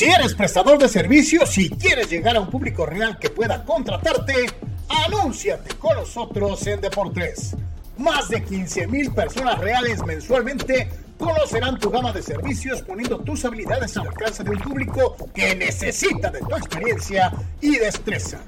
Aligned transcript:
Si 0.00 0.06
eres 0.06 0.32
prestador 0.32 0.78
de 0.78 0.88
servicios 0.88 1.58
y 1.58 1.68
quieres 1.68 2.08
llegar 2.08 2.34
a 2.34 2.40
un 2.40 2.48
público 2.48 2.86
real 2.86 3.18
que 3.18 3.28
pueda 3.28 3.62
contratarte, 3.66 4.46
anúnciate 4.88 5.74
con 5.74 5.94
nosotros 5.94 6.66
en 6.68 6.80
Deportes. 6.80 7.54
Más 7.98 8.30
de 8.30 8.42
15 8.42 8.86
mil 8.86 9.12
personas 9.12 9.58
reales 9.58 10.02
mensualmente 10.06 10.88
conocerán 11.18 11.78
tu 11.78 11.90
gama 11.90 12.14
de 12.14 12.22
servicios 12.22 12.80
poniendo 12.80 13.18
tus 13.18 13.44
habilidades 13.44 13.94
al 13.98 14.06
alcance 14.06 14.42
de 14.42 14.48
un 14.48 14.58
público 14.60 15.18
que 15.34 15.54
necesita 15.54 16.30
de 16.30 16.40
tu 16.40 16.56
experiencia 16.56 17.30
y 17.60 17.76
destreza. 17.76 18.40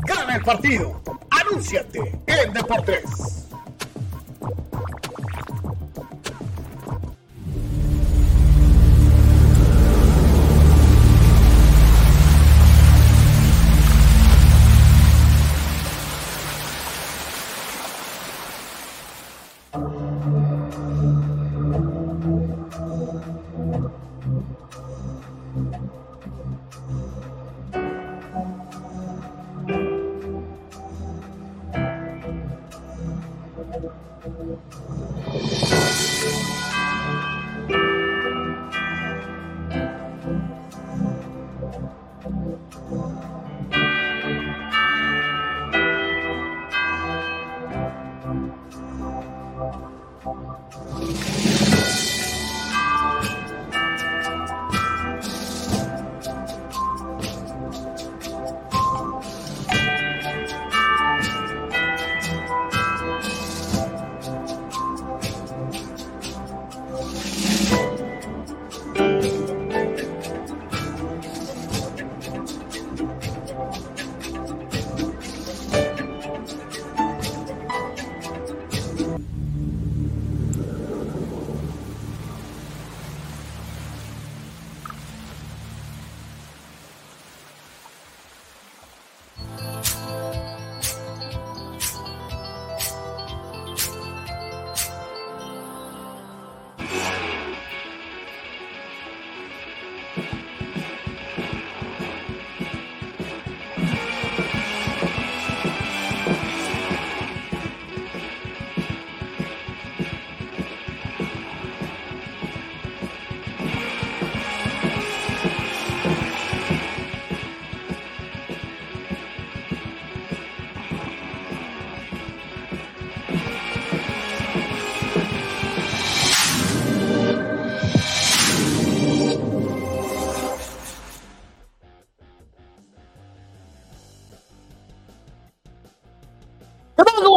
Gana 0.06 0.34
el 0.36 0.42
partido. 0.42 1.00
Anúnciate 1.30 2.20
en 2.26 2.52
Deportes. 2.52 3.44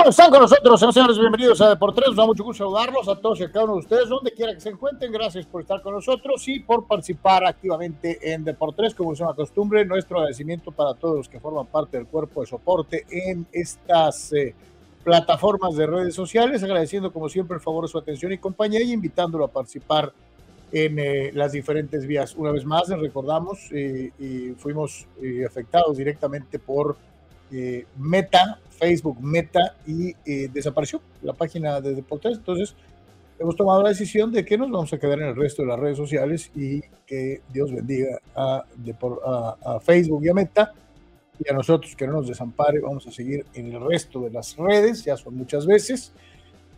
Están 0.10 0.32
con 0.32 0.40
nosotros, 0.40 0.80
señores, 0.80 1.20
bienvenidos 1.20 1.60
a 1.60 1.70
Deportes. 1.70 2.06
Nos 2.08 2.16
da 2.16 2.26
mucho 2.26 2.44
gusto 2.46 2.64
saludarlos 2.64 3.10
a 3.10 3.16
todos 3.18 3.42
y 3.42 3.44
a 3.44 3.52
cada 3.52 3.66
uno 3.66 3.74
de 3.74 3.80
ustedes, 3.80 4.08
donde 4.08 4.32
quiera 4.32 4.54
que 4.54 4.62
se 4.62 4.70
encuentren. 4.70 5.12
Gracias 5.12 5.46
por 5.46 5.62
estar 5.62 5.82
con 5.82 5.94
nosotros 5.94 6.48
y 6.48 6.62
por 6.62 6.88
participar 6.88 7.46
activamente 7.46 8.34
en 8.34 8.46
Deportes, 8.46 8.96
como 8.96 9.12
es 9.12 9.20
una 9.20 9.34
costumbre. 9.34 9.84
Nuestro 9.84 10.20
agradecimiento 10.20 10.72
para 10.72 10.94
todos 10.94 11.18
los 11.18 11.28
que 11.28 11.42
forman 11.42 11.66
parte 11.66 11.98
del 11.98 12.08
cuerpo 12.08 12.40
de 12.40 12.48
soporte 12.48 13.06
en 13.10 13.48
estas 13.52 14.32
eh, 14.32 14.56
plataformas 15.04 15.76
de 15.76 15.86
redes 15.86 16.16
sociales, 16.16 16.64
agradeciendo 16.64 17.12
como 17.12 17.28
siempre 17.28 17.56
el 17.56 17.62
favor 17.62 17.84
de 17.84 17.90
su 17.90 17.98
atención 17.98 18.32
y 18.32 18.38
compañía 18.38 18.82
y 18.82 18.94
invitándolo 18.94 19.44
a 19.44 19.50
participar 19.50 20.14
en 20.72 21.00
eh, 21.00 21.32
las 21.34 21.52
diferentes 21.52 22.08
vías. 22.08 22.34
Una 22.36 22.52
vez 22.52 22.64
más, 22.64 22.88
les 22.88 23.00
recordamos, 23.00 23.60
eh, 23.72 24.14
y 24.18 24.52
fuimos 24.52 25.06
afectados 25.46 25.98
directamente 25.98 26.60
por 26.60 26.96
Meta, 27.98 28.60
Facebook 28.78 29.18
Meta 29.22 29.76
y 29.86 30.16
eh, 30.26 30.50
desapareció 30.54 31.02
la 31.22 31.34
página 31.34 31.82
de 31.82 31.96
Deportes. 31.96 32.38
Entonces, 32.38 32.76
hemos 33.40 33.56
tomado 33.56 33.84
la 33.84 33.90
decisión 33.90 34.32
de 34.32 34.46
que 34.46 34.58
nos 34.58 34.70
vamos 34.70 34.92
a 34.94 35.00
quedar 35.00 35.20
en 35.20 35.28
el 35.28 35.36
resto 35.36 35.64
de 35.64 35.70
las 35.70 35.80
redes 35.80 35.98
sociales 35.98 36.52
y 36.56 36.82
que 37.06 37.42
Dios 37.52 37.74
bendiga 37.74 38.20
a, 38.36 38.64
Facebook 39.82 40.24
y 40.24 40.30
a 40.30 40.34
Meta. 40.34 40.74
Y 41.40 41.52
a 41.52 41.54
nosotros 41.54 41.96
que 41.96 42.08
no 42.08 42.14
nos 42.14 42.28
desampare, 42.28 42.80
vamos 42.80 43.06
a 43.06 43.12
seguir 43.12 43.46
en 43.54 43.72
el 43.72 43.80
resto 43.82 44.22
de 44.22 44.32
las 44.32 44.58
redes, 44.58 45.04
ya 45.04 45.16
son 45.18 45.36
muchas 45.36 45.68
veces. 45.68 46.12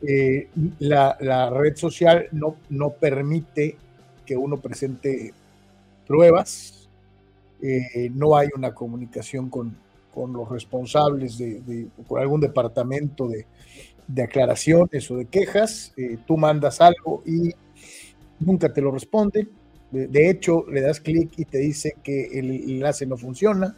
Eh, 0.02 0.50
la, 0.80 1.18
la, 1.22 1.50
red 1.50 1.76
social 1.76 2.28
no, 2.32 2.58
no 2.70 2.90
permite 2.92 3.78
que 4.26 4.36
uno 4.36 4.58
presente 4.58 5.34
pruebas, 6.06 6.80
eh, 7.62 8.10
no 8.14 8.38
hay 8.38 8.48
una 8.56 8.74
comunicación 8.74 9.50
con, 9.50 9.76
con 10.14 10.34
los 10.34 10.50
responsables 10.50 11.38
de, 11.38 11.88
con 12.08 12.20
algún 12.20 12.42
departamento 12.42 13.28
de, 13.28 13.46
aclaraciones 14.24 15.10
o 15.12 15.18
de 15.18 15.26
quejas, 15.26 15.94
eh, 15.96 16.18
tú 16.26 16.36
mandas 16.36 16.82
algo 16.82 17.22
y 17.26 17.52
nunca 18.40 18.74
te 18.74 18.82
lo 18.82 18.92
responde. 18.92 19.48
De, 19.92 20.30
hecho, 20.30 20.66
le 20.70 20.82
das 20.82 21.00
clic 21.00 21.32
y 21.38 21.46
te 21.46 21.60
dice 21.60 21.96
que 22.04 22.40
el 22.40 22.52
enlace 22.52 23.06
no 23.06 23.18
funciona. 23.18 23.76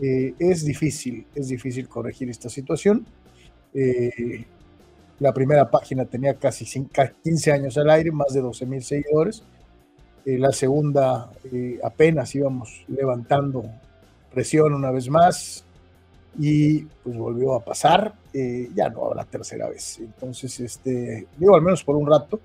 Eh, 0.00 0.34
es 0.38 0.64
difícil, 0.64 1.26
es 1.34 1.48
difícil 1.48 1.88
corregir 1.88 2.30
esta 2.30 2.48
situación. 2.48 3.06
Eh, 3.74 4.44
la 5.18 5.32
primera 5.32 5.70
página 5.70 6.06
tenía 6.06 6.34
casi 6.34 6.64
15 6.64 7.52
años 7.52 7.76
al 7.78 7.90
aire, 7.90 8.10
más 8.10 8.32
de 8.32 8.40
12 8.40 8.66
mil 8.66 8.82
seguidores. 8.82 9.44
la 10.24 10.52
segunda 10.52 11.30
apenas 11.82 12.34
íbamos 12.34 12.84
levantando 12.88 13.64
presión 14.32 14.72
una 14.74 14.90
vez 14.90 15.08
más 15.08 15.64
y 16.38 16.80
pues 17.04 17.16
volvió 17.16 17.54
a 17.54 17.64
pasar, 17.64 18.14
eh, 18.32 18.70
ya 18.74 18.88
no 18.88 19.04
habrá 19.04 19.24
tercera 19.24 19.68
vez. 19.68 19.98
Entonces, 19.98 20.58
este, 20.60 21.26
digo, 21.36 21.54
al 21.54 21.62
menos 21.62 21.84
por 21.84 21.96
un 21.96 22.08
rato, 22.08 22.40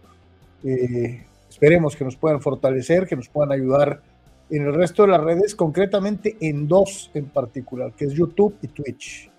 eh, 0.63 1.25
esperemos 1.49 1.95
que 1.95 2.03
nos 2.03 2.17
puedan 2.17 2.41
fortalecer, 2.41 3.07
que 3.07 3.15
nos 3.15 3.29
puedan 3.29 3.51
ayudar 3.51 4.01
en 4.49 4.65
el 4.65 4.73
resto 4.73 5.03
de 5.03 5.09
las 5.09 5.21
redes, 5.21 5.55
concretamente 5.55 6.37
en 6.41 6.67
dos 6.67 7.11
en 7.13 7.25
particular, 7.25 7.93
que 7.93 8.05
es 8.05 8.13
YouTube 8.13 8.55
y 8.61 8.67
Twitch. 8.67 9.29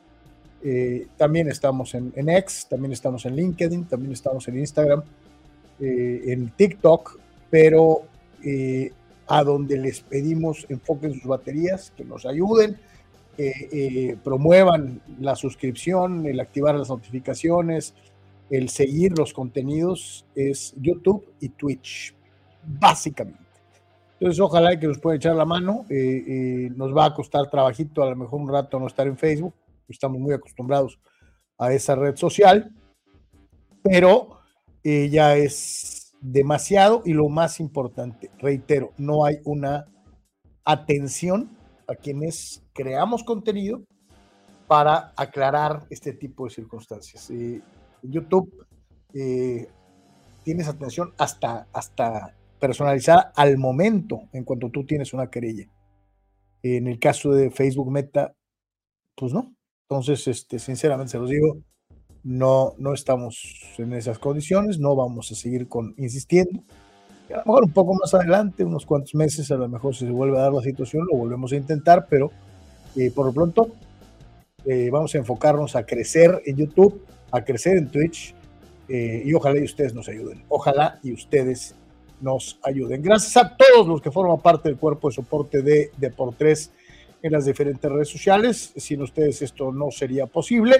Eh, 0.63 1.07
también 1.17 1.49
estamos 1.49 1.95
en, 1.95 2.13
en, 2.17 2.29
X, 2.31 2.67
también 2.69 2.93
estamos 2.93 3.25
en 3.27 3.37
LinkedIn, 3.37 3.85
también 3.85 4.13
estamos 4.13 4.49
en 4.49 4.59
Instagram, 4.59 5.03
en 5.81 6.51
TikTok, 6.57 7.21
pero 7.51 8.03
eh, 8.45 8.93
a 9.29 9.45
donde 9.45 9.77
les 9.77 10.01
pedimos 10.01 10.67
enfoquen 10.69 11.15
sus 11.15 11.25
baterías, 11.25 11.93
que 11.97 12.05
nos 12.05 12.25
ayuden, 12.25 12.79
que 13.37 13.69
eh, 13.71 14.17
promuevan 14.25 15.01
la 15.21 15.37
suscripción, 15.37 16.27
el 16.27 16.41
activar 16.41 16.75
las 16.75 16.89
notificaciones, 16.89 17.95
el 18.51 18.71
seguir 18.71 19.17
los 19.17 19.35
contenidos, 19.35 20.25
es 20.35 20.75
YouTube 20.81 21.25
y 21.41 21.51
Twitch, 21.51 22.15
básicamente. 22.65 23.39
Entonces, 24.15 24.41
ojalá 24.41 24.79
que 24.81 24.89
nos 24.89 24.99
puedan 24.99 25.19
echar 25.19 25.37
la 25.37 25.45
mano. 25.45 25.85
nos 25.89 26.97
va 26.97 27.05
a 27.05 27.15
costar 27.15 27.49
trabajito, 27.51 28.03
a 28.03 28.11
lo 28.11 28.17
mejor 28.17 28.41
un 28.41 28.49
rato 28.51 28.81
no 28.81 28.87
estar 28.87 29.07
en 29.07 29.17
Facebook, 29.17 29.55
estamos 29.89 30.19
muy 30.19 30.33
acostumbrados 30.33 30.99
a 31.59 31.73
esa 31.73 31.95
red 31.95 32.17
social, 32.17 32.73
pero 33.83 34.41
ya 34.83 35.37
es 35.37 35.98
demasiado 36.21 37.03
y 37.05 37.13
lo 37.13 37.29
más 37.29 37.61
importante, 37.61 38.31
reitero, 38.39 38.93
no 38.97 39.25
hay 39.25 39.37
una 39.45 39.87
atención 40.65 41.57
a 41.87 41.95
quienes 41.95 42.63
creamos 42.75 43.25
contenido 43.25 43.83
para 44.67 45.13
aclarar 45.17 45.87
este 45.91 46.13
tipo 46.13 46.45
de 46.45 46.51
circunstancias. 46.51 47.31
en 47.31 47.63
YouTube 48.03 48.67
eh, 49.15 49.67
tienes 50.45 50.69
atención 50.69 51.15
hasta, 51.17 51.67
hasta 51.73 52.37
personalizada 52.61 53.33
al 53.35 53.57
momento 53.57 54.21
en 54.33 54.45
cuanto 54.45 54.71
tú 54.71 54.85
tienes 54.85 55.13
una 55.15 55.31
querella. 55.31 55.67
En 56.63 56.87
el 56.87 56.99
caso 56.99 57.33
de 57.33 57.51
Facebook 57.51 57.91
Meta, 57.91 58.35
pues 59.15 59.33
no. 59.33 59.55
Entonces, 59.89 60.27
este, 60.29 60.59
sinceramente 60.59 61.13
se 61.13 61.19
los 61.19 61.31
digo, 61.31 61.63
no, 62.29 62.75
no 62.77 62.93
estamos 62.93 63.73
en 63.79 63.95
esas 63.95 64.19
condiciones, 64.19 64.79
no 64.79 64.95
vamos 64.95 65.33
a 65.33 65.35
seguir 65.35 65.67
con, 65.67 65.95
insistiendo. 65.97 66.63
A 67.31 67.39
lo 67.39 67.45
mejor 67.47 67.65
un 67.65 67.73
poco 67.73 67.95
más 67.95 68.13
adelante, 68.13 68.65
unos 68.65 68.85
cuantos 68.85 69.15
meses, 69.15 69.51
a 69.51 69.57
lo 69.57 69.67
mejor 69.67 69.95
si 69.95 70.05
se 70.05 70.13
vuelve 70.13 70.37
a 70.37 70.43
dar 70.43 70.53
la 70.53 70.61
situación, 70.61 71.07
lo 71.11 71.17
volvemos 71.17 71.53
a 71.53 71.57
intentar, 71.57 72.07
pero 72.09 72.31
eh, 72.97 73.11
por 73.11 73.25
lo 73.25 73.33
pronto 73.33 73.69
eh, 74.67 74.91
vamos 74.91 75.15
a 75.15 75.19
enfocarnos 75.19 75.75
a 75.75 75.87
crecer 75.87 76.43
en 76.45 76.57
YouTube, 76.57 77.03
a 77.31 77.43
crecer 77.43 77.79
en 77.79 77.89
Twitch, 77.89 78.35
eh, 78.91 79.23
y 79.25 79.33
ojalá 79.33 79.59
y 79.59 79.65
ustedes 79.65 79.95
nos 79.95 80.07
ayuden. 80.09 80.45
Ojalá 80.49 81.01
y 81.03 81.13
ustedes 81.13 81.75
nos 82.21 82.59
ayuden. 82.63 83.01
Gracias 83.01 83.39
a 83.39 83.57
todos 83.57 83.87
los 83.87 84.03
que 84.03 84.11
forman 84.11 84.41
parte 84.41 84.69
del 84.69 84.77
cuerpo 84.77 85.09
de 85.09 85.15
soporte 85.15 85.63
de 85.63 85.93
Deportes 85.97 86.73
en 87.23 87.33
las 87.33 87.47
diferentes 87.47 87.91
redes 87.91 88.09
sociales. 88.09 88.75
Sin 88.77 89.01
ustedes 89.01 89.41
esto 89.41 89.73
no 89.73 89.91
sería 89.91 90.27
posible. 90.27 90.77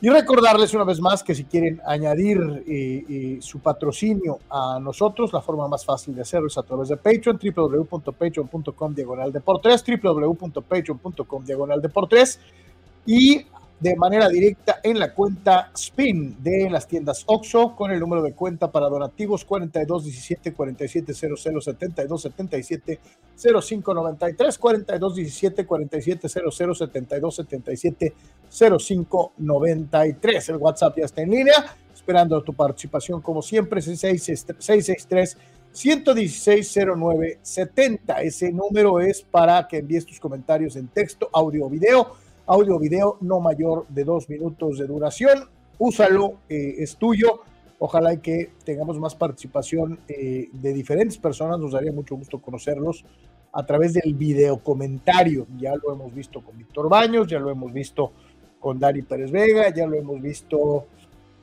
Y 0.00 0.10
recordarles 0.10 0.74
una 0.74 0.84
vez 0.84 1.00
más 1.00 1.22
que 1.22 1.34
si 1.34 1.44
quieren 1.44 1.80
añadir 1.86 2.38
eh, 2.66 3.04
eh, 3.08 3.38
su 3.40 3.60
patrocinio 3.60 4.40
a 4.50 4.78
nosotros, 4.78 5.32
la 5.32 5.40
forma 5.40 5.66
más 5.68 5.86
fácil 5.86 6.14
de 6.14 6.20
hacerlo 6.20 6.48
es 6.48 6.58
a 6.58 6.62
través 6.62 6.90
de 6.90 6.98
Patreon, 6.98 7.38
www.patreon.com 7.42 8.94
diagonal 8.94 9.32
de 9.32 9.40
por 9.40 9.60
3, 9.60 9.84
www.patreon.com 10.02 11.44
diagonal 11.44 11.80
de 11.80 11.88
por 11.88 12.08
3 12.08 12.40
y 13.06 13.46
de 13.78 13.94
manera 13.94 14.28
directa 14.28 14.80
en 14.82 14.98
la 14.98 15.12
cuenta 15.12 15.70
SPIN 15.76 16.42
de 16.42 16.70
las 16.70 16.88
tiendas 16.88 17.24
OXO 17.26 17.76
con 17.76 17.90
el 17.90 18.00
número 18.00 18.22
de 18.22 18.32
cuenta 18.32 18.72
para 18.72 18.88
donativos 18.88 19.44
4217 19.44 20.54
4700 20.54 21.64
72 21.64 22.22
77 22.22 23.00
0593 23.36 24.58
4217 24.58 25.66
4700 25.66 26.78
72 26.78 27.36
77 27.36 28.14
0593 28.48 30.48
el 30.48 30.56
WhatsApp 30.56 30.96
ya 30.96 31.04
está 31.04 31.20
en 31.20 31.30
línea 31.30 31.76
esperando 31.94 32.42
tu 32.42 32.54
participación 32.54 33.20
como 33.20 33.42
siempre 33.42 33.82
663 33.82 35.36
116 35.72 36.78
0970 36.96 38.22
ese 38.22 38.52
número 38.52 39.00
es 39.00 39.20
para 39.20 39.68
que 39.68 39.78
envíes 39.78 40.06
tus 40.06 40.18
comentarios 40.18 40.76
en 40.76 40.88
texto 40.88 41.28
audio 41.30 41.66
o 41.66 41.68
video 41.68 42.25
audio 42.46 42.78
video 42.78 43.18
no 43.20 43.40
mayor 43.40 43.86
de 43.88 44.04
dos 44.04 44.28
minutos 44.28 44.78
de 44.78 44.86
duración. 44.86 45.48
Úsalo, 45.78 46.36
eh, 46.48 46.76
es 46.78 46.96
tuyo. 46.96 47.40
Ojalá 47.78 48.16
que 48.16 48.52
tengamos 48.64 48.98
más 48.98 49.14
participación 49.14 49.98
eh, 50.08 50.48
de 50.52 50.72
diferentes 50.72 51.18
personas. 51.18 51.58
Nos 51.58 51.72
daría 51.72 51.92
mucho 51.92 52.16
gusto 52.16 52.40
conocerlos 52.40 53.04
a 53.52 53.66
través 53.66 53.92
del 53.92 54.14
video 54.14 54.58
comentario. 54.58 55.46
Ya 55.58 55.74
lo 55.74 55.92
hemos 55.92 56.14
visto 56.14 56.40
con 56.40 56.56
Víctor 56.56 56.88
Baños, 56.88 57.26
ya 57.26 57.38
lo 57.38 57.50
hemos 57.50 57.72
visto 57.72 58.12
con 58.60 58.78
Dani 58.78 59.02
Pérez 59.02 59.30
Vega, 59.30 59.72
ya 59.74 59.86
lo 59.86 59.96
hemos 59.96 60.20
visto 60.22 60.86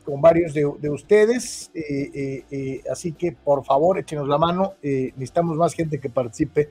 con 0.03 0.21
varios 0.21 0.53
de, 0.53 0.89
ustedes. 0.89 1.69
Eh, 1.73 2.81
así 2.91 3.13
que 3.13 3.31
por 3.33 3.63
favor, 3.63 3.99
échenos 3.99 4.27
la 4.27 4.38
mano. 4.38 4.73
necesitamos 4.81 5.57
más 5.57 5.73
gente 5.73 5.99
que 5.99 6.09
participe 6.09 6.69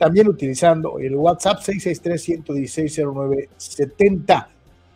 también 0.00 0.26
utilizando 0.28 0.98
el 0.98 1.14
WhatsApp 1.14 1.60
663-116-0970. 1.60 4.46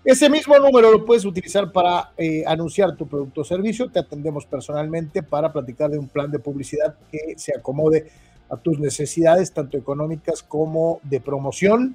Ese 0.03 0.31
mismo 0.31 0.59
número 0.59 0.91
lo 0.91 1.05
puedes 1.05 1.27
utilizar 1.27 1.71
para 1.71 2.13
eh, 2.17 2.43
anunciar 2.47 2.97
tu 2.97 3.07
producto 3.07 3.43
o 3.43 3.45
servicio. 3.45 3.91
Te 3.91 3.99
atendemos 3.99 4.47
personalmente 4.47 5.23
para 5.23 5.53
platicar 5.53 5.91
de 5.91 5.99
un 5.99 6.09
plan 6.09 6.31
de 6.31 6.39
publicidad 6.39 6.95
que 7.13 7.35
se 7.37 7.55
acomode 7.55 8.11
a 8.49 8.57
tus 8.57 8.81
necesidades, 8.81 9.53
tanto 9.53 9.77
económicas 9.77 10.43
como 10.43 11.01
de 11.03 11.21
promoción. 11.21 11.95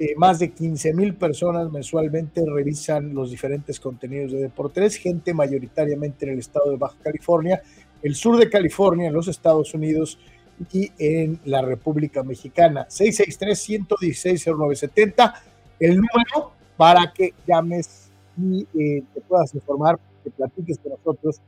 Eh, 0.00 0.16
más 0.16 0.40
de 0.40 0.50
15 0.50 0.92
mil 0.92 1.14
personas 1.14 1.70
mensualmente 1.70 2.42
revisan 2.44 3.14
los 3.14 3.30
diferentes 3.30 3.78
contenidos 3.78 4.32
de 4.32 4.38
Deportes, 4.38 4.96
gente 4.96 5.32
mayoritariamente 5.32 6.26
en 6.26 6.32
el 6.32 6.40
estado 6.40 6.72
de 6.72 6.78
Baja 6.78 6.96
California, 7.00 7.62
el 8.02 8.16
sur 8.16 8.36
de 8.36 8.50
California, 8.50 9.06
en 9.06 9.14
los 9.14 9.28
Estados 9.28 9.72
Unidos 9.72 10.18
y 10.72 10.90
en 10.98 11.40
la 11.44 11.62
República 11.62 12.22
Mexicana. 12.22 12.86
663-116-0970, 12.88 15.34
el 15.80 15.96
número 15.96 16.52
para 16.76 17.12
que 17.12 17.34
llames 17.46 18.10
y 18.36 18.66
eh, 18.74 19.02
te 19.12 19.20
puedas 19.20 19.54
informar, 19.54 19.98
que 20.22 20.30
platiques 20.30 20.78
con 20.78 20.92
nosotros 20.92 21.40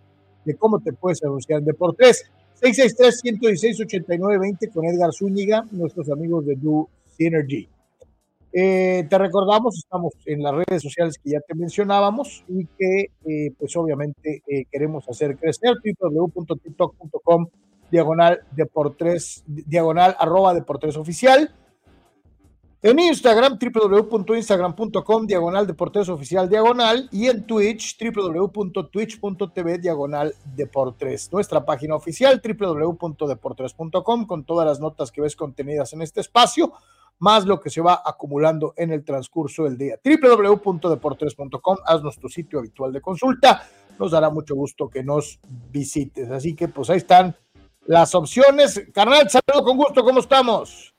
de 0.45 0.55
cómo 0.55 0.81
te 0.81 0.93
puedes 0.93 1.23
anunciar 1.25 1.61
en 1.61 1.67
Deportes. 1.67 2.29
663-116-8920 2.61 4.73
con 4.73 4.85
Edgar 4.87 5.13
Zúñiga, 5.13 5.65
nuestros 5.73 6.11
amigos 6.11 6.47
de 6.47 6.57
Do 6.57 6.89
Synergy. 7.17 7.69
Eh, 8.53 9.07
te 9.11 9.19
recordamos, 9.19 9.77
estamos 9.77 10.15
en 10.25 10.43
las 10.43 10.55
redes 10.55 10.83
sociales 10.83 11.19
que 11.23 11.29
ya 11.31 11.41
te 11.41 11.55
mencionábamos 11.55 12.43
y 12.49 12.65
que 12.65 13.11
eh, 13.27 13.53
pues 13.59 13.77
obviamente 13.77 14.43
queremos 14.71 15.07
hacer 15.11 15.37
crecer 15.37 15.75
www.tiktok.com 16.01 17.49
diagonal 17.91 18.41
Deportes, 18.53 19.45
diagonal 19.47 20.17
arroba 20.19 20.55
Deportes 20.55 20.97
oficial. 20.97 21.53
En 22.83 23.01
Instagram, 23.01 23.59
www.instagram.com, 23.59 25.27
diagonal 25.27 25.67
Deportes 25.67 26.09
oficial, 26.09 26.49
diagonal. 26.49 27.09
Y 27.11 27.27
en 27.27 27.45
Twitch, 27.45 27.99
www.twitch.tv, 27.99 29.79
diagonal 29.79 30.35
Deportes. 30.55 31.33
Nuestra 31.33 31.65
página 31.65 31.97
oficial, 31.97 32.41
www.deportes.com, 32.41 34.27
con 34.27 34.45
todas 34.45 34.67
las 34.67 34.79
notas 34.79 35.11
que 35.11 35.21
ves 35.21 35.35
contenidas 35.35 35.95
en 35.95 36.03
este 36.03 36.21
espacio, 36.21 36.75
más 37.19 37.45
lo 37.47 37.61
que 37.61 37.71
se 37.71 37.81
va 37.81 38.03
acumulando 38.05 38.75
en 38.77 38.93
el 38.93 39.05
transcurso 39.05 39.65
del 39.65 39.79
día. 39.79 39.99
www.deportes.com, 40.05 41.77
haznos 41.87 42.19
tu 42.19 42.29
sitio 42.29 42.61
habitual 42.61 42.93
de 42.93 43.01
consulta. 43.01 43.63
Nos 43.99 44.13
dará 44.13 44.31
mucho 44.31 44.55
gusto 44.55 44.89
que 44.89 45.03
nos 45.03 45.41
visites. 45.73 46.31
Así 46.31 46.55
que, 46.55 46.69
pues 46.69 46.91
ahí 46.91 46.99
están 46.99 47.35
las 47.87 48.15
opciones. 48.15 48.83
Carnal, 48.93 49.29
saludo 49.31 49.65
con 49.65 49.77
gusto, 49.77 50.03
¿cómo 50.03 50.21
estamos? 50.21 50.95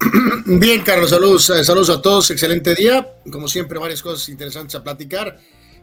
Bien, 0.46 0.82
Carlos, 0.82 1.10
saludos, 1.10 1.50
eh, 1.50 1.64
saludos 1.64 1.90
a 1.90 2.02
todos, 2.02 2.30
excelente 2.30 2.74
día. 2.74 3.08
Como 3.30 3.48
siempre, 3.48 3.78
varias 3.78 4.02
cosas 4.02 4.28
interesantes 4.28 4.74
a 4.74 4.82
platicar. 4.82 5.38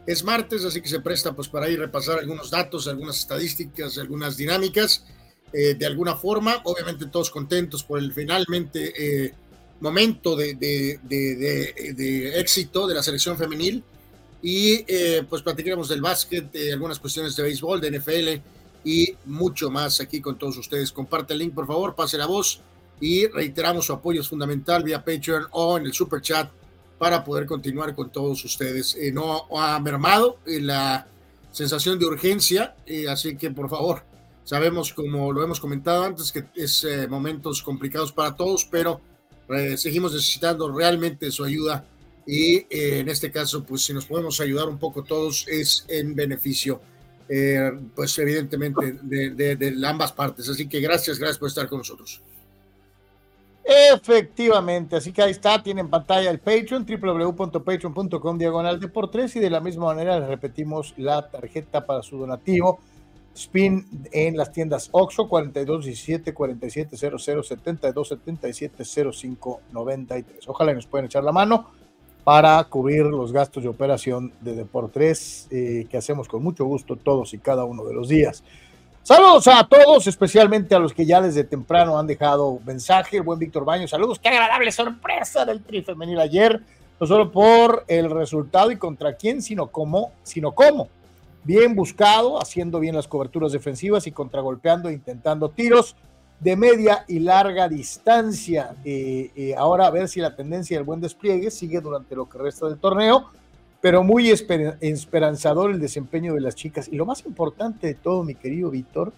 Es 0.06 0.22
martes, 0.22 0.64
así 0.64 0.80
que 0.80 0.88
se 0.88 1.00
presta 1.00 1.34
pues 1.34 1.48
para 1.48 1.68
ir 1.68 1.78
repasar 1.78 2.18
algunos 2.18 2.50
datos, 2.50 2.86
algunas 2.88 3.18
estadísticas, 3.18 3.98
algunas 3.98 4.36
dinámicas. 4.36 5.04
Eh, 5.52 5.74
de 5.74 5.86
alguna 5.86 6.16
forma, 6.16 6.60
obviamente 6.64 7.06
todos 7.06 7.30
contentos 7.30 7.84
por 7.84 7.98
el 7.98 8.12
finalmente 8.12 8.92
eh, 8.96 9.34
momento 9.80 10.36
de, 10.36 10.54
de, 10.54 10.98
de, 11.02 12.40
éxito 12.40 12.86
de 12.86 12.94
la 12.94 13.02
selección 13.02 13.38
femenil. 13.38 13.82
Y 14.42 14.84
pues 15.22 15.40
platicaremos 15.40 15.88
del 15.88 16.02
básquet, 16.02 16.52
de 16.52 16.74
algunas 16.74 16.98
cuestiones 16.98 17.34
de 17.34 17.42
béisbol, 17.44 17.80
de 17.80 17.98
NFL, 17.98 18.42
y 18.84 19.16
mucho 19.24 19.70
más 19.70 20.00
aquí 20.00 20.20
con 20.20 20.38
todos 20.38 20.58
ustedes. 20.58 20.92
Comparte 20.92 21.32
el 21.32 21.40
link, 21.40 21.54
por 21.54 21.66
favor, 21.66 21.94
pase 21.94 22.18
la 22.18 22.26
voz 22.26 22.60
y 23.00 23.26
reiteramos 23.26 23.86
su 23.86 23.92
apoyo 23.92 24.20
es 24.20 24.28
fundamental 24.28 24.84
vía 24.84 25.04
Patreon 25.04 25.46
o 25.50 25.78
en 25.78 25.86
el 25.86 25.92
Super 25.92 26.20
Chat 26.20 26.50
para 26.98 27.24
poder 27.24 27.46
continuar 27.46 27.94
con 27.94 28.10
todos 28.10 28.44
ustedes. 28.44 28.94
Eh, 28.94 29.10
no 29.12 29.46
ha 29.58 29.78
mermado 29.80 30.38
eh, 30.46 30.60
la 30.60 31.06
sensación 31.50 31.98
de 31.98 32.06
urgencia, 32.06 32.76
eh, 32.86 33.08
así 33.08 33.36
que 33.36 33.50
por 33.50 33.68
favor, 33.68 34.02
sabemos 34.44 34.92
como 34.92 35.32
lo 35.32 35.42
hemos 35.42 35.60
comentado 35.60 36.04
antes 36.04 36.30
que 36.30 36.44
es 36.54 36.86
momentos 37.08 37.62
complicados 37.62 38.12
para 38.12 38.34
todos, 38.34 38.64
pero 38.64 39.00
seguimos 39.76 40.12
necesitando 40.12 40.70
realmente 40.72 41.30
su 41.30 41.44
ayuda 41.44 41.84
y 42.26 42.66
en 42.70 43.08
este 43.08 43.30
caso, 43.30 43.62
pues 43.64 43.82
si 43.84 43.92
nos 43.92 44.06
podemos 44.06 44.40
ayudar 44.40 44.68
un 44.68 44.78
poco 44.78 45.04
todos 45.04 45.46
es 45.48 45.84
en 45.88 46.14
beneficio 46.14 46.80
eh, 47.28 47.72
pues 47.94 48.18
evidentemente 48.18 48.98
de, 49.02 49.76
ambas 49.86 50.12
partes. 50.12 50.48
Así 50.48 50.68
que 50.68 50.80
gracias, 50.80 51.18
gracias 51.18 51.38
por 51.38 51.48
estar 51.48 51.68
con 51.68 51.78
nosotros. 51.78 52.20
Efectivamente, 53.64 54.96
así 54.96 55.10
que 55.10 55.22
ahí 55.22 55.30
está, 55.30 55.62
tienen 55.62 55.88
pantalla 55.88 56.30
el 56.30 56.38
Patreon, 56.38 56.84
www.patreon.com 56.84 58.38
diagonal 58.38 58.78
de 58.78 58.88
por 58.88 59.10
tres 59.10 59.34
y 59.36 59.40
de 59.40 59.48
la 59.48 59.60
misma 59.60 59.86
manera 59.86 60.20
les 60.20 60.28
repetimos 60.28 60.92
la 60.98 61.30
tarjeta 61.30 61.86
para 61.86 62.02
su 62.02 62.18
donativo. 62.18 62.78
Spin 63.34 63.86
en 64.12 64.36
las 64.36 64.52
tiendas 64.52 64.90
OXO 64.92 65.28
4217 65.28 66.34
4700 66.34 67.46
72 67.46 68.08
77 68.08 68.84
05 68.84 69.60
93. 69.72 70.48
Ojalá 70.48 70.74
nos 70.74 70.86
puedan 70.86 71.06
echar 71.06 71.24
la 71.24 71.32
mano 71.32 71.70
para 72.24 72.64
cubrir 72.64 73.04
los 73.04 73.32
gastos 73.32 73.62
de 73.62 73.68
operación 73.68 74.32
de 74.40 74.54
Deportes 74.54 75.46
eh, 75.50 75.86
que 75.90 75.98
hacemos 75.98 76.26
con 76.26 76.42
mucho 76.42 76.64
gusto 76.64 76.96
todos 76.96 77.34
y 77.34 77.38
cada 77.38 77.64
uno 77.64 77.84
de 77.84 77.94
los 77.94 78.08
días. 78.08 78.42
Saludos 79.02 79.46
a 79.48 79.68
todos, 79.68 80.06
especialmente 80.06 80.74
a 80.74 80.78
los 80.78 80.94
que 80.94 81.04
ya 81.04 81.20
desde 81.20 81.44
temprano 81.44 81.98
han 81.98 82.06
dejado 82.06 82.58
mensaje. 82.64 83.18
El 83.18 83.22
buen 83.22 83.38
Víctor 83.38 83.66
Baño, 83.66 83.86
saludos, 83.86 84.18
qué 84.18 84.30
agradable 84.30 84.72
sorpresa 84.72 85.44
del 85.44 85.62
tri 85.62 85.82
femenil 85.82 86.18
ayer, 86.18 86.62
no 86.98 87.06
solo 87.06 87.30
por 87.30 87.84
el 87.86 88.10
resultado 88.10 88.70
y 88.70 88.78
contra 88.78 89.14
quién, 89.14 89.42
sino 89.42 89.66
cómo, 89.66 90.12
sino 90.22 90.52
cómo. 90.52 90.88
Bien 91.42 91.74
buscado, 91.74 92.40
haciendo 92.40 92.80
bien 92.80 92.94
las 92.94 93.06
coberturas 93.06 93.52
defensivas 93.52 94.06
y 94.06 94.12
contragolpeando, 94.12 94.90
intentando 94.90 95.50
tiros 95.50 95.94
de 96.44 96.56
media 96.56 97.06
y 97.08 97.20
larga 97.20 97.70
distancia. 97.70 98.76
Eh, 98.84 99.30
eh, 99.34 99.54
ahora 99.56 99.86
a 99.86 99.90
ver 99.90 100.08
si 100.10 100.20
la 100.20 100.36
tendencia 100.36 100.76
del 100.76 100.84
buen 100.84 101.00
despliegue 101.00 101.50
sigue 101.50 101.80
durante 101.80 102.14
lo 102.14 102.28
que 102.28 102.36
resta 102.36 102.66
del 102.66 102.78
torneo, 102.78 103.30
pero 103.80 104.04
muy 104.04 104.30
esperanzador 104.30 105.70
el 105.70 105.80
desempeño 105.80 106.34
de 106.34 106.42
las 106.42 106.54
chicas. 106.54 106.88
Y 106.92 106.96
lo 106.96 107.06
más 107.06 107.24
importante 107.24 107.86
de 107.86 107.94
todo, 107.94 108.24
mi 108.24 108.34
querido 108.34 108.70
Víctor, 108.70 109.14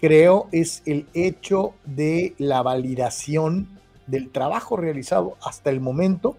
creo 0.00 0.48
es 0.50 0.82
el 0.86 1.06
hecho 1.12 1.74
de 1.84 2.34
la 2.38 2.62
validación 2.62 3.68
del 4.06 4.30
trabajo 4.30 4.78
realizado 4.78 5.36
hasta 5.42 5.68
el 5.68 5.80
momento 5.80 6.34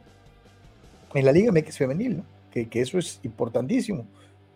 en 1.13 1.23
la 1.23 1.31
Liga 1.31 1.51
MX 1.51 1.77
Femenil, 1.77 2.23
que, 2.49 2.67
que 2.67 2.81
eso 2.81 2.97
es 2.97 3.19
importantísimo. 3.21 4.07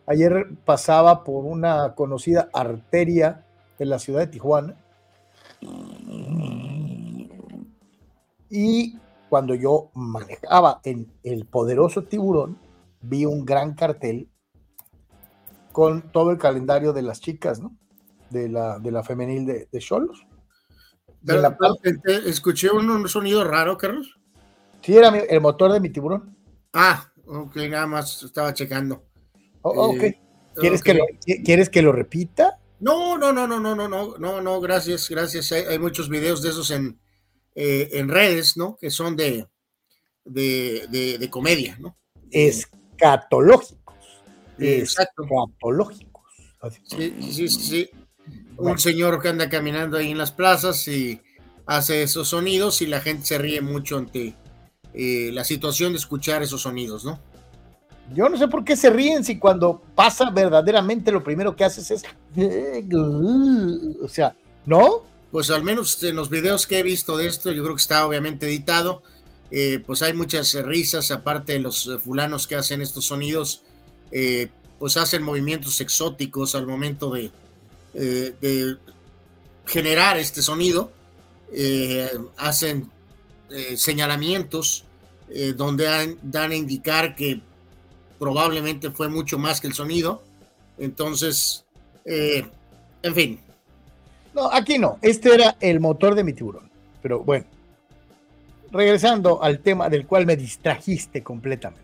Ayer 0.07 0.47
pasaba 0.65 1.23
por 1.23 1.45
una 1.45 1.93
conocida 1.93 2.49
arteria 2.53 3.43
de 3.77 3.85
la 3.85 3.99
ciudad 3.99 4.21
de 4.21 4.27
Tijuana 4.27 4.77
y 8.49 8.97
cuando 9.29 9.55
yo 9.55 9.89
manejaba 9.95 10.79
en 10.83 11.11
el 11.23 11.45
poderoso 11.45 12.03
tiburón, 12.03 12.57
vi 13.01 13.25
un 13.25 13.45
gran 13.45 13.73
cartel 13.73 14.29
con 15.71 16.11
todo 16.11 16.31
el 16.31 16.37
calendario 16.37 16.93
de 16.93 17.01
las 17.01 17.19
chicas, 17.19 17.59
¿no? 17.59 17.75
De 18.29 18.47
la, 18.47 18.79
de 18.79 18.91
la 18.91 19.03
femenil 19.03 19.45
de 19.45 19.79
Cholos. 19.79 20.25
De, 21.23 21.41
la 21.41 21.57
parte, 21.57 21.97
escuché 22.25 22.69
un, 22.69 23.07
sonido 23.07 23.45
raro, 23.45 23.77
Carlos. 23.77 24.19
Sí, 24.81 24.97
era 24.97 25.07
el 25.07 25.39
motor 25.39 25.71
de 25.71 25.79
mi 25.79 25.89
tiburón. 25.89 26.35
Ah, 26.73 27.09
ok, 27.25 27.55
nada 27.69 27.87
más 27.87 28.23
estaba 28.23 28.53
checando. 28.53 29.05
Oh, 29.61 29.93
eh, 29.95 30.19
¿Quieres, 30.55 30.83
Que 30.83 30.93
lo, 30.93 31.05
¿Quieres 31.45 31.69
que 31.69 31.81
lo 31.81 31.93
repita? 31.93 32.59
No, 32.83 33.17
no, 33.17 33.31
no, 33.31 33.47
no, 33.47 33.61
no, 33.61 33.73
no, 33.73 33.87
no, 33.87 34.17
no, 34.17 34.41
no, 34.41 34.59
gracias, 34.59 35.07
gracias. 35.07 35.53
Hay, 35.53 35.79
muchos 35.79 36.09
videos 36.09 36.41
de 36.41 36.49
esos 36.49 36.69
en, 36.69 36.99
eh, 37.55 37.87
en 37.93 38.09
redes, 38.09 38.57
¿no? 38.57 38.75
Que 38.75 38.91
son 38.91 39.15
de, 39.15 39.47
de, 40.25 41.17
de, 41.17 41.29
comedia, 41.29 41.77
¿no? 41.79 41.97
Escatológicos. 42.29 43.95
Exacto. 44.59 45.23
Escatológicos. 45.23 46.23
Sí, 46.85 47.15
sí, 47.31 47.47
sí, 47.47 47.89
Un 48.57 48.77
señor 48.77 49.21
que 49.21 49.29
anda 49.29 49.47
caminando 49.47 49.97
ahí 49.97 50.11
en 50.11 50.17
las 50.17 50.33
plazas 50.33 50.85
y 50.89 51.21
hace 51.65 52.03
esos 52.03 52.27
sonidos 52.27 52.81
y 52.81 52.87
la 52.87 52.99
gente 52.99 53.25
se 53.25 53.37
ríe 53.37 53.61
mucho 53.61 53.97
ante 53.97 54.35
eh, 54.93 55.29
la 55.31 55.45
situación 55.45 55.93
de 55.93 55.99
escuchar 55.99 56.43
esos 56.43 56.61
sonidos, 56.63 57.05
¿no? 57.05 57.17
Yo 58.11 58.27
no 58.29 58.37
sé 58.37 58.47
por 58.47 58.65
qué 58.65 58.75
se 58.75 58.89
ríen 58.89 59.23
si 59.23 59.39
cuando 59.39 59.81
pasa 59.95 60.29
verdaderamente 60.29 61.11
lo 61.11 61.23
primero 61.23 61.55
que 61.55 61.63
haces 61.63 61.89
es. 61.91 62.03
O 64.01 64.07
sea, 64.07 64.35
¿no? 64.65 65.03
Pues 65.31 65.49
al 65.49 65.63
menos 65.63 66.03
en 66.03 66.15
los 66.15 66.29
videos 66.29 66.67
que 66.67 66.79
he 66.79 66.83
visto 66.83 67.17
de 67.17 67.27
esto, 67.27 67.51
yo 67.51 67.63
creo 67.63 67.75
que 67.75 67.81
está 67.81 68.05
obviamente 68.05 68.45
editado. 68.45 69.01
Eh, 69.49 69.83
pues 69.85 70.01
hay 70.01 70.13
muchas 70.13 70.53
risas, 70.63 71.11
aparte 71.11 71.53
de 71.53 71.59
los 71.59 71.87
eh, 71.87 71.99
fulanos 71.99 72.47
que 72.47 72.55
hacen 72.55 72.81
estos 72.81 73.05
sonidos, 73.05 73.61
eh, 74.11 74.49
pues 74.79 74.97
hacen 74.97 75.23
movimientos 75.23 75.79
exóticos 75.79 76.55
al 76.55 76.65
momento 76.67 77.11
de, 77.11 77.31
de 77.93 78.77
generar 79.65 80.17
este 80.17 80.41
sonido. 80.41 80.91
hacen 82.37 82.91
señalamientos 83.75 84.85
donde 85.55 86.17
dan 86.23 86.51
a 86.51 86.55
indicar 86.55 87.15
que 87.15 87.41
probablemente 88.23 88.89
fue 88.89 89.09
mucho 89.09 89.37
más 89.37 89.59
que 89.59 89.67
el 89.67 89.73
sonido. 89.73 90.23
Entonces, 90.77 91.65
eh, 92.05 92.45
en 93.01 93.13
fin. 93.13 93.39
No, 94.33 94.49
aquí 94.49 94.77
no. 94.77 94.97
Este 95.01 95.33
era 95.33 95.57
el 95.59 95.81
motor 95.81 96.15
de 96.15 96.23
mi 96.23 96.31
tiburón. 96.31 96.69
Pero 97.01 97.19
bueno, 97.19 97.45
regresando 98.71 99.43
al 99.43 99.59
tema 99.59 99.89
del 99.89 100.07
cual 100.07 100.25
me 100.25 100.37
distrajiste 100.37 101.21
completamente. 101.21 101.83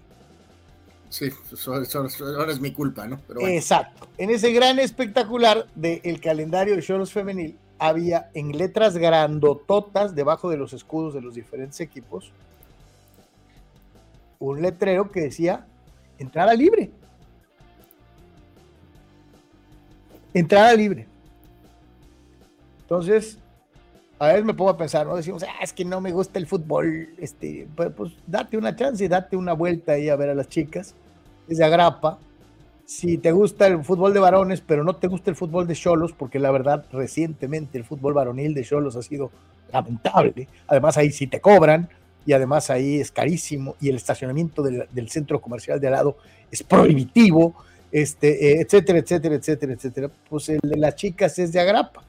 Sí, 1.10 1.30
pues, 1.50 1.68
ahora 1.68 2.54
es 2.54 2.62
mi 2.62 2.72
culpa, 2.72 3.06
¿no? 3.06 3.20
Exacto. 3.42 4.08
En 4.18 4.30
ese 4.30 4.54
gran 4.54 4.80
espectacular 4.80 5.68
del 5.76 6.22
calendario 6.22 6.78
de 6.78 6.82
Choros 6.82 7.12
Femenil 7.12 7.58
había 7.80 8.30
en 8.34 8.58
letras 8.58 8.96
grandototas 8.96 10.16
debajo 10.16 10.50
de 10.50 10.56
los 10.56 10.72
escudos 10.72 11.14
de 11.14 11.22
los 11.22 11.36
diferentes 11.36 11.82
equipos 11.82 12.32
un 14.40 14.62
letrero 14.62 15.12
que 15.12 15.20
decía 15.20 15.66
entrada 16.20 16.54
libre. 16.54 16.92
Entrada 20.34 20.74
libre. 20.74 21.08
Entonces, 22.82 23.40
a 24.20 24.28
veces 24.28 24.44
me 24.44 24.54
pongo 24.54 24.72
a 24.72 24.78
pensar, 24.78 25.08
¿no? 25.08 25.16
Decimos, 25.16 25.44
ah, 25.44 25.64
es 25.64 25.72
que 25.74 25.86
no 25.86 26.02
me 26.02 26.12
gusta 26.12 26.40
el 26.40 26.46
fútbol, 26.46 27.10
este, 27.18 27.68
pues, 27.76 27.92
pues 27.96 28.12
date 28.28 28.58
una 28.58 28.76
chance, 28.76 29.08
date 29.08 29.38
una 29.38 29.54
vuelta 29.54 29.94
ahí 29.94 30.10
a 30.10 30.16
ver 30.16 30.30
a 30.30 30.36
las 30.36 30.50
chicas, 30.50 30.94
desde 31.48 31.64
agrapa. 31.64 32.20
Si 32.86 33.18
te 33.18 33.32
gusta 33.32 33.68
el 33.68 33.84
fútbol 33.84 34.14
de 34.14 34.20
varones, 34.20 34.62
pero 34.62 34.84
no 34.84 34.96
te 34.96 35.08
gusta 35.08 35.30
el 35.30 35.36
fútbol 35.36 35.68
de 35.68 35.76
cholos, 35.76 36.12
porque 36.12 36.40
la 36.40 36.52
verdad, 36.52 36.86
recientemente 36.92 37.78
el 37.78 37.86
fútbol 37.86 38.14
varonil 38.14 38.54
de 38.54 38.64
cholos 38.64 38.96
ha 38.96 39.04
sido 39.04 39.32
lamentable. 39.72 40.48
Además, 40.68 40.98
ahí 40.98 41.12
sí 41.12 41.28
te 41.28 41.40
cobran, 41.40 41.88
y 42.30 42.34
además 42.34 42.70
ahí 42.70 43.00
es 43.00 43.10
carísimo 43.10 43.76
y 43.82 43.90
el 43.90 43.96
estacionamiento 43.96 44.62
del, 44.62 45.10
centro 45.10 45.42
comercial 45.42 45.80
de 45.80 45.88
al 45.88 45.94
lado 45.94 46.18
es 46.52 46.62
prohibitivo, 46.62 47.56
este, 47.92 48.52
eh, 48.52 48.62
etcétera, 48.62 49.00
etcétera, 49.00 49.34
etcétera, 49.34 49.74
etcétera. 49.74 50.12
Pues 50.30 50.48
el 50.50 50.60
de 50.62 50.78
las 50.78 50.94
chicas 50.94 51.40
es 51.40 51.52
de 51.52 51.60
agrapa. 51.60 52.04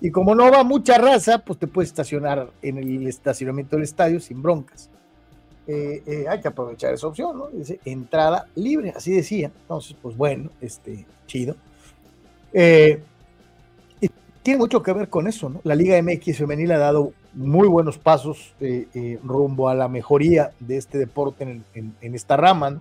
Y 0.00 0.10
como 0.10 0.34
no 0.34 0.50
va 0.50 0.64
mucha 0.64 0.96
raza, 0.96 1.40
pues 1.40 1.58
te 1.58 1.66
puedes 1.66 1.90
estacionar 1.90 2.52
en 2.62 2.78
el 2.78 3.06
estacionamiento 3.06 3.76
del 3.76 3.82
estadio 3.82 4.18
sin 4.18 4.40
broncas. 4.40 4.88
Eh, 5.66 6.02
eh, 6.06 6.24
hay 6.26 6.40
que 6.40 6.48
aprovechar 6.48 6.94
esa 6.94 7.06
opción, 7.06 7.36
¿no? 7.36 7.48
Dice 7.48 7.80
entrada 7.84 8.46
libre, 8.54 8.94
así 8.96 9.12
decía. 9.12 9.50
Entonces, 9.60 9.94
pues 10.00 10.16
bueno, 10.16 10.48
este, 10.62 11.04
chido. 11.26 11.54
y 12.54 14.08
tiene 14.42 14.58
mucho 14.58 14.82
que 14.82 14.94
ver 14.94 15.10
con 15.10 15.28
eso, 15.28 15.50
¿no? 15.50 15.60
La 15.64 15.74
Liga 15.74 16.00
MX 16.02 16.38
femenil 16.38 16.72
ha 16.72 16.78
dado 16.78 17.12
muy 17.34 17.68
buenos 17.68 17.98
pasos 17.98 18.54
eh, 18.60 18.86
eh, 18.94 19.18
rumbo 19.22 19.68
a 19.68 19.74
la 19.74 19.88
mejoría 19.88 20.52
de 20.60 20.76
este 20.76 20.98
deporte 20.98 21.62
en, 21.74 21.94
esta 22.00 22.36
rama. 22.36 22.80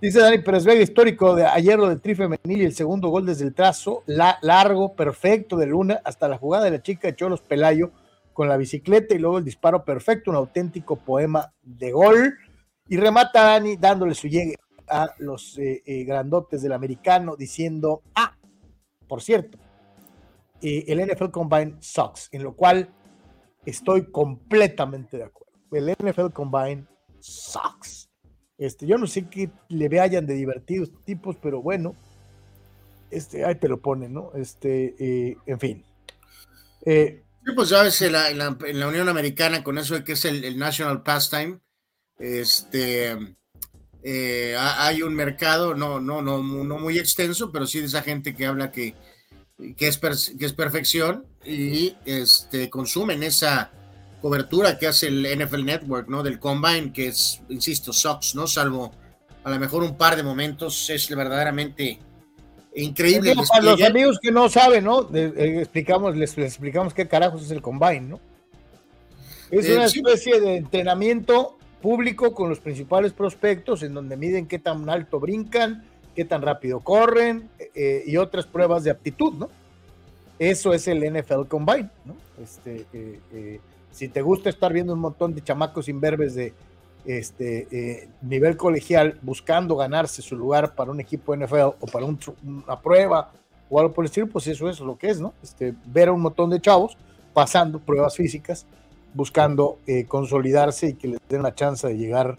Dice 0.00 0.20
Dani 0.20 0.38
Pérez 0.38 0.64
Vega, 0.64 0.82
histórico 0.82 1.34
de 1.34 1.46
ayer 1.46 1.78
lo 1.78 1.88
del 1.88 2.00
tri 2.00 2.14
femenil 2.14 2.62
y 2.62 2.64
el 2.64 2.74
segundo 2.74 3.08
gol 3.08 3.24
desde 3.26 3.44
el 3.44 3.54
trazo, 3.54 4.02
la, 4.06 4.38
largo, 4.42 4.94
perfecto 4.94 5.56
de 5.56 5.66
Luna, 5.66 6.00
hasta 6.04 6.28
la 6.28 6.38
jugada 6.38 6.64
de 6.64 6.72
la 6.72 6.82
chica 6.82 7.08
de 7.08 7.14
Cholos 7.14 7.40
Pelayo 7.40 7.90
con 8.32 8.48
la 8.48 8.56
bicicleta 8.56 9.14
y 9.14 9.18
luego 9.18 9.38
el 9.38 9.44
disparo 9.44 9.84
perfecto, 9.84 10.30
un 10.30 10.36
auténtico 10.36 10.96
poema 10.96 11.52
de 11.62 11.92
gol. 11.92 12.34
Y 12.88 12.96
remata 12.96 13.44
Dani 13.44 13.76
dándole 13.76 14.14
su 14.14 14.26
llegue 14.26 14.56
a 14.88 15.10
los 15.18 15.56
eh, 15.58 15.82
grandotes 16.04 16.62
del 16.62 16.72
americano 16.72 17.36
diciendo, 17.36 18.02
ah, 18.14 18.36
por 19.06 19.22
cierto, 19.22 19.58
el 20.60 21.06
NFL 21.06 21.30
Combine 21.30 21.76
sucks, 21.80 22.28
en 22.32 22.42
lo 22.44 22.54
cual 22.54 22.88
Estoy 23.64 24.10
completamente 24.10 25.16
de 25.16 25.24
acuerdo. 25.24 25.52
El 25.72 25.90
NFL 25.90 26.32
Combine 26.32 26.86
sucks. 27.20 28.10
Este, 28.58 28.86
yo 28.86 28.98
no 28.98 29.06
sé 29.06 29.28
qué 29.28 29.50
le 29.68 29.88
vean 29.88 30.26
de 30.26 30.34
divertidos 30.34 30.90
tipos, 31.04 31.36
pero 31.40 31.62
bueno, 31.62 31.96
este, 33.10 33.44
ahí 33.44 33.56
te 33.56 33.68
lo 33.68 33.80
ponen, 33.80 34.14
¿no? 34.14 34.32
Este, 34.34 34.94
eh, 34.98 35.36
en 35.46 35.60
fin. 35.60 35.84
Eh, 36.84 37.22
sí, 37.44 37.52
pues 37.54 37.68
sabes, 37.70 38.00
en 38.02 38.12
la, 38.12 38.28
en, 38.30 38.38
la, 38.80 38.88
Unión 38.88 39.08
Americana, 39.08 39.62
con 39.62 39.78
eso 39.78 39.94
de 39.94 40.04
que 40.04 40.12
es 40.12 40.24
el, 40.24 40.58
National 40.58 41.02
Pastime, 41.02 41.60
este, 42.18 43.36
eh, 44.02 44.56
hay 44.58 45.02
un 45.02 45.14
mercado, 45.14 45.74
no, 45.74 46.00
no, 46.00 46.22
no, 46.22 46.42
no 46.42 46.78
muy 46.78 46.98
extenso, 46.98 47.52
pero 47.52 47.66
sí 47.66 47.80
de 47.80 47.86
esa 47.86 48.02
gente 48.02 48.34
que 48.34 48.46
habla 48.46 48.70
que, 48.70 48.94
que, 49.76 49.88
es, 49.88 49.98
que 49.98 50.46
es 50.46 50.52
perfección 50.52 51.26
y 51.44 51.94
este, 52.04 52.70
consumen 52.70 53.22
esa 53.22 53.70
cobertura 54.20 54.78
que 54.78 54.86
hace 54.86 55.08
el 55.08 55.26
NFL 55.38 55.64
Network, 55.64 56.08
¿no? 56.08 56.22
Del 56.22 56.38
Combine, 56.38 56.92
que 56.92 57.08
es, 57.08 57.42
insisto, 57.48 57.92
Sox, 57.92 58.34
¿no? 58.34 58.46
Salvo 58.46 58.92
a 59.44 59.50
lo 59.50 59.58
mejor 59.58 59.82
un 59.82 59.96
par 59.96 60.16
de 60.16 60.22
momentos, 60.22 60.88
es 60.90 61.08
verdaderamente 61.08 61.98
increíble. 62.76 63.34
Para 63.48 63.62
los 63.62 63.82
amigos 63.82 64.18
que 64.20 64.30
no 64.30 64.48
saben, 64.48 64.84
¿no? 64.84 65.08
Eh, 65.12 65.58
explicamos, 65.58 66.16
les, 66.16 66.38
explicamos 66.38 66.94
qué 66.94 67.08
carajos 67.08 67.42
es 67.42 67.50
el 67.50 67.60
Combine, 67.60 68.02
¿no? 68.02 68.20
Es 69.50 69.66
eh, 69.66 69.74
una 69.74 69.86
especie 69.86 70.40
de 70.40 70.56
entrenamiento 70.56 71.58
público 71.82 72.32
con 72.32 72.48
los 72.48 72.60
principales 72.60 73.12
prospectos 73.12 73.82
en 73.82 73.92
donde 73.92 74.16
miden 74.16 74.46
qué 74.46 74.60
tan 74.60 74.88
alto 74.88 75.18
brincan, 75.18 75.84
qué 76.14 76.24
tan 76.24 76.42
rápido 76.42 76.80
corren 76.80 77.48
eh, 77.74 78.02
y 78.06 78.16
otras 78.16 78.46
pruebas 78.46 78.84
de 78.84 78.90
aptitud, 78.90 79.34
¿no? 79.34 79.48
Eso 80.38 80.72
es 80.72 80.88
el 80.88 81.00
NFL 81.00 81.46
Combine, 81.48 81.88
¿no? 82.04 82.16
Este, 82.42 82.86
si 83.92 84.08
te 84.08 84.22
gusta 84.22 84.50
estar 84.50 84.72
viendo 84.72 84.92
un 84.92 84.98
montón 84.98 85.34
de 85.34 85.42
chamacos 85.42 85.88
imberbes 85.88 86.34
de 86.34 86.52
este 87.04 88.08
nivel 88.22 88.56
colegial 88.56 89.18
buscando 89.22 89.76
ganarse 89.76 90.22
su 90.22 90.36
lugar 90.36 90.74
para 90.74 90.90
un 90.90 91.00
equipo 91.00 91.36
NFL 91.36 91.76
o 91.78 91.86
para 91.92 92.06
una 92.06 92.80
prueba 92.80 93.30
o 93.70 93.78
algo 93.78 93.92
por 93.92 94.04
el 94.04 94.06
estilo, 94.06 94.26
pues 94.26 94.46
eso 94.48 94.68
es 94.68 94.80
lo 94.80 94.96
que 94.96 95.10
es, 95.10 95.20
¿no? 95.20 95.32
Este, 95.42 95.74
ver 95.86 96.08
a 96.08 96.12
un 96.12 96.20
montón 96.20 96.50
de 96.50 96.60
chavos 96.60 96.96
pasando 97.32 97.78
pruebas 97.78 98.16
físicas 98.16 98.66
buscando 99.14 99.78
eh, 99.86 100.04
consolidarse 100.06 100.88
y 100.88 100.94
que 100.94 101.08
les 101.08 101.20
den 101.28 101.42
la 101.42 101.54
chance 101.54 101.86
de 101.86 101.96
llegar 101.96 102.38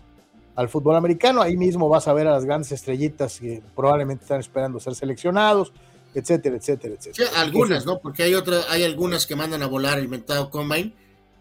al 0.55 0.69
fútbol 0.69 0.95
americano. 0.95 1.41
Ahí 1.41 1.57
mismo 1.57 1.89
vas 1.89 2.07
a 2.07 2.13
ver 2.13 2.27
a 2.27 2.31
las 2.31 2.45
grandes 2.45 2.71
estrellitas 2.71 3.39
que 3.39 3.61
probablemente 3.75 4.23
están 4.23 4.39
esperando 4.39 4.79
ser 4.79 4.95
seleccionados, 4.95 5.71
etcétera, 6.13 6.57
etcétera, 6.57 6.95
etcétera. 6.95 7.29
algunas, 7.35 7.85
¿no? 7.85 7.99
Porque 7.99 8.23
hay 8.23 8.35
otras, 8.35 8.65
hay 8.69 8.83
algunas 8.83 9.25
que 9.25 9.35
mandan 9.35 9.63
a 9.63 9.67
volar 9.67 9.99
el 9.99 10.09
mentado 10.09 10.49
combine 10.49 10.93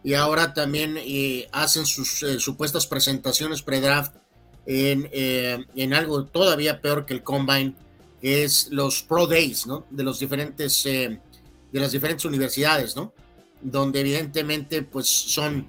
y 0.02 0.14
ahora 0.14 0.52
también 0.54 0.96
eh, 0.98 1.48
hacen 1.52 1.86
sus 1.86 2.22
eh, 2.22 2.40
supuestas 2.40 2.86
presentaciones 2.86 3.62
pre-draft 3.62 4.14
en, 4.64 5.08
en, 5.12 5.94
algo 5.94 6.24
todavía 6.24 6.80
peor 6.80 7.04
que 7.04 7.14
el 7.14 7.22
combine, 7.22 7.74
que 8.20 8.44
es 8.44 8.68
los 8.70 9.02
pro 9.02 9.26
days, 9.26 9.66
¿no? 9.66 9.86
De 9.90 10.04
los 10.04 10.20
diferentes 10.20 10.84
de 10.84 11.18
las 11.72 11.90
diferentes 11.90 12.24
universidades, 12.24 12.94
¿no? 12.94 13.12
donde 13.62 14.00
evidentemente 14.00 14.82
pues 14.82 15.08
son 15.08 15.66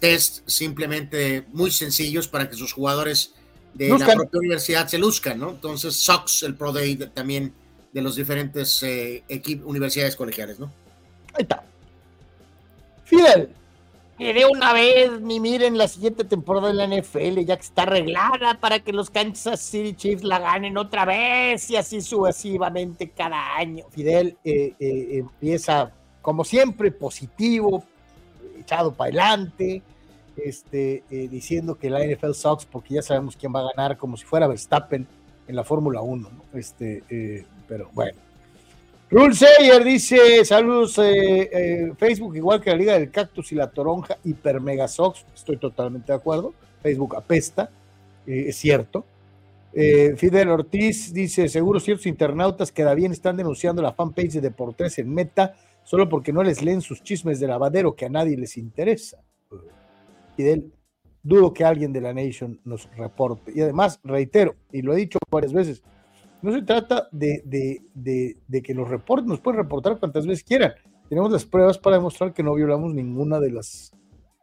test 0.00 0.48
simplemente 0.48 1.46
muy 1.52 1.70
sencillos 1.70 2.28
para 2.28 2.48
que 2.48 2.56
sus 2.56 2.72
jugadores 2.72 3.34
de 3.74 3.90
la 3.90 4.06
propia 4.06 4.38
universidad 4.38 4.88
se 4.88 4.98
luzcan, 4.98 5.38
¿no? 5.38 5.50
Entonces, 5.50 5.96
Sox, 5.96 6.42
el 6.42 6.54
Pro 6.54 6.72
Day 6.72 6.96
también 6.96 7.52
de 7.92 8.02
los 8.02 8.16
diferentes 8.16 8.82
eh, 8.82 9.22
universidades 9.64 10.16
colegiales, 10.16 10.58
¿no? 10.58 10.66
Ahí 11.34 11.42
está. 11.42 11.64
Fidel, 13.04 13.50
que 14.18 14.32
de 14.32 14.46
una 14.46 14.72
vez 14.72 15.20
ni 15.20 15.40
miren 15.40 15.76
la 15.76 15.88
siguiente 15.88 16.24
temporada 16.24 16.68
de 16.68 16.74
la 16.74 16.86
NFL, 16.86 17.40
ya 17.44 17.56
que 17.56 17.62
está 17.62 17.82
arreglada 17.82 18.58
para 18.60 18.80
que 18.80 18.92
los 18.92 19.10
Kansas 19.10 19.60
City 19.60 19.94
Chiefs 19.94 20.24
la 20.24 20.38
ganen 20.38 20.78
otra 20.78 21.04
vez 21.04 21.70
y 21.70 21.76
así 21.76 22.00
sucesivamente 22.00 23.10
cada 23.10 23.56
año. 23.56 23.84
Fidel 23.90 24.38
eh, 24.42 24.74
eh, 24.80 25.18
empieza 25.18 25.92
como 26.22 26.44
siempre, 26.44 26.90
positivo, 26.90 27.84
echado 28.66 28.92
para 28.92 29.08
adelante, 29.10 29.82
este, 30.36 31.04
eh, 31.10 31.28
diciendo 31.30 31.76
que 31.76 31.88
la 31.88 32.04
NFL 32.04 32.32
sucks 32.32 32.66
porque 32.66 32.94
ya 32.94 33.02
sabemos 33.02 33.36
quién 33.36 33.54
va 33.54 33.60
a 33.60 33.70
ganar, 33.74 33.96
como 33.96 34.16
si 34.16 34.24
fuera 34.24 34.48
Verstappen 34.48 35.06
en 35.46 35.56
la 35.56 35.62
Fórmula 35.62 36.02
1, 36.02 36.28
Este, 36.52 37.04
eh, 37.08 37.44
pero 37.68 37.88
bueno. 37.92 38.18
Rule 39.08 39.36
Sayer 39.36 39.84
dice, 39.84 40.44
saludos 40.44 40.98
eh, 40.98 41.92
Facebook, 41.96 42.34
igual 42.34 42.60
que 42.60 42.70
la 42.70 42.76
Liga 42.76 42.94
del 42.94 43.12
Cactus 43.12 43.52
y 43.52 43.54
la 43.54 43.70
Toronja, 43.70 44.18
Hiper 44.24 44.60
Mega 44.60 44.88
Sox, 44.88 45.24
estoy 45.32 45.58
totalmente 45.58 46.10
de 46.10 46.16
acuerdo, 46.16 46.52
Facebook 46.82 47.14
apesta, 47.14 47.70
es 48.26 48.56
cierto. 48.56 49.04
Fidel 49.72 50.48
Ortiz 50.48 51.12
dice, 51.12 51.48
seguro 51.48 51.78
ciertos 51.78 52.06
internautas 52.06 52.72
que 52.72 52.94
bien 52.96 53.12
están 53.12 53.36
denunciando 53.36 53.80
la 53.80 53.92
fanpage 53.92 54.32
de 54.32 54.40
Deportes 54.40 54.98
en 54.98 55.14
Meta 55.14 55.54
solo 55.86 56.08
porque 56.08 56.32
no 56.32 56.42
les 56.42 56.62
leen 56.62 56.80
sus 56.80 57.00
chismes 57.00 57.38
de 57.38 57.46
lavadero 57.46 57.94
que 57.94 58.06
a 58.06 58.08
nadie 58.08 58.36
les 58.36 58.56
interesa. 58.56 59.22
Fidel, 60.36 60.72
dudo 61.22 61.54
que 61.54 61.64
alguien 61.64 61.92
de 61.92 62.00
la 62.00 62.12
Nation 62.12 62.60
nos 62.64 62.90
reporte. 62.96 63.52
Y 63.54 63.60
además, 63.60 64.00
reitero, 64.02 64.56
y 64.72 64.82
lo 64.82 64.92
he 64.92 64.96
dicho 64.96 65.20
varias 65.30 65.52
veces, 65.52 65.84
no 66.42 66.52
se 66.52 66.62
trata 66.62 67.08
de, 67.12 67.40
que 68.64 68.74
los 68.74 68.88
reporten, 68.88 69.28
nos 69.28 69.38
pueden 69.38 69.60
reportar 69.60 70.00
cuantas 70.00 70.26
veces 70.26 70.42
quieran. 70.42 70.72
Tenemos 71.08 71.30
las 71.30 71.44
pruebas 71.44 71.78
para 71.78 71.96
demostrar 71.96 72.34
que 72.34 72.42
no 72.42 72.54
violamos 72.54 72.92
ninguna 72.92 73.38
de 73.38 73.52
las 73.52 73.92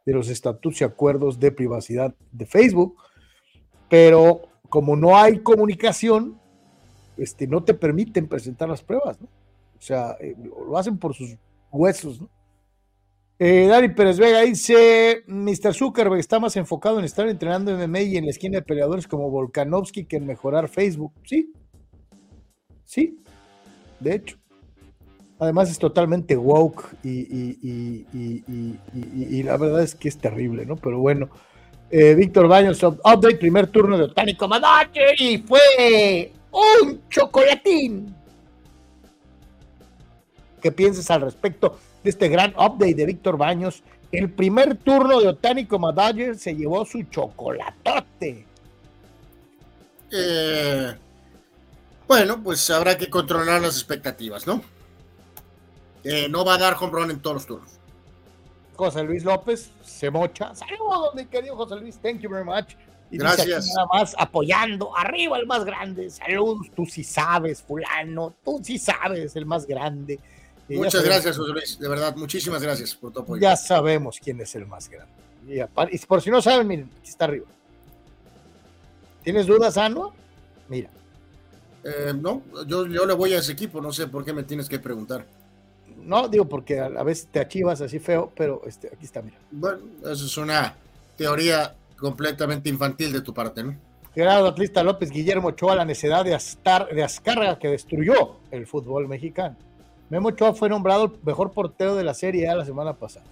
de 0.06 0.12
los 0.12 0.28
estatutos 0.28 0.80
y 0.80 0.84
acuerdos 0.84 1.38
de 1.40 1.50
privacidad 1.50 2.14
de 2.30 2.44
Facebook, 2.44 2.96
pero 3.88 4.42
como 4.68 4.96
no 4.96 5.16
hay 5.16 5.38
comunicación, 5.38 6.38
este, 7.16 7.46
no 7.46 7.64
te 7.64 7.74
permiten 7.74 8.28
presentar 8.28 8.68
las 8.68 8.82
pruebas, 8.82 9.20
¿no? 9.20 9.28
O 9.78 9.82
sea, 9.82 10.16
eh, 10.20 10.34
lo 10.66 10.76
hacen 10.78 10.98
por 10.98 11.14
sus 11.14 11.36
huesos, 11.70 12.20
¿no? 12.20 12.28
Eh, 13.38 13.66
Dani 13.66 13.88
Pérez 13.88 14.18
Vega 14.18 14.42
dice: 14.42 15.24
Mr. 15.26 15.74
Zuckerberg 15.74 16.20
está 16.20 16.38
más 16.38 16.56
enfocado 16.56 16.98
en 16.98 17.04
estar 17.04 17.28
entrenando 17.28 17.76
MMA 17.76 18.00
y 18.00 18.16
en 18.16 18.26
la 18.26 18.30
esquina 18.30 18.58
de 18.58 18.62
peleadores 18.62 19.08
como 19.08 19.28
Volkanovski 19.30 20.04
que 20.04 20.16
en 20.16 20.26
mejorar 20.26 20.68
Facebook. 20.68 21.12
Sí, 21.24 21.52
sí, 22.84 23.18
de 24.00 24.14
hecho. 24.14 24.38
Además 25.40 25.68
es 25.68 25.78
totalmente 25.80 26.36
woke 26.36 26.96
y, 27.02 27.58
y, 28.12 29.42
la 29.42 29.56
verdad 29.56 29.82
es 29.82 29.96
que 29.96 30.08
es 30.08 30.16
terrible, 30.16 30.64
¿no? 30.64 30.76
Pero 30.76 31.00
bueno, 31.00 31.28
eh, 31.90 32.14
Víctor 32.14 32.46
Baños, 32.46 32.80
update, 32.82 33.36
primer 33.36 33.66
turno 33.66 33.98
de 33.98 34.04
Otani 34.04 34.36
Comandache 34.36 35.16
y 35.18 35.38
fue 35.38 36.32
un 36.52 37.08
chocolatín. 37.08 38.14
¿Qué 40.64 40.72
piensas 40.72 41.10
al 41.10 41.20
respecto 41.20 41.78
de 42.02 42.08
este 42.08 42.26
gran 42.30 42.52
update 42.52 42.94
de 42.94 43.04
Víctor 43.04 43.36
Baños? 43.36 43.82
El 44.10 44.30
primer 44.30 44.78
turno 44.78 45.20
de 45.20 45.28
Otani 45.28 45.66
como 45.66 45.92
se 46.38 46.56
llevó 46.56 46.86
su 46.86 47.02
chocolatote. 47.02 48.46
Eh, 50.10 50.94
bueno, 52.08 52.42
pues 52.42 52.70
habrá 52.70 52.96
que 52.96 53.10
controlar 53.10 53.60
las 53.60 53.76
expectativas, 53.76 54.46
¿no? 54.46 54.62
Eh, 56.02 56.30
no 56.30 56.46
va 56.46 56.54
a 56.54 56.58
dar 56.58 56.76
home 56.80 56.92
run 56.92 57.10
en 57.10 57.20
todos 57.20 57.34
los 57.34 57.46
turnos. 57.46 57.70
José 58.74 59.02
Luis 59.02 59.22
López 59.22 59.70
se 59.82 60.10
mocha. 60.10 60.54
Saludos, 60.54 61.14
mi 61.14 61.26
querido 61.26 61.56
José 61.56 61.76
Luis. 61.76 61.98
Thank 61.98 62.20
you 62.20 62.30
very 62.30 62.46
much. 62.46 62.74
Y 63.10 63.18
Gracias. 63.18 63.66
nada 63.76 63.86
más 63.92 64.16
apoyando. 64.16 64.96
Arriba 64.96 65.36
el 65.36 65.46
más 65.46 65.62
grande. 65.66 66.08
Saludos. 66.08 66.68
Tú 66.74 66.86
sí 66.86 67.04
sabes, 67.04 67.62
fulano. 67.62 68.32
Tú 68.42 68.62
sí 68.64 68.78
sabes, 68.78 69.36
el 69.36 69.44
más 69.44 69.66
grande. 69.66 70.18
Muchas 70.68 71.04
gracias, 71.04 71.36
José 71.36 71.52
Luis. 71.52 71.78
De 71.78 71.88
verdad, 71.88 72.16
muchísimas 72.16 72.62
gracias 72.62 72.94
por 72.94 73.12
tu 73.12 73.20
apoyo. 73.20 73.40
Ya 73.40 73.56
sabemos 73.56 74.18
quién 74.22 74.40
es 74.40 74.54
el 74.54 74.66
más 74.66 74.88
grande. 74.88 75.12
Y, 75.46 75.98
por 76.06 76.22
si 76.22 76.30
no 76.30 76.40
saben, 76.40 76.66
miren, 76.66 76.90
aquí 76.98 77.10
está 77.10 77.26
arriba. 77.26 77.46
¿Tienes 79.22 79.46
dudas, 79.46 79.76
Ano? 79.76 80.12
Mira. 80.68 80.90
Eh, 81.84 82.14
no, 82.18 82.42
yo, 82.66 82.86
yo 82.86 83.04
le 83.04 83.12
voy 83.12 83.34
a 83.34 83.38
ese 83.38 83.52
equipo, 83.52 83.80
no 83.80 83.92
sé 83.92 84.06
por 84.06 84.24
qué 84.24 84.32
me 84.32 84.42
tienes 84.42 84.68
que 84.70 84.78
preguntar. 84.78 85.26
No, 86.02 86.28
digo 86.28 86.46
porque 86.48 86.80
a, 86.80 87.02
veces 87.02 87.28
te 87.30 87.40
achivas 87.40 87.80
así 87.80 87.98
feo, 87.98 88.32
pero 88.34 88.62
este, 88.66 88.88
aquí 88.88 89.04
está, 89.04 89.20
mira. 89.20 89.36
Bueno, 89.50 89.80
eso 90.02 90.24
es 90.24 90.36
una 90.38 90.74
teoría 91.16 91.74
completamente 91.98 92.68
infantil 92.68 93.12
de 93.12 93.20
tu 93.20 93.32
parte, 93.32 93.62
¿no? 93.62 93.76
Gerardo 94.14 94.48
Atlista 94.48 94.82
López 94.82 95.10
Guillermo 95.10 95.48
Ochoa, 95.48 95.74
la 95.74 95.84
necedad 95.84 96.24
de, 96.24 96.34
Astar, 96.34 96.88
de 96.88 97.02
Azcárraga 97.02 97.58
que 97.58 97.68
destruyó 97.68 98.36
el 98.50 98.66
fútbol 98.66 99.08
mexicano. 99.08 99.56
Memo 100.10 100.28
Ochoa 100.28 100.54
fue 100.54 100.68
nombrado 100.68 101.04
el 101.04 101.12
mejor 101.24 101.52
portero 101.52 101.96
de 101.96 102.04
la 102.04 102.14
Serie 102.14 102.48
A 102.48 102.56
la 102.56 102.64
semana 102.64 102.94
pasada. 102.94 103.26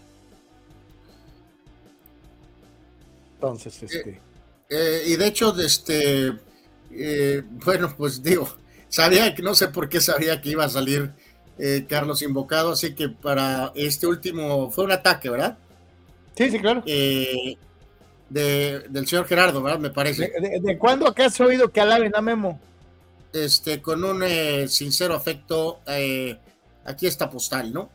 Entonces, 3.43 3.83
eh, 3.83 3.87
este. 3.91 4.21
Eh, 4.71 5.03
y 5.09 5.17
de 5.17 5.27
hecho, 5.27 5.59
este. 5.61 6.33
Eh, 6.93 7.43
bueno, 7.65 7.93
pues 7.97 8.23
digo, 8.23 8.49
sabía 8.89 9.35
que 9.35 9.43
no 9.43 9.55
sé 9.55 9.69
por 9.69 9.89
qué 9.89 10.01
sabía 10.01 10.41
que 10.41 10.51
iba 10.51 10.65
a 10.65 10.69
salir 10.69 11.11
Carlos 11.89 12.23
Invocado, 12.23 12.73
así 12.73 12.95
que 12.95 13.09
para 13.09 13.71
este 13.77 14.07
último 14.07 14.71
fue 14.73 14.85
un 14.85 14.91
ataque, 14.91 15.31
¿verdad? 15.31 15.57
Sí, 16.35 16.51
sí, 16.51 16.59
claro. 16.59 16.83
del 16.85 17.57
señor 19.07 19.27
Gerardo, 19.27 19.63
¿verdad? 19.63 19.79
Me 19.79 19.91
parece. 19.91 20.33
¿De, 20.61 20.77
cuándo 20.79 21.07
acá 21.07 21.27
has 21.27 21.41
oído 21.41 21.71
que 21.71 21.81
alaben 21.81 22.17
a 22.17 22.21
Memo? 22.21 22.59
Este, 23.33 23.81
con 23.81 24.03
un 24.05 24.25
sincero 24.69 25.15
afecto 25.15 25.81
aquí 26.85 27.07
está 27.07 27.29
postal, 27.31 27.73
¿no? 27.73 27.91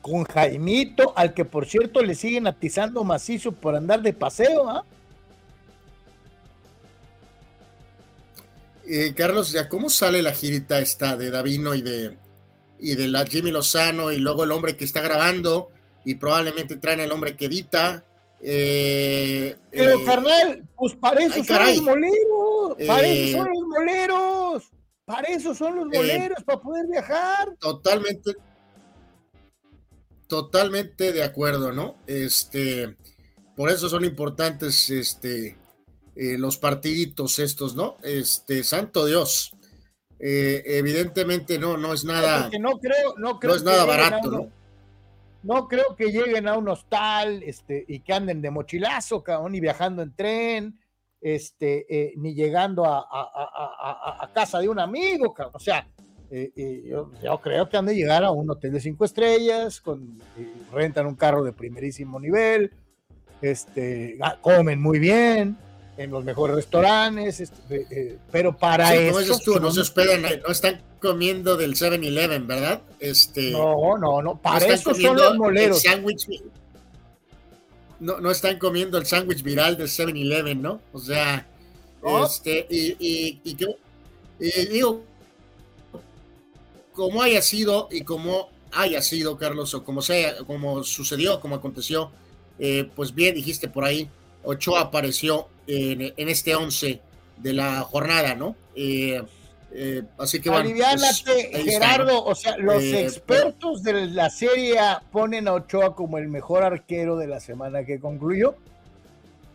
Con 0.00 0.24
Jaimito, 0.24 1.12
al 1.16 1.34
que 1.34 1.44
por 1.44 1.66
cierto 1.66 2.02
le 2.02 2.14
siguen 2.14 2.46
atizando 2.46 3.04
macizo 3.04 3.52
por 3.52 3.76
andar 3.76 4.00
de 4.00 4.12
paseo, 4.12 4.68
¿ah? 4.68 4.84
Eh, 8.90 9.12
Carlos, 9.14 9.52
¿ya 9.52 9.68
cómo 9.68 9.90
sale 9.90 10.22
la 10.22 10.32
girita 10.32 10.78
esta 10.78 11.14
de 11.14 11.30
Davino 11.30 11.74
y 11.74 11.82
de, 11.82 12.16
y 12.78 12.94
de 12.94 13.08
la 13.08 13.26
Jimmy 13.26 13.50
Lozano 13.50 14.12
y 14.12 14.16
luego 14.16 14.44
el 14.44 14.52
hombre 14.52 14.78
que 14.78 14.86
está 14.86 15.02
grabando? 15.02 15.70
Y 16.04 16.14
probablemente 16.14 16.76
traen 16.76 17.00
el 17.00 17.12
hombre 17.12 17.36
que 17.36 17.46
edita? 17.46 18.04
Eh, 18.40 19.56
Pero, 19.70 19.98
eh, 20.00 20.04
carnal, 20.04 20.68
pues 20.76 20.94
para 20.94 21.20
eso 21.20 21.42
son 21.42 21.66
los 21.66 21.82
moleros, 21.82 22.86
para 22.86 23.08
eso 23.08 23.38
son 23.38 23.48
los 23.48 23.62
moleros, 23.66 24.70
para 25.04 25.28
eso 25.28 25.54
son 25.54 25.76
los 25.76 25.86
moleros, 25.86 26.44
para 26.44 26.60
poder 26.60 26.86
viajar. 26.86 27.56
Totalmente, 27.58 28.36
totalmente 30.28 31.12
de 31.12 31.24
acuerdo, 31.24 31.72
¿no? 31.72 31.96
Este, 32.06 32.96
por 33.56 33.70
eso 33.70 33.88
son 33.88 34.04
importantes, 34.04 34.88
este, 34.90 35.58
eh, 36.14 36.38
los 36.38 36.58
partiditos 36.58 37.38
estos, 37.40 37.74
¿no? 37.74 37.96
Este, 38.02 38.62
santo 38.62 39.04
Dios. 39.04 39.52
Eh, 40.20 40.62
evidentemente 40.66 41.58
no, 41.58 41.76
no 41.76 41.92
es 41.94 42.04
nada. 42.04 42.50
no 42.60 42.78
creo, 42.78 43.14
no 43.18 43.38
creo. 43.38 43.54
es 43.54 43.62
nada 43.62 43.84
barato, 43.84 44.30
¿no? 44.30 44.57
No 45.48 45.66
creo 45.66 45.96
que 45.96 46.12
lleguen 46.12 46.46
a 46.46 46.58
un 46.58 46.68
hostal, 46.68 47.42
este, 47.42 47.82
y 47.88 48.00
que 48.00 48.12
anden 48.12 48.42
de 48.42 48.50
mochilazo, 48.50 49.22
cabrón, 49.22 49.52
ni 49.52 49.60
viajando 49.60 50.02
en 50.02 50.14
tren, 50.14 50.78
este, 51.22 51.86
eh, 51.88 52.12
ni 52.18 52.34
llegando 52.34 52.84
a, 52.84 54.30
casa 54.34 54.58
de 54.58 54.68
un 54.68 54.78
amigo, 54.78 55.32
cabrón. 55.32 55.54
O 55.56 55.58
sea, 55.58 55.88
yo, 56.30 57.10
yo, 57.22 57.40
creo 57.40 57.66
que 57.66 57.78
han 57.78 57.86
de 57.86 57.94
llegar 57.94 58.24
a 58.24 58.30
un 58.30 58.50
hotel 58.50 58.72
de 58.72 58.80
cinco 58.80 59.06
estrellas, 59.06 59.80
con, 59.80 60.20
rentan 60.70 61.06
un 61.06 61.14
carro 61.14 61.42
de 61.42 61.54
primerísimo 61.54 62.20
nivel, 62.20 62.70
este, 63.40 64.18
comen 64.42 64.82
muy 64.82 64.98
bien, 64.98 65.56
en 65.98 66.12
los 66.12 66.24
mejores 66.24 66.54
restaurantes, 66.54 67.40
este, 67.40 67.86
eh, 67.90 68.18
pero 68.30 68.56
para 68.56 68.94
eso... 68.94 69.38
tú, 69.44 69.58
no 69.58 69.72
se 69.72 69.80
hospedan, 69.80 70.22
no 70.22 70.52
están 70.52 70.80
comiendo 71.00 71.56
del 71.56 71.74
7-Eleven, 71.74 72.46
¿verdad? 72.46 72.82
Este, 73.00 73.50
no, 73.50 73.98
no, 73.98 74.22
no, 74.22 74.40
para 74.40 74.64
eso 74.66 74.94
son 74.94 75.16
los 75.16 75.36
moleros. 75.36 75.82
no, 77.98 78.20
no 78.20 78.30
están 78.30 78.58
comiendo 78.58 78.96
el 78.96 79.06
sándwich 79.06 79.42
viral 79.42 79.76
del 79.76 79.88
7-Eleven, 79.88 80.62
¿no? 80.62 80.80
O 80.92 81.00
sea, 81.00 81.44
este, 82.24 82.66
y, 82.70 82.96
y, 83.00 83.40
y, 83.42 83.56
y, 84.38 84.66
digo, 84.66 85.02
como 86.92 87.22
haya 87.22 87.42
sido 87.42 87.88
y 87.90 88.02
como 88.02 88.50
haya 88.70 89.02
sido, 89.02 89.36
Carlos, 89.36 89.74
o 89.74 89.82
como 89.82 90.00
sea, 90.00 90.38
como 90.44 90.84
sucedió, 90.84 91.40
como 91.40 91.56
aconteció, 91.56 92.12
eh, 92.60 92.88
pues 92.94 93.12
bien 93.12 93.34
dijiste 93.34 93.68
por 93.68 93.84
ahí, 93.84 94.08
Ochoa 94.42 94.80
apareció 94.80 95.48
en, 95.66 96.28
este 96.28 96.54
11 96.54 97.00
de 97.38 97.52
la 97.52 97.82
jornada, 97.82 98.34
¿no? 98.34 98.56
Eh, 98.74 99.22
eh, 99.72 100.02
así 100.18 100.40
que 100.40 100.50
bueno. 100.50 100.70
Pues, 100.70 101.22
Gerardo. 101.64 102.24
O 102.24 102.34
sea, 102.34 102.56
los 102.56 102.82
eh, 102.82 103.02
expertos 103.02 103.82
de 103.82 104.06
la 104.06 104.30
serie 104.30 104.78
ponen 105.12 105.46
a 105.48 105.52
Ochoa 105.52 105.94
como 105.94 106.18
el 106.18 106.28
mejor 106.28 106.62
arquero 106.62 107.16
de 107.16 107.26
la 107.26 107.40
semana 107.40 107.84
que 107.84 108.00
concluyó 108.00 108.54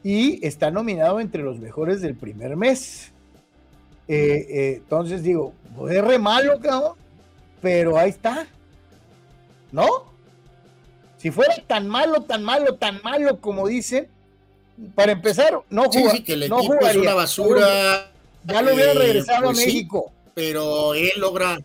y 0.04 0.46
está 0.46 0.70
nominado 0.70 1.20
entre 1.20 1.42
los 1.42 1.60
mejores 1.60 2.02
del 2.02 2.16
primer 2.16 2.56
mes. 2.56 3.12
entonces 4.08 5.24
digo, 5.24 5.54
es 5.90 6.04
re 6.04 6.20
malo, 6.20 6.60
cabrón, 6.60 6.94
pero 7.62 7.98
ahí 7.98 8.10
está, 8.10 8.46
¿no? 9.72 10.14
Si 11.18 11.32
fuera 11.32 11.56
tan 11.68 11.88
malo, 11.88 12.24
tan 12.24 12.44
malo, 12.44 12.76
tan 12.76 13.02
malo 13.02 13.40
como 13.40 13.66
dicen, 13.70 14.10
para 14.96 15.12
empezar, 15.12 15.60
no 15.70 15.84
juega. 15.86 16.12
Sí, 16.12 16.24
que 16.24 16.34
el 16.34 16.44
equipo 16.44 16.74
es 16.82 16.96
una 16.96 17.14
basura. 17.14 18.12
Ya 18.46 18.62
lo 18.62 18.74
hubiera 18.74 18.92
eh, 18.92 18.96
regresado 18.96 19.50
a 19.50 19.54
pues 19.54 19.58
México. 19.58 20.12
pero 20.34 20.94
él 20.94 21.12
logra. 21.18 21.60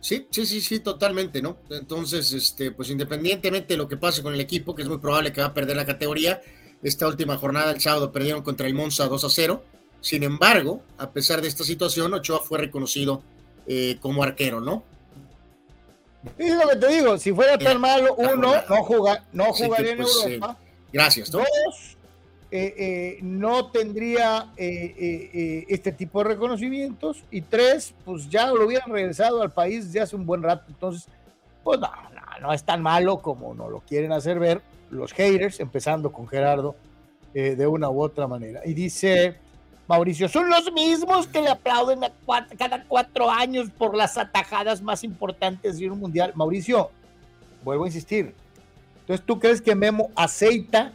Sí, 0.00 0.26
sí, 0.30 0.46
sí, 0.46 0.60
sí, 0.60 0.80
totalmente, 0.80 1.40
¿no? 1.40 1.58
Entonces, 1.70 2.32
este, 2.32 2.72
pues 2.72 2.90
independientemente 2.90 3.74
de 3.74 3.78
lo 3.78 3.86
que 3.86 3.96
pase 3.96 4.20
con 4.20 4.34
el 4.34 4.40
equipo, 4.40 4.74
que 4.74 4.82
es 4.82 4.88
muy 4.88 4.98
probable 4.98 5.32
que 5.32 5.40
va 5.40 5.48
a 5.48 5.54
perder 5.54 5.76
la 5.76 5.86
categoría, 5.86 6.42
esta 6.82 7.06
última 7.06 7.36
jornada 7.36 7.70
el 7.70 7.80
sábado 7.80 8.10
perdieron 8.10 8.42
contra 8.42 8.66
el 8.66 8.74
Monza 8.74 9.06
2 9.06 9.24
a 9.24 9.30
0. 9.30 9.64
Sin 10.00 10.24
embargo, 10.24 10.82
a 10.98 11.12
pesar 11.12 11.40
de 11.40 11.46
esta 11.46 11.62
situación, 11.62 12.12
Ochoa 12.12 12.40
fue 12.40 12.58
reconocido 12.58 13.22
eh, 13.68 13.98
como 14.00 14.24
arquero, 14.24 14.60
¿no? 14.60 14.82
Es 16.38 16.54
lo 16.54 16.68
que 16.68 16.76
te 16.76 16.88
digo, 16.88 17.18
si 17.18 17.32
fuera 17.32 17.58
tan 17.58 17.80
malo, 17.80 18.14
uno, 18.16 18.54
no, 18.68 18.84
jugar, 18.84 19.22
no 19.32 19.52
jugaría 19.52 19.92
en 19.92 19.98
pues, 19.98 20.24
Europa. 20.24 20.56
gracias. 20.92 21.30
Dos, 21.30 21.46
eh, 22.50 22.74
eh, 22.76 23.18
no 23.22 23.70
tendría 23.70 24.52
eh, 24.56 25.64
este 25.68 25.90
tipo 25.90 26.22
de 26.22 26.30
reconocimientos. 26.30 27.24
Y 27.30 27.40
tres, 27.40 27.94
pues 28.04 28.28
ya 28.28 28.46
lo 28.46 28.66
hubieran 28.66 28.90
regresado 28.90 29.42
al 29.42 29.50
país 29.50 29.92
ya 29.92 30.04
hace 30.04 30.14
un 30.14 30.26
buen 30.26 30.42
rato. 30.42 30.64
Entonces, 30.68 31.08
pues 31.64 31.80
no, 31.80 31.88
no, 31.88 32.40
no 32.40 32.52
es 32.52 32.62
tan 32.62 32.82
malo 32.82 33.20
como 33.20 33.54
nos 33.54 33.70
lo 33.70 33.80
quieren 33.80 34.12
hacer 34.12 34.38
ver 34.38 34.60
los 34.90 35.12
haters, 35.12 35.58
empezando 35.58 36.12
con 36.12 36.28
Gerardo, 36.28 36.76
de 37.32 37.66
una 37.66 37.88
u 37.88 38.02
otra 38.02 38.26
manera. 38.28 38.60
Y 38.64 38.74
dice 38.74 39.38
Mauricio, 39.88 40.28
son 40.28 40.48
los 40.48 40.72
mismos 40.72 41.26
que 41.26 41.42
le 41.42 41.50
aplauden 41.50 42.00
cada 42.56 42.84
cuatro 42.84 43.30
años 43.30 43.68
por 43.76 43.96
las 43.96 44.16
atajadas 44.16 44.80
más 44.80 45.02
importantes 45.02 45.78
de 45.78 45.90
un 45.90 45.98
mundial. 45.98 46.32
Mauricio, 46.34 46.90
vuelvo 47.64 47.84
a 47.84 47.88
insistir. 47.88 48.34
Entonces, 49.00 49.26
¿tú 49.26 49.38
crees 49.40 49.60
que 49.60 49.74
Memo 49.74 50.10
aceita 50.14 50.92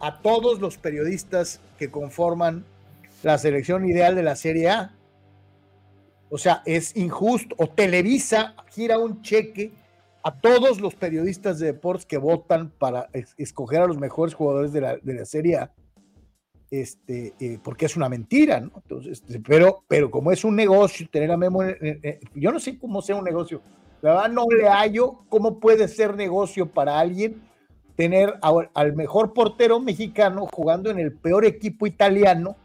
a 0.00 0.18
todos 0.20 0.60
los 0.60 0.78
periodistas 0.78 1.60
que 1.78 1.90
conforman 1.90 2.64
la 3.22 3.36
selección 3.36 3.84
ideal 3.88 4.14
de 4.14 4.22
la 4.22 4.36
Serie 4.36 4.70
A? 4.70 4.94
O 6.30 6.38
sea, 6.38 6.62
es 6.64 6.96
injusto. 6.96 7.54
O 7.58 7.68
Televisa 7.68 8.54
gira 8.70 8.98
un 8.98 9.20
cheque 9.20 9.72
a 10.22 10.34
todos 10.34 10.80
los 10.80 10.94
periodistas 10.94 11.58
de 11.58 11.66
deportes 11.66 12.06
que 12.06 12.16
votan 12.16 12.70
para 12.70 13.10
escoger 13.36 13.82
a 13.82 13.86
los 13.86 13.98
mejores 13.98 14.34
jugadores 14.34 14.72
de 14.72 14.80
la, 14.80 14.96
de 14.96 15.14
la 15.14 15.24
Serie 15.26 15.58
A 15.58 15.70
este, 16.70 17.34
eh, 17.40 17.58
porque 17.62 17.86
es 17.86 17.96
una 17.96 18.08
mentira, 18.08 18.60
¿no? 18.60 18.72
Entonces, 18.76 19.22
pero, 19.46 19.84
pero 19.88 20.10
como 20.10 20.32
es 20.32 20.44
un 20.44 20.56
negocio, 20.56 21.08
tener 21.10 21.30
a 21.30 21.36
Memo, 21.36 21.62
yo 22.34 22.52
no 22.52 22.60
sé 22.60 22.78
cómo 22.78 23.02
sea 23.02 23.16
un 23.16 23.24
negocio, 23.24 23.60
la 24.02 24.14
verdad 24.14 24.30
no 24.30 24.46
le 24.48 24.68
hallo 24.68 25.24
cómo 25.28 25.58
puede 25.58 25.88
ser 25.88 26.16
negocio 26.16 26.66
para 26.66 26.98
alguien 26.98 27.42
tener 27.96 28.38
al 28.40 28.96
mejor 28.96 29.34
portero 29.34 29.78
mexicano 29.78 30.46
jugando 30.50 30.90
en 30.90 30.98
el 30.98 31.12
peor 31.12 31.44
equipo 31.44 31.86
italiano, 31.86 32.56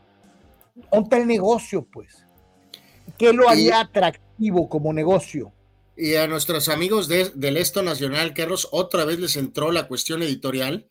¿dónde 0.91 1.17
el 1.17 1.27
negocio, 1.27 1.85
pues? 1.91 2.25
¿Qué 3.17 3.33
lo 3.33 3.49
haría 3.49 3.81
atractivo 3.81 4.69
como 4.69 4.93
negocio? 4.93 5.51
Y 5.97 6.15
a 6.15 6.27
nuestros 6.27 6.69
amigos 6.69 7.09
del 7.09 7.57
Esto 7.57 7.83
Nacional, 7.83 8.33
Carlos, 8.33 8.69
otra 8.71 9.03
vez 9.03 9.19
les 9.19 9.35
entró 9.35 9.73
la 9.73 9.89
cuestión 9.89 10.23
editorial 10.23 10.87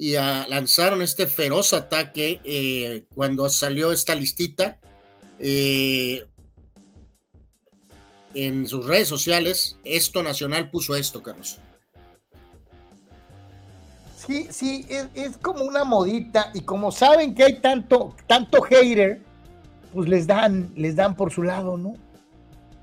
y 0.00 0.12
lanzaron 0.12 1.02
este 1.02 1.26
feroz 1.26 1.72
ataque 1.72 2.40
eh, 2.44 3.04
cuando 3.16 3.50
salió 3.50 3.90
esta 3.90 4.14
listita 4.14 4.78
eh, 5.40 6.24
en 8.32 8.68
sus 8.68 8.86
redes 8.86 9.08
sociales. 9.08 9.76
Esto 9.82 10.22
Nacional 10.22 10.70
puso 10.70 10.94
esto, 10.94 11.20
Carlos. 11.20 11.58
Sí, 14.24 14.46
sí, 14.50 14.86
es, 15.14 15.36
como 15.38 15.64
una 15.64 15.82
modita 15.82 16.52
y 16.54 16.60
como 16.60 16.92
saben 16.92 17.34
que 17.34 17.44
hay 17.44 17.60
tanto, 17.60 18.14
tanto 18.28 18.62
hater, 18.62 19.20
pues 19.92 20.08
les 20.08 20.28
dan, 20.28 20.70
les 20.76 20.94
dan 20.94 21.16
por 21.16 21.32
su 21.32 21.42
lado, 21.42 21.76
¿no? 21.76 21.94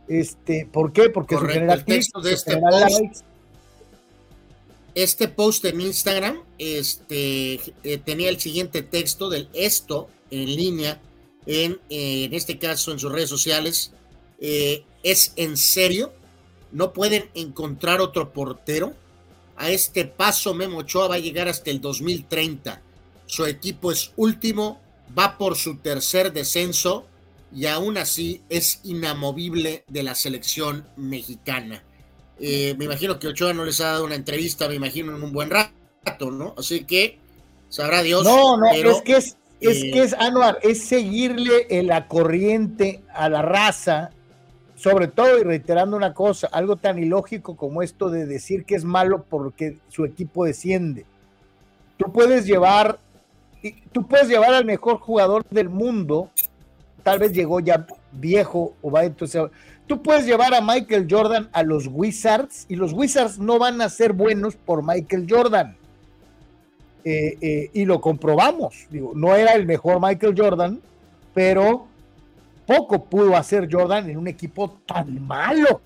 Este, 0.10 0.68
¿por 0.70 0.92
qué? 0.92 1.10
Porque 1.10 1.38
su 1.38 1.46
el 1.46 1.86
texto 1.86 2.20
de 2.20 2.34
este 2.34 2.60
este 4.96 5.28
post 5.28 5.66
en 5.66 5.82
Instagram 5.82 6.42
este, 6.58 7.60
eh, 7.84 7.98
tenía 8.04 8.30
el 8.30 8.40
siguiente 8.40 8.82
texto 8.82 9.30
del 9.30 9.50
esto 9.54 10.08
en 10.32 10.56
línea, 10.56 11.02
en, 11.46 11.80
en 11.90 12.34
este 12.34 12.58
caso 12.58 12.92
en 12.92 13.00
sus 13.00 13.12
redes 13.12 13.30
sociales. 13.30 13.92
Eh, 14.40 14.84
¿Es 15.04 15.34
en 15.36 15.58
serio? 15.58 16.14
¿No 16.72 16.94
pueden 16.94 17.30
encontrar 17.36 18.02
otro 18.02 18.32
portero? 18.34 18.94
A 19.58 19.70
este 19.70 20.06
paso 20.06 20.54
Memo 20.54 20.80
Ochoa 20.80 21.10
va 21.10 21.16
a 21.16 21.20
llegar 21.20 21.48
hasta 21.48 21.72
el 21.72 21.82
2030. 21.82 22.82
Su 23.26 23.46
equipo 23.46 23.92
es 23.92 24.12
último, 24.16 24.82
va 25.18 25.38
por 25.38 25.56
su 25.56 25.78
tercer 25.78 26.34
descenso 26.34 27.06
y 27.54 27.68
aún 27.68 27.98
así 27.98 28.42
es 28.50 28.80
inamovible 28.84 29.84
de 29.88 30.04
la 30.04 30.16
selección 30.16 30.88
mexicana. 30.96 31.84
Eh, 32.40 32.76
me 32.78 32.86
imagino 32.86 33.18
que 33.20 33.28
Ochoa 33.28 33.54
no 33.54 33.66
les 33.66 33.80
ha 33.82 33.92
dado 33.92 34.06
una 34.06 34.16
entrevista, 34.16 34.68
me 34.68 34.76
imagino, 34.76 35.16
en 35.16 35.24
un 35.24 35.32
buen 35.32 35.50
rato, 35.50 36.32
¿no? 36.32 36.54
Así 36.58 36.84
que 36.84 37.20
sabrá 37.70 38.02
Dios. 38.04 38.24
No, 38.24 38.58
no, 38.58 38.66
es 38.72 39.02
que 39.02 39.18
es, 39.18 39.38
es 39.62 39.84
eh, 39.84 39.92
que 39.92 40.04
es 40.04 40.14
Anuar, 40.14 40.60
es 40.62 40.84
seguirle 40.86 41.68
la 41.84 42.08
corriente 42.08 43.02
a 43.14 43.30
la 43.30 43.42
raza 43.42 44.12
sobre 44.76 45.08
todo 45.08 45.40
y 45.40 45.44
reiterando 45.44 45.96
una 45.96 46.14
cosa, 46.14 46.48
algo 46.52 46.76
tan 46.76 47.00
ilógico 47.00 47.56
como 47.56 47.82
esto 47.82 48.10
de 48.10 48.26
decir 48.26 48.66
que 48.66 48.76
es 48.76 48.84
malo 48.84 49.24
porque 49.30 49.78
su 49.90 50.06
equipo 50.06 50.46
desciende. 50.46 51.06
Tú 51.98 52.12
puedes 52.12 52.46
llevar, 52.46 53.00
tú 53.92 54.06
puedes 54.06 54.28
llevar 54.28 54.54
al 54.54 54.66
mejor 54.66 55.00
jugador 55.00 55.46
del 55.50 55.70
mundo, 55.70 56.30
tal 57.04 57.20
vez 57.20 57.32
llegó 57.32 57.62
ya 57.62 57.88
viejo 58.12 58.76
o 58.82 58.92
va 58.92 59.06
entonces. 59.06 59.44
Tú 59.88 60.02
puedes 60.02 60.26
llevar 60.26 60.54
a 60.56 60.62
Michael 60.62 61.08
Jordan 61.10 61.48
a 61.54 61.62
los 61.62 61.88
Wizards 61.88 62.66
y 62.68 62.76
los 62.76 62.92
Wizards 62.92 63.38
no 63.38 63.60
van 63.60 63.82
a 63.82 63.90
ser 63.90 64.14
buenos 64.14 64.56
por 64.56 64.84
Michael 64.84 65.28
Jordan. 65.30 65.78
Eh, 67.04 67.38
eh, 67.40 67.70
y 67.72 67.86
lo 67.86 68.02
comprobamos. 68.02 68.88
Digo, 68.90 69.12
no 69.16 69.36
era 69.36 69.54
el 69.54 69.68
mejor 69.68 70.02
Michael 70.02 70.34
Jordan, 70.36 70.82
pero 71.36 71.86
poco 72.66 73.06
pudo 73.06 73.38
hacer 73.38 73.70
Jordan 73.72 74.10
en 74.10 74.18
un 74.18 74.28
equipo 74.28 74.80
tan 74.88 75.26
malo, 75.26 75.82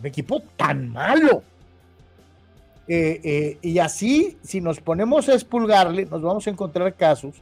Un 0.00 0.06
equipo 0.06 0.42
tan 0.56 0.88
malo. 0.88 1.44
Eh, 2.88 3.56
y 3.62 3.78
así, 3.78 4.36
si 4.42 4.60
nos 4.60 4.80
ponemos 4.80 5.28
a 5.28 5.34
expulgarle, 5.34 6.06
nos 6.06 6.22
vamos 6.22 6.44
a 6.48 6.50
encontrar 6.50 6.92
casos 6.94 7.36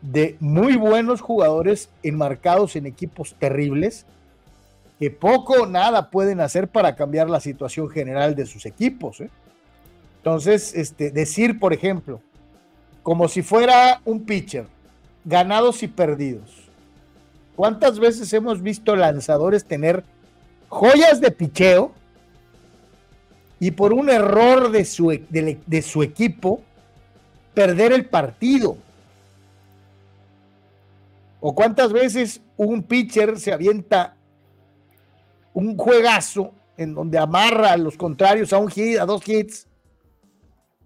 de 0.00 0.36
muy 0.40 0.76
buenos 0.76 1.20
jugadores 1.20 1.90
enmarcados 2.02 2.76
en 2.76 2.86
equipos 2.86 3.34
terribles 3.38 4.06
que 4.98 5.10
poco 5.10 5.62
o 5.62 5.66
nada 5.66 6.10
pueden 6.10 6.40
hacer 6.40 6.68
para 6.68 6.94
cambiar 6.94 7.28
la 7.28 7.40
situación 7.40 7.88
general 7.88 8.34
de 8.34 8.46
sus 8.46 8.64
equipos. 8.66 9.20
¿eh? 9.20 9.30
Entonces, 10.18 10.74
este, 10.74 11.10
decir, 11.10 11.58
por 11.58 11.72
ejemplo, 11.72 12.20
como 13.02 13.28
si 13.28 13.42
fuera 13.42 14.00
un 14.04 14.24
pitcher, 14.24 14.66
ganados 15.24 15.82
y 15.82 15.88
perdidos. 15.88 16.68
¿Cuántas 17.56 17.98
veces 17.98 18.32
hemos 18.32 18.62
visto 18.62 18.96
lanzadores 18.96 19.64
tener 19.64 20.04
joyas 20.68 21.20
de 21.20 21.30
picheo 21.30 21.92
y 23.60 23.70
por 23.70 23.92
un 23.92 24.10
error 24.10 24.70
de 24.70 24.84
su, 24.84 25.08
de 25.08 25.82
su 25.82 26.02
equipo 26.02 26.62
perder 27.52 27.92
el 27.92 28.06
partido? 28.06 28.76
¿O 31.40 31.54
cuántas 31.54 31.92
veces 31.92 32.40
un 32.56 32.82
pitcher 32.82 33.38
se 33.38 33.52
avienta 33.52 34.16
un 35.54 35.76
juegazo 35.78 36.52
en 36.76 36.94
donde 36.94 37.16
amarra 37.16 37.72
a 37.72 37.76
los 37.76 37.96
contrarios 37.96 38.52
a 38.52 38.58
un 38.58 38.68
hit, 38.68 38.98
a 38.98 39.06
dos 39.06 39.26
hits, 39.26 39.66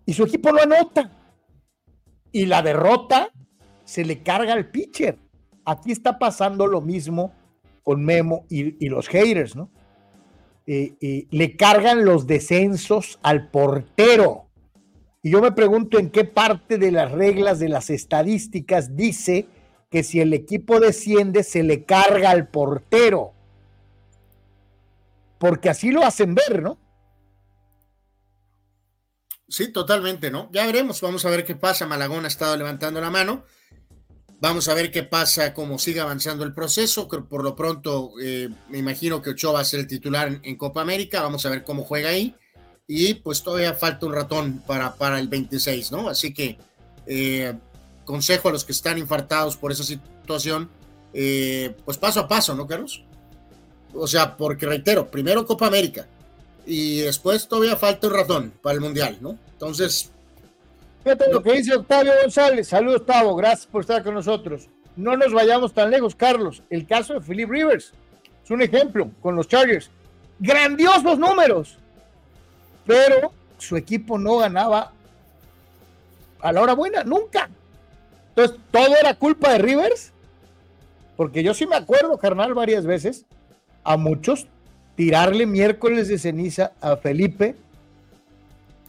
y 0.06 0.12
su 0.12 0.24
equipo 0.24 0.52
lo 0.52 0.62
anota. 0.62 1.10
Y 2.30 2.46
la 2.46 2.62
derrota 2.62 3.30
se 3.84 4.04
le 4.04 4.22
carga 4.22 4.52
al 4.52 4.70
pitcher. 4.70 5.18
Aquí 5.64 5.92
está 5.92 6.18
pasando 6.18 6.66
lo 6.66 6.80
mismo 6.80 7.32
con 7.82 8.04
Memo 8.04 8.44
y, 8.48 8.88
los 8.88 9.08
haters, 9.08 9.56
¿no? 9.56 9.70
Eh, 10.66 10.94
eh, 11.00 11.26
le 11.30 11.56
cargan 11.56 12.04
los 12.04 12.26
descensos 12.26 13.18
al 13.22 13.50
portero. 13.50 14.50
Y 15.22 15.30
yo 15.30 15.40
me 15.40 15.52
pregunto 15.52 15.98
en 15.98 16.10
qué 16.10 16.24
parte 16.24 16.76
de 16.76 16.92
las 16.92 17.10
reglas 17.10 17.58
de 17.58 17.70
las 17.70 17.88
estadísticas 17.88 18.94
dice 18.94 19.46
que 19.90 20.02
si 20.02 20.20
el 20.20 20.34
equipo 20.34 20.80
desciende 20.80 21.42
se 21.42 21.62
le 21.62 21.84
carga 21.84 22.30
al 22.30 22.48
portero 22.48 23.32
porque 25.38 25.70
así 25.70 25.90
lo 25.90 26.04
hacen 26.04 26.34
ver, 26.34 26.62
¿no? 26.62 26.78
Sí, 29.48 29.72
totalmente, 29.72 30.30
¿no? 30.30 30.50
Ya 30.52 30.66
veremos, 30.66 31.00
vamos 31.00 31.24
a 31.24 31.30
ver 31.30 31.44
qué 31.44 31.54
pasa. 31.54 31.86
Malagón 31.86 32.24
ha 32.24 32.28
estado 32.28 32.56
levantando 32.56 33.00
la 33.00 33.10
mano. 33.10 33.44
Vamos 34.40 34.68
a 34.68 34.74
ver 34.74 34.92
qué 34.92 35.02
pasa, 35.02 35.54
cómo 35.54 35.78
sigue 35.78 36.00
avanzando 36.00 36.44
el 36.44 36.52
proceso. 36.52 37.08
Por 37.08 37.42
lo 37.42 37.56
pronto, 37.56 38.12
eh, 38.22 38.50
me 38.68 38.78
imagino 38.78 39.22
que 39.22 39.30
Ochoa 39.30 39.54
va 39.54 39.60
a 39.60 39.64
ser 39.64 39.80
el 39.80 39.86
titular 39.88 40.40
en, 40.42 40.56
Copa 40.56 40.82
América. 40.82 41.22
Vamos 41.22 41.46
a 41.46 41.50
ver 41.50 41.64
cómo 41.64 41.82
juega 41.82 42.10
ahí. 42.10 42.36
Y 42.86 43.14
pues 43.14 43.42
todavía 43.42 43.74
falta 43.74 44.06
un 44.06 44.12
ratón 44.12 44.62
para, 44.66 44.94
para 44.94 45.18
el 45.18 45.28
26, 45.28 45.92
¿no? 45.92 46.08
Así 46.08 46.32
que 46.32 46.58
eh, 47.06 47.54
consejo 48.04 48.48
a 48.48 48.52
los 48.52 48.64
que 48.64 48.72
están 48.72 48.98
infartados 48.98 49.56
por 49.56 49.72
esa 49.72 49.82
situación, 49.82 50.70
eh, 51.12 51.74
pues 51.84 51.98
paso 51.98 52.20
a 52.20 52.28
paso, 52.28 52.54
¿no, 52.54 52.66
Carlos? 52.66 53.04
O 53.94 54.06
sea, 54.06 54.36
porque 54.36 54.66
reitero, 54.66 55.10
primero 55.10 55.46
Copa 55.46 55.66
América 55.66 56.06
y 56.68 57.00
después 57.00 57.48
todavía 57.48 57.76
falta 57.76 58.06
un 58.08 58.12
ratón 58.12 58.52
para 58.62 58.74
el 58.74 58.80
Mundial, 58.80 59.16
¿no? 59.20 59.38
Entonces... 59.52 60.10
Fíjate 61.02 61.32
lo 61.32 61.42
que 61.42 61.54
dice 61.54 61.74
Octavio 61.74 62.12
González. 62.20 62.68
Saludos, 62.68 63.00
Octavio. 63.00 63.34
Gracias 63.36 63.66
por 63.66 63.80
estar 63.80 64.04
con 64.04 64.12
nosotros. 64.12 64.68
No 64.94 65.16
nos 65.16 65.32
vayamos 65.32 65.72
tan 65.72 65.90
lejos, 65.90 66.14
Carlos. 66.14 66.62
El 66.68 66.86
caso 66.86 67.14
de 67.14 67.20
Philip 67.20 67.48
Rivers 67.48 67.94
es 68.44 68.50
un 68.50 68.60
ejemplo 68.60 69.10
con 69.22 69.34
los 69.34 69.48
Chargers. 69.48 69.90
Grandiosos 70.38 71.18
números. 71.18 71.78
Pero 72.84 73.32
su 73.56 73.76
equipo 73.76 74.18
no 74.18 74.36
ganaba 74.36 74.92
a 76.40 76.52
la 76.52 76.60
hora 76.60 76.74
buena, 76.74 77.02
nunca. 77.04 77.48
Entonces, 78.30 78.58
todo 78.70 78.94
era 79.00 79.14
culpa 79.14 79.52
de 79.52 79.58
Rivers. 79.58 80.12
Porque 81.16 81.42
yo 81.42 81.54
sí 81.54 81.66
me 81.66 81.76
acuerdo, 81.76 82.18
carnal, 82.18 82.52
varias 82.52 82.84
veces 82.84 83.24
a 83.88 83.96
muchos 83.96 84.46
tirarle 84.96 85.46
miércoles 85.46 86.08
de 86.08 86.18
ceniza 86.18 86.72
a 86.82 86.98
Felipe, 86.98 87.56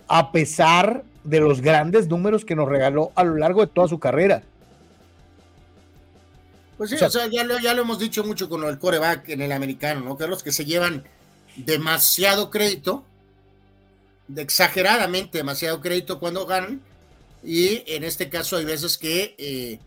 a 0.09 0.33
pesar 0.33 1.05
de 1.23 1.39
los 1.39 1.62
grandes 1.62 2.09
números 2.09 2.43
que 2.43 2.53
nos 2.53 2.67
regaló 2.67 3.13
a 3.15 3.23
lo 3.23 3.38
largo 3.38 3.62
de 3.62 3.67
toda 3.67 3.88
su 3.88 3.97
carrera. 3.97 4.43
Pues 6.77 6.89
sí, 6.89 6.97
o 6.97 7.09
sea, 7.09 7.27
ya, 7.27 7.45
lo, 7.45 7.59
ya, 7.59 7.73
lo, 7.73 7.83
hemos 7.83 7.97
dicho 7.97 8.25
mucho 8.25 8.49
con 8.49 8.65
el 8.65 8.77
coreback 8.77 9.29
en 9.29 9.41
el 9.41 9.53
americano, 9.53 10.01
¿no? 10.01 10.17
Que 10.17 10.27
los 10.27 10.43
que 10.43 10.51
se 10.51 10.65
llevan 10.65 11.05
demasiado 11.55 12.49
crédito, 12.49 13.05
de 14.27 14.41
exageradamente 14.41 15.38
demasiado 15.38 15.79
crédito 15.79 16.19
cuando 16.19 16.45
ganan, 16.45 16.81
y 17.41 17.83
en 17.85 18.03
este 18.03 18.29
caso 18.29 18.57
hay 18.57 18.65
veces 18.65 18.97
que 18.97 19.35
eh, 19.38 19.79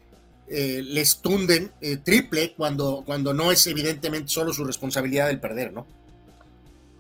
eh, 0.55 0.83
les 0.85 1.17
tunden 1.17 1.71
eh, 1.81 1.97
triple 1.97 2.53
cuando, 2.55 3.03
cuando 3.07 3.33
no 3.33 3.51
es 3.51 3.67
evidentemente 3.67 4.29
solo 4.29 4.53
su 4.53 4.67
responsabilidad 4.67 5.31
el 5.31 5.41
perder, 5.41 5.73
¿no? 5.73 5.87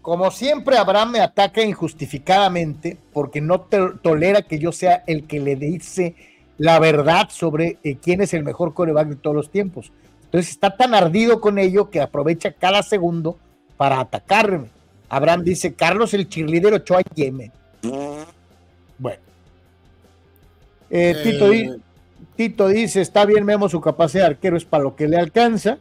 Como 0.00 0.30
siempre, 0.30 0.78
Abraham 0.78 1.10
me 1.10 1.20
ataca 1.20 1.62
injustificadamente 1.62 2.96
porque 3.12 3.42
no 3.42 3.60
tolera 3.60 4.40
que 4.40 4.58
yo 4.58 4.72
sea 4.72 5.04
el 5.06 5.26
que 5.26 5.38
le 5.38 5.56
dice 5.56 6.16
la 6.56 6.78
verdad 6.78 7.28
sobre 7.30 7.76
eh, 7.84 7.98
quién 8.02 8.22
es 8.22 8.32
el 8.32 8.42
mejor 8.42 8.72
coreback 8.72 9.08
de 9.08 9.16
todos 9.16 9.36
los 9.36 9.50
tiempos. 9.50 9.92
Entonces 10.24 10.50
está 10.50 10.74
tan 10.74 10.94
ardido 10.94 11.42
con 11.42 11.58
ello 11.58 11.90
que 11.90 12.00
aprovecha 12.00 12.52
cada 12.52 12.82
segundo 12.82 13.38
para 13.76 14.00
atacarme. 14.00 14.70
Abraham 15.10 15.44
dice, 15.44 15.74
Carlos 15.74 16.14
el 16.14 16.26
cheerleader 16.26 16.72
Ochoa 16.72 17.02
Yemen. 17.14 17.52
Bueno. 18.98 19.20
Tito, 20.88 21.50
Tito 22.36 22.68
dice, 22.68 23.00
está 23.00 23.24
bien 23.24 23.44
Memo, 23.44 23.68
su 23.68 23.80
capacidad 23.80 24.24
de 24.24 24.30
arquero 24.30 24.56
es 24.56 24.64
para 24.64 24.84
lo 24.84 24.96
que 24.96 25.08
le 25.08 25.18
alcanza. 25.18 25.78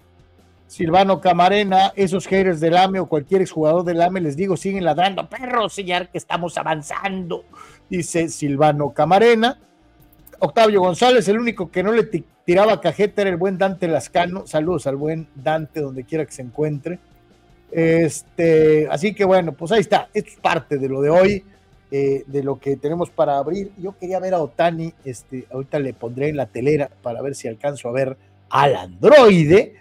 Silvano 0.67 1.19
Camarena, 1.19 1.91
esos 1.97 2.27
haters 2.27 2.61
del 2.61 2.77
AME 2.77 3.01
o 3.01 3.05
cualquier 3.07 3.41
exjugador 3.41 3.83
del 3.83 4.01
AME, 4.01 4.21
les 4.21 4.37
digo, 4.37 4.55
siguen 4.55 4.85
ladrando, 4.85 5.27
perros, 5.27 5.73
señor, 5.73 6.07
que 6.07 6.17
estamos 6.17 6.57
avanzando, 6.57 7.43
dice 7.89 8.29
Silvano 8.29 8.91
Camarena. 8.91 9.59
Octavio 10.39 10.79
González, 10.79 11.27
el 11.27 11.39
único 11.39 11.69
que 11.69 11.83
no 11.83 11.91
le 11.91 12.03
tiraba 12.45 12.81
cajeta 12.81 13.21
era 13.21 13.31
el 13.31 13.37
buen 13.37 13.57
Dante 13.57 13.87
Lascano. 13.87 14.47
Saludos 14.47 14.87
al 14.87 14.95
buen 14.95 15.27
Dante, 15.35 15.81
donde 15.81 16.03
quiera 16.03 16.25
que 16.25 16.31
se 16.31 16.41
encuentre. 16.41 16.99
Este, 17.69 18.87
así 18.89 19.13
que 19.13 19.23
bueno, 19.23 19.51
pues 19.51 19.71
ahí 19.71 19.81
está. 19.81 20.09
Esto 20.13 20.31
es 20.31 20.37
parte 20.37 20.77
de 20.77 20.89
lo 20.89 21.01
de 21.01 21.09
hoy. 21.09 21.45
Eh, 21.93 22.23
de 22.25 22.41
lo 22.41 22.57
que 22.57 22.77
tenemos 22.77 23.09
para 23.09 23.37
abrir. 23.37 23.73
Yo 23.77 23.97
quería 23.97 24.17
ver 24.21 24.33
a 24.33 24.39
Otani, 24.39 24.93
este, 25.03 25.45
ahorita 25.51 25.77
le 25.77 25.93
pondré 25.93 26.29
en 26.29 26.37
la 26.37 26.45
telera 26.45 26.89
para 27.01 27.21
ver 27.21 27.35
si 27.35 27.49
alcanzo 27.49 27.89
a 27.89 27.91
ver 27.91 28.15
al 28.49 28.77
androide 28.77 29.75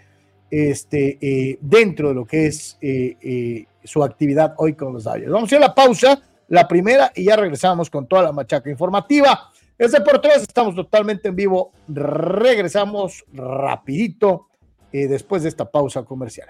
este, 0.49 1.17
eh, 1.21 1.57
dentro 1.61 2.09
de 2.09 2.13
lo 2.13 2.25
que 2.25 2.47
es 2.47 2.77
eh, 2.81 3.65
su 3.85 4.03
actividad 4.03 4.55
hoy 4.57 4.73
con 4.73 4.91
los 4.91 5.05
Dodgers. 5.05 5.31
Vamos 5.31 5.53
a 5.53 5.55
ir 5.55 5.63
a 5.63 5.67
la 5.67 5.73
pausa, 5.73 6.21
la 6.49 6.67
primera, 6.67 7.13
y 7.15 7.23
ya 7.23 7.37
regresamos 7.37 7.89
con 7.89 8.05
toda 8.05 8.23
la 8.23 8.33
machaca 8.33 8.69
informativa. 8.69 9.49
Es 9.77 9.97
por 10.01 10.19
tres, 10.19 10.41
estamos 10.41 10.75
totalmente 10.75 11.29
en 11.29 11.35
vivo. 11.37 11.71
Regresamos 11.87 13.23
rapidito 13.31 14.49
después 14.91 15.43
de 15.43 15.49
esta 15.49 15.71
pausa 15.71 16.03
comercial. 16.03 16.49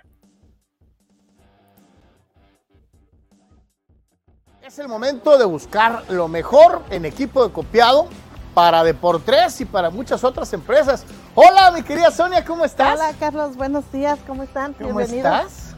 Es 4.71 4.79
el 4.79 4.87
momento 4.87 5.37
de 5.37 5.43
buscar 5.43 6.05
lo 6.07 6.29
mejor 6.29 6.83
en 6.91 7.03
equipo 7.03 7.45
de 7.45 7.51
copiado 7.51 8.07
para 8.53 8.85
Deportes 8.85 9.59
y 9.59 9.65
para 9.65 9.89
muchas 9.89 10.23
otras 10.23 10.53
empresas. 10.53 11.03
Hola, 11.35 11.71
mi 11.71 11.83
querida 11.83 12.09
Sonia, 12.09 12.45
¿cómo 12.45 12.63
estás? 12.63 12.93
Hola, 12.97 13.11
Carlos, 13.19 13.57
buenos 13.57 13.91
días, 13.91 14.17
¿cómo 14.25 14.43
están? 14.43 14.71
¿Cómo 14.75 15.01
estás? 15.01 15.75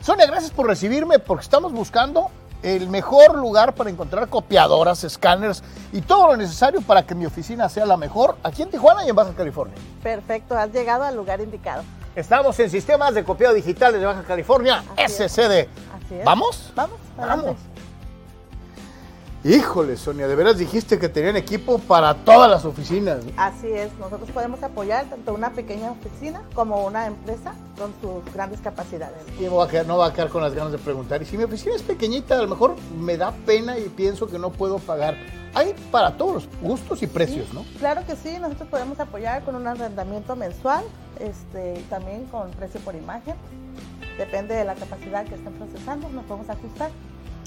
Sonia, 0.00 0.24
gracias 0.26 0.52
por 0.52 0.68
recibirme 0.68 1.18
porque 1.18 1.42
estamos 1.42 1.72
buscando 1.72 2.30
el 2.62 2.88
mejor 2.88 3.34
lugar 3.36 3.74
para 3.74 3.90
encontrar 3.90 4.28
copiadoras, 4.28 5.02
escáneres 5.02 5.64
y 5.92 6.00
todo 6.00 6.28
lo 6.28 6.36
necesario 6.36 6.80
para 6.80 7.04
que 7.04 7.16
mi 7.16 7.26
oficina 7.26 7.68
sea 7.68 7.86
la 7.86 7.96
mejor 7.96 8.36
aquí 8.44 8.62
en 8.62 8.70
Tijuana 8.70 9.04
y 9.04 9.08
en 9.08 9.16
Baja 9.16 9.32
California. 9.36 9.74
Perfecto, 10.00 10.56
has 10.56 10.70
llegado 10.70 11.02
al 11.02 11.16
lugar 11.16 11.40
indicado. 11.40 11.82
Estamos 12.14 12.56
en 12.60 12.70
Sistemas 12.70 13.14
de 13.14 13.24
Copiado 13.24 13.54
Digital 13.54 13.92
de 13.94 14.06
Baja 14.06 14.22
California, 14.22 14.84
SCD. 14.96 15.66
¿Vamos? 16.24 16.72
Vamos. 16.76 16.98
Vamos. 17.16 17.56
Híjole, 19.44 19.96
Sonia, 19.96 20.26
de 20.26 20.34
veras 20.34 20.58
dijiste 20.58 20.98
que 20.98 21.08
tenían 21.08 21.36
equipo 21.36 21.78
para 21.78 22.12
todas 22.12 22.50
las 22.50 22.64
oficinas. 22.64 23.20
Así 23.36 23.68
es, 23.68 23.96
nosotros 24.00 24.28
podemos 24.32 24.60
apoyar 24.64 25.04
tanto 25.04 25.32
una 25.32 25.50
pequeña 25.50 25.92
oficina 25.92 26.42
como 26.54 26.84
una 26.84 27.06
empresa 27.06 27.54
con 27.78 27.92
sus 28.00 28.34
grandes 28.34 28.60
capacidades. 28.60 29.18
Y 29.38 29.44
no 29.44 29.54
va, 29.54 29.66
a 29.66 29.68
quedar, 29.68 29.86
no 29.86 29.96
va 29.96 30.06
a 30.06 30.12
quedar 30.12 30.28
con 30.30 30.42
las 30.42 30.54
ganas 30.54 30.72
de 30.72 30.78
preguntar. 30.78 31.22
Y 31.22 31.24
si 31.24 31.38
mi 31.38 31.44
oficina 31.44 31.76
es 31.76 31.82
pequeñita, 31.82 32.36
a 32.36 32.42
lo 32.42 32.48
mejor 32.48 32.74
me 32.98 33.16
da 33.16 33.30
pena 33.46 33.78
y 33.78 33.88
pienso 33.88 34.26
que 34.26 34.40
no 34.40 34.50
puedo 34.50 34.80
pagar. 34.80 35.16
Hay 35.54 35.72
para 35.92 36.16
todos 36.16 36.34
los 36.34 36.48
gustos 36.60 37.00
y 37.04 37.06
precios, 37.06 37.54
¿no? 37.54 37.64
Claro 37.78 38.04
que 38.06 38.16
sí, 38.16 38.38
nosotros 38.40 38.68
podemos 38.68 38.98
apoyar 38.98 39.44
con 39.44 39.54
un 39.54 39.68
arrendamiento 39.68 40.34
mensual, 40.34 40.82
este, 41.20 41.80
también 41.88 42.24
con 42.24 42.50
precio 42.50 42.80
por 42.80 42.96
imagen. 42.96 43.36
Depende 44.18 44.56
de 44.56 44.64
la 44.64 44.74
capacidad 44.74 45.24
que 45.24 45.36
estén 45.36 45.52
procesando, 45.52 46.08
nos 46.08 46.24
podemos 46.24 46.50
ajustar. 46.50 46.90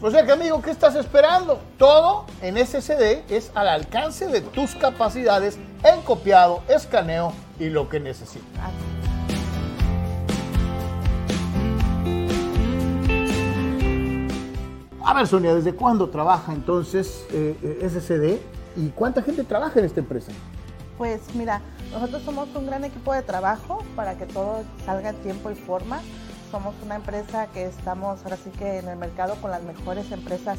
O 0.04 0.10
sea 0.10 0.26
que 0.26 0.32
amigo, 0.32 0.64
¿qué 0.64 0.72
estás 0.72 0.96
esperando? 0.96 1.60
Todo 1.78 2.26
en 2.42 2.58
SSD 2.58 3.22
es 3.30 3.52
al 3.54 3.68
alcance 3.68 4.26
de 4.26 4.42
tus 4.42 4.74
capacidades 4.74 5.60
en 5.84 6.02
copiado, 6.02 6.64
escaneo 6.68 7.34
y 7.60 7.70
lo 7.70 7.88
que 7.88 8.00
necesitas. 8.00 8.72
A 15.04 15.14
ver, 15.14 15.28
Sonia, 15.28 15.54
¿desde 15.54 15.76
cuándo 15.76 16.10
trabaja 16.10 16.52
entonces 16.52 17.28
eh, 17.32 17.56
eh 17.62 17.88
SSD 17.88 18.82
y 18.82 18.90
cuánta 18.96 19.22
gente 19.22 19.44
trabaja 19.44 19.78
en 19.78 19.86
esta 19.86 20.00
empresa? 20.00 20.32
Pues 20.98 21.22
mira, 21.36 21.62
nosotros 21.92 22.24
somos 22.24 22.50
un 22.56 22.66
gran 22.66 22.84
equipo 22.86 23.14
de 23.14 23.22
trabajo 23.22 23.84
para 23.96 24.18
que 24.18 24.26
todo 24.26 24.64
salga 24.84 25.10
en 25.10 25.18
tiempo 25.18 25.52
y 25.52 25.56
forma 25.56 26.02
somos 26.52 26.76
una 26.84 26.96
empresa 26.96 27.48
que 27.48 27.64
estamos 27.64 28.22
ahora 28.24 28.36
sí 28.36 28.52
que 28.60 28.80
en 28.80 28.90
el 28.90 28.98
mercado 28.98 29.36
con 29.36 29.52
las 29.52 29.64
mejores 29.64 30.12
empresas 30.12 30.58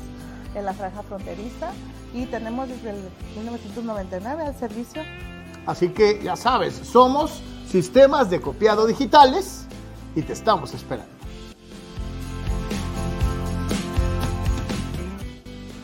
en 0.55 0.65
la 0.65 0.73
franja 0.73 1.03
fronteriza 1.03 1.71
y 2.15 2.25
tenemos 2.27 2.69
desde 2.69 2.91
el 2.91 2.97
1999 3.37 4.43
al 4.43 4.59
servicio. 4.59 5.03
Así 5.67 5.91
que 5.91 6.21
ya 6.23 6.35
sabes, 6.35 6.75
somos 6.75 7.43
sistemas 7.69 8.31
de 8.31 8.41
copiado 8.41 8.87
digitales 8.87 9.67
y 10.17 10.23
te 10.23 10.33
estamos 10.33 10.73
esperando. 10.75 11.13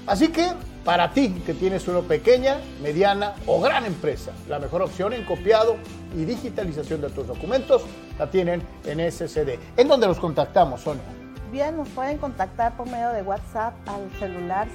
Así 0.07 0.29
que 0.29 0.53
para 0.85 1.13
ti 1.13 1.43
que 1.45 1.53
tienes 1.53 1.87
una 1.87 2.01
pequeña, 2.01 2.61
mediana 2.83 3.35
o 3.47 3.61
gran 3.61 3.85
empresa, 3.85 4.33
la 4.49 4.59
mejor 4.59 4.81
opción 4.81 5.13
en 5.13 5.25
copiado 5.27 5.77
y 6.15 6.25
digitalización 6.25 7.01
de 7.01 7.11
tus 7.11 7.27
documentos 7.27 7.83
la 8.19 8.31
tienen 8.31 8.63
en 8.85 9.11
SCD. 9.11 9.59
¿En 9.77 9.89
dónde 9.89 10.07
los 10.07 10.19
contactamos, 10.19 10.83
Sonia? 10.83 11.03
Bien, 11.51 11.77
nos 11.77 11.89
pueden 11.89 12.19
contactar 12.19 12.77
por 12.77 12.89
medio 12.89 13.09
de 13.11 13.23
WhatsApp 13.23 13.75
al 13.89 14.11
celular 14.19 14.69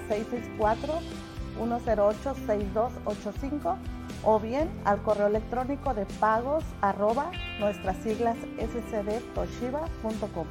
664-108-6285 1.60 3.78
o 4.24 4.39
bien 4.39 4.69
al 4.86 5.02
correo 5.04 5.28
electrónico 5.28 5.93
de 5.93 6.06
pagos 6.19 6.63
arroba 6.82 7.32
nuestras 7.60 7.98
siglas 7.98 8.38
scdtoshiba.com. 8.58 10.48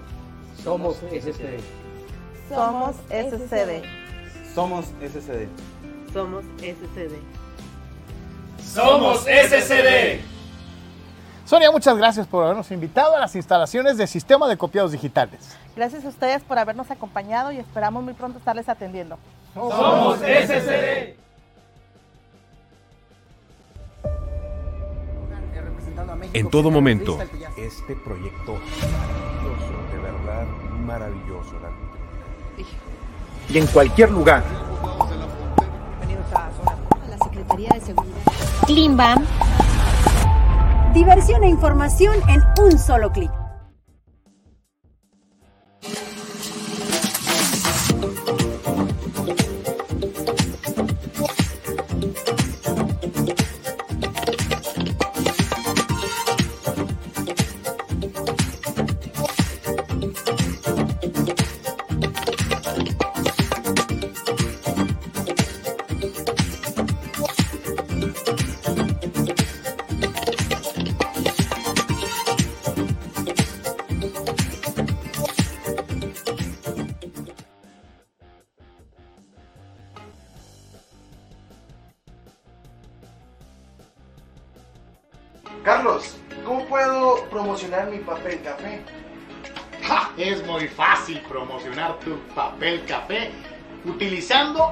Somos 0.62 0.96
SCD. 0.96 1.60
Somos 2.48 2.96
SCD. 3.08 3.82
Somos 4.54 4.86
SCD. 5.00 5.48
Somos 6.12 6.44
SCD. 6.58 7.16
Somos 8.60 9.20
SCD. 9.20 10.31
Sonia, 11.52 11.70
muchas 11.70 11.98
gracias 11.98 12.26
por 12.26 12.44
habernos 12.44 12.70
invitado 12.70 13.14
a 13.14 13.20
las 13.20 13.36
instalaciones 13.36 13.98
de 13.98 14.06
Sistema 14.06 14.48
de 14.48 14.56
Copiados 14.56 14.90
Digitales. 14.90 15.54
Gracias 15.76 16.02
a 16.06 16.08
ustedes 16.08 16.42
por 16.42 16.58
habernos 16.58 16.90
acompañado 16.90 17.52
y 17.52 17.58
esperamos 17.58 18.02
muy 18.02 18.14
pronto 18.14 18.38
estarles 18.38 18.70
atendiendo. 18.70 19.18
Somos 19.52 20.16
SCD. 20.20 21.14
En 26.32 26.48
todo 26.48 26.70
momento. 26.70 27.18
Este 27.58 27.96
proyecto 27.96 28.54
maravilloso, 28.56 29.74
de 29.92 29.98
verdad 29.98 30.46
maravilloso. 30.86 31.52
Y 33.50 33.58
en 33.58 33.66
cualquier 33.66 34.10
lugar. 34.10 34.42
Bienvenidos 35.98 36.32
a 36.32 36.50
la 37.10 37.18
Secretaría 37.18 37.68
de 37.74 37.80
Seguridad. 37.82 38.22
Klimbam. 38.64 39.26
Diversión 40.92 41.42
e 41.42 41.48
información 41.48 42.14
en 42.28 42.42
un 42.62 42.78
solo 42.78 43.12
clic. 43.12 43.30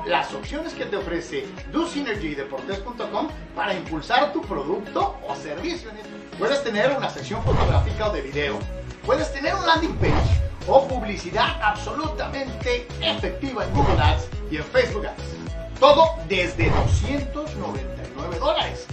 Las 0.07 0.33
opciones 0.35 0.73
que 0.75 0.87
te 0.87 0.97
ofrece 0.97 1.47
DoSynergyDeportes.com 1.73 3.29
para 3.55 3.75
impulsar 3.75 4.33
tu 4.33 4.41
producto 4.43 5.17
o 5.29 5.35
servicio. 5.37 5.91
Puedes 6.39 6.63
tener 6.65 6.97
una 6.97 7.11
sección 7.11 7.43
fotográfica 7.43 8.09
o 8.09 8.13
de 8.13 8.23
video, 8.23 8.59
puedes 9.05 9.33
tener 9.33 9.55
un 9.55 9.67
landing 9.67 9.97
page 9.97 10.41
o 10.67 10.87
publicidad 10.87 11.61
absolutamente 11.63 12.87
efectiva 13.01 13.65
en 13.65 13.75
Google 13.75 14.01
Ads 14.01 14.29
y 14.51 14.57
en 14.57 14.65
Facebook 14.65 15.07
Ads. 15.07 15.79
Todo 15.79 16.17
desde 16.29 16.71
299 16.71 18.39
dólares. 18.39 18.87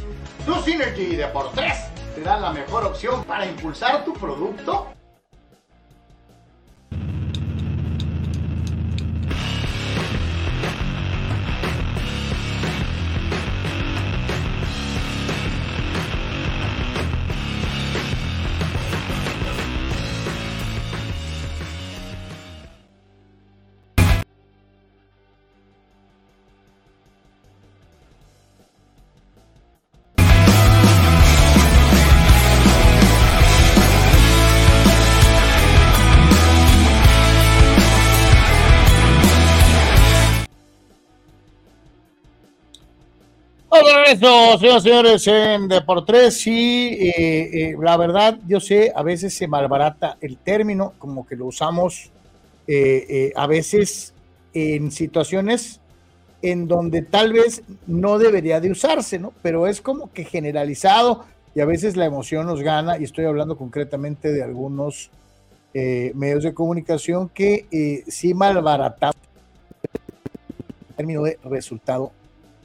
Tu 0.46 0.56
Synergy 0.62 1.16
de 1.16 1.28
por 1.28 1.52
3 1.52 1.74
te 2.16 2.22
da 2.22 2.38
la 2.38 2.52
mejor 2.52 2.86
opción 2.86 3.24
para 3.26 3.46
impulsar 3.46 4.06
tu 4.06 4.14
producto 4.14 4.97
eso, 44.12 44.58
señores 44.58 44.84
señores, 44.84 45.28
en 45.28 45.68
Deportes, 45.68 46.40
sí, 46.40 46.98
eh, 47.00 47.50
eh, 47.72 47.76
la 47.82 47.98
verdad, 47.98 48.40
yo 48.48 48.62
sé, 48.62 48.92
a 48.96 49.04
veces 49.04 49.34
se 49.34 49.48
malbarata 49.48 50.18
el 50.22 50.38
término, 50.38 50.94
como 50.98 51.26
que 51.26 51.36
lo 51.36 51.48
usamos 51.48 52.12
eh, 52.68 53.34
a 53.36 53.48
veces 53.48 54.14
en 54.54 54.92
situaciones 54.92 55.82
en 56.42 56.68
donde 56.68 57.02
tal 57.02 57.34
vez 57.34 57.64
no 57.86 58.18
debería 58.18 58.62
de 58.62 58.72
usarse, 58.72 59.20
¿no? 59.20 59.34
Pero 59.42 59.68
es 59.68 59.82
como 59.82 60.12
que 60.14 60.24
generalizado 60.24 61.26
y 61.54 61.60
a 61.60 61.66
veces 61.66 61.98
la 61.98 62.06
emoción 62.06 62.46
nos 62.46 62.62
gana, 62.62 62.98
y 62.98 63.04
estoy 63.04 63.26
hablando 63.26 63.58
concretamente 63.58 64.32
de 64.32 64.44
algunos 64.44 65.10
medios 65.74 66.44
de 66.44 66.56
comunicación 66.56 67.30
que 67.30 68.04
sí 68.08 68.34
malbaratamos 68.34 69.16
el 70.90 70.96
término 70.96 71.22
de 71.22 71.38
resultado 71.44 72.12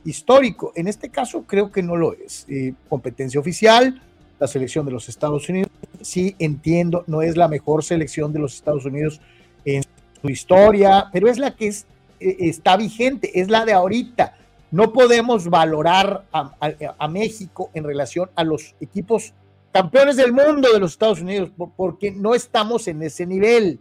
histórico. 0.04 0.72
En 0.74 0.88
este 0.88 1.08
caso 1.08 1.44
creo 1.46 1.70
que 1.70 1.82
no 1.82 1.96
lo 1.96 2.12
es. 2.14 2.46
Eh, 2.48 2.74
competencia 2.88 3.40
oficial, 3.40 4.00
la 4.38 4.46
selección 4.46 4.84
de 4.84 4.92
los 4.92 5.08
Estados 5.08 5.48
Unidos. 5.48 5.70
Sí, 6.00 6.34
entiendo, 6.38 7.04
no 7.06 7.22
es 7.22 7.36
la 7.36 7.48
mejor 7.48 7.84
selección 7.84 8.32
de 8.32 8.40
los 8.40 8.54
Estados 8.54 8.84
Unidos 8.84 9.20
en 9.64 9.82
su 10.20 10.28
historia, 10.28 11.08
pero 11.12 11.28
es 11.28 11.38
la 11.38 11.54
que 11.54 11.68
eh, 11.68 11.84
está 12.20 12.76
vigente, 12.76 13.40
es 13.40 13.48
la 13.48 13.64
de 13.64 13.72
ahorita. 13.72 14.36
No 14.70 14.92
podemos 14.92 15.48
valorar 15.48 16.24
a, 16.32 16.52
a, 16.98 17.08
México 17.08 17.70
en 17.74 17.84
relación 17.84 18.30
a 18.34 18.42
los 18.42 18.74
equipos 18.80 19.34
campeones 19.70 20.16
del 20.16 20.32
mundo 20.32 20.72
de 20.72 20.80
los 20.80 20.92
Estados 20.92 21.20
Unidos, 21.20 21.50
porque 21.76 22.10
no 22.10 22.34
estamos 22.34 22.88
en 22.88 23.02
ese 23.02 23.26
nivel. 23.26 23.80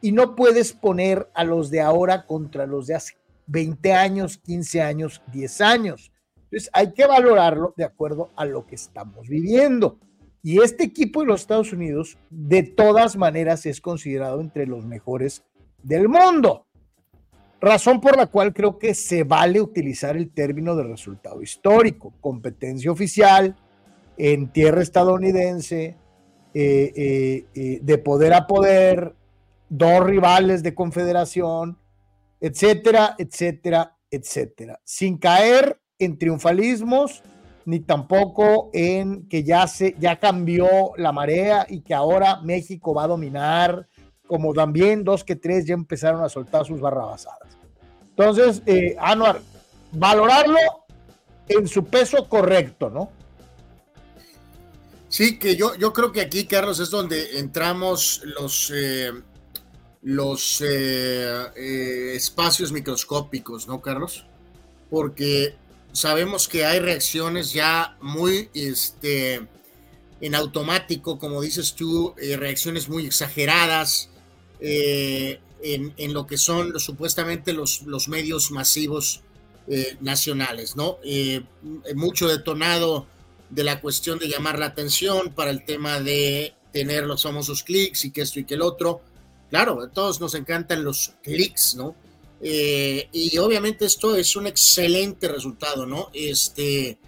Y 0.00 0.12
no 0.12 0.34
puedes 0.34 0.72
poner 0.72 1.28
a 1.34 1.44
los 1.44 1.70
de 1.70 1.80
ahora 1.80 2.26
contra 2.26 2.66
los 2.66 2.88
de 2.88 2.96
hace 2.96 3.14
20 3.46 3.92
años, 3.92 4.38
15 4.38 4.82
años, 4.82 5.22
10 5.32 5.60
años. 5.60 6.12
Entonces 6.36 6.70
hay 6.72 6.92
que 6.92 7.06
valorarlo 7.06 7.74
de 7.76 7.84
acuerdo 7.84 8.30
a 8.36 8.44
lo 8.44 8.66
que 8.66 8.74
estamos 8.74 9.28
viviendo. 9.28 9.98
Y 10.42 10.62
este 10.62 10.84
equipo 10.84 11.20
de 11.20 11.26
los 11.26 11.40
Estados 11.40 11.72
Unidos, 11.72 12.18
de 12.28 12.62
todas 12.62 13.16
maneras, 13.16 13.64
es 13.66 13.80
considerado 13.80 14.40
entre 14.40 14.66
los 14.66 14.84
mejores 14.84 15.42
del 15.82 16.08
mundo. 16.08 16.66
Razón 17.60 17.98
por 17.98 18.16
la 18.16 18.26
cual 18.26 18.52
creo 18.52 18.78
que 18.78 18.92
se 18.94 19.24
vale 19.24 19.58
utilizar 19.58 20.18
el 20.18 20.30
término 20.30 20.76
de 20.76 20.84
resultado 20.84 21.40
histórico, 21.40 22.12
competencia 22.20 22.92
oficial 22.92 23.56
en 24.18 24.48
tierra 24.48 24.82
estadounidense, 24.82 25.96
eh, 26.52 26.92
eh, 26.94 27.46
eh, 27.54 27.78
de 27.82 27.98
poder 27.98 28.34
a 28.34 28.46
poder, 28.46 29.14
dos 29.70 30.04
rivales 30.04 30.62
de 30.62 30.74
confederación, 30.74 31.78
etcétera, 32.44 33.14
etcétera, 33.16 33.96
etcétera, 34.10 34.78
sin 34.84 35.16
caer 35.16 35.80
en 35.98 36.18
triunfalismos 36.18 37.22
ni 37.64 37.80
tampoco 37.80 38.68
en 38.74 39.26
que 39.30 39.44
ya 39.44 39.66
se 39.66 39.96
ya 39.98 40.20
cambió 40.20 40.68
la 40.98 41.10
marea 41.10 41.66
y 41.66 41.80
que 41.80 41.94
ahora 41.94 42.42
México 42.42 42.92
va 42.92 43.04
a 43.04 43.08
dominar, 43.08 43.88
como 44.26 44.52
también 44.52 45.04
dos 45.04 45.24
que 45.24 45.36
tres 45.36 45.64
ya 45.64 45.72
empezaron 45.72 46.22
a 46.22 46.28
soltar 46.28 46.66
sus 46.66 46.80
barrabasadas. 46.80 47.56
Entonces, 48.10 48.60
eh, 48.66 48.94
Anuar, 48.98 49.40
valorarlo 49.92 50.58
en 51.48 51.66
su 51.66 51.86
peso 51.86 52.28
correcto, 52.28 52.90
¿no? 52.90 53.10
Sí, 55.08 55.38
que 55.38 55.56
yo, 55.56 55.76
yo 55.76 55.94
creo 55.94 56.12
que 56.12 56.20
aquí, 56.20 56.44
Carlos, 56.44 56.78
es 56.78 56.90
donde 56.90 57.38
entramos 57.38 58.20
los, 58.38 58.70
eh, 58.74 59.12
los 60.04 60.60
eh, 60.60 61.46
eh, 61.56 62.12
espacios 62.14 62.72
microscópicos, 62.72 63.66
¿no, 63.66 63.80
Carlos? 63.80 64.26
Porque 64.90 65.56
sabemos 65.92 66.46
que 66.46 66.66
hay 66.66 66.78
reacciones 66.78 67.54
ya 67.54 67.96
muy 68.02 68.50
este, 68.52 69.46
en 70.20 70.34
automático, 70.34 71.18
como 71.18 71.40
dices 71.40 71.74
tú, 71.74 72.14
eh, 72.18 72.36
reacciones 72.36 72.88
muy 72.88 73.06
exageradas 73.06 74.10
en, 74.60 76.12
lo 76.12 76.26
que 76.26 76.38
son 76.38 76.78
supuestamente 76.78 77.52
los, 77.52 77.82
los 77.82 78.08
medios 78.08 78.50
masivos 78.50 79.22
nacionales, 80.00 80.74
¿no? 80.76 80.98
mucho 81.94 82.28
detonado 82.28 83.06
de 83.50 83.64
la 83.64 83.80
cuestión 83.80 84.18
de 84.18 84.28
llamar 84.28 84.58
la 84.58 84.66
atención 84.66 85.34
para 85.34 85.50
el 85.50 85.64
tema 85.64 86.00
de 86.00 86.54
tener 86.72 87.04
los 87.04 87.22
famosos 87.22 87.62
clics 87.62 88.06
y 88.06 88.10
que 88.10 88.22
esto 88.22 88.40
y 88.40 88.44
que 88.44 88.54
el 88.54 88.62
otro 88.62 89.02
claro, 89.54 89.80
a 89.82 89.88
todos 89.88 90.20
nos 90.20 90.34
encantan 90.34 90.82
los 90.82 91.12
clics, 91.22 91.76
¿no? 91.76 91.94
Eh, 92.40 93.08
y 93.12 93.38
obviamente 93.38 93.84
esto 93.84 94.16
es 94.16 94.34
un 94.34 94.48
excelente 94.48 95.28
resultado, 95.28 95.86
¿no? 95.86 96.10
Este, 96.12 96.98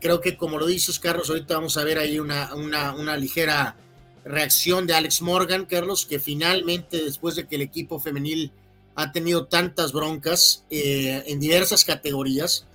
creo 0.00 0.20
que 0.20 0.36
como 0.36 0.58
lo 0.58 0.66
dices, 0.66 0.98
Carlos, 0.98 1.30
ahorita 1.30 1.54
vamos 1.54 1.76
a 1.76 1.84
ver 1.84 1.98
ahí 1.98 2.18
una, 2.18 2.52
una, 2.56 3.16
ligera 3.16 3.76
reacción 4.24 4.88
de 4.88 4.94
Alex 4.94 5.22
Morgan, 5.22 5.64
Carlos, 5.64 6.06
que 6.06 6.18
finalmente, 6.18 7.04
después 7.04 7.36
de 7.36 7.46
que 7.46 7.54
el 7.54 7.62
equipo 7.62 8.00
femenil 8.00 8.50
ha 8.96 9.12
tenido 9.12 9.46
tantas 9.46 9.92
broncas 9.92 10.64
eh, 10.70 11.22
en 11.28 11.38
diversas 11.38 11.84
categorías, 11.84 12.66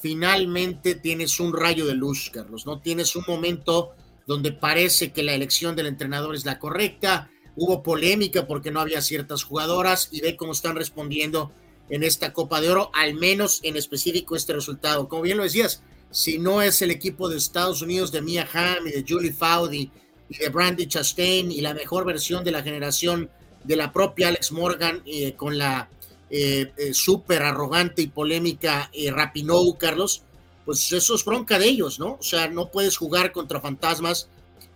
finalmente 0.00 0.96
tienes 0.96 1.38
un 1.38 1.56
rayo 1.56 1.86
de 1.86 1.94
luz, 1.94 2.28
Carlos, 2.34 2.66
¿no? 2.66 2.80
Tienes 2.80 3.14
un 3.14 3.22
momento 3.24 3.92
donde 4.26 4.50
parece 4.50 5.12
que 5.12 5.22
la 5.22 5.32
elección 5.32 5.76
del 5.76 5.86
entrenador 5.86 6.34
es 6.34 6.44
la 6.44 6.58
correcta, 6.58 7.30
hubo 7.56 7.82
polémica 7.82 8.46
porque 8.46 8.70
no 8.70 8.80
había 8.80 9.02
ciertas 9.02 9.44
jugadoras 9.44 10.08
y 10.10 10.20
ve 10.20 10.36
cómo 10.36 10.52
están 10.52 10.76
respondiendo 10.76 11.52
en 11.90 12.02
esta 12.02 12.32
Copa 12.32 12.60
de 12.60 12.70
Oro, 12.70 12.90
al 12.94 13.14
menos 13.14 13.60
en 13.62 13.76
específico 13.76 14.36
este 14.36 14.54
resultado. 14.54 15.08
Como 15.08 15.22
bien 15.22 15.36
lo 15.36 15.44
decías, 15.44 15.82
si 16.10 16.38
no 16.38 16.62
es 16.62 16.80
el 16.82 16.90
equipo 16.90 17.28
de 17.28 17.36
Estados 17.36 17.82
Unidos 17.82 18.12
de 18.12 18.22
Mia 18.22 18.48
Hamm 18.52 18.86
y 18.86 18.90
de 18.92 19.04
Julie 19.06 19.32
Foudy 19.32 19.90
y 20.28 20.38
de 20.38 20.48
Brandy 20.48 20.86
Chastain 20.86 21.50
y 21.50 21.60
la 21.60 21.74
mejor 21.74 22.04
versión 22.04 22.44
de 22.44 22.52
la 22.52 22.62
generación 22.62 23.30
de 23.64 23.76
la 23.76 23.92
propia 23.92 24.28
Alex 24.28 24.52
Morgan 24.52 25.02
eh, 25.06 25.34
con 25.34 25.58
la 25.58 25.88
eh, 26.30 26.72
eh, 26.76 26.94
súper 26.94 27.42
arrogante 27.42 28.02
y 28.02 28.06
polémica 28.06 28.90
Rapinoe, 29.10 29.76
Carlos, 29.78 30.22
pues 30.64 30.92
eso 30.92 31.14
es 31.14 31.24
bronca 31.24 31.58
de 31.58 31.66
ellos, 31.66 31.98
¿no? 31.98 32.16
O 32.20 32.22
sea, 32.22 32.48
no 32.48 32.70
puedes 32.70 32.96
jugar 32.96 33.32
contra 33.32 33.60
fantasmas 33.60 34.28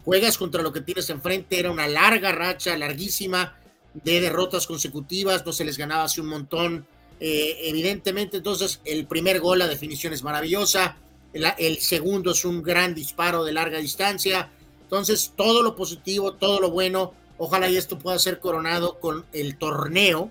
juegas 0.06 0.38
contra 0.38 0.62
lo 0.62 0.72
que 0.72 0.82
tienes 0.82 1.10
enfrente, 1.10 1.58
era 1.58 1.72
una 1.72 1.88
larga 1.88 2.30
racha, 2.30 2.76
larguísima, 2.76 3.56
de 3.92 4.20
derrotas 4.20 4.68
consecutivas, 4.68 5.44
no 5.44 5.52
se 5.52 5.64
les 5.64 5.76
ganaba 5.76 6.04
así 6.04 6.20
un 6.20 6.28
montón, 6.28 6.86
eh, 7.18 7.58
evidentemente, 7.64 8.36
entonces 8.36 8.80
el 8.84 9.06
primer 9.06 9.40
gol, 9.40 9.58
la 9.58 9.66
definición 9.66 10.12
es 10.12 10.22
maravillosa, 10.22 10.96
el, 11.32 11.78
segundo 11.78 12.30
es 12.30 12.44
un 12.44 12.62
gran 12.62 12.94
disparo 12.94 13.42
de 13.42 13.52
larga 13.52 13.78
distancia, 13.78 14.48
entonces 14.82 15.32
todo 15.34 15.64
lo 15.64 15.74
positivo, 15.74 16.34
todo 16.34 16.60
lo 16.60 16.70
bueno, 16.70 17.12
ojalá 17.36 17.68
y 17.68 17.76
esto 17.76 17.98
pueda 17.98 18.20
ser 18.20 18.38
coronado 18.38 19.00
con 19.00 19.26
el 19.32 19.58
torneo, 19.58 20.30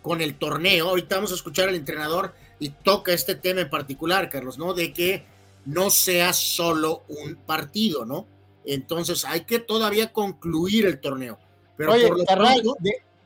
con 0.00 0.20
el 0.20 0.36
torneo, 0.36 0.90
ahorita 0.90 1.16
vamos 1.16 1.32
a 1.32 1.36
escuchar 1.36 1.68
al 1.68 1.74
entrenador 1.74 2.34
y 2.60 2.68
toca 2.68 3.12
este 3.12 3.34
tema 3.34 3.62
en 3.62 3.70
particular, 3.70 4.30
Carlos, 4.30 4.58
¿no? 4.58 4.74
De 4.74 4.92
que 4.92 5.24
no 5.64 5.90
sea 5.90 6.32
solo 6.32 7.02
un 7.08 7.34
partido, 7.34 8.04
¿no? 8.04 8.28
Entonces 8.64 9.24
hay 9.24 9.44
que 9.44 9.58
todavía 9.58 10.12
concluir 10.12 10.86
el 10.86 11.00
torneo. 11.00 11.38
Pero 11.76 11.92
Oye, 11.92 12.10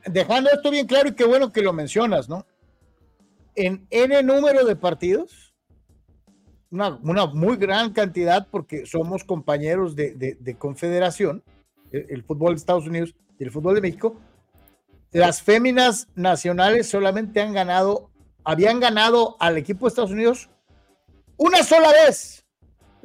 dejando 0.07 0.51
esto 0.51 0.71
bien 0.71 0.87
claro 0.87 1.09
y 1.09 1.15
qué 1.15 1.25
bueno 1.25 1.53
que 1.53 1.63
lo 1.63 1.73
mencionas, 1.73 2.29
¿no? 2.29 2.47
En 3.55 3.87
N 3.91 4.23
número 4.23 4.65
de 4.65 4.77
partidos, 4.77 5.55
una, 6.71 7.27
muy 7.27 7.57
gran 7.57 7.93
cantidad 7.93 8.47
porque 8.51 8.87
somos 8.87 9.25
compañeros 9.25 9.97
de, 9.97 10.57
confederación, 10.59 11.43
el, 11.91 12.23
fútbol 12.23 12.55
de 12.55 12.59
Estados 12.59 12.87
Unidos 12.87 13.15
y 13.39 13.45
el 13.45 13.51
fútbol 13.51 13.75
de 13.75 13.81
México, 13.81 14.21
las 15.13 15.43
féminas 15.43 16.09
nacionales 16.15 16.89
solamente 16.89 17.41
han 17.41 17.53
ganado, 17.53 18.11
habían 18.45 18.81
ganado 18.81 19.37
al 19.39 19.57
equipo 19.57 19.87
de 19.87 19.89
Estados 19.89 20.11
Unidos 20.11 20.51
una 21.37 21.63
sola 21.63 21.91
vez 21.91 22.46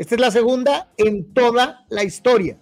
esta 0.02 0.16
es 0.16 0.22
la 0.22 0.32
segunda 0.32 0.92
en 0.98 1.32
toda 1.32 1.86
la 1.90 2.04
historia. 2.04 2.58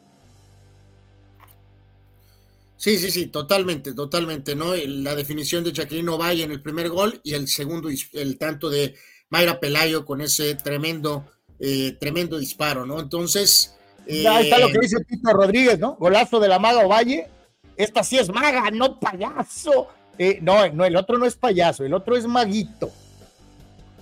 Sí, 2.76 2.98
sí, 2.98 3.10
sí, 3.12 3.28
totalmente, 3.28 3.94
totalmente, 3.94 4.58
¿no? 4.58 4.76
La 4.76 5.16
definición 5.16 5.64
de 5.64 5.72
Jacqueline 5.72 6.10
Ovalle 6.10 6.44
en 6.44 6.52
el 6.52 6.62
primer 6.62 6.90
gol 6.90 7.22
y 7.24 7.36
el 7.36 7.48
segundo, 7.48 7.88
el 8.12 8.38
tanto 8.38 8.70
de 8.70 8.94
Mayra 9.30 9.58
Pelayo 9.62 10.04
con 10.04 10.20
ese 10.20 10.56
tremendo, 10.56 11.28
eh, 11.62 11.96
tremendo 11.98 12.38
disparo, 12.38 12.86
¿no? 12.86 13.00
Entonces. 13.00 13.74
Ahí 14.06 14.26
está 14.44 14.60
lo 14.60 14.68
que 14.68 14.80
eh, 14.80 14.82
dice 14.82 14.98
Tito 15.06 15.32
Rodríguez, 15.32 15.80
¿no? 15.80 15.96
Golazo 15.96 16.42
de 16.42 16.50
la 16.50 16.60
maga 16.60 16.86
Ovalle. 16.86 17.30
Esta 17.78 18.04
sí 18.04 18.18
es 18.18 18.28
maga, 18.28 18.70
no 18.70 19.00
payaso. 19.00 19.88
Eh, 20.18 20.40
no, 20.42 20.68
no, 20.74 20.84
el 20.84 20.98
otro 20.98 21.18
no 21.18 21.26
es 21.26 21.38
payaso, 21.38 21.86
el 21.86 21.94
otro 21.94 22.18
es 22.18 22.28
maguito. 22.28 22.92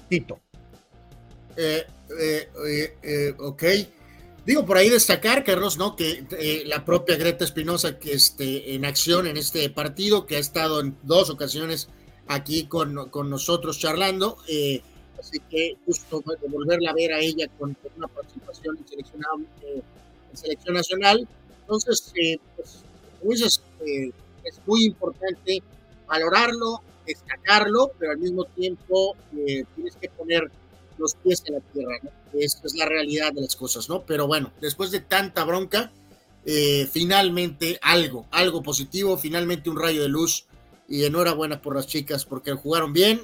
Tito. 0.09 0.39
Eh, 1.57 1.85
eh, 2.09 2.49
eh, 2.65 2.97
eh, 3.03 3.35
ok. 3.37 3.63
Digo, 4.45 4.65
por 4.65 4.77
ahí 4.77 4.89
destacar, 4.89 5.43
Carlos, 5.43 5.77
¿no? 5.77 5.95
Que 5.95 6.23
eh, 6.31 6.63
la 6.65 6.85
propia 6.85 7.17
Greta 7.17 7.43
Espinosa, 7.43 7.99
que 7.99 8.13
esté 8.13 8.75
en 8.75 8.85
acción 8.85 9.27
en 9.27 9.35
este 9.35 9.69
partido, 9.69 10.25
que 10.25 10.37
ha 10.37 10.39
estado 10.39 10.79
en 10.79 10.95
dos 11.03 11.29
ocasiones 11.29 11.89
aquí 12.27 12.67
con, 12.67 12.93
nosotros 12.93 13.79
charlando. 13.79 14.37
así 15.19 15.39
que 15.49 15.75
justo 15.85 16.23
volverla 16.47 16.91
a 16.91 16.93
ver 16.93 17.13
a 17.13 17.19
ella 17.19 17.47
con, 17.59 17.75
una 17.97 18.07
participación 18.07 18.77
en 18.77 18.87
selección, 18.87 19.21
nacional. 20.73 21.27
Entonces, 21.61 22.13
pues, 22.55 22.83
es 24.45 24.61
muy 24.65 24.85
importante 24.85 25.61
valorarlo, 26.07 26.81
destacarlo, 27.05 27.91
pero 27.99 28.11
al 28.13 28.19
mismo 28.19 28.45
tiempo 28.45 29.17
tienes 29.75 29.97
que 29.99 30.09
poner 30.09 30.49
los 30.97 31.15
pies 31.15 31.43
en 31.45 31.55
la 31.55 31.59
tierra, 31.61 31.97
¿no? 32.03 32.09
es 32.39 32.75
la 32.75 32.85
realidad 32.85 33.33
de 33.33 33.41
las 33.41 33.55
cosas, 33.55 33.89
¿no? 33.89 34.03
Pero 34.05 34.27
bueno, 34.27 34.51
después 34.61 34.91
de 34.91 34.99
tanta 34.99 35.43
bronca, 35.43 35.91
eh, 36.45 36.87
finalmente 36.91 37.79
algo, 37.81 38.25
algo 38.31 38.61
positivo, 38.61 39.17
finalmente 39.17 39.69
un 39.69 39.79
rayo 39.79 40.01
de 40.01 40.09
luz 40.09 40.45
y 40.87 41.03
enhorabuena 41.03 41.61
por 41.61 41.75
las 41.75 41.87
chicas 41.87 42.25
porque 42.25 42.53
jugaron 42.53 42.93
bien, 42.93 43.21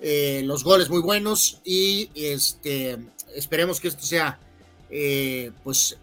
eh, 0.00 0.42
los 0.44 0.64
goles 0.64 0.90
muy 0.90 1.00
buenos 1.00 1.60
y 1.64 2.10
este, 2.14 2.98
esperemos 3.34 3.80
que 3.80 3.88
esto 3.88 4.04
sea 4.04 4.38
eh, 4.90 5.52
pues 5.64 5.98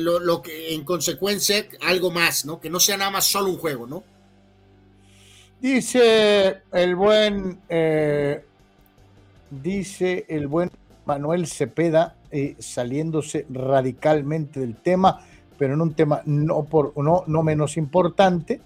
lo, 0.00 0.18
lo, 0.20 0.42
que 0.42 0.74
en 0.74 0.84
consecuencia 0.84 1.66
algo 1.82 2.10
más, 2.10 2.44
¿no? 2.44 2.60
Que 2.60 2.70
no 2.70 2.80
sea 2.80 2.96
nada 2.96 3.10
más 3.10 3.26
solo 3.26 3.50
un 3.50 3.58
juego, 3.58 3.86
¿no? 3.86 4.04
Dice 5.60 6.62
el 6.72 6.94
buen, 6.94 7.60
eh, 7.68 8.44
dice 9.50 10.24
el 10.28 10.46
buen 10.46 10.70
Manuel 11.06 11.46
Cepeda, 11.46 12.16
eh, 12.30 12.56
saliéndose 12.58 13.46
radicalmente 13.48 14.60
del 14.60 14.76
tema, 14.76 15.20
pero 15.56 15.74
en 15.74 15.80
un 15.80 15.94
tema 15.94 16.22
no, 16.26 16.64
por, 16.64 16.96
no, 16.96 17.24
no 17.26 17.42
menos 17.42 17.76
importante, 17.76 18.60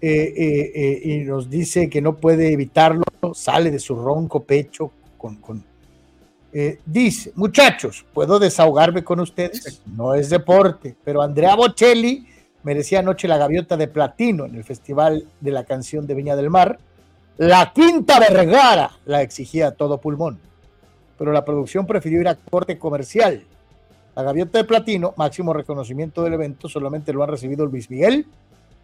eh, 0.00 1.00
y 1.04 1.18
nos 1.24 1.50
dice 1.50 1.88
que 1.88 2.00
no 2.00 2.16
puede 2.16 2.52
evitarlo, 2.52 3.04
sale 3.34 3.70
de 3.70 3.78
su 3.78 3.96
ronco 3.96 4.44
pecho 4.44 4.92
con, 5.16 5.36
con 5.36 5.64
dice, 6.86 7.32
muchachos, 7.36 8.04
¿puedo 8.12 8.38
desahogarme 8.38 9.04
con 9.04 9.20
ustedes? 9.20 9.82
No 9.86 10.14
es 10.14 10.30
deporte, 10.30 10.96
pero 11.04 11.22
Andrea 11.22 11.54
Bocelli 11.54 12.26
merecía 12.62 13.00
anoche 13.00 13.28
la 13.28 13.38
gaviota 13.38 13.76
de 13.76 13.88
platino 13.88 14.44
en 14.44 14.54
el 14.54 14.64
Festival 14.64 15.26
de 15.40 15.50
la 15.50 15.64
Canción 15.64 16.06
de 16.06 16.14
Viña 16.14 16.36
del 16.36 16.50
Mar. 16.50 16.78
La 17.38 17.72
quinta 17.72 18.18
Vergara 18.18 18.90
la 19.06 19.22
exigía 19.22 19.70
todo 19.70 19.98
pulmón, 19.98 20.40
pero 21.16 21.32
la 21.32 21.44
producción 21.44 21.86
prefirió 21.86 22.20
ir 22.20 22.28
a 22.28 22.34
corte 22.34 22.78
comercial. 22.78 23.44
La 24.16 24.24
gaviota 24.24 24.58
de 24.58 24.64
platino, 24.64 25.14
máximo 25.16 25.52
reconocimiento 25.52 26.24
del 26.24 26.34
evento, 26.34 26.68
solamente 26.68 27.12
lo 27.12 27.22
han 27.22 27.30
recibido 27.30 27.64
Luis 27.64 27.88
Miguel, 27.90 28.26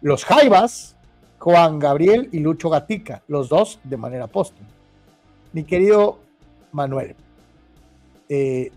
los 0.01 0.23
Jaivas, 0.23 0.95
Juan 1.37 1.79
Gabriel 1.79 2.29
y 2.31 2.39
Lucho 2.39 2.69
Gatica, 2.69 3.23
los 3.27 3.49
dos 3.49 3.79
de 3.83 3.97
manera 3.97 4.27
póstuma. 4.27 4.69
Mi 5.51 5.65
querido 5.65 6.19
Manuel, 6.71 7.13
eh, 8.29 8.71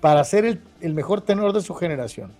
para 0.00 0.22
ser 0.22 0.44
el, 0.44 0.60
el 0.80 0.94
mejor 0.94 1.20
tenor 1.20 1.52
de 1.52 1.62
su 1.62 1.74
generación, 1.74 2.30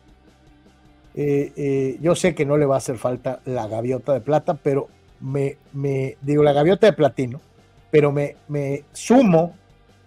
eh, 1.17 1.53
eh, 1.57 1.99
yo 2.01 2.15
sé 2.15 2.35
que 2.35 2.45
no 2.45 2.59
le 2.59 2.67
va 2.67 2.75
a 2.75 2.79
hacer 2.79 2.99
falta 2.99 3.41
la 3.47 3.67
gaviota 3.67 4.13
de 4.13 4.21
plata, 4.21 4.55
pero 4.55 4.89
me, 5.21 5.57
digo 6.21 6.43
la 6.43 6.53
gaviota 6.53 6.87
de 6.87 6.93
platino, 6.93 7.41
pero 7.91 8.12
me, 8.12 8.37
me 8.49 8.85
sumo 8.93 9.55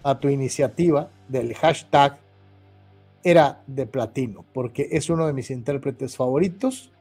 a 0.04 0.20
tu 0.20 0.30
iniciativa 0.30 1.10
del 1.28 1.54
hashtag 1.56 2.18
era 3.24 3.62
de 3.68 3.86
platino, 3.86 4.46
porque 4.54 4.88
es 4.92 5.10
uno 5.10 5.28
de 5.28 5.34
mis 5.34 5.52
intérpretes 5.52 6.16
favoritos, 6.16 6.92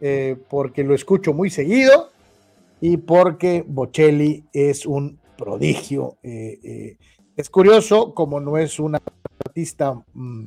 eh, 0.00 0.36
porque 0.50 0.84
lo 0.84 0.94
escucho 0.94 1.32
muy 1.32 1.50
seguido 1.50 2.10
y 2.80 2.98
porque 2.98 3.64
Bocelli 3.66 4.44
es 4.52 4.84
un 4.84 5.18
prodigio. 5.38 6.18
Eh, 6.22 6.58
eh, 6.62 6.96
es 7.36 7.48
curioso, 7.48 8.14
como 8.14 8.40
no 8.40 8.58
es 8.58 8.78
un 8.78 8.98
artista 9.44 9.94
mm, 10.12 10.44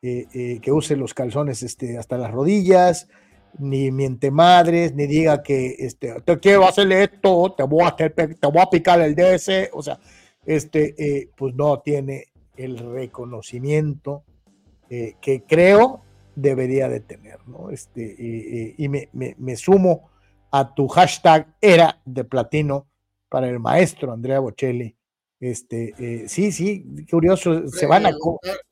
que 0.00 0.70
use 0.70 0.94
los 0.94 1.12
calzones 1.12 1.64
este, 1.64 1.98
hasta 1.98 2.18
las 2.18 2.30
rodillas, 2.30 3.08
ni 3.58 3.90
miente 3.90 4.30
madres, 4.30 4.94
ni 4.94 5.06
diga 5.06 5.42
que 5.42 5.76
este, 5.78 6.20
te 6.22 6.38
quiero 6.38 6.66
hacer 6.66 6.90
esto, 6.92 7.54
te 7.56 7.64
voy 7.64 7.84
a, 7.84 7.96
te, 7.96 8.10
te 8.10 8.46
voy 8.46 8.60
a 8.60 8.70
picar 8.70 9.00
el 9.00 9.14
DS, 9.14 9.70
o 9.72 9.82
sea, 9.82 9.98
este, 10.44 10.94
eh, 10.98 11.30
pues 11.36 11.54
no 11.54 11.80
tiene 11.80 12.26
el 12.56 12.78
reconocimiento 12.78 14.24
eh, 14.90 15.14
que 15.20 15.42
creo 15.42 16.02
debería 16.34 16.88
de 16.88 17.00
tener, 17.00 17.38
¿no? 17.46 17.70
Este, 17.70 18.74
y 18.76 18.88
me, 18.88 19.08
me, 19.12 19.34
me, 19.38 19.56
sumo 19.56 20.10
a 20.52 20.72
tu 20.74 20.86
hashtag 20.88 21.54
era 21.60 22.00
de 22.04 22.24
platino 22.24 22.86
para 23.28 23.48
el 23.48 23.58
maestro 23.58 24.12
Andrea 24.12 24.38
Bocelli, 24.38 24.96
este, 25.40 25.94
eh, 25.98 26.28
sí, 26.28 26.50
sí, 26.50 26.84
curioso, 27.08 27.68
se 27.68 27.86
van 27.86 28.06
a... 28.06 28.10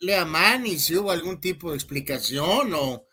Le 0.01 0.17
a 0.17 0.25
Manny 0.25 0.79
si 0.79 0.97
hubo 0.97 1.13
algún 1.13 1.41
tipo 1.41 1.71
de 1.71 1.77
explicación 1.77 2.75
o, 2.75 3.05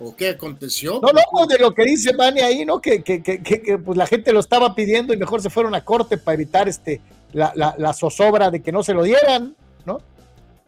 o 0.00 0.16
qué 0.16 0.30
aconteció. 0.30 1.00
No, 1.00 1.08
no, 1.12 1.46
de 1.46 1.58
lo 1.58 1.74
que 1.74 1.84
dice 1.84 2.14
Manny 2.14 2.40
ahí, 2.40 2.64
¿no? 2.64 2.80
Que, 2.80 3.02
que, 3.02 3.22
que, 3.22 3.78
pues 3.78 3.96
la 3.98 4.06
gente 4.06 4.32
lo 4.32 4.40
estaba 4.40 4.74
pidiendo 4.74 5.12
y 5.12 5.16
mejor 5.16 5.42
se 5.42 5.50
fueron 5.50 5.74
a 5.74 5.84
corte 5.84 6.16
para 6.16 6.34
evitar 6.34 6.68
este, 6.68 7.00
la, 7.32 7.52
la, 7.54 7.74
la, 7.76 7.92
zozobra 7.92 8.50
de 8.50 8.62
que 8.62 8.72
no 8.72 8.82
se 8.82 8.94
lo 8.94 9.02
dieran, 9.02 9.54
¿no? 9.84 9.98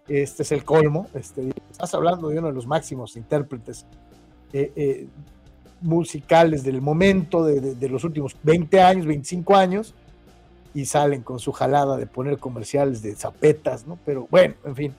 Este 0.07 0.43
es 0.43 0.53
el 0.53 0.65
colmo. 0.65 1.09
Este, 1.15 1.51
estás 1.71 1.95
hablando 1.95 2.29
de 2.29 2.39
uno 2.39 2.49
de 2.49 2.55
los 2.55 2.67
máximos 2.67 3.17
intérpretes 3.17 3.87
eh, 4.53 4.73
eh, 4.77 5.07
musicales 5.81 6.63
del 6.63 6.83
momento, 6.83 7.45
de, 7.45 7.61
de, 7.61 7.75
de 7.75 7.89
los 7.89 8.05
últimos 8.05 8.37
20 8.43 8.81
años, 8.81 9.07
25 9.07 9.57
años 9.57 9.95
y 10.75 10.87
salen 10.87 11.23
con 11.23 11.39
su 11.39 11.53
jalada 11.53 11.97
de 11.97 12.07
poner 12.07 12.39
comerciales 12.39 13.03
de 13.03 13.15
zapetas, 13.15 13.87
¿no? 13.87 13.99
Pero 14.05 14.27
bueno, 14.31 14.55
en 14.65 14.77
fin. 14.77 14.95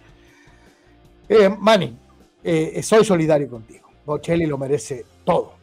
Eh, 1.29 1.49
Manny, 1.49 1.97
eh, 2.43 2.81
soy 2.83 3.03
solidario 3.05 3.49
contigo. 3.49 3.82
Bocelli 4.05 4.45
lo 4.45 4.57
merece 4.57 5.05
todo, 5.23 5.53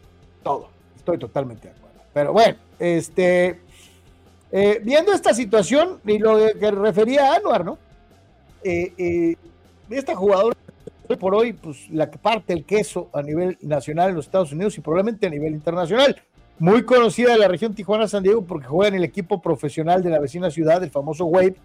todo. 0.42 0.68
Estoy 0.96 1.18
totalmente 1.18 1.68
de 1.68 1.74
acuerdo. 1.74 2.00
Pero 2.12 2.32
bueno, 2.32 2.56
este, 2.78 3.60
eh, 4.50 4.80
viendo 4.82 5.12
esta 5.12 5.34
situación 5.34 6.00
y 6.06 6.18
lo 6.18 6.36
que 6.58 6.70
refería 6.70 7.32
a 7.32 7.36
Anuar, 7.36 7.64
¿no? 7.64 7.78
Eh, 8.62 9.36
esta 9.88 10.14
jugadora 10.14 10.56
por 11.18 11.34
hoy, 11.34 11.52
pues 11.52 11.90
la 11.90 12.10
que 12.10 12.18
parte 12.18 12.52
el 12.52 12.64
queso 12.64 13.08
a 13.12 13.22
nivel 13.22 13.58
nacional 13.62 14.10
en 14.10 14.16
los 14.16 14.26
Estados 14.26 14.52
Unidos 14.52 14.78
y 14.78 14.80
probablemente 14.80 15.26
a 15.26 15.30
nivel 15.30 15.54
internacional 15.54 16.22
muy 16.60 16.84
conocida 16.84 17.32
de 17.32 17.38
la 17.38 17.48
región 17.48 17.74
Tijuana-San 17.74 18.22
Diego 18.22 18.42
porque 18.42 18.66
juega 18.66 18.88
en 18.88 18.96
el 18.96 19.04
equipo 19.04 19.40
profesional 19.40 20.02
de 20.02 20.10
la 20.10 20.18
vecina 20.18 20.50
ciudad, 20.50 20.84
el 20.84 20.90
famoso 20.90 21.24
Wave, 21.24 21.56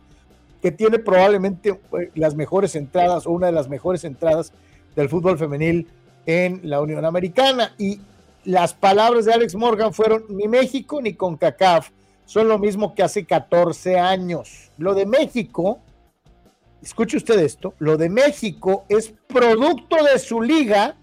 que 0.62 0.72
tiene 0.72 1.00
probablemente 1.00 1.70
eh, 1.70 2.12
las 2.16 2.34
mejores 2.34 2.76
entradas 2.76 3.28
o 3.28 3.32
una 3.32 3.48
de 3.48 3.52
las 3.52 3.68
mejores 3.68 4.06
entradas 4.06 4.54
del 4.96 5.10
fútbol 5.10 5.38
femenil 5.38 5.90
en 6.26 6.62
la 6.64 6.82
Unión 6.82 7.06
Americana. 7.06 7.74
Y 7.78 8.00
las 8.44 8.74
palabras 8.74 9.26
de 9.26 9.34
Alex 9.34 9.56
Morgan 9.56 9.94
fueron, 9.94 10.26
ni 10.30 10.48
México 10.48 11.02
ni 11.02 11.14
CONCACAF 11.14 11.90
son 12.26 12.48
lo 12.48 12.58
mismo 12.58 12.94
que 12.94 13.04
hace 13.04 13.26
14 13.26 14.00
años. 14.00 14.72
Lo 14.78 14.94
de 14.94 15.06
México, 15.06 15.80
escuche 16.82 17.18
usted 17.18 17.40
esto, 17.40 17.74
lo 17.80 17.98
de 17.98 18.10
México 18.10 18.84
es 18.90 19.14
producto 19.28 20.04
de 20.04 20.20
su 20.20 20.42
liga 20.42 20.96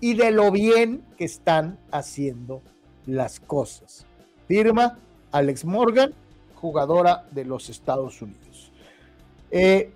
y 0.00 0.14
de 0.14 0.30
lo 0.30 0.50
bien 0.50 1.02
que 1.16 1.24
están 1.24 1.78
haciendo 1.90 2.60
las 3.06 3.40
cosas. 3.40 4.04
Firma 4.46 4.98
Alex 5.32 5.64
Morgan, 5.64 6.12
jugadora 6.54 7.26
de 7.30 7.44
los 7.44 7.68
Estados 7.68 8.20
Unidos. 8.20 8.70
Eh, 9.50 9.92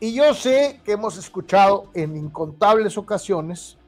y 0.00 0.14
yo 0.14 0.34
sé 0.34 0.80
que 0.84 0.92
hemos 0.92 1.16
escuchado 1.16 1.86
en 1.94 2.16
incontables 2.16 2.98
ocasiones, 2.98 3.78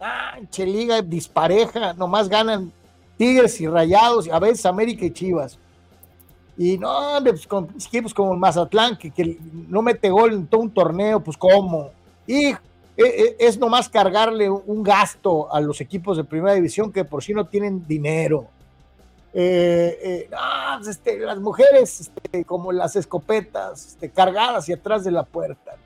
ah, 0.00 0.38
Cheliga 0.50 1.02
dispareja, 1.02 1.92
nomás 1.94 2.28
ganan 2.28 2.72
Tigres 3.16 3.60
y 3.60 3.66
Rayados, 3.66 4.26
y 4.26 4.30
a 4.30 4.38
veces 4.38 4.66
América 4.66 5.04
y 5.04 5.12
Chivas. 5.12 5.58
Y 6.58 6.78
no, 6.78 7.18
pues 7.22 7.46
con 7.46 7.68
equipos 7.74 8.14
como 8.14 8.34
Mazatlán, 8.34 8.96
que, 8.96 9.38
no 9.68 9.82
mete 9.82 10.10
gol 10.10 10.32
en 10.32 10.46
todo 10.46 10.62
un 10.62 10.70
torneo, 10.70 11.20
pues 11.20 11.36
cómo. 11.36 11.90
Y 12.26 12.54
es 12.96 13.58
nomás 13.58 13.90
cargarle 13.90 14.48
un 14.48 14.82
gasto 14.82 15.52
a 15.52 15.60
los 15.60 15.80
equipos 15.82 16.16
de 16.16 16.24
primera 16.24 16.54
división 16.54 16.90
que 16.90 17.04
por 17.04 17.22
sí 17.22 17.34
no 17.34 17.46
tienen 17.46 17.86
dinero. 17.86 18.48
Eh, 19.34 19.98
eh, 20.02 20.30
no, 20.30 20.88
este, 20.88 21.18
las 21.18 21.38
mujeres 21.38 22.00
este, 22.00 22.42
como 22.46 22.72
las 22.72 22.96
escopetas 22.96 23.88
este, 23.88 24.08
cargadas 24.08 24.66
y 24.70 24.72
atrás 24.72 25.04
de 25.04 25.10
la 25.10 25.24
puerta. 25.24 25.76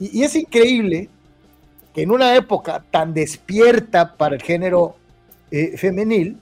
Y, 0.00 0.24
es 0.24 0.34
increíble 0.34 1.08
que 1.94 2.02
en 2.02 2.10
una 2.10 2.34
época 2.36 2.84
tan 2.90 3.14
despierta 3.14 4.16
para 4.16 4.36
el 4.36 4.42
género 4.42 4.96
eh, 5.50 5.76
femenil, 5.76 6.38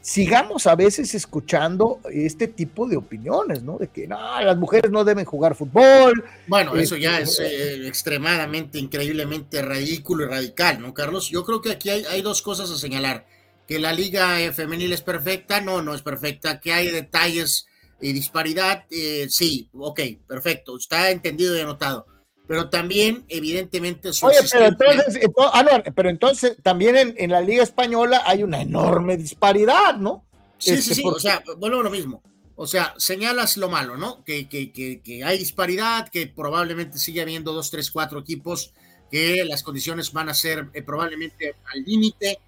sigamos 0.00 0.66
a 0.66 0.74
veces 0.74 1.14
escuchando 1.14 2.00
este 2.10 2.48
tipo 2.48 2.86
de 2.86 2.96
opiniones, 2.96 3.62
¿no? 3.62 3.78
De 3.78 3.88
que 3.88 4.06
no, 4.06 4.18
las 4.40 4.56
mujeres 4.56 4.90
no 4.90 5.04
deben 5.04 5.24
jugar 5.24 5.54
fútbol. 5.54 6.24
Bueno, 6.46 6.74
eso 6.76 6.96
ya 6.96 7.20
es 7.20 7.38
eh, 7.40 7.86
extremadamente, 7.86 8.78
increíblemente 8.78 9.62
ridículo 9.62 10.24
y 10.24 10.28
radical, 10.28 10.80
¿no, 10.80 10.94
Carlos? 10.94 11.28
Yo 11.28 11.44
creo 11.44 11.60
que 11.60 11.72
aquí 11.72 11.90
hay, 11.90 12.04
hay, 12.04 12.22
dos 12.22 12.42
cosas 12.42 12.70
a 12.70 12.76
señalar. 12.76 13.26
Que 13.66 13.78
la 13.78 13.92
liga 13.92 14.36
femenil 14.52 14.92
es 14.92 15.02
perfecta, 15.02 15.60
no, 15.60 15.80
no 15.80 15.94
es 15.94 16.02
perfecta. 16.02 16.58
Que 16.58 16.72
hay 16.72 16.90
detalles 16.90 17.66
y 18.00 18.12
disparidad, 18.12 18.84
eh, 18.90 19.26
sí, 19.28 19.68
ok, 19.74 20.00
perfecto, 20.26 20.76
está 20.76 21.10
entendido 21.10 21.56
y 21.56 21.60
anotado 21.60 22.06
pero 22.50 22.68
también 22.68 23.24
evidentemente 23.28 24.10
Oye, 24.22 24.38
pero 24.50 24.66
entonces, 24.90 25.30
ah, 25.52 25.62
no, 25.62 25.94
pero 25.94 26.10
entonces 26.10 26.56
también 26.64 26.96
en, 26.96 27.14
en, 27.16 27.30
la 27.30 27.40
Liga 27.40 27.62
Española 27.62 28.24
hay 28.26 28.42
una 28.42 28.60
enorme 28.60 29.16
disparidad, 29.16 29.94
¿no? 29.94 30.24
Sí, 30.58 30.72
este, 30.72 30.82
sí, 30.82 30.94
sí, 30.96 31.02
porque... 31.02 31.18
o 31.18 31.20
sea, 31.20 31.44
bueno, 31.58 31.80
lo 31.80 31.90
mismo. 31.90 32.24
O 32.56 32.66
sea, 32.66 32.92
señalas 32.96 33.56
lo 33.56 33.68
malo, 33.68 33.96
¿no? 33.96 34.24
Que, 34.24 34.48
que, 34.48 34.72
que, 34.72 35.00
que, 35.00 35.22
hay 35.22 35.38
disparidad, 35.38 36.08
que 36.08 36.26
probablemente 36.26 36.98
sigue 36.98 37.20
habiendo 37.20 37.52
dos, 37.52 37.70
tres, 37.70 37.88
cuatro 37.88 38.18
equipos, 38.18 38.72
que 39.12 39.44
las 39.44 39.62
condiciones 39.62 40.12
van 40.12 40.28
a 40.28 40.34
ser 40.34 40.70
eh, 40.72 40.82
probablemente 40.82 41.54
al 41.72 41.84
límite. 41.84 42.40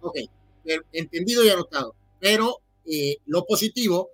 Ok, 0.00 0.16
entendido 0.92 1.44
y 1.44 1.50
anotado. 1.50 1.94
Pero 2.18 2.62
eh, 2.86 3.18
lo 3.26 3.44
positivo 3.44 4.12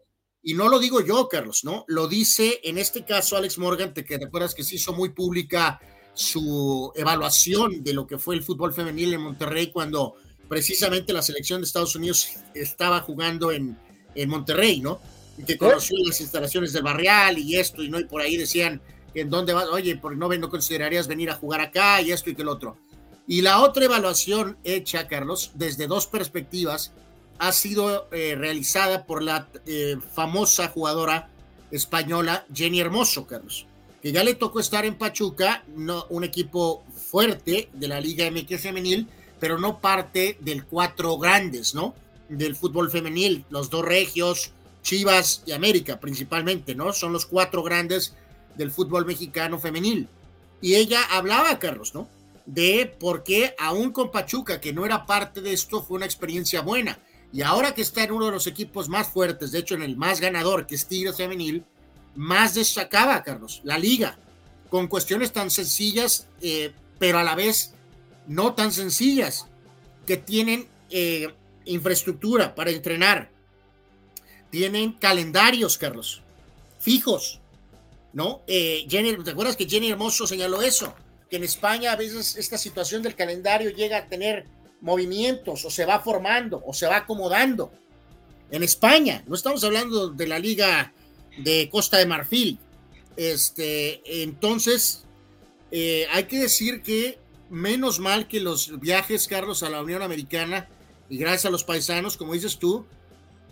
Y 0.48 0.54
no 0.54 0.70
lo 0.70 0.78
digo 0.78 1.02
yo, 1.02 1.28
Carlos, 1.28 1.62
¿no? 1.62 1.84
Lo 1.88 2.08
dice 2.08 2.58
en 2.64 2.78
este 2.78 3.04
caso 3.04 3.36
Alex 3.36 3.58
Morgan, 3.58 3.92
te, 3.92 4.02
que 4.02 4.18
te 4.18 4.24
acuerdas 4.24 4.54
que 4.54 4.64
se 4.64 4.76
hizo 4.76 4.94
muy 4.94 5.10
pública 5.10 5.78
su 6.14 6.90
evaluación 6.96 7.84
de 7.84 7.92
lo 7.92 8.06
que 8.06 8.16
fue 8.16 8.34
el 8.34 8.42
fútbol 8.42 8.72
femenil 8.72 9.12
en 9.12 9.20
Monterrey 9.20 9.70
cuando 9.70 10.14
precisamente 10.48 11.12
la 11.12 11.20
selección 11.20 11.60
de 11.60 11.66
Estados 11.66 11.94
Unidos 11.96 12.30
estaba 12.54 13.00
jugando 13.00 13.52
en, 13.52 13.76
en 14.14 14.30
Monterrey, 14.30 14.80
¿no? 14.80 15.02
Y 15.36 15.44
que 15.44 15.58
conoció 15.58 15.98
las 16.06 16.18
instalaciones 16.22 16.72
del 16.72 16.82
Barrial 16.82 17.36
y 17.36 17.56
esto, 17.56 17.82
y 17.82 17.90
no, 17.90 18.00
y 18.00 18.04
por 18.04 18.22
ahí 18.22 18.38
decían 18.38 18.80
en 19.12 19.28
dónde 19.28 19.52
vas, 19.52 19.66
oye, 19.66 19.96
¿por 19.98 20.16
no, 20.16 20.28
no 20.30 20.48
considerarías 20.48 21.08
venir 21.08 21.28
a 21.28 21.34
jugar 21.34 21.60
acá 21.60 22.00
y 22.00 22.10
esto 22.10 22.30
y 22.30 22.34
que 22.34 22.40
el 22.40 22.48
otro? 22.48 22.78
Y 23.26 23.42
la 23.42 23.60
otra 23.60 23.84
evaluación 23.84 24.56
hecha, 24.64 25.08
Carlos, 25.08 25.50
desde 25.56 25.86
dos 25.86 26.06
perspectivas, 26.06 26.94
ha 27.38 27.52
sido 27.52 28.08
eh, 28.12 28.34
realizada 28.36 29.06
por 29.06 29.22
la 29.22 29.48
eh, 29.66 29.96
famosa 30.14 30.68
jugadora 30.68 31.30
española 31.70 32.46
Jenny 32.52 32.80
Hermoso, 32.80 33.26
Carlos, 33.26 33.66
que 34.02 34.12
ya 34.12 34.24
le 34.24 34.34
tocó 34.34 34.60
estar 34.60 34.84
en 34.84 34.96
Pachuca, 34.96 35.64
no, 35.74 36.06
un 36.08 36.24
equipo 36.24 36.84
fuerte 37.10 37.68
de 37.72 37.88
la 37.88 38.00
Liga 38.00 38.30
MX 38.30 38.60
femenil, 38.60 39.08
pero 39.38 39.58
no 39.58 39.80
parte 39.80 40.36
del 40.40 40.64
cuatro 40.64 41.16
grandes, 41.18 41.74
¿no? 41.74 41.94
Del 42.28 42.56
fútbol 42.56 42.90
femenil, 42.90 43.44
los 43.50 43.70
dos 43.70 43.84
regios, 43.84 44.52
Chivas 44.82 45.42
y 45.46 45.52
América 45.52 46.00
principalmente, 46.00 46.74
¿no? 46.74 46.92
Son 46.92 47.12
los 47.12 47.26
cuatro 47.26 47.62
grandes 47.62 48.14
del 48.56 48.70
fútbol 48.70 49.06
mexicano 49.06 49.58
femenil. 49.58 50.08
Y 50.60 50.74
ella 50.74 51.02
hablaba, 51.10 51.58
Carlos, 51.58 51.94
¿no? 51.94 52.08
De 52.46 52.92
por 52.98 53.22
qué 53.22 53.54
aún 53.58 53.92
con 53.92 54.10
Pachuca, 54.10 54.60
que 54.60 54.72
no 54.72 54.86
era 54.86 55.06
parte 55.06 55.40
de 55.40 55.52
esto, 55.52 55.82
fue 55.82 55.96
una 55.96 56.06
experiencia 56.06 56.62
buena. 56.62 56.98
Y 57.32 57.42
ahora 57.42 57.74
que 57.74 57.82
está 57.82 58.04
en 58.04 58.12
uno 58.12 58.26
de 58.26 58.32
los 58.32 58.46
equipos 58.46 58.88
más 58.88 59.08
fuertes, 59.08 59.52
de 59.52 59.58
hecho 59.58 59.74
en 59.74 59.82
el 59.82 59.96
más 59.96 60.20
ganador, 60.20 60.66
que 60.66 60.74
es 60.74 60.86
Tigres 60.86 61.16
Femenil, 61.16 61.64
más 62.14 62.54
destacaba, 62.54 63.22
Carlos, 63.22 63.60
la 63.64 63.78
liga, 63.78 64.18
con 64.70 64.88
cuestiones 64.88 65.32
tan 65.32 65.50
sencillas, 65.50 66.26
eh, 66.40 66.72
pero 66.98 67.18
a 67.18 67.22
la 67.22 67.34
vez 67.34 67.74
no 68.26 68.54
tan 68.54 68.72
sencillas, 68.72 69.46
que 70.06 70.16
tienen 70.16 70.68
eh, 70.90 71.28
infraestructura 71.66 72.54
para 72.54 72.70
entrenar, 72.70 73.30
tienen 74.50 74.92
calendarios, 74.92 75.76
Carlos, 75.76 76.22
fijos, 76.78 77.40
¿no? 78.12 78.42
Eh, 78.46 78.86
Jenny, 78.88 79.22
¿Te 79.22 79.30
acuerdas 79.30 79.56
que 79.56 79.68
Jenny 79.68 79.90
Hermoso 79.90 80.26
señaló 80.26 80.62
eso? 80.62 80.94
Que 81.30 81.36
en 81.36 81.44
España 81.44 81.92
a 81.92 81.96
veces 81.96 82.36
esta 82.36 82.56
situación 82.56 83.02
del 83.02 83.14
calendario 83.14 83.70
llega 83.70 83.98
a 83.98 84.08
tener 84.08 84.46
movimientos 84.80 85.64
o 85.64 85.70
se 85.70 85.84
va 85.84 86.00
formando 86.00 86.62
o 86.66 86.72
se 86.72 86.86
va 86.86 86.98
acomodando. 86.98 87.72
En 88.50 88.62
España, 88.62 89.22
no 89.26 89.34
estamos 89.34 89.62
hablando 89.64 90.08
de 90.08 90.26
la 90.26 90.38
liga 90.38 90.92
de 91.38 91.68
Costa 91.70 91.98
de 91.98 92.06
Marfil. 92.06 92.58
Este, 93.16 94.22
entonces, 94.22 95.04
eh, 95.70 96.06
hay 96.12 96.24
que 96.24 96.38
decir 96.38 96.82
que 96.82 97.18
menos 97.50 97.98
mal 97.98 98.28
que 98.28 98.40
los 98.40 98.78
viajes, 98.80 99.28
Carlos, 99.28 99.62
a 99.62 99.70
la 99.70 99.82
Unión 99.82 100.02
Americana 100.02 100.68
y 101.08 101.18
gracias 101.18 101.46
a 101.46 101.50
los 101.50 101.64
paisanos, 101.64 102.16
como 102.16 102.34
dices 102.34 102.58
tú, 102.58 102.86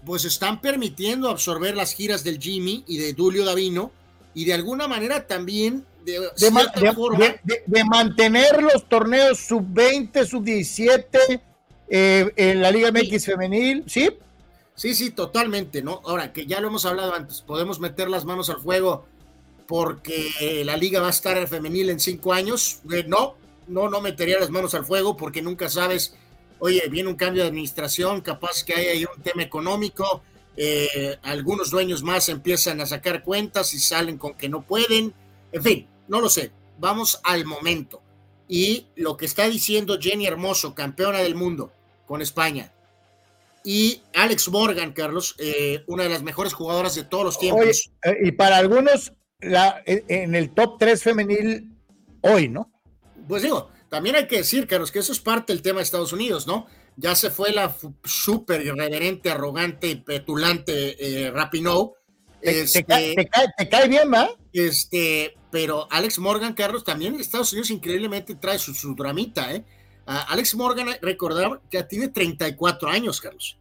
pues 0.04 0.24
están 0.24 0.60
permitiendo 0.60 1.28
absorber 1.28 1.76
las 1.76 1.92
giras 1.92 2.22
del 2.22 2.40
Jimmy 2.40 2.84
y 2.86 2.98
de 2.98 3.14
Julio 3.14 3.44
Davino 3.44 3.90
y 4.34 4.44
de 4.44 4.54
alguna 4.54 4.86
manera 4.86 5.26
también 5.26 5.84
de, 6.07 7.62
de, 7.66 7.84
mantener 7.84 8.62
los 8.62 8.88
torneos 8.88 9.38
sub-20, 9.40 10.24
sub-17 10.24 11.40
eh, 11.88 12.32
en 12.36 12.62
la 12.62 12.70
Liga 12.70 12.90
MX 12.92 13.26
femenil, 13.26 13.84
¿sí? 13.86 14.11
Sí, 14.74 14.94
sí, 14.94 15.11
totalmente, 15.11 15.82
¿no? 15.82 16.02
Ahora 16.04 16.32
que 16.32 16.46
ya 16.46 16.61
lo 16.61 16.68
hemos 16.68 16.84
hablado 16.86 17.14
antes, 17.14 17.40
podemos 17.40 17.80
meter 17.80 18.09
las 18.09 18.24
manos 18.24 18.50
al 18.50 18.61
fuego 18.61 19.07
porque 19.66 20.62
la 20.64 20.76
liga 20.76 21.00
va 21.00 21.09
a 21.09 21.11
estar 21.11 21.36
en 21.36 21.48
femenil 21.48 21.90
en 21.90 22.00
cinco 22.00 22.32
años. 22.32 22.80
Eh, 22.92 23.04
no, 23.07 23.34
no, 23.66 23.88
no 23.88 24.00
metería 24.00 24.38
las 24.38 24.50
manos 24.50 24.74
al 24.74 24.84
fuego 24.84 25.16
porque 25.16 25.42
nunca 25.42 25.68
sabes, 25.68 26.14
oye, 26.59 26.82
viene 26.88 27.09
un 27.09 27.16
cambio 27.16 27.42
de 27.42 27.48
administración, 27.48 28.20
capaz 28.20 28.62
que 28.64 28.74
hay 28.74 28.86
ahí 28.86 29.04
un 29.04 29.22
tema 29.22 29.42
económico, 29.42 30.22
eh, 30.57 31.18
algunos 31.22 31.70
dueños 31.70 32.02
más 32.02 32.28
empiezan 32.28 32.80
a 32.80 32.86
sacar 32.86 33.22
cuentas 33.22 33.74
y 33.74 33.78
salen 33.78 34.18
con 34.18 34.34
que 34.34 34.48
no 34.48 34.62
pueden, 34.62 35.12
en 35.52 35.62
fin, 35.62 35.86
no 36.09 36.20
lo 36.20 36.28
sé, 36.28 36.52
vamos 36.78 37.20
al 37.24 37.44
momento. 37.44 38.02
Y 38.48 38.86
lo 38.94 39.16
que 39.16 39.26
está 39.26 39.48
diciendo 39.48 39.98
Jenny 40.00 40.26
Hermoso, 40.26 40.74
campeona 40.74 41.18
del 41.18 41.34
mundo 41.34 41.72
con 42.07 42.22
España, 42.22 42.72
y 43.64 44.00
Alex 44.14 44.48
Morgan, 44.48 44.92
Carlos, 44.92 45.34
eh, 45.38 45.82
una 45.88 46.04
de 46.04 46.09
las 46.09 46.22
mejores 46.22 46.54
jugadoras 46.54 46.94
de 46.94 47.02
todos 47.02 47.24
los 47.24 47.38
tiempos. 47.38 47.90
Eh, 48.04 48.16
y 48.22 48.32
para 48.32 48.59
algunos, 48.59 49.12
la, 49.40 49.82
en 49.84 50.36
el 50.36 50.54
top 50.54 50.78
3 50.78 51.02
femenil 51.02 51.72
hoy, 52.20 52.48
¿no? 52.48 52.70
Pues 53.26 53.42
digo, 53.42 53.70
también 53.88 54.14
hay 54.14 54.28
que 54.28 54.38
decir, 54.38 54.68
Carlos, 54.68 54.92
que 54.92 55.00
eso 55.00 55.12
es 55.12 55.18
parte 55.18 55.52
del 55.52 55.62
tema 55.62 55.78
de 55.78 55.82
Estados 55.82 56.12
Unidos, 56.12 56.46
¿no? 56.46 56.66
Ya 56.96 57.16
se 57.16 57.30
fue 57.30 57.52
la 57.52 57.76
súper 58.04 58.64
irreverente, 58.64 59.30
arrogante, 59.30 59.96
petulante 59.96 60.96
eh, 61.26 61.30
Rapinoe. 61.32 61.92
Este, 62.40 62.84
te, 62.84 63.68
cae, 63.68 63.88
bien, 63.88 64.12
¿va? 64.12 64.30
Este, 64.52 65.34
pero 65.57 65.88
Alex 65.90 66.18
Morgan, 66.18 66.52
Carlos, 66.52 66.84
también 66.84 67.14
en 67.14 67.20
Estados 67.22 67.50
Unidos 67.52 67.70
increíblemente 67.70 68.34
trae 68.34 68.59
su, 68.59 68.94
dramita, 68.94 69.54
¿eh? 69.54 69.64
Alex 70.04 70.54
Morgan, 70.54 70.88
recordar, 71.00 71.62
ya 71.72 71.88
tiene 71.88 72.09
34 72.09 72.90
años, 72.90 73.22
Carlos. 73.22 73.57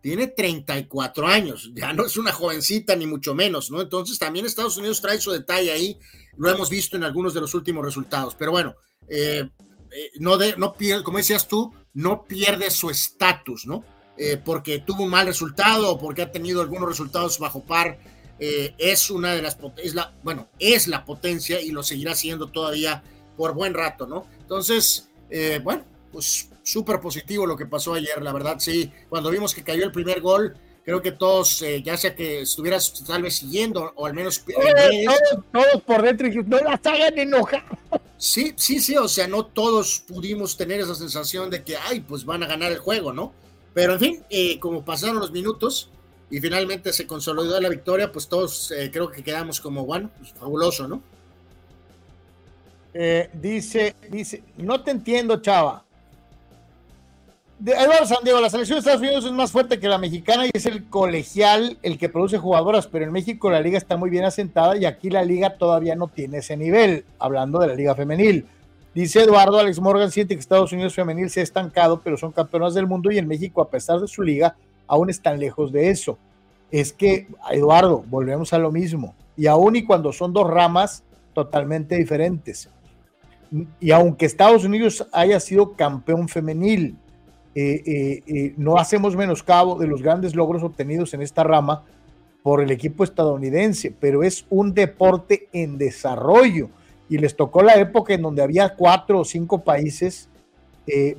Tiene 0.00 0.28
34 0.28 1.26
años, 1.26 1.72
ya 1.74 1.92
no 1.94 2.06
es 2.06 2.16
una 2.16 2.30
jovencita 2.30 2.94
ni 2.94 3.08
mucho 3.08 3.34
menos, 3.34 3.72
¿no? 3.72 3.80
Entonces 3.80 4.20
también 4.20 4.46
Estados 4.46 4.76
Unidos 4.76 5.00
trae 5.00 5.18
su 5.18 5.32
detalle 5.32 5.72
ahí, 5.72 5.98
lo 6.36 6.48
hemos 6.48 6.70
visto 6.70 6.96
en 6.96 7.02
algunos 7.02 7.34
de 7.34 7.40
los 7.40 7.54
últimos 7.54 7.84
resultados, 7.84 8.36
pero 8.36 8.52
bueno, 8.52 8.76
eh, 9.08 9.50
eh, 9.90 10.10
no, 10.20 10.38
de, 10.38 10.56
no 10.56 10.74
pierde, 10.74 11.02
como 11.02 11.18
decías 11.18 11.48
tú, 11.48 11.74
no 11.92 12.22
pierde 12.22 12.70
su 12.70 12.88
estatus, 12.88 13.66
¿no? 13.66 13.84
Eh, 14.16 14.36
porque 14.36 14.78
tuvo 14.78 15.02
un 15.02 15.10
mal 15.10 15.26
resultado 15.26 15.90
o 15.90 15.98
porque 15.98 16.22
ha 16.22 16.30
tenido 16.30 16.62
algunos 16.62 16.88
resultados 16.88 17.40
bajo 17.40 17.64
par, 17.64 17.98
es 18.78 19.10
una 19.10 19.34
de 19.34 19.42
las, 19.42 19.56
es 19.76 19.94
la, 19.94 20.14
bueno, 20.22 20.48
es 20.58 20.88
la 20.88 21.04
potencia 21.04 21.60
y 21.60 21.70
lo 21.70 21.82
seguirá 21.82 22.14
siendo 22.14 22.48
todavía 22.48 23.02
por 23.36 23.54
buen 23.54 23.74
rato, 23.74 24.06
¿no? 24.06 24.26
Entonces, 24.40 25.08
bueno, 25.62 25.84
pues 26.10 26.50
súper 26.62 27.00
positivo 27.00 27.46
lo 27.46 27.56
que 27.56 27.66
pasó 27.66 27.94
ayer, 27.94 28.20
la 28.22 28.32
verdad, 28.32 28.56
sí. 28.58 28.90
Cuando 29.08 29.30
vimos 29.30 29.54
que 29.54 29.62
cayó 29.62 29.84
el 29.84 29.92
primer 29.92 30.20
gol, 30.20 30.56
creo 30.84 31.02
que 31.02 31.12
todos, 31.12 31.62
eh, 31.62 31.82
ya 31.82 31.96
sea 31.96 32.14
que 32.14 32.42
estuvieras 32.42 33.04
tal 33.06 33.22
vez 33.22 33.36
siguiendo 33.36 33.92
o 33.94 34.06
al 34.06 34.14
menos... 34.14 34.44
todos, 35.52 35.82
por 35.82 36.02
dentro, 36.02 36.28
no 36.46 36.58
las 36.58 36.84
hagan 36.86 37.18
enojar. 37.18 37.64
Sí, 38.16 38.52
sí, 38.56 38.80
sí, 38.80 38.96
o 38.96 39.08
sea, 39.08 39.26
no 39.26 39.46
todos 39.46 40.04
pudimos 40.06 40.56
tener 40.56 40.80
esa 40.80 40.94
sensación 40.94 41.50
de 41.50 41.62
que, 41.64 41.76
ay, 41.76 42.00
pues 42.00 42.24
van 42.24 42.42
a 42.42 42.46
ganar 42.46 42.72
el 42.72 42.78
juego, 42.78 43.12
¿no? 43.12 43.32
Pero 43.74 43.94
en 43.94 44.00
fin, 44.00 44.24
eh, 44.30 44.58
como 44.60 44.84
pasaron 44.84 45.18
los 45.18 45.32
minutos 45.32 45.90
y 46.32 46.40
finalmente 46.40 46.94
se 46.94 47.06
consolidó 47.06 47.60
la 47.60 47.68
victoria, 47.68 48.10
pues 48.10 48.26
todos 48.26 48.70
eh, 48.70 48.90
creo 48.90 49.10
que 49.10 49.22
quedamos 49.22 49.60
como, 49.60 49.84
bueno, 49.84 50.10
pues 50.18 50.32
fabuloso, 50.32 50.88
¿no? 50.88 51.02
dice, 53.34 53.94
dice, 54.10 54.42
no 54.56 54.82
te 54.82 54.90
entiendo, 54.90 55.40
chava. 55.40 55.84
Eduardo 57.64 58.06
San 58.06 58.24
Diego, 58.24 58.40
la 58.40 58.50
selección 58.50 58.76
de 58.76 58.80
Estados 58.80 59.00
Unidos 59.00 59.24
es 59.24 59.32
más 59.32 59.52
fuerte 59.52 59.78
que 59.78 59.88
la 59.88 59.98
mexicana 59.98 60.46
y 60.46 60.50
es 60.52 60.66
el 60.66 60.88
colegial 60.88 61.78
el 61.82 61.96
que 61.96 62.08
produce 62.08 62.38
jugadoras, 62.38 62.86
pero 62.86 63.04
en 63.04 63.12
México 63.12 63.50
la 63.50 63.60
liga 63.60 63.76
está 63.76 63.96
muy 63.96 64.08
bien 64.08 64.24
asentada 64.24 64.76
y 64.76 64.86
aquí 64.86 65.10
la 65.10 65.24
liga 65.24 65.56
todavía 65.56 65.94
no 65.96 66.08
tiene 66.08 66.38
ese 66.38 66.56
nivel, 66.56 67.04
hablando 67.18 67.58
de 67.60 67.68
la 67.68 67.74
liga 67.74 67.94
femenil. 67.94 68.46
Dice 68.94 69.20
Eduardo, 69.20 69.58
Alex 69.58 69.80
Morgan 69.80 70.10
siente 70.10 70.34
que 70.34 70.40
Estados 70.40 70.72
Unidos 70.72 70.94
femenil 70.94 71.28
se 71.28 71.40
ha 71.40 71.42
estancado, 71.42 72.00
pero 72.02 72.16
son 72.16 72.32
campeonas 72.32 72.72
del 72.72 72.86
mundo 72.86 73.10
y 73.10 73.18
en 73.18 73.28
México, 73.28 73.60
a 73.60 73.68
pesar 73.68 74.00
de 74.00 74.08
su 74.08 74.22
liga, 74.22 74.56
aún 74.86 75.10
están 75.10 75.38
lejos 75.38 75.72
de 75.72 75.90
eso. 75.90 76.18
Es 76.70 76.92
que, 76.92 77.28
Eduardo, 77.50 78.04
volvemos 78.08 78.52
a 78.52 78.58
lo 78.58 78.70
mismo. 78.70 79.14
Y 79.36 79.46
aún 79.46 79.76
y 79.76 79.84
cuando 79.84 80.12
son 80.12 80.32
dos 80.32 80.48
ramas 80.48 81.02
totalmente 81.34 81.96
diferentes. 81.96 82.68
Y 83.80 83.90
aunque 83.90 84.26
Estados 84.26 84.64
Unidos 84.64 85.06
haya 85.12 85.38
sido 85.40 85.72
campeón 85.72 86.28
femenil, 86.28 86.96
eh, 87.54 87.82
eh, 87.84 88.22
eh, 88.26 88.54
no 88.56 88.78
hacemos 88.78 89.14
menoscabo 89.14 89.76
de 89.76 89.86
los 89.86 90.02
grandes 90.02 90.34
logros 90.34 90.62
obtenidos 90.62 91.12
en 91.12 91.20
esta 91.20 91.44
rama 91.44 91.84
por 92.42 92.62
el 92.62 92.70
equipo 92.70 93.04
estadounidense, 93.04 93.94
pero 93.98 94.22
es 94.22 94.46
un 94.48 94.72
deporte 94.72 95.48
en 95.52 95.76
desarrollo 95.76 96.70
y 97.10 97.18
les 97.18 97.36
tocó 97.36 97.62
la 97.62 97.74
época 97.74 98.14
en 98.14 98.22
donde 98.22 98.42
había 98.42 98.74
cuatro 98.74 99.20
o 99.20 99.24
cinco 99.24 99.62
países 99.62 100.28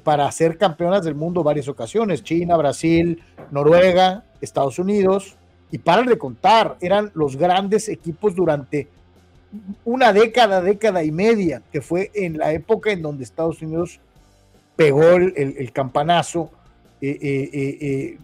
para 0.03 0.29
ser 0.31 0.57
campeonas 0.57 1.05
del 1.05 1.15
mundo 1.15 1.41
varias 1.41 1.67
ocasiones, 1.69 2.23
China, 2.23 2.57
Brasil, 2.57 3.23
Noruega, 3.49 4.23
Estados 4.41 4.77
Unidos, 4.77 5.37
y 5.73 5.79
para 5.79 6.03
de 6.03 6.19
contar, 6.19 6.77
eran 6.81 7.11
los 7.15 7.35
grandes 7.35 7.89
equipos 7.89 8.35
durante 8.35 8.87
una 9.85 10.13
década, 10.13 10.61
década 10.61 11.03
y 11.03 11.11
media, 11.11 11.63
que 11.71 11.81
fue 11.81 12.11
en 12.13 12.37
la 12.37 12.53
época 12.53 12.91
en 12.91 13.01
donde 13.01 13.23
Estados 13.23 13.59
Unidos 13.61 13.99
pegó 14.75 15.15
el, 15.15 15.71
campanazo 15.71 16.51
eh, 17.01 17.17
eh, 17.21 17.49
eh, 17.81 18.17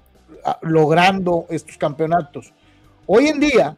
logrando 0.62 1.46
estos 1.50 1.78
campeonatos. 1.78 2.54
Hoy 3.08 3.28
en 3.28 3.40
día, 3.40 3.78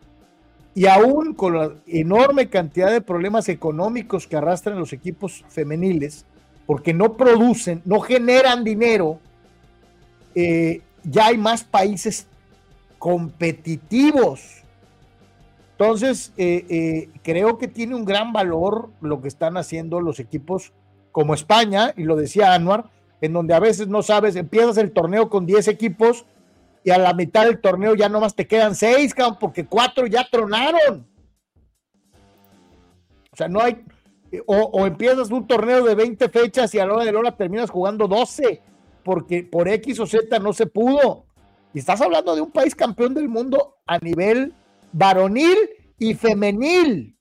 y 0.74 0.88
aún 0.88 1.34
con 1.34 1.57
la 1.57 1.72
enorme 1.88 2.49
cantidad 2.49 2.91
de 2.91 3.01
problemas 3.01 3.49
económicos 3.49 4.28
que 4.28 4.36
arrastran 4.36 4.80
los 4.80 4.93
equipos 4.93 5.45
femeniles, 5.49 6.26
porque 6.72 6.93
no 6.93 7.17
producen, 7.17 7.82
no 7.84 7.99
generan 7.99 8.63
dinero, 8.63 9.19
eh, 10.34 10.80
ya 11.03 11.26
hay 11.26 11.38
más 11.38 11.65
países 11.65 12.28
competitivos. 12.97 14.63
Entonces, 15.72 16.32
eh, 16.38 16.65
eh, 16.69 17.09
creo 17.24 17.57
que 17.57 17.67
tiene 17.67 17.93
un 17.93 18.05
gran 18.05 18.32
valor 18.32 18.89
lo 19.01 19.22
que 19.22 19.28
están 19.28 19.57
haciendo 19.57 19.99
los 19.99 20.22
equipos 20.22 20.72
como 21.11 21.34
España, 21.34 21.93
y 21.97 22.03
lo 22.03 22.15
decía 22.15 22.53
Anuar, 22.53 22.86
en 23.19 23.34
donde 23.34 23.53
a 23.53 23.59
veces 23.59 23.89
no 23.89 24.01
sabes, 24.01 24.38
empiezas 24.38 24.78
el 24.78 24.93
torneo 24.93 25.30
con 25.30 25.45
10 25.45 25.67
equipos 25.67 26.26
y 26.86 26.91
a 26.91 26.97
la 26.97 27.13
mitad 27.13 27.47
del 27.47 27.59
torneo 27.59 27.95
ya 27.95 28.07
nomás 28.07 28.34
te 28.34 28.47
quedan 28.47 28.76
6, 28.76 29.13
porque 29.41 29.65
cuatro 29.65 30.07
ya 30.07 30.26
tronaron. 30.32 31.05
O 33.34 33.36
sea, 33.36 33.49
no 33.49 33.59
hay, 33.59 33.84
o, 34.45 34.86
empiezas 34.86 35.29
un 35.29 35.45
torneo 35.45 35.84
de 35.84 35.95
20 35.95 36.29
fechas 36.29 36.73
y 36.73 36.79
a 36.79 36.86
la 36.86 36.93
hora 36.93 37.05
de 37.05 37.11
la 37.11 37.19
hora 37.19 37.36
terminas 37.36 37.69
jugando 37.69 38.07
12, 38.07 38.61
porque 39.03 39.43
por 39.43 39.67
X 39.67 39.99
o 39.99 40.07
Z 40.07 40.39
no 40.39 40.53
se 40.53 40.67
pudo. 40.67 41.25
Y 41.73 41.79
estás 41.79 42.01
hablando 42.01 42.36
de 42.36 42.41
un 42.41 42.51
país 42.51 42.75
campeón 42.75 43.13
del 43.13 43.29
mundo 43.29 43.77
a 43.86 43.97
nivel 43.99 44.53
varonil 44.91 45.57
y 45.97 46.13
femenil. 46.13 47.17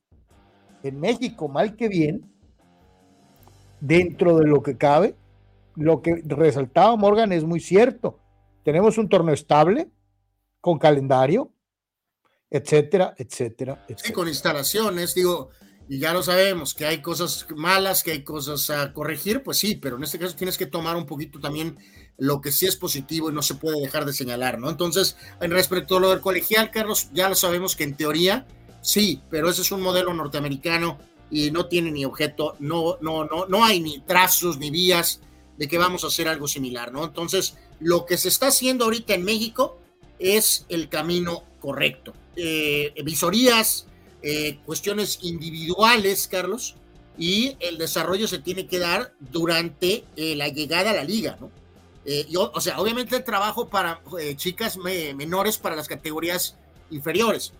En 0.82 1.00
México, 1.00 1.48
mal 1.48 1.76
que 1.76 1.88
bien, 1.88 2.32
dentro 3.80 4.38
de 4.38 4.46
lo 4.46 4.62
que 4.62 4.76
cabe, 4.76 5.14
lo 5.76 6.02
que 6.02 6.22
resaltaba 6.26 6.96
Morgan 6.96 7.32
es 7.32 7.44
muy 7.44 7.61
cierto. 7.61 8.18
Tenemos 8.62 8.98
un 8.98 9.08
torneo 9.08 9.34
estable, 9.34 9.88
con 10.61 10.78
calendario, 10.78 11.52
etcétera, 12.50 13.14
etcétera, 13.16 13.84
etcétera. 13.88 14.04
Sí, 14.04 14.12
con 14.12 14.28
instalaciones, 14.28 15.14
digo, 15.14 15.50
y 15.91 15.99
ya 15.99 16.12
lo 16.12 16.22
sabemos, 16.22 16.72
que 16.72 16.86
hay 16.86 17.03
cosas 17.03 17.49
malas, 17.57 18.05
que 18.05 18.12
hay 18.12 18.22
cosas 18.22 18.70
a 18.70 18.93
corregir, 18.93 19.43
pues 19.43 19.59
sí, 19.59 19.74
pero 19.74 19.97
en 19.97 20.05
este 20.05 20.20
caso 20.20 20.36
tienes 20.36 20.57
que 20.57 20.66
tomar 20.66 20.95
un 20.95 21.05
poquito 21.05 21.41
también 21.41 21.78
lo 22.16 22.41
que 22.41 22.53
sí 22.53 22.64
es 22.66 22.76
positivo 22.76 23.28
y 23.28 23.32
no 23.32 23.43
se 23.43 23.57
puede 23.57 23.80
dejar 23.80 24.05
de 24.05 24.12
señalar, 24.12 24.61
¿no? 24.61 24.70
Entonces, 24.70 25.16
en 25.41 25.51
respecto 25.51 25.97
a 25.97 26.01
lo 26.01 26.11
del 26.11 26.20
colegial, 26.20 26.70
Carlos, 26.70 27.09
ya 27.12 27.28
lo 27.28 27.34
sabemos 27.34 27.74
que 27.74 27.82
en 27.82 27.97
teoría 27.97 28.47
sí, 28.82 29.20
pero 29.30 29.51
ese 29.51 29.62
es 29.62 29.72
un 29.72 29.80
modelo 29.80 30.14
norteamericano 30.14 31.01
y 31.28 31.51
no 31.51 31.66
tiene 31.66 31.91
ni 31.91 32.05
objeto, 32.05 32.55
no, 32.61 32.99
no, 33.01 33.24
no, 33.24 33.47
no 33.47 33.64
hay 33.64 33.80
ni 33.80 33.99
trazos 33.99 34.59
ni 34.59 34.70
vías 34.70 35.22
de 35.59 35.66
que 35.66 35.76
vamos 35.76 36.05
a 36.05 36.07
hacer 36.07 36.28
algo 36.28 36.47
similar, 36.47 36.93
¿no? 36.93 37.03
Entonces, 37.03 37.57
lo 37.80 38.07
que 38.07 38.16
se 38.16 38.28
está 38.28 38.47
haciendo 38.47 38.84
ahorita 38.84 39.14
en 39.14 39.24
México 39.24 39.80
es 40.20 40.66
el 40.68 40.88
camino 40.88 41.43
correcto. 41.59 42.12
Eh, 42.36 42.95
visorías, 43.05 43.88
eh, 44.22 44.58
cuestiones 44.64 45.18
individuales, 45.22 46.28
Carlos, 46.28 46.76
y 47.18 47.56
el 47.60 47.78
desarrollo 47.78 48.26
se 48.28 48.38
tiene 48.38 48.66
que 48.66 48.78
dar 48.78 49.12
durante 49.18 50.04
eh, 50.16 50.36
la 50.36 50.48
llegada 50.48 50.90
a 50.90 50.94
la 50.94 51.04
liga, 51.04 51.36
¿no? 51.40 51.50
Yo, 52.28 52.50
o 52.52 52.60
sea, 52.60 52.80
obviamente 52.80 53.20
trabajo 53.20 53.68
para 53.68 54.00
chicas 54.34 54.76
menores 54.78 55.58
para 55.58 55.76
las 55.76 55.86
categorías 55.86 56.56
inferiores, 56.90 57.52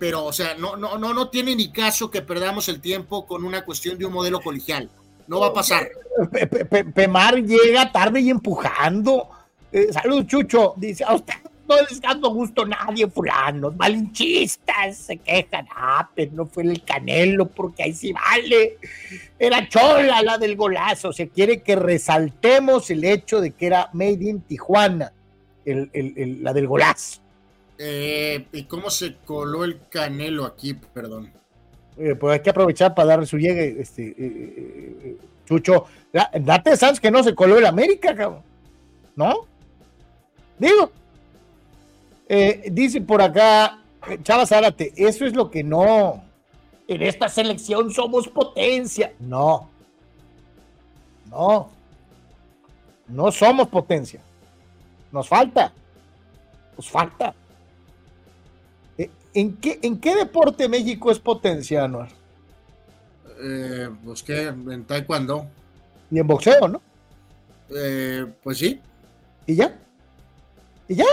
pero, 0.00 0.24
o 0.24 0.32
sea, 0.32 0.54
no, 0.54 0.76
no, 0.76 0.96
no, 0.96 1.12
no 1.12 1.28
tiene 1.28 1.54
ni 1.54 1.70
caso 1.70 2.10
que 2.10 2.22
perdamos 2.22 2.70
el 2.70 2.80
tiempo 2.80 3.26
con 3.26 3.44
una 3.44 3.66
cuestión 3.66 3.98
de 3.98 4.06
un 4.06 4.14
modelo 4.14 4.40
colegial. 4.40 4.88
No 5.26 5.40
va 5.40 5.48
a 5.48 5.52
pasar. 5.52 5.90
Pemar 6.94 7.36
llega 7.36 7.92
tarde 7.92 8.20
y 8.22 8.30
empujando. 8.30 9.28
Eh, 9.70 9.92
salud, 9.92 10.24
Chucho. 10.26 10.72
Dice, 10.78 11.04
a 11.04 11.14
usted 11.14 11.34
no 11.76 11.82
les 11.88 12.00
dando 12.00 12.30
gusto 12.30 12.62
a 12.62 12.66
nadie, 12.66 13.08
fulanos. 13.08 13.76
Malinchistas 13.76 14.96
se 14.96 15.16
quejan. 15.18 15.66
Ah, 15.74 16.08
pero 16.14 16.32
no 16.32 16.46
fue 16.46 16.64
el 16.64 16.82
Canelo, 16.84 17.46
porque 17.46 17.84
ahí 17.84 17.92
sí 17.92 18.12
vale. 18.12 18.78
Era 19.38 19.68
Chola 19.68 20.22
la 20.22 20.38
del 20.38 20.56
golazo. 20.56 21.12
Se 21.12 21.28
quiere 21.28 21.62
que 21.62 21.76
resaltemos 21.76 22.90
el 22.90 23.04
hecho 23.04 23.40
de 23.40 23.52
que 23.52 23.66
era 23.66 23.90
Made 23.92 24.28
in 24.28 24.40
Tijuana, 24.42 25.12
la 25.64 26.52
del 26.52 26.66
golazo. 26.66 27.20
Eh, 27.78 28.46
¿Y 28.52 28.64
cómo 28.64 28.90
se 28.90 29.16
coló 29.24 29.64
el 29.64 29.80
Canelo 29.88 30.44
aquí? 30.44 30.74
Perdón. 30.74 31.32
Eh, 31.96 32.14
pues 32.14 32.34
hay 32.34 32.40
que 32.40 32.50
aprovechar 32.50 32.94
para 32.94 33.08
darle 33.08 33.26
su 33.26 33.38
llegue, 33.38 33.80
este, 33.80 34.14
eh, 34.18 35.16
Chucho. 35.46 35.86
Date 36.12 36.76
Sanz 36.76 36.98
que 36.98 37.10
no 37.10 37.22
se 37.22 37.34
coló 37.34 37.58
el 37.58 37.66
América, 37.66 38.14
cabrón. 38.14 38.42
¿No? 39.16 39.46
Digo. 40.58 40.92
Dice 42.70 43.00
por 43.00 43.20
acá, 43.20 43.82
Chava 44.22 44.46
Zárate, 44.46 44.92
eso 44.96 45.24
es 45.26 45.34
lo 45.34 45.50
que 45.50 45.64
no. 45.64 46.22
En 46.86 47.02
esta 47.02 47.28
selección 47.28 47.90
somos 47.90 48.28
potencia. 48.28 49.12
No. 49.18 49.68
No. 51.30 51.70
No 53.08 53.32
somos 53.32 53.68
potencia. 53.68 54.20
Nos 55.12 55.28
falta. 55.28 55.72
Nos 56.76 56.88
falta. 56.88 57.34
¿En 59.32 59.56
qué, 59.56 59.78
¿En 59.82 60.00
qué 60.00 60.16
deporte 60.16 60.68
México 60.68 61.10
es 61.10 61.18
potencia, 61.20 61.84
Anuar? 61.84 62.08
Eh, 63.42 63.88
pues 64.04 64.22
que 64.22 64.48
en 64.48 64.84
taekwondo. 64.84 65.46
Y 66.10 66.18
en 66.18 66.26
boxeo, 66.26 66.66
¿no? 66.66 66.82
Eh, 67.70 68.26
pues 68.42 68.58
sí. 68.58 68.80
¿Y 69.46 69.54
ya? 69.54 69.78
¿Y 70.88 70.96
ya? 70.96 71.04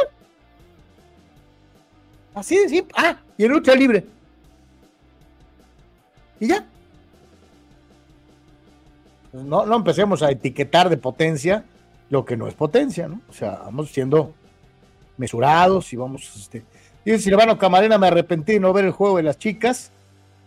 Así 2.38 2.57
de 2.57 2.69
simple. 2.69 2.93
Ah, 2.97 3.17
y 3.38 3.45
en 3.45 3.51
lucha 3.51 3.75
libre. 3.75 4.05
¿Y 6.39 6.47
ya? 6.47 6.65
Pues 9.31 9.43
no, 9.43 9.65
no 9.65 9.75
empecemos 9.75 10.21
a 10.21 10.31
etiquetar 10.31 10.89
de 10.89 10.97
potencia 10.97 11.65
lo 12.09 12.25
que 12.25 12.38
no 12.38 12.47
es 12.47 12.53
potencia, 12.53 13.07
¿no? 13.07 13.21
O 13.29 13.33
sea, 13.33 13.61
vamos 13.65 13.91
siendo 13.91 14.33
mesurados 15.17 15.91
y 15.93 15.97
vamos 15.97 16.31
este, 16.38 16.63
Dice 17.03 17.19
Silvano 17.19 17.57
Camarena, 17.57 17.97
me 17.97 18.07
arrepentí 18.07 18.53
de 18.53 18.59
no 18.59 18.73
ver 18.73 18.85
el 18.85 18.91
juego 18.91 19.17
de 19.17 19.23
las 19.23 19.38
chicas. 19.38 19.91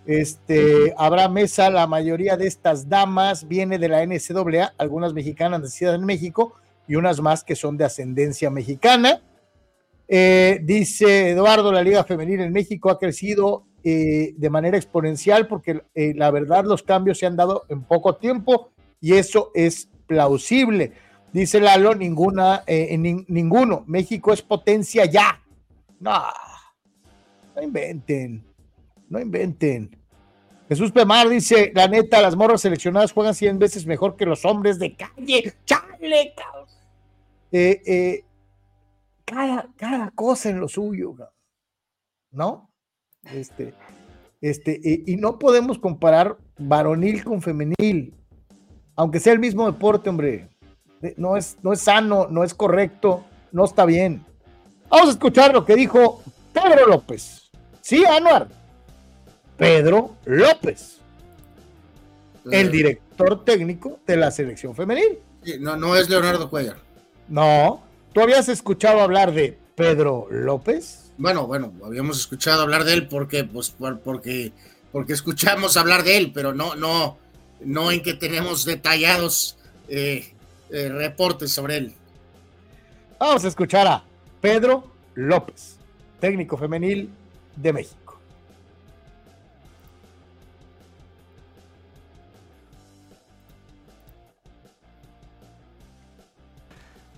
Este, 0.04 0.94
habrá 0.96 1.28
mesa, 1.28 1.70
la 1.70 1.86
mayoría 1.86 2.36
de 2.36 2.46
estas 2.46 2.88
damas 2.88 3.48
viene 3.48 3.78
de 3.78 3.88
la 3.88 4.04
NCAA, 4.04 4.74
algunas 4.76 5.14
mexicanas 5.14 5.60
nacidas 5.60 5.94
en 5.94 6.04
México 6.04 6.54
y 6.86 6.96
unas 6.96 7.20
más 7.20 7.44
que 7.44 7.56
son 7.56 7.76
de 7.76 7.84
ascendencia 7.84 8.50
mexicana. 8.50 9.22
Eh, 10.12 10.58
dice 10.64 11.30
Eduardo, 11.30 11.70
la 11.70 11.82
Liga 11.82 12.02
Femenil 12.02 12.40
en 12.40 12.52
México 12.52 12.90
ha 12.90 12.98
crecido 12.98 13.66
eh, 13.84 14.34
de 14.36 14.50
manera 14.50 14.76
exponencial 14.76 15.46
porque 15.46 15.84
eh, 15.94 16.14
la 16.16 16.32
verdad 16.32 16.64
los 16.64 16.82
cambios 16.82 17.18
se 17.18 17.26
han 17.26 17.36
dado 17.36 17.62
en 17.68 17.84
poco 17.84 18.16
tiempo 18.16 18.72
y 19.00 19.14
eso 19.14 19.52
es 19.54 19.88
plausible. 20.08 20.92
Dice 21.32 21.60
Lalo, 21.60 21.94
ninguna, 21.94 22.64
ninguno. 23.28 23.84
México 23.86 24.32
es 24.32 24.42
potencia 24.42 25.04
ya. 25.04 25.40
No, 26.00 26.24
no 27.54 27.62
inventen, 27.62 28.44
no 29.08 29.20
inventen. 29.20 29.96
Jesús 30.70 30.92
Pemar 30.92 31.28
dice, 31.28 31.72
la 31.74 31.88
neta, 31.88 32.20
las 32.22 32.36
morras 32.36 32.60
seleccionadas 32.60 33.12
juegan 33.12 33.34
100 33.34 33.58
veces 33.58 33.86
mejor 33.86 34.16
que 34.16 34.24
los 34.24 34.44
hombres 34.44 34.78
de 34.78 34.94
calle. 34.94 35.52
Chale, 35.64 36.32
cabrón. 36.36 36.68
Eh, 37.50 37.82
eh, 37.84 38.24
cada, 39.30 39.68
cada, 39.76 40.10
cosa 40.10 40.50
en 40.50 40.60
lo 40.60 40.68
suyo, 40.68 41.14
¿no? 42.32 42.70
Este, 43.32 43.74
este, 44.40 44.80
y 44.82 45.16
no 45.16 45.38
podemos 45.38 45.78
comparar 45.78 46.36
varonil 46.58 47.22
con 47.22 47.40
femenil, 47.40 48.14
aunque 48.96 49.20
sea 49.20 49.32
el 49.32 49.38
mismo 49.38 49.70
deporte, 49.70 50.10
hombre. 50.10 50.48
Eh, 51.02 51.14
no 51.16 51.36
es, 51.36 51.56
no 51.62 51.72
es 51.72 51.80
sano, 51.80 52.26
no 52.28 52.44
es 52.44 52.54
correcto, 52.54 53.24
no 53.52 53.64
está 53.64 53.84
bien. 53.84 54.24
Vamos 54.88 55.08
a 55.08 55.12
escuchar 55.12 55.52
lo 55.52 55.64
que 55.64 55.76
dijo 55.76 56.22
Pedro 56.52 56.86
López. 56.86 57.50
Sí, 57.80 58.04
Anuar. 58.04 58.48
Pedro 59.56 60.16
López, 60.24 60.98
el 62.50 62.70
director 62.70 63.44
técnico 63.44 64.00
de 64.06 64.16
la 64.16 64.30
selección 64.30 64.74
femenil. 64.74 65.18
no, 65.60 65.76
no 65.76 65.94
es 65.94 66.08
Leonardo 66.08 66.48
Cuellar. 66.48 66.76
No. 67.28 67.89
¿Tú 68.12 68.20
habías 68.20 68.48
escuchado 68.48 69.00
hablar 69.00 69.32
de 69.32 69.56
Pedro 69.76 70.26
López? 70.30 71.12
Bueno, 71.16 71.46
bueno, 71.46 71.72
habíamos 71.84 72.18
escuchado 72.18 72.62
hablar 72.62 72.82
de 72.84 72.94
él 72.94 73.06
porque, 73.06 73.44
pues, 73.44 73.70
porque, 74.02 74.52
porque 74.90 75.12
escuchamos 75.12 75.76
hablar 75.76 76.02
de 76.02 76.16
él, 76.16 76.32
pero 76.34 76.52
no, 76.52 76.74
no, 76.74 77.18
no 77.60 77.92
en 77.92 78.02
que 78.02 78.14
tenemos 78.14 78.64
detallados 78.64 79.56
eh, 79.88 80.34
eh, 80.70 80.88
reportes 80.88 81.52
sobre 81.52 81.76
él. 81.76 81.94
Vamos 83.20 83.44
a 83.44 83.48
escuchar 83.48 83.86
a 83.86 84.02
Pedro 84.40 84.90
López, 85.14 85.76
técnico 86.18 86.56
femenil 86.56 87.10
de 87.54 87.72
México. 87.72 88.09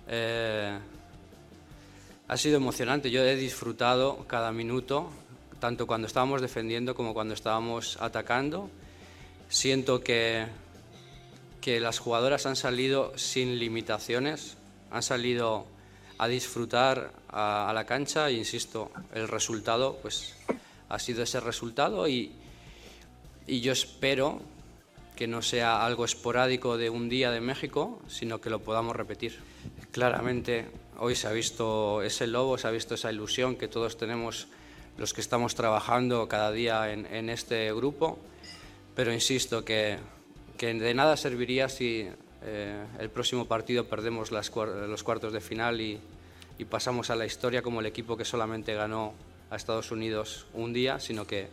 Eh, 0.07 0.77
Ha 2.33 2.37
sido 2.37 2.55
emocionante, 2.55 3.11
yo 3.11 3.21
he 3.21 3.35
disfrutado 3.35 4.25
cada 4.27 4.51
minuto, 4.53 5.11
tanto 5.59 5.85
cuando 5.85 6.07
estábamos 6.07 6.41
defendiendo 6.41 6.95
como 6.95 7.13
cuando 7.13 7.33
estábamos 7.33 7.97
atacando. 8.01 8.69
Siento 9.49 9.99
que, 9.99 10.47
que 11.59 11.81
las 11.81 11.99
jugadoras 11.99 12.45
han 12.45 12.55
salido 12.55 13.15
sin 13.17 13.59
limitaciones, 13.59 14.55
han 14.89 15.03
salido 15.03 15.67
a 16.17 16.27
disfrutar 16.27 17.11
a, 17.27 17.71
la 17.75 17.85
cancha 17.85 18.29
e 18.29 18.33
insisto, 18.33 18.89
el 19.13 19.27
resultado 19.27 19.99
pues 20.01 20.33
ha 20.87 20.99
sido 20.99 21.23
ese 21.23 21.41
resultado 21.41 22.07
y, 22.07 22.31
y 23.45 23.59
yo 23.59 23.73
espero 23.73 24.41
que 25.15 25.27
no 25.27 25.41
sea 25.41 25.85
algo 25.85 26.05
esporádico 26.05 26.77
de 26.77 26.89
un 26.89 27.09
día 27.09 27.31
de 27.31 27.41
México, 27.41 28.01
sino 28.07 28.39
que 28.39 28.49
lo 28.49 28.59
podamos 28.59 28.95
repetir. 28.95 29.39
Claramente 29.93 30.65
hoy 30.97 31.15
se 31.15 31.27
ha 31.27 31.31
visto 31.31 32.01
ese 32.01 32.25
lobo, 32.25 32.57
se 32.57 32.67
ha 32.67 32.71
visto 32.71 32.95
esa 32.95 33.11
ilusión 33.11 33.55
que 33.55 33.67
todos 33.67 33.95
tenemos 33.95 34.47
los 34.97 35.13
que 35.13 35.21
estamos 35.21 35.53
trabajando 35.53 36.27
cada 36.27 36.51
día 36.51 36.91
en, 36.91 37.29
este 37.29 37.71
grupo, 37.71 38.17
pero 38.95 39.13
insisto 39.13 39.63
que, 39.63 39.99
de 40.57 40.93
nada 40.95 41.15
serviría 41.15 41.69
si 41.69 42.09
eh, 42.41 42.83
el 42.97 43.11
próximo 43.11 43.45
partido 43.45 43.85
perdemos 43.85 44.31
los 44.31 45.03
cuartos 45.03 45.31
de 45.31 45.41
final 45.41 45.79
y 45.79 45.99
pasamos 46.71 47.11
a 47.11 47.15
la 47.15 47.27
historia 47.27 47.61
como 47.61 47.79
el 47.79 47.85
equipo 47.85 48.17
que 48.17 48.25
solamente 48.25 48.73
ganó 48.73 49.13
a 49.51 49.55
Estados 49.55 49.91
Unidos 49.91 50.47
un 50.55 50.73
día, 50.73 50.99
sino 50.99 51.27
que 51.27 51.49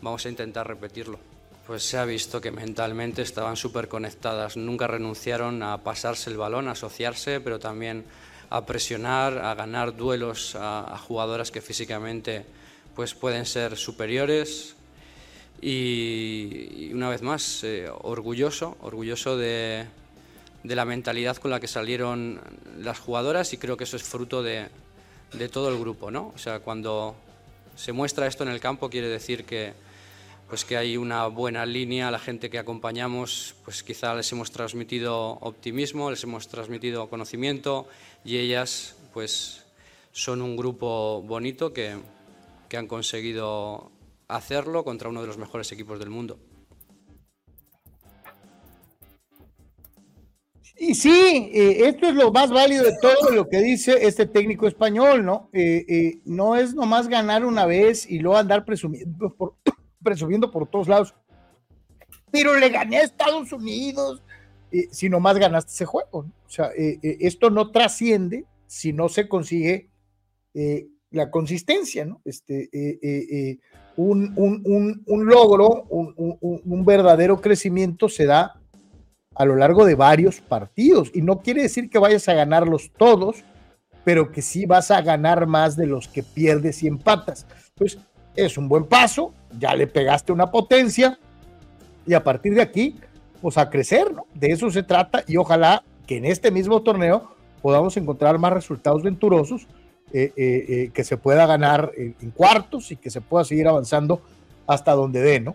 vamos 0.00 0.24
a 0.24 0.28
intentar 0.28 0.68
repetirlo. 0.68 1.31
Pues 1.66 1.84
se 1.84 1.96
ha 1.96 2.04
visto 2.04 2.40
que 2.40 2.50
mentalmente 2.50 3.22
estaban 3.22 3.56
súper 3.56 3.86
conectadas, 3.86 4.56
nunca 4.56 4.88
renunciaron 4.88 5.62
a 5.62 5.78
pasarse 5.78 6.28
el 6.28 6.36
balón, 6.36 6.66
a 6.66 6.72
asociarse, 6.72 7.40
pero 7.40 7.60
también 7.60 8.04
a 8.50 8.66
presionar, 8.66 9.38
a 9.38 9.54
ganar 9.54 9.96
duelos 9.96 10.56
a, 10.58 10.98
jugadoras 10.98 11.50
que 11.50 11.60
físicamente 11.60 12.44
pues 12.96 13.14
pueden 13.14 13.46
ser 13.46 13.76
superiores 13.76 14.74
y, 15.60 16.90
una 16.92 17.08
vez 17.08 17.22
más 17.22 17.62
eh, 17.62 17.88
orgulloso, 18.02 18.76
orgulloso 18.80 19.36
de, 19.36 19.86
de 20.64 20.76
la 20.76 20.84
mentalidad 20.84 21.36
con 21.36 21.50
la 21.50 21.60
que 21.60 21.68
salieron 21.68 22.40
las 22.80 22.98
jugadoras 22.98 23.52
y 23.52 23.56
creo 23.56 23.76
que 23.76 23.84
eso 23.84 23.96
es 23.96 24.02
fruto 24.02 24.42
de, 24.42 24.66
de 25.32 25.48
todo 25.48 25.68
el 25.68 25.78
grupo, 25.78 26.10
¿no? 26.10 26.32
O 26.34 26.38
sea, 26.38 26.58
cuando 26.58 27.14
se 27.76 27.92
muestra 27.92 28.26
esto 28.26 28.42
en 28.42 28.50
el 28.50 28.60
campo 28.60 28.90
quiere 28.90 29.08
decir 29.08 29.44
que, 29.44 29.72
pues 30.52 30.66
que 30.66 30.76
hay 30.76 30.98
una 30.98 31.28
buena 31.28 31.64
línea, 31.64 32.10
la 32.10 32.18
gente 32.18 32.50
que 32.50 32.58
acompañamos, 32.58 33.54
pues 33.64 33.82
quizá 33.82 34.14
les 34.14 34.30
hemos 34.32 34.50
transmitido 34.50 35.38
optimismo, 35.40 36.10
les 36.10 36.22
hemos 36.24 36.46
transmitido 36.46 37.08
conocimiento 37.08 37.88
y 38.22 38.36
ellas 38.36 38.94
pues 39.14 39.64
son 40.10 40.42
un 40.42 40.54
grupo 40.54 41.22
bonito 41.22 41.72
que, 41.72 41.96
que 42.68 42.76
han 42.76 42.86
conseguido 42.86 43.90
hacerlo 44.28 44.84
contra 44.84 45.08
uno 45.08 45.22
de 45.22 45.26
los 45.26 45.38
mejores 45.38 45.72
equipos 45.72 45.98
del 45.98 46.10
mundo. 46.10 46.38
Y 50.76 50.94
sí, 50.94 51.50
eh, 51.54 51.86
esto 51.86 52.08
es 52.08 52.14
lo 52.14 52.30
más 52.30 52.50
válido 52.50 52.84
de 52.84 52.98
todo 53.00 53.30
lo 53.30 53.48
que 53.48 53.62
dice 53.62 54.06
este 54.06 54.26
técnico 54.26 54.66
español, 54.66 55.24
¿no? 55.24 55.48
Eh, 55.54 55.86
eh, 55.88 56.20
no 56.26 56.56
es 56.56 56.74
nomás 56.74 57.08
ganar 57.08 57.46
una 57.46 57.64
vez 57.64 58.06
y 58.06 58.18
luego 58.18 58.36
andar 58.36 58.66
presumiendo 58.66 59.34
por, 59.34 59.54
presumiendo 60.02 60.50
por 60.50 60.68
todos 60.68 60.88
lados. 60.88 61.14
Pero 62.30 62.58
le 62.58 62.70
gané 62.70 62.98
a 62.98 63.02
Estados 63.02 63.52
Unidos, 63.52 64.22
si 64.90 65.08
nomás 65.08 65.38
ganaste 65.38 65.72
ese 65.72 65.84
juego. 65.84 66.24
¿no? 66.24 66.32
O 66.46 66.50
sea, 66.50 66.70
esto 66.76 67.50
no 67.50 67.70
trasciende 67.70 68.46
si 68.66 68.92
no 68.92 69.08
se 69.08 69.28
consigue 69.28 69.90
la 71.10 71.30
consistencia, 71.30 72.06
¿no? 72.06 72.22
Este, 72.24 73.58
un, 73.96 74.32
un, 74.36 75.02
un, 75.06 75.26
logro, 75.26 75.84
un 75.88 76.84
verdadero 76.86 77.40
crecimiento 77.40 78.08
se 78.08 78.24
da 78.24 78.62
a 79.34 79.44
lo 79.44 79.56
largo 79.56 79.84
de 79.84 79.94
varios 79.94 80.40
partidos. 80.40 81.10
Y 81.14 81.22
no 81.22 81.40
quiere 81.40 81.62
decir 81.62 81.90
que 81.90 81.98
vayas 81.98 82.28
a 82.28 82.34
ganarlos 82.34 82.92
todos, 82.96 83.44
pero 84.04 84.32
que 84.32 84.42
sí 84.42 84.66
vas 84.66 84.90
a 84.90 85.00
ganar 85.02 85.46
más 85.46 85.76
de 85.76 85.86
los 85.86 86.08
que 86.08 86.22
pierdes 86.22 86.82
y 86.82 86.88
empatas. 86.88 87.46
Es 88.34 88.56
un 88.58 88.68
buen 88.68 88.84
paso, 88.84 89.32
ya 89.58 89.74
le 89.74 89.86
pegaste 89.86 90.32
una 90.32 90.50
potencia 90.50 91.18
y 92.06 92.14
a 92.14 92.22
partir 92.22 92.54
de 92.54 92.62
aquí, 92.62 92.96
pues 93.40 93.58
a 93.58 93.70
crecer, 93.70 94.12
¿no? 94.12 94.26
De 94.34 94.52
eso 94.52 94.70
se 94.70 94.82
trata 94.82 95.24
y 95.26 95.36
ojalá 95.36 95.82
que 96.06 96.16
en 96.16 96.24
este 96.24 96.50
mismo 96.50 96.82
torneo 96.82 97.34
podamos 97.60 97.96
encontrar 97.96 98.38
más 98.38 98.52
resultados 98.52 99.02
venturosos, 99.02 99.66
eh, 100.12 100.32
eh, 100.36 100.64
eh, 100.68 100.90
que 100.92 101.04
se 101.04 101.16
pueda 101.16 101.46
ganar 101.46 101.92
en, 101.96 102.14
en 102.20 102.30
cuartos 102.32 102.90
y 102.90 102.96
que 102.96 103.10
se 103.10 103.20
pueda 103.20 103.44
seguir 103.44 103.68
avanzando 103.68 104.20
hasta 104.66 104.92
donde 104.92 105.20
dé, 105.22 105.40
¿no? 105.40 105.54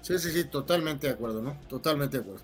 Sí, 0.00 0.18
sí, 0.18 0.30
sí, 0.30 0.44
totalmente 0.44 1.06
de 1.06 1.12
acuerdo, 1.12 1.42
¿no? 1.42 1.56
Totalmente 1.68 2.16
de 2.18 2.22
acuerdo. 2.22 2.42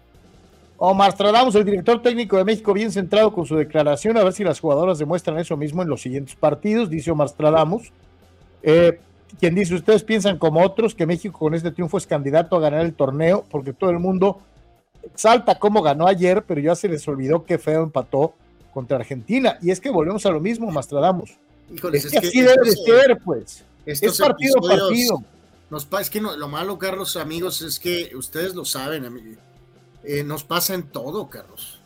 Omar 0.76 1.10
Stradamos, 1.10 1.56
el 1.56 1.64
director 1.64 2.00
técnico 2.00 2.36
de 2.36 2.44
México, 2.44 2.72
bien 2.72 2.92
centrado 2.92 3.32
con 3.32 3.46
su 3.46 3.56
declaración, 3.56 4.16
a 4.16 4.22
ver 4.22 4.32
si 4.32 4.44
las 4.44 4.60
jugadoras 4.60 4.98
demuestran 4.98 5.38
eso 5.38 5.56
mismo 5.56 5.82
en 5.82 5.88
los 5.88 6.00
siguientes 6.02 6.36
partidos, 6.36 6.88
dice 6.88 7.10
Omar 7.10 7.28
Stradamos. 7.28 7.92
Eh, 8.62 9.00
quien 9.38 9.54
dice, 9.54 9.74
ustedes 9.74 10.02
piensan 10.02 10.38
como 10.38 10.64
otros 10.64 10.94
que 10.94 11.06
México 11.06 11.38
con 11.38 11.54
este 11.54 11.70
triunfo 11.70 11.98
es 11.98 12.06
candidato 12.06 12.56
a 12.56 12.60
ganar 12.60 12.84
el 12.84 12.94
torneo, 12.94 13.44
porque 13.50 13.72
todo 13.72 13.90
el 13.90 13.98
mundo 13.98 14.40
exalta 15.02 15.58
cómo 15.58 15.82
ganó 15.82 16.06
ayer, 16.06 16.44
pero 16.46 16.60
ya 16.60 16.74
se 16.74 16.88
les 16.88 17.06
olvidó 17.08 17.44
que 17.44 17.58
feo 17.58 17.82
empató 17.82 18.34
contra 18.72 18.96
Argentina. 18.96 19.58
Y 19.62 19.70
es 19.70 19.80
que 19.80 19.90
volvemos 19.90 20.24
a 20.26 20.30
lo 20.30 20.40
mismo, 20.40 20.70
Mastradamos. 20.70 21.36
es, 21.92 22.06
que 22.06 22.18
así 22.18 22.40
debe 22.40 22.64
de 22.64 22.72
ser, 22.72 23.18
pues. 23.24 23.64
Es 23.86 24.18
partido 24.18 24.58
a 24.58 24.68
partido 24.68 25.22
nos 25.70 25.86
es 26.00 26.10
que 26.10 26.20
lo 26.20 26.48
malo, 26.48 26.78
Carlos, 26.78 27.16
amigos, 27.16 27.60
es 27.60 27.78
que 27.78 28.12
ustedes 28.14 28.54
lo 28.54 28.64
saben, 28.64 29.38
eh, 30.02 30.24
nos 30.24 30.44
pasa 30.44 30.74
en 30.74 30.84
todo, 30.84 31.28
Carlos. 31.28 31.78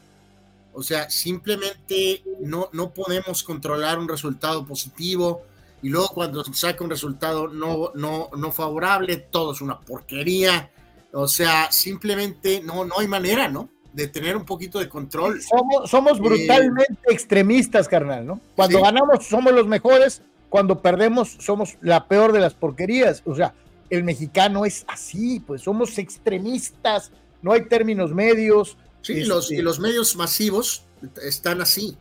O 0.73 0.83
sea, 0.83 1.11
simplemente 1.11 2.23
no, 2.41 2.68
no 2.73 2.91
podemos 2.95 3.43
controlar 3.43 3.99
un 3.99 4.09
resultado 4.09 4.64
positivo 4.64 5.43
y 5.83 5.89
luego 5.89 6.09
cuando 6.09 6.45
saca 6.45 6.85
un 6.85 6.91
resultado 6.91 7.49
no, 7.49 7.91
no, 7.95 8.30
no 8.37 8.53
favorable, 8.53 9.16
todo 9.16 9.53
es 9.53 9.61
una 9.61 9.80
porquería. 9.80 10.70
O 11.12 11.26
sea, 11.26 11.70
simplemente 11.72 12.62
no, 12.62 12.85
no 12.85 13.01
hay 13.01 13.09
manera, 13.09 13.49
¿no? 13.49 13.68
De 13.93 14.07
tener 14.07 14.37
un 14.37 14.45
poquito 14.45 14.78
de 14.78 14.89
control. 14.89 15.43
Somos, 15.43 15.91
somos 15.91 16.18
eh, 16.18 16.20
brutalmente 16.22 16.99
extremistas, 17.09 17.89
carnal, 17.89 18.24
¿no? 18.24 18.41
Cuando 18.55 18.80
ganamos 18.80 19.26
somos 19.26 19.53
los 19.53 19.66
mejores, 19.66 20.22
cuando 20.49 20.80
perdemos 20.80 21.37
somos 21.41 21.76
la 21.80 22.07
peor 22.07 22.33
de 22.33 22.41
las 22.41 22.55
porquerías. 22.55 23.22
O 23.26 23.35
sea, 23.35 23.53
el 23.91 24.05
mexicano 24.05 24.64
es 24.64 24.85
así, 24.87 25.41
pues 25.41 25.62
somos 25.62 25.99
extremistas, 25.99 27.11
no 27.43 27.53
hay 27.53 27.66
términos 27.66 28.14
medios. 28.14 28.76
Sí, 29.03 29.24
los, 29.24 29.51
y 29.51 29.55
este 29.55 29.64
los 29.64 29.80
medios 29.80 30.14
masivos 30.14 30.85
están 31.22 31.61
así. 31.61 31.97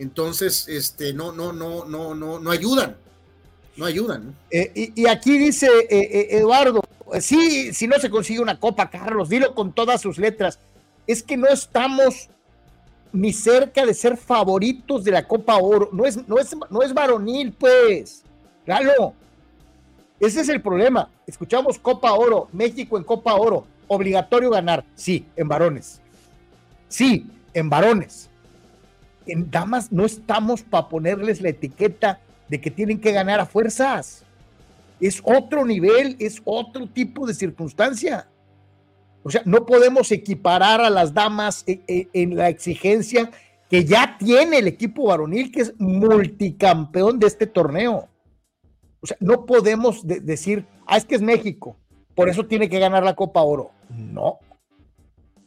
Entonces, 0.00 0.66
este, 0.68 1.12
no, 1.12 1.30
no, 1.30 1.52
no, 1.52 1.84
no, 1.84 2.14
no, 2.14 2.40
no 2.40 2.50
ayudan. 2.50 2.96
No 3.80 3.86
ayudan. 3.86 4.36
Eh, 4.50 4.92
y, 4.94 5.06
aquí 5.06 5.38
dice 5.38 5.66
eh, 5.66 5.86
eh, 5.90 6.28
Eduardo, 6.32 6.82
sí, 7.18 7.72
si 7.72 7.86
no 7.86 7.98
se 7.98 8.10
consigue 8.10 8.40
una 8.40 8.60
copa, 8.60 8.90
Carlos, 8.90 9.30
dilo 9.30 9.54
con 9.54 9.72
todas 9.72 10.02
sus 10.02 10.18
letras. 10.18 10.58
Es 11.06 11.22
que 11.22 11.38
no 11.38 11.48
estamos 11.48 12.28
ni 13.10 13.32
cerca 13.32 13.86
de 13.86 13.94
ser 13.94 14.18
favoritos 14.18 15.02
de 15.02 15.12
la 15.12 15.26
Copa 15.26 15.56
Oro. 15.56 15.88
No 15.92 16.04
es, 16.04 16.28
no 16.28 16.38
es, 16.38 16.54
no 16.68 16.82
es 16.82 16.92
varonil, 16.92 17.54
pues. 17.54 18.22
Claro. 18.66 19.14
Ese 20.20 20.42
es 20.42 20.50
el 20.50 20.60
problema. 20.60 21.08
Escuchamos 21.26 21.78
Copa 21.78 22.12
Oro, 22.12 22.50
México 22.52 22.98
en 22.98 23.04
Copa 23.04 23.34
Oro, 23.34 23.66
obligatorio 23.88 24.50
ganar. 24.50 24.84
Sí, 24.94 25.24
en 25.36 25.48
varones. 25.48 26.02
Sí, 26.88 27.26
en 27.54 27.70
varones. 27.70 28.28
En 29.24 29.50
damas 29.50 29.90
no 29.90 30.04
estamos 30.04 30.60
para 30.60 30.90
ponerles 30.90 31.40
la 31.40 31.48
etiqueta 31.48 32.20
de 32.50 32.60
que 32.60 32.70
tienen 32.70 33.00
que 33.00 33.12
ganar 33.12 33.38
a 33.38 33.46
fuerzas. 33.46 34.24
Es 35.00 35.22
otro 35.24 35.64
nivel, 35.64 36.16
es 36.18 36.42
otro 36.44 36.88
tipo 36.88 37.26
de 37.26 37.32
circunstancia. 37.32 38.28
O 39.22 39.30
sea, 39.30 39.42
no 39.44 39.64
podemos 39.64 40.10
equiparar 40.10 40.80
a 40.80 40.90
las 40.90 41.14
damas 41.14 41.62
en, 41.66 41.82
e, 41.86 42.08
en 42.12 42.36
la 42.36 42.48
exigencia 42.48 43.30
que 43.70 43.84
ya 43.84 44.16
tiene 44.18 44.58
el 44.58 44.66
equipo 44.66 45.06
varonil, 45.06 45.52
que 45.52 45.60
es 45.60 45.74
multicampeón 45.78 47.20
de 47.20 47.28
este 47.28 47.46
torneo. 47.46 48.08
O 49.00 49.06
sea, 49.06 49.16
no 49.20 49.46
podemos 49.46 50.04
decir, 50.04 50.66
ah, 50.86 50.96
es 50.96 51.04
que 51.04 51.14
es 51.14 51.22
México, 51.22 51.76
por 52.16 52.28
eso 52.28 52.46
tiene 52.46 52.68
que 52.68 52.80
ganar 52.80 53.04
la 53.04 53.14
Copa 53.14 53.42
Oro. 53.42 53.70
No. 53.88 54.40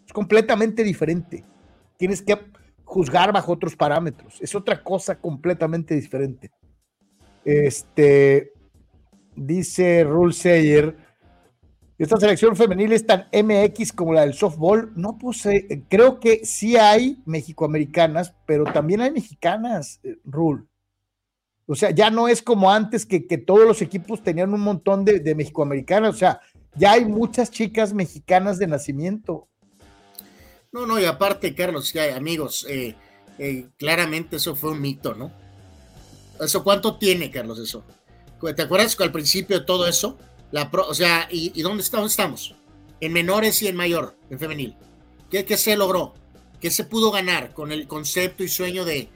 Es 0.06 0.14
completamente 0.14 0.84
diferente. 0.84 1.44
Tienes 1.98 2.22
que 2.22 2.40
juzgar 2.86 3.34
bajo 3.34 3.52
otros 3.52 3.76
parámetros. 3.76 4.42
Es 4.42 4.56
otra 4.56 4.82
cosa 4.82 5.20
completamente 5.20 5.94
diferente. 5.96 6.50
Este, 7.46 8.54
dice 9.36 10.04
Rule 10.04 10.34
Sayer, 10.34 10.96
esta 11.98 12.18
selección 12.18 12.56
femenil 12.56 12.92
es 12.92 13.06
tan 13.06 13.28
MX 13.32 13.94
como 13.94 14.14
la 14.14 14.22
del 14.22 14.34
softball. 14.34 14.92
No, 14.96 15.18
pues 15.18 15.46
eh, 15.46 15.84
creo 15.90 16.20
que 16.20 16.44
sí 16.44 16.76
hay 16.76 17.22
mexicoamericanas, 17.26 18.34
pero 18.46 18.66
también 18.66 19.02
hay 19.02 19.12
mexicanas, 19.12 20.00
eh, 20.04 20.18
Rule. 20.26 20.64
O 21.66 21.76
sea, 21.76 21.92
ya 21.92 22.10
no 22.10 22.28
es 22.28 22.42
como 22.42 22.72
antes 22.72 23.06
que, 23.06 23.22
todos 23.38 23.66
los 23.66 23.82
equipos 23.82 24.22
tenían 24.22 24.54
un 24.54 24.60
montón 24.62 25.06
de, 25.06 25.20
de 25.20 25.36
mexicoamericanas. 25.36 26.16
O 26.16 26.18
sea, 26.18 26.42
ya 26.76 26.94
hay 26.94 27.06
muchas 27.06 27.52
chicas 27.52 27.94
mexicanas 27.94 28.58
de 28.58 28.68
nacimiento. 28.68 29.48
No, 30.72 30.86
no, 30.86 31.00
y 31.00 31.06
aparte, 31.06 31.54
Carlos, 31.54 31.94
ya, 31.94 32.16
amigos, 32.18 32.66
eh, 32.68 32.96
claramente 33.78 34.38
eso 34.38 34.56
fue 34.56 34.72
un 34.72 34.82
mito, 34.82 35.14
¿no? 35.14 35.32
¿Eso 36.40 36.64
cuánto 36.64 36.98
tiene, 36.98 37.32
Carlos, 37.32 37.60
eso? 37.60 37.84
¿Te 38.56 38.62
acuerdas 38.62 38.96
que 38.96 39.04
al 39.04 39.12
principio 39.12 39.60
de 39.60 39.66
todo 39.66 39.88
eso? 39.88 40.18
o 40.52 40.94
sea, 40.94 41.28
¿y, 41.32 41.62
dónde, 41.62 41.82
estamos? 41.82 42.56
En 43.00 43.14
menores 43.14 43.62
y 43.62 43.68
en 43.68 43.76
mayor, 43.76 44.16
en 44.30 44.40
femenil. 44.40 44.76
¿Qué, 45.30 45.46
¿Qué, 45.46 45.58
se 45.58 45.76
logró? 45.76 46.14
¿Qué 46.60 46.70
se 46.70 46.84
pudo 46.84 47.12
ganar 47.12 47.54
con 47.54 47.72
el 47.72 47.88
concepto 47.88 48.44
y 48.44 48.48
sueño 48.48 48.86
de 48.86 49.10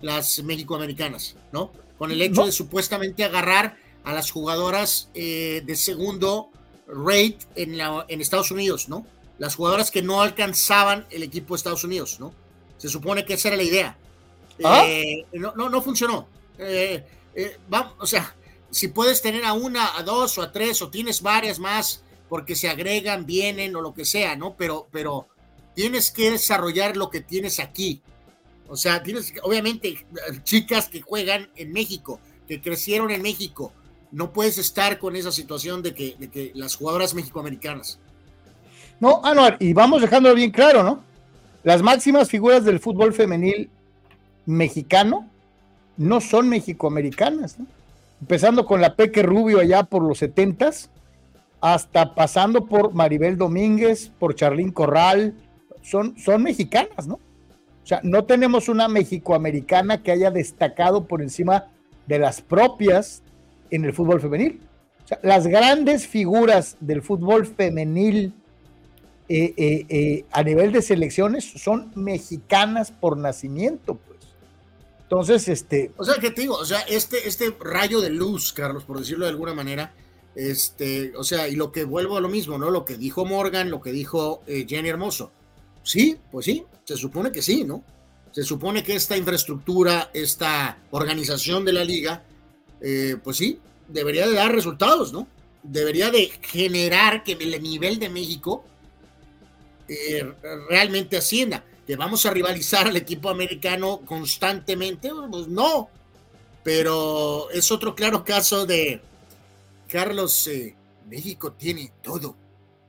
las 0.00 0.42
mexicoamericanas? 0.42 1.36
¿No? 1.52 1.72
Con 1.96 2.10
el 2.10 2.20
hecho 2.20 2.44
de 2.44 2.52
supuestamente 2.52 3.24
agarrar 3.24 3.76
a 4.04 4.12
las 4.12 4.30
jugadoras 4.30 5.08
eh, 5.14 5.62
de 5.64 5.76
segundo 5.76 6.50
rate 6.86 7.38
en, 7.54 7.78
la, 7.78 8.04
en 8.08 8.20
Estados 8.20 8.50
Unidos, 8.50 8.88
¿no? 8.88 9.06
Las 9.38 9.54
jugadoras 9.54 9.90
que 9.90 10.02
no 10.02 10.20
alcanzaban 10.22 11.06
el 11.10 11.22
equipo 11.22 11.54
de 11.54 11.58
Estados 11.58 11.84
Unidos, 11.84 12.18
¿no? 12.20 12.34
Se 12.76 12.88
supone 12.88 13.24
que 13.24 13.34
esa 13.34 13.48
era 13.48 13.56
la 13.56 13.62
idea. 13.62 13.96
¿Ah? 14.64 14.84
Eh, 14.86 15.24
no, 15.32 15.52
no, 15.56 15.68
no, 15.68 15.82
funcionó. 15.82 16.28
Eh, 16.64 17.04
vamos, 17.68 17.94
o 17.98 18.06
sea, 18.06 18.34
si 18.70 18.88
puedes 18.88 19.22
tener 19.22 19.44
a 19.44 19.52
una, 19.52 19.96
a 19.96 20.02
dos 20.02 20.38
o 20.38 20.42
a 20.42 20.52
tres 20.52 20.80
o 20.82 20.90
tienes 20.90 21.22
varias 21.22 21.58
más 21.58 22.02
porque 22.28 22.56
se 22.56 22.68
agregan, 22.68 23.26
vienen 23.26 23.76
o 23.76 23.82
lo 23.82 23.92
que 23.92 24.06
sea, 24.06 24.36
¿no? 24.36 24.54
Pero, 24.56 24.88
pero 24.90 25.28
tienes 25.74 26.10
que 26.10 26.30
desarrollar 26.30 26.96
lo 26.96 27.10
que 27.10 27.20
tienes 27.20 27.60
aquí. 27.60 28.00
O 28.68 28.76
sea, 28.76 29.02
tienes, 29.02 29.34
obviamente, 29.42 30.06
chicas 30.42 30.88
que 30.88 31.02
juegan 31.02 31.50
en 31.56 31.72
México, 31.72 32.20
que 32.48 32.62
crecieron 32.62 33.10
en 33.10 33.20
México. 33.20 33.72
No 34.10 34.32
puedes 34.32 34.56
estar 34.56 34.98
con 34.98 35.14
esa 35.14 35.30
situación 35.30 35.82
de 35.82 35.94
que, 35.94 36.16
de 36.18 36.30
que 36.30 36.52
las 36.54 36.76
jugadoras 36.76 37.12
mexicoamericanas. 37.12 37.98
No, 38.98 39.20
Anuar, 39.24 39.58
y 39.60 39.74
vamos 39.74 40.00
dejándolo 40.00 40.34
bien 40.34 40.50
claro, 40.50 40.82
¿no? 40.82 41.04
Las 41.64 41.82
máximas 41.82 42.30
figuras 42.30 42.64
del 42.64 42.80
fútbol 42.80 43.12
femenil 43.12 43.68
mexicano 44.46 45.28
no 45.96 46.20
son 46.20 46.48
mexicoamericanas, 46.48 47.56
empezando 48.20 48.66
con 48.66 48.80
la 48.80 48.96
Peque 48.96 49.22
Rubio 49.22 49.60
allá 49.60 49.84
por 49.84 50.02
los 50.02 50.18
setentas, 50.18 50.90
hasta 51.60 52.14
pasando 52.14 52.66
por 52.66 52.92
Maribel 52.92 53.38
Domínguez, 53.38 54.10
por 54.18 54.34
Charlín 54.34 54.72
Corral, 54.72 55.34
son, 55.82 56.18
son 56.18 56.42
mexicanas, 56.42 57.06
¿no? 57.06 57.14
O 57.14 57.86
sea, 57.86 58.00
no 58.04 58.24
tenemos 58.24 58.68
una 58.68 58.88
mexicoamericana 58.88 60.02
que 60.02 60.12
haya 60.12 60.30
destacado 60.30 61.04
por 61.04 61.20
encima 61.20 61.66
de 62.06 62.18
las 62.18 62.40
propias 62.40 63.22
en 63.70 63.84
el 63.84 63.92
fútbol 63.92 64.20
femenil. 64.20 64.60
O 65.04 65.08
sea, 65.08 65.18
las 65.22 65.46
grandes 65.46 66.06
figuras 66.06 66.76
del 66.80 67.02
fútbol 67.02 67.46
femenil 67.46 68.32
eh, 69.28 69.54
eh, 69.56 69.86
eh, 69.88 70.24
a 70.30 70.42
nivel 70.42 70.72
de 70.72 70.82
selecciones 70.82 71.44
son 71.44 71.90
mexicanas 71.94 72.90
por 72.90 73.16
nacimiento. 73.16 73.98
Entonces, 75.12 75.46
este. 75.48 75.92
O 75.98 76.04
sea, 76.04 76.14
que 76.14 76.30
te 76.30 76.40
digo, 76.40 76.54
o 76.54 76.64
sea, 76.64 76.80
este, 76.88 77.28
este 77.28 77.54
rayo 77.60 78.00
de 78.00 78.08
luz, 78.08 78.54
Carlos, 78.54 78.84
por 78.84 78.98
decirlo 78.98 79.26
de 79.26 79.30
alguna 79.30 79.52
manera, 79.52 79.92
este, 80.34 81.12
o 81.14 81.22
sea, 81.22 81.48
y 81.48 81.54
lo 81.54 81.70
que 81.70 81.84
vuelvo 81.84 82.16
a 82.16 82.22
lo 82.22 82.30
mismo, 82.30 82.56
¿no? 82.56 82.70
Lo 82.70 82.86
que 82.86 82.96
dijo 82.96 83.26
Morgan, 83.26 83.70
lo 83.70 83.82
que 83.82 83.92
dijo 83.92 84.42
eh, 84.46 84.64
Jenny 84.66 84.88
Hermoso. 84.88 85.30
Sí, 85.82 86.16
pues 86.30 86.46
sí, 86.46 86.64
se 86.84 86.96
supone 86.96 87.30
que 87.30 87.42
sí, 87.42 87.62
¿no? 87.62 87.84
Se 88.30 88.42
supone 88.42 88.82
que 88.82 88.94
esta 88.94 89.14
infraestructura, 89.14 90.10
esta 90.14 90.78
organización 90.92 91.66
de 91.66 91.74
la 91.74 91.84
liga, 91.84 92.24
eh, 92.80 93.18
pues 93.22 93.36
sí, 93.36 93.60
debería 93.88 94.26
de 94.26 94.32
dar 94.32 94.50
resultados, 94.50 95.12
¿no? 95.12 95.28
Debería 95.62 96.10
de 96.10 96.32
generar 96.40 97.22
que 97.22 97.32
el 97.32 97.62
nivel 97.62 97.98
de 97.98 98.08
México 98.08 98.64
eh, 99.88 100.32
realmente 100.70 101.18
ascienda 101.18 101.66
que 101.86 101.96
vamos 101.96 102.26
a 102.26 102.30
rivalizar 102.30 102.86
al 102.86 102.96
equipo 102.96 103.28
americano 103.28 104.00
constantemente, 104.04 105.10
pues 105.30 105.48
no. 105.48 105.88
Pero 106.62 107.50
es 107.50 107.70
otro 107.72 107.94
claro 107.94 108.24
caso 108.24 108.66
de 108.66 109.00
Carlos, 109.88 110.46
eh, 110.46 110.76
México 111.08 111.52
tiene 111.52 111.92
todo 112.02 112.36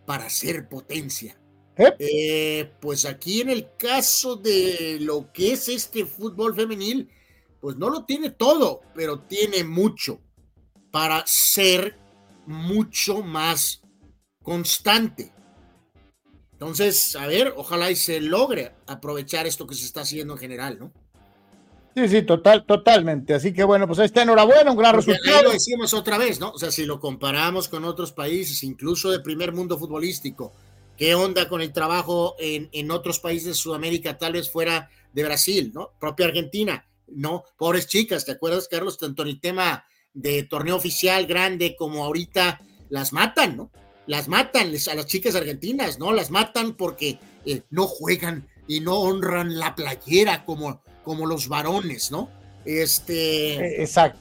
para 0.06 0.30
ser 0.30 0.70
potencia. 0.70 1.38
¿Eh? 1.76 1.96
¿Eh? 1.98 2.72
pues 2.80 3.04
aquí 3.04 3.42
en 3.42 3.50
el 3.50 3.68
caso 3.76 4.36
de 4.36 5.00
lo 5.02 5.34
que 5.34 5.54
es 5.54 5.68
este 5.70 6.06
fútbol 6.06 6.56
femenil, 6.56 7.10
pues 7.60 7.78
no 7.78 7.90
lo 7.90 8.06
tiene 8.06 8.30
todo, 8.30 8.82
pero 8.94 9.22
tiene 9.22 9.64
mucho 9.64 10.22
para 10.92 11.24
ser 11.26 11.98
mucho 12.46 13.24
más 13.24 13.82
constante. 14.44 15.33
Entonces, 16.64 17.18
a 17.18 17.28
ver, 17.28 17.54
ojalá 17.58 17.92
y 17.92 17.96
se 17.98 18.22
logre 18.22 18.72
aprovechar 18.88 19.46
esto 19.46 19.68
que 19.68 19.76
se 19.76 19.86
está 19.86 20.00
haciendo 20.00 20.36
en 20.36 20.40
general, 20.40 20.80
¿no? 20.80 20.94
Sí, 21.94 22.08
sí, 22.08 22.22
total, 22.22 22.66
totalmente. 22.66 23.34
Así 23.34 23.52
que 23.52 23.66
bueno, 23.66 23.86
pues 23.86 24.00
ahí 24.00 24.06
está 24.06 24.22
enhorabuena, 24.22 24.72
un 24.72 24.78
gran 24.78 24.96
resultado. 24.96 25.44
lo 25.44 25.52
decimos 25.52 25.94
otra 25.94 26.18
vez, 26.18 26.40
¿no? 26.40 26.52
O 26.52 26.58
sea, 26.58 26.72
si 26.72 26.86
lo 26.86 27.02
comparamos 27.02 27.68
con 27.68 27.84
otros 27.84 28.14
países, 28.14 28.64
incluso 28.64 29.12
de 29.12 29.20
primer 29.20 29.52
mundo 29.52 29.78
futbolístico, 29.78 30.54
¿qué 30.96 31.16
onda 31.16 31.50
con 31.50 31.62
el 31.62 31.74
trabajo 31.74 32.36
en, 32.40 32.70
en 32.72 32.92
otros 32.92 33.20
países 33.20 33.48
de 33.50 33.54
Sudamérica, 33.56 34.18
tal 34.18 34.32
vez 34.32 34.50
fuera 34.50 34.90
de 35.12 35.24
Brasil, 35.26 35.70
¿no? 35.74 35.92
Propia 36.00 36.28
Argentina, 36.28 36.88
¿no? 37.08 37.44
Pobres 37.58 37.88
chicas, 37.88 38.24
¿te 38.24 38.32
acuerdas, 38.32 38.70
Carlos? 38.70 38.98
Tanto 38.98 39.24
en 39.24 39.28
el 39.28 39.42
tema 39.42 39.84
de 40.14 40.44
torneo 40.44 40.78
oficial 40.78 41.26
grande 41.26 41.76
como 41.76 42.06
ahorita 42.06 42.62
las 42.88 43.12
matan, 43.12 43.58
¿no? 43.58 43.72
Las 44.08 44.28
matan 44.28 44.68
a 44.68 44.96
las 44.96 45.06
chicas 45.06 45.36
argentinas, 45.36 46.00
¿no? 46.00 46.14
Las 46.14 46.32
matan 46.32 46.74
porque 46.74 47.20
eh, 47.46 47.62
no 47.70 47.88
juegan 47.88 48.48
y 48.68 48.80
no 48.80 49.00
honran 49.00 49.58
la 49.58 49.76
playera 49.76 50.46
como, 50.46 50.82
como 51.04 51.26
los 51.26 51.48
varones, 51.48 52.12
¿no? 52.12 52.30
Este. 52.66 53.56
Eh, 53.56 53.82
exacto. 53.82 54.20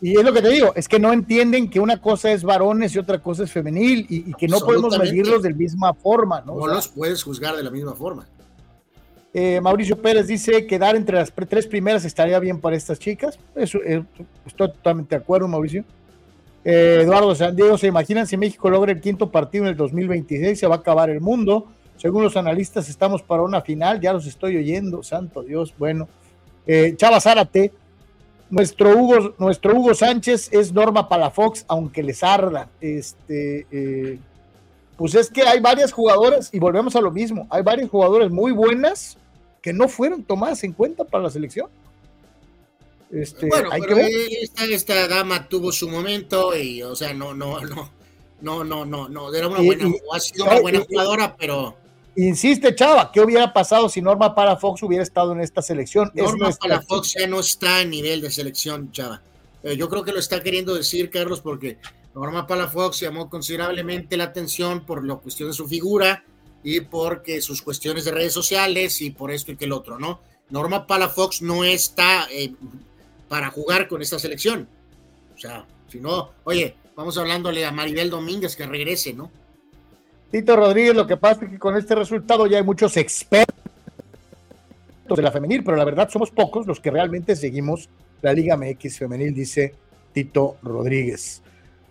Y 0.00 0.18
es 0.18 0.24
lo 0.24 0.32
que 0.32 0.42
te 0.42 0.50
digo, 0.50 0.72
es 0.76 0.88
que 0.88 0.98
no 0.98 1.12
entienden 1.12 1.70
que 1.70 1.80
una 1.80 2.00
cosa 2.00 2.30
es 2.30 2.44
varones 2.44 2.94
y 2.94 2.98
otra 2.98 3.20
cosa 3.22 3.44
es 3.44 3.52
femenil 3.52 4.06
y, 4.10 4.34
que 4.34 4.46
no 4.46 4.60
podemos 4.60 4.98
medirlos 4.98 5.42
de 5.42 5.50
la 5.50 5.56
misma 5.56 5.94
forma, 5.94 6.42
¿no? 6.42 6.54
No 6.54 6.66
los 6.66 6.88
puedes 6.88 7.22
juzgar 7.22 7.56
de 7.56 7.62
la 7.62 7.70
misma 7.70 7.94
forma. 7.94 8.26
Eh, 9.32 9.60
Mauricio 9.60 10.00
Pérez 10.00 10.26
dice 10.26 10.66
quedar 10.66 10.96
entre 10.96 11.16
las 11.16 11.32
tres 11.48 11.66
primeras 11.66 12.04
estaría 12.04 12.38
bien 12.38 12.60
para 12.60 12.76
estas 12.76 12.98
chicas. 12.98 13.38
Eso, 13.54 13.80
estoy 13.82 14.68
totalmente 14.72 15.14
de 15.16 15.22
acuerdo, 15.22 15.48
Mauricio. 15.48 15.84
Eh, 16.68 17.02
Eduardo 17.02 17.32
San 17.36 17.54
Diego, 17.54 17.78
¿se 17.78 17.86
imaginan 17.86 18.26
si 18.26 18.36
México 18.36 18.68
logra 18.68 18.90
el 18.90 19.00
quinto 19.00 19.30
partido 19.30 19.62
en 19.64 19.70
el 19.70 19.76
2026? 19.76 20.58
Se 20.58 20.66
va 20.66 20.74
a 20.74 20.78
acabar 20.78 21.08
el 21.10 21.20
mundo. 21.20 21.68
Según 21.96 22.24
los 22.24 22.36
analistas, 22.36 22.88
estamos 22.88 23.22
para 23.22 23.42
una 23.42 23.60
final. 23.60 24.00
Ya 24.00 24.12
los 24.12 24.26
estoy 24.26 24.56
oyendo, 24.56 25.04
santo 25.04 25.44
Dios. 25.44 25.72
Bueno, 25.78 26.08
eh, 26.66 26.94
Chava 26.96 27.20
Zárate, 27.20 27.72
nuestro 28.50 28.98
Hugo, 28.98 29.36
nuestro 29.38 29.76
Hugo 29.76 29.94
Sánchez 29.94 30.52
es 30.52 30.72
Norma 30.72 31.08
Palafox, 31.08 31.64
aunque 31.68 32.02
les 32.02 32.24
arda. 32.24 32.68
Este, 32.80 33.64
eh, 33.70 34.18
pues 34.96 35.14
es 35.14 35.30
que 35.30 35.42
hay 35.42 35.60
varias 35.60 35.92
jugadoras, 35.92 36.52
y 36.52 36.58
volvemos 36.58 36.96
a 36.96 37.00
lo 37.00 37.12
mismo, 37.12 37.46
hay 37.48 37.62
varias 37.62 37.88
jugadoras 37.88 38.28
muy 38.32 38.50
buenas 38.50 39.18
que 39.62 39.72
no 39.72 39.86
fueron 39.86 40.24
tomadas 40.24 40.64
en 40.64 40.72
cuenta 40.72 41.04
para 41.04 41.22
la 41.22 41.30
selección. 41.30 41.68
Este, 43.16 43.46
bueno, 43.46 43.70
pero 43.80 43.96
Esta, 43.96 44.64
esta, 44.64 45.08
dama 45.08 45.48
tuvo 45.48 45.72
su 45.72 45.88
momento 45.88 46.54
y, 46.54 46.82
o 46.82 46.94
sea, 46.94 47.14
no, 47.14 47.32
no, 47.32 47.60
no, 47.62 47.90
no, 48.42 48.62
no, 48.62 48.84
no, 48.84 49.08
no, 49.08 49.34
era 49.34 49.48
una 49.48 49.62
buena, 49.62 49.90
ha 50.12 50.20
sido 50.20 50.44
una 50.44 50.60
buena 50.60 50.80
jugadora, 50.80 51.34
pero. 51.34 51.76
Insiste, 52.14 52.74
Chava, 52.74 53.10
¿qué 53.12 53.20
hubiera 53.20 53.52
pasado 53.54 53.88
si 53.88 54.02
Norma 54.02 54.34
Palafox 54.34 54.82
hubiera 54.82 55.02
estado 55.02 55.32
en 55.32 55.40
esta 55.40 55.62
selección? 55.62 56.10
Norma 56.14 56.50
Palafox 56.50 57.14
ya 57.18 57.26
no 57.26 57.40
está 57.40 57.78
a 57.78 57.84
nivel 57.84 58.20
de 58.20 58.30
selección, 58.30 58.92
Chava. 58.92 59.22
Eh, 59.62 59.76
yo 59.76 59.88
creo 59.88 60.04
que 60.04 60.12
lo 60.12 60.18
está 60.18 60.42
queriendo 60.42 60.74
decir, 60.74 61.08
Carlos, 61.08 61.40
porque 61.40 61.78
Norma 62.14 62.46
Palafox 62.46 63.00
llamó 63.00 63.30
considerablemente 63.30 64.18
la 64.18 64.24
atención 64.24 64.84
por 64.84 65.06
la 65.06 65.16
cuestión 65.16 65.48
de 65.48 65.54
su 65.54 65.66
figura 65.66 66.22
y 66.62 66.80
porque 66.80 67.40
sus 67.40 67.62
cuestiones 67.62 68.04
de 68.04 68.10
redes 68.10 68.34
sociales 68.34 69.00
y 69.00 69.10
por 69.10 69.30
esto 69.30 69.52
y 69.52 69.56
que 69.56 69.64
el 69.64 69.72
otro, 69.72 69.98
¿no? 69.98 70.20
Norma 70.50 70.86
Palafox 70.86 71.42
no 71.42 71.64
está 71.64 72.28
eh, 72.30 72.52
para 73.28 73.50
jugar 73.50 73.88
con 73.88 74.02
esta 74.02 74.18
selección. 74.18 74.68
O 75.34 75.38
sea, 75.38 75.64
si 75.88 76.00
no, 76.00 76.30
oye, 76.44 76.74
vamos 76.94 77.18
hablándole 77.18 77.64
a 77.64 77.72
Maribel 77.72 78.10
Domínguez 78.10 78.56
que 78.56 78.66
regrese, 78.66 79.12
¿no? 79.12 79.30
Tito 80.30 80.56
Rodríguez, 80.56 80.94
lo 80.94 81.06
que 81.06 81.16
pasa 81.16 81.44
es 81.44 81.50
que 81.50 81.58
con 81.58 81.76
este 81.76 81.94
resultado 81.94 82.46
ya 82.46 82.58
hay 82.58 82.64
muchos 82.64 82.96
expertos 82.96 83.54
de 85.08 85.22
la 85.22 85.30
femenil, 85.30 85.62
pero 85.62 85.76
la 85.76 85.84
verdad 85.84 86.08
somos 86.10 86.30
pocos 86.30 86.66
los 86.66 86.80
que 86.80 86.90
realmente 86.90 87.36
seguimos 87.36 87.88
la 88.22 88.32
Liga 88.32 88.56
MX 88.56 88.98
femenil, 88.98 89.34
dice 89.34 89.74
Tito 90.12 90.56
Rodríguez. 90.62 91.42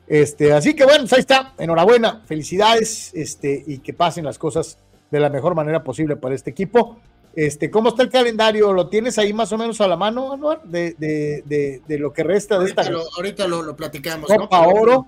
Este, 0.08 0.52
así 0.52 0.76
que 0.76 0.84
bueno, 0.84 1.02
pues 1.02 1.14
ahí 1.14 1.20
está. 1.22 1.54
Enhorabuena, 1.58 2.22
felicidades, 2.26 3.12
este, 3.14 3.64
y 3.66 3.80
que 3.80 3.94
pasen 3.94 4.26
las 4.26 4.38
cosas 4.38 4.78
de 5.10 5.20
la 5.20 5.30
mejor 5.30 5.56
manera 5.56 5.84
posible 5.84 6.16
para 6.16 6.36
este 6.36 6.52
equipo. 6.52 7.00
Este, 7.36 7.70
¿Cómo 7.70 7.90
está 7.90 8.04
el 8.04 8.10
calendario? 8.10 8.72
¿Lo 8.72 8.88
tienes 8.88 9.18
ahí 9.18 9.34
más 9.34 9.52
o 9.52 9.58
menos 9.58 9.82
a 9.82 9.88
la 9.88 9.98
mano, 9.98 10.32
Anuar? 10.32 10.64
De, 10.64 10.96
de, 10.98 11.44
de, 11.46 11.82
de 11.86 12.00
lo 12.00 12.14
que 12.14 12.24
resta 12.24 12.58
de 12.58 12.68
esta. 12.68 12.90
Lo, 12.90 13.04
ahorita 13.18 13.48
lo, 13.48 13.62
lo 13.62 13.76
platicamos. 13.76 14.30
Copa 14.30 14.62
¿no? 14.62 14.70
Oro. 14.70 15.08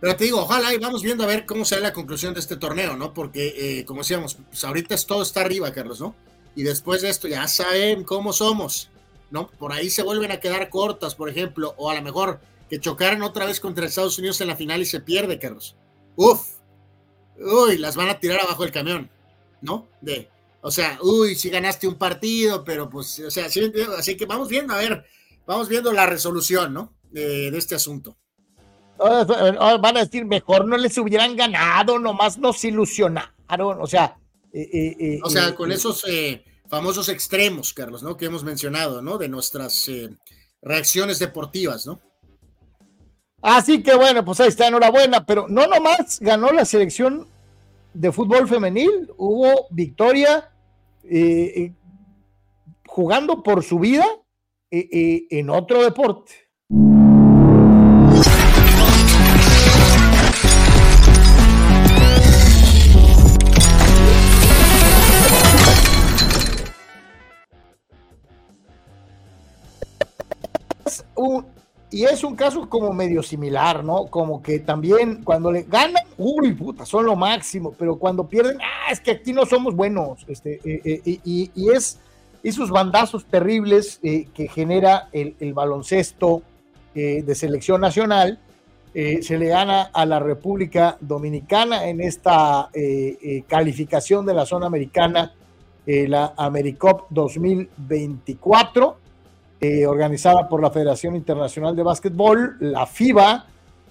Pero 0.00 0.16
te 0.16 0.24
digo, 0.24 0.40
ojalá 0.40 0.72
y 0.74 0.78
vamos 0.78 1.02
viendo 1.02 1.24
a 1.24 1.26
ver 1.26 1.46
cómo 1.46 1.64
sale 1.64 1.82
la 1.82 1.92
conclusión 1.92 2.34
de 2.34 2.40
este 2.40 2.56
torneo, 2.56 2.96
¿no? 2.96 3.12
Porque, 3.12 3.80
eh, 3.80 3.84
como 3.84 4.00
decíamos, 4.00 4.36
pues 4.48 4.62
ahorita 4.62 4.94
es, 4.94 5.06
todo 5.06 5.22
está 5.22 5.40
arriba, 5.40 5.72
Carlos, 5.72 6.00
¿no? 6.00 6.14
Y 6.54 6.62
después 6.62 7.02
de 7.02 7.08
esto 7.08 7.26
ya 7.28 7.46
saben 7.48 8.04
cómo 8.04 8.32
somos, 8.32 8.90
¿no? 9.30 9.48
Por 9.48 9.72
ahí 9.72 9.90
se 9.90 10.02
vuelven 10.02 10.30
a 10.30 10.40
quedar 10.40 10.70
cortas, 10.70 11.14
por 11.14 11.28
ejemplo, 11.28 11.74
o 11.76 11.90
a 11.90 11.94
lo 11.94 12.02
mejor 12.02 12.40
que 12.70 12.78
chocaran 12.78 13.22
otra 13.22 13.44
vez 13.46 13.58
contra 13.60 13.86
Estados 13.86 14.18
Unidos 14.18 14.40
en 14.40 14.48
la 14.48 14.56
final 14.56 14.80
y 14.80 14.86
se 14.86 15.00
pierde, 15.00 15.38
Carlos. 15.38 15.74
Uf, 16.14 16.46
uy, 17.38 17.78
las 17.78 17.96
van 17.96 18.08
a 18.08 18.20
tirar 18.20 18.40
abajo 18.40 18.62
del 18.62 18.72
camión, 18.72 19.10
¿no? 19.62 19.86
De, 20.00 20.28
o 20.60 20.70
sea, 20.70 20.98
uy, 21.02 21.34
si 21.34 21.50
ganaste 21.50 21.86
un 21.86 21.96
partido, 21.96 22.64
pero 22.64 22.88
pues, 22.88 23.20
o 23.20 23.30
sea, 23.30 23.46
así, 23.46 23.72
así 23.96 24.16
que 24.16 24.26
vamos 24.26 24.48
viendo, 24.48 24.74
a 24.74 24.78
ver, 24.78 25.04
vamos 25.46 25.68
viendo 25.68 25.92
la 25.92 26.06
resolución, 26.06 26.74
¿no? 26.74 26.94
De, 27.10 27.50
de 27.50 27.58
este 27.58 27.74
asunto. 27.74 28.16
Van 28.98 29.96
a 29.96 30.04
decir, 30.04 30.24
mejor 30.24 30.66
no 30.66 30.76
les 30.76 30.98
hubieran 30.98 31.36
ganado, 31.36 31.98
nomás 31.98 32.38
nos 32.38 32.62
ilusionaron, 32.64 33.80
o 33.80 33.86
sea. 33.86 34.18
Eh, 34.52 34.96
eh, 34.98 35.20
o 35.22 35.30
sea, 35.30 35.54
con 35.54 35.70
esos 35.70 36.04
eh, 36.08 36.44
famosos 36.68 37.08
extremos, 37.08 37.72
Carlos, 37.72 38.02
¿no? 38.02 38.16
Que 38.16 38.26
hemos 38.26 38.42
mencionado, 38.42 39.00
¿no? 39.00 39.18
De 39.18 39.28
nuestras 39.28 39.88
reacciones 40.60 41.18
deportivas, 41.18 41.86
¿no? 41.86 42.00
Así 43.40 43.84
que 43.84 43.94
bueno, 43.94 44.24
pues 44.24 44.40
ahí 44.40 44.48
está, 44.48 44.66
enhorabuena, 44.66 45.24
pero 45.24 45.46
no 45.48 45.68
nomás 45.68 46.18
ganó 46.18 46.50
la 46.50 46.64
selección 46.64 47.28
de 47.98 48.12
fútbol 48.12 48.46
femenil, 48.46 49.10
hubo 49.16 49.66
victoria 49.70 50.52
eh, 51.02 51.72
jugando 52.86 53.42
por 53.42 53.64
su 53.64 53.80
vida 53.80 54.06
eh, 54.70 54.88
eh, 54.92 55.26
en 55.30 55.50
otro 55.50 55.82
deporte. 55.82 56.47
Y 71.98 72.04
es 72.04 72.22
un 72.22 72.36
caso 72.36 72.68
como 72.68 72.92
medio 72.92 73.24
similar, 73.24 73.82
¿no? 73.82 74.06
Como 74.06 74.40
que 74.40 74.60
también 74.60 75.24
cuando 75.24 75.50
le 75.50 75.64
ganan, 75.64 76.04
uy, 76.16 76.52
puta, 76.52 76.86
son 76.86 77.06
lo 77.06 77.16
máximo, 77.16 77.74
pero 77.76 77.98
cuando 77.98 78.28
pierden, 78.28 78.56
ah, 78.60 78.92
es 78.92 79.00
que 79.00 79.10
aquí 79.10 79.32
no 79.32 79.44
somos 79.46 79.74
buenos, 79.74 80.24
este, 80.28 80.60
eh, 80.64 80.80
eh, 80.84 81.18
y, 81.24 81.50
y, 81.56 81.70
es 81.70 81.98
esos 82.44 82.70
bandazos 82.70 83.24
terribles 83.24 83.98
eh, 84.04 84.28
que 84.32 84.46
genera 84.46 85.08
el, 85.10 85.34
el 85.40 85.52
baloncesto 85.54 86.42
de 86.94 87.34
selección 87.36 87.80
nacional, 87.80 88.40
se 88.92 89.38
le 89.38 89.46
gana 89.46 89.82
a 89.82 90.04
la 90.04 90.18
República 90.18 90.96
Dominicana 91.00 91.86
en 91.86 92.00
esta 92.00 92.70
calificación 93.46 94.26
de 94.26 94.34
la 94.34 94.44
zona 94.46 94.66
americana, 94.66 95.32
la 95.86 96.34
AmeriCop 96.36 97.06
2024 97.10 99.07
eh, 99.60 99.86
organizada 99.86 100.48
por 100.48 100.62
la 100.62 100.70
Federación 100.70 101.16
Internacional 101.16 101.74
de 101.74 101.82
Básquetbol, 101.82 102.58
la 102.60 102.86
FIBA, 102.86 103.46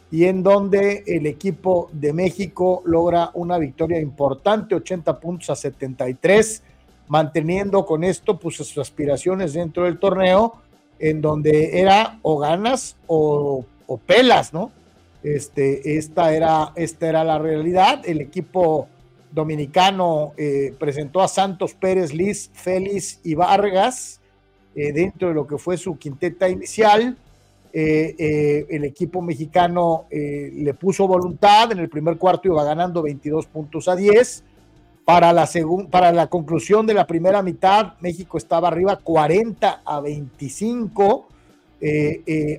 y 0.10 0.24
en 0.24 0.42
donde 0.42 1.04
el 1.06 1.26
equipo 1.26 1.90
de 1.92 2.14
México 2.14 2.82
logra 2.86 3.32
una 3.34 3.58
victoria 3.58 4.00
importante, 4.00 4.76
80 4.76 5.20
puntos 5.20 5.50
a 5.50 5.56
73, 5.58 6.64
manteniendo 7.10 7.86
con 7.86 8.06
esto 8.06 8.40
pues, 8.40 8.56
sus 8.56 8.78
aspiraciones 8.78 9.54
dentro 9.54 9.84
del 9.84 10.00
torneo, 10.00 10.62
en 11.00 11.22
donde 11.22 11.80
era 11.82 12.20
o 12.22 12.38
ganas 12.40 12.96
o, 13.08 13.66
pelas, 14.06 14.54
¿no? 14.54 14.72
Este, 15.22 15.98
esta, 15.98 16.34
era, 16.34 16.72
esta 16.76 17.10
era 17.10 17.26
la 17.26 17.40
realidad. 17.40 18.02
El 18.06 18.22
equipo 18.22 18.88
dominicano 19.32 20.32
eh, 20.38 20.74
presentó 20.80 21.20
a 21.20 21.28
Santos 21.28 21.74
Pérez, 21.74 22.14
Liz, 22.14 22.50
Félix 22.54 23.20
y 23.24 23.36
Vargas 23.36 24.17
eh, 24.80 24.94
dentro 24.94 25.30
de 25.30 25.34
lo 25.34 25.48
que 25.48 25.58
fue 25.58 25.76
su 25.76 25.98
quinteta 25.98 26.48
inicial. 26.48 27.18
Eh, 27.74 28.16
eh, 28.20 28.68
el 28.70 28.84
equipo 28.84 29.24
mexicano 29.24 30.06
le 30.12 30.74
puso 30.76 31.08
voluntad, 31.08 31.72
en 31.72 31.80
el 31.80 31.90
primer 31.90 32.18
cuarto 32.18 32.48
iba 32.48 32.64
ganando 32.64 33.02
22 33.02 33.48
puntos 33.48 33.88
a 33.88 33.96
10. 33.96 34.44
Para 35.04 35.34
la, 35.34 35.50
para 35.90 36.12
la 36.12 36.28
conclusión 36.28 36.86
de 36.86 36.94
la 36.94 37.08
primera 37.08 37.42
mitad, 37.42 37.94
México 38.02 38.38
estaba 38.38 38.68
arriba 38.68 38.98
40 38.98 39.82
a 39.84 40.00
25. 40.00 41.28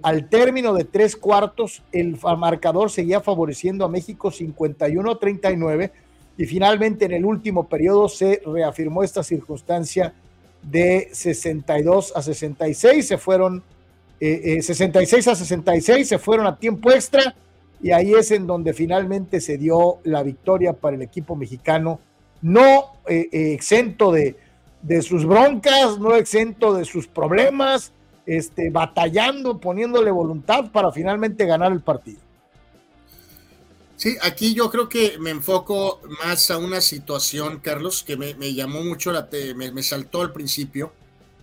al 0.03 0.29
término 0.29 0.75
de 0.75 0.85
tres 0.85 1.15
cuartos, 1.15 1.85
el 1.93 2.19
marcador 2.37 2.91
seguía 2.91 3.21
favoreciendo 3.21 3.85
a 3.85 3.89
México 3.89 4.33
51 4.33 5.09
a 5.09 5.19
39 5.21 5.93
y 6.37 6.47
finalmente 6.47 7.05
en 7.05 7.13
el 7.13 7.25
último 7.25 7.69
periodo 7.69 8.09
se 8.09 8.43
reafirmó 8.45 9.05
esta 9.05 9.23
circunstancia 9.23 10.15
de 10.63 11.09
62 11.13 12.13
a 12.15 12.23
66, 12.23 13.07
se 13.07 13.19
fueron 13.19 13.63
eh, 14.21 14.61
66 14.61 15.27
eh, 15.27 15.31
a 15.31 15.35
66, 15.35 16.09
se 16.09 16.19
fueron 16.19 16.47
a 16.47 16.57
tiempo 16.57 16.91
extra 16.91 17.35
y 17.81 17.93
ahí 17.93 18.13
es 18.13 18.31
en 18.31 18.47
donde 18.47 18.75
finalmente 18.75 19.41
se 19.41 19.57
dio 19.57 19.99
la 20.05 20.23
victoria 20.23 20.73
para 20.73 20.97
el 20.97 21.03
equipo 21.03 21.37
mexicano, 21.37 22.01
no 22.43 22.93
eh, 23.07 23.29
eh, 23.33 23.53
exento 23.53 24.13
de, 24.13 24.37
de, 24.83 25.03
sus 25.03 25.25
broncas, 25.25 25.99
no 25.99 26.15
exento 26.17 26.75
de 26.75 26.85
sus 26.85 27.07
problemas, 27.07 27.93
este, 28.27 28.71
batallando, 28.71 29.59
poniéndole 29.59 30.11
voluntad 30.11 30.71
para 30.73 30.91
finalmente 30.91 31.47
ganar 31.47 31.73
el 31.73 31.81
partido. 31.81 32.21
Sí, 33.99 34.17
aquí 34.23 34.55
yo 34.55 34.71
creo 34.71 34.89
que 34.89 35.19
me 35.19 35.31
enfoco 35.31 36.01
más 36.25 36.53
a 36.53 36.59
una 36.59 36.81
situación, 36.81 37.59
Carlos, 37.59 38.05
que 38.05 38.17
me, 38.17 38.55
llamó 38.55 38.81
mucho, 38.85 39.11
la 39.11 39.29
me, 39.57 39.73
me, 39.73 39.83
saltó 39.83 40.21
al 40.21 40.33
principio. 40.33 40.93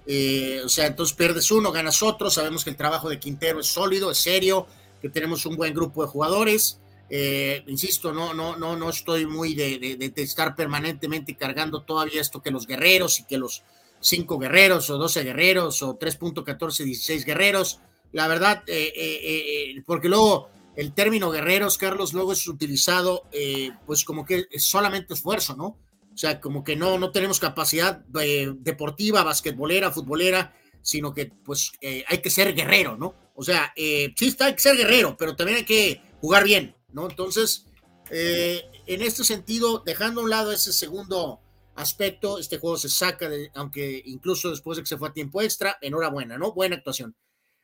Eh, 0.07 0.61
o 0.63 0.69
sea, 0.69 0.87
entonces 0.87 1.13
pierdes 1.17 1.51
uno, 1.51 1.73
ganas 1.73 2.01
otro. 2.01 2.29
Sabemos 2.29 2.63
que 2.63 2.69
el 2.69 2.77
trabajo 2.77 3.09
de 3.09 3.19
Quintero 3.19 3.59
es 3.59 3.67
sólido, 3.67 4.09
es 4.09 4.19
serio, 4.19 4.67
que 5.01 5.09
tenemos 5.09 5.45
un 5.45 5.57
buen 5.57 5.73
grupo 5.73 6.01
de 6.01 6.07
jugadores. 6.07 6.79
Eh, 7.09 7.61
insisto, 7.67 8.13
no, 8.13 8.33
no, 8.33 8.55
no, 8.55 8.77
no 8.77 8.89
estoy 8.89 9.25
muy 9.25 9.53
de, 9.53 9.97
de, 9.97 10.23
estar 10.23 10.55
permanentemente 10.55 11.35
cargando 11.35 11.81
todavía 11.81 12.21
esto 12.21 12.41
que 12.41 12.51
los 12.51 12.65
guerreros 12.65 13.19
y 13.19 13.25
que 13.25 13.37
los 13.37 13.63
cinco 13.99 14.39
guerreros 14.39 14.89
o 14.89 14.97
12 14.97 15.25
guerreros 15.25 15.83
o 15.83 15.99
3.14, 15.99 16.85
16 16.85 17.25
guerreros. 17.25 17.81
La 18.13 18.29
verdad, 18.29 18.63
eh, 18.67 18.93
eh, 18.95 19.83
porque 19.85 20.07
luego 20.07 20.54
el 20.75 20.93
término 20.93 21.31
guerreros, 21.31 21.77
Carlos, 21.77 22.13
luego 22.13 22.33
es 22.33 22.47
utilizado 22.47 23.23
eh, 23.31 23.71
pues 23.85 24.03
como 24.03 24.25
que 24.25 24.47
es 24.51 24.65
solamente 24.65 25.13
esfuerzo, 25.13 25.55
¿no? 25.55 25.79
O 26.13 26.17
sea, 26.17 26.39
como 26.39 26.63
que 26.63 26.75
no, 26.75 26.97
no 26.97 27.11
tenemos 27.11 27.39
capacidad 27.39 28.03
eh, 28.21 28.53
deportiva, 28.57 29.23
basquetbolera, 29.23 29.91
futbolera, 29.91 30.53
sino 30.81 31.13
que 31.13 31.27
pues 31.27 31.71
eh, 31.81 32.03
hay 32.07 32.19
que 32.19 32.29
ser 32.29 32.53
guerrero, 32.53 32.97
¿no? 32.97 33.15
O 33.35 33.43
sea, 33.43 33.73
sí 33.75 34.27
está, 34.27 34.45
hay 34.45 34.53
que 34.53 34.61
ser 34.61 34.77
guerrero, 34.77 35.17
pero 35.17 35.35
también 35.35 35.57
hay 35.57 35.65
que 35.65 36.01
jugar 36.21 36.45
bien, 36.45 36.73
¿no? 36.93 37.09
Entonces, 37.09 37.65
en 38.09 39.01
este 39.01 39.25
sentido, 39.25 39.83
dejando 39.85 40.21
a 40.21 40.23
un 40.23 40.29
lado 40.29 40.53
ese 40.53 40.71
segundo 40.71 41.41
aspecto, 41.75 42.39
este 42.39 42.59
juego 42.59 42.77
se 42.77 42.87
saca, 42.87 43.29
aunque 43.55 44.01
incluso 44.05 44.51
después 44.51 44.77
de 44.77 44.83
que 44.83 44.87
se 44.87 44.97
fue 44.97 45.09
a 45.09 45.13
tiempo 45.13 45.41
extra, 45.41 45.77
enhorabuena, 45.81 46.37
¿no? 46.37 46.53
Buena 46.53 46.77
actuación. 46.77 47.13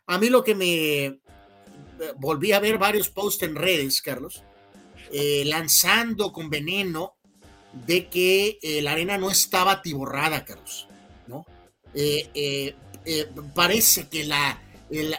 A 0.08 0.18
mí 0.18 0.28
lo 0.28 0.44
que 0.44 0.56
me, 0.56 1.22
volví 2.18 2.52
a 2.52 2.60
ver 2.60 2.78
varios 2.78 3.10
posts 3.10 3.44
en 3.44 3.56
redes, 3.56 4.02
Carlos, 4.02 4.44
eh, 5.12 5.44
lanzando 5.46 6.32
con 6.32 6.50
veneno 6.50 7.16
de 7.86 8.08
que 8.08 8.60
eh, 8.62 8.82
la 8.82 8.94
arena 8.94 9.18
no 9.18 9.30
estaba 9.30 9.74
atiborrada, 9.74 10.46
Carlos, 10.46 10.88
¿no? 11.28 11.46
Eh, 11.94 12.74
parece 13.54 14.08
que 14.08 14.24
la, 14.24 14.62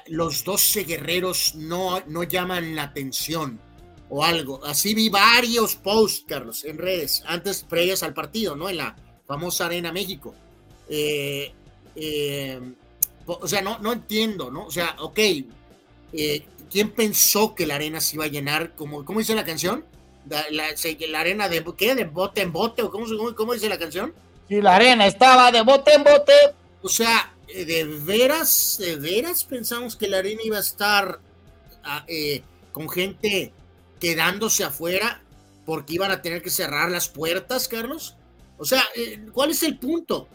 los 0.06 0.44
12 0.44 0.84
guerreros 0.84 1.54
no, 1.56 2.00
no 2.06 2.22
llaman 2.22 2.74
la 2.74 2.84
atención 2.84 3.60
o 4.08 4.24
algo. 4.24 4.64
Así 4.64 4.94
vi 4.94 5.08
varios 5.08 5.76
posts, 5.76 6.24
Carlos, 6.26 6.64
en 6.64 6.78
redes, 6.78 7.22
antes 7.26 7.64
previas 7.64 8.02
al 8.02 8.14
partido, 8.14 8.56
¿no? 8.56 8.70
En 8.70 8.78
la 8.78 8.96
famosa 9.26 9.66
Arena 9.66 9.92
México. 9.92 10.34
o 13.26 13.48
sea, 13.48 13.62
no, 13.62 13.78
no 13.78 13.92
entiendo, 13.92 14.50
¿no? 14.50 14.66
O 14.66 14.70
sea, 14.70 14.96
ok, 15.00 15.18
¿quién 16.72 16.90
pensó 16.90 17.54
que 17.54 17.66
la 17.66 17.74
arena 17.74 18.00
se 18.00 18.16
iba 18.16 18.24
a 18.24 18.28
llenar? 18.28 18.74
como 18.74 19.04
¿Cómo 19.04 19.18
dice 19.18 19.34
la 19.34 19.44
canción? 19.44 19.84
La, 20.28 20.44
la, 20.50 20.64
la, 21.08 21.20
arena 21.20 21.48
de 21.48 21.62
¿qué? 21.76 21.94
¿De 21.94 22.04
bote 22.04 22.40
en 22.40 22.52
bote? 22.52 22.82
¿O 22.82 22.90
cómo, 22.90 23.06
cómo 23.36 23.52
dice 23.52 23.68
la 23.68 23.78
canción? 23.78 24.14
Sí, 24.48 24.60
la 24.60 24.76
arena 24.76 25.06
estaba 25.06 25.52
de 25.52 25.62
bote 25.62 25.92
en 25.92 26.02
bote. 26.02 26.32
O 26.80 26.88
sea, 26.88 27.34
eh, 27.48 27.64
de 27.64 27.84
veras, 27.84 28.78
de 28.80 28.96
veras 28.96 29.44
pensamos 29.44 29.96
que 29.96 30.08
la 30.08 30.18
arena 30.18 30.40
iba 30.44 30.56
a 30.56 30.60
estar 30.60 31.20
ah, 31.84 32.04
eh, 32.08 32.42
con 32.72 32.88
gente 32.88 33.52
quedándose 34.00 34.64
afuera 34.64 35.22
porque 35.66 35.94
iban 35.94 36.10
a 36.10 36.22
tener 36.22 36.42
que 36.42 36.50
cerrar 36.50 36.90
las 36.90 37.08
puertas, 37.08 37.68
Carlos. 37.68 38.16
O 38.58 38.64
sea, 38.64 38.82
eh, 38.96 39.26
¿cuál 39.32 39.50
es 39.50 39.62
el 39.62 39.78
punto? 39.78 40.28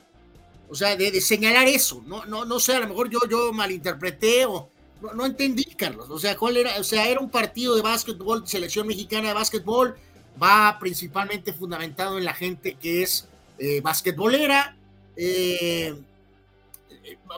O 0.70 0.76
sea, 0.76 0.96
de, 0.96 1.20
señalar 1.22 1.68
eso. 1.68 2.04
No, 2.06 2.26
no, 2.26 2.46
no 2.46 2.60
sé, 2.60 2.76
a 2.76 2.80
lo 2.80 2.88
mejor 2.88 3.10
yo, 3.10 3.20
yo 3.30 3.52
malinterpreté 3.54 4.46
o 4.46 4.70
no, 5.02 5.26
entendí, 5.26 5.66
Carlos. 5.66 6.10
O 6.10 6.20
sea, 6.20 6.36
¿cuál 6.38 6.58
era? 6.58 6.80
O 6.80 6.84
sea, 6.84 7.08
era 7.08 7.20
un 7.20 7.30
partido 7.30 7.76
de 7.76 7.82
básquetbol, 7.82 8.48
selección 8.48 8.88
mexicana 8.88 9.30
de 9.30 9.34
básquetbol, 9.34 9.98
va 10.42 10.78
principalmente 10.80 11.54
fundamentado 11.54 12.18
en 12.18 12.26
la 12.26 12.34
gente 12.34 12.76
que 12.76 13.04
es 13.04 13.28
eh, 13.58 13.82
basquetbolera. 13.82 14.76
Eh, 15.16 15.96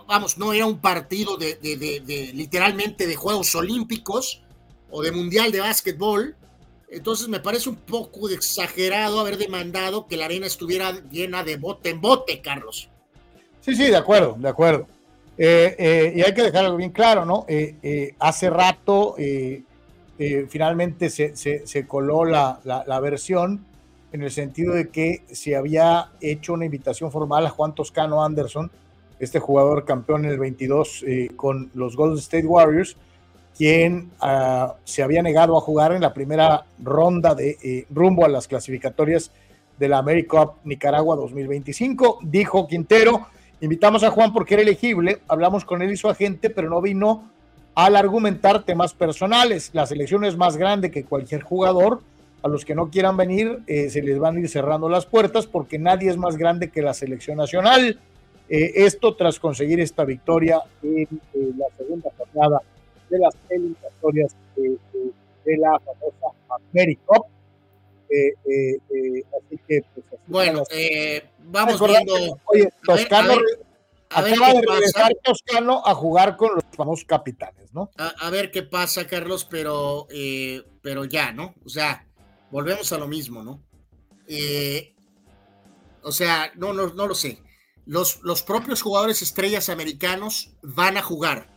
vamos, 0.08 0.38
no 0.38 0.54
era 0.54 0.66
un 0.66 0.80
partido 0.80 1.38
de, 1.38 1.58
literalmente 2.34 3.08
de 3.08 3.16
Juegos 3.16 3.54
Olímpicos 3.56 4.42
o 4.90 5.02
de 5.02 5.12
Mundial 5.12 5.52
de 5.52 5.62
Básquetbol. 5.62 6.36
Entonces 6.90 7.28
me 7.28 7.40
parece 7.40 7.70
un 7.70 7.76
poco 7.76 8.30
exagerado 8.30 9.20
haber 9.20 9.38
demandado 9.38 10.08
que 10.08 10.18
la 10.18 10.26
arena 10.26 10.48
estuviera 10.48 10.92
llena 11.10 11.44
de 11.44 11.58
bote 11.58 11.90
en 11.90 12.02
bote, 12.02 12.42
Carlos. 12.42 12.90
Sí, 13.62 13.76
sí, 13.76 13.86
de 13.86 13.98
acuerdo, 13.98 14.36
de 14.40 14.50
acuerdo. 14.50 14.88
Eh, 15.42 15.74
eh, 15.80 16.14
y 16.18 16.22
hay 16.22 16.34
que 16.34 16.44
dejar 16.44 16.66
algo 16.66 16.76
bien 16.76 16.92
claro, 16.92 17.24
¿no? 17.24 17.46
Eh, 17.48 18.14
hace 18.20 18.50
rato 18.50 19.16
finalmente 20.50 21.10
se, 21.10 21.34
se, 21.38 21.88
coló 21.88 22.26
la, 22.26 23.00
versión 23.02 23.64
en 24.12 24.22
el 24.22 24.32
sentido 24.32 24.74
de 24.74 24.90
que 24.90 25.24
se 25.32 25.56
había 25.56 26.10
hecho 26.20 26.52
una 26.52 26.66
invitación 26.66 27.10
formal 27.10 27.46
a 27.46 27.50
Juan 27.52 27.74
Toscano 27.74 28.22
Anderson, 28.22 28.70
este 29.18 29.40
jugador 29.40 29.86
campeón 29.86 30.26
en 30.26 30.32
el 30.32 30.40
22 30.40 31.06
con 31.38 31.72
los 31.74 31.96
Golden 31.96 32.18
State 32.18 32.46
Warriors, 32.46 32.98
quien 33.58 34.12
ah, 34.20 34.76
se 34.84 35.04
había 35.04 35.22
negado 35.22 35.56
a 35.58 35.62
jugar 35.62 35.94
en 35.94 36.02
la 36.02 36.14
primera 36.14 36.66
ronda 36.84 37.34
de 37.34 37.88
rumbo 37.90 38.26
a 38.26 38.30
las 38.30 38.46
clasificatorias 38.46 39.32
de 39.78 39.88
la 39.88 40.00
AmeriCup 40.00 40.66
Nicaragua 40.66 41.16
2025. 41.16 42.20
Dijo 42.24 42.68
Quintero 42.68 43.28
Invitamos 43.62 44.04
a 44.04 44.12
Juan 44.12 44.32
porque 44.32 44.54
era 44.54 44.64
elegible, 44.64 45.20
hablamos 45.28 45.66
con 45.66 45.82
él 45.82 45.92
y 45.92 45.98
su 45.98 46.08
agente, 46.10 46.50
pero 46.50 46.70
no 46.70 46.82
vino 46.82 47.30
al 47.76 47.96
argumentar 47.96 48.64
temas 48.64 48.94
personales. 48.94 49.72
La 49.74 49.86
selección 49.86 50.24
es 50.24 50.38
más 50.38 50.56
grande 50.56 50.92
que 50.92 51.04
cualquier 51.04 51.42
jugador. 51.42 52.02
A 52.42 52.48
los 52.48 52.64
que 52.64 52.74
no 52.74 52.90
quieran 52.90 53.18
venir, 53.18 53.60
eh, 53.68 53.90
se 53.90 54.02
les 54.02 54.18
van 54.18 54.38
a 54.38 54.40
ir 54.40 54.48
cerrando 54.48 54.88
las 54.88 55.06
puertas 55.06 55.46
porque 55.46 55.78
nadie 55.78 56.10
es 56.10 56.16
más 56.16 56.38
grande 56.38 56.70
que 56.70 56.82
la 56.82 56.94
selección 56.94 57.38
nacional. 57.38 58.00
Eh, 58.48 58.72
esto 58.76 59.14
tras 59.16 59.40
conseguir 59.40 59.82
esta 59.82 60.06
victoria 60.06 60.62
en 60.82 61.08
eh, 61.34 61.52
la 61.58 61.66
segunda 61.78 62.10
jornada 62.18 62.62
de 63.10 63.20
las 63.20 63.36
eliminatorias 63.50 64.36
de 64.56 65.58
la 65.58 65.80
famosa 65.80 66.30
América. 68.10 69.28
así 69.38 69.60
que, 69.68 69.82
pues, 69.94 70.06
bueno, 70.28 70.64
vamos 71.40 71.80
viendo. 71.82 72.40
Oye, 72.46 72.70
Toscano 72.84 73.36
acaba 74.10 74.54
de 74.54 74.62
regresar 74.62 75.12
Toscano 75.24 75.82
a 75.86 75.94
jugar 75.94 76.36
con 76.36 76.56
los 76.56 76.64
famosos 76.76 77.06
capitanes, 77.06 77.74
¿no? 77.74 77.92
A, 77.98 78.30
ver 78.30 78.52
qué 78.52 78.64
pasa, 78.64 79.08
Carlos, 79.08 79.46
pero, 79.46 80.08
eh, 80.10 80.64
pero 80.82 81.06
ya, 81.06 81.32
¿no? 81.32 81.54
O 81.66 81.70
sea, 81.70 82.08
volvemos 82.52 82.92
a 82.92 82.98
lo 82.98 83.08
mismo, 83.08 83.44
¿no? 83.44 83.62
Eh, 84.28 84.96
o 86.02 86.12
sea, 86.12 86.52
no, 86.56 86.74
no, 86.74 86.88
no 86.88 87.08
lo 87.08 87.16
sé. 87.16 87.42
Los, 87.86 88.22
los 88.24 88.44
propios 88.44 88.82
jugadores 88.82 89.22
estrellas 89.22 89.70
americanos 89.70 90.52
van 90.62 90.98
a 90.98 91.02
jugar. 91.02 91.48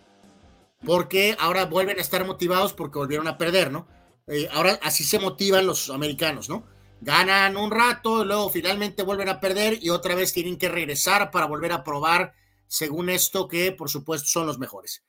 Porque 0.84 1.36
ahora 1.38 1.66
vuelven 1.66 1.98
a 1.98 2.00
estar 2.00 2.24
motivados 2.26 2.72
porque 2.72 2.98
volvieron 2.98 3.28
a 3.28 3.38
perder, 3.38 3.70
¿no? 3.70 3.86
Eh, 4.26 4.48
ahora 4.52 4.78
así 4.82 5.04
se 5.04 5.18
motivan 5.18 5.66
los 5.66 5.90
americanos, 5.90 6.48
¿no? 6.48 6.64
ganan 7.02 7.56
un 7.56 7.70
rato, 7.70 8.24
luego 8.24 8.48
finalmente 8.48 9.02
vuelven 9.02 9.28
a 9.28 9.40
perder 9.40 9.78
y 9.82 9.90
otra 9.90 10.14
vez 10.14 10.32
tienen 10.32 10.56
que 10.56 10.68
regresar 10.68 11.30
para 11.30 11.46
volver 11.46 11.72
a 11.72 11.82
probar, 11.82 12.32
según 12.68 13.10
esto, 13.10 13.48
que 13.48 13.72
por 13.72 13.90
supuesto 13.90 14.28
son 14.28 14.46
los 14.46 14.58
mejores. 14.58 15.02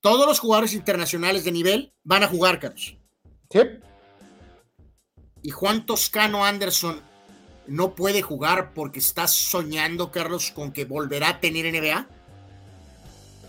Todos 0.00 0.26
los 0.26 0.40
jugadores 0.40 0.74
internacionales 0.74 1.44
de 1.44 1.52
nivel 1.52 1.94
van 2.02 2.24
a 2.24 2.28
jugar, 2.28 2.58
Carlos. 2.58 2.96
Sí. 3.50 3.60
Y 5.42 5.50
Juan 5.50 5.86
Toscano 5.86 6.44
Anderson 6.44 7.00
no 7.68 7.94
puede 7.94 8.22
jugar 8.22 8.74
porque 8.74 8.98
está 8.98 9.28
soñando, 9.28 10.10
Carlos, 10.10 10.50
con 10.50 10.72
que 10.72 10.84
volverá 10.84 11.28
a 11.28 11.40
tener 11.40 11.72
NBA. 11.72 12.08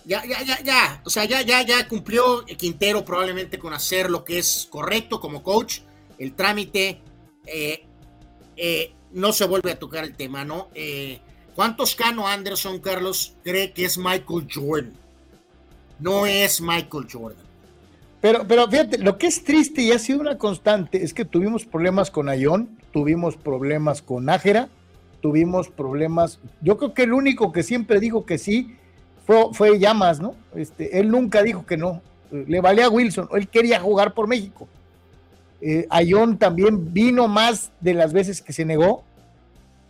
Ya, 0.08 0.24
ya, 0.26 0.42
ya, 0.42 0.64
ya. 0.64 1.02
O 1.04 1.10
sea, 1.10 1.26
ya, 1.26 1.42
ya, 1.42 1.64
ya 1.64 1.86
cumplió 1.86 2.46
Quintero 2.46 3.04
probablemente 3.04 3.60
con 3.60 3.74
hacer 3.74 4.10
lo 4.10 4.24
que 4.24 4.40
es 4.40 4.66
correcto 4.72 5.20
como 5.20 5.44
coach. 5.44 5.80
El 6.18 6.34
trámite 6.34 7.02
eh, 7.46 7.86
eh, 8.56 8.94
no 9.12 9.34
se 9.34 9.46
vuelve 9.46 9.72
a 9.72 9.78
tocar 9.78 10.06
el 10.06 10.16
tema, 10.16 10.46
¿no? 10.46 10.70
Eh, 10.74 11.20
Juan 11.56 11.76
Toscano 11.76 12.26
Anderson, 12.26 12.80
Carlos, 12.80 13.36
cree 13.44 13.74
que 13.74 13.84
es 13.84 13.98
Michael 13.98 14.48
Jordan. 14.50 14.94
No 16.00 16.26
es 16.26 16.62
Michael 16.62 17.08
Jordan. 17.12 17.46
Pero, 18.22 18.48
pero 18.48 18.70
fíjate, 18.70 19.00
lo 19.00 19.18
que 19.18 19.28
es 19.28 19.44
triste 19.44 19.82
y 19.82 19.92
ha 19.92 20.00
sido 20.00 20.22
una 20.22 20.38
constante 20.38 21.04
es 21.04 21.14
que 21.14 21.26
tuvimos 21.26 21.66
problemas 21.66 22.12
con 22.12 22.30
Ayón, 22.30 22.80
tuvimos 22.94 23.36
problemas 23.36 24.02
con 24.02 24.24
Nájera, 24.24 24.70
tuvimos 25.22 25.68
problemas. 25.68 26.40
Yo 26.62 26.78
creo 26.78 26.94
que 26.94 27.04
el 27.04 27.12
único 27.12 27.52
que 27.52 27.64
siempre 27.64 28.00
dijo 28.00 28.26
que 28.26 28.38
sí 28.38 28.78
fue, 29.28 29.49
fue 29.52 29.78
Llamas, 29.78 30.22
¿no? 30.22 30.36
Este, 30.56 30.99
él 30.99 31.12
nunca 31.12 31.44
dijo 31.44 31.66
que 31.66 31.76
no. 31.76 32.02
Le 32.32 32.62
valía 32.62 32.86
a 32.86 32.90
Wilson, 32.90 33.30
él 33.34 33.48
quería 33.48 33.80
jugar 33.80 34.14
por 34.14 34.28
México. 34.28 34.68
Eh, 35.62 35.86
Ayón 35.90 36.38
también 36.38 36.94
vino 36.94 37.28
más 37.28 37.72
de 37.82 37.94
las 37.94 38.14
veces 38.14 38.41
que 38.41 38.54
se 38.54 38.64
negó, 38.64 39.04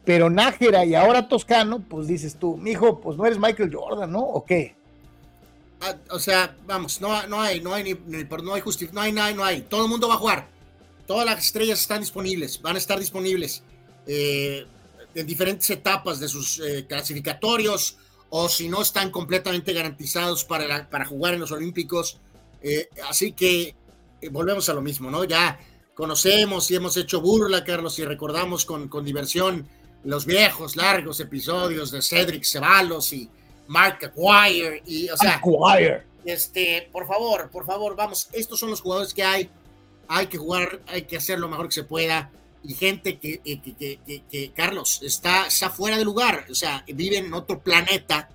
pero 0.05 0.29
Nájera 0.29 0.85
y 0.85 0.95
ahora 0.95 1.27
Toscano, 1.27 1.83
pues 1.87 2.07
dices 2.07 2.37
tú, 2.37 2.57
mijo, 2.57 2.99
pues 2.99 3.17
no 3.17 3.25
eres 3.25 3.39
Michael 3.39 3.73
Jordan, 3.73 4.11
¿no? 4.11 4.21
¿O 4.21 4.43
qué? 4.43 4.75
Ah, 5.81 5.95
o 6.09 6.19
sea, 6.19 6.55
vamos, 6.65 6.99
no, 7.01 7.27
no 7.27 7.41
hay, 7.41 7.61
no 7.61 7.73
hay, 7.73 7.83
ni, 7.83 8.23
no 8.23 8.53
hay 8.53 8.61
justicia, 8.61 8.93
no 8.93 9.01
hay, 9.01 9.11
no 9.11 9.21
hay, 9.21 9.33
no 9.35 9.43
hay. 9.43 9.61
Todo 9.61 9.83
el 9.83 9.89
mundo 9.89 10.07
va 10.07 10.15
a 10.15 10.17
jugar. 10.17 10.47
Todas 11.05 11.25
las 11.25 11.45
estrellas 11.45 11.79
están 11.79 11.99
disponibles, 11.99 12.61
van 12.61 12.75
a 12.75 12.79
estar 12.79 12.99
disponibles 12.99 13.63
eh, 14.07 14.65
en 15.13 15.27
diferentes 15.27 15.69
etapas 15.69 16.19
de 16.19 16.27
sus 16.27 16.59
eh, 16.59 16.85
clasificatorios 16.87 17.97
o 18.29 18.49
si 18.49 18.69
no 18.69 18.81
están 18.81 19.11
completamente 19.11 19.73
garantizados 19.73 20.43
para, 20.43 20.89
para 20.89 21.05
jugar 21.05 21.33
en 21.33 21.39
los 21.39 21.51
Olímpicos. 21.51 22.19
así 23.07 23.31
que 23.31 23.75
volvemos 24.31 24.67
a 24.69 24.73
lo 24.73 24.81
mismo, 24.81 25.09
¿no? 25.09 25.23
Ya 25.23 25.59
conocemos 25.93 26.69
y 26.71 26.75
hemos 26.75 26.97
hecho 26.97 27.21
burla, 27.21 27.63
Carlos, 27.63 27.97
y 27.99 28.05
recordamos 28.05 28.65
con, 28.65 28.87
con 28.87 29.05
diversión 29.05 29.67
los 30.03 30.25
viejos, 30.25 30.75
largos 30.75 31.19
episodios 31.19 31.91
de 31.91 32.01
Cedric 32.01 32.43
Ceballos 32.43 33.11
y 33.13 33.29
Mark 33.67 34.13
Aguirre, 34.15 34.81
y, 34.85 35.09
o 35.09 35.17
sea, 35.17 35.41
este, 36.23 36.89
por 36.91 37.07
favor, 37.07 37.49
por 37.49 37.65
favor, 37.65 37.95
vamos, 37.95 38.29
estos 38.31 38.59
son 38.59 38.69
los 38.69 38.81
jugadores 38.81 39.13
que 39.13 39.23
hay, 39.23 39.49
hay 40.07 40.27
que 40.27 40.37
jugar, 40.37 40.81
hay 40.87 41.03
que 41.03 41.17
hacer 41.17 41.39
lo 41.39 41.49
mejor 41.49 41.67
que 41.67 41.73
se 41.73 41.83
pueda, 41.83 42.31
y 42.63 42.73
gente 42.73 43.19
que, 43.19 43.39
que, 43.39 44.21
que, 44.29 44.51
Carlos, 44.51 45.01
está, 45.03 45.47
está 45.47 45.69
fuera 45.69 45.97
de 45.97 46.05
lugar, 46.05 46.45
o 46.49 46.55
sea, 46.55 46.83
vive 46.87 47.17
en 47.17 47.33
otro 47.33 47.59
planeta, 47.59 48.29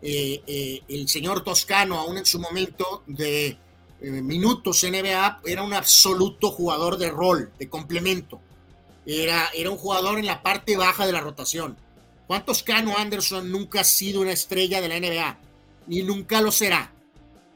eh, 0.00 0.42
eh, 0.46 0.82
el 0.88 1.08
señor 1.08 1.42
Toscano, 1.42 1.98
aún 1.98 2.18
en 2.18 2.26
su 2.26 2.38
momento 2.38 3.02
de 3.06 3.58
minutos 4.00 4.84
NBA, 4.84 5.40
era 5.46 5.62
un 5.62 5.72
absoluto 5.72 6.50
jugador 6.50 6.98
de 6.98 7.10
rol, 7.10 7.52
de 7.58 7.68
complemento. 7.68 8.40
Era, 9.06 9.50
era 9.54 9.70
un 9.70 9.76
jugador 9.76 10.18
en 10.18 10.26
la 10.26 10.42
parte 10.42 10.76
baja 10.76 11.06
de 11.06 11.12
la 11.12 11.20
rotación. 11.20 11.76
¿Cuántos 12.26 12.62
Cano 12.62 12.96
Anderson 12.96 13.50
nunca 13.50 13.80
ha 13.80 13.84
sido 13.84 14.20
una 14.20 14.32
estrella 14.32 14.80
de 14.80 14.88
la 14.88 14.98
NBA? 14.98 15.38
Ni 15.86 16.02
nunca 16.02 16.40
lo 16.40 16.50
será. 16.50 16.92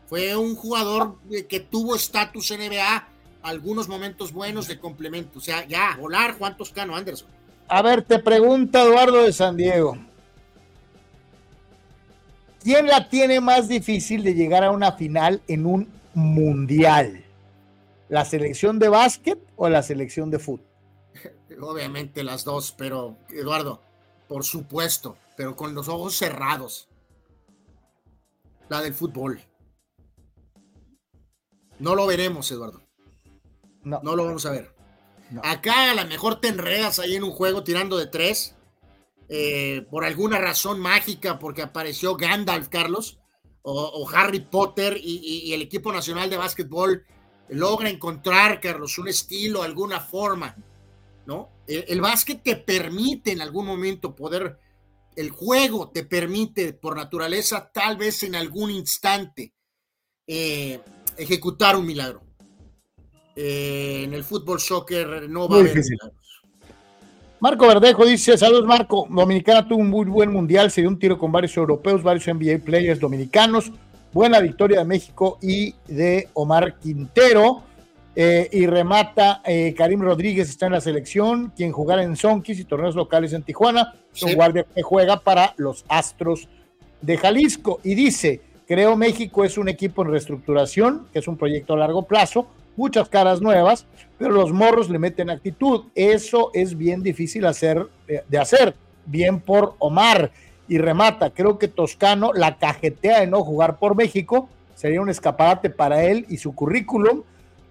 Fue 0.08 0.36
un 0.36 0.56
jugador 0.56 1.16
que 1.48 1.60
tuvo 1.60 1.94
estatus 1.94 2.50
NBA, 2.50 3.08
algunos 3.42 3.88
momentos 3.88 4.32
buenos 4.32 4.68
de 4.68 4.78
complemento. 4.78 5.38
O 5.38 5.42
sea, 5.42 5.66
ya, 5.66 5.96
volar 5.98 6.36
Juan 6.38 6.56
Toscano 6.56 6.96
Anderson. 6.96 7.28
A 7.68 7.82
ver, 7.82 8.02
te 8.02 8.18
pregunta 8.18 8.82
Eduardo 8.82 9.22
de 9.22 9.32
San 9.32 9.56
Diego. 9.56 9.98
¿Quién 12.62 12.86
la 12.86 13.08
tiene 13.08 13.40
más 13.40 13.68
difícil 13.68 14.22
de 14.22 14.34
llegar 14.34 14.64
a 14.64 14.70
una 14.70 14.92
final 14.92 15.42
en 15.48 15.66
un 15.66 15.88
mundial? 16.14 17.24
¿La 18.08 18.24
selección 18.24 18.78
de 18.78 18.88
básquet 18.88 19.38
o 19.56 19.68
la 19.68 19.82
selección 19.82 20.30
de 20.30 20.38
fútbol? 20.38 20.66
Obviamente 21.60 22.24
las 22.24 22.44
dos, 22.44 22.74
pero 22.76 23.16
Eduardo, 23.28 23.82
por 24.26 24.44
supuesto, 24.44 25.16
pero 25.36 25.56
con 25.56 25.74
los 25.74 25.88
ojos 25.88 26.16
cerrados. 26.16 26.88
La 28.68 28.80
del 28.80 28.94
fútbol. 28.94 29.40
No 31.78 31.94
lo 31.94 32.06
veremos, 32.06 32.50
Eduardo. 32.50 32.87
No, 33.88 34.00
no 34.02 34.14
lo 34.14 34.26
vamos 34.26 34.44
a 34.46 34.50
ver. 34.50 34.74
Acá 35.42 35.90
a 35.90 35.94
lo 35.94 36.06
mejor 36.06 36.40
te 36.40 36.48
enredas 36.48 36.98
ahí 36.98 37.14
en 37.14 37.24
un 37.24 37.30
juego 37.30 37.62
tirando 37.64 37.96
de 37.96 38.06
tres. 38.06 38.54
Eh, 39.30 39.86
por 39.90 40.04
alguna 40.04 40.38
razón 40.38 40.80
mágica, 40.80 41.38
porque 41.38 41.60
apareció 41.60 42.16
Gandalf, 42.16 42.68
Carlos, 42.68 43.18
o, 43.62 44.08
Harry 44.14 44.40
Potter 44.40 44.98
y, 44.98 45.52
el 45.52 45.60
equipo 45.60 45.92
nacional 45.92 46.30
de 46.30 46.38
básquetbol 46.38 47.04
logra 47.50 47.90
encontrar, 47.90 48.60
Carlos, 48.60 48.96
un 48.96 49.08
estilo, 49.08 49.62
alguna 49.62 50.00
forma, 50.00 50.56
¿no? 51.26 51.50
El, 51.66 52.00
básquet 52.00 52.42
te 52.42 52.56
permite 52.56 53.32
en 53.32 53.42
algún 53.42 53.66
momento 53.66 54.16
poder, 54.16 54.58
el 55.14 55.28
juego 55.28 55.90
te 55.90 56.04
permite 56.04 56.72
por 56.72 56.96
naturaleza, 56.96 57.70
tal 57.70 57.98
vez 57.98 58.22
en 58.22 58.34
algún 58.34 58.70
instante, 58.70 59.52
eh, 60.26 60.80
ejecutar 61.18 61.76
un 61.76 61.84
milagro. 61.84 62.22
Eh, 63.40 64.02
en 64.02 64.14
el 64.14 64.24
fútbol 64.24 64.58
soccer 64.58 65.30
no 65.30 65.48
va 65.48 65.58
a 65.58 65.60
haber. 65.60 65.80
Marco 67.38 67.68
Verdejo 67.68 68.04
dice, 68.04 68.36
saludos 68.36 68.66
Marco, 68.66 69.06
Dominicana 69.08 69.68
tuvo 69.68 69.78
un 69.78 69.88
muy 69.88 70.06
buen 70.06 70.32
mundial, 70.32 70.72
se 70.72 70.80
dio 70.80 70.90
un 70.90 70.98
tiro 70.98 71.16
con 71.16 71.30
varios 71.30 71.56
europeos, 71.56 72.02
varios 72.02 72.26
NBA 72.26 72.64
players 72.64 72.98
dominicanos, 72.98 73.70
buena 74.12 74.40
victoria 74.40 74.80
de 74.80 74.86
México 74.86 75.38
y 75.40 75.72
de 75.86 76.28
Omar 76.34 76.80
Quintero. 76.80 77.62
Eh, 78.16 78.48
y 78.50 78.66
remata 78.66 79.40
eh, 79.44 79.72
Karim 79.78 80.00
Rodríguez, 80.00 80.48
está 80.50 80.66
en 80.66 80.72
la 80.72 80.80
selección, 80.80 81.52
quien 81.56 81.70
jugará 81.70 82.02
en 82.02 82.16
Sonkis 82.16 82.58
y 82.58 82.64
torneos 82.64 82.96
locales 82.96 83.32
en 83.34 83.44
Tijuana, 83.44 83.94
un 84.20 84.34
guardia 84.34 84.66
que 84.74 84.82
juega 84.82 85.20
para 85.20 85.54
los 85.58 85.84
Astros 85.86 86.48
de 87.00 87.16
Jalisco. 87.16 87.78
Y 87.84 87.94
dice, 87.94 88.40
creo 88.66 88.96
México 88.96 89.44
es 89.44 89.56
un 89.56 89.68
equipo 89.68 90.02
en 90.02 90.10
reestructuración, 90.10 91.06
que 91.12 91.20
es 91.20 91.28
un 91.28 91.36
proyecto 91.36 91.74
a 91.74 91.76
largo 91.76 92.02
plazo, 92.02 92.48
muchas 92.78 93.08
caras 93.08 93.42
nuevas, 93.42 93.86
pero 94.18 94.30
los 94.30 94.52
morros 94.52 94.88
le 94.88 95.00
meten 95.00 95.30
actitud. 95.30 95.86
Eso 95.94 96.50
es 96.54 96.78
bien 96.78 97.02
difícil 97.02 97.44
hacer, 97.44 97.88
de 98.06 98.38
hacer. 98.38 98.74
Bien 99.04 99.40
por 99.40 99.74
Omar. 99.80 100.30
Y 100.68 100.78
remata, 100.78 101.30
creo 101.30 101.58
que 101.58 101.66
Toscano 101.66 102.32
la 102.32 102.56
cajetea 102.56 103.20
de 103.20 103.26
no 103.26 103.42
jugar 103.42 103.78
por 103.78 103.96
México. 103.96 104.48
Sería 104.76 105.00
un 105.00 105.10
escaparate 105.10 105.70
para 105.70 106.04
él 106.04 106.24
y 106.28 106.36
su 106.38 106.54
currículum 106.54 107.22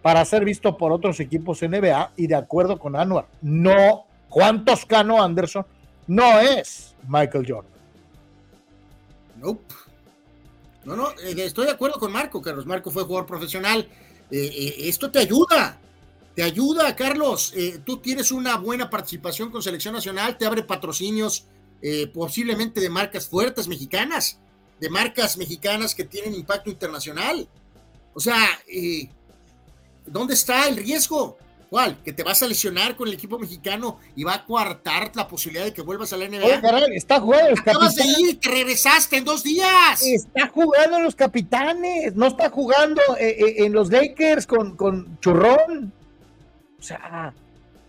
para 0.02 0.26
ser 0.26 0.44
visto 0.44 0.78
por 0.78 0.92
otros 0.92 1.20
equipos 1.22 1.62
NBA. 1.62 2.12
Y 2.18 2.28
de 2.28 2.36
acuerdo 2.36 2.78
con 2.78 2.96
Anuar, 2.98 3.28
no, 3.42 4.06
Juan 4.30 4.66
Toscano 4.66 5.24
Anderson 5.24 5.66
no 6.06 6.40
es 6.40 6.96
Michael 7.08 7.46
Jordan. 7.48 7.72
Nope. 9.38 9.74
No, 10.84 10.96
no, 10.96 11.10
eh, 11.24 11.36
estoy 11.38 11.66
de 11.66 11.72
acuerdo 11.72 12.00
con 12.00 12.12
Marco, 12.12 12.42
Carlos. 12.42 12.66
Marco 12.66 12.90
fue 12.92 13.04
jugador 13.04 13.26
profesional 13.26 13.88
eh, 14.32 14.52
eh, 14.54 14.76
esto 14.90 15.10
te 15.10 15.20
ayuda, 15.20 15.80
te 16.36 16.44
ayuda, 16.44 16.96
Carlos. 16.96 17.54
Eh, 17.56 17.80
tú 17.86 17.98
tienes 17.98 18.32
una 18.32 18.58
buena 18.58 18.90
participación 18.90 19.50
con 19.52 19.64
selección 19.64 19.94
nacional, 19.94 20.38
te 20.38 20.46
abre 20.46 20.64
patrocinios 20.64 21.46
posiblemente 22.12 22.82
de 22.82 22.90
marcas 22.90 23.28
fuertes 23.28 23.68
mexicanas, 23.68 24.40
de 24.80 24.90
marcas 24.90 25.38
mexicanas 25.38 25.94
que 25.94 26.06
tienen 26.06 26.34
impacto 26.34 26.72
internacional. 26.72 27.48
O 28.16 28.20
sea, 28.20 28.60
¿dónde 30.08 30.34
está 30.34 30.68
el 30.68 30.78
riesgo? 30.78 31.38
¿Cuál? 31.70 32.02
¿Que 32.02 32.14
te 32.14 32.24
vas 32.24 32.42
a 32.42 32.48
lesionar 32.48 32.96
con 32.96 33.10
el 33.10 33.16
equipo 33.16 33.38
mexicano 33.38 34.00
y 34.16 34.24
va 34.24 34.36
a 34.36 34.46
coartar 34.46 35.12
la 35.16 35.28
posibilidad 35.28 35.66
de 35.66 35.74
que 35.74 35.82
vuelvas 35.82 36.14
a 36.14 36.18
la 36.18 36.28
NBA? 36.28 36.48
está 36.96 37.20
jugando. 37.20 37.60
Acabas 37.60 37.96
de 37.96 38.06
ir, 38.06 38.40
te 38.40 38.50
regresaste 38.50 39.18
en 39.18 39.26
dos 39.26 39.44
días. 39.44 40.02
Está 40.02 40.48
jugando 40.48 41.00
los 41.00 41.16
capitanes, 41.16 42.16
no 42.16 42.28
está 42.28 42.50
jugando 42.50 43.02
eh, 43.20 43.36
eh, 43.38 43.66
en 43.66 43.74
los 43.74 43.92
Lakers 43.92 44.48
con, 44.48 44.78
con 44.78 45.20
Churrón. 45.20 45.92
O 46.80 46.82
sea, 46.82 47.34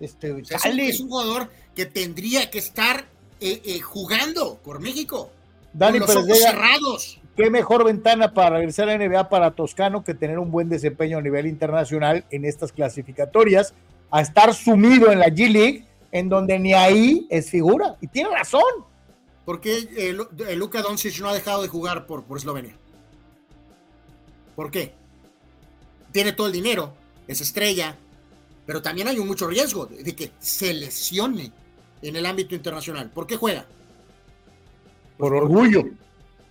este, 0.00 0.36
es, 0.40 1.00
un, 1.00 1.09
jugador 1.09 1.48
que 1.76 1.86
tendría 1.86 2.50
que 2.50 2.59
estar 2.59 3.06
eh, 3.40 3.78
jugando 3.80 4.59
por 4.64 4.80
México. 4.80 5.30
Dani 5.72 6.00
con 6.00 6.09
los 6.09 6.16
ojos 6.16 6.38
cerrados. 6.38 7.20
Qué 7.39 7.51
mejor 7.51 7.85
ventana 7.85 8.35
para 8.35 8.56
regresar 8.56 8.89
a 8.89 8.98
la 8.98 9.06
NBA 9.06 9.28
para 9.28 9.52
Toscano 9.52 10.02
que 10.02 10.12
tener 10.12 10.40
un 10.40 10.51
buen 10.51 10.69
desempeño 10.69 11.19
a 11.19 11.23
nivel 11.23 11.47
internacional 11.47 12.24
en 12.32 12.44
estas 12.44 12.73
clasificatorias, 12.73 13.74
a 14.10 14.23
estar 14.23 14.52
sumido 14.52 15.12
en 15.12 15.20
la 15.20 15.28
G 15.28 15.48
League, 15.48 15.85
en 16.10 16.28
donde 16.28 16.59
ni 16.59 16.73
ahí 16.73 17.28
es 17.31 17.48
figura. 17.48 17.97
Y 18.01 18.09
tiene 18.09 18.31
razón. 18.31 18.65
¿Por 19.44 19.60
qué 19.60 19.78
eh, 19.78 20.16
eh, 20.48 20.56
Luka 20.56 20.82
Doncic 20.82 21.20
no 21.20 21.28
ha 21.28 21.35
dejado 21.35 21.62
de 21.62 21.69
jugar 21.69 22.06
por, 22.06 22.24
por 22.24 22.39
Eslovenia? 22.39 22.77
¿Por 24.56 24.73
qué? 24.73 24.93
Tiene 26.10 26.32
todo 26.32 26.48
el 26.48 26.52
dinero, 26.52 26.93
es 27.28 27.40
estrella, 27.40 27.94
pero 28.66 28.82
también 28.82 29.06
hay 29.06 29.20
un 29.20 29.28
mucho 29.28 29.47
riesgo 29.47 29.86
de 29.86 30.16
que 30.16 30.32
se 30.40 30.74
lesione 30.74 31.52
en 32.02 32.16
el 32.16 32.27
ámbito 32.27 32.56
internacional. 32.56 33.10
¿Por 33.10 33.28
qué 33.28 33.36
juega? 33.36 33.65
por 35.19 35.35
orgullo 35.35 35.85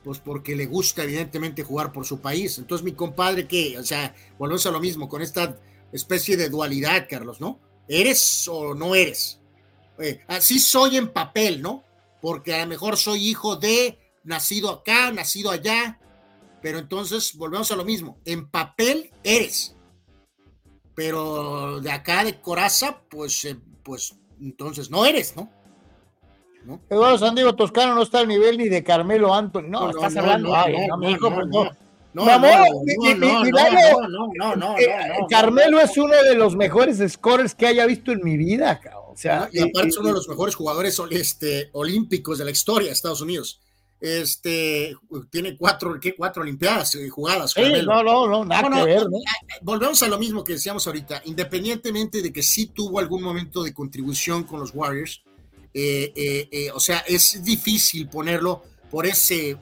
pues 0.07 0.19
porque 0.19 0.55
le 0.55 0.67
gusta 0.67 1.03
evidentemente 1.03 1.63
jugar 1.63 1.91
por 1.91 2.05
su 2.05 2.21
país. 2.21 2.57
Entonces 2.59 2.85
mi 2.85 2.93
compadre 2.93 3.45
que, 3.45 3.77
o 3.77 3.84
sea, 3.84 4.15
volvemos 4.39 4.65
a 4.65 4.71
lo 4.71 4.79
mismo 4.79 5.09
con 5.09 5.21
esta 5.21 5.59
especie 5.91 6.38
de 6.38 6.47
dualidad, 6.47 7.07
Carlos, 7.09 7.41
¿no? 7.41 7.59
¿Eres 7.89 8.47
o 8.47 8.73
no 8.73 8.95
eres? 8.95 9.41
Eh, 9.99 10.21
así 10.29 10.59
soy 10.59 10.95
en 10.95 11.11
papel, 11.11 11.61
¿no? 11.61 11.84
Porque 12.21 12.53
a 12.53 12.61
lo 12.61 12.67
mejor 12.67 12.95
soy 12.95 13.27
hijo 13.27 13.57
de, 13.57 13.99
nacido 14.23 14.69
acá, 14.69 15.11
nacido 15.11 15.51
allá, 15.51 15.99
pero 16.61 16.79
entonces 16.79 17.35
volvemos 17.35 17.69
a 17.73 17.75
lo 17.75 17.84
mismo, 17.84 18.17
en 18.23 18.49
papel 18.49 19.11
eres, 19.25 19.75
pero 20.95 21.81
de 21.81 21.91
acá 21.91 22.23
de 22.23 22.39
coraza, 22.39 23.01
pues, 23.09 23.43
eh, 23.43 23.59
pues 23.84 24.15
entonces 24.39 24.89
no 24.89 25.05
eres, 25.05 25.35
¿no? 25.35 25.51
Eduardo 26.89 27.18
Sandiego 27.18 27.56
Toscano 27.56 27.95
no 27.95 28.03
está 28.03 28.19
al 28.19 28.27
nivel 28.27 28.57
ni 28.57 28.69
de 28.69 28.84
Carmelo 28.84 29.34
Anthony. 29.34 29.64
No, 29.68 29.89
estás 29.89 30.15
hablando. 30.18 30.49
No, 32.14 32.26
no, 32.26 32.26
no, 34.35 34.56
no, 34.56 34.76
Carmelo 35.30 35.80
es 35.80 35.98
uno 35.98 36.14
de 36.23 36.35
los 36.35 36.56
mejores 36.56 36.99
scorers 37.11 37.53
que 37.53 37.68
haya 37.68 37.85
visto 37.85 38.11
en 38.11 38.22
mi 38.23 38.38
vida. 38.38 38.80
O 39.07 39.15
sea, 39.15 39.49
y 39.52 39.60
aparte 39.60 39.89
es 39.89 39.98
uno 39.98 40.10
de 40.10 40.15
los 40.15 40.27
mejores 40.27 40.56
jugadores 40.56 40.99
este, 41.11 41.69
olímpicos 41.73 42.38
de 42.38 42.45
la 42.45 42.52
historia 42.52 42.88
de 42.88 42.94
Estados 42.94 43.22
Unidos. 43.22 43.60
Este 43.99 44.95
tiene 45.31 45.57
cuatro, 45.57 45.99
¿qué? 45.99 46.15
cuatro 46.15 46.44
olimpiadas 46.44 46.95
jugadas. 47.10 47.56
no, 47.57 48.03
no, 48.03 48.27
no, 48.27 48.45
nada 48.45 48.69
que 48.69 48.85
ver. 48.85 49.07
Volvemos 49.61 50.02
a 50.03 50.07
lo 50.07 50.19
mismo 50.19 50.44
que 50.44 50.53
decíamos 50.53 50.85
ahorita. 50.85 51.23
Independientemente 51.26 52.22
de 52.22 52.31
que 52.31 52.44
sí 52.44 52.68
tuvo 52.68 52.99
algún 52.99 53.23
momento 53.23 53.64
de 53.64 53.73
contribución 53.73 54.44
con 54.44 54.60
los 54.60 54.72
Warriors, 54.73 55.23
o 56.73 56.79
sea, 56.79 56.99
es 57.07 57.43
difícil 57.43 58.07
ponerlo 58.07 58.63
por 58.89 59.05
ese 59.05 59.57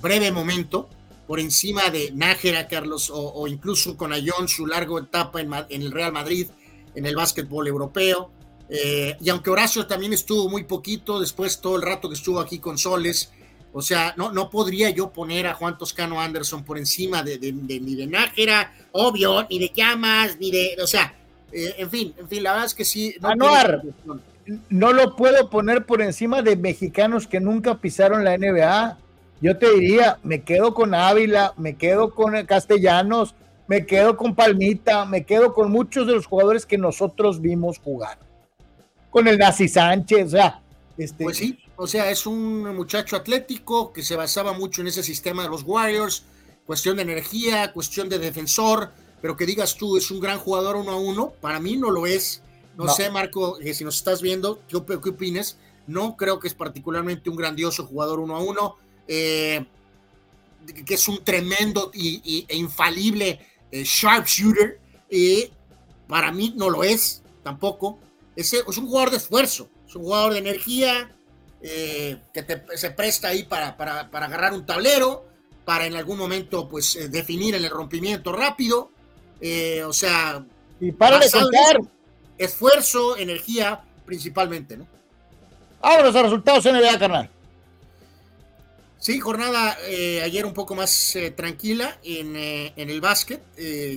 breve 0.00 0.32
momento 0.32 0.88
por 1.26 1.40
encima 1.40 1.90
de 1.90 2.10
Nájera, 2.12 2.68
Carlos, 2.68 3.10
o, 3.12 3.46
incluso 3.48 3.96
con 3.96 4.12
Ayón, 4.12 4.48
su 4.48 4.66
larga 4.66 4.98
etapa 4.98 5.40
en, 5.40 5.82
el 5.82 5.90
Real 5.90 6.12
Madrid, 6.12 6.48
en 6.94 7.06
el 7.06 7.16
básquetbol 7.16 7.66
europeo. 7.66 8.30
y 8.68 9.28
aunque 9.28 9.50
Horacio 9.50 9.86
también 9.86 10.12
estuvo 10.12 10.48
muy 10.48 10.64
poquito, 10.64 11.20
después 11.20 11.60
todo 11.60 11.76
el 11.76 11.82
rato 11.82 12.08
que 12.08 12.14
estuvo 12.14 12.40
aquí 12.40 12.58
con 12.58 12.76
Soles, 12.76 13.30
o 13.72 13.82
sea, 13.82 14.14
no, 14.16 14.30
no 14.30 14.50
podría 14.50 14.90
yo 14.90 15.12
poner 15.12 15.48
a 15.48 15.54
Juan 15.54 15.76
Toscano 15.76 16.20
Anderson 16.20 16.64
por 16.64 16.78
encima 16.78 17.22
de, 17.22 17.38
ni 17.52 17.94
de 17.94 18.06
Nájera, 18.06 18.72
obvio, 18.92 19.46
ni 19.50 19.58
de 19.58 19.72
Llamas, 19.74 20.36
ni 20.38 20.50
de, 20.50 20.76
o 20.80 20.86
sea, 20.86 21.14
en 21.50 21.90
fin, 21.90 22.14
en 22.18 22.28
fin, 22.28 22.42
la 22.42 22.52
verdad 22.52 22.66
es 22.66 22.74
que 22.74 22.84
sí. 22.84 23.14
No 23.20 23.28
Anuar, 23.28 23.82
no 24.68 24.92
lo 24.92 25.16
puedo 25.16 25.50
poner 25.50 25.86
por 25.86 26.02
encima 26.02 26.42
de 26.42 26.56
mexicanos 26.56 27.26
que 27.26 27.40
nunca 27.40 27.78
pisaron 27.78 28.24
la 28.24 28.36
NBA. 28.36 28.98
Yo 29.40 29.58
te 29.58 29.72
diría, 29.72 30.18
me 30.22 30.42
quedo 30.42 30.74
con 30.74 30.94
Ávila, 30.94 31.54
me 31.56 31.76
quedo 31.76 32.10
con 32.14 32.34
Castellanos, 32.46 33.34
me 33.66 33.86
quedo 33.86 34.16
con 34.16 34.34
Palmita, 34.34 35.04
me 35.04 35.24
quedo 35.24 35.54
con 35.54 35.70
muchos 35.70 36.06
de 36.06 36.14
los 36.14 36.26
jugadores 36.26 36.66
que 36.66 36.78
nosotros 36.78 37.40
vimos 37.40 37.78
jugar. 37.78 38.18
Con 39.10 39.28
el 39.28 39.38
Nazi 39.38 39.68
Sánchez, 39.68 40.26
o 40.26 40.30
sea, 40.30 40.62
este... 40.98 41.24
Pues 41.24 41.36
sí, 41.36 41.58
o 41.76 41.86
sea, 41.86 42.10
es 42.10 42.26
un 42.26 42.74
muchacho 42.74 43.16
atlético 43.16 43.92
que 43.92 44.02
se 44.02 44.16
basaba 44.16 44.52
mucho 44.52 44.80
en 44.80 44.88
ese 44.88 45.02
sistema 45.02 45.42
de 45.42 45.48
los 45.48 45.62
Warriors, 45.62 46.24
cuestión 46.66 46.96
de 46.96 47.02
energía, 47.02 47.72
cuestión 47.72 48.08
de 48.08 48.18
defensor, 48.18 48.90
pero 49.20 49.36
que 49.36 49.46
digas 49.46 49.76
tú, 49.76 49.96
es 49.96 50.10
un 50.10 50.20
gran 50.20 50.38
jugador 50.38 50.76
uno 50.76 50.92
a 50.92 50.96
uno, 50.96 51.32
para 51.40 51.60
mí 51.60 51.76
no 51.76 51.90
lo 51.90 52.06
es 52.06 52.42
no, 52.76 52.88
sé, 52.88 53.10
Marco, 53.10 53.58
eh, 53.60 53.74
si 53.74 53.84
nos 53.84 53.96
estás 53.96 54.20
viendo, 54.20 54.60
¿qué, 54.68 54.82
¿qué 55.02 55.08
opinas? 55.10 55.58
No 55.86 56.16
creo 56.16 56.38
que 56.38 56.48
es 56.48 56.54
particularmente 56.54 57.30
un 57.30 57.36
grandioso 57.36 57.86
jugador 57.86 58.18
uno 58.20 58.36
a 58.36 58.40
uno, 58.40 58.76
eh, 59.06 59.64
que 60.86 60.94
es 60.94 61.08
un 61.08 61.22
tremendo 61.22 61.90
y, 61.94 62.46
e 62.48 62.56
infalible 62.56 63.38
eh, 63.70 63.84
sharpshooter, 63.84 64.80
y 65.10 65.50
para 66.08 66.32
mí 66.32 66.54
no 66.56 66.70
lo 66.70 66.84
es 66.84 67.22
tampoco. 67.42 67.98
Es, 68.34 68.52
es 68.52 68.78
un 68.78 68.86
jugador 68.86 69.10
de 69.10 69.18
esfuerzo, 69.18 69.68
es 69.86 69.94
un 69.94 70.02
jugador 70.02 70.32
de 70.32 70.38
energía, 70.38 71.10
que 71.60 72.62
se 72.74 72.90
presta 72.90 73.28
ahí 73.28 73.44
para, 73.44 73.74
para, 73.76 74.10
para, 74.10 74.26
agarrar 74.26 74.52
un 74.52 74.66
tablero, 74.66 75.24
para 75.64 75.86
en 75.86 75.96
algún 75.96 76.18
momento 76.18 76.68
pues 76.68 77.10
definir 77.10 77.54
el 77.54 77.70
rompimiento 77.70 78.32
rápido, 78.32 78.90
o 79.86 79.92
sea... 79.92 80.44
Y 80.80 80.92
para 80.92 81.18
de 81.20 81.30
contar, 81.30 81.80
esfuerzo, 82.38 83.16
energía 83.16 83.82
principalmente, 84.04 84.76
¿no? 84.76 84.86
Ahora 85.80 86.04
los 86.04 86.14
resultados 86.14 86.64
NBA, 86.64 86.98
carnal. 86.98 87.30
Sí, 89.04 89.20
jornada 89.20 89.76
eh, 89.86 90.22
ayer 90.22 90.46
un 90.46 90.54
poco 90.54 90.74
más 90.74 91.14
eh, 91.14 91.30
tranquila 91.30 91.98
en, 92.02 92.36
eh, 92.36 92.72
en, 92.74 92.88
el 92.88 93.02
básquet, 93.02 93.42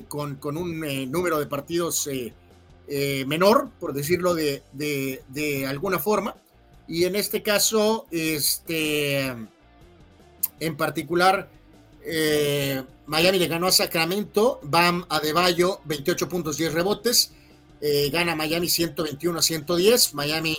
con, 0.09 0.35
con, 0.35 0.57
un 0.57 0.81
número 1.09 1.39
de 1.39 1.45
partidos 1.45 2.09
menor, 3.26 3.69
por 3.80 3.93
decirlo 3.93 4.35
de, 4.35 4.64
de, 4.73 5.23
de, 5.30 5.65
alguna 5.65 5.97
forma. 5.97 6.35
Y 6.89 7.05
en 7.05 7.15
este 7.15 7.41
caso, 7.41 8.05
este, 8.11 9.34
en 10.59 10.76
particular, 10.76 11.47
Miami 13.05 13.39
le 13.39 13.47
ganó 13.47 13.68
a 13.68 13.72
Sacramento, 13.72 14.59
Bam 14.64 15.05
Adebayo, 15.07 15.80
28 15.85 16.27
puntos, 16.27 16.57
10 16.57 16.73
rebotes, 16.73 17.31
gana 18.11 18.35
Miami 18.35 18.69
121 18.69 19.39
a 19.39 19.41
110, 19.41 20.13
Miami 20.13 20.57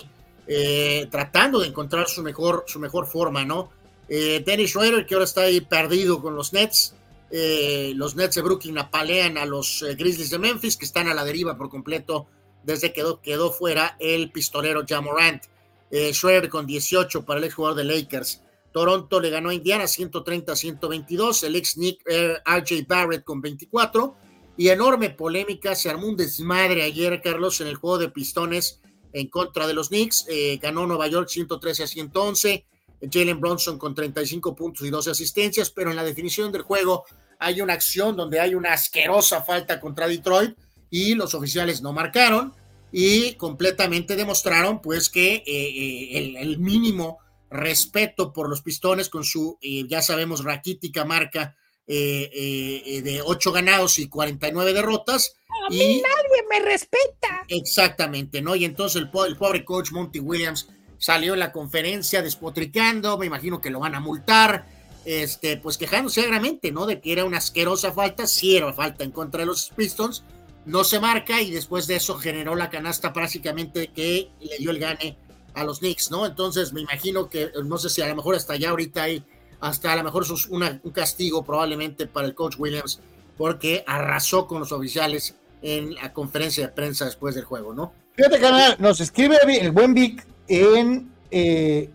tratando 1.11 1.59
de 1.59 1.67
encontrar 1.67 2.07
su 2.07 2.23
mejor, 2.23 2.65
su 2.67 2.79
mejor 2.79 3.07
forma, 3.07 3.45
¿no? 3.45 3.71
Eh, 4.09 4.41
Dennis 4.43 4.71
Schroeder, 4.71 5.05
que 5.05 5.13
ahora 5.13 5.25
está 5.25 5.41
ahí 5.41 5.61
perdido 5.61 6.21
con 6.21 6.35
los 6.35 6.51
Nets. 6.51 6.95
Eh, 7.31 7.93
los 7.95 8.15
Nets 8.15 8.35
de 8.35 8.41
Brooklyn 8.41 8.77
apalean 8.79 9.37
a 9.37 9.45
los 9.45 9.83
eh, 9.83 9.93
Grizzlies 9.93 10.31
de 10.31 10.39
Memphis, 10.39 10.77
que 10.77 10.85
están 10.85 11.07
a 11.07 11.13
la 11.13 11.23
deriva 11.23 11.55
por 11.55 11.69
completo 11.69 12.27
desde 12.63 12.87
que 12.87 13.01
quedó, 13.01 13.21
quedó 13.21 13.51
fuera 13.51 13.95
el 13.99 14.31
pistolero 14.31 14.83
Jamorant. 14.87 15.43
Eh, 15.91 16.11
Schroeder 16.13 16.49
con 16.49 16.65
18 16.65 17.23
para 17.23 17.39
el 17.39 17.45
exjugador 17.45 17.77
de 17.77 17.83
Lakers. 17.83 18.41
Toronto 18.71 19.19
le 19.19 19.29
ganó 19.29 19.49
a 19.49 19.53
Indiana 19.53 19.85
130-122. 19.85 21.43
El 21.43 21.55
ex 21.55 21.77
Nick 21.77 22.01
RJ 22.05 22.85
Barrett 22.87 23.23
con 23.23 23.41
24. 23.41 24.15
Y 24.59 24.67
enorme 24.67 25.09
polémica, 25.09 25.73
se 25.73 25.89
armó 25.89 26.07
un 26.07 26.17
desmadre 26.17 26.83
ayer, 26.83 27.21
Carlos, 27.21 27.61
en 27.61 27.67
el 27.67 27.77
juego 27.77 27.97
de 27.97 28.09
pistones 28.09 28.81
en 29.13 29.29
contra 29.29 29.65
de 29.67 29.73
los 29.73 29.87
Knicks. 29.87 30.25
ganó 30.61 30.85
Nueva 30.85 31.07
York 31.07 31.29
113 31.29 31.83
a 31.83 31.87
111. 31.87 32.65
Jalen 33.09 33.39
Bronson 33.39 33.77
con 33.77 33.95
35 33.95 34.53
puntos 34.53 34.85
y 34.85 34.89
12 34.89 35.11
asistencias, 35.11 35.69
pero 35.69 35.91
en 35.91 35.95
la 35.95 36.03
definición 36.03 36.51
del 36.51 36.63
juego 36.63 37.05
hay 37.39 37.61
una 37.61 37.71
acción 37.71 38.17
donde 38.17 38.41
hay 38.41 38.53
una 38.53 38.73
asquerosa 38.73 39.41
falta 39.43 39.79
contra 39.79 40.09
Detroit 40.09 40.57
y 40.89 41.15
los 41.15 41.33
oficiales 41.35 41.81
no 41.81 41.93
marcaron 41.93 42.53
y 42.91 43.35
completamente 43.35 44.17
demostraron 44.17 44.81
pues 44.81 45.09
que 45.09 45.35
eh, 45.35 45.43
eh, 45.47 46.17
el, 46.17 46.35
el, 46.35 47.15
respeto 47.49 48.33
por 48.33 48.49
los 48.49 48.61
pistones 48.61 49.07
con 49.07 49.23
su, 49.23 49.57
eh, 49.61 49.85
ya 49.87 50.01
sabemos, 50.01 50.43
raquítica 50.43 51.05
marca 51.05 51.55
de 51.95 53.21
8 53.25 53.51
ganados 53.51 53.99
y 53.99 54.07
49 54.07 54.73
derrotas. 54.73 55.35
A 55.67 55.69
mí 55.69 56.01
nadie 56.01 56.43
me 56.49 56.59
respeta. 56.59 57.45
Exactamente, 57.47 58.41
¿no? 58.41 58.55
Y 58.55 58.65
entonces 58.65 59.01
el, 59.01 59.09
el 59.27 59.37
pobre 59.37 59.65
coach 59.65 59.91
Monty 59.91 60.19
Williams 60.19 60.69
salió 60.99 61.33
en 61.33 61.39
la 61.39 61.51
conferencia 61.51 62.21
despotricando, 62.21 63.17
me 63.17 63.25
imagino 63.25 63.59
que 63.59 63.69
lo 63.69 63.79
van 63.79 63.95
a 63.95 63.99
multar, 63.99 64.65
este, 65.05 65.57
pues 65.57 65.77
quejándose 65.77 66.21
agradamente, 66.21 66.71
¿no? 66.71 66.85
De 66.85 66.99
que 67.01 67.11
era 67.11 67.25
una 67.25 67.37
asquerosa 67.37 67.91
falta, 67.91 68.27
sí 68.27 68.57
era 68.57 68.71
falta 68.73 69.03
en 69.03 69.11
contra 69.11 69.39
de 69.39 69.47
los 69.47 69.69
Pistons, 69.75 70.23
no 70.65 70.83
se 70.83 70.99
marca 70.99 71.41
y 71.41 71.51
después 71.51 71.87
de 71.87 71.95
eso 71.95 72.17
generó 72.17 72.55
la 72.55 72.69
canasta 72.69 73.13
prácticamente 73.13 73.87
que 73.87 74.29
le 74.41 74.57
dio 74.57 74.71
el 74.71 74.79
gane 74.79 75.17
a 75.53 75.63
los 75.63 75.79
Knicks, 75.79 76.11
¿no? 76.11 76.25
Entonces 76.25 76.73
me 76.73 76.81
imagino 76.81 77.29
que, 77.29 77.49
no 77.65 77.77
sé 77.77 77.89
si 77.89 78.01
a 78.01 78.07
lo 78.07 78.15
mejor 78.15 78.35
hasta 78.35 78.53
allá 78.53 78.69
ahorita 78.69 79.03
hay, 79.03 79.23
hasta 79.59 79.93
a 79.93 79.95
lo 79.95 80.03
mejor 80.03 80.23
es 80.23 80.47
una, 80.47 80.79
un 80.83 80.91
castigo 80.91 81.43
probablemente 81.43 82.07
para 82.07 82.27
el 82.27 82.35
coach 82.35 82.55
Williams, 82.57 83.01
porque 83.37 83.83
arrasó 83.87 84.47
con 84.47 84.59
los 84.59 84.71
oficiales 84.71 85.35
en 85.61 85.95
la 85.95 86.13
conferencia 86.13 86.67
de 86.67 86.73
prensa 86.73 87.05
después 87.05 87.35
del 87.35 87.45
juego, 87.45 87.73
¿no? 87.73 87.93
Fíjate, 88.15 88.39
canal, 88.39 88.75
nos 88.79 88.99
escribe 88.99 89.37
el 89.59 89.71
buen 89.71 89.93
Vic 89.93 90.25
en, 90.47 91.11
eh, 91.31 91.89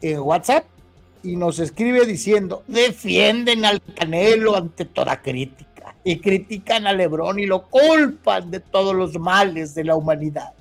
en 0.00 0.18
WhatsApp 0.20 0.64
y 1.22 1.36
nos 1.36 1.58
escribe 1.58 2.06
diciendo, 2.06 2.62
defienden 2.66 3.64
al 3.64 3.82
Canelo 3.82 4.56
ante 4.56 4.86
toda 4.86 5.20
crítica 5.20 5.94
y 6.02 6.18
critican 6.18 6.86
a 6.86 6.92
Lebrón 6.92 7.38
y 7.38 7.46
lo 7.46 7.68
culpan 7.68 8.50
de 8.50 8.60
todos 8.60 8.94
los 8.94 9.18
males 9.18 9.74
de 9.74 9.84
la 9.84 9.96
humanidad. 9.96 10.52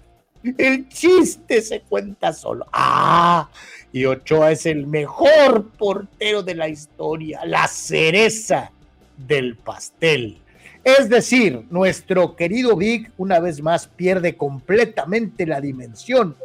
El 0.58 0.88
chiste 0.90 1.62
se 1.62 1.82
cuenta 1.82 2.34
solo. 2.34 2.66
Ah, 2.72 3.50
y 3.92 4.06
Ochoa 4.06 4.52
es 4.52 4.66
el 4.66 4.88
mejor 4.88 5.70
portero 5.78 6.44
de 6.44 6.56
la 6.56 6.68
historia, 6.68 7.46
la 7.46 7.68
cereza 7.68 8.72
del 9.18 9.56
pastel. 9.56 10.38
Es 10.84 11.10
decir, 11.10 11.66
nuestro 11.70 12.36
querido 12.36 12.76
Vic 12.76 13.12
una 13.18 13.40
vez 13.40 13.62
más 13.62 13.88
pierde 13.88 14.38
completamente 14.38 15.46
la 15.46 15.60
dimensión 15.60 16.36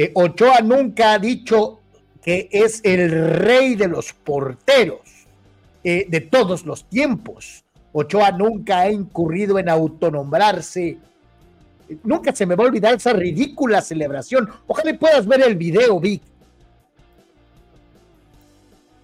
eh, 0.00 0.12
Ochoa 0.14 0.60
nunca 0.60 1.14
ha 1.14 1.18
dicho 1.18 1.80
que 2.22 2.48
es 2.52 2.80
el 2.84 3.10
rey 3.34 3.74
de 3.74 3.88
los 3.88 4.12
porteros 4.12 5.00
eh, 5.82 6.06
de 6.08 6.20
todos 6.20 6.64
los 6.64 6.84
tiempos. 6.84 7.64
Ochoa 7.92 8.30
nunca 8.30 8.82
ha 8.82 8.92
incurrido 8.92 9.58
en 9.58 9.68
autonombrarse. 9.68 10.98
Nunca 12.04 12.32
se 12.32 12.46
me 12.46 12.54
va 12.54 12.62
a 12.62 12.68
olvidar 12.68 12.94
esa 12.94 13.12
ridícula 13.12 13.82
celebración. 13.82 14.48
Ojalá 14.68 14.96
puedas 14.96 15.26
ver 15.26 15.42
el 15.42 15.56
video, 15.56 15.98
Vic. 15.98 16.22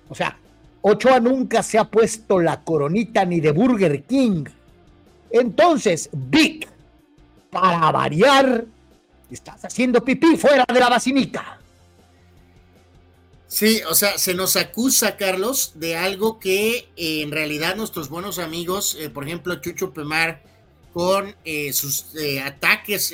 O 0.09 0.15
sea, 0.15 0.39
Ochoa 0.83 1.21
nunca 1.21 1.63
se 1.63 1.79
ha 1.79 1.85
puesto 1.85 2.41
la 2.41 2.63
coronita 2.63 3.25
ni 3.25 3.41
de 3.41 3.53
Burger 3.53 4.05
King. 4.05 4.45
Entonces, 5.31 6.09
Vic, 6.13 6.69
para 7.51 7.91
variar, 7.91 8.67
Estás 9.31 9.65
haciendo 9.65 10.05
pipí 10.05 10.37
fuera 10.37 10.65
de 10.73 10.81
la 10.81 10.89
basílica. 10.89 11.59
Sí, 13.49 13.81
o 13.89 13.95
sea, 13.95 14.19
se 14.19 14.35
nos 14.35 14.57
acusa, 14.57 15.17
Carlos, 15.17 15.73
de 15.75 15.97
algo 15.97 16.39
que 16.39 16.89
eh, 16.97 17.23
en 17.23 17.31
realidad 17.31 17.77
nuestros 17.77 18.09
buenos 18.09 18.39
amigos, 18.39 18.97
eh, 18.99 19.11
por 19.11 19.25
ejemplo, 19.25 19.55
Chucho 19.57 19.93
Pemar, 19.93 20.43
con 20.93 21.35
eh, 21.45 21.73
sus 21.73 22.07
ataques 22.45 23.13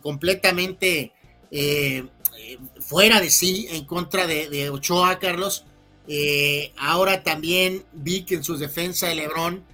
completamente 0.00 1.12
fuera 2.86 3.20
de 3.20 3.30
sí 3.30 3.66
en 3.70 3.84
contra 3.84 4.26
de, 4.26 4.70
Ochoa, 4.70 5.18
Carlos, 5.18 5.64
ahora 6.76 7.22
también 7.22 7.84
vi 7.92 8.24
que 8.24 8.34
en 8.36 8.44
su 8.44 8.56
defensa 8.56 9.08
de 9.08 9.14
Lebrón, 9.14 9.64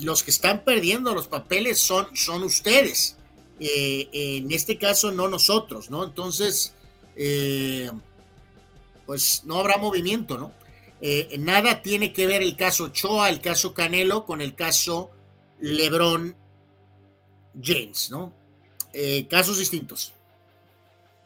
los 0.00 0.22
que 0.22 0.30
están 0.30 0.64
perdiendo 0.64 1.14
los 1.14 1.28
papeles 1.28 1.78
son, 1.78 2.08
son 2.16 2.42
ustedes. 2.42 3.16
Eh, 3.64 4.08
en 4.12 4.50
este 4.50 4.76
caso 4.76 5.12
no 5.12 5.28
nosotros, 5.28 5.88
¿no? 5.88 6.04
Entonces, 6.04 6.74
eh, 7.14 7.90
pues 9.06 9.42
no 9.44 9.60
habrá 9.60 9.76
movimiento, 9.76 10.36
¿no? 10.36 10.52
Eh, 11.00 11.36
nada 11.38 11.80
tiene 11.80 12.12
que 12.12 12.26
ver 12.26 12.42
el 12.42 12.56
caso 12.56 12.88
Choa, 12.88 13.28
el 13.28 13.40
caso 13.40 13.74
Canelo 13.74 14.24
con 14.24 14.40
el 14.40 14.54
caso 14.54 15.10
Lebron 15.60 16.36
James, 17.60 18.10
¿no? 18.10 18.32
casos 19.30 19.58
distintos. 19.58 20.12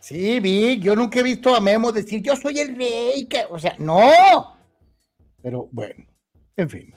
Sí, 0.07 0.39
vi, 0.39 0.79
yo 0.79 0.95
nunca 0.95 1.19
he 1.19 1.23
visto 1.25 1.53
a 1.53 1.59
Memo 1.59 1.91
decir 1.91 2.23
yo 2.23 2.37
soy 2.37 2.61
el 2.61 2.77
rey, 2.77 3.29
o 3.51 3.59
sea, 3.59 3.75
no. 3.81 4.57
Pero 5.43 5.69
bueno, 5.73 6.05
en 6.57 6.71
fin. 6.71 6.95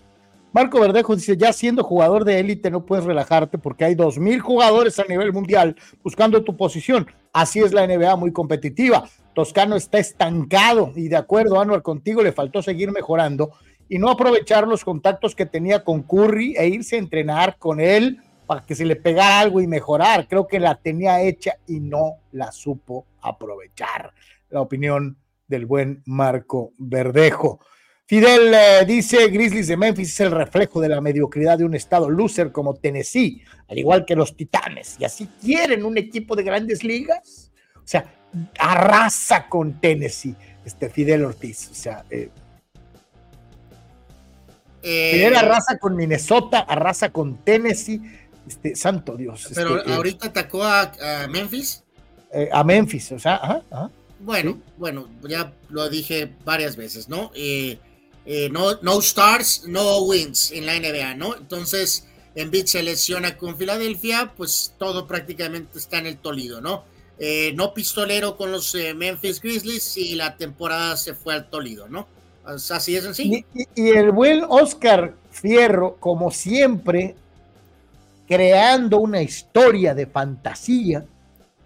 Marco 0.53 0.79
Verdejo 0.79 1.15
dice, 1.15 1.35
ya 1.35 1.51
siendo 1.51 1.83
jugador 1.83 2.23
de 2.23 2.39
élite 2.39 2.69
no 2.69 2.85
puedes 2.85 3.05
relajarte 3.05 3.57
porque 3.57 3.83
hay 3.85 3.95
dos 3.95 4.19
mil 4.19 4.39
jugadores 4.41 4.99
a 4.99 5.05
nivel 5.05 5.33
mundial 5.33 5.75
buscando 6.03 6.43
tu 6.43 6.55
posición. 6.55 7.07
Así 7.33 7.61
es 7.61 7.73
la 7.73 7.87
NBA 7.87 8.15
muy 8.15 8.31
competitiva. 8.31 9.09
Toscano 9.33 9.75
está 9.75 9.97
estancado 9.97 10.93
y 10.95 11.07
de 11.07 11.15
acuerdo, 11.15 11.59
Anuar, 11.59 11.81
contigo 11.81 12.21
le 12.21 12.31
faltó 12.31 12.61
seguir 12.61 12.91
mejorando 12.91 13.53
y 13.87 13.97
no 13.97 14.11
aprovechar 14.11 14.67
los 14.67 14.85
contactos 14.85 15.33
que 15.33 15.47
tenía 15.47 15.83
con 15.83 16.03
Curry 16.03 16.53
e 16.55 16.67
irse 16.67 16.95
a 16.95 16.99
entrenar 16.99 17.57
con 17.57 17.79
él 17.79 18.21
para 18.49 18.65
que 18.65 18.73
se 18.73 18.83
le 18.83 18.95
pegara 18.95 19.41
algo 19.41 19.61
y 19.61 19.67
mejorar. 19.67 20.27
Creo 20.27 20.47
que 20.47 20.59
la 20.59 20.73
tenía 20.73 21.21
hecha 21.21 21.59
y 21.67 21.79
no 21.79 22.15
la 22.31 22.51
supo 22.51 23.05
aprovechar. 23.21 24.11
La 24.49 24.61
opinión 24.61 25.19
del 25.47 25.67
buen 25.67 26.01
Marco 26.07 26.71
Verdejo. 26.79 27.59
Fidel 28.07 28.51
eh, 28.51 28.85
dice, 28.87 29.27
Grizzlies 29.27 29.67
de 29.67 29.77
Memphis 29.77 30.13
es 30.13 30.19
el 30.21 30.31
reflejo 30.31 30.81
de 30.81 30.89
la 30.89 30.99
mediocridad 30.99 31.59
de 31.59 31.63
un 31.65 31.75
estado 31.75 32.09
loser 32.09 32.51
como 32.51 32.73
Tennessee, 32.73 33.43
al 33.67 33.77
igual 33.77 34.03
que 34.03 34.15
los 34.15 34.35
Titanes. 34.35 34.95
Y 34.99 35.05
así 35.05 35.29
quieren 35.39 35.85
un 35.85 35.99
equipo 35.99 36.35
de 36.35 36.41
grandes 36.41 36.83
ligas. 36.83 37.51
O 37.75 37.85
sea, 37.85 38.11
arrasa 38.57 39.47
con 39.47 39.79
Tennessee, 39.79 40.35
este 40.65 40.89
Fidel 40.89 41.23
Ortiz. 41.23 41.69
O 41.69 41.75
sea, 41.75 42.03
eh, 42.09 42.31
eh, 44.81 45.11
Fidel 45.13 45.35
arrasa 45.35 45.77
con 45.77 45.95
Minnesota, 45.95 46.61
arrasa 46.61 47.11
con 47.11 47.37
Tennessee. 47.43 48.01
Este, 48.49 48.75
santo 48.75 49.15
Dios. 49.15 49.47
Pero 49.53 49.77
este, 49.77 49.93
ahorita 49.93 50.27
atacó 50.27 50.63
a, 50.63 50.91
Memphis. 51.29 51.83
a 52.51 52.63
Memphis, 52.63 53.11
o 53.13 53.19
sea, 53.19 53.35
ajá, 53.35 53.91
Bueno, 54.19 54.59
bueno, 54.77 55.07
ya 55.21 55.53
lo 55.69 55.89
dije 55.89 56.33
varias 56.43 56.75
veces, 56.75 57.07
¿no? 57.07 57.31
Eh, 57.35 57.79
eh, 58.25 58.49
no, 58.51 58.81
no 58.81 58.99
stars, 58.99 59.63
no 59.67 59.99
wins 59.99 60.51
en 60.51 60.65
la 60.65 60.77
NBA, 60.77 61.15
¿no? 61.15 61.35
Entonces, 61.35 62.07
Embiid 62.35 62.65
se 62.65 62.83
lesiona 62.83 63.37
con 63.37 63.55
Filadelfia, 63.55 64.33
pues 64.35 64.73
todo 64.77 65.07
prácticamente 65.07 65.77
está 65.77 65.99
en 65.99 66.07
el 66.07 66.17
Tolido, 66.17 66.59
¿no? 66.59 66.83
eh, 67.19 67.51
no 67.55 67.73
pistolero 67.73 68.37
con 68.37 68.51
los 68.51 68.73
eh, 68.75 68.93
Memphis 68.93 69.41
Grizzlies 69.41 69.97
y 69.97 70.15
la 70.15 70.37
temporada 70.37 70.95
se 70.95 71.13
fue 71.13 71.33
al 71.33 71.49
Toledo, 71.49 71.87
¿no? 71.89 72.07
Así 72.45 72.95
es 72.95 73.03
sencillo. 73.03 73.45
Y, 73.53 73.67
y 73.75 73.89
el 73.89 74.11
buen 74.11 74.43
Oscar 74.47 75.13
Fierro, 75.29 75.97
como 75.99 76.31
siempre, 76.31 77.15
creando 78.29 78.99
una 78.99 79.23
historia 79.23 79.95
de 79.95 80.05
fantasía, 80.05 81.03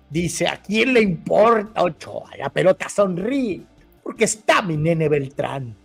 dice, 0.10 0.48
¿a 0.48 0.62
quién 0.62 0.94
le 0.94 1.02
importa 1.02 1.84
Ochoa? 1.84 2.30
La 2.38 2.48
pelota 2.48 2.88
sonríe, 2.88 3.64
porque 4.02 4.24
está 4.24 4.62
mi 4.62 4.78
nene 4.78 5.10
Beltrán. 5.10 5.76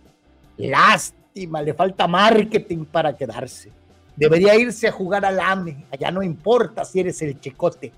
Lástima, 0.55 1.61
le 1.61 1.73
falta 1.73 2.07
marketing 2.07 2.85
para 2.85 3.15
quedarse. 3.17 3.69
Debería 4.15 4.55
irse 4.55 4.87
a 4.87 4.93
jugar 4.93 5.25
al 5.25 5.41
AME, 5.41 5.85
allá 5.91 6.11
no 6.11 6.23
importa 6.23 6.85
si 6.85 7.01
eres 7.01 7.21
el 7.23 7.37
chicote. 7.41 7.91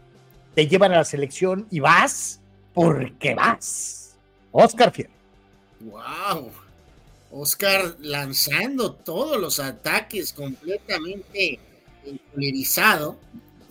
Te 0.55 0.67
llevan 0.67 0.91
a 0.91 0.97
la 0.97 1.05
selección 1.05 1.67
y 1.69 1.79
vas 1.79 2.41
porque 2.73 3.35
vas. 3.35 4.17
Oscar 4.51 4.91
Fierro. 4.91 5.13
¡Wow! 5.81 6.49
Oscar 7.31 7.95
lanzando 7.99 8.93
todos 8.93 9.39
los 9.39 9.59
ataques 9.59 10.33
completamente 10.33 11.59
pulverizado. 12.31 13.17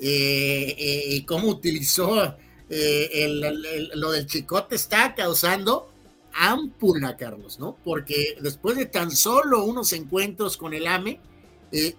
Eh, 0.03 0.75
eh, 0.79 1.05
y 1.09 1.23
cómo 1.25 1.49
utilizó 1.49 2.35
eh, 2.71 3.91
lo 3.95 4.13
del 4.13 4.27
chicote 4.27 4.75
está 4.75 5.15
causando 5.15 5.93
ámpula, 6.33 7.19
Carlos, 7.19 7.59
¿no? 7.59 7.77
Porque 7.85 8.39
después 8.41 8.79
de 8.79 8.87
tan 8.87 9.11
solo 9.11 9.65
unos 9.65 9.93
encuentros 9.93 10.57
con 10.57 10.73
el 10.73 10.87
AME, 10.87 11.21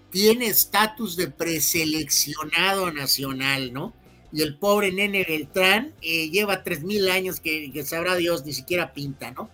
tiene 0.09 0.47
estatus 0.47 1.15
de 1.15 1.27
preseleccionado 1.27 2.91
nacional, 2.91 3.71
¿no? 3.71 3.93
Y 4.33 4.41
el 4.41 4.57
pobre 4.57 4.91
nene 4.91 5.23
Beltrán 5.23 5.93
lleva 6.01 6.63
tres 6.63 6.83
mil 6.83 7.09
años 7.09 7.39
que, 7.39 7.71
que, 7.71 7.85
sabrá 7.85 8.15
Dios, 8.15 8.45
ni 8.45 8.53
siquiera 8.53 8.93
pinta, 8.93 9.31
¿no? 9.31 9.49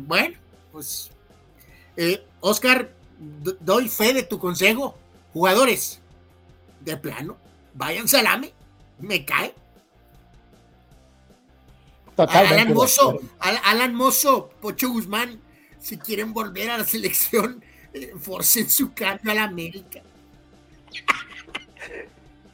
bueno, 0.00 0.36
pues, 0.72 1.10
Oscar, 2.40 2.92
doy 3.60 3.88
fe 3.88 4.12
de 4.12 4.22
tu 4.24 4.38
consejo. 4.38 4.96
Jugadores, 5.36 6.00
de 6.80 6.96
plano, 6.96 7.36
vayan 7.74 8.08
salame, 8.08 8.54
me 8.98 9.22
cae. 9.26 9.52
Alan 12.16 12.72
Mozo, 12.72 13.20
Alan 13.38 13.94
Mozo, 13.94 14.48
Pocho 14.62 14.88
Guzmán, 14.88 15.38
si 15.78 15.98
quieren 15.98 16.32
volver 16.32 16.70
a 16.70 16.78
la 16.78 16.84
selección, 16.84 17.62
eh, 17.92 18.14
forcen 18.18 18.70
su 18.70 18.94
cambio 18.94 19.30
a 19.32 19.34
la 19.34 19.42
América. 19.42 20.00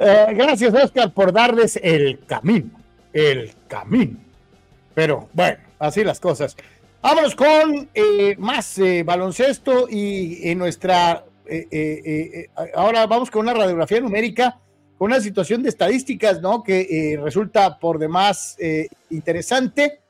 Eh, 0.04 0.26
gracias, 0.34 0.74
Oscar, 0.74 1.12
por 1.12 1.32
darles 1.32 1.78
el 1.80 2.24
camino. 2.26 2.70
El 3.12 3.54
camino. 3.68 4.18
Pero 4.94 5.28
bueno, 5.32 5.58
así 5.78 6.02
las 6.02 6.18
cosas. 6.18 6.56
Vámonos 7.00 7.36
con 7.36 7.88
eh, 7.94 8.34
más 8.36 8.80
baloncesto 9.04 9.86
y 9.88 10.50
en 10.50 10.58
nuestra 10.58 11.24
eh, 11.46 11.68
eh, 11.70 12.00
eh, 12.04 12.48
ahora 12.74 13.06
vamos 13.06 13.30
con 13.30 13.42
una 13.42 13.54
radiografía 13.54 14.00
numérica, 14.00 14.60
con 14.96 15.10
una 15.10 15.20
situación 15.20 15.62
de 15.62 15.68
estadísticas, 15.68 16.40
¿no? 16.40 16.62
Que 16.62 17.18
resulta 17.22 17.78
por 17.78 17.98
demás 17.98 18.56
interesante. 19.10 20.00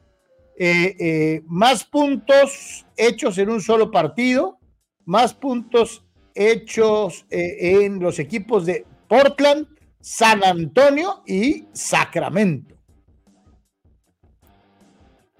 más 1.46 1.84
puntos 1.84 2.84
hechos 2.96 3.38
en 3.38 3.48
un 3.48 3.60
solo 3.60 3.90
partido, 3.90 4.58
más 5.06 5.32
puntos 5.32 6.04
hechos 6.34 7.24
en 7.30 8.00
los 8.00 8.18
equipos 8.18 8.66
de 8.66 8.84
Portland, 9.08 9.66
San 10.00 10.44
Antonio 10.44 11.22
y 11.26 11.64
Sacramento. 11.72 12.76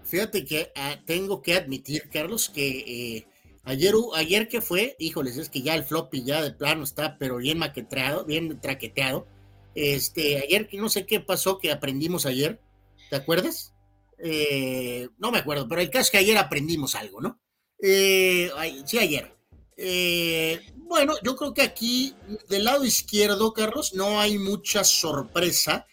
Fíjate 0.03 0.45
que 0.45 0.73
ah, 0.77 0.97
tengo 1.05 1.43
que 1.43 1.55
admitir, 1.55 2.09
Carlos, 2.11 2.49
que 2.49 3.27
Ayer, 3.65 3.95
ayer 4.17 4.49
que 4.49 4.61
fue, 4.61 4.97
híjoles, 4.99 5.37
es 5.37 5.49
que 5.49 5.63
ya 5.63 5.75
el 5.77 5.85
floppy 5.85 6.25
ya 6.25 6.43
de 6.43 6.51
plano 6.51 6.83
está, 6.83 7.17
pero 7.17 7.37
bien 7.37 7.59
maquetreado, 7.59 8.25
bien 8.25 8.61
traqueteado. 8.61 9.27
Este, 9.75 10.39
ayer 10.39 10.67
que 10.67 10.79
no 10.79 10.89
sé 10.89 11.07
qué 11.07 11.21
pasó 11.21 11.59
que 11.59 11.71
aprendimos 11.71 12.27
ayer, 12.27 12.61
¿te 13.09 13.17
acuerdas? 13.17 13.73
Eh, 14.19 15.09
no 15.19 15.31
me 15.31 15.39
acuerdo, 15.39 15.69
pero 15.69 15.81
el 15.81 15.91
caso 15.91 16.03
es 16.03 16.11
que 16.11 16.19
ayer 16.19 16.37
aprendimos 16.37 16.97
algo, 16.97 17.21
¿no? 17.21 17.41
Eh, 17.81 18.51
sí, 18.85 18.99
ayer. 18.99 19.33
Eh, 19.77 20.61
bueno, 20.77 21.15
yo 21.23 21.37
creo 21.37 21.55
que 21.55 21.63
aquí 21.63 22.15
del 22.49 22.65
lado 22.65 22.85
izquierdo, 22.85 23.53
Carlos, 23.53 23.95
no 23.95 24.21
hay 24.21 24.39
mucha 24.39 24.83
sorpresa. 24.83 25.87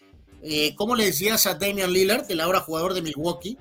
¿Cómo 0.75 0.95
le 0.95 1.05
decías 1.05 1.45
a 1.45 1.55
Damian 1.55 1.91
Lillard, 1.91 2.31
el 2.31 2.41
ahora 2.41 2.61
jugador 2.61 2.93
de 2.93 3.01
Milwaukee? 3.01 3.57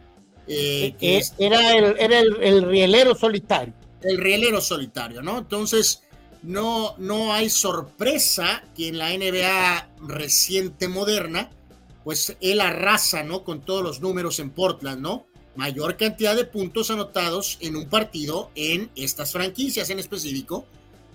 que 0.46 1.22
era 1.38 1.76
el, 1.76 1.98
era 1.98 2.20
el 2.20 2.62
rielero 2.62 3.14
solitario 3.14 3.74
el 4.02 4.18
rielero 4.18 4.60
solitario, 4.60 5.22
¿no? 5.22 5.38
Entonces, 5.38 6.02
no, 6.42 6.94
no 6.98 7.32
hay 7.32 7.50
sorpresa 7.50 8.62
que 8.76 8.88
en 8.88 8.98
la 8.98 9.10
NBA 9.10 9.90
reciente 10.06 10.88
moderna, 10.88 11.50
pues 12.04 12.36
él 12.40 12.60
arrasa, 12.60 13.22
¿no? 13.22 13.44
Con 13.44 13.60
todos 13.60 13.82
los 13.82 14.00
números 14.00 14.38
en 14.38 14.50
Portland, 14.50 15.00
¿no? 15.00 15.26
Mayor 15.56 15.96
cantidad 15.96 16.36
de 16.36 16.44
puntos 16.44 16.90
anotados 16.90 17.58
en 17.60 17.76
un 17.76 17.88
partido 17.88 18.50
en 18.54 18.90
estas 18.94 19.32
franquicias 19.32 19.90
en 19.90 19.98
específico. 19.98 20.64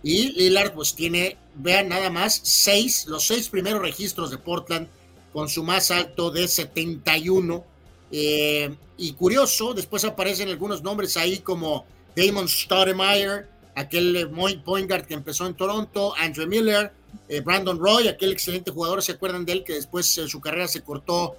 Y 0.03 0.33
Lillard, 0.33 0.73
pues 0.73 0.95
tiene, 0.95 1.37
vean 1.55 1.87
nada 1.87 2.09
más, 2.09 2.41
seis, 2.43 3.07
los 3.07 3.25
seis 3.25 3.47
primeros 3.47 3.81
registros 3.81 4.29
de 4.31 4.37
Portland 4.37 4.89
con 5.31 5.47
su 5.47 5.63
más 5.63 5.89
alto 5.91 6.29
de 6.29 6.49
71. 6.49 7.63
Eh, 8.11 8.75
y 8.97 9.13
curioso, 9.13 9.73
después 9.73 10.03
aparecen 10.03 10.49
algunos 10.49 10.83
nombres 10.83 11.15
ahí 11.15 11.39
como 11.39 11.85
Damon 12.15 12.47
Stoudemire, 12.47 13.47
aquel 13.75 14.15
eh, 14.15 14.27
point 14.63 14.89
guard 14.89 15.05
que 15.05 15.13
empezó 15.13 15.47
en 15.47 15.55
Toronto, 15.55 16.13
Andrew 16.17 16.47
Miller, 16.47 16.91
eh, 17.27 17.41
Brandon 17.41 17.79
Roy, 17.79 18.07
aquel 18.07 18.31
excelente 18.31 18.71
jugador, 18.71 19.01
¿se 19.01 19.13
acuerdan 19.13 19.45
de 19.45 19.53
él? 19.53 19.63
Que 19.63 19.73
después 19.73 20.17
eh, 20.17 20.27
su 20.27 20.39
carrera 20.39 20.67
se 20.67 20.81
cortó, 20.81 21.37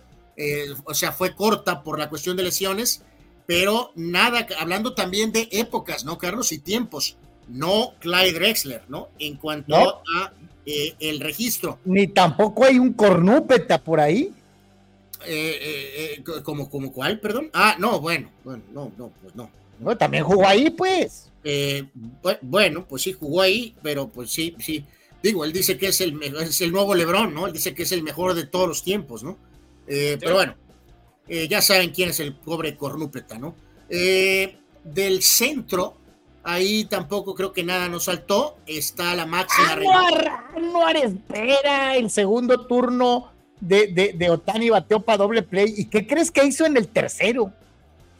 o 0.85 0.95
sea, 0.95 1.13
fue 1.13 1.37
corta 1.37 1.83
por 1.85 1.97
la 1.97 2.09
cuestión 2.09 2.37
de 2.37 2.43
lesiones, 2.43 3.03
pero 3.47 3.93
nada, 3.95 4.47
hablando 4.59 4.95
también 4.95 5.31
de 5.31 5.49
épocas, 5.53 6.05
¿no, 6.05 6.19
Carlos? 6.19 6.51
Y 6.51 6.59
tiempos, 6.59 7.17
no 7.47 7.95
Clyde 8.01 8.33
Drexler, 8.33 8.83
¿no? 8.89 9.11
En 9.21 9.37
cuanto 9.37 9.77
a 9.77 10.33
el 10.67 11.21
registro. 11.21 11.79
Ni 11.85 12.09
tampoco 12.09 12.65
hay 12.65 12.81
un 12.81 12.95
cornúpeta 12.95 13.79
por 13.79 14.01
ahí. 14.01 14.33
¿como, 16.43 16.69
¿Como 16.69 16.93
cuál, 16.93 17.21
perdón? 17.21 17.51
Ah, 17.53 17.77
no, 17.79 18.01
bueno, 18.01 18.33
bueno, 18.43 18.65
no, 18.73 18.91
no, 18.99 19.13
pues 19.23 19.37
no. 19.37 19.49
No, 19.85 19.97
también 19.97 20.25
jugó 20.25 20.47
ahí, 20.47 20.71
pues. 20.71 21.31
Eh, 21.45 21.85
bueno, 22.41 22.87
pues 22.89 23.03
sí, 23.03 23.13
jugó 23.13 23.43
ahí, 23.43 23.75
pero 23.83 24.09
pues 24.09 24.31
sí, 24.31 24.57
sí. 24.59 24.85
Digo, 25.23 25.45
él 25.45 25.53
dice 25.53 25.79
que 25.79 25.89
es 25.89 26.01
el, 26.01 26.21
es 26.23 26.61
el 26.61 26.73
nuevo 26.73 26.95
Lebrón, 26.95 27.35
¿no? 27.35 27.47
Él 27.47 27.53
dice 27.53 27.75
que 27.75 27.83
es 27.85 27.93
el 27.93 28.03
mejor 28.03 28.35
de 28.35 28.47
todos 28.47 28.67
los 28.67 28.83
tiempos, 28.83 29.23
¿no? 29.23 29.39
Eh, 29.87 30.17
pero 30.19 30.35
bueno, 30.35 30.55
eh, 31.29 31.47
ya 31.49 31.61
saben 31.61 31.91
quién 31.91 32.11
es 32.11 32.21
el 32.21 32.35
pobre 32.35 32.77
cornúpeta, 32.77 33.39
¿no? 33.39 33.55
del 34.85 35.23
centro, 35.23 35.97
ahí 36.45 36.85
tampoco 36.85 37.35
creo 37.35 37.53
que 37.53 37.65
nada 37.65 37.89
nos 37.89 38.05
saltó. 38.05 38.59
Está 38.67 39.15
la 39.15 39.27
máxima. 39.27 39.73
Anuar, 40.55 40.97
espera, 40.97 41.97
el 41.97 42.11
segundo 42.11 42.67
turno 42.67 43.33
de, 43.61 43.89
de, 43.89 44.13
de 44.13 44.31
Otani 44.31 44.71
bateó 44.71 45.01
para 45.01 45.19
doble 45.19 45.43
play. 45.43 45.73
¿Y 45.77 45.87
qué 45.87 46.07
crees 46.07 46.31
que 46.31 46.45
hizo 46.45 46.67
en 46.67 46.77
el 46.77 46.89
tercero? 46.89 47.53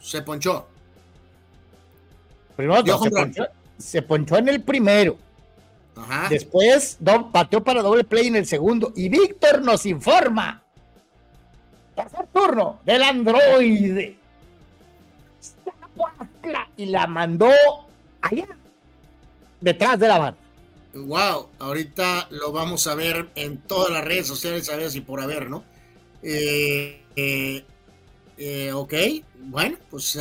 Se 0.01 0.21
ponchó. 0.21 0.67
Primero 2.55 2.83
se, 3.77 4.01
ponchó, 4.01 4.37
en 4.37 4.49
el 4.49 4.61
primero. 4.61 5.17
Después 6.29 6.97
do, 6.99 7.31
pateó 7.31 7.63
para 7.63 7.81
doble 7.81 8.03
play 8.03 8.27
en 8.27 8.35
el 8.35 8.45
segundo. 8.45 8.93
Y 8.95 9.09
Víctor 9.09 9.61
nos 9.61 9.85
informa. 9.85 10.61
Tercer 11.95 12.27
turno 12.33 12.79
del 12.85 13.03
androide. 13.03 14.17
Y 16.77 16.85
la 16.85 17.07
mandó 17.07 17.49
allá. 18.21 18.47
Detrás 19.61 19.99
de 19.99 20.07
la 20.07 20.17
banda. 20.19 20.39
Wow, 20.93 21.49
ahorita 21.59 22.27
lo 22.29 22.53
vamos 22.53 22.87
a 22.87 22.95
ver 22.95 23.29
en 23.35 23.57
todas 23.57 23.91
las 23.91 24.05
redes 24.05 24.27
sociales, 24.27 24.69
a 24.69 24.77
ver 24.77 24.89
si 24.89 25.01
por 25.01 25.19
haber, 25.19 25.49
¿no? 25.49 25.65
Eh, 26.23 27.01
eh, 27.17 27.65
eh, 28.37 28.71
ok, 28.71 28.93
bueno, 29.39 29.77
pues 29.89 30.17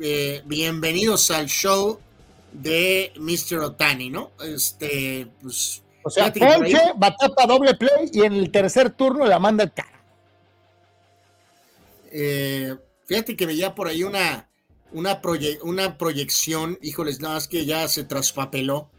eh, 0.00 0.42
bienvenidos 0.46 1.30
al 1.30 1.46
show 1.46 1.98
de 2.52 3.12
Mr. 3.16 3.58
Otani, 3.58 4.10
¿no? 4.10 4.32
Este, 4.44 5.28
pues. 5.40 5.82
O 6.02 6.10
sea, 6.10 6.32
Ponche, 6.32 6.78
batata 6.96 7.46
doble 7.46 7.74
play 7.74 8.08
y 8.12 8.22
en 8.22 8.32
el 8.32 8.50
tercer 8.50 8.90
turno 8.90 9.26
la 9.26 9.38
manda 9.38 9.64
el 9.64 9.72
cara. 9.72 10.02
Eh, 12.10 12.74
fíjate 13.04 13.36
que 13.36 13.46
veía 13.46 13.74
por 13.74 13.88
ahí 13.88 14.02
una, 14.04 14.48
una, 14.92 15.20
una 15.62 15.98
proyección, 15.98 16.78
híjoles, 16.80 17.20
nada 17.20 17.34
más 17.34 17.48
que 17.48 17.66
ya 17.66 17.86
se 17.88 18.04
traspapeló, 18.04 18.90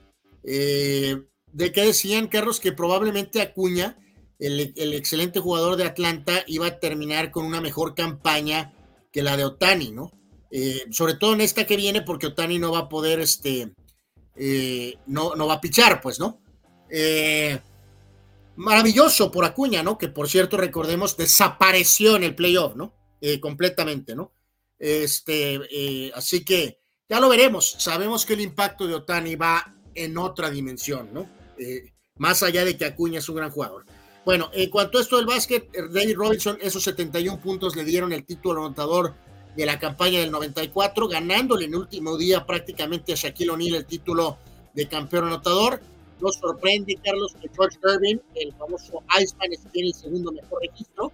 eh, 0.43 1.23
de 1.51 1.71
que 1.71 1.85
decían, 1.85 2.27
Carlos, 2.27 2.59
que 2.59 2.73
probablemente 2.73 3.41
Acuña 3.41 3.97
el, 4.37 4.73
el, 4.75 4.93
excelente 4.93 5.39
jugador 5.39 5.77
de 5.77 5.85
Atlanta 5.85 6.43
iba 6.47 6.67
a 6.67 6.79
terminar 6.79 7.31
con 7.31 7.45
una 7.45 7.59
mejor 7.59 7.95
campaña 7.95 8.73
que 9.11 9.23
la 9.23 9.35
de 9.35 9.45
Otani, 9.45 9.91
¿no? 9.91 10.11
Eh, 10.51 10.85
sobre 10.91 11.13
todo 11.13 11.33
en 11.33 11.41
esta 11.41 11.65
que 11.65 11.77
viene, 11.77 12.01
porque 12.01 12.27
Otani 12.27 12.57
no 12.57 12.71
va 12.71 12.79
a 12.79 12.89
poder, 12.89 13.19
este, 13.19 13.71
eh, 14.35 14.95
no, 15.05 15.35
no 15.35 15.47
va 15.47 15.55
a 15.55 15.61
pichar, 15.61 16.01
pues, 16.01 16.19
¿no? 16.19 16.41
Eh, 16.89 17.59
maravilloso 18.55 19.31
por 19.31 19.45
Acuña, 19.45 19.83
¿no? 19.83 19.97
Que 19.97 20.09
por 20.09 20.27
cierto, 20.27 20.57
recordemos, 20.57 21.15
desapareció 21.15 22.15
en 22.15 22.23
el 22.23 22.35
playoff, 22.35 22.75
¿no? 22.75 22.93
completamente, 23.41 24.15
¿no? 24.15 24.31
Este, 24.79 26.09
así 26.15 26.45
que 26.45 26.79
ya 27.09 27.19
lo 27.19 27.27
veremos. 27.27 27.75
Sabemos 27.77 28.25
que 28.25 28.31
el 28.31 28.39
impacto 28.39 28.87
de 28.87 28.95
Otani 28.95 29.35
va 29.35 29.75
en 29.93 30.17
otra 30.17 30.49
dimensión, 30.49 31.09
¿no? 31.13 31.29
más 32.15 32.43
allá 32.43 32.63
de 32.63 32.77
que 32.77 32.85
Acuña 32.85 33.19
es 33.19 33.27
un 33.27 33.35
gran 33.35 33.51
jugador. 33.51 33.85
Bueno, 34.23 34.49
en 34.53 34.69
cuanto 34.69 34.97
a 34.97 35.01
esto 35.01 35.17
del 35.17 35.25
básquet, 35.25 35.69
David 35.91 36.15
Robinson, 36.15 36.57
esos 36.61 36.81
71 36.83 37.41
puntos 37.41 37.75
le 37.75 37.83
dieron 37.83 38.13
el 38.13 38.25
título 38.25 38.61
anotador 38.61 39.15
de 39.55 39.65
la 39.65 39.79
campaña 39.79 40.19
del 40.19 40.31
94, 40.31 41.07
ganándole 41.07 41.65
en 41.65 41.73
el 41.73 41.79
último 41.79 42.17
día 42.17 42.45
prácticamente 42.45 43.13
a 43.13 43.15
Shaquille 43.15 43.51
O'Neal 43.51 43.75
el 43.75 43.85
título 43.85 44.37
de 44.73 44.87
campeón 44.87 45.25
anotador. 45.25 45.81
Nos 46.21 46.35
sorprende, 46.35 46.97
Carlos, 47.03 47.33
que 47.41 47.49
George 47.55 47.77
Irving, 47.83 48.17
el 48.35 48.53
famoso 48.53 49.03
Iceman, 49.19 49.49
tiene 49.71 49.89
el 49.89 49.93
segundo 49.93 50.31
mejor 50.31 50.61
registro. 50.61 51.11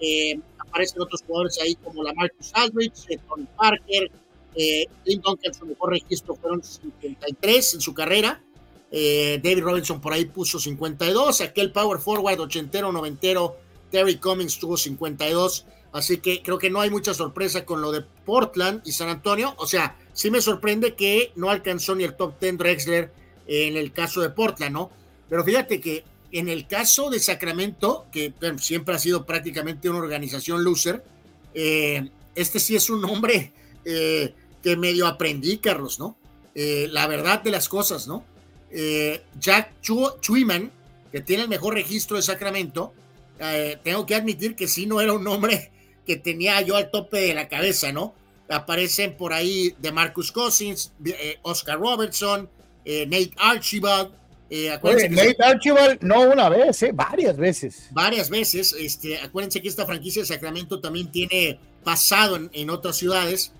Eh, 0.00 0.38
aparecen 0.58 1.00
otros 1.02 1.22
jugadores 1.26 1.58
ahí 1.62 1.74
como 1.76 2.02
la 2.02 2.12
Marcus 2.14 2.50
Aldridge, 2.54 3.10
eh, 3.10 3.18
Tony 3.28 3.46
Parker, 3.56 4.10
eh, 4.54 4.86
Duncan, 5.06 5.54
su 5.54 5.66
mejor 5.66 5.90
registro 5.90 6.34
fueron 6.34 6.62
53 6.62 7.74
en 7.74 7.80
su 7.80 7.94
carrera. 7.94 8.42
Eh, 8.90 9.40
David 9.42 9.62
Robinson 9.62 10.00
por 10.00 10.12
ahí 10.12 10.26
puso 10.26 10.58
52. 10.58 11.40
Aquel 11.40 11.72
power 11.72 11.98
forward 11.98 12.40
ochentero, 12.40 12.92
noventero, 12.92 13.56
Terry 13.90 14.16
Cummings 14.16 14.58
tuvo 14.58 14.76
52. 14.76 15.64
Así 15.92 16.18
que 16.18 16.42
creo 16.42 16.58
que 16.58 16.70
no 16.70 16.80
hay 16.80 16.90
mucha 16.90 17.14
sorpresa 17.14 17.64
con 17.64 17.82
lo 17.82 17.92
de 17.92 18.02
Portland 18.24 18.80
y 18.84 18.92
San 18.92 19.08
Antonio. 19.08 19.54
O 19.58 19.66
sea, 19.66 19.96
sí 20.12 20.30
me 20.30 20.40
sorprende 20.40 20.94
que 20.94 21.32
no 21.36 21.50
alcanzó 21.50 21.94
ni 21.94 22.04
el 22.04 22.14
top 22.14 22.40
10 22.40 22.58
Drexler 22.58 23.12
en 23.46 23.76
el 23.76 23.92
caso 23.92 24.20
de 24.20 24.30
Portland, 24.30 24.72
¿no? 24.72 24.90
Pero 25.28 25.44
fíjate 25.44 25.80
que 25.80 26.04
en 26.30 26.48
el 26.48 26.66
caso 26.66 27.10
de 27.10 27.20
Sacramento, 27.20 28.06
que 28.10 28.32
siempre 28.58 28.94
ha 28.94 28.98
sido 28.98 29.26
prácticamente 29.26 29.90
una 29.90 29.98
organización 29.98 30.64
loser, 30.64 31.04
eh, 31.52 32.08
este 32.34 32.58
sí 32.58 32.74
es 32.74 32.88
un 32.88 33.04
hombre 33.04 33.52
eh, 33.84 34.34
que 34.62 34.76
medio 34.76 35.06
aprendí, 35.06 35.58
Carlos, 35.58 35.98
¿no? 35.98 36.16
la 36.54 37.06
verdad 37.06 37.42
de 37.42 37.50
las 37.50 37.66
cosas, 37.66 38.06
¿no? 38.06 38.26
Eh, 38.74 39.22
Jack 39.38 39.74
Chuiman, 39.82 40.72
que 41.12 41.20
tiene 41.20 41.42
el 41.42 41.48
mejor 41.48 41.74
registro 41.74 42.16
de 42.16 42.22
Sacramento, 42.22 42.94
eh, 43.38 43.78
tengo 43.84 44.06
que 44.06 44.14
admitir 44.14 44.56
que 44.56 44.66
sí 44.66 44.86
no 44.86 45.00
era 45.00 45.12
un 45.12 45.24
nombre 45.24 45.70
que 46.06 46.16
tenía 46.16 46.60
yo 46.62 46.76
al 46.76 46.90
tope 46.90 47.20
de 47.20 47.34
la 47.34 47.48
cabeza, 47.48 47.92
¿no? 47.92 48.14
Aparecen 48.48 49.16
por 49.16 49.32
ahí 49.32 49.74
de 49.78 49.92
Marcus 49.92 50.32
Cousins, 50.32 50.92
eh, 51.04 51.38
Oscar 51.42 51.78
Robertson, 51.78 52.48
Nate 52.84 53.32
Archibald. 53.36 54.12
Nate 54.50 55.36
Archibald 55.42 56.02
no 56.02 56.22
una 56.22 56.48
vez, 56.48 56.84
varias 56.92 57.36
veces. 57.36 57.88
Varias 57.92 58.28
veces. 58.28 58.74
Este, 58.78 59.18
acuérdense 59.18 59.62
que 59.62 59.68
esta 59.68 59.86
franquicia 59.86 60.22
de 60.22 60.26
Sacramento 60.26 60.80
también 60.80 61.10
tiene 61.10 61.58
pasado 61.82 62.36
en, 62.36 62.50
en 62.52 62.68
otras 62.68 62.96
ciudades. 62.96 63.52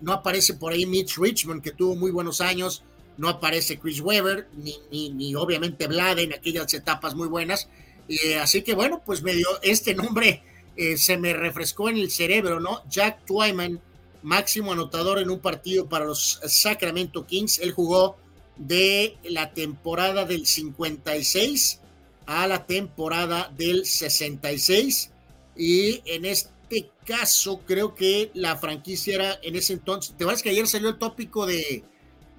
no 0.00 0.12
aparece 0.12 0.54
por 0.54 0.72
ahí 0.72 0.86
Mitch 0.86 1.18
Richmond, 1.18 1.62
que 1.62 1.72
tuvo 1.72 1.94
muy 1.96 2.10
buenos 2.10 2.40
años 2.40 2.82
no 3.16 3.28
aparece 3.28 3.78
Chris 3.78 4.00
Weber, 4.00 4.48
ni, 4.56 5.10
ni, 5.10 5.34
obviamente 5.34 5.86
Vlad 5.86 6.18
en 6.18 6.32
aquellas 6.32 6.72
etapas 6.74 7.14
muy 7.14 7.28
buenas. 7.28 7.68
Eh, 8.08 8.36
así 8.36 8.62
que 8.62 8.74
bueno, 8.74 9.02
pues 9.04 9.22
me 9.22 9.34
dio 9.34 9.46
este 9.62 9.94
nombre, 9.94 10.42
eh, 10.76 10.96
se 10.96 11.18
me 11.18 11.32
refrescó 11.34 11.88
en 11.88 11.96
el 11.96 12.10
cerebro, 12.10 12.60
¿no? 12.60 12.82
Jack 12.88 13.24
Twyman, 13.26 13.80
máximo 14.22 14.72
anotador 14.72 15.18
en 15.18 15.30
un 15.30 15.40
partido 15.40 15.88
para 15.88 16.04
los 16.04 16.40
Sacramento 16.46 17.26
Kings. 17.26 17.58
Él 17.58 17.72
jugó 17.72 18.16
de 18.56 19.16
la 19.24 19.52
temporada 19.52 20.24
del 20.24 20.46
56 20.46 21.80
a 22.26 22.46
la 22.46 22.66
temporada 22.66 23.52
del 23.56 23.84
66. 23.84 25.10
Y 25.56 26.02
en 26.06 26.24
este 26.24 26.90
caso, 27.04 27.60
creo 27.66 27.94
que 27.94 28.30
la 28.34 28.56
franquicia 28.56 29.14
era 29.14 29.38
en 29.42 29.56
ese 29.56 29.74
entonces. 29.74 30.14
Te 30.16 30.24
vas 30.24 30.42
que 30.42 30.50
ayer 30.50 30.66
salió 30.66 30.88
el 30.88 30.98
tópico 30.98 31.46
de 31.46 31.84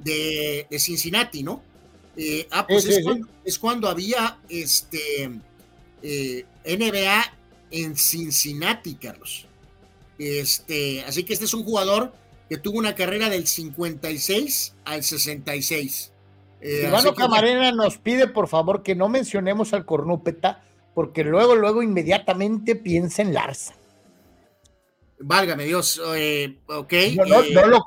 de, 0.03 0.67
Cincinnati, 0.79 1.43
¿no? 1.43 1.61
Eh, 2.15 2.47
ah, 2.51 2.65
pues 2.67 2.85
es, 3.43 3.59
Cuando, 3.59 3.87
había 3.87 4.39
este 4.47 5.31
eh, 6.03 6.45
NBA 6.65 7.33
en 7.73 7.97
Cincinnati, 7.97 8.95
Carlos. 8.95 9.47
Este, 10.17 11.03
así 11.03 11.25
que 11.25 11.33
este 11.33 11.43
es 11.43 11.53
un 11.53 11.65
jugador 11.65 12.13
que 12.47 12.57
tuvo 12.57 12.77
una 12.77 12.95
carrera 12.95 13.29
del 13.29 13.47
56 13.47 14.75
al 14.85 15.03
66. 15.03 16.11
Eh, 16.61 16.89
Camarena 17.17 17.73
nos 17.73 17.97
pide 17.97 18.27
por 18.27 18.47
favor 18.47 18.83
que 18.83 18.95
no 18.95 19.09
mencionemos 19.09 19.73
al 19.73 19.85
cornúpeta, 19.85 20.63
porque 20.95 21.25
luego, 21.25 21.55
luego 21.55 21.83
inmediatamente 21.83 22.77
piensa 22.77 23.21
en 23.21 23.33
Larsa. 23.33 23.75
Válgame 25.19 25.65
Dios, 25.65 26.01
eh, 26.15 26.59
ok. 26.67 26.93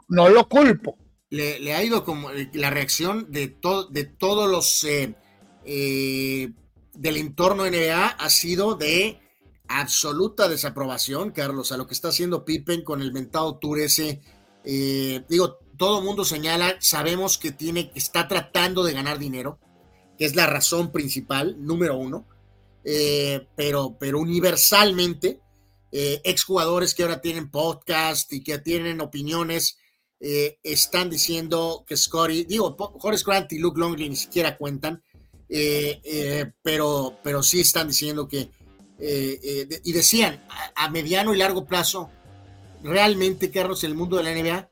no 0.09 0.29
lo 0.29 0.49
culpo 0.49 0.99
le, 1.31 1.75
ha 1.75 1.83
ido 1.83 2.05
como 2.05 2.31
eh, 2.31 2.49
la 2.55 2.71
reacción 2.71 3.31
de, 3.31 3.57
de 3.91 4.05
todos 4.05 4.51
los 4.51 4.85
eh, 4.85 5.15
eh, 5.65 6.51
del 6.95 7.17
entorno 7.17 7.67
NBA 7.67 8.07
ha 8.07 8.31
sido 8.31 8.75
de 8.75 9.19
absoluta 9.69 10.49
desaprobación, 10.49 11.31
Carlos, 11.33 11.73
a 11.73 11.77
lo 11.77 11.87
que 11.87 11.95
está 11.95 12.09
haciendo 12.09 12.45
Pippen 12.45 12.83
con 12.83 13.03
el 13.03 13.13
mentado 13.13 13.59
tour 13.59 13.79
ese. 13.81 14.21
digo, 14.65 15.59
todo 15.77 16.03
mundo 16.03 16.25
señala, 16.25 16.77
sabemos 16.81 17.39
que 17.39 17.53
tiene, 17.53 17.93
está 17.95 18.29
tratando 18.29 18.83
de 18.83 18.93
ganar 18.93 19.19
dinero, 19.19 19.59
que 20.19 20.25
es 20.25 20.35
la 20.35 20.47
razón 20.47 20.93
principal, 20.93 21.57
número 21.59 21.97
uno, 21.97 22.27
pero, 23.57 23.97
pero 23.99 24.19
universalmente, 24.19 25.41
exjugadores 25.93 26.95
que 26.95 27.03
ahora 27.03 27.21
tienen 27.21 27.51
podcast 27.51 28.33
y 28.33 28.43
que 28.43 28.59
tienen 28.59 29.01
opiniones 29.01 29.79
eh, 30.19 30.59
están 30.63 31.11
diciendo 31.11 31.85
que 31.87 31.97
Scotty, 31.97 32.45
digo, 32.45 32.75
Horace 32.79 33.25
Grant 33.27 33.53
y 33.53 33.59
Luke 33.59 33.79
Longley 33.79 34.09
ni 34.09 34.17
siquiera 34.17 34.57
cuentan, 34.57 35.03
eh, 35.49 36.01
eh, 36.05 36.53
pero, 36.63 37.19
pero 37.23 37.43
sí 37.43 37.61
están 37.61 37.89
diciendo 37.89 38.27
que, 38.27 38.51
y 38.99 39.93
decían, 39.93 40.43
a, 40.75 40.89
mediano 40.91 41.35
y 41.35 41.39
largo 41.39 41.65
plazo, 41.65 42.11
realmente, 42.83 43.51
Carlos, 43.51 43.85
el 43.85 43.95
mundo 43.95 44.17
de 44.17 44.23
la 44.23 44.35
NBA, 44.35 44.69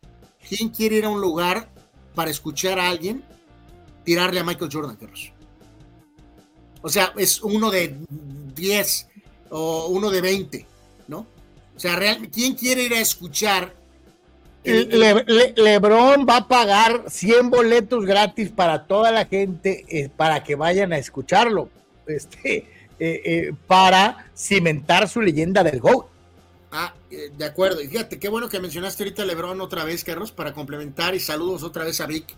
¿quién 0.49 0.71
quiere 0.71 0.97
ir 0.97 1.05
a 1.05 1.11
un 1.11 1.21
lugar 1.21 1.71
para 2.15 2.31
escuchar 2.31 2.79
a 2.79 2.89
alguien 2.89 3.23
tirarle 4.05 4.41
a 4.41 4.45
Michael 4.45 4.71
Jordan, 4.73 4.97
Carlos? 4.97 5.33
O 6.83 6.89
sea, 6.89 7.13
es 7.17 7.43
uno 7.43 7.71
de 7.71 7.97
10 8.55 9.09
o 9.51 9.89
uno 9.89 10.11
de 10.11 10.21
20, 10.21 10.67
¿no? 11.09 11.27
O 11.77 11.81
sea, 11.81 11.99
¿quién 12.31 12.55
quiere 12.55 12.85
ir 12.85 12.95
a 12.95 13.01
escuchar 13.01 13.75
Lebron 14.65 16.27
va 16.27 16.39
a 16.39 16.49
pagar 16.49 17.05
100 17.09 17.51
boletos 17.51 18.07
gratis 18.07 18.51
para 18.51 18.87
toda 18.87 19.13
la 19.13 19.27
gente 19.27 19.85
eh, 19.89 20.09
para 20.09 20.43
que 20.43 20.55
vayan 20.55 20.93
a 20.93 20.99
escucharlo, 20.99 21.69
este, 22.07 22.67
eh, 22.99 23.23
eh, 23.25 23.55
para 23.67 24.31
cimentar 24.37 25.09
su 25.09 25.21
leyenda 25.21 25.63
del 25.63 25.81
GOAT. 25.81 26.07
Ah, 26.71 26.95
de 27.11 27.45
acuerdo. 27.45 27.81
Y 27.81 27.89
fíjate, 27.89 28.19
qué 28.19 28.29
bueno 28.29 28.49
que 28.49 28.59
mencionaste 28.59 29.05
ahorita 29.05 29.23
a 29.23 29.27
Lebron 29.27 29.61
otra 29.61 29.85
vez, 29.85 30.03
Carlos, 30.03 30.33
para 30.33 30.53
complementar 30.53 31.15
y 31.15 31.21
saludos 31.21 31.63
otra 31.63 31.85
vez 31.85 32.01
a 32.01 32.07
Vic. 32.07 32.35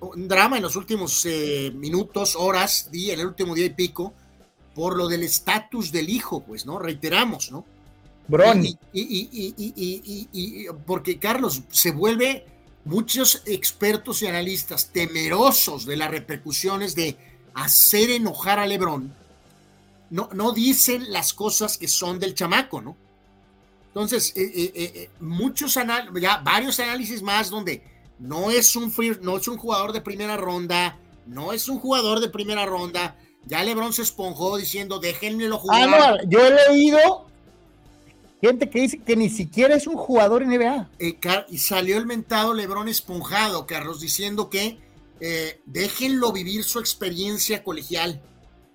un 0.00 0.28
drama 0.28 0.56
en 0.56 0.62
los 0.62 0.76
últimos 0.76 1.26
minutos, 1.74 2.36
horas, 2.36 2.88
día, 2.92 3.14
en 3.14 3.20
el 3.20 3.26
último 3.26 3.54
día 3.54 3.66
y 3.66 3.70
pico, 3.70 4.14
por 4.74 4.96
lo 4.96 5.08
del 5.08 5.24
estatus 5.24 5.90
del 5.90 6.08
hijo, 6.08 6.44
pues, 6.44 6.66
¿no? 6.66 6.78
Reiteramos, 6.78 7.50
¿no? 7.50 7.64
Y, 8.92 10.66
porque 10.84 11.18
Carlos 11.18 11.62
se 11.70 11.92
vuelve 11.92 12.44
muchos 12.84 13.42
expertos 13.46 14.22
y 14.22 14.26
analistas 14.26 14.90
temerosos 14.92 15.86
de 15.86 15.96
las 15.96 16.10
repercusiones 16.10 16.94
de 16.94 17.16
hacer 17.56 18.10
enojar 18.10 18.58
a 18.58 18.66
Lebron, 18.66 19.12
no, 20.10 20.28
no 20.32 20.52
dicen 20.52 21.10
las 21.10 21.32
cosas 21.32 21.76
que 21.78 21.88
son 21.88 22.20
del 22.20 22.34
chamaco, 22.34 22.80
¿no? 22.80 22.96
Entonces, 23.88 24.32
eh, 24.36 24.52
eh, 24.54 24.72
eh, 24.74 25.10
muchos 25.20 25.74
ya 25.74 26.40
varios 26.44 26.78
análisis 26.80 27.22
más 27.22 27.48
donde 27.48 27.82
no 28.18 28.50
es 28.50 28.76
un 28.76 28.92
no 29.22 29.38
es 29.38 29.48
un 29.48 29.56
jugador 29.56 29.92
de 29.92 30.02
primera 30.02 30.36
ronda, 30.36 30.98
no 31.26 31.52
es 31.52 31.68
un 31.68 31.78
jugador 31.78 32.20
de 32.20 32.28
primera 32.28 32.66
ronda. 32.66 33.16
Ya 33.46 33.62
LeBron 33.64 33.92
se 33.92 34.02
esponjó 34.02 34.56
diciendo, 34.56 34.98
déjenmelo 34.98 35.58
jugar. 35.58 35.88
Ah, 35.88 36.16
no, 36.22 36.28
yo 36.28 36.44
he 36.44 36.68
leído 36.68 37.26
Gente 38.40 38.68
que 38.68 38.82
dice 38.82 38.98
que 38.98 39.16
ni 39.16 39.30
siquiera 39.30 39.74
es 39.74 39.86
un 39.86 39.96
jugador 39.96 40.46
NBA. 40.46 40.90
Y 41.48 41.58
salió 41.58 41.96
el 41.96 42.06
mentado 42.06 42.52
Lebrón 42.52 42.88
esponjado, 42.88 43.66
Carlos, 43.66 44.00
diciendo 44.00 44.50
que 44.50 44.78
eh, 45.20 45.60
déjenlo 45.64 46.32
vivir 46.32 46.64
su 46.64 46.78
experiencia 46.78 47.62
colegial. 47.62 48.22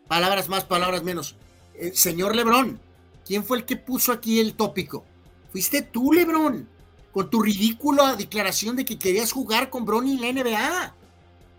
palabras 0.07 0.49
más, 0.49 0.65
palabras 0.65 1.03
menos. 1.03 1.35
Eh, 1.75 1.91
señor 1.95 2.35
Lebrón, 2.35 2.79
¿quién 3.25 3.43
fue 3.43 3.57
el 3.57 3.65
que 3.65 3.77
puso 3.77 4.11
aquí 4.11 4.39
el 4.39 4.55
tópico? 4.55 5.05
Fuiste 5.51 5.81
tú, 5.81 6.13
Lebrón, 6.13 6.67
con 7.11 7.29
tu 7.29 7.41
ridícula 7.41 8.15
declaración 8.15 8.75
de 8.75 8.85
que 8.85 8.99
querías 8.99 9.31
jugar 9.31 9.69
con 9.69 9.85
Bronny 9.85 10.13
en 10.13 10.21
la 10.21 10.43
NBA. 10.43 10.95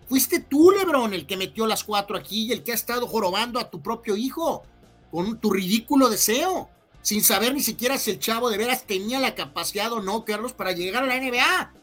Fuiste 0.07 0.39
tú, 0.39 0.71
Lebrón, 0.71 1.13
el 1.13 1.25
que 1.25 1.37
metió 1.37 1.65
las 1.65 1.83
cuatro 1.83 2.17
aquí 2.17 2.47
y 2.47 2.51
el 2.51 2.63
que 2.63 2.71
ha 2.71 2.75
estado 2.75 3.07
jorobando 3.07 3.59
a 3.59 3.69
tu 3.69 3.81
propio 3.81 4.15
hijo 4.15 4.63
con 5.11 5.39
tu 5.39 5.51
ridículo 5.51 6.09
deseo, 6.09 6.69
sin 7.01 7.23
saber 7.23 7.53
ni 7.53 7.61
siquiera 7.61 7.97
si 7.97 8.11
el 8.11 8.19
chavo 8.19 8.49
de 8.49 8.57
veras 8.57 8.85
tenía 8.85 9.19
la 9.19 9.35
capacidad 9.35 9.91
o 9.93 10.01
no, 10.01 10.25
Carlos, 10.25 10.53
para 10.53 10.71
llegar 10.71 11.03
a 11.03 11.07
la 11.07 11.19
NBA. 11.19 11.73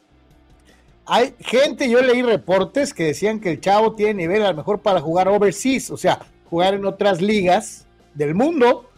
Hay 1.13 1.35
gente, 1.41 1.91
yo 1.91 2.01
leí 2.01 2.23
reportes 2.23 2.95
que 2.95 3.03
decían 3.03 3.41
que 3.41 3.51
el 3.51 3.61
chavo 3.61 3.97
tiene 3.97 4.15
nivel 4.15 4.45
a 4.45 4.53
lo 4.53 4.57
mejor 4.59 4.79
para 4.79 5.01
jugar 5.01 5.27
overseas, 5.27 5.91
o 5.91 5.97
sea, 5.97 6.21
jugar 6.49 6.75
en 6.75 6.85
otras 6.85 7.21
ligas 7.21 7.85
del 8.15 8.33
mundo, 8.33 8.89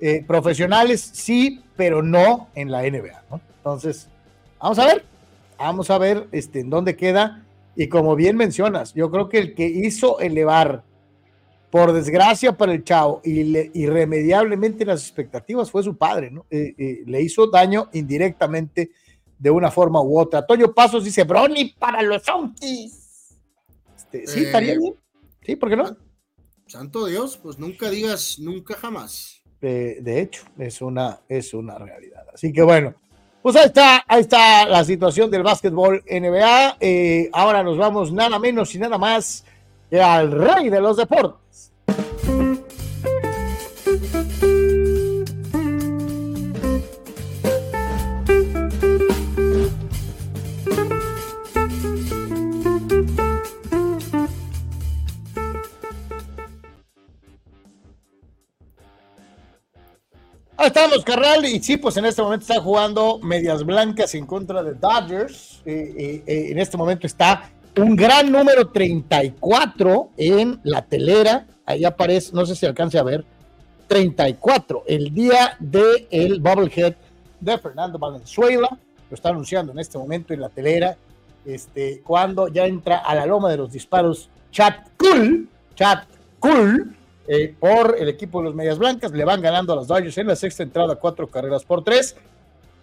eh, 0.00 0.24
profesionales 0.26 1.02
sí, 1.12 1.62
pero 1.76 2.02
no 2.02 2.48
en 2.54 2.70
la 2.70 2.80
NBA. 2.80 3.22
Entonces, 3.58 4.08
vamos 4.58 4.78
a 4.78 4.86
ver, 4.86 5.04
vamos 5.58 5.90
a 5.90 5.98
ver 5.98 6.28
este, 6.32 6.60
en 6.60 6.70
dónde 6.70 6.96
queda. 6.96 7.44
Y 7.76 7.88
como 7.88 8.16
bien 8.16 8.38
mencionas, 8.38 8.94
yo 8.94 9.10
creo 9.10 9.28
que 9.28 9.36
el 9.36 9.54
que 9.54 9.66
hizo 9.66 10.18
elevar, 10.18 10.82
por 11.70 11.92
desgracia 11.92 12.56
para 12.56 12.72
el 12.72 12.84
chavo, 12.84 13.20
y 13.22 13.78
irremediablemente 13.78 14.86
las 14.86 15.02
expectativas 15.02 15.70
fue 15.70 15.82
su 15.82 15.94
padre, 15.94 16.30
¿no? 16.30 16.46
Eh, 16.50 16.74
eh, 16.78 17.02
le 17.04 17.20
hizo 17.20 17.48
daño 17.48 17.90
indirectamente 17.92 18.92
de 19.40 19.50
una 19.50 19.70
forma 19.70 20.02
u 20.02 20.18
otra. 20.18 20.46
Toño 20.46 20.72
Pasos 20.72 21.02
dice, 21.02 21.24
Brony 21.24 21.74
para 21.78 22.02
los 22.02 22.22
Sonkis. 22.22 23.34
Este, 23.96 24.26
sí, 24.26 24.44
estaría 24.44 24.78
bien. 24.78 24.94
Sí, 25.42 25.56
¿por 25.56 25.70
qué 25.70 25.76
no? 25.76 25.96
Santo 26.66 27.06
Dios, 27.06 27.38
pues 27.38 27.58
nunca 27.58 27.90
digas 27.90 28.38
nunca 28.38 28.74
jamás. 28.74 29.42
de 29.60 30.20
hecho, 30.20 30.44
es 30.58 30.80
una, 30.82 31.20
es 31.28 31.54
una 31.54 31.78
realidad. 31.78 32.26
Así 32.32 32.52
que 32.52 32.62
bueno, 32.62 32.94
pues 33.42 33.56
ahí 33.56 33.66
está, 33.66 34.04
ahí 34.06 34.20
está 34.20 34.68
la 34.68 34.84
situación 34.84 35.30
del 35.30 35.42
básquetbol 35.42 36.04
NBA. 36.08 36.76
Eh, 36.78 37.30
ahora 37.32 37.62
nos 37.62 37.78
vamos 37.78 38.12
nada 38.12 38.38
menos 38.38 38.74
y 38.74 38.78
nada 38.78 38.98
más 38.98 39.44
que 39.88 40.00
al 40.00 40.30
rey 40.30 40.68
de 40.68 40.80
los 40.80 40.98
deportes. 40.98 41.69
Ahí 60.60 60.66
estamos, 60.66 61.02
Carral, 61.06 61.42
y 61.46 61.62
sí, 61.62 61.78
pues 61.78 61.96
en 61.96 62.04
este 62.04 62.20
momento 62.20 62.42
está 62.42 62.60
jugando 62.60 63.18
Medias 63.22 63.64
Blancas 63.64 64.14
en 64.14 64.26
contra 64.26 64.62
de 64.62 64.74
Dodgers. 64.74 65.62
Eh, 65.64 65.94
eh, 65.96 66.22
eh, 66.26 66.48
en 66.50 66.58
este 66.58 66.76
momento 66.76 67.06
está 67.06 67.50
un 67.78 67.96
gran 67.96 68.30
número 68.30 68.68
34 68.68 70.10
en 70.18 70.60
la 70.64 70.82
telera. 70.82 71.46
Ahí 71.64 71.86
aparece, 71.86 72.32
no 72.34 72.44
sé 72.44 72.54
si 72.54 72.66
alcance 72.66 72.98
a 72.98 73.02
ver, 73.02 73.24
34, 73.88 74.84
el 74.86 75.14
día 75.14 75.56
del 75.60 76.06
el 76.10 76.40
Bubblehead 76.40 76.94
de 77.40 77.56
Fernando 77.56 77.98
Valenzuela. 77.98 78.68
Lo 79.08 79.14
está 79.14 79.30
anunciando 79.30 79.72
en 79.72 79.78
este 79.78 79.96
momento 79.96 80.34
en 80.34 80.42
la 80.42 80.50
telera. 80.50 80.94
Este, 81.46 82.02
cuando 82.04 82.48
ya 82.48 82.66
entra 82.66 82.98
a 82.98 83.14
la 83.14 83.24
loma 83.24 83.48
de 83.48 83.56
los 83.56 83.72
disparos, 83.72 84.28
Chat 84.50 84.90
Cool, 84.98 85.48
Chat 85.74 86.04
Cool 86.38 86.99
eh, 87.32 87.54
por 87.60 87.94
el 87.96 88.08
equipo 88.08 88.40
de 88.40 88.46
los 88.46 88.56
Medias 88.56 88.76
Blancas. 88.76 89.12
Le 89.12 89.24
van 89.24 89.40
ganando 89.40 89.72
a 89.72 89.76
los 89.76 89.86
Dodgers 89.86 90.18
en 90.18 90.26
la 90.26 90.34
sexta 90.34 90.64
entrada, 90.64 90.96
cuatro 90.96 91.28
carreras 91.28 91.62
por 91.62 91.84
tres. 91.84 92.16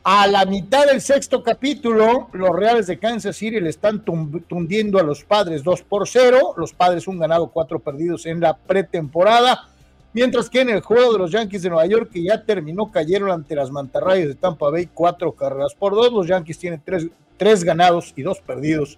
A 0.06 0.26
la 0.26 0.46
mitad 0.46 0.86
del 0.86 1.02
sexto 1.02 1.44
capítulo, 1.44 2.30
los 2.32 2.56
Reales 2.56 2.88
de 2.88 2.98
Kansas 2.98 3.36
City 3.36 3.60
le 3.60 3.70
están 3.70 4.06
tundiendo 4.06 5.00
a 5.00 5.04
los 5.04 5.26
Padres 5.26 5.66
2 5.66 5.82
por 5.82 6.08
0. 6.08 6.54
Los 6.56 6.72
Padres 6.72 7.10
un 7.10 7.20
ganado, 7.20 7.48
cuatro 7.48 7.80
perdidos 7.80 8.26
en 8.26 8.40
la 8.40 8.56
pretemporada. 8.56 9.68
Mientras 10.14 10.50
que 10.50 10.62
en 10.62 10.70
el 10.70 10.80
juego 10.80 11.12
de 11.12 11.20
los 11.20 11.32
Yankees 11.34 11.64
de 11.64 11.70
Nueva 11.70 11.86
York, 11.86 12.10
que 12.14 12.24
ya 12.24 12.42
terminó, 12.42 12.90
cayeron 12.90 13.32
ante 13.32 13.54
las 13.54 13.70
Mantarrayas 13.70 14.30
de 14.30 14.36
Tampa 14.36 14.70
Bay, 14.70 14.88
cuatro 14.94 15.34
carreras 15.34 15.76
por 15.76 15.94
dos. 15.94 16.14
Los 16.14 16.26
Yankees 16.26 16.58
tienen 16.58 16.82
tres, 16.86 17.08
tres 17.36 17.66
ganados 17.66 18.14
y 18.16 18.22
dos 18.22 18.40
perdidos 18.40 18.98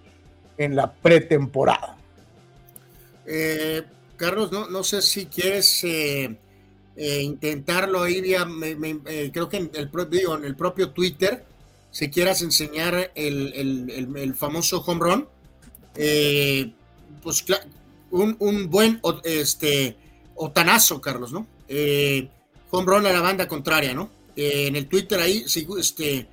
en 0.58 0.76
la 0.76 0.92
pretemporada. 0.92 1.96
Eh, 3.26 3.82
Carlos, 4.20 4.52
no, 4.52 4.68
no 4.68 4.84
sé 4.84 5.00
si 5.00 5.24
quieres 5.24 5.82
eh, 5.82 6.36
eh, 6.94 7.22
intentarlo 7.22 8.02
ahí 8.02 8.20
vía, 8.20 8.46
eh, 9.06 9.30
creo 9.32 9.48
que 9.48 9.56
en 9.56 9.70
el, 9.72 9.90
propio, 9.90 10.36
en 10.36 10.44
el 10.44 10.54
propio 10.56 10.90
Twitter, 10.90 11.42
si 11.90 12.10
quieras 12.10 12.42
enseñar 12.42 13.12
el, 13.14 14.34
famoso 14.36 14.82
home 14.82 15.00
run, 15.00 15.28
pues 17.22 17.46
un, 18.10 18.36
un, 18.40 18.68
buen 18.68 19.00
este, 19.24 19.96
otanazo, 20.34 21.00
Carlos, 21.00 21.32
¿no? 21.32 21.46
home 22.70 22.86
run 22.86 23.06
a 23.06 23.12
la 23.12 23.22
banda 23.22 23.48
contraria, 23.48 23.94
¿no? 23.94 24.10
en 24.36 24.76
el 24.76 24.86
Twitter 24.86 25.18
ahí, 25.18 25.46
este, 25.78 26.28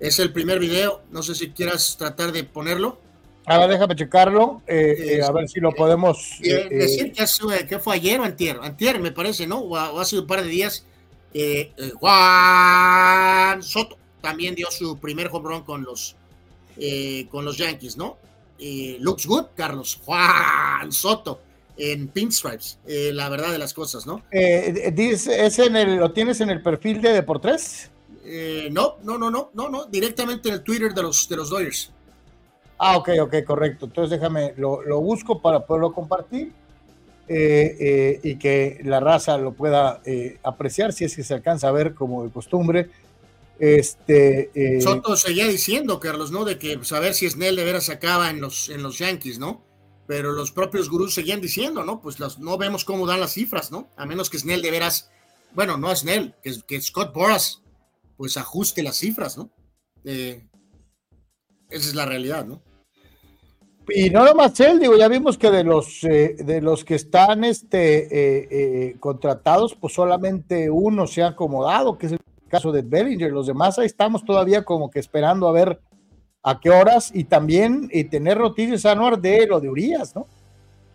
es 0.00 0.18
el 0.18 0.32
primer 0.32 0.58
video, 0.58 1.02
no 1.12 1.22
sé 1.22 1.36
si 1.36 1.50
quieras 1.50 1.96
tratar 1.96 2.32
de 2.32 2.42
ponerlo. 2.42 3.00
Ahora 3.48 3.66
déjame 3.66 3.96
checarlo, 3.96 4.60
eh, 4.66 5.16
eh, 5.16 5.22
a 5.22 5.32
ver 5.32 5.48
si 5.48 5.58
lo 5.58 5.72
podemos. 5.72 6.38
Eh, 6.42 6.68
decir 6.70 7.12
que, 7.12 7.78
fue 7.78 7.94
ayer 7.94 8.20
o 8.20 8.24
antier, 8.24 8.58
antier 8.62 9.00
me 9.00 9.10
parece, 9.10 9.46
¿no? 9.46 9.60
O, 9.60 9.76
ha 9.76 10.04
sido 10.04 10.22
un 10.22 10.28
par 10.28 10.42
de 10.42 10.48
días. 10.48 10.84
Juan 11.94 13.62
Soto 13.62 13.96
también 14.20 14.54
dio 14.54 14.70
su 14.70 14.98
primer 14.98 15.30
home 15.32 15.48
run 15.48 15.62
con 15.62 15.82
los, 15.82 16.14
con 17.30 17.44
los 17.44 17.56
Yankees, 17.56 17.96
¿no? 17.96 18.18
looks 19.00 19.26
good, 19.26 19.46
Carlos. 19.56 19.98
Juan 20.04 20.92
Soto 20.92 21.40
en 21.78 22.08
Pinstripes, 22.08 22.78
la 22.86 23.30
verdad 23.30 23.50
de 23.50 23.58
las 23.58 23.72
cosas, 23.72 24.06
¿no? 24.06 24.22
¿es 24.30 25.58
en 25.58 25.76
el, 25.76 25.96
¿Lo 25.96 26.12
tienes 26.12 26.42
en 26.42 26.50
el 26.50 26.62
perfil 26.62 27.00
de 27.00 27.14
Deportes? 27.14 27.90
no, 28.70 28.96
no, 29.04 29.16
no, 29.16 29.30
no, 29.30 29.50
no, 29.54 29.68
no, 29.70 29.86
directamente 29.86 30.50
en 30.50 30.56
el 30.56 30.62
Twitter 30.62 30.92
de 30.92 31.02
los, 31.02 31.26
de 31.30 31.36
los 31.36 31.48
Dodgers. 31.48 31.92
Ah, 32.78 32.96
ok, 32.96 33.10
ok, 33.22 33.34
correcto. 33.44 33.86
Entonces 33.86 34.18
déjame, 34.18 34.54
lo, 34.56 35.00
busco 35.00 35.42
para 35.42 35.66
poderlo 35.66 35.92
compartir 35.92 36.52
eh, 37.26 37.76
eh, 37.80 38.20
y 38.22 38.36
que 38.36 38.80
la 38.84 39.00
raza 39.00 39.36
lo 39.36 39.52
pueda 39.52 40.00
eh, 40.04 40.38
apreciar 40.44 40.92
si 40.92 41.04
es 41.04 41.16
que 41.16 41.24
se 41.24 41.34
alcanza 41.34 41.68
a 41.68 41.72
ver 41.72 41.94
como 41.94 42.24
de 42.24 42.30
costumbre. 42.30 42.88
Este, 43.58 44.80
Soto 44.80 45.16
seguía 45.16 45.48
diciendo, 45.48 45.98
Carlos, 45.98 46.30
¿no? 46.30 46.44
De 46.44 46.58
que 46.58 46.78
saber 46.84 47.14
si 47.14 47.28
Snell 47.28 47.56
de 47.56 47.64
veras 47.64 47.88
acaba 47.88 48.30
en 48.30 48.40
los, 48.40 48.68
en 48.68 48.84
los 48.84 48.98
Yankees, 48.98 49.40
¿no? 49.40 49.64
Pero 50.06 50.30
los 50.30 50.52
propios 50.52 50.88
gurús 50.88 51.12
seguían 51.12 51.40
diciendo, 51.40 51.84
¿no? 51.84 52.00
Pues 52.00 52.20
no 52.38 52.56
vemos 52.56 52.84
cómo 52.84 53.06
dan 53.06 53.18
las 53.18 53.32
cifras, 53.32 53.72
¿no? 53.72 53.88
A 53.96 54.06
menos 54.06 54.30
que 54.30 54.38
Snell 54.38 54.62
de 54.62 54.70
veras, 54.70 55.10
bueno, 55.52 55.76
no 55.76 55.94
Snell, 55.94 56.36
que, 56.40 56.54
que 56.66 56.80
Scott 56.80 57.12
Boras, 57.12 57.62
pues 58.16 58.36
ajuste 58.36 58.84
las 58.84 58.96
cifras, 58.96 59.36
¿no? 59.36 59.50
esa 61.70 61.88
es 61.90 61.94
la 61.94 62.06
realidad, 62.06 62.46
¿no? 62.46 62.62
Y 63.90 64.10
no 64.10 64.24
nomás 64.24 64.58
él, 64.60 64.78
digo, 64.80 64.96
ya 64.96 65.08
vimos 65.08 65.38
que 65.38 65.50
de 65.50 65.64
los 65.64 66.04
eh, 66.04 66.36
de 66.38 66.60
los 66.60 66.84
que 66.84 66.94
están 66.94 67.44
este, 67.44 68.04
eh, 68.04 68.48
eh, 68.50 68.96
contratados, 69.00 69.74
pues 69.74 69.94
solamente 69.94 70.70
uno 70.70 71.06
se 71.06 71.22
ha 71.22 71.28
acomodado, 71.28 71.96
que 71.96 72.06
es 72.06 72.12
el 72.12 72.20
caso 72.48 72.70
de 72.72 72.82
Bellinger. 72.82 73.32
Los 73.32 73.46
demás 73.46 73.78
ahí 73.78 73.86
estamos 73.86 74.24
todavía 74.24 74.64
como 74.64 74.90
que 74.90 74.98
esperando 74.98 75.48
a 75.48 75.52
ver 75.52 75.80
a 76.42 76.60
qué 76.60 76.70
horas 76.70 77.10
y 77.14 77.24
también 77.24 77.88
tener 78.10 78.38
noticias 78.38 78.86
anuar 78.86 79.20
de 79.20 79.46
lo 79.46 79.60
de 79.60 79.68
Urias, 79.68 80.14
¿no? 80.14 80.26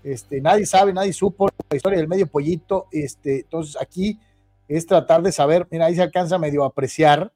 Este, 0.03 0.41
nadie 0.41 0.65
sabe, 0.65 0.93
nadie 0.93 1.13
supo 1.13 1.47
la 1.69 1.75
historia 1.75 1.99
del 1.99 2.07
medio 2.07 2.27
pollito. 2.27 2.87
Este, 2.91 3.41
entonces 3.41 3.77
aquí 3.79 4.19
es 4.67 4.85
tratar 4.85 5.21
de 5.21 5.31
saber, 5.31 5.67
mira, 5.71 5.85
ahí 5.85 5.95
se 5.95 6.01
alcanza 6.01 6.37
medio 6.37 6.63
a 6.63 6.67
apreciar 6.67 7.31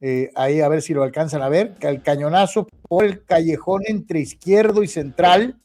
eh, 0.00 0.30
ahí 0.34 0.60
a 0.60 0.68
ver 0.68 0.82
si 0.82 0.94
lo 0.94 1.02
alcanzan 1.02 1.42
a 1.42 1.48
ver, 1.48 1.74
el 1.80 2.02
cañonazo 2.02 2.66
por 2.88 3.04
el 3.04 3.24
callejón 3.24 3.82
entre 3.86 4.20
izquierdo 4.20 4.82
y 4.82 4.88
central, 4.88 5.56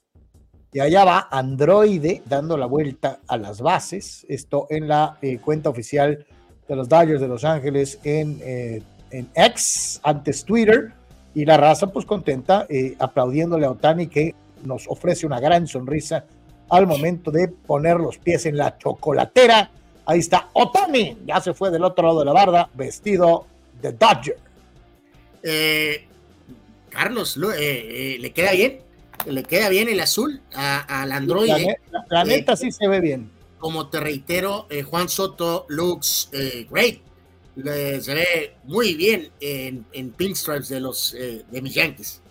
y 0.73 0.81
allá 0.81 1.05
va 1.05 1.27
Androide 1.31 2.21
dando 2.25 2.57
la 2.57 2.65
vuelta 2.65 3.19
a 3.27 3.37
las 3.37 3.61
bases, 3.61 4.25
esto 4.27 4.67
en 4.69 4.89
la 4.89 5.17
eh, 5.21 5.39
cuenta 5.39 5.69
oficial 5.69 6.25
de 6.67 6.75
los 6.75 6.89
Dodgers 6.89 7.21
de 7.21 7.27
Los 7.27 7.45
Ángeles 7.45 7.99
en, 8.03 8.39
eh, 8.41 8.81
en 9.11 9.29
X, 9.33 10.01
antes 10.03 10.43
Twitter, 10.43 10.91
y 11.33 11.45
la 11.45 11.57
raza 11.57 11.87
pues 11.87 12.05
contenta, 12.05 12.65
aplaudiéndole 12.99 13.65
a 13.65 13.71
Otani 13.71 14.07
que 14.07 14.33
nos 14.63 14.87
ofrece 14.87 15.25
una 15.25 15.39
gran 15.39 15.67
sonrisa 15.67 16.25
al 16.69 16.87
momento 16.87 17.31
de 17.31 17.47
poner 17.47 17.97
los 17.97 18.17
pies 18.17 18.45
en 18.45 18.57
la 18.57 18.77
chocolatera. 18.77 19.69
Ahí 20.05 20.19
está 20.19 20.49
Otani, 20.53 21.17
ya 21.25 21.41
se 21.41 21.53
fue 21.53 21.71
del 21.71 21.83
otro 21.83 22.07
lado 22.07 22.19
de 22.19 22.25
la 22.25 22.33
barda, 22.33 22.69
vestido 22.73 23.47
The 23.85 23.93
Dodger. 23.93 24.37
Eh, 25.43 26.07
Carlos, 26.89 27.37
eh, 27.37 27.51
eh, 27.59 28.17
¿le 28.19 28.31
queda 28.31 28.51
bien? 28.53 28.79
¿Le 29.27 29.43
queda 29.43 29.69
bien 29.69 29.89
el 29.89 29.99
azul 29.99 30.41
al 30.53 31.11
Android? 31.11 31.51
La, 32.09 32.23
neta 32.23 32.55
sí 32.55 32.71
se 32.71 32.87
ve 32.87 32.99
bien. 32.99 33.29
como 33.59 33.89
te 33.89 33.99
reitero, 33.99 34.67
Juan 34.89 35.09
Soto 35.09 35.65
looks 35.69 36.29
great. 36.69 36.99
Le- 37.55 38.01
se 38.01 38.13
ve 38.13 38.55
muy 38.65 38.95
bien 38.95 39.29
en, 39.39 39.85
en 39.93 40.11
pinstripes 40.11 40.69
de 40.69 40.79
los 40.79 41.13
de 41.13 41.61
mis 41.61 41.73
Yankees. 41.73 42.21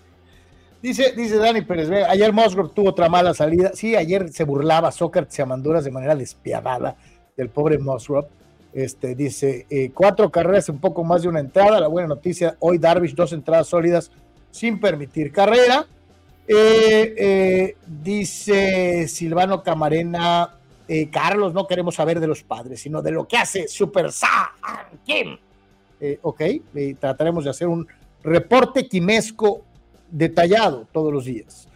Dice, 0.82 1.12
dice 1.16 1.36
Dani 1.36 1.62
Pérez, 1.62 1.88
ayer 1.90 2.30
Musgrove 2.32 2.70
tuvo 2.74 2.90
otra 2.90 3.08
mala 3.08 3.32
salida. 3.32 3.72
Sí, 3.74 3.96
ayer 3.96 4.30
se 4.32 4.44
burlaba 4.44 4.92
Sócrates 4.92 5.38
y 5.38 5.42
Amanduras 5.42 5.84
de 5.84 5.90
manera 5.90 6.14
despiadada 6.14 6.96
del 7.36 7.48
pobre 7.48 7.78
Musgrove. 7.78 8.28
Este, 8.74 9.14
dice, 9.14 9.66
eh, 9.70 9.92
cuatro 9.94 10.30
carreras, 10.30 10.68
un 10.68 10.80
poco 10.80 11.04
más 11.04 11.22
de 11.22 11.28
una 11.28 11.38
entrada. 11.38 11.78
La 11.78 11.86
buena 11.86 12.08
noticia, 12.08 12.56
hoy 12.58 12.78
Darvish, 12.78 13.14
dos 13.14 13.32
entradas 13.32 13.68
sólidas 13.68 14.10
sin 14.50 14.80
permitir 14.80 15.30
carrera. 15.30 15.86
Eh, 16.48 17.14
eh, 17.16 17.76
dice 17.86 19.06
Silvano 19.06 19.62
Camarena, 19.62 20.56
Carlos, 21.10 21.54
no 21.54 21.66
queremos 21.66 21.94
saber 21.94 22.20
de 22.20 22.26
los 22.26 22.42
padres, 22.42 22.80
sino 22.80 23.00
de 23.00 23.12
lo 23.12 23.26
que 23.26 23.38
hace 23.38 23.68
Super 23.68 24.12
Saiyan 24.12 25.00
Kim. 25.06 25.38
Ok, 26.20 26.42
trataremos 26.98 27.44
de 27.44 27.50
hacer 27.50 27.68
un 27.68 27.86
reporte 28.22 28.86
quimesco 28.86 29.62
detallado 30.10 30.86
todos 30.92 31.10
los 31.10 31.24
días. 31.24 31.68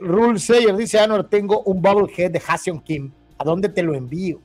Rule 0.00 0.38
Sayer 0.38 0.76
dice, 0.76 0.98
Anor, 0.98 1.30
tengo 1.30 1.62
un 1.62 1.80
bobblehead 1.80 2.32
de 2.32 2.42
Hassion 2.46 2.80
Kim. 2.80 3.12
¿A 3.38 3.44
dónde 3.44 3.70
te 3.70 3.82
lo 3.82 3.94
envío? 3.94 4.40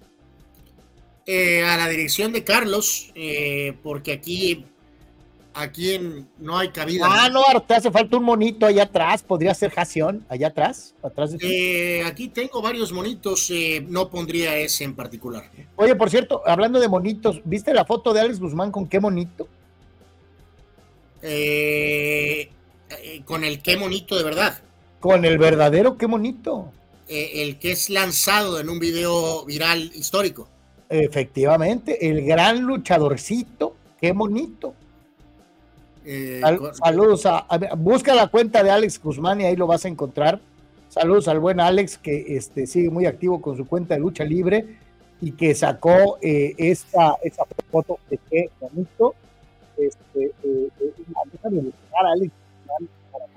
Eh, 1.31 1.61
a 1.63 1.77
la 1.77 1.87
dirección 1.87 2.31
de 2.31 2.43
Carlos, 2.43 3.11
eh, 3.13 3.77
porque 3.83 4.13
aquí, 4.13 4.65
aquí 5.53 5.93
en- 5.93 6.27
no 6.39 6.57
hay 6.57 6.69
cabida. 6.69 7.05
Ah, 7.07 7.29
no, 7.29 7.43
te 7.67 7.75
hace 7.75 7.91
falta 7.91 8.17
un 8.17 8.23
monito 8.23 8.65
allá 8.65 8.81
atrás. 8.81 9.21
¿Podría 9.21 9.53
ser 9.53 9.71
Hassion 9.75 10.25
allá 10.27 10.47
atrás? 10.47 10.95
Atrás 11.03 11.33
de 11.33 11.37
ti? 11.37 11.45
Eh, 11.47 12.03
aquí 12.03 12.29
tengo 12.29 12.63
varios 12.63 12.91
monitos, 12.91 13.51
no 13.89 14.09
pondría 14.09 14.57
ese 14.57 14.85
en 14.85 14.95
particular. 14.95 15.51
Oye, 15.75 15.95
por 15.95 16.09
cierto, 16.09 16.41
hablando 16.47 16.79
de 16.79 16.87
monitos, 16.87 17.41
¿viste 17.45 17.75
la 17.75 17.85
foto 17.85 18.11
de 18.11 18.21
Alex 18.21 18.39
Guzmán 18.39 18.71
con 18.71 18.87
qué 18.87 18.99
monito? 18.99 19.47
Con 23.25 23.43
el 23.43 23.61
qué 23.61 23.77
monito 23.77 24.17
de 24.17 24.23
verdad. 24.23 24.59
Con 24.99 25.25
el 25.25 25.37
verdadero 25.37 25.95
qué 25.95 26.07
monito. 26.07 26.71
El 27.07 27.59
que 27.59 27.73
es 27.73 27.91
lanzado 27.91 28.59
en 28.59 28.67
un 28.67 28.79
video 28.79 29.45
viral 29.45 29.91
histórico. 29.93 30.47
Efectivamente, 30.89 32.09
el 32.09 32.25
gran 32.25 32.61
luchadorcito, 32.61 33.75
qué 34.01 34.11
monito. 34.13 34.73
Eh, 36.05 36.39
Sal- 36.41 36.59
saludos 36.73 37.25
a, 37.27 37.39
a- 37.39 37.75
busca 37.75 38.15
la 38.15 38.27
cuenta 38.27 38.63
de 38.63 38.71
Alex 38.71 38.99
Guzmán 39.01 39.41
y 39.41 39.45
ahí 39.45 39.55
lo 39.55 39.67
vas 39.67 39.85
a 39.85 39.87
encontrar. 39.87 40.39
Saludos 40.89 41.27
al 41.27 41.39
buen 41.39 41.59
Alex 41.59 41.97
que 41.99 42.35
este, 42.35 42.65
sigue 42.65 42.89
muy 42.89 43.05
activo 43.05 43.39
con 43.41 43.55
su 43.55 43.67
cuenta 43.67 43.93
de 43.93 43.99
lucha 43.99 44.23
libre 44.23 44.77
y 45.21 45.33
que 45.33 45.53
sacó 45.53 46.17
eh, 46.21 46.55
esta, 46.57 47.15
esa 47.23 47.43
foto 47.69 47.99
de 48.09 48.19
qué 48.29 48.49
bonito. 48.59 49.13
Este, 49.77 50.25
eh, 50.43 50.69
eh, 50.79 50.93
a 51.13 52.11
Alex 52.13 52.31
Guzmán 52.65 52.89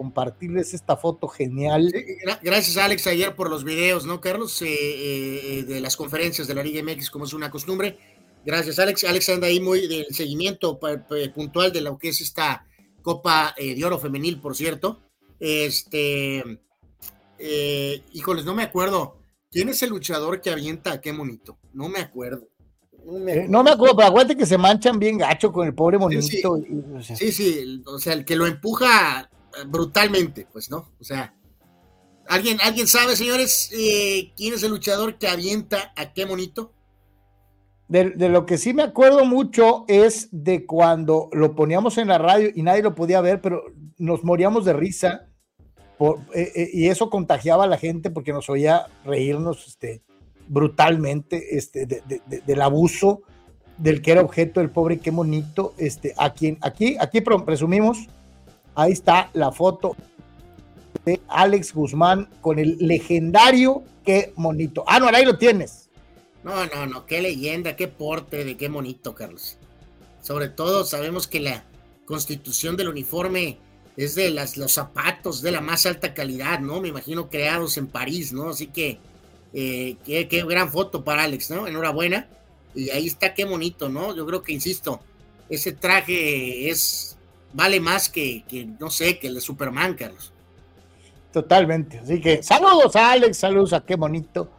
compartirles 0.03 0.75
esta 0.75 0.97
foto 0.97 1.29
genial. 1.29 1.93
Gra- 2.25 2.41
Gracias, 2.43 2.77
Alex, 2.77 3.07
ayer 3.07 3.37
por 3.37 3.49
los 3.49 3.63
videos, 3.63 4.05
¿no, 4.05 4.21
Carlos? 4.21 4.61
Eh, 4.63 4.67
eh, 4.69 5.41
eh, 5.59 5.63
de 5.63 5.81
las 5.81 5.97
conferencias 5.97 6.49
de 6.49 6.55
la 6.55 6.63
Liga 6.65 6.83
MX, 6.83 7.09
como 7.11 7.25
es 7.25 7.33
una 7.33 7.51
costumbre. 7.51 7.99
Gracias, 8.45 8.81
Alex. 8.81 9.05
Alex 9.05 9.29
anda 9.29 9.47
ahí 9.47 9.61
muy 9.61 9.87
del 9.87 10.07
seguimiento 10.11 10.81
puntual 11.35 11.73
de 11.73 11.81
lo 11.83 11.97
que 11.97 12.09
es 12.09 12.21
esta 12.21 12.67
Copa 13.01 13.55
de 13.57 13.85
Oro 13.85 13.99
Femenil, 14.01 14.41
por 14.41 14.57
cierto. 14.57 15.01
Este, 15.39 16.43
eh, 17.39 18.03
híjoles, 18.13 18.45
no 18.45 18.55
me 18.55 18.65
acuerdo. 18.65 19.19
¿Quién 19.51 19.69
es 19.69 19.83
el 19.85 19.91
luchador 19.91 20.41
que 20.41 20.51
avienta 20.51 20.93
a 20.93 21.01
qué 21.01 21.13
monito? 21.13 21.59
No 21.73 21.89
me 21.89 22.01
acuerdo. 22.01 22.49
No 23.05 23.19
me 23.19 23.49
no 23.49 23.63
me 23.65 23.71
acuerdo, 23.73 23.97
pero 23.97 24.09
acuérdate 24.09 24.37
que 24.37 24.47
se 24.47 24.57
manchan 24.59 24.99
bien 24.99 25.19
gacho 25.19 25.53
con 25.53 25.67
el 25.67 25.75
pobre 25.75 25.99
monito. 25.99 26.23
Sí, 26.23 26.41
y- 26.41 26.97
o 26.97 27.03
sea, 27.03 27.17
Sí, 27.17 27.33
sí, 27.33 27.83
o 27.87 27.99
sea, 27.99 28.13
el 28.15 28.25
que 28.25 28.37
lo 28.37 28.47
empuja 28.47 29.29
brutalmente, 29.67 30.47
pues, 30.53 30.71
¿no? 30.71 30.89
O 31.01 31.05
sea, 31.05 31.35
¿alguien, 32.29 32.59
¿alguien 32.63 32.87
sabe, 32.87 33.17
señores, 33.17 33.71
eh, 33.73 34.33
quién 34.37 34.55
es 34.55 34.63
el 34.63 34.71
luchador 34.71 35.19
que 35.19 35.29
avienta 35.29 35.93
a 35.97 36.13
qué 36.13 36.27
monito? 36.27 36.73
De, 37.89 38.29
lo 38.31 38.47
que 38.47 38.57
sí 38.57 38.73
me 38.73 38.83
acuerdo 38.83 39.27
mucho 39.27 39.85
es 39.87 40.29
de 40.31 40.65
cuando 40.65 41.29
lo 41.33 41.55
poníamos 41.55 41.99
en 41.99 42.09
la 42.09 42.17
radio 42.17 42.51
y 42.55 42.63
nadie 42.63 42.83
lo 42.83 42.95
podía 42.95 43.21
ver, 43.21 43.43
pero 43.43 43.65
nos 43.99 44.25
moríamos 44.25 44.65
de 44.65 44.73
risa 44.73 45.27
eh, 46.35 46.53
eh, 46.55 46.71
y 46.73 46.89
eso 46.89 47.11
contagiaba 47.11 47.65
a 47.65 47.67
la 47.67 47.77
gente 47.77 48.11
porque 48.11 48.33
nos 48.33 48.49
oía 48.49 48.87
reírnos 49.05 49.69
este, 49.69 50.03
brutalmente 50.49 51.57
este, 51.59 51.85
de- 51.87 52.03
de- 52.09 52.23
de- 52.27 52.41
del 52.41 52.63
abuso 52.63 53.23
del 53.77 54.01
que 54.01 54.13
era 54.13 54.23
objeto 54.23 54.61
del 54.61 54.71
pobre 54.71 54.99
qué 54.99 55.11
bonito. 55.11 55.75
Este, 55.77 56.15
a 56.17 56.33
quien, 56.33 56.57
aquí, 56.63 56.97
aquí 56.99 57.21
pre- 57.21 57.41
presumimos, 57.41 57.99
ahí 58.75 58.93
está 58.93 59.31
la 59.33 59.53
foto 59.53 59.97
de 61.05 61.21
Alex 61.29 61.75
Guzmán 61.75 62.29
con 62.41 62.59
el 62.59 62.77
legendario 62.79 63.83
qué 64.05 64.33
bonito. 64.37 64.85
Ah, 64.87 64.99
no, 64.99 65.09
ahí 65.09 65.25
lo 65.25 65.39
tienes. 65.39 65.89
No, 66.43 66.67
no, 66.67 66.87
no, 66.87 67.07
qué 67.07 67.23
leyenda, 67.23 67.77
qué 67.77 67.89
porte, 67.89 68.45
de 68.45 68.57
qué 68.57 68.69
monito, 68.69 69.15
Carlos. 69.15 69.59
Sobre 70.23 70.49
todo 70.49 70.85
sabemos 70.85 71.27
que 71.27 71.41
la 71.41 71.65
constitución 72.05 72.77
del 72.77 72.89
uniforme 72.89 73.59
es 73.97 74.15
de 74.15 74.31
las, 74.31 74.57
los 74.57 74.73
zapatos 74.73 75.43
de 75.43 75.53
la 75.53 75.61
más 75.61 75.87
alta 75.87 76.15
calidad, 76.15 76.61
¿no? 76.61 76.81
Me 76.81 76.89
imagino 76.89 77.29
creados 77.29 77.77
en 77.77 77.87
París, 77.87 78.33
¿no? 78.33 78.51
Así 78.51 78.69
que 78.69 78.99
eh, 79.53 79.97
qué, 80.05 80.29
qué 80.29 80.45
gran 80.45 80.71
foto 80.71 81.05
para 81.05 81.25
Alex, 81.25 81.51
¿no? 81.51 81.67
Enhorabuena. 81.67 82.29
Y 82.75 82.91
ahí 82.91 83.07
está, 83.07 83.35
qué 83.35 83.45
bonito, 83.45 83.89
¿no? 83.89 84.17
Yo 84.17 84.27
creo 84.27 84.43
que, 84.43 84.53
insisto, 84.53 85.01
ese 85.49 85.73
traje 85.73 86.71
es, 86.71 87.19
vale 87.53 87.81
más 87.81 88.09
que, 88.09 88.45
que 88.49 88.67
no 88.79 88.91
sé, 88.91 89.19
que 89.19 89.29
el 89.29 89.35
de 89.37 89.41
Superman, 89.41 89.95
Carlos. 89.95 90.33
Totalmente. 91.33 91.99
Así 91.99 92.21
que 92.21 92.43
saludos 92.43 92.95
a 92.97 93.13
Alex, 93.13 93.37
saludos 93.39 93.73
a 93.73 93.81
qué 93.85 93.95
bonito. 93.97 94.51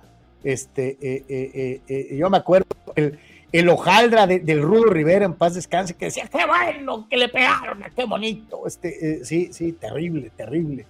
Este, 0.44 0.98
eh, 1.02 1.24
eh, 1.30 1.82
eh, 1.88 2.18
yo 2.18 2.30
me 2.30 2.38
acuerdo 2.38 2.66
el, 2.96 3.18
el 3.52 3.70
hojaldra 3.70 4.28
de- 4.28 4.40
del 4.40 4.62
Rudo 4.62 4.86
Rivera 4.86 5.24
en 5.26 5.36
paz 5.36 5.54
descanse 5.54 5.94
que 5.94 6.06
decía 6.06 6.28
qué 6.28 6.46
bueno 6.46 7.08
que 7.10 7.16
le 7.18 7.30
pegaron 7.30 7.84
qué 7.96 8.06
bonito. 8.06 8.66
Este, 8.68 9.24
sí, 9.24 9.50
sí, 9.54 9.74
terrible, 9.74 10.32
terrible. 10.36 10.86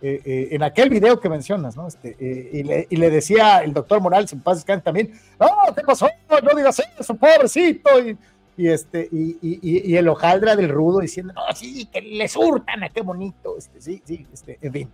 En 0.00 0.62
aquel 0.62 0.90
video 0.90 1.18
que 1.18 1.28
mencionas, 1.28 1.74
¿no? 1.76 1.88
Este, 1.88 2.16
y, 2.52 2.62
le, 2.62 2.86
y 2.88 2.94
le 2.96 3.10
decía 3.10 3.58
el 3.64 3.72
doctor 3.74 4.00
Morales 4.00 4.32
en 4.32 4.40
paz 4.40 4.58
descanse 4.58 4.84
también, 4.84 5.12
no, 5.40 5.48
¿qué 5.74 5.82
pasó? 5.82 6.08
No 6.30 6.56
digas 6.56 6.80
eso, 7.00 7.14
pobrecito. 7.16 7.98
Y, 8.06 8.16
y 8.58 8.68
este, 8.68 9.08
y, 9.10 9.38
y- 9.40 9.58
y- 9.62 9.92
y 9.92 9.96
el 9.96 10.08
hojaldra 10.08 10.54
del 10.56 10.68
Rudo 10.68 10.98
diciendo, 11.00 11.32
no, 11.32 11.40
sí, 11.54 11.86
que 11.86 12.02
le 12.02 12.28
surtan 12.28 12.82
a 12.82 12.90
qué 12.90 13.00
bonito. 13.00 13.56
Este, 13.56 13.80
sí, 13.80 14.02
sí, 14.04 14.26
este, 14.32 14.58
en 14.60 14.72
fin. 14.72 14.88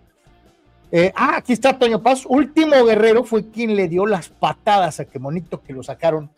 Eh, 0.93 1.11
ah, 1.17 1.37
aquí 1.39 1.53
está 1.55 1.77
Toño 1.77 2.01
Paz. 2.03 2.25
Último 2.29 2.85
Guerrero 2.85 3.25
fue 3.25 3.51
quien 3.51 3.75
le 3.75 3.89
dio 3.89 4.07
las 4.07 4.29
patadas 4.29 5.01
a 5.01 5.07
Quemonito 5.07 5.61
que 5.63 5.73
lo 5.73 5.83
sacaron 5.83 6.31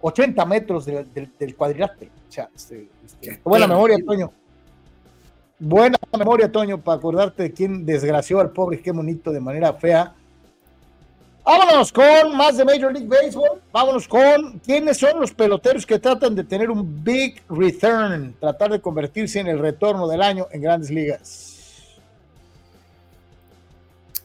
80 0.00 0.46
metros 0.46 0.86
del, 0.86 1.12
del- 1.12 1.30
del 1.38 1.54
cuadrilátero. 1.56 2.10
O 2.28 2.32
sea, 2.32 2.48
este, 2.56 2.88
este, 3.04 3.40
buena 3.44 3.66
memoria, 3.66 3.98
Toño. 4.06 4.32
Buena 5.58 5.98
memoria, 6.18 6.50
Toño, 6.50 6.80
para 6.80 6.96
acordarte 6.98 7.42
de 7.42 7.52
quién 7.52 7.84
desgració 7.84 8.40
al 8.40 8.50
pobre 8.52 8.80
Quemonito 8.80 9.30
de 9.32 9.40
manera 9.40 9.74
fea. 9.74 10.14
Vámonos 11.44 11.90
con 11.92 12.36
más 12.36 12.56
de 12.56 12.64
Major 12.64 12.92
League 12.92 13.08
Baseball. 13.08 13.60
Vámonos 13.72 14.06
con 14.06 14.58
quiénes 14.60 14.98
son 14.98 15.20
los 15.20 15.32
peloteros 15.32 15.86
que 15.86 15.98
tratan 15.98 16.34
de 16.34 16.44
tener 16.44 16.70
un 16.70 17.02
big 17.02 17.42
return, 17.48 18.34
tratar 18.38 18.70
de 18.72 18.80
convertirse 18.80 19.40
en 19.40 19.48
el 19.48 19.58
retorno 19.58 20.06
del 20.06 20.22
año 20.22 20.46
en 20.52 20.60
grandes 20.60 20.90
ligas. 20.90 21.50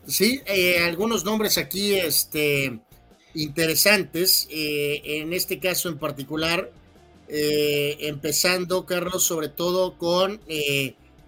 Sí, 0.08 0.42
eh, 0.46 0.84
algunos 0.86 1.26
nombres 1.26 1.58
aquí 1.58 1.96
este, 1.96 2.80
interesantes, 3.34 4.48
eh, 4.52 5.02
en 5.04 5.34
este 5.34 5.60
caso 5.60 5.90
en 5.90 5.98
particular, 5.98 6.70
eh, 7.28 7.98
empezando, 8.02 8.86
Carlos, 8.86 9.24
sobre 9.24 9.50
todo 9.50 9.98
con 9.98 10.40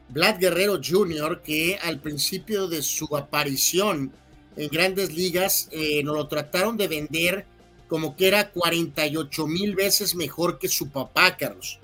Vlad 0.09 0.39
Guerrero 0.39 0.79
Jr., 0.83 1.41
que 1.41 1.79
al 1.81 1.99
principio 1.99 2.67
de 2.67 2.83
su 2.83 3.17
aparición 3.17 4.11
en 4.57 4.69
grandes 4.69 5.13
ligas 5.13 5.69
eh, 5.71 6.03
nos 6.03 6.15
lo 6.15 6.27
trataron 6.27 6.77
de 6.77 6.87
vender 6.87 7.45
como 7.87 8.15
que 8.15 8.27
era 8.27 8.51
48 8.51 9.47
mil 9.47 9.75
veces 9.75 10.15
mejor 10.15 10.59
que 10.59 10.67
su 10.67 10.89
papá, 10.89 11.37
Carlos. 11.37 11.79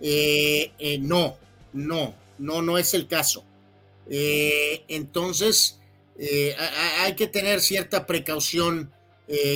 Eh, 0.00 0.72
eh, 0.78 0.98
no, 0.98 1.36
no, 1.72 2.14
no, 2.38 2.62
no 2.62 2.78
es 2.78 2.94
el 2.94 3.06
caso. 3.06 3.44
Entonces, 4.06 5.78
hay 6.98 7.14
que 7.14 7.26
tener 7.28 7.60
cierta 7.60 8.04
precaución 8.04 8.92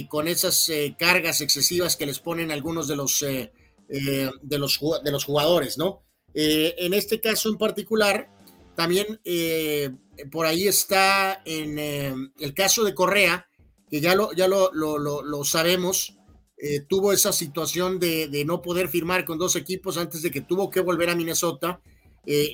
con 0.08 0.28
esas 0.28 0.70
cargas 0.98 1.40
excesivas 1.40 1.96
que 1.96 2.06
les 2.06 2.20
ponen 2.20 2.50
algunos 2.50 2.86
de 2.88 2.96
los, 2.96 3.20
de 3.20 4.58
los, 4.58 4.80
de 5.04 5.10
los 5.10 5.24
jugadores, 5.24 5.76
¿no? 5.76 6.02
En 6.32 6.94
este 6.94 7.20
caso 7.20 7.50
en 7.50 7.58
particular, 7.58 8.30
también 8.78 9.20
eh, 9.24 9.90
por 10.30 10.46
ahí 10.46 10.68
está 10.68 11.42
en 11.44 11.80
eh, 11.80 12.14
el 12.38 12.54
caso 12.54 12.84
de 12.84 12.94
Correa, 12.94 13.48
que 13.90 14.00
ya 14.00 14.14
lo, 14.14 14.32
ya 14.34 14.46
lo, 14.46 14.70
lo, 14.72 14.98
lo, 14.98 15.44
sabemos, 15.44 16.16
eh, 16.56 16.82
tuvo 16.88 17.12
esa 17.12 17.32
situación 17.32 17.98
de, 17.98 18.28
de, 18.28 18.44
no 18.44 18.62
poder 18.62 18.88
firmar 18.88 19.24
con 19.24 19.36
dos 19.36 19.56
equipos 19.56 19.98
antes 19.98 20.22
de 20.22 20.30
que 20.30 20.42
tuvo 20.42 20.70
que 20.70 20.78
volver 20.78 21.10
a 21.10 21.16
Minnesota. 21.16 21.80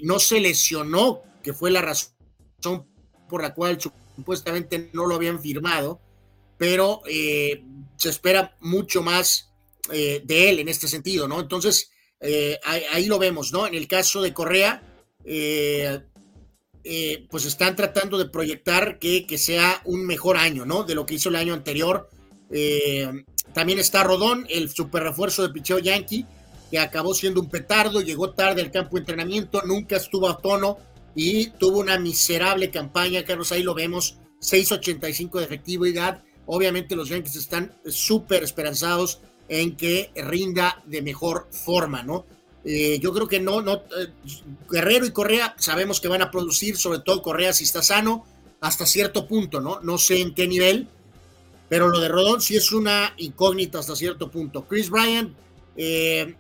No 0.03 0.19
se 0.19 0.41
lesionó, 0.41 1.21
que 1.43 1.53
fue 1.53 1.71
la 1.71 1.83
razón 1.83 2.89
por 3.29 3.43
la 3.43 3.53
cual 3.53 3.79
supuestamente 3.79 4.89
no 4.95 5.05
lo 5.05 5.17
habían 5.17 5.43
firmado, 5.43 6.01
pero 6.57 7.03
se 7.05 8.09
espera 8.09 8.57
mucho 8.61 9.03
más 9.03 9.53
de 9.91 10.49
él 10.49 10.61
en 10.61 10.71
este 10.71 10.89
sentido, 10.89 11.29
¿no? 11.29 11.39
Entonces, 11.39 11.91
ahí, 12.65 12.83
ahí, 12.93 13.05
lo 13.05 13.19
vemos, 13.19 13.53
¿no? 13.53 13.67
En 13.67 13.75
el 13.75 13.87
caso 13.89 14.23
de 14.23 14.33
Correa, 14.33 14.95
eh, 15.25 16.01
pues 17.31 17.47
están 17.47 17.77
tratando 17.77 18.19
de 18.19 18.29
proyectar 18.29 18.99
que, 18.99 19.27
que, 19.27 19.39
sea 19.39 19.81
un 19.85 20.05
mejor 20.07 20.37
año, 20.37 20.67
¿no? 20.67 20.85
De 20.85 20.95
lo 20.95 21.07
que 21.07 21.15
hizo 21.15 21.31
el 21.31 21.37
año 21.37 21.55
anterior. 21.55 22.11
Eh, 22.51 23.25
también 23.53 23.79
está 23.79 24.03
Rodón, 24.05 24.47
el 24.51 24.69
super 24.69 25.03
refuerzo 25.03 25.43
de 25.43 25.49
picheo 25.49 25.79
Yankee, 25.79 26.27
que 26.71 26.79
acabó 26.79 27.15
siendo 27.15 27.41
un 27.41 27.49
petardo, 27.49 28.01
llegó 28.01 28.33
tarde 28.33 28.63
al 28.63 28.71
campo 28.71 28.97
de 28.97 29.01
entrenamiento, 29.01 29.63
nunca 29.65 29.97
estuvo 29.97 30.29
a 30.29 30.39
tono 30.39 30.79
y 31.15 31.51
tuvo 31.51 31.79
una 31.79 31.99
miserable 31.99 32.71
campaña, 32.71 33.25
Carlos, 33.25 33.53
ahí 33.53 33.63
lo 33.63 33.75
vemos, 33.75 34.19
6.85 34.41 35.39
de 35.39 35.45
efectividad. 35.45 36.23
Obviamente 36.47 36.97
los 36.97 37.09
Yankees 37.09 37.37
están 37.37 37.75
súper 37.87 38.43
esperanzados 38.43 39.21
en 39.49 39.77
que 39.77 40.11
rinda 40.17 40.83
de 40.87 41.03
mejor 41.03 41.49
forma, 41.51 42.03
¿no? 42.03 42.27
Eh, 42.65 42.99
yo 42.99 43.13
creo 43.13 43.29
que 43.29 43.41
no, 43.41 43.61
no, 43.61 43.75
eh, 43.75 44.09
Guerrero 44.71 45.05
y 45.05 45.11
Correa 45.11 45.55
sabemos 45.59 46.01
que 46.01 46.09
van 46.09 46.23
a 46.23 46.31
producir, 46.31 46.79
sobre 46.79 47.01
todo 47.01 47.21
Correa 47.21 47.53
si 47.53 47.65
está 47.65 47.83
sano, 47.83 48.25
hasta 48.61 48.87
cierto 48.87 49.29
punto, 49.29 49.61
¿no? 49.61 49.81
No 49.81 49.99
sé 49.99 50.21
en 50.21 50.35
qué 50.35 50.49
nivel, 50.49 50.89
pero 51.69 51.89
lo 51.89 52.01
de 52.01 52.09
Rodón 52.09 52.41
sí 52.41 52.57
es 52.57 52.73
una 52.73 53.13
incógnita 53.19 53.81
hasta 53.81 53.95
cierto 53.95 54.31
punto. 54.31 54.67
Chris 54.67 54.89
Bryant 54.89 55.35
eh, 55.77 56.37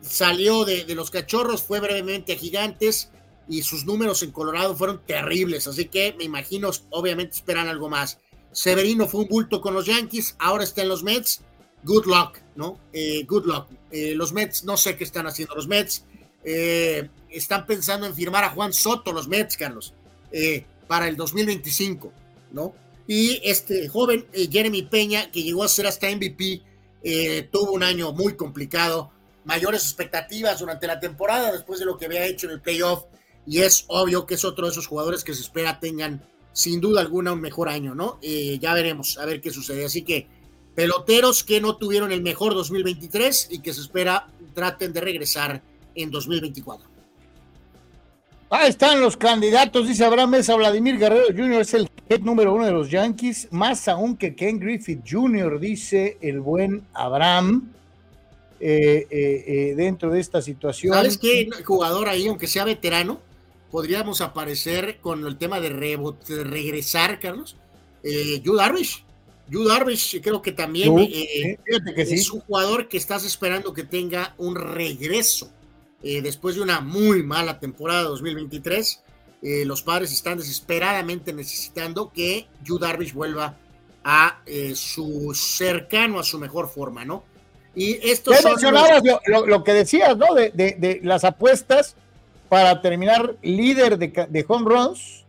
salió 0.00 0.64
de, 0.64 0.84
de, 0.84 0.94
los 0.96 1.10
cachorros, 1.10 1.62
fue 1.62 1.78
brevemente 1.78 2.32
a 2.32 2.36
Gigantes 2.36 3.10
y 3.48 3.62
sus 3.62 3.86
números 3.86 4.24
en 4.24 4.32
Colorado 4.32 4.74
fueron 4.74 5.00
terribles, 5.06 5.68
así 5.68 5.86
que 5.86 6.12
me 6.18 6.24
imagino, 6.24 6.70
obviamente 6.90 7.36
esperan 7.36 7.68
algo 7.68 7.88
más. 7.88 8.18
Severino 8.50 9.06
fue 9.06 9.20
un 9.20 9.28
bulto 9.28 9.60
con 9.60 9.74
los 9.74 9.86
Yankees, 9.86 10.34
ahora 10.40 10.64
está 10.64 10.82
en 10.82 10.88
los 10.88 11.04
Mets 11.04 11.42
good 11.84 12.06
luck, 12.06 12.38
¿no? 12.56 12.78
Eh, 12.92 13.24
good 13.24 13.46
luck. 13.46 13.66
Eh, 13.90 14.14
los 14.14 14.32
Mets, 14.32 14.64
no 14.64 14.76
sé 14.76 14.96
qué 14.96 15.04
están 15.04 15.26
haciendo 15.26 15.54
los 15.54 15.68
Mets. 15.68 16.04
Eh, 16.44 17.08
están 17.30 17.66
pensando 17.66 18.06
en 18.06 18.14
firmar 18.14 18.44
a 18.44 18.50
Juan 18.50 18.72
Soto, 18.72 19.12
los 19.12 19.28
Mets, 19.28 19.56
Carlos, 19.56 19.94
para 20.86 21.08
el 21.08 21.16
2025, 21.16 22.12
¿no? 22.52 22.74
Y 23.06 23.40
este 23.42 23.88
joven, 23.88 24.26
Jeremy 24.32 24.82
Peña, 24.82 25.30
que 25.30 25.42
llegó 25.42 25.64
a 25.64 25.68
ser 25.68 25.86
hasta 25.86 26.10
MVP, 26.10 26.62
tuvo 27.50 27.72
un 27.72 27.82
año 27.82 28.12
muy 28.12 28.34
complicado, 28.34 29.10
mayores 29.44 29.82
expectativas 29.82 30.60
durante 30.60 30.86
la 30.86 31.00
temporada 31.00 31.52
después 31.52 31.80
de 31.80 31.86
lo 31.86 31.96
que 31.96 32.06
había 32.06 32.26
hecho 32.26 32.46
en 32.46 32.52
el 32.52 32.60
playoff, 32.60 33.04
y 33.46 33.60
es 33.60 33.84
obvio 33.88 34.26
que 34.26 34.34
es 34.34 34.44
otro 34.44 34.66
de 34.66 34.72
esos 34.72 34.86
jugadores 34.86 35.24
que 35.24 35.34
se 35.34 35.40
espera 35.40 35.80
tengan 35.80 36.22
sin 36.52 36.80
duda 36.80 37.00
alguna 37.00 37.32
un 37.32 37.40
mejor 37.40 37.68
año, 37.68 37.94
¿no? 37.94 38.18
ya 38.22 38.74
veremos, 38.74 39.16
a 39.18 39.24
ver 39.24 39.40
qué 39.40 39.50
sucede. 39.50 39.84
Así 39.84 40.02
que 40.02 40.26
peloteros 40.78 41.42
que 41.42 41.60
no 41.60 41.76
tuvieron 41.76 42.12
el 42.12 42.22
mejor 42.22 42.54
2023 42.54 43.48
y 43.50 43.58
que 43.58 43.74
se 43.74 43.80
espera 43.80 44.28
traten 44.54 44.92
de 44.92 45.00
regresar 45.00 45.60
en 45.96 46.08
2024. 46.08 46.88
Ahí 48.48 48.68
están 48.70 49.00
los 49.00 49.16
candidatos, 49.16 49.88
dice 49.88 50.04
Abraham 50.04 50.30
Mesa, 50.30 50.54
Vladimir 50.54 50.96
Guerrero 50.96 51.26
Jr. 51.36 51.62
es 51.62 51.74
el 51.74 51.90
head 52.08 52.20
número 52.20 52.54
uno 52.54 52.64
de 52.64 52.70
los 52.70 52.88
Yankees, 52.92 53.48
más 53.50 53.88
aún 53.88 54.16
que 54.16 54.36
Ken 54.36 54.60
Griffith 54.60 55.00
Jr., 55.04 55.58
dice 55.58 56.16
el 56.20 56.38
buen 56.38 56.86
Abraham, 56.94 57.72
eh, 58.60 59.08
eh, 59.10 59.44
eh, 59.48 59.74
dentro 59.74 60.12
de 60.12 60.20
esta 60.20 60.40
situación. 60.40 60.94
¿Sabes 60.94 61.18
qué 61.18 61.48
jugador 61.64 62.08
ahí, 62.08 62.28
aunque 62.28 62.46
sea 62.46 62.64
veterano, 62.64 63.20
podríamos 63.72 64.20
aparecer 64.20 65.00
con 65.00 65.26
el 65.26 65.38
tema 65.38 65.58
de, 65.58 65.70
regresar, 66.44 67.18
Carlos? 67.18 67.56
Eh, 68.04 68.40
Darvish. 68.44 69.07
Yu 69.50 69.64
Darvish 69.64 70.20
creo 70.20 70.42
que 70.42 70.52
también 70.52 70.98
eh, 70.98 71.58
es 71.96 72.30
un 72.30 72.40
jugador 72.40 72.88
que 72.88 72.98
estás 72.98 73.24
esperando 73.24 73.72
que 73.72 73.84
tenga 73.84 74.34
un 74.36 74.54
regreso 74.54 75.50
eh, 76.02 76.20
después 76.20 76.56
de 76.56 76.60
una 76.60 76.80
muy 76.80 77.22
mala 77.22 77.58
temporada 77.58 78.02
2023. 78.02 79.02
Eh, 79.40 79.64
los 79.64 79.82
padres 79.82 80.12
están 80.12 80.38
desesperadamente 80.38 81.32
necesitando 81.32 82.12
que 82.12 82.46
Yu 82.64 82.78
Darvish 82.78 83.14
vuelva 83.14 83.56
a 84.04 84.40
su 84.74 85.34
cercano 85.34 86.18
a 86.18 86.24
su 86.24 86.38
mejor 86.38 86.68
forma, 86.68 87.04
¿no? 87.04 87.24
Y 87.74 87.98
esto 88.08 88.30
mencionabas 88.42 89.02
lo, 89.26 89.64
que 89.64 89.72
decías, 89.72 90.16
¿no? 90.16 90.34
De, 90.34 91.00
las 91.02 91.24
apuestas 91.24 91.94
para 92.48 92.80
terminar 92.80 93.36
líder 93.42 93.98
de, 93.98 94.44
home 94.48 94.64
runs, 94.70 95.26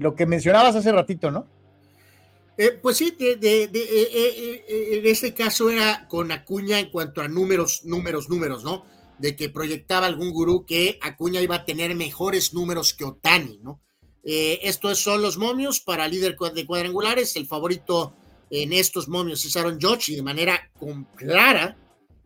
lo 0.00 0.14
que 0.14 0.26
mencionabas 0.26 0.76
hace 0.76 0.92
ratito, 0.92 1.30
¿no? 1.30 1.46
Eh, 2.60 2.72
pues 2.72 2.96
sí, 2.96 3.14
de, 3.16 3.36
de, 3.36 3.66
eh, 3.66 4.64
eh, 4.68 4.98
en 4.98 5.06
este 5.06 5.32
caso 5.32 5.70
era 5.70 6.08
con 6.08 6.32
Acuña 6.32 6.80
en 6.80 6.90
cuanto 6.90 7.20
a 7.20 7.28
números, 7.28 7.82
números, 7.84 8.28
números, 8.28 8.64
¿no? 8.64 8.84
De 9.16 9.36
que 9.36 9.48
proyectaba 9.48 10.06
algún 10.06 10.32
gurú 10.32 10.66
que 10.66 10.98
Acuña 11.00 11.40
iba 11.40 11.54
a 11.54 11.64
tener 11.64 11.94
mejores 11.94 12.52
números 12.52 12.94
que 12.94 13.04
Otani, 13.04 13.60
¿no? 13.62 13.80
estos 14.30 14.98
son 14.98 15.22
los 15.22 15.38
momios 15.38 15.80
para 15.80 16.06
líder 16.06 16.36
de 16.54 16.66
cuadrangulares. 16.66 17.34
El 17.36 17.46
favorito 17.46 18.12
en 18.50 18.74
estos 18.74 19.08
momios 19.08 19.42
es 19.46 19.56
Aaron 19.56 19.80
Judge 19.80 20.10
y 20.10 20.16
de 20.16 20.22
manera 20.22 20.70
clara, 21.16 21.78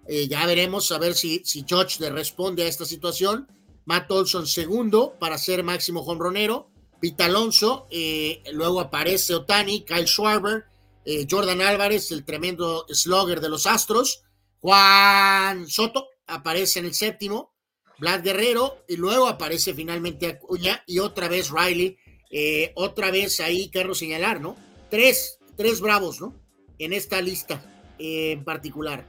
ya 0.08 0.44
veremos 0.46 0.90
a 0.90 0.98
ver 0.98 1.14
si, 1.14 1.42
si 1.44 1.64
Judge 1.68 2.00
le 2.00 2.10
responde 2.10 2.64
a 2.64 2.66
esta 2.66 2.86
situación. 2.86 3.46
Matt 3.84 4.10
Olson 4.10 4.48
segundo 4.48 5.14
para 5.20 5.38
ser 5.38 5.62
máximo 5.62 6.02
jonronero. 6.02 6.71
Pita 7.02 7.24
Alonso, 7.24 7.88
eh, 7.90 8.44
luego 8.52 8.78
aparece 8.78 9.34
Otani, 9.34 9.84
Kyle 9.84 10.06
Schwarber, 10.06 10.66
eh, 11.04 11.26
Jordan 11.28 11.60
Álvarez, 11.60 12.12
el 12.12 12.24
tremendo 12.24 12.86
slugger 12.88 13.40
de 13.40 13.48
los 13.48 13.66
Astros, 13.66 14.22
Juan 14.60 15.66
Soto 15.66 16.06
aparece 16.28 16.78
en 16.78 16.84
el 16.84 16.94
séptimo, 16.94 17.56
Vlad 17.98 18.22
Guerrero, 18.22 18.84
y 18.86 18.94
luego 18.94 19.26
aparece 19.26 19.74
finalmente 19.74 20.28
Acuña 20.28 20.84
y 20.86 21.00
otra 21.00 21.26
vez 21.26 21.50
Riley, 21.50 21.98
eh, 22.30 22.70
otra 22.76 23.10
vez 23.10 23.40
ahí 23.40 23.68
quiero 23.68 23.96
señalar, 23.96 24.40
¿no? 24.40 24.54
Tres, 24.88 25.40
tres 25.56 25.80
bravos, 25.80 26.20
¿no? 26.20 26.40
En 26.78 26.92
esta 26.92 27.20
lista 27.20 27.64
en 27.98 28.44
particular. 28.44 29.08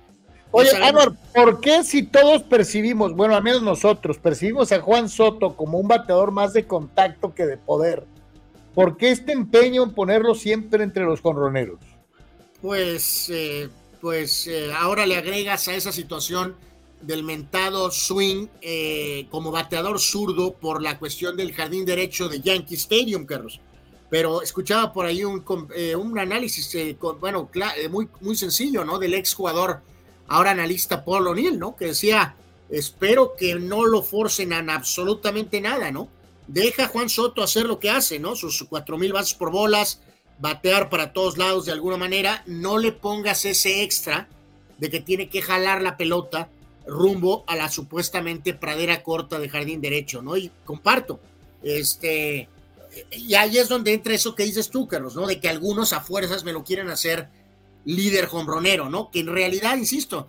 Oye, 0.56 0.70
Álvaro, 0.84 1.16
¿por 1.34 1.62
qué 1.62 1.84
si 1.84 2.04
todos 2.04 2.44
percibimos, 2.44 3.16
bueno, 3.16 3.36
al 3.36 3.42
menos 3.42 3.64
nosotros, 3.64 4.20
percibimos 4.20 4.72
a 4.72 4.80
Juan 4.82 5.10
Soto 5.10 5.56
como 5.56 5.80
un 5.80 5.88
bateador 5.88 6.30
más 6.30 6.54
de 6.54 6.68
contacto 6.68 7.34
que 7.34 7.48
de 7.48 7.58
poder? 7.58 8.06
¿Por 8.76 8.96
qué 8.96 9.10
este 9.10 9.32
empeño 9.32 9.82
en 9.82 9.96
ponerlo 9.96 10.36
siempre 10.36 10.84
entre 10.84 11.06
los 11.06 11.22
conroneros? 11.22 11.80
Pues, 12.62 13.32
eh, 13.34 13.68
pues 14.00 14.46
eh, 14.46 14.72
ahora 14.78 15.08
le 15.08 15.16
agregas 15.16 15.68
a 15.70 15.74
esa 15.74 15.92
situación 15.92 16.56
del 17.02 17.24
mentado 17.24 17.90
swing 17.90 18.46
eh, 18.62 19.26
como 19.32 19.50
bateador 19.50 20.00
zurdo 20.00 20.54
por 20.54 20.84
la 20.84 21.00
cuestión 21.00 21.36
del 21.36 21.52
jardín 21.54 21.84
derecho 21.84 22.30
de 22.30 22.42
Yankee 22.42 22.76
Stadium, 22.76 23.26
Carlos. 23.26 23.60
Pero 24.12 24.44
escuchaba 24.44 24.94
por 24.94 25.08
ahí 25.08 25.24
un, 25.24 25.44
un 25.98 26.20
análisis, 26.20 26.78
bueno, 27.20 27.50
muy, 27.90 28.08
muy 28.22 28.36
sencillo, 28.36 28.86
¿no? 28.86 29.00
Del 29.00 29.16
ex 29.16 29.34
jugador 29.34 29.82
ahora 30.28 30.52
analista 30.52 31.04
Paul 31.04 31.28
O'Neill, 31.28 31.60
¿no? 31.60 31.76
Que 31.76 31.86
decía, 31.86 32.36
espero 32.70 33.36
que 33.36 33.56
no 33.56 33.86
lo 33.86 34.02
forcen 34.02 34.54
a 34.54 34.60
absolutamente 34.74 35.62
nada, 35.62 35.92
¿no? 35.92 36.08
Deja 36.48 36.86
a 36.86 36.88
Juan 36.88 37.10
Soto 37.10 37.44
hacer 37.44 37.66
lo 37.66 37.80
que 37.80 37.90
hace, 37.90 38.20
¿no? 38.20 38.36
Sus 38.36 38.64
cuatro 38.64 38.98
mil 38.98 39.14
bases 39.14 39.34
por 39.34 39.52
bolas, 39.52 40.02
batear 40.40 40.90
para 40.90 41.14
todos 41.14 41.38
lados 41.38 41.66
de 41.66 41.72
alguna 41.72 41.98
manera, 41.98 42.44
no 42.46 42.78
le 42.78 42.92
pongas 42.92 43.46
ese 43.46 43.84
extra 43.84 44.28
de 44.78 44.90
que 44.90 45.00
tiene 45.00 45.30
que 45.30 45.42
jalar 45.42 45.82
la 45.82 45.98
pelota 45.98 46.50
rumbo 46.86 47.44
a 47.48 47.56
la 47.56 47.70
supuestamente 47.70 48.54
pradera 48.54 49.04
corta 49.04 49.40
de 49.40 49.50
jardín 49.50 49.80
derecho, 49.80 50.22
¿no? 50.22 50.36
Y 50.36 50.52
comparto, 50.66 51.20
este, 51.64 52.50
y 53.12 53.36
ahí 53.36 53.58
es 53.58 53.70
donde 53.70 53.94
entra 53.94 54.14
eso 54.14 54.36
que 54.36 54.44
dices 54.44 54.70
tú, 54.70 54.88
Carlos, 54.88 55.16
¿no? 55.16 55.26
De 55.28 55.40
que 55.40 55.50
algunos 55.50 55.94
a 55.94 56.02
fuerzas 56.02 56.44
me 56.44 56.54
lo 56.54 56.64
quieren 56.64 56.90
hacer 56.90 57.30
líder 57.86 58.28
hombronero, 58.32 58.90
¿no? 58.90 59.10
Que 59.12 59.20
en 59.20 59.28
realidad, 59.28 59.78
insisto, 59.78 60.28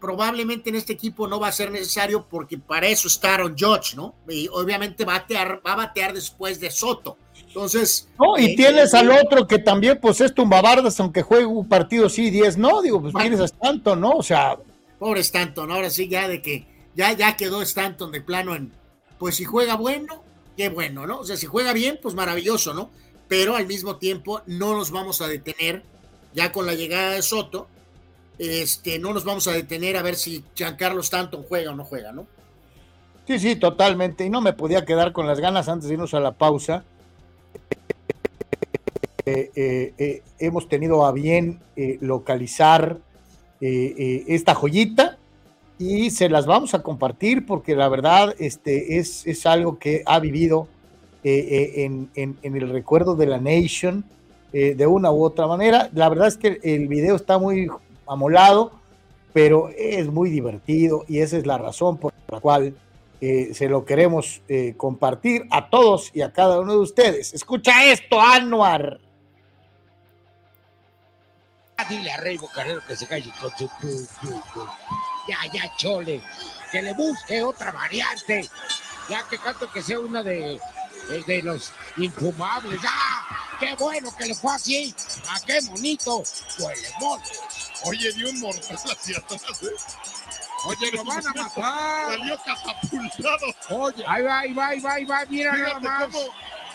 probablemente 0.00 0.70
en 0.70 0.76
este 0.76 0.92
equipo 0.92 1.26
no 1.26 1.40
va 1.40 1.48
a 1.48 1.52
ser 1.52 1.70
necesario 1.70 2.26
porque 2.28 2.58
para 2.58 2.86
eso 2.86 3.08
está 3.08 3.34
Aaron 3.34 3.56
Judge, 3.58 3.96
¿no? 3.96 4.14
Y 4.28 4.48
obviamente 4.48 5.04
va 5.04 5.16
a 5.16 5.18
batear, 5.20 5.62
va 5.66 5.72
a 5.72 5.76
batear 5.76 6.12
después 6.12 6.60
de 6.60 6.70
Soto. 6.70 7.16
Entonces. 7.46 8.08
No, 8.18 8.38
y 8.38 8.52
eh, 8.52 8.56
tienes 8.56 8.92
eh, 8.92 8.98
al 8.98 9.10
otro 9.10 9.46
que 9.46 9.58
también, 9.58 9.98
pues 10.00 10.20
es 10.20 10.34
tumbabardas, 10.34 10.98
aunque 11.00 11.22
juegue 11.22 11.46
un 11.46 11.68
partido 11.68 12.08
sí, 12.08 12.30
10 12.30 12.58
no, 12.58 12.82
digo, 12.82 13.00
pues 13.00 13.14
tienes 13.14 13.40
a 13.40 13.44
Stanton, 13.44 14.00
¿no? 14.00 14.10
O 14.12 14.22
sea. 14.22 14.58
Pobre 14.98 15.20
Stanton, 15.20 15.70
ahora 15.70 15.90
sí, 15.90 16.08
ya 16.08 16.28
de 16.28 16.40
que 16.40 16.66
ya, 16.94 17.12
ya 17.12 17.36
quedó 17.36 17.62
Stanton 17.62 18.12
de 18.12 18.20
plano 18.20 18.54
en. 18.54 18.72
Pues 19.18 19.36
si 19.36 19.44
juega 19.44 19.76
bueno, 19.76 20.22
qué 20.56 20.68
bueno, 20.68 21.06
¿no? 21.06 21.20
O 21.20 21.24
sea, 21.24 21.36
si 21.36 21.46
juega 21.46 21.72
bien, 21.72 21.98
pues 22.02 22.14
maravilloso, 22.14 22.74
¿no? 22.74 22.90
pero 23.28 23.56
al 23.56 23.66
mismo 23.66 23.96
tiempo 23.96 24.42
no 24.46 24.74
nos 24.74 24.90
vamos 24.90 25.20
a 25.20 25.28
detener 25.28 25.84
ya 26.36 26.52
con 26.52 26.66
la 26.66 26.74
llegada 26.74 27.12
de 27.12 27.22
Soto. 27.22 27.66
Este, 28.38 28.98
no 28.98 29.14
nos 29.14 29.24
vamos 29.24 29.48
a 29.48 29.52
detener 29.52 29.96
a 29.96 30.02
ver 30.02 30.14
si 30.14 30.44
Giancarlo 30.54 31.00
Stanton 31.00 31.42
juega 31.48 31.72
o 31.72 31.74
no 31.74 31.84
juega, 31.84 32.12
¿no? 32.12 32.26
Sí, 33.26 33.38
sí, 33.38 33.56
totalmente. 33.56 34.24
Y 34.24 34.30
no 34.30 34.42
me 34.42 34.52
podía 34.52 34.84
quedar 34.84 35.12
con 35.12 35.26
las 35.26 35.40
ganas 35.40 35.68
antes 35.68 35.88
de 35.88 35.94
irnos 35.94 36.12
a 36.12 36.20
la 36.20 36.32
pausa. 36.32 36.84
Eh, 39.24 39.50
eh, 39.56 39.94
eh, 39.98 40.22
hemos 40.38 40.68
tenido 40.68 41.04
a 41.04 41.10
bien 41.10 41.58
localizar 42.00 42.98
esta 43.58 44.54
joyita 44.54 45.16
y 45.78 46.10
se 46.10 46.28
las 46.28 46.46
vamos 46.46 46.74
a 46.74 46.82
compartir 46.82 47.46
porque 47.46 47.74
la 47.74 47.88
verdad 47.88 48.34
este, 48.38 48.98
es, 48.98 49.26
es 49.26 49.46
algo 49.46 49.78
que 49.78 50.02
ha 50.04 50.20
vivido 50.20 50.68
en, 51.24 52.10
en, 52.14 52.36
el 52.42 52.68
recuerdo 52.68 53.16
de 53.16 53.26
la 53.26 53.38
Nation 53.38 54.04
de 54.76 54.86
una 54.86 55.10
u 55.10 55.24
otra 55.24 55.46
manera. 55.46 55.90
La 55.92 56.08
verdad 56.08 56.28
es 56.28 56.36
que 56.36 56.60
el 56.62 56.88
video 56.88 57.16
está 57.16 57.38
muy 57.38 57.68
amolado, 58.06 58.72
pero 59.32 59.68
es 59.76 60.06
muy 60.06 60.30
divertido 60.30 61.04
y 61.08 61.18
esa 61.18 61.36
es 61.36 61.46
la 61.46 61.58
razón 61.58 61.98
por 61.98 62.14
la 62.28 62.40
cual 62.40 62.74
eh, 63.20 63.54
se 63.54 63.68
lo 63.68 63.84
queremos 63.84 64.42
eh, 64.48 64.74
compartir 64.76 65.46
a 65.50 65.68
todos 65.70 66.10
y 66.14 66.22
a 66.22 66.32
cada 66.32 66.60
uno 66.60 66.72
de 66.72 66.78
ustedes. 66.78 67.32
Escucha 67.34 67.84
esto, 67.84 68.20
Anuar. 68.20 68.98
Dile 71.88 72.10
a 72.10 72.16
Rey 72.16 72.36
Bocarero 72.36 72.80
que 72.86 72.96
se 72.96 73.06
calle 73.06 73.30
con 73.40 73.50
su... 73.56 73.68
Ya, 75.28 75.38
ya, 75.52 75.76
chole. 75.76 76.20
Que 76.72 76.82
le 76.82 76.94
busque 76.94 77.42
otra 77.42 77.70
variante. 77.72 78.48
Ya 79.08 79.22
que 79.28 79.38
canto 79.38 79.70
que 79.70 79.82
sea 79.82 80.00
una 80.00 80.22
de, 80.22 80.58
de, 81.08 81.42
los 81.42 81.72
infumables. 81.96 82.80
¡Ah! 82.86 83.56
¡Qué 83.58 83.74
bueno 83.76 84.14
que 84.16 84.26
le 84.26 84.34
fue 84.34 84.54
así! 84.54 84.94
¡Ah, 85.28 85.38
qué 85.46 85.60
bonito! 85.62 86.22
¡Huele 86.58 86.88
mole! 87.00 87.22
Oye, 87.84 88.12
dio 88.12 88.30
un 88.30 88.40
mortal 88.40 88.76
hacia 88.76 89.18
atrás, 89.18 89.62
¿eh? 89.62 89.66
Oye, 90.66 90.92
lo 90.92 91.04
van 91.04 91.26
a 91.26 91.32
matar. 91.34 92.18
Salió 92.18 92.38
catapultado. 92.44 93.54
Oye, 93.70 94.04
ahí 94.06 94.22
va, 94.22 94.38
ahí 94.40 94.52
va, 94.52 94.66
ahí 94.68 94.80
va, 94.80 94.92
ahí 94.94 95.04
va. 95.04 95.24
Mira 95.28 95.52
nada 95.56 95.80
más. 95.80 96.04
Cómo, 96.06 96.28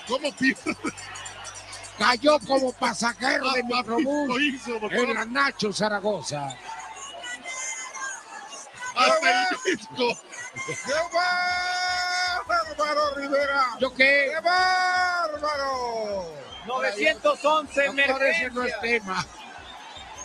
cómo 0.08 0.36
pierde. 0.36 0.76
Cayó 1.98 2.40
como 2.40 2.74
pasajero 2.74 3.52
de 3.52 3.64
microbús 3.64 4.40
en 4.92 5.14
la 5.14 5.26
Nacho 5.26 5.72
Zaragoza. 5.72 6.48
Hasta 8.96 9.50
el 9.50 9.78
disco. 9.78 10.18
¡Qué 10.66 10.94
bárbaro, 12.48 13.16
Rivera! 13.16 13.64
¿Yo 13.80 13.94
qué? 13.94 14.32
¡Qué 14.34 14.42
bárbaro! 14.42 16.26
911 16.66 17.86
emergencia. 17.86 18.50
no 18.50 18.64
es 18.64 18.80
tema. 18.80 19.26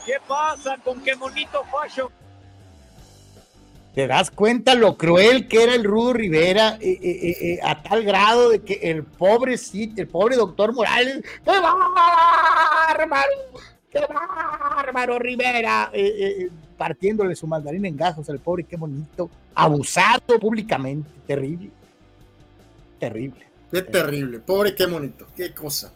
¿Qué 0.04 0.14
pasa 0.26 0.76
con 0.84 1.00
qué 1.02 1.14
bonito 1.14 1.64
fallo? 1.64 2.10
¿Te 3.96 4.06
das 4.06 4.30
cuenta 4.30 4.74
lo 4.74 4.98
cruel 4.98 5.48
que 5.48 5.62
era 5.62 5.74
el 5.74 5.82
Rudo 5.82 6.12
Rivera 6.12 6.76
eh, 6.82 6.98
eh, 7.02 7.36
eh, 7.40 7.60
a 7.62 7.82
tal 7.82 8.04
grado 8.04 8.50
de 8.50 8.60
que 8.60 8.74
el 8.74 9.04
pobre 9.04 9.56
el 9.72 10.08
pobre 10.08 10.36
doctor 10.36 10.74
Morales, 10.74 11.24
¡qué 11.42 11.50
bárbaro! 11.58 13.30
¡Qué 13.90 14.00
bárbaro 14.06 15.18
Rivera! 15.18 15.90
partiéndole 16.76 17.34
su 17.34 17.46
mandarín 17.46 17.86
en 17.86 17.96
gajos 17.96 18.28
al 18.28 18.38
pobre, 18.38 18.64
qué 18.64 18.76
bonito, 18.76 19.30
abusado 19.54 20.38
públicamente, 20.38 21.08
terrible, 21.26 21.70
terrible. 22.98 23.46
Qué 23.70 23.82
terrible, 23.82 24.38
pobre, 24.40 24.74
qué 24.74 24.86
bonito, 24.86 25.26
qué 25.36 25.52
cosa. 25.52 25.92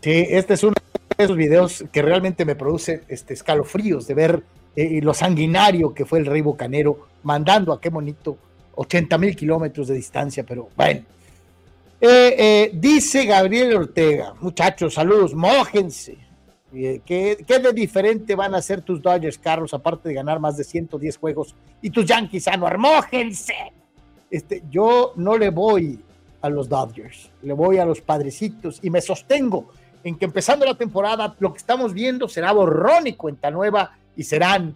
Sí, 0.00 0.26
este 0.28 0.54
es 0.54 0.62
uno 0.62 0.74
de 1.16 1.24
esos 1.24 1.36
videos 1.36 1.84
que 1.90 2.02
realmente 2.02 2.44
me 2.44 2.54
produce 2.54 3.02
este, 3.08 3.34
escalofríos 3.34 4.06
de 4.06 4.14
ver 4.14 4.42
eh, 4.76 5.00
lo 5.02 5.12
sanguinario 5.12 5.92
que 5.92 6.04
fue 6.04 6.20
el 6.20 6.26
rey 6.26 6.40
Bocanero, 6.40 7.08
mandando 7.24 7.72
a 7.72 7.80
qué 7.80 7.88
bonito 7.88 8.38
80 8.76 9.18
mil 9.18 9.34
kilómetros 9.34 9.88
de 9.88 9.94
distancia, 9.94 10.44
pero 10.44 10.68
bueno. 10.76 11.00
Eh, 12.00 12.34
eh, 12.38 12.70
dice 12.72 13.24
Gabriel 13.26 13.74
Ortega, 13.74 14.34
muchachos, 14.40 14.94
saludos, 14.94 15.34
mójense. 15.34 16.16
¿Qué, 16.70 17.02
¿Qué, 17.04 17.58
de 17.58 17.72
diferente 17.72 18.34
van 18.36 18.54
a 18.54 18.58
hacer 18.58 18.82
tus 18.82 19.02
Dodgers, 19.02 19.38
Carlos, 19.38 19.74
aparte 19.74 20.10
de 20.10 20.14
ganar 20.14 20.38
más 20.38 20.56
de 20.56 20.64
110 20.64 21.16
juegos? 21.16 21.54
Y 21.82 21.90
tus 21.90 22.04
Yankees, 22.04 22.46
Anuar, 22.46 22.78
mójense. 22.78 23.54
Este, 24.30 24.62
yo 24.70 25.12
no 25.16 25.38
le 25.38 25.50
voy 25.50 26.00
a 26.40 26.48
los 26.48 26.68
Dodgers, 26.68 27.30
le 27.42 27.52
voy 27.52 27.78
a 27.78 27.84
los 27.84 28.00
padrecitos 28.00 28.78
y 28.82 28.90
me 28.90 29.00
sostengo 29.00 29.72
en 30.04 30.16
que 30.16 30.24
empezando 30.24 30.64
la 30.64 30.76
temporada 30.76 31.34
lo 31.40 31.52
que 31.52 31.58
estamos 31.58 31.92
viendo 31.92 32.28
será 32.28 32.52
borrón 32.52 33.06
y 33.06 33.14
cuenta 33.14 33.50
nueva 33.50 33.96
y 34.16 34.22
serán 34.22 34.74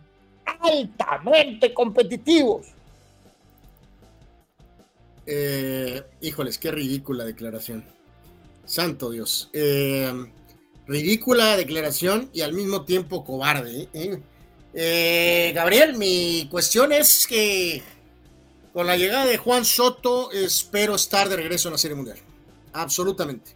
altamente 0.60 1.72
competitivos. 1.72 2.66
Eh, 5.26 6.02
híjoles, 6.20 6.58
qué 6.58 6.70
ridícula 6.70 7.24
declaración. 7.24 7.84
Santo 8.64 9.10
Dios. 9.10 9.50
Eh, 9.52 10.12
ridícula 10.86 11.56
declaración 11.56 12.30
y 12.32 12.40
al 12.40 12.52
mismo 12.52 12.84
tiempo 12.84 13.24
cobarde. 13.24 13.88
¿eh? 13.92 15.52
Gabriel, 15.54 15.96
mi 15.96 16.48
cuestión 16.50 16.92
es 16.92 17.26
que 17.26 17.82
con 18.72 18.86
la 18.86 18.96
llegada 18.96 19.26
de 19.26 19.36
Juan 19.36 19.64
Soto 19.64 20.30
espero 20.32 20.94
estar 20.94 21.28
de 21.28 21.36
regreso 21.36 21.68
en 21.68 21.72
la 21.72 21.78
Serie 21.78 21.96
Mundial. 21.96 22.18
Absolutamente. 22.72 23.52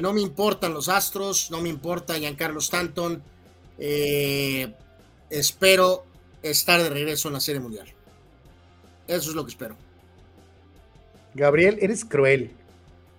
no 0.00 0.12
me 0.12 0.20
importan 0.20 0.74
los 0.74 0.88
Astros, 0.88 1.50
no 1.50 1.60
me 1.60 1.68
importa 1.68 2.18
Giancarlo 2.18 2.58
Stanton 2.58 3.22
eh, 3.78 4.72
espero 5.30 6.04
estar 6.42 6.82
de 6.82 6.90
regreso 6.90 7.28
en 7.28 7.34
la 7.34 7.40
Serie 7.40 7.60
Mundial. 7.60 7.86
Eso 9.06 9.30
es 9.30 9.36
lo 9.36 9.44
que 9.44 9.50
espero. 9.50 9.76
Gabriel, 11.34 11.78
eres 11.80 12.04
cruel. 12.04 12.52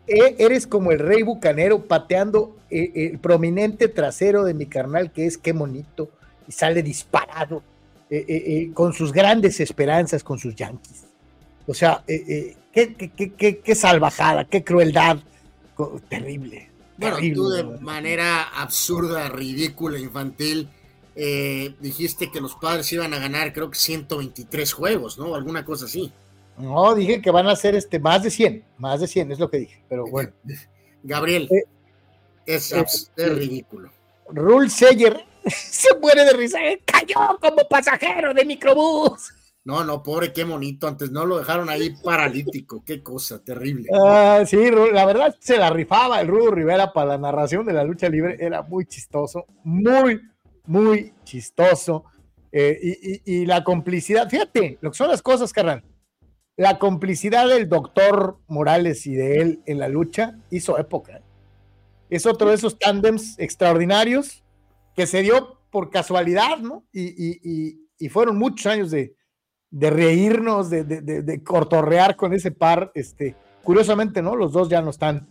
E, 0.07 0.35
eres 0.37 0.67
como 0.67 0.91
el 0.91 0.99
rey 0.99 1.23
bucanero 1.23 1.83
pateando 1.85 2.55
eh, 2.69 2.91
el 2.95 3.19
prominente 3.19 3.87
trasero 3.87 4.43
de 4.43 4.53
mi 4.53 4.67
carnal, 4.67 5.11
que 5.11 5.25
es 5.25 5.37
qué 5.37 5.51
bonito, 5.51 6.09
y 6.47 6.51
sale 6.51 6.83
disparado 6.83 7.63
eh, 8.09 8.71
con 8.73 8.93
sus 8.93 9.11
grandes 9.11 9.59
esperanzas 9.59 10.23
con 10.23 10.39
sus 10.39 10.55
yankees. 10.55 11.05
O 11.67 11.73
sea, 11.73 12.03
qué, 12.05 12.95
qué, 12.95 13.59
qué, 13.63 13.75
salvajada, 13.75 14.45
qué 14.45 14.63
crueldad, 14.63 15.17
terrible. 16.09 16.69
Bueno, 16.97 17.17
tú 17.33 17.49
de 17.49 17.63
manera 17.63 18.43
absurda, 18.43 19.27
ridícula, 19.29 19.99
infantil, 19.99 20.69
eh, 21.15 21.73
dijiste 21.79 22.29
que 22.29 22.41
los 22.41 22.55
padres 22.55 22.91
iban 22.91 23.13
a 23.13 23.19
ganar, 23.19 23.53
creo 23.53 23.69
que 23.69 23.77
123 23.77 24.73
juegos, 24.73 25.17
¿no? 25.17 25.35
Alguna 25.35 25.63
cosa 25.63 25.85
así. 25.85 26.11
No, 26.57 26.93
dije 26.93 27.21
que 27.21 27.31
van 27.31 27.47
a 27.47 27.55
ser 27.55 27.75
este, 27.75 27.99
más 27.99 28.23
de 28.23 28.31
100, 28.31 28.63
más 28.77 28.99
de 28.99 29.07
100, 29.07 29.31
es 29.31 29.39
lo 29.39 29.49
que 29.49 29.59
dije, 29.59 29.81
pero 29.87 30.05
bueno. 30.07 30.31
Gabriel, 31.03 31.47
eh, 31.51 31.63
es, 32.45 32.71
es, 32.73 33.11
ridículo. 33.15 33.91
Rule 34.29 34.69
Seyer 34.69 35.25
se 35.49 35.95
muere 35.99 36.25
de 36.25 36.33
risa, 36.33 36.63
eh, 36.65 36.81
cayó 36.85 37.37
como 37.39 37.67
pasajero 37.69 38.33
de 38.33 38.45
microbús. 38.45 39.31
No, 39.65 39.83
no, 39.83 40.03
pobre, 40.03 40.31
qué 40.31 40.43
bonito. 40.43 40.87
Antes 40.87 41.11
no 41.11 41.25
lo 41.25 41.39
dejaron 41.39 41.69
ahí 41.69 41.95
paralítico. 42.03 42.83
Qué 42.85 43.01
cosa 43.01 43.43
terrible. 43.43 43.89
Ah, 43.91 44.43
sí, 44.45 44.57
la 44.93 45.05
verdad 45.07 45.35
se 45.39 45.57
la 45.57 45.71
rifaba 45.71 46.21
el 46.21 46.27
Rudo 46.27 46.51
Rivera 46.51 46.93
para 46.93 47.09
la 47.09 47.17
narración 47.17 47.65
de 47.65 47.73
la 47.73 47.83
lucha 47.83 48.07
libre. 48.07 48.37
Era 48.39 48.61
muy 48.61 48.85
chistoso, 48.85 49.47
muy, 49.63 50.21
muy 50.67 51.13
chistoso. 51.23 52.05
Eh, 52.51 53.21
y, 53.25 53.45
la 53.47 53.63
complicidad, 53.63 54.29
fíjate, 54.29 54.77
lo 54.81 54.91
que 54.91 54.97
son 54.97 55.09
las 55.09 55.23
cosas, 55.23 55.51
carnal. 55.51 55.83
La 56.57 56.77
complicidad 56.77 57.49
del 57.49 57.67
doctor 57.67 58.37
Morales 58.47 59.07
y 59.07 59.15
de 59.15 59.41
él 59.41 59.59
en 59.65 59.79
la 59.79 59.89
lucha 59.89 60.37
hizo 60.51 60.77
época. 60.77 61.21
Es 62.11 62.27
otro 62.27 62.49
de 62.49 62.55
esos 62.55 62.77
tándems 62.77 63.37
extraordinarios 63.39 64.44
que 64.95 65.07
se 65.07 65.21
dio 65.21 65.59
por 65.69 65.89
casualidad, 65.89 66.57
¿no? 66.59 66.85
y 66.93 68.09
fueron 68.09 68.37
muchos 68.37 68.65
años 68.67 68.91
de, 68.91 69.15
de 69.75 69.89
reírnos, 69.89 70.69
de, 70.69 70.85
de, 70.85 71.43
cortorrear 71.43 72.15
con 72.15 72.33
ese 72.33 72.51
par. 72.51 72.93
Este, 72.95 73.35
curiosamente, 73.61 74.21
¿no? 74.21 74.33
Los 74.35 74.53
dos 74.53 74.69
ya 74.69 74.81
no 74.81 74.89
están, 74.89 75.27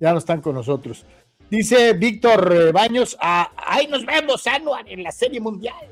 ya 0.00 0.10
no 0.10 0.18
están 0.18 0.40
con 0.40 0.56
nosotros. 0.56 1.06
Dice 1.48 1.92
Víctor 1.92 2.52
eh, 2.52 2.72
Baños, 2.72 3.16
ah, 3.20 3.52
ahí 3.56 3.86
nos 3.86 4.04
vemos, 4.04 4.44
Anuar, 4.48 4.88
en 4.88 5.04
la 5.04 5.12
Serie 5.12 5.40
Mundial. 5.40 5.86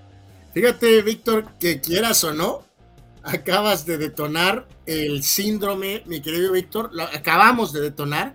Fíjate, 0.53 1.03
Víctor, 1.03 1.53
que 1.61 1.81
quieras 1.81 2.24
o 2.24 2.35
no, 2.35 2.65
acabas 3.23 3.86
de 3.86 3.97
detonar 3.97 4.66
el 4.86 5.23
síndrome, 5.23 6.03
mi 6.07 6.20
querido 6.20 6.51
Víctor, 6.51 6.91
acabamos 7.12 7.73
de 7.73 7.81
detonar 7.81 8.35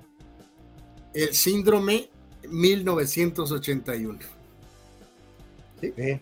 el 1.14 1.34
síndrome 1.34 2.10
1981. 2.47 4.39
¿Sí? 5.81 5.93
sí. 5.95 6.22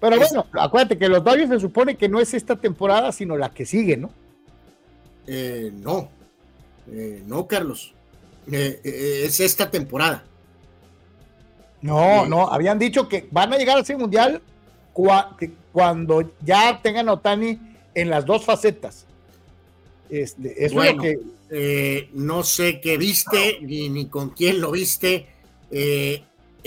Pero 0.00 0.18
bueno, 0.18 0.46
acuérdate 0.52 0.98
que 0.98 1.08
los 1.08 1.24
Dodgers 1.24 1.48
se 1.48 1.60
supone 1.60 1.96
que 1.96 2.08
no 2.08 2.20
es 2.20 2.34
esta 2.34 2.56
temporada, 2.56 3.12
sino 3.12 3.36
la 3.36 3.50
que 3.50 3.64
sigue, 3.64 3.96
¿no? 3.96 4.10
Eh, 5.26 5.72
no. 5.74 6.10
Eh, 6.92 7.22
no, 7.26 7.46
Carlos. 7.46 7.92
Eh, 8.50 8.80
eh, 8.84 9.22
es 9.24 9.40
esta 9.40 9.70
temporada. 9.70 10.24
No, 11.82 12.26
no, 12.26 12.48
habían 12.48 12.78
dicho 12.78 13.08
que 13.08 13.28
van 13.30 13.52
a 13.52 13.58
llegar 13.58 13.76
al 13.76 13.86
Serie 13.86 14.00
Mundial 14.00 14.42
cuando 15.72 16.32
ya 16.42 16.80
tengan 16.82 17.08
a 17.08 17.14
Otani 17.14 17.58
en 17.94 18.10
las 18.10 18.24
dos 18.24 18.44
facetas. 18.44 19.06
Este, 20.08 20.64
eso 20.64 20.74
Bueno, 20.74 21.02
es 21.02 21.16
lo 21.16 21.22
que. 21.50 22.10
no 22.14 22.42
sé 22.42 22.80
qué 22.80 22.96
viste 22.96 23.58
ni, 23.60 23.88
ni 23.88 24.06
con 24.06 24.30
quién 24.30 24.60
lo 24.60 24.70
viste. 24.70 25.26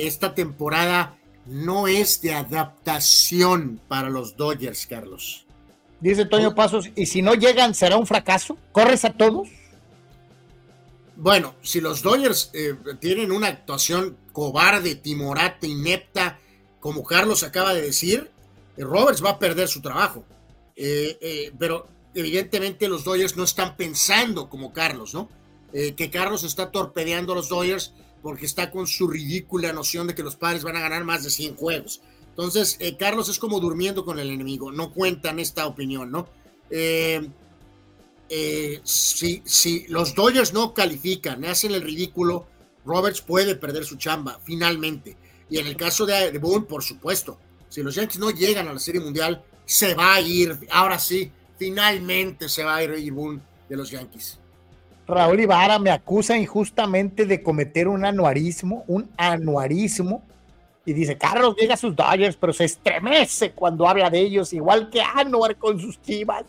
Esta 0.07 0.33
temporada 0.33 1.17
no 1.45 1.87
es 1.87 2.21
de 2.21 2.33
adaptación 2.33 3.81
para 3.87 4.09
los 4.09 4.37
Dodgers, 4.37 4.85
Carlos. 4.85 5.45
Dice 5.99 6.25
Toño 6.25 6.55
Pasos, 6.55 6.89
y 6.95 7.05
si 7.07 7.21
no 7.21 7.33
llegan, 7.33 7.73
¿será 7.73 7.97
un 7.97 8.07
fracaso? 8.07 8.57
¿Corres 8.71 9.03
a 9.03 9.11
todos? 9.11 9.49
Bueno, 11.17 11.55
si 11.61 11.81
los 11.81 12.01
Dodgers 12.01 12.49
eh, 12.53 12.75
tienen 13.01 13.31
una 13.33 13.47
actuación 13.47 14.15
cobarde, 14.31 14.95
timorata, 14.95 15.67
inepta, 15.67 16.39
como 16.79 17.03
Carlos 17.03 17.43
acaba 17.43 17.73
de 17.73 17.81
decir, 17.81 18.31
eh, 18.77 18.83
Roberts 18.85 19.21
va 19.21 19.31
a 19.31 19.39
perder 19.39 19.67
su 19.67 19.81
trabajo. 19.81 20.23
Eh, 20.77 21.51
pero 21.59 21.87
evidentemente 22.13 22.87
los 22.87 23.03
Dodgers 23.03 23.35
no 23.35 23.43
están 23.43 23.75
pensando 23.75 24.49
como 24.49 24.71
Carlos, 24.71 25.13
¿no? 25.13 25.27
Que 25.71 26.09
Carlos 26.09 26.43
está 26.43 26.71
torpedeando 26.71 27.33
a 27.33 27.35
los 27.35 27.49
Dodgers 27.49 27.93
porque 28.21 28.45
está 28.45 28.71
con 28.71 28.87
su 28.87 29.07
ridícula 29.07 29.73
noción 29.73 30.07
de 30.07 30.15
que 30.15 30.23
los 30.23 30.35
padres 30.35 30.63
van 30.63 30.75
a 30.75 30.81
ganar 30.81 31.03
más 31.03 31.23
de 31.23 31.29
100 31.29 31.55
juegos. 31.55 32.01
Entonces, 32.29 32.77
eh, 32.79 32.95
Carlos 32.97 33.29
es 33.29 33.39
como 33.39 33.59
durmiendo 33.59 34.05
con 34.05 34.19
el 34.19 34.29
enemigo, 34.29 34.71
no 34.71 34.93
cuentan 34.93 35.39
esta 35.39 35.65
opinión, 35.67 36.11
¿no? 36.11 36.27
Eh, 36.69 37.29
eh, 38.29 38.79
si, 38.83 39.41
si 39.45 39.87
los 39.87 40.13
Dodgers 40.13 40.53
no 40.53 40.73
califican, 40.73 41.43
hacen 41.45 41.73
el 41.73 41.81
ridículo, 41.81 42.47
Roberts 42.85 43.21
puede 43.21 43.55
perder 43.55 43.85
su 43.85 43.97
chamba, 43.97 44.39
finalmente. 44.43 45.17
Y 45.49 45.57
en 45.57 45.67
el 45.67 45.75
caso 45.75 46.05
de, 46.05 46.31
de 46.31 46.37
Boone, 46.37 46.65
por 46.65 46.83
supuesto, 46.83 47.39
si 47.67 47.83
los 47.83 47.95
Yankees 47.95 48.19
no 48.19 48.31
llegan 48.31 48.67
a 48.67 48.73
la 48.73 48.79
Serie 48.79 49.01
Mundial, 49.01 49.43
se 49.65 49.93
va 49.93 50.15
a 50.15 50.21
ir, 50.21 50.57
ahora 50.71 50.97
sí, 50.97 51.31
finalmente 51.57 52.49
se 52.49 52.63
va 52.63 52.77
a 52.77 52.83
ir 52.83 53.11
Boone 53.11 53.41
de 53.67 53.75
los 53.75 53.91
Yankees. 53.91 54.38
Raúl 55.09 55.39
Ibarra 55.39 55.79
me 55.79 55.89
acusa 55.89 56.37
injustamente 56.37 57.25
de 57.25 57.41
cometer 57.41 57.87
un 57.87 58.05
anuarismo, 58.05 58.83
un 58.87 59.09
anuarismo, 59.17 60.23
y 60.85 60.93
dice, 60.93 61.17
Carlos 61.17 61.55
llega 61.59 61.73
a 61.73 61.77
sus 61.77 61.95
Dodgers, 61.95 62.37
pero 62.37 62.53
se 62.53 62.65
estremece 62.65 63.51
cuando 63.51 63.87
habla 63.87 64.09
de 64.09 64.19
ellos, 64.19 64.53
igual 64.53 64.89
que 64.89 65.01
Anuar 65.01 65.57
con 65.57 65.79
sus 65.79 66.01
chivas. 66.01 66.45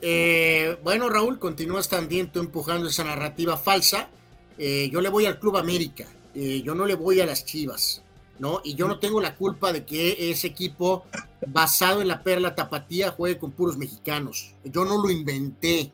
Eh, 0.00 0.78
bueno, 0.82 1.08
Raúl, 1.08 1.38
continúas 1.38 1.88
también 1.88 2.30
tú 2.30 2.40
empujando 2.40 2.88
esa 2.88 3.04
narrativa 3.04 3.56
falsa. 3.56 4.08
Eh, 4.56 4.88
yo 4.92 5.00
le 5.00 5.08
voy 5.08 5.26
al 5.26 5.38
Club 5.38 5.56
América, 5.56 6.06
eh, 6.34 6.62
yo 6.62 6.74
no 6.74 6.86
le 6.86 6.94
voy 6.94 7.20
a 7.20 7.26
las 7.26 7.44
Chivas, 7.44 8.02
¿no? 8.38 8.60
Y 8.62 8.74
yo 8.74 8.88
no 8.88 8.98
tengo 8.98 9.20
la 9.20 9.34
culpa 9.36 9.72
de 9.72 9.84
que 9.84 10.30
ese 10.30 10.48
equipo 10.48 11.04
basado 11.46 12.02
en 12.02 12.08
la 12.08 12.22
perla 12.22 12.54
tapatía 12.54 13.10
juegue 13.10 13.38
con 13.38 13.52
puros 13.52 13.76
mexicanos. 13.76 14.54
Yo 14.64 14.84
no 14.84 15.02
lo 15.02 15.10
inventé. 15.10 15.92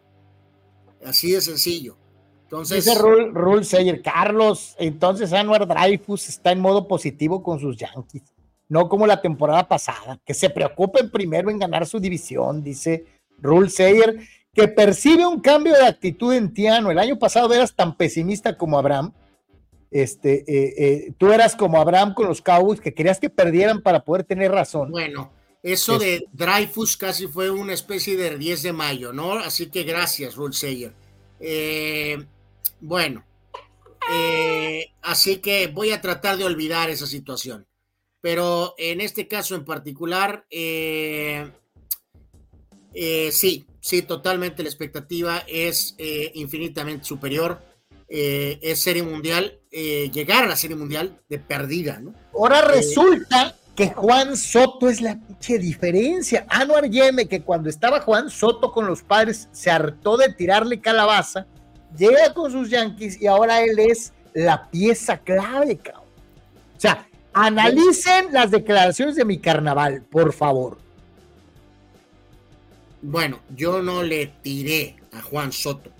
Así 1.04 1.32
de 1.32 1.40
sencillo. 1.40 1.96
Entonces, 2.44 2.84
Dice 2.84 2.98
Rule, 2.98 3.30
Rule 3.32 3.64
Sayer, 3.64 4.00
Carlos, 4.02 4.76
entonces 4.78 5.32
Anwar 5.32 5.66
Dreyfus 5.66 6.28
está 6.28 6.52
en 6.52 6.60
modo 6.60 6.86
positivo 6.86 7.42
con 7.42 7.58
sus 7.58 7.76
Yankees, 7.76 8.22
no 8.68 8.88
como 8.88 9.04
la 9.06 9.20
temporada 9.20 9.66
pasada, 9.66 10.20
que 10.24 10.32
se 10.32 10.48
preocupen 10.48 11.10
primero 11.10 11.50
en 11.50 11.58
ganar 11.58 11.86
su 11.86 11.98
división, 11.98 12.62
dice 12.62 13.04
Rule 13.38 13.68
Sayer, 13.68 14.20
que 14.56 14.68
percibe 14.68 15.26
un 15.26 15.40
cambio 15.40 15.74
de 15.74 15.86
actitud 15.86 16.32
en 16.32 16.54
Tiano. 16.54 16.90
El 16.90 16.98
año 16.98 17.18
pasado 17.18 17.52
eras 17.52 17.74
tan 17.74 17.96
pesimista 17.96 18.56
como 18.56 18.78
Abraham. 18.78 19.12
Este, 19.90 20.44
eh, 20.46 20.74
eh, 20.78 21.12
tú 21.18 21.30
eras 21.30 21.54
como 21.54 21.78
Abraham 21.78 22.14
con 22.14 22.26
los 22.26 22.40
Cowboys, 22.40 22.80
que 22.80 22.94
querías 22.94 23.20
que 23.20 23.28
perdieran 23.28 23.82
para 23.82 24.04
poder 24.04 24.24
tener 24.24 24.50
razón. 24.50 24.90
Bueno, 24.90 25.30
eso 25.62 25.98
de 25.98 26.26
Dreyfus 26.32 26.96
casi 26.96 27.26
fue 27.26 27.50
una 27.50 27.72
especie 27.72 28.16
de 28.16 28.38
10 28.38 28.62
de 28.62 28.72
mayo, 28.72 29.12
¿no? 29.12 29.32
Así 29.32 29.66
que 29.66 29.82
gracias, 29.82 30.36
Rule 30.36 30.54
Sayer. 30.54 30.92
Eh, 31.40 32.24
bueno, 32.80 33.24
eh, 34.12 34.92
así 35.02 35.38
que 35.38 35.66
voy 35.68 35.90
a 35.90 36.00
tratar 36.00 36.36
de 36.36 36.44
olvidar 36.44 36.90
esa 36.90 37.06
situación. 37.06 37.66
Pero 38.20 38.74
en 38.78 39.00
este 39.00 39.28
caso 39.28 39.54
en 39.54 39.64
particular, 39.64 40.46
eh, 40.50 41.50
eh, 42.94 43.30
sí, 43.32 43.66
sí, 43.80 44.02
totalmente 44.02 44.62
la 44.62 44.68
expectativa 44.68 45.44
es 45.46 45.94
infinitamente 46.34 47.04
superior. 47.04 47.60
Eh, 48.08 48.58
es 48.62 48.80
Serie 48.80 49.02
Mundial, 49.02 49.58
eh, 49.72 50.10
llegar 50.12 50.44
a 50.44 50.46
la 50.46 50.56
Serie 50.56 50.76
Mundial 50.76 51.20
de 51.28 51.40
perdida, 51.40 51.98
¿no? 51.98 52.14
Ahora 52.32 52.62
resulta 52.62 53.56
que 53.76 53.90
Juan 53.90 54.36
Soto 54.36 54.88
es 54.88 55.02
la 55.02 55.16
pinche 55.20 55.58
diferencia. 55.58 56.46
Anuar 56.48 56.88
Yeme, 56.88 57.28
que 57.28 57.42
cuando 57.42 57.68
estaba 57.68 58.00
Juan 58.00 58.30
Soto 58.30 58.72
con 58.72 58.86
los 58.86 59.02
padres, 59.02 59.48
se 59.52 59.70
hartó 59.70 60.16
de 60.16 60.32
tirarle 60.32 60.80
calabaza, 60.80 61.46
llega 61.96 62.32
con 62.32 62.50
sus 62.50 62.70
Yankees 62.70 63.20
y 63.20 63.26
ahora 63.26 63.60
él 63.60 63.78
es 63.78 64.14
la 64.32 64.70
pieza 64.70 65.18
clave, 65.18 65.76
cabrón. 65.76 66.04
O 66.76 66.80
sea, 66.80 67.06
analicen 67.34 68.32
las 68.32 68.50
declaraciones 68.50 69.14
de 69.14 69.26
mi 69.26 69.38
carnaval, 69.38 70.02
por 70.10 70.32
favor. 70.32 70.78
Bueno, 73.02 73.40
yo 73.54 73.82
no 73.82 74.02
le 74.02 74.26
tiré 74.42 74.96
a 75.12 75.20
Juan 75.20 75.52
Soto. 75.52 75.90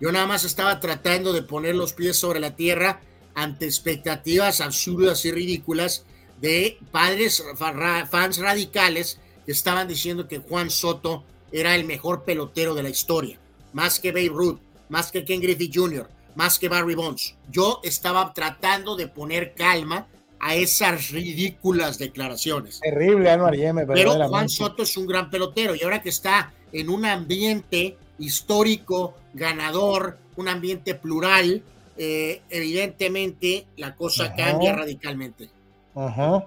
Yo 0.00 0.12
nada 0.12 0.26
más 0.26 0.44
estaba 0.44 0.78
tratando 0.78 1.32
de 1.32 1.42
poner 1.42 1.74
los 1.74 1.94
pies 1.94 2.16
sobre 2.16 2.38
la 2.38 2.54
tierra 2.54 3.00
ante 3.34 3.64
expectativas 3.66 4.60
absurdas 4.60 5.24
y 5.24 5.32
ridículas 5.32 6.04
de 6.44 6.76
padres 6.90 7.42
fa- 7.56 8.06
fans 8.06 8.36
radicales 8.38 9.18
que 9.46 9.52
estaban 9.52 9.88
diciendo 9.88 10.28
que 10.28 10.38
Juan 10.40 10.68
Soto 10.68 11.24
era 11.50 11.74
el 11.74 11.84
mejor 11.84 12.24
pelotero 12.24 12.74
de 12.74 12.82
la 12.82 12.90
historia, 12.90 13.38
más 13.72 13.98
que 13.98 14.12
Babe 14.12 14.28
Ruth, 14.28 14.58
más 14.90 15.10
que 15.10 15.24
Ken 15.24 15.40
Griffey 15.40 15.70
Jr., 15.72 16.06
más 16.34 16.58
que 16.58 16.68
Barry 16.68 16.94
Bonds. 16.94 17.34
Yo 17.50 17.80
estaba 17.82 18.34
tratando 18.34 18.94
de 18.94 19.08
poner 19.08 19.54
calma 19.54 20.06
a 20.38 20.54
esas 20.54 21.10
ridículas 21.10 21.96
declaraciones. 21.96 22.80
Terrible, 22.80 23.30
Anuar 23.30 23.56
Yeme, 23.56 23.86
Pero 23.86 24.12
Juan. 24.28 24.48
Soto 24.50 24.82
es 24.82 24.94
un 24.98 25.06
gran 25.06 25.30
pelotero 25.30 25.74
y 25.74 25.82
ahora 25.82 26.02
que 26.02 26.10
está 26.10 26.52
en 26.72 26.90
un 26.90 27.06
ambiente 27.06 27.96
histórico, 28.18 29.14
ganador, 29.32 30.18
un 30.36 30.48
ambiente 30.48 30.94
plural, 30.94 31.62
eh, 31.96 32.42
evidentemente 32.50 33.66
la 33.76 33.94
cosa 33.94 34.34
cambia 34.34 34.74
radicalmente. 34.74 35.48
Ajá. 35.94 36.46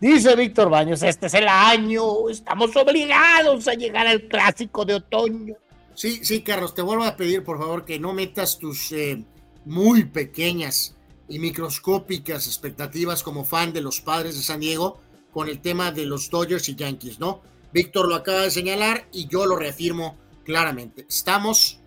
Dice 0.00 0.36
Víctor 0.36 0.68
Baños, 0.68 1.02
este 1.02 1.26
es 1.26 1.34
el 1.34 1.48
año, 1.48 2.28
estamos 2.28 2.74
obligados 2.76 3.68
a 3.68 3.74
llegar 3.74 4.06
al 4.06 4.22
clásico 4.22 4.84
de 4.84 4.94
otoño. 4.94 5.54
Sí, 5.94 6.24
sí, 6.24 6.42
Carlos, 6.42 6.74
te 6.74 6.82
vuelvo 6.82 7.04
a 7.04 7.16
pedir 7.16 7.44
por 7.44 7.58
favor 7.58 7.84
que 7.84 7.98
no 7.98 8.12
metas 8.12 8.58
tus 8.58 8.92
eh, 8.92 9.24
muy 9.64 10.04
pequeñas 10.04 10.94
y 11.28 11.38
microscópicas 11.38 12.46
expectativas 12.46 13.22
como 13.22 13.44
fan 13.44 13.72
de 13.72 13.80
los 13.80 14.00
padres 14.00 14.36
de 14.36 14.42
San 14.42 14.60
Diego 14.60 14.98
con 15.32 15.48
el 15.48 15.60
tema 15.60 15.90
de 15.90 16.06
los 16.06 16.28
Dodgers 16.28 16.68
y 16.68 16.74
Yankees, 16.74 17.18
¿no? 17.18 17.40
Víctor 17.72 18.08
lo 18.08 18.14
acaba 18.14 18.42
de 18.42 18.50
señalar 18.50 19.06
y 19.12 19.26
yo 19.26 19.46
lo 19.46 19.56
reafirmo 19.56 20.16
claramente. 20.44 21.06
Estamos 21.08 21.80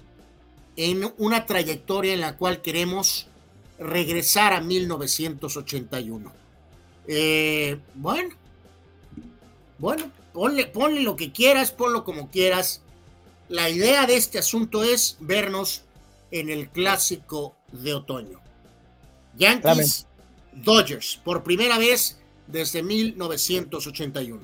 en 0.76 1.14
una 1.18 1.45
trayectoria 1.45 2.14
en 2.14 2.22
la 2.22 2.36
cual 2.36 2.62
queremos 2.62 3.28
regresar 3.80 4.54
a 4.54 4.62
1981. 4.62 6.47
Eh, 7.08 7.80
bueno, 7.96 8.36
bueno, 9.80 10.12
ponle, 10.34 10.66
ponle 10.68 11.02
lo 11.02 11.16
que 11.16 11.32
quieras, 11.32 11.72
ponlo 11.72 12.04
como 12.04 12.30
quieras. 12.30 12.82
La 13.50 13.70
idea 13.70 14.06
de 14.06 14.18
este 14.18 14.40
asunto 14.40 14.84
es 14.84 15.18
vernos 15.20 15.84
en 16.32 16.50
el 16.50 16.70
clásico 16.70 17.56
de 17.72 17.94
otoño. 17.94 18.40
Yankees, 19.38 20.08
Dodgers, 20.52 21.20
por 21.24 21.44
primera 21.44 21.78
vez 21.78 22.20
desde 22.48 22.84
1981. 22.84 24.42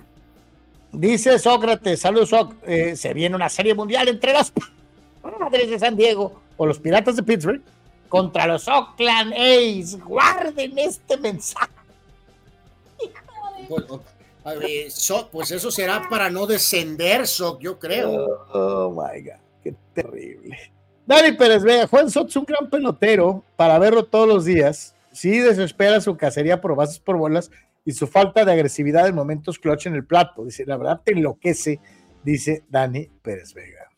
Dice 0.92 1.40
Sócrates, 1.40 2.02
saludos, 2.02 2.30
Soc, 2.30 2.54
eh, 2.68 2.96
se 2.96 3.14
viene 3.14 3.36
una 3.36 3.50
serie 3.50 3.74
mundial 3.74 4.08
entre 4.08 4.34
los 4.34 4.54
padres 5.22 5.70
de 5.70 5.80
San 5.80 5.96
Diego 5.96 6.42
o 6.56 6.66
los 6.68 6.78
piratas 6.78 7.16
de 7.16 7.24
Pittsburgh 7.24 7.62
contra 8.08 8.46
los 8.46 8.68
Oakland 8.68 9.34
A's. 9.34 10.00
Guarden 10.00 10.78
este 10.78 11.18
mensaje. 11.18 11.73
Pues, 13.68 13.86
ver, 14.60 14.92
so- 14.92 15.30
pues 15.32 15.52
eso 15.52 15.72
será 15.72 16.08
para 16.10 16.30
no 16.30 16.46
descender, 16.46 17.28
Soc, 17.28 17.62
yo 17.62 17.80
creo. 17.80 18.12
Oh, 18.54 18.90
my 18.92 19.22
God, 19.22 19.40
qué 19.64 19.76
terrible. 19.94 20.58
Dani 21.06 21.34
Pérez 21.34 21.64
Vega, 21.64 21.88
Juan 21.88 22.10
Soto 22.10 22.28
es 22.30 22.36
un 22.38 22.46
gran 22.46 22.70
pelotero 22.70 23.44
para 23.56 23.78
verlo 23.80 24.06
todos 24.06 24.28
los 24.28 24.46
días. 24.46 24.96
Sí 25.12 25.40
desespera 25.40 26.00
su 26.02 26.16
cacería 26.16 26.62
por 26.62 26.76
bases 26.76 27.00
por 27.00 27.18
bolas 27.18 27.52
y 27.86 27.92
su 27.92 28.08
falta 28.08 28.46
de 28.46 28.54
agresividad 28.54 29.08
en 29.08 29.16
momentos 29.16 29.60
clutch 29.60 29.86
en 29.88 29.96
el 29.96 30.06
plato. 30.06 30.46
Dice, 30.46 30.66
la 30.66 30.78
verdad 30.78 31.02
te 31.04 31.12
enloquece, 31.12 31.80
dice 32.24 32.64
Dani 32.70 33.10
Pérez 33.22 33.54
Vega. 33.54 33.90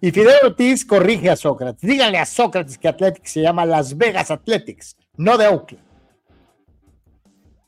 Y 0.00 0.10
Fidel 0.10 0.34
Ortiz 0.44 0.84
corrige 0.84 1.30
a 1.30 1.36
Sócrates. 1.36 1.88
Díganle 1.88 2.18
a 2.18 2.26
Sócrates 2.26 2.76
que 2.76 2.88
Athletics 2.88 3.30
se 3.30 3.40
llama 3.42 3.64
Las 3.64 3.96
Vegas 3.96 4.32
Athletics, 4.32 4.96
no 5.16 5.38
de 5.38 5.46
Oakland. 5.46 5.84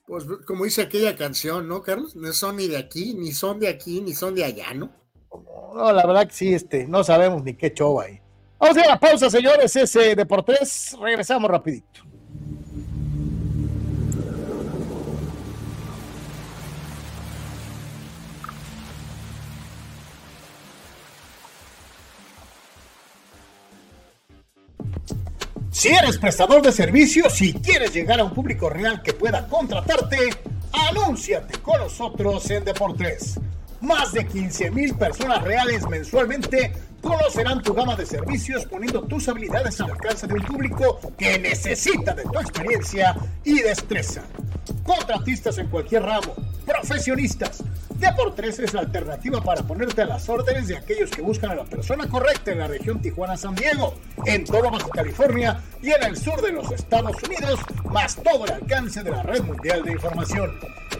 Pues 0.06 0.24
como 0.46 0.64
dice 0.64 0.82
aquella 0.82 1.16
canción, 1.16 1.66
¿no, 1.66 1.82
Carlos? 1.82 2.14
No 2.14 2.32
son 2.32 2.56
ni 2.56 2.68
de 2.68 2.76
aquí, 2.76 3.14
ni 3.14 3.32
son 3.32 3.58
de 3.58 3.68
aquí, 3.68 4.00
ni 4.02 4.12
son 4.14 4.34
de 4.34 4.44
allá, 4.44 4.74
¿no? 4.74 4.90
No, 5.74 5.92
la 5.92 6.06
verdad 6.06 6.28
que 6.28 6.34
sí, 6.34 6.54
este, 6.54 6.86
no 6.86 7.02
sabemos 7.02 7.42
ni 7.42 7.54
qué 7.54 7.72
show 7.72 8.00
hay. 8.00 8.20
Vamos 8.58 8.76
a 8.76 8.80
ir 8.80 8.86
la 8.86 9.00
pausa, 9.00 9.28
señores, 9.30 9.74
ese 9.74 10.14
de 10.14 10.26
por 10.26 10.44
tres. 10.44 10.96
Regresamos 11.00 11.50
rapidito. 11.50 12.02
Si 25.74 25.88
eres 25.88 26.18
prestador 26.18 26.62
de 26.62 26.70
servicios 26.70 27.42
y 27.42 27.52
quieres 27.52 27.92
llegar 27.92 28.20
a 28.20 28.24
un 28.24 28.32
público 28.32 28.70
real 28.70 29.02
que 29.02 29.12
pueda 29.12 29.48
contratarte, 29.48 30.30
anúnciate 30.72 31.58
con 31.58 31.78
nosotros 31.80 32.48
en 32.52 32.64
Deportes. 32.64 33.40
Más 33.80 34.12
de 34.12 34.24
15 34.24 34.70
mil 34.70 34.94
personas 34.94 35.42
reales 35.42 35.84
mensualmente 35.88 36.72
conocerán 37.02 37.60
tu 37.60 37.74
gama 37.74 37.96
de 37.96 38.06
servicios 38.06 38.64
poniendo 38.66 39.02
tus 39.02 39.28
habilidades 39.28 39.80
al 39.80 39.90
alcance 39.90 40.28
de 40.28 40.34
un 40.34 40.42
público 40.42 41.00
que 41.18 41.40
necesita 41.40 42.14
de 42.14 42.22
tu 42.22 42.38
experiencia 42.38 43.16
y 43.42 43.60
destreza. 43.60 44.22
Contratistas 44.84 45.58
en 45.58 45.66
cualquier 45.66 46.04
ramo, 46.04 46.36
profesionistas. 46.64 47.64
Deportes 47.98 48.58
es 48.60 48.74
la 48.74 48.80
alternativa 48.80 49.42
para 49.42 49.62
ponerte 49.62 50.02
a 50.02 50.06
las 50.06 50.28
órdenes 50.28 50.68
de 50.68 50.76
aquellos 50.76 51.10
que 51.10 51.22
buscan 51.22 51.50
a 51.50 51.56
la 51.56 51.64
persona 51.64 52.08
correcta 52.08 52.52
en 52.52 52.58
la 52.58 52.68
región 52.68 53.00
Tijuana-San 53.02 53.54
Diego, 53.54 53.94
en 54.26 54.44
toda 54.44 54.70
Baja 54.70 54.88
California 54.92 55.60
y 55.82 55.90
en 55.90 56.04
el 56.04 56.16
sur 56.16 56.40
de 56.40 56.52
los 56.52 56.70
Estados 56.70 57.20
Unidos, 57.22 57.60
más 57.90 58.16
todo 58.16 58.46
el 58.46 58.52
alcance 58.52 59.02
de 59.02 59.10
la 59.10 59.22
red 59.22 59.42
mundial 59.42 59.84
de 59.84 59.92
información. 59.92 60.58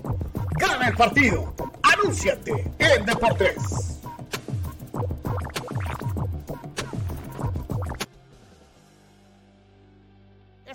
Gana 0.57 0.87
el 0.87 0.95
partido. 0.95 1.53
Anúnciate 1.83 2.71
en 2.79 3.05
Deportes. 3.05 3.96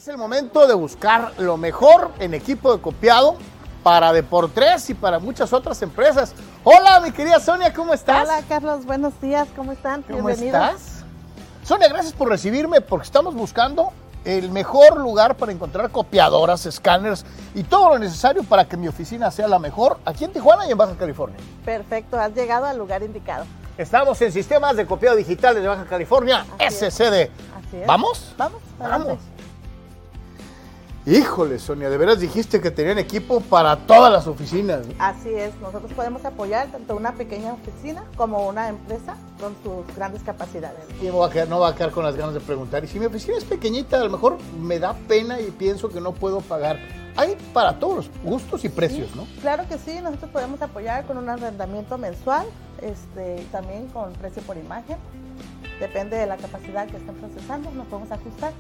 Es 0.03 0.09
el 0.09 0.19
momento 0.19 0.67
de 0.67 0.75
buscar 0.75 1.33
lo 1.39 1.57
mejor 1.57 2.11
en 2.19 2.35
equipo 2.35 2.75
de 2.75 2.83
copiado 2.83 3.37
para 3.85 4.13
Deportes 4.13 4.91
y 4.91 4.95
para 4.95 5.21
muchas 5.21 5.53
otras 5.53 5.81
empresas. 5.81 6.35
Hola, 6.65 6.99
mi 6.99 7.13
querida 7.13 7.39
Sonia, 7.39 7.73
¿cómo 7.73 7.95
estás? 7.95 8.25
Hola, 8.25 8.43
Carlos, 8.49 8.85
buenos 8.85 9.13
días, 9.21 9.47
¿cómo 9.55 9.71
están? 9.71 10.03
¿Cómo 10.03 10.27
Bienvenidos. 10.27 10.61
estás? 10.61 11.05
Sonia, 11.63 11.87
gracias 11.87 12.15
por 12.15 12.29
recibirme 12.29 12.81
porque 12.81 13.05
estamos 13.05 13.37
buscando 13.37 13.93
el 14.25 14.51
mejor 14.51 14.99
lugar 14.99 15.37
para 15.37 15.53
encontrar 15.53 15.89
copiadoras, 15.93 16.67
escáneres 16.67 17.25
y 17.55 17.63
todo 17.63 17.91
lo 17.91 18.01
necesario 18.01 18.43
para 18.43 18.65
que 18.65 18.77
mi 18.77 18.89
oficina 18.89 19.31
sea 19.31 19.47
la 19.47 19.61
mejor 19.61 20.01
aquí 20.05 20.25
en 20.25 20.33
Tijuana 20.33 20.67
y 20.67 20.73
en 20.73 20.79
Baja 20.79 20.97
California. 20.97 21.39
Perfecto, 21.65 22.19
has 22.19 22.35
llegado 22.35 22.67
al 22.67 22.77
lugar 22.77 23.05
indicado. 23.05 23.45
Estamos 23.79 24.21
en 24.21 24.33
Sistemas 24.33 24.75
de 24.77 24.85
Copiado 24.85 25.15
Digital 25.15 25.55
de 25.55 25.69
Baja 25.69 25.85
California, 25.85 26.45
Así 26.59 26.85
es. 26.87 26.93
SCD. 26.93 27.31
Así 27.57 27.77
es. 27.77 27.87
¿Vamos? 27.87 28.35
Vamos. 28.37 28.61
Vamos. 28.81 29.19
Híjole, 31.05 31.59
Sonia, 31.59 31.91
de 31.91 31.99
veras 31.99 32.21
dijiste 32.21 32.61
que 32.61 32.71
tenían 32.71 32.97
equipo 32.97 33.41
para 33.41 33.75
todas 33.75 34.13
las 34.13 34.29
oficinas. 34.29 34.87
Así 35.01 35.31
es, 35.35 35.53
nosotros 35.61 35.91
podemos 35.95 36.25
apoyar 36.25 36.69
tanto 36.69 36.95
una 36.95 37.13
pequeña 37.15 37.55
oficina 37.55 38.05
como 38.17 38.47
una 38.47 38.69
empresa 38.69 39.17
con 39.41 39.57
sus 39.65 39.97
grandes 39.97 40.23
capacidades. 40.23 40.85
Y 41.03 41.07
no 41.07 41.19
va, 41.19 41.27
a 41.27 41.31
quedar, 41.31 41.49
no 41.49 41.59
va 41.59 41.71
a 41.71 41.75
quedar 41.75 41.91
con 41.91 42.05
las 42.05 42.15
ganas 42.15 42.35
de 42.35 42.41
preguntar. 42.41 42.85
Y 42.85 42.87
si 42.87 43.01
mi 43.01 43.07
oficina 43.07 43.37
es 43.37 43.45
pequeñita, 43.45 44.01
a 44.01 44.05
lo 44.05 44.11
mejor 44.11 44.39
me 44.61 44.79
da 44.79 44.95
pena 45.09 45.41
y 45.41 45.51
pienso 45.51 45.89
que 45.89 46.01
no 46.01 46.13
puedo 46.13 46.41
pagar. 46.41 46.79
Hay 47.17 47.37
para 47.53 47.81
todos 47.81 47.97
los 47.97 48.11
gustos 48.23 48.65
y 48.65 48.69
precios, 48.69 49.11
Sí, 49.11 49.19
¿no? 49.19 49.27
Claro 49.41 49.65
que 49.69 49.79
sí, 49.79 50.01
nosotros 50.01 50.31
podemos 50.31 50.63
apoyar 50.63 51.05
con 51.05 51.19
un 51.19 51.29
arrendamiento 51.29 51.99
mensual, 51.99 52.47
este, 52.81 53.45
también 53.51 53.89
con 53.89 54.13
precio 54.13 54.41
por 54.43 54.57
imagen. 54.57 54.99
Depende 55.81 56.17
de 56.17 56.27
la 56.27 56.37
capacidad 56.37 56.87
que 56.87 56.97
estén 56.97 57.17
procesando, 57.17 57.73
nos 57.73 57.89
podemos 57.89 58.13
ajustar. 58.13 58.53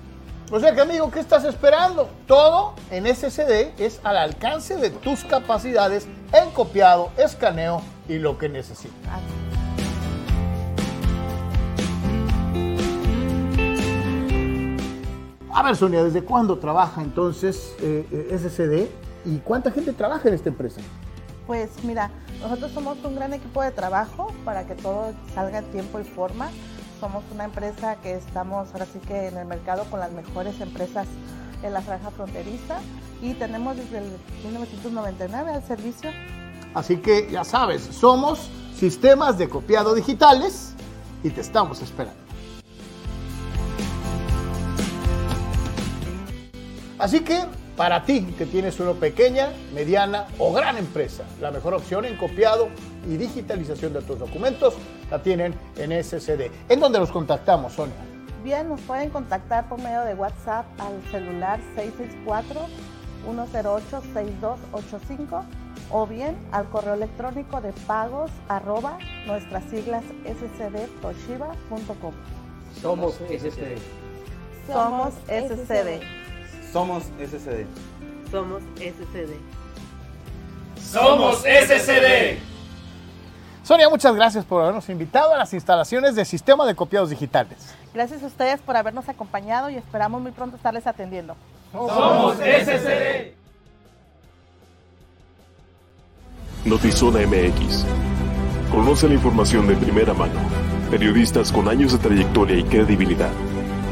O 0.54 0.60
sea 0.60 0.74
que, 0.74 0.82
amigo, 0.82 1.10
¿qué 1.10 1.18
estás 1.18 1.44
esperando? 1.44 2.10
Todo 2.26 2.74
en 2.90 3.06
SSD 3.06 3.72
es 3.78 4.02
al 4.04 4.18
alcance 4.18 4.76
de 4.76 4.90
tus 4.90 5.24
capacidades 5.24 6.06
en 6.30 6.50
copiado, 6.50 7.10
escaneo 7.16 7.80
y 8.06 8.18
lo 8.18 8.36
que 8.36 8.50
necesitas. 8.50 9.18
A 15.50 15.62
ver, 15.62 15.74
Sonia, 15.74 16.04
¿desde 16.04 16.22
cuándo 16.22 16.58
trabaja 16.58 17.00
entonces 17.00 17.74
eh, 17.80 18.06
eh, 18.12 18.38
SSD 18.38 19.30
y 19.30 19.38
cuánta 19.38 19.70
gente 19.70 19.94
trabaja 19.94 20.28
en 20.28 20.34
esta 20.34 20.50
empresa? 20.50 20.82
Pues 21.46 21.82
mira, 21.82 22.10
nosotros 22.42 22.72
somos 22.72 23.02
un 23.04 23.14
gran 23.14 23.32
equipo 23.32 23.62
de 23.62 23.70
trabajo 23.70 24.30
para 24.44 24.66
que 24.66 24.74
todo 24.74 25.14
salga 25.34 25.60
en 25.60 25.64
tiempo 25.72 25.98
y 25.98 26.04
forma. 26.04 26.50
Somos 27.02 27.24
una 27.32 27.46
empresa 27.46 27.96
que 27.96 28.14
estamos 28.14 28.72
ahora 28.72 28.86
sí 28.86 29.00
que 29.00 29.26
en 29.26 29.36
el 29.36 29.44
mercado 29.44 29.82
con 29.90 29.98
las 29.98 30.12
mejores 30.12 30.60
empresas 30.60 31.08
en 31.64 31.72
la 31.72 31.80
franja 31.80 32.12
fronteriza 32.12 32.78
y 33.20 33.34
tenemos 33.34 33.76
desde 33.76 33.98
el 33.98 34.04
1999 34.44 35.50
al 35.50 35.66
servicio. 35.66 36.10
Así 36.74 36.98
que 36.98 37.28
ya 37.28 37.42
sabes, 37.42 37.82
somos 37.82 38.48
sistemas 38.76 39.36
de 39.36 39.48
copiado 39.48 39.96
digitales 39.96 40.74
y 41.24 41.30
te 41.30 41.40
estamos 41.40 41.82
esperando. 41.82 42.20
Así 47.00 47.18
que 47.18 47.40
para 47.76 48.04
ti 48.04 48.34
que 48.36 48.46
tienes 48.46 48.78
una 48.80 48.92
pequeña, 48.92 49.50
mediana 49.74 50.26
o 50.38 50.52
gran 50.52 50.76
empresa, 50.76 51.24
la 51.40 51.50
mejor 51.50 51.74
opción 51.74 52.04
en 52.04 52.16
copiado 52.16 52.68
y 53.08 53.16
digitalización 53.16 53.92
de 53.92 54.02
tus 54.02 54.18
documentos 54.18 54.74
la 55.10 55.22
tienen 55.22 55.54
en 55.76 56.02
SCD. 56.02 56.50
¿En 56.68 56.80
dónde 56.80 56.98
los 56.98 57.10
contactamos, 57.10 57.72
Sonia? 57.72 57.94
Bien, 58.44 58.68
nos 58.68 58.80
pueden 58.80 59.10
contactar 59.10 59.68
por 59.68 59.80
medio 59.80 60.02
de 60.02 60.14
WhatsApp 60.14 60.66
al 60.78 61.00
celular 61.10 61.60
664-108-6285 63.26 65.44
o 65.90 66.06
bien 66.06 66.36
al 66.50 66.68
correo 66.68 66.94
electrónico 66.94 67.60
de 67.60 67.72
pagos 67.86 68.30
arroba 68.48 68.98
nuestras 69.26 69.64
siglas 69.64 70.02
scdtoshiba.com. 70.24 72.14
Somos 72.80 73.14
SCD. 73.14 73.78
Somos 74.66 75.14
SCD. 75.26 76.21
Somos 76.72 77.04
SCD. 77.18 77.66
Somos 78.30 78.62
SCD. 78.76 79.36
Somos 80.80 81.38
SCD. 81.40 82.38
Sonia, 83.62 83.90
muchas 83.90 84.14
gracias 84.14 84.44
por 84.44 84.62
habernos 84.62 84.88
invitado 84.88 85.34
a 85.34 85.36
las 85.36 85.52
instalaciones 85.52 86.16
de 86.16 86.24
Sistema 86.24 86.64
de 86.66 86.74
Copiados 86.74 87.10
Digitales. 87.10 87.74
Gracias 87.92 88.22
a 88.22 88.26
ustedes 88.26 88.60
por 88.60 88.76
habernos 88.76 89.06
acompañado 89.08 89.68
y 89.68 89.76
esperamos 89.76 90.22
muy 90.22 90.32
pronto 90.32 90.56
estarles 90.56 90.86
atendiendo. 90.86 91.36
Somos 91.72 92.36
SCD. 92.36 93.34
Notizona 96.64 97.20
MX. 97.26 97.84
Conoce 98.70 99.08
la 99.08 99.14
información 99.14 99.68
de 99.68 99.76
primera 99.76 100.14
mano. 100.14 100.40
Periodistas 100.90 101.52
con 101.52 101.68
años 101.68 101.92
de 101.92 101.98
trayectoria 101.98 102.56
y 102.56 102.64
credibilidad. 102.64 103.30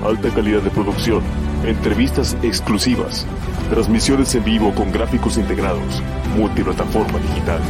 Alta 0.02 0.30
calidad 0.30 0.62
de 0.62 0.70
producción. 0.70 1.49
Entrevistas 1.64 2.36
exclusivas. 2.42 3.26
Transmisiones 3.68 4.34
en 4.34 4.44
vivo 4.44 4.74
con 4.74 4.90
gráficos 4.90 5.36
integrados. 5.36 6.02
Multiplataforma 6.36 7.18
digital. 7.18 7.60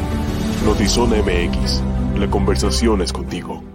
Notizona 0.64 1.16
MX. 1.16 1.82
La 2.16 2.30
conversación 2.30 3.02
es 3.02 3.12
contigo. 3.12 3.69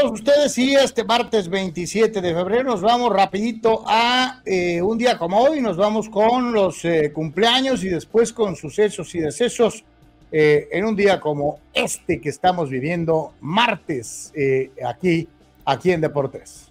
Todos 0.00 0.12
ustedes 0.12 0.58
y 0.58 0.74
este 0.74 1.04
martes 1.04 1.48
27 1.48 2.20
de 2.20 2.34
febrero 2.34 2.64
nos 2.64 2.82
vamos 2.82 3.10
rapidito 3.10 3.82
a 3.86 4.42
eh, 4.44 4.82
un 4.82 4.98
día 4.98 5.16
como 5.16 5.40
hoy, 5.40 5.60
nos 5.60 5.76
vamos 5.76 6.08
con 6.08 6.52
los 6.52 6.84
eh, 6.84 7.12
cumpleaños 7.12 7.82
y 7.82 7.88
después 7.88 8.32
con 8.32 8.56
sucesos 8.56 9.14
y 9.14 9.20
decesos 9.20 9.84
eh, 10.32 10.68
en 10.70 10.84
un 10.84 10.96
día 10.96 11.18
como 11.20 11.60
este 11.72 12.20
que 12.20 12.28
estamos 12.28 12.68
viviendo 12.68 13.32
martes 13.40 14.32
aquí, 14.86 15.28
aquí 15.64 15.92
en 15.92 16.00
Deportes. 16.00 16.70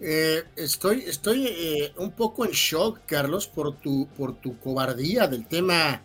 estoy 0.00 1.04
estoy 1.06 1.92
un 1.96 2.12
poco 2.12 2.46
en 2.46 2.52
shock, 2.52 3.00
Carlos, 3.06 3.46
por 3.46 3.76
tu, 3.76 4.06
por 4.16 4.36
tu 4.36 4.58
cobardía 4.58 5.26
del 5.26 5.46
tema 5.46 6.00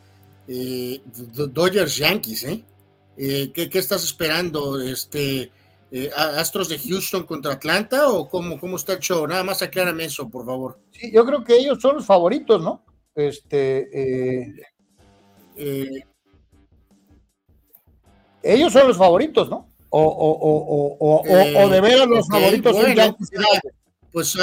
Dodgers 0.47 1.95
Yankees, 1.95 2.43
¿eh? 2.43 2.63
Eh 3.19 3.51
¿qué, 3.53 3.69
estás 3.73 4.03
esperando? 4.03 4.79
Este, 4.81 5.51
eh, 5.91 6.09
¿Astros 6.15 6.69
de 6.69 6.79
Houston 6.79 7.23
contra 7.25 7.53
Atlanta 7.53 8.09
o 8.09 8.29
cómo, 8.29 8.59
cómo 8.59 8.77
está 8.77 8.93
el 8.93 8.99
show? 8.99 9.27
Nada 9.27 9.43
más 9.43 9.61
aclárame 9.61 10.05
eso, 10.05 10.29
por 10.29 10.45
favor. 10.45 10.79
Sí, 10.91 11.11
yo 11.11 11.25
creo 11.25 11.43
que 11.43 11.57
ellos 11.57 11.79
son 11.81 11.97
los 11.97 12.05
favoritos, 12.05 12.61
¿no? 12.61 12.85
Este, 13.15 13.89
ellos 18.41 18.71
son 18.71 18.87
los 18.87 18.97
favoritos, 18.97 19.49
¿no? 19.49 19.67
O, 19.89 20.01
o, 20.01 20.97
o, 20.99 21.63
o 21.63 21.69
de 21.69 21.81
veras 21.81 22.07
los 22.07 22.27
favoritos 22.27 22.75
son 22.75 22.95
Yankees. 22.95 23.31
Pues 24.11 24.37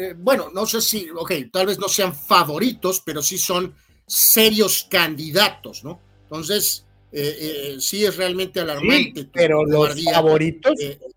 Eh, 0.00 0.14
bueno, 0.16 0.48
no 0.54 0.64
sé 0.64 0.80
si, 0.80 1.08
ok, 1.10 1.32
tal 1.52 1.66
vez 1.66 1.78
no 1.78 1.88
sean 1.88 2.14
favoritos, 2.14 3.02
pero 3.04 3.20
sí 3.20 3.36
son 3.36 3.74
serios 4.08 4.88
candidatos, 4.90 5.84
¿no? 5.84 6.00
Entonces, 6.24 6.84
eh, 7.12 7.36
eh, 7.40 7.76
sí 7.80 8.04
es 8.04 8.16
realmente 8.16 8.60
alarmante. 8.60 9.28
pero 9.32 9.64
los 9.64 10.02
favoritos, 10.02 10.74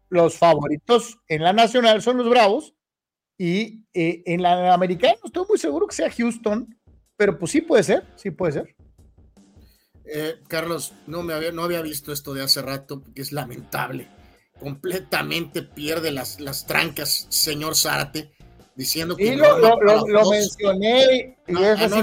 los 0.09 0.37
favoritos 0.37 1.17
en 1.27 1.43
la 1.43 1.53
nacional 1.53 2.01
son 2.01 2.17
los 2.17 2.29
Bravos 2.29 2.75
y 3.37 3.81
en 3.93 4.43
la 4.43 4.73
americana 4.73 5.15
no 5.23 5.27
estoy 5.27 5.45
muy 5.49 5.57
seguro 5.57 5.87
que 5.87 5.95
sea 5.95 6.11
Houston, 6.11 6.77
pero 7.17 7.39
pues 7.39 7.51
sí 7.51 7.61
puede 7.61 7.81
ser, 7.81 8.05
sí 8.15 8.29
puede 8.29 8.51
ser. 8.51 8.75
Carlos, 10.47 10.93
no 11.07 11.23
me 11.23 11.33
había, 11.33 11.51
no 11.51 11.63
había 11.63 11.81
visto 11.81 12.11
esto 12.11 12.33
de 12.33 12.43
hace 12.43 12.61
rato, 12.61 13.01
porque 13.01 13.21
es 13.21 13.31
lamentable. 13.31 14.07
Completamente 14.59 15.63
pierde 15.63 16.11
las, 16.11 16.39
las 16.39 16.67
trancas, 16.67 17.25
señor 17.29 17.75
Zárate 17.75 18.31
diciendo 18.75 19.15
que 19.15 19.35
no, 19.35 19.57
lo, 19.57 20.29
mencioné 20.29 21.37
y 21.47 21.51
no, 21.51 21.73
es 21.73 21.89
no, 21.89 22.01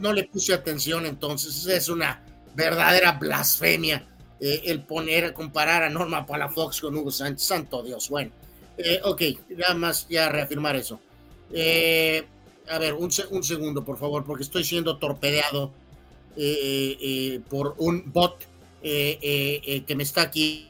no, 0.00 0.12
le 0.12 0.24
puse 0.24 0.54
atención 0.54 1.06
entonces 1.06 1.66
es 1.66 1.88
una 1.88 2.22
verdadera 2.54 3.12
blasfemia 3.12 4.06
eh, 4.38 4.62
el 4.66 4.82
poner 4.82 5.32
comparar 5.32 5.82
a 5.82 5.88
Norma 5.88 6.26
Palafox 6.26 6.82
con 6.82 6.94
Hugo 6.96 7.10
Sánchez. 7.10 7.46
Santo 7.46 7.82
Dios 7.82 8.08
bueno. 8.08 8.30
Eh, 8.78 9.00
ok 9.02 9.22
nada 9.56 9.74
más 9.74 10.06
ya 10.08 10.28
reafirmar 10.28 10.76
eso. 10.76 11.00
Eh, 11.52 12.24
a 12.68 12.78
ver 12.78 12.94
un, 12.94 13.10
un, 13.30 13.42
segundo 13.42 13.84
por 13.84 13.98
favor 13.98 14.24
porque 14.24 14.42
estoy 14.42 14.64
siendo 14.64 14.98
torpedeado 14.98 15.72
por 17.48 17.74
un 17.78 18.12
bot 18.12 18.36
que 18.82 19.94
me 19.96 20.02
está 20.02 20.22
aquí 20.22 20.68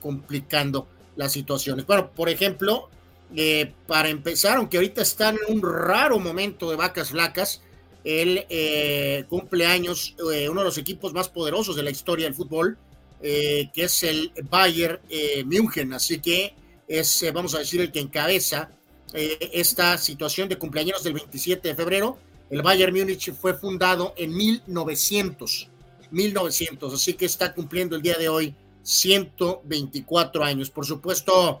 complicando 0.00 0.88
las 1.16 1.32
situaciones. 1.32 1.86
Bueno 1.86 2.10
por 2.10 2.28
ejemplo 2.28 2.88
eh, 3.36 3.72
para 3.86 4.08
empezar, 4.08 4.56
aunque 4.56 4.76
ahorita 4.76 5.02
están 5.02 5.38
en 5.46 5.56
un 5.56 5.62
raro 5.62 6.18
momento 6.18 6.70
de 6.70 6.76
vacas 6.76 7.10
flacas, 7.10 7.62
él 8.02 8.46
eh, 8.48 9.24
cumpleaños 9.28 10.16
eh, 10.32 10.48
uno 10.48 10.60
de 10.60 10.66
los 10.66 10.78
equipos 10.78 11.12
más 11.12 11.28
poderosos 11.28 11.76
de 11.76 11.82
la 11.82 11.90
historia 11.90 12.26
del 12.26 12.34
fútbol, 12.34 12.78
que 13.20 13.70
es 13.74 14.02
el 14.02 14.32
Bayern 14.48 14.98
München. 15.44 15.92
Así 15.92 16.20
que 16.20 16.54
es, 16.88 17.22
vamos 17.34 17.54
a 17.54 17.58
decir, 17.58 17.82
el 17.82 17.92
que 17.92 18.00
encabeza 18.00 18.70
esta 19.12 19.98
situación 19.98 20.48
de 20.48 20.56
cumpleaños 20.56 21.04
del 21.04 21.12
27 21.12 21.68
de 21.68 21.74
febrero. 21.74 22.16
El 22.48 22.62
Bayern 22.62 22.96
Múnich 22.96 23.34
fue 23.34 23.52
fundado 23.52 24.14
en 24.16 24.34
1900, 24.34 25.68
1900, 26.10 26.94
así 26.94 27.12
que 27.12 27.26
está 27.26 27.52
cumpliendo 27.52 27.94
el 27.94 28.00
día 28.00 28.16
de 28.16 28.30
hoy 28.30 28.54
124 28.82 30.42
años. 30.42 30.70
Por 30.70 30.86
supuesto, 30.86 31.60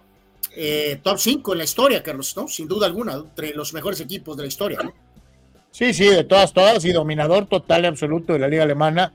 eh, 0.56 0.98
top 1.02 1.18
5 1.18 1.52
en 1.52 1.58
la 1.58 1.64
historia, 1.64 2.02
Carlos, 2.02 2.36
¿no? 2.36 2.48
Sin 2.48 2.66
duda 2.66 2.86
alguna, 2.86 3.14
entre 3.14 3.54
los 3.54 3.72
mejores 3.72 4.00
equipos 4.00 4.36
de 4.36 4.42
la 4.42 4.48
historia, 4.48 4.80
¿no? 4.82 4.92
Sí, 5.70 5.94
sí, 5.94 6.08
de 6.08 6.24
todas, 6.24 6.52
todas, 6.52 6.84
y 6.84 6.92
dominador 6.92 7.46
total 7.46 7.84
y 7.84 7.86
absoluto 7.86 8.32
de 8.32 8.40
la 8.40 8.48
Liga 8.48 8.64
Alemana, 8.64 9.12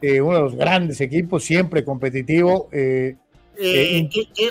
eh, 0.00 0.20
uno 0.22 0.36
de 0.36 0.42
los 0.42 0.54
grandes 0.54 1.00
equipos, 1.02 1.44
siempre 1.44 1.84
competitivo. 1.84 2.70
Eh, 2.72 3.16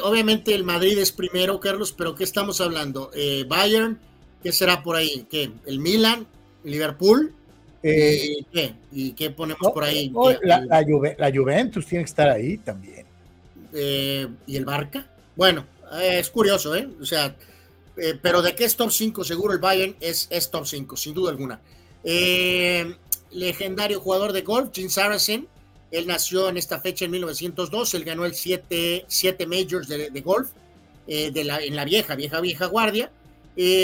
obviamente 0.04 0.54
el 0.54 0.64
Madrid 0.64 1.00
es 1.00 1.12
primero, 1.12 1.60
Carlos, 1.60 1.92
pero 1.98 2.14
¿qué 2.14 2.24
estamos 2.24 2.62
hablando? 2.62 3.10
Bayern, 3.48 3.98
¿qué 4.44 4.52
será 4.52 4.84
por 4.84 4.96
ahí? 4.96 5.26
¿Qué? 5.32 5.50
¿El 5.66 5.80
Milan? 5.80 6.28
¿Liverpool? 6.64 7.34
¿qué? 7.82 8.74
¿Y 8.92 9.14
qué 9.14 9.32
ponemos 9.32 9.72
por 9.74 9.84
ahí? 9.84 10.14
la, 10.44 10.62
la, 10.62 11.32
Juventus 11.34 11.88
tiene 11.88 12.04
que 12.04 12.10
estar 12.10 12.30
ahí 12.30 12.60
también. 12.60 13.08
¿Y 13.74 14.56
el 14.56 14.66
Barca? 14.66 15.08
Bueno, 15.36 15.66
es 16.02 16.30
curioso, 16.30 16.76
¿eh? 16.76 16.88
O 17.02 17.06
sea, 17.06 17.36
eh, 18.00 18.18
pero 18.22 18.42
de 18.42 18.56
qué 18.56 18.66
es 18.66 18.76
top 18.76 18.92
5, 18.92 19.24
seguro 19.24 19.54
el 19.54 19.60
Bayern 19.60 19.96
es, 20.00 20.28
es 20.30 20.50
top 20.50 20.66
5, 20.66 20.96
sin 20.96 21.14
duda 21.14 21.32
alguna. 21.32 21.62
Eh, 22.04 22.96
legendario 23.32 24.00
jugador 24.00 24.32
de 24.34 24.42
golf, 24.42 24.70
Jim 24.74 24.90
Saracen. 24.90 25.48
Él 25.92 26.08
nació 26.08 26.50
en 26.50 26.58
esta 26.58 26.80
fecha 26.80 27.06
en 27.06 27.12
1902. 27.12 27.94
Él 27.96 28.04
ganó 28.04 28.26
el 28.26 28.36
7 28.36 29.06
siete, 29.08 29.48
majors 29.48 29.88
de, 29.88 30.22
golf 30.22 30.50
eh, 31.08 31.32
de 31.32 31.44
la, 31.44 31.60
en 31.60 31.76
la 31.76 31.84
vieja, 31.84 32.16
vieja, 32.16 32.40
vieja 32.42 32.68
guardia. 32.68 33.12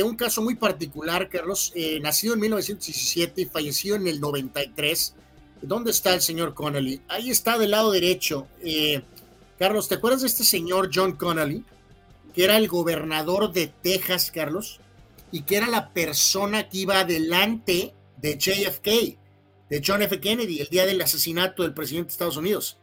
un 0.03 0.15
caso 0.15 0.41
muy 0.41 0.55
particular, 0.55 1.27
Carlos. 1.29 1.73
nacido 2.01 2.35
en 2.35 2.39
1917 2.41 3.41
y 3.41 3.45
falleció 3.45 3.95
en 3.95 4.07
el 4.07 4.21
93. 4.21 5.15
¿Dónde 5.61 5.91
está 5.91 6.13
el 6.13 6.21
señor 6.21 6.53
Connolly? 6.53 7.01
Ahí 7.07 7.31
está 7.31 7.57
del 7.57 7.71
lado 7.71 7.91
derecho. 7.91 8.47
Carlos, 9.57 9.87
¿te 9.87 9.95
acuerdas 9.95 10.21
de 10.21 10.27
este 10.27 10.43
señor 10.43 10.91
John 10.93 11.13
Connolly? 11.13 11.63
Que 12.35 12.43
era 12.43 12.57
el 12.57 12.67
gobernador 12.67 13.53
de 13.53 13.67
Texas, 13.67 14.29
Carlos, 14.29 14.81
y 15.31 15.43
que 15.43 15.55
era 15.55 15.67
la 15.67 15.93
persona 15.93 16.67
que 16.67 16.79
iba 16.79 16.99
adelante 16.99 17.93
de 18.17 18.37
JFK, 18.37 19.17
de 19.69 19.81
John 19.85 20.01
F. 20.01 20.19
Kennedy, 20.19 20.59
el 20.59 20.67
día 20.67 20.85
del 20.85 21.01
asesinato 21.01 21.63
del 21.63 21.73
presidente 21.73 22.07
de 22.07 22.11
Estados 22.11 22.37
Unidos. 22.37 22.77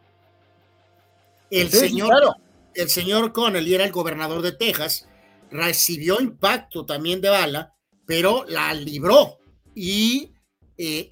El 1.51 1.71
señor, 1.71 2.37
el 2.75 2.89
señor 2.89 3.33
Connelly 3.33 3.75
era 3.75 3.85
el 3.85 3.93
gobernador 3.93 4.41
de 4.41 4.53
Texas, 4.53 5.07
recibió 5.51 6.19
impacto 6.21 6.87
también 6.87 7.21
de 7.21 7.29
bala, 7.29 7.75
pero 8.07 8.47
la 8.49 8.73
libró 8.73 9.39
y, 9.75 10.33
eh, 10.79 11.09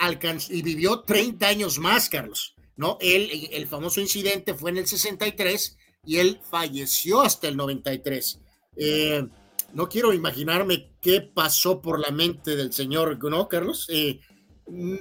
y 0.49 0.63
vivió 0.63 1.01
30 1.03 1.47
años 1.47 1.79
más, 1.79 2.09
Carlos. 2.09 2.55
¿no? 2.77 2.97
Él, 3.03 3.51
el 3.53 3.67
famoso 3.67 4.01
incidente 4.01 4.55
fue 4.55 4.71
en 4.71 4.79
el 4.79 4.87
63 4.87 5.77
y 6.05 6.19
él 6.19 6.41
falleció 6.43 7.21
hasta 7.21 7.49
el 7.49 7.57
93. 7.57 8.41
Eh, 8.77 9.27
no 9.73 9.89
quiero 9.89 10.13
imaginarme 10.13 10.91
qué 11.01 11.21
pasó 11.21 11.81
por 11.81 12.01
la 12.01 12.11
mente 12.11 12.57
del 12.57 12.73
señor, 12.73 13.23
¿no, 13.23 13.49
Carlos? 13.49 13.87
Eh, 13.91 14.21
mm, 14.67 14.97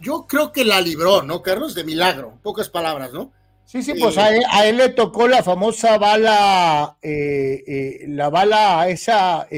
yo 0.00 0.26
creo 0.26 0.52
que 0.52 0.64
la 0.64 0.80
libró, 0.80 1.22
¿no, 1.22 1.42
Carlos? 1.42 1.74
De 1.74 1.84
milagro, 1.84 2.38
pocas 2.42 2.68
palabras, 2.68 3.12
¿no? 3.12 3.32
Sí, 3.66 3.82
sí, 3.82 3.94
pues 3.98 4.18
a, 4.18 4.28
él, 4.68 4.76
le 4.76 4.90
tocó 4.90 5.26
la 5.26 5.42
famosa 5.42 5.96
bala, 5.96 6.98
eh, 7.00 8.04
la 8.08 8.28
bala 8.28 8.88
esa 8.90 9.48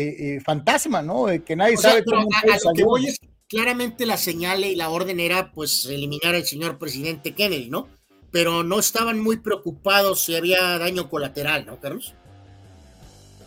fantasma, 0.44 1.02
¿no? 1.02 1.26
Que 1.44 1.56
nadie 1.56 1.76
sabe 1.76 2.04
cómo 2.04 2.20
a, 2.20 2.46
lo 2.46 2.72
que 2.72 2.84
voy 2.84 3.06
es 3.06 3.18
claramente 3.48 4.06
la 4.06 4.16
señal 4.16 4.64
y 4.64 4.76
la 4.76 4.90
orden 4.90 5.18
era, 5.18 5.50
pues, 5.52 5.86
eliminar 5.86 6.36
al 6.36 6.46
señor 6.46 6.78
presidente 6.78 7.34
Kennedy, 7.34 7.68
¿no? 7.68 7.88
Pero 8.30 8.62
no 8.62 8.78
estaban 8.78 9.20
muy 9.20 9.38
preocupados 9.38 10.20
si 10.20 10.36
había 10.36 10.78
daño 10.78 11.08
colateral, 11.08 11.66
¿no, 11.66 11.78
Carlos? 11.80 12.14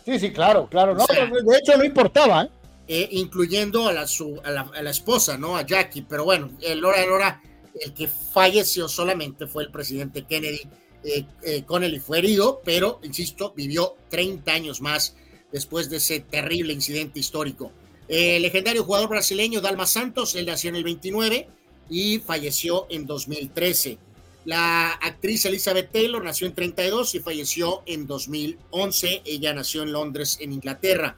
Sí, 0.04 0.18
sí, 0.18 0.32
claro, 0.32 0.68
claro. 0.68 0.94
No, 0.94 1.06
de 1.06 1.58
hecho, 1.58 1.76
no 1.76 1.84
importaba. 1.84 2.44
¿eh? 2.44 2.50
Eh, 2.88 3.08
incluyendo 3.12 3.86
a 3.86 3.92
la, 3.92 4.02
a, 4.42 4.82
la, 4.82 4.90
esposa, 4.90 5.38
¿no? 5.38 5.56
A 5.56 5.64
Jackie. 5.64 6.02
Pero 6.02 6.24
bueno, 6.24 6.50
el 6.60 6.84
hora, 6.84 7.02
el 7.02 7.10
hora, 7.10 7.42
el 7.78 7.94
que 7.94 8.08
falleció 8.08 8.88
solamente 8.88 9.46
fue 9.46 9.62
el 9.62 9.70
presidente 9.70 10.24
Kennedy. 10.24 10.62
Eh, 11.04 11.62
Connelly 11.66 12.00
fue 12.00 12.18
herido, 12.18 12.60
pero, 12.64 12.98
insisto, 13.02 13.52
vivió 13.56 13.94
30 14.08 14.52
años 14.52 14.80
más 14.80 15.14
después 15.52 15.88
de 15.88 15.98
ese 15.98 16.20
terrible 16.20 16.72
incidente 16.72 17.20
histórico. 17.20 17.72
El 18.08 18.42
legendario 18.42 18.82
jugador 18.82 19.08
brasileño 19.08 19.60
Dalma 19.60 19.86
Santos, 19.86 20.34
él 20.34 20.46
nació 20.46 20.70
en 20.70 20.76
el 20.76 20.84
29 20.84 21.48
y 21.88 22.18
falleció 22.18 22.86
en 22.90 23.06
2013. 23.06 23.98
La 24.44 24.92
actriz 24.92 25.44
Elizabeth 25.44 25.92
Taylor 25.92 26.24
nació 26.24 26.46
en 26.46 26.54
32 26.54 27.14
y 27.14 27.20
falleció 27.20 27.82
en 27.86 28.06
2011. 28.06 29.22
Ella 29.24 29.52
nació 29.52 29.82
en 29.82 29.92
Londres, 29.92 30.38
en 30.40 30.52
Inglaterra. 30.52 31.16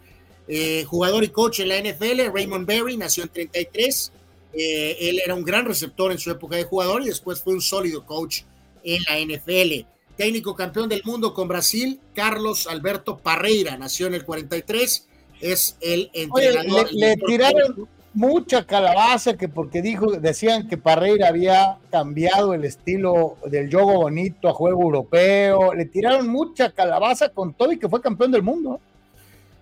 Eh, 0.49 0.85
jugador 0.85 1.23
y 1.23 1.29
coach 1.29 1.61
en 1.61 1.69
la 1.69 1.79
NFL, 1.79 2.33
Raymond 2.33 2.67
Berry, 2.67 2.97
nació 2.97 3.23
en 3.25 3.29
33 3.31 4.13
Eh, 4.55 5.09
él 5.09 5.19
era 5.25 5.35
un 5.35 5.45
gran 5.45 5.65
receptor 5.65 6.13
en 6.13 6.19
su 6.19 6.31
época 6.31 6.57
de 6.57 6.65
jugador 6.65 7.01
y 7.01 7.07
después 7.07 7.41
fue 7.41 7.55
un 7.55 7.63
sólido 7.63 8.05
coach 8.05 8.43
en 8.85 9.03
la 9.05 9.19
NFL. 9.19 9.87
Técnico 10.15 10.55
campeón 10.55 10.91
del 10.91 11.03
mundo 11.05 11.33
con 11.33 11.49
Brasil, 11.49 11.99
Carlos 12.15 12.67
Alberto 12.67 13.17
Parreira, 13.17 13.79
nació 13.79 14.09
en 14.09 14.15
el 14.15 14.27
43, 14.27 15.09
es 15.41 15.79
el 15.81 16.11
entrenador. 16.13 16.87
Oye, 16.87 16.93
le, 16.93 17.09
le 17.09 17.17
tiraron 17.17 17.89
mucha 18.15 18.67
calabaza 18.67 19.37
que 19.37 19.49
porque 19.49 19.83
dijo, 19.83 20.13
decían 20.13 20.69
que 20.69 20.77
Parreira 20.77 21.29
había 21.29 21.79
cambiado 21.91 22.55
el 22.55 22.65
estilo 22.65 23.37
del 23.47 23.73
juego 23.73 23.95
bonito 23.95 24.49
a 24.49 24.53
juego 24.53 24.83
europeo, 24.83 25.75
le 25.75 25.87
tiraron 25.87 26.29
mucha 26.29 26.71
calabaza 26.73 27.31
con 27.31 27.55
todo 27.55 27.73
y 27.73 27.79
que 27.79 27.89
fue 27.89 28.01
campeón 28.01 28.33
del 28.33 28.43
mundo. 28.43 28.81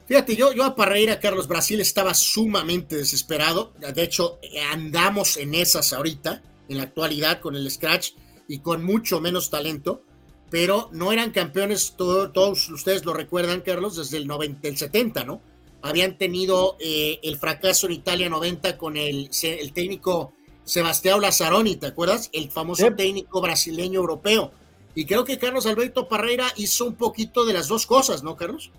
Fíjate, 0.07 0.35
yo, 0.35 0.53
yo 0.53 0.65
a 0.65 0.75
Parreira, 0.75 1.21
Carlos 1.21 1.47
Brasil, 1.47 1.81
estaba 1.81 2.15
sumamente 2.15 2.97
desesperado. 2.97 3.73
De 3.95 4.03
hecho, 4.03 4.41
andamos 4.73 5.37
en 5.37 5.55
esas 5.55 5.93
ahorita, 5.93 6.43
en 6.69 6.79
la 6.79 6.83
actualidad, 6.83 7.39
con 7.39 7.55
el 7.55 7.71
Scratch 7.71 8.15
y 8.49 8.59
con 8.59 8.85
mucho 8.85 9.21
menos 9.21 9.51
talento. 9.51 10.03
Pero 10.51 10.89
no 10.91 11.13
eran 11.13 11.31
campeones, 11.31 11.95
todo, 11.97 12.33
todos 12.33 12.69
ustedes 12.71 13.05
lo 13.05 13.15
recuerdan, 13.15 13.61
Carlos, 13.61 13.95
desde 13.95 14.17
el, 14.17 14.27
90, 14.27 14.67
el 14.67 14.77
70, 14.77 15.23
¿no? 15.23 15.41
Habían 15.83 16.19
tenido 16.19 16.77
eh, 16.79 17.21
el 17.23 17.39
fracaso 17.39 17.87
en 17.87 17.93
Italia 17.93 18.29
90 18.29 18.77
con 18.77 18.97
el, 18.97 19.31
el 19.43 19.73
técnico 19.73 20.33
Sebastián 20.65 21.21
Lazzaroni, 21.21 21.77
¿te 21.77 21.87
acuerdas? 21.87 22.31
El 22.33 22.51
famoso 22.51 22.87
sí. 22.87 22.95
técnico 22.97 23.41
brasileño 23.41 24.01
europeo. 24.01 24.53
Y 24.95 25.05
creo 25.05 25.25
que 25.25 25.39
Carlos 25.39 25.67
Alberto 25.67 26.09
Parreira 26.09 26.53
hizo 26.57 26.87
un 26.87 26.95
poquito 26.95 27.45
de 27.45 27.55
las 27.55 27.69
dos 27.69 27.87
cosas, 27.87 28.23
¿no, 28.23 28.37
Carlos? 28.37 28.71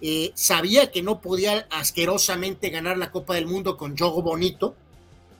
Eh, 0.00 0.32
sabía 0.34 0.90
que 0.90 1.02
no 1.02 1.20
podía 1.20 1.66
asquerosamente 1.70 2.70
ganar 2.70 2.98
la 2.98 3.10
Copa 3.10 3.34
del 3.34 3.46
Mundo 3.46 3.76
con 3.76 3.96
Jogo 3.96 4.22
Bonito, 4.22 4.74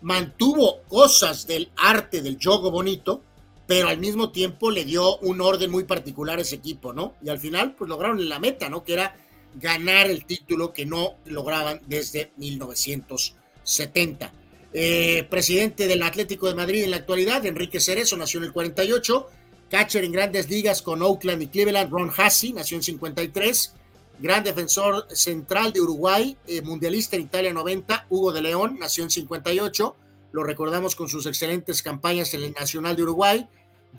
mantuvo 0.03 0.83
cosas 0.89 1.47
del 1.47 1.71
arte 1.77 2.23
del 2.23 2.39
Jogo 2.43 2.71
Bonito, 2.71 3.23
pero 3.67 3.89
al 3.89 3.99
mismo 3.99 4.31
tiempo 4.31 4.71
le 4.71 4.85
dio 4.85 5.19
un 5.19 5.41
orden 5.41 5.71
muy 5.71 5.85
particular 5.85 6.39
a 6.39 6.43
ese 6.43 6.57
equipo, 6.57 6.93
¿no? 6.93 7.15
Y 7.23 7.29
al 7.29 7.39
final, 7.39 7.75
pues 7.77 7.89
lograron 7.89 8.29
la 8.29 8.39
meta, 8.39 8.69
¿no? 8.69 8.83
Que 8.85 8.95
era 8.95 9.17
ganar 9.55 10.09
el 10.09 10.25
título 10.25 10.73
que 10.73 10.87
no 10.87 11.17
lograban 11.25 11.81
desde 11.87 12.33
1970. 12.37 14.33
Eh, 14.73 15.27
presidente 15.29 15.89
del 15.89 16.03
Atlético 16.03 16.47
de 16.49 16.55
Madrid 16.55 16.85
en 16.85 16.93
la 16.93 16.99
actualidad, 16.99 17.45
Enrique 17.45 17.81
Cerezo, 17.81 18.17
nació 18.17 18.39
en 18.39 18.45
el 18.45 18.53
48, 18.53 19.27
catcher 19.69 20.05
en 20.05 20.13
grandes 20.13 20.49
ligas 20.49 20.83
con 20.83 21.03
Oakland 21.03 21.43
y 21.43 21.49
Cleveland, 21.49 21.91
Ron 21.91 22.13
Hassi, 22.17 22.53
nació 22.53 22.77
en 22.77 22.85
53, 22.85 23.75
gran 24.21 24.45
defensor 24.45 25.07
central 25.11 25.73
de 25.73 25.81
Uruguay, 25.81 26.37
eh, 26.47 26.63
mundialista 26.63 27.17
en 27.17 27.23
Italia 27.23 27.53
90, 27.53 28.07
Hugo 28.11 28.33
de 28.33 28.43
León, 28.43 28.77
nació 28.79 29.03
en 29.03 29.11
58, 29.11 29.97
lo 30.33 30.45
recordamos 30.45 30.95
con 30.95 31.09
sus 31.09 31.27
excelentes 31.27 31.83
campañas 31.83 32.33
en 32.35 32.43
el 32.45 32.53
Nacional 32.53 32.95
de 32.95 33.03
Uruguay. 33.03 33.49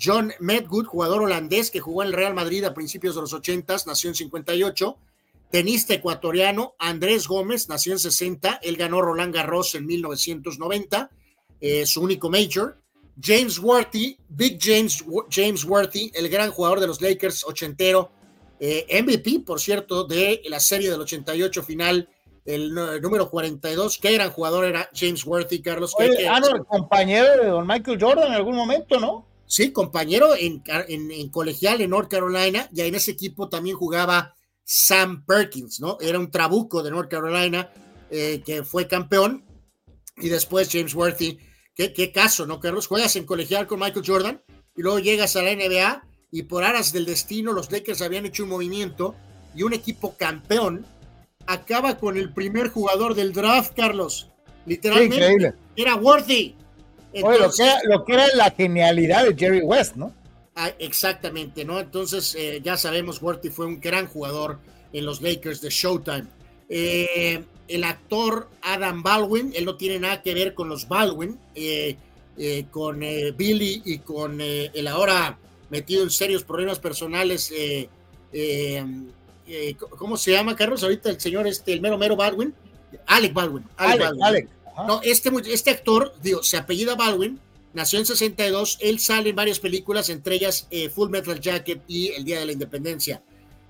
John 0.02 0.32
Medgood, 0.40 0.86
jugador 0.86 1.23
holandés 1.23 1.69
que 1.69 1.82
jugó 1.82 2.03
en 2.03 2.07
el 2.07 2.14
Real 2.14 2.34
Madrid 2.34 2.64
a 2.64 2.73
principios 2.73 3.15
de 3.15 3.22
los 3.22 3.34
80, 3.34 3.76
nació 3.86 4.10
en 4.10 4.15
58. 4.15 4.98
Tenista 5.52 5.94
ecuatoriano 5.94 6.76
Andrés 6.80 7.28
Gómez, 7.28 7.68
nació 7.68 7.91
en 7.94 7.99
60, 7.99 8.61
él 8.64 8.78
ganó 8.78 9.02
Roland 9.02 9.36
Garros 9.36 9.76
en 9.76 9.86
1990, 9.86 11.10
eh, 11.60 11.86
su 11.86 12.02
único 12.02 12.30
major. 12.30 12.78
James 13.22 13.60
Worthy, 13.60 14.18
Big 14.30 14.57
James, 14.60 15.03
James 15.30 15.65
Worthy, 15.65 16.11
el 16.15 16.30
gran 16.30 16.52
jugador 16.52 16.80
de 16.80 16.88
los 16.88 17.02
Lakers, 17.02 17.44
ochentero, 17.44 18.10
eh, 18.60 18.86
MVP, 19.03 19.41
por 19.45 19.60
cierto, 19.60 20.06
de 20.06 20.41
la 20.45 20.60
serie 20.60 20.90
del 20.90 21.02
88 21.02 21.64
final, 21.64 22.07
el, 22.45 22.78
el 22.78 23.02
número 23.02 23.30
42. 23.30 23.98
Qué 23.98 24.14
gran 24.14 24.32
jugador 24.32 24.65
era 24.65 24.90
James 24.95 25.26
Worthy, 25.26 25.61
Carlos. 25.61 25.94
Oye, 25.98 26.15
que, 26.15 26.28
ah, 26.28 26.40
no, 26.40 26.56
el 26.56 26.65
compañero 26.65 27.44
de 27.44 27.49
don 27.49 27.68
Michael 27.68 28.02
Jordan 28.02 28.28
en 28.28 28.34
algún 28.34 28.56
momento, 28.56 28.99
¿no? 28.99 29.28
Sí, 29.45 29.73
compañero 29.73 30.34
en, 30.34 30.64
en, 30.88 31.11
en, 31.11 31.30
colegial 31.30 31.82
en 31.82 31.90
North 31.90 32.10
Carolina, 32.10 32.69
y 32.73 32.82
en 32.82 32.95
ese 32.95 33.11
equipo 33.11 33.49
también 33.49 33.76
jugaba 33.76 34.34
Sam 34.73 35.26
Perkins, 35.26 35.81
¿no? 35.81 35.98
Era 35.99 36.18
un 36.18 36.31
trabuco 36.31 36.81
de 36.81 36.91
North 36.91 37.10
Carolina 37.10 37.69
eh, 38.10 38.41
que 38.45 38.64
fue 38.64 38.88
campeón, 38.88 39.43
y 40.15 40.30
después 40.30 40.69
James 40.72 40.95
Worthy. 40.95 41.39
¿Qué, 41.76 41.91
qué 41.91 42.14
caso, 42.14 42.45
¿no, 42.45 42.61
Carlos? 42.61 42.88
Juegas 42.88 43.18
en 43.18 43.26
colegial 43.26 43.68
con 43.68 43.81
Michael 43.81 44.06
Jordan 44.06 44.41
y 44.77 44.81
luego 44.81 44.99
llegas 44.99 45.35
a 45.35 45.41
la 45.41 45.53
NBA 45.53 46.03
y 46.31 46.43
por 46.43 46.64
aras 46.64 46.93
del 46.93 47.06
destino 47.06 47.52
los 47.52 47.69
Lakers 47.69 48.02
habían 48.02 48.26
hecho 48.26 48.43
un 48.43 48.49
movimiento 48.49 49.14
y 49.53 49.64
un 49.64 49.73
equipo 49.73 50.15
campeón 50.15 50.85
acaba 51.48 51.98
con 51.98 52.15
el 52.15 52.31
primer 52.31 52.69
jugador 52.69 53.14
del 53.14 53.34
draft, 53.34 53.73
Carlos. 53.76 54.30
Literalmente 54.65 55.52
sí, 55.76 55.81
era 55.81 55.95
Worthy. 55.95 56.56
Entonces, 57.11 57.26
Oye, 57.26 57.39
lo, 57.39 57.52
que 57.52 57.64
era, 57.64 57.80
lo, 57.84 58.06
que 58.06 58.14
era, 58.14 58.27
la 58.35 58.52
genialidad 58.52 59.26
de 59.26 59.35
Jerry 59.35 59.61
West, 59.64 59.98
¿no? 59.98 60.14
Ah, 60.56 60.72
exactamente, 60.80 61.64
¿no? 61.64 61.80
Entonces 61.80 62.36
eh, 62.36 62.61
ya 62.64 62.76
sabemos, 62.76 63.22
Worthy 63.22 63.49
fue 63.49 63.65
un 63.65 63.80
gran 63.80 64.07
jugador 64.07 64.60
en 64.91 65.06
los 65.06 65.22
Lakers 65.22 65.61
de 65.61 65.69
Showtime. 65.69 66.26
Eh, 66.68 67.44
el 67.68 67.84
actor 67.86 68.49
Adam 68.61 69.02
Baldwin, 69.02 69.53
él 69.56 69.64
no 69.64 69.78
tiene 69.78 69.99
nada 69.99 70.22
que 70.22 70.34
ver 70.34 70.53
con 70.53 70.68
los 70.68 70.88
Baldwin, 70.88 71.40
eh, 71.56 71.95
con 72.69 72.99
Billy 73.36 73.82
y 73.86 73.99
con 73.99 74.41
el 74.41 74.88
ahora 74.88 75.38
metido 75.69 76.03
en 76.03 76.10
serios 76.10 76.44
problemas 76.44 76.80
personales. 76.80 77.53
¿Cómo 79.98 80.18
se 80.18 80.32
llama, 80.32 80.56
Carlos? 80.56 80.84
Ahorita 80.84 81.10
el 81.10 81.19
señor, 81.19 81.48
este, 81.48 81.72
el 81.72 81.82
mero 81.82 81.98
mero 81.98 82.15
Baldwin. 82.15 82.53
Alec 83.06 83.34
Baldwin. 83.34 83.64
Alec, 83.78 83.91
Alec, 83.94 84.02
Baldwin. 84.02 84.23
Alec. 84.23 84.49
No, 84.88 85.02
este, 85.03 85.32
este 85.48 85.69
actor, 85.69 86.14
digo, 86.22 86.44
se 86.44 86.57
apellida 86.57 86.95
Baldwin, 86.95 87.40
nació 87.73 87.99
en 87.99 88.06
62, 88.06 88.77
él 88.81 88.99
sale 88.99 89.30
en 89.30 89.35
varias 89.35 89.60
películas, 89.60 90.10
entre 90.10 90.35
ellas 90.35 90.68
Full 90.93 91.10
Metal 91.10 91.39
Jacket 91.39 91.81
y 91.88 92.10
El 92.10 92.23
Día 92.23 92.39
de 92.39 92.45
la 92.45 92.52
Independencia. 92.52 93.22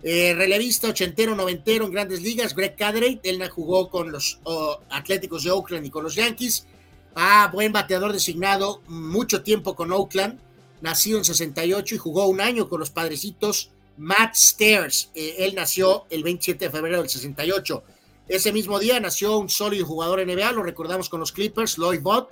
relevista 0.03 0.89
ochentero, 0.89 1.35
noventero 1.35 1.85
en 1.85 1.91
grandes 1.91 2.21
ligas, 2.21 2.55
Greg 2.55 2.75
Cadrey, 2.75 3.19
él 3.23 3.47
jugó 3.49 3.89
con 3.89 4.11
los 4.11 4.39
Atléticos 4.89 5.43
de 5.43 5.51
Oakland 5.51 5.85
y 5.85 5.89
con 5.89 6.03
los 6.03 6.15
Yankees. 6.15 6.65
Ah, 7.15 7.49
buen 7.51 7.71
bateador 7.71 8.13
designado, 8.13 8.81
mucho 8.87 9.43
tiempo 9.43 9.75
con 9.75 9.91
Oakland 9.91 10.39
nacido 10.81 11.17
en 11.17 11.25
68 11.25 11.95
y 11.95 11.97
jugó 11.97 12.25
un 12.27 12.41
año 12.41 12.67
con 12.67 12.79
los 12.79 12.89
padrecitos 12.89 13.71
Matt 13.97 14.35
Stairs. 14.35 15.11
Eh, 15.13 15.35
él 15.39 15.55
nació 15.55 16.05
el 16.09 16.23
27 16.23 16.65
de 16.65 16.71
febrero 16.71 16.97
del 16.97 17.09
68. 17.09 17.83
Ese 18.27 18.51
mismo 18.51 18.79
día 18.79 18.99
nació 18.99 19.37
un 19.37 19.49
sólido 19.49 19.85
jugador 19.85 20.25
NBA, 20.25 20.51
lo 20.53 20.63
recordamos 20.63 21.09
con 21.09 21.19
los 21.19 21.31
Clippers, 21.31 21.77
Lloyd 21.77 22.01
Bott. 22.01 22.29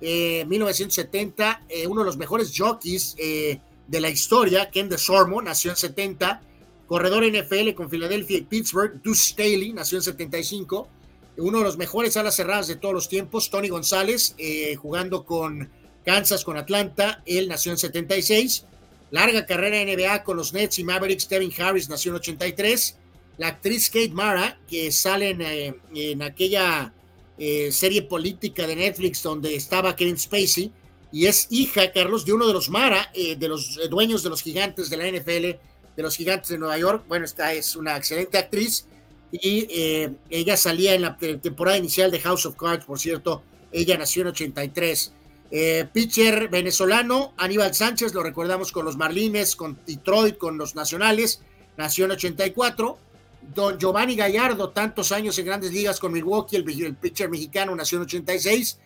Eh, 0.00 0.44
1970, 0.46 1.64
eh, 1.68 1.86
uno 1.86 2.00
de 2.00 2.06
los 2.06 2.16
mejores 2.16 2.52
jockeys 2.56 3.14
eh, 3.18 3.60
de 3.86 4.00
la 4.00 4.08
historia, 4.08 4.70
Ken 4.70 4.88
DeSormo, 4.88 5.42
nació 5.42 5.72
en 5.72 5.76
70. 5.76 6.42
Corredor 6.86 7.24
NFL 7.24 7.74
con 7.74 7.88
Filadelfia 7.88 8.38
y 8.38 8.42
Pittsburgh, 8.42 9.00
Deuce 9.02 9.30
Staley, 9.30 9.72
nació 9.72 9.98
en 9.98 10.02
75. 10.02 10.88
Uno 11.36 11.58
de 11.58 11.64
los 11.64 11.78
mejores 11.78 12.16
alas 12.16 12.34
cerradas 12.34 12.66
de 12.66 12.76
todos 12.76 12.92
los 12.92 13.08
tiempos, 13.08 13.48
Tony 13.48 13.68
González, 13.68 14.34
eh, 14.38 14.74
jugando 14.74 15.24
con 15.24 15.70
Kansas 16.04 16.44
con 16.44 16.56
Atlanta, 16.56 17.22
él 17.26 17.48
nació 17.48 17.72
en 17.72 17.78
76. 17.78 18.66
Larga 19.10 19.46
carrera 19.46 19.80
NBA 19.82 20.22
con 20.24 20.36
los 20.36 20.52
Nets 20.52 20.78
y 20.78 20.84
Mavericks, 20.84 21.26
Kevin 21.26 21.52
Harris 21.58 21.88
nació 21.88 22.10
en 22.10 22.16
83. 22.16 22.96
La 23.38 23.48
actriz 23.48 23.88
Kate 23.88 24.10
Mara, 24.10 24.58
que 24.68 24.92
sale 24.92 25.36
eh, 25.38 25.74
en 25.94 26.22
aquella 26.22 26.92
eh, 27.40 27.72
serie 27.72 28.02
política 28.02 28.66
de 28.66 28.76
Netflix 28.76 29.22
donde 29.22 29.56
estaba 29.56 29.96
Kevin 29.96 30.18
Spacey, 30.18 30.70
y 31.10 31.26
es 31.26 31.48
hija, 31.50 31.90
Carlos, 31.90 32.24
de 32.24 32.32
uno 32.32 32.46
de 32.46 32.52
los 32.52 32.70
Mara, 32.70 33.10
eh, 33.14 33.34
de 33.34 33.48
los 33.48 33.80
dueños 33.90 34.22
de 34.22 34.30
los 34.30 34.42
gigantes 34.42 34.90
de 34.90 34.96
la 34.96 35.08
NFL, 35.08 35.58
de 35.96 36.02
los 36.02 36.16
gigantes 36.16 36.50
de 36.50 36.58
Nueva 36.58 36.78
York. 36.78 37.04
Bueno, 37.08 37.24
esta 37.24 37.52
es 37.52 37.74
una 37.74 37.96
excelente 37.96 38.38
actriz 38.38 38.86
y 39.32 39.66
eh, 39.70 40.12
ella 40.28 40.56
salía 40.56 40.94
en 40.94 41.02
la 41.02 41.16
temporada 41.16 41.78
inicial 41.78 42.10
de 42.10 42.20
House 42.20 42.46
of 42.46 42.56
Cards, 42.56 42.84
por 42.84 42.98
cierto, 42.98 43.42
ella 43.72 43.96
nació 43.96 44.22
en 44.22 44.28
83. 44.28 45.12
Eh, 45.52 45.86
pitcher 45.92 46.48
venezolano, 46.48 47.32
Aníbal 47.36 47.74
Sánchez, 47.74 48.14
lo 48.14 48.22
recordamos 48.22 48.70
con 48.70 48.84
los 48.84 48.96
Marlines, 48.96 49.56
con 49.56 49.78
Detroit, 49.86 50.38
con 50.38 50.58
los 50.58 50.74
Nacionales, 50.74 51.42
nació 51.76 52.04
en 52.04 52.12
84. 52.12 52.98
Don 53.42 53.78
Giovanni 53.78 54.14
Gallardo, 54.14 54.70
tantos 54.70 55.12
años 55.12 55.38
en 55.38 55.46
grandes 55.46 55.72
ligas 55.72 55.98
con 55.98 56.12
Milwaukee, 56.12 56.56
el, 56.56 56.96
pitcher 56.96 57.28
mexicano, 57.28 57.74
nació 57.74 57.98
en 57.98 58.02
86. 58.02 58.78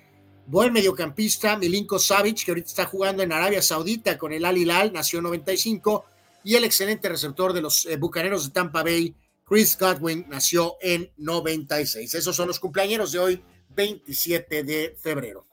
Buen 0.47 0.73
mediocampista, 0.73 1.57
Milinko 1.57 1.99
Savic, 1.99 2.45
que 2.45 2.51
ahorita 2.51 2.69
está 2.69 2.85
jugando 2.87 3.23
en 3.23 3.33
Arabia 3.33 3.63
Saudita 3.63 4.17
con 4.19 4.33
el 4.33 4.45
Al 4.45 4.59
Hilal, 4.59 4.93
nació 4.93 5.19
en 5.19 5.25
95. 5.25 6.05
Y 6.45 6.55
el 6.55 6.65
excelente 6.65 7.09
receptor 7.09 7.53
de 7.53 7.63
los 7.63 7.87
eh, 7.87 7.97
Bucaneros 7.97 8.47
de 8.47 8.53
Tampa 8.53 8.83
Bay, 8.83 9.15
Chris 9.45 9.77
Godwin, 9.79 10.27
nació 10.29 10.77
en 10.81 11.11
96. 11.17 12.15
Esos 12.15 12.37
son 12.37 12.49
los 12.49 12.61
cumpleaños 12.61 13.13
de 13.13 13.19
hoy, 13.19 13.45
27 13.71 14.63
de 14.63 14.97
febrero. 15.01 15.47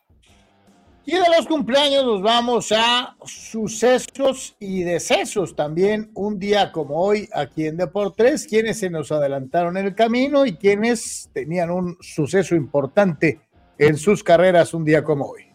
Y 1.03 1.13
de 1.13 1.23
los 1.35 1.47
cumpleaños 1.47 2.05
nos 2.05 2.21
vamos 2.21 2.71
a 2.71 3.15
sucesos 3.25 4.55
y 4.59 4.83
decesos 4.83 5.55
también 5.55 6.11
un 6.13 6.37
día 6.37 6.71
como 6.71 7.01
hoy 7.01 7.27
aquí 7.33 7.65
en 7.65 7.77
Deportes, 7.77 8.45
quienes 8.45 8.77
se 8.77 8.91
nos 8.91 9.11
adelantaron 9.11 9.77
en 9.77 9.87
el 9.87 9.95
camino 9.95 10.45
y 10.45 10.53
quienes 10.53 11.29
tenían 11.33 11.71
un 11.71 11.97
suceso 12.01 12.55
importante 12.55 13.39
en 13.79 13.97
sus 13.97 14.23
carreras 14.23 14.75
un 14.75 14.85
día 14.85 15.03
como 15.03 15.25
hoy. 15.25 15.45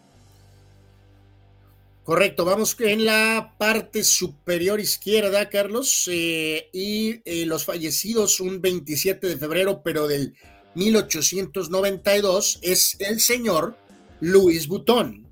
Correcto, 2.03 2.43
vamos 2.43 2.75
en 2.79 3.05
la 3.05 3.53
parte 3.57 4.03
superior 4.03 4.81
izquierda, 4.81 5.49
Carlos, 5.49 6.09
eh, 6.11 6.69
y 6.73 7.21
eh, 7.23 7.45
los 7.45 7.63
fallecidos 7.63 8.41
un 8.41 8.61
27 8.61 9.27
de 9.27 9.37
febrero, 9.37 9.81
pero 9.81 10.07
del 10.07 10.33
1892, 10.75 12.59
es 12.61 12.97
el 12.99 13.21
señor 13.21 13.77
Luis 14.19 14.67
Butón. 14.67 15.26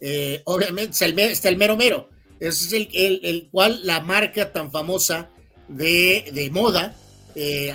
Eh, 0.00 0.42
obviamente 0.44 0.90
está 0.90 1.06
el, 1.48 1.56
mero 1.56 1.76
mero, 1.76 2.10
es 2.40 2.72
el, 2.72 2.88
el, 2.92 3.48
cual 3.50 3.80
la 3.84 4.00
marca 4.00 4.52
tan 4.52 4.70
famosa 4.70 5.30
de, 5.68 6.30
de 6.32 6.50
moda 6.50 6.94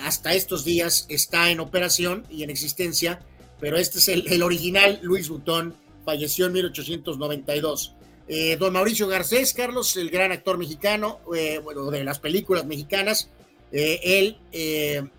hasta 0.02 0.34
estos 0.34 0.64
días 0.64 1.06
está 1.10 1.50
en 1.50 1.60
operación 1.60 2.24
y 2.30 2.44
en 2.44 2.50
existencia, 2.50 3.20
pero 3.60 3.76
este 3.76 3.98
es 3.98 4.08
el, 4.08 4.42
original 4.42 4.98
Luis 5.02 5.28
Butón, 5.28 5.74
falleció 6.04 6.46
en 6.46 6.52
1892. 6.52 7.94
Eh, 8.26 8.56
don 8.56 8.72
Mauricio 8.72 9.06
Garcés, 9.06 9.52
Carlos, 9.52 9.96
el 9.96 10.08
gran 10.08 10.32
actor 10.32 10.56
mexicano, 10.56 11.20
eh, 11.36 11.60
bueno, 11.62 11.90
de 11.90 12.04
las 12.04 12.18
películas 12.18 12.64
mexicanas, 12.64 13.28
eh, 13.72 14.00
él, 14.02 15.10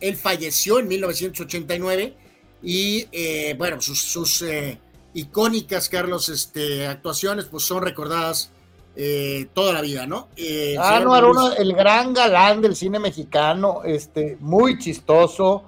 él 0.00 0.16
falleció 0.16 0.78
en 0.78 0.88
1989 0.88 2.14
y, 2.62 3.06
bueno, 3.56 3.80
sus, 3.80 4.44
icónicas, 5.14 5.88
Carlos, 5.88 6.28
este, 6.28 6.86
actuaciones, 6.86 7.46
pues 7.46 7.64
son 7.64 7.82
recordadas 7.82 8.50
toda 9.54 9.72
la 9.72 9.80
vida, 9.80 10.06
¿no? 10.06 10.28
ah, 10.78 11.00
no, 11.02 11.16
era 11.16 11.56
el 11.56 11.72
gran 11.72 12.14
galán 12.14 12.62
del 12.62 12.76
cine 12.76 13.00
mexicano, 13.00 13.80
este, 13.84 14.36
muy 14.38 14.78
chistoso, 14.78 15.64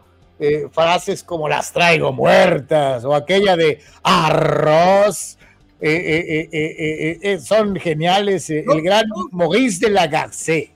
frases 0.71 1.25
como 1.25 1.49
las 1.49 1.73
traigo 1.73 2.13
muertas 2.13 3.05
o 3.05 3.15
aquella 3.15 3.57
de 3.57 3.81
arroz 4.05 5.37
eh, 5.81 6.49
eh, 6.53 7.19
eh, 7.23 7.39
son 7.41 7.77
geniales. 7.77 8.49
el 8.51 8.83
gran 8.83 9.05
Maurice 9.31 9.87
de 9.87 9.93
la 9.93 10.07
Garcés. 10.07 10.71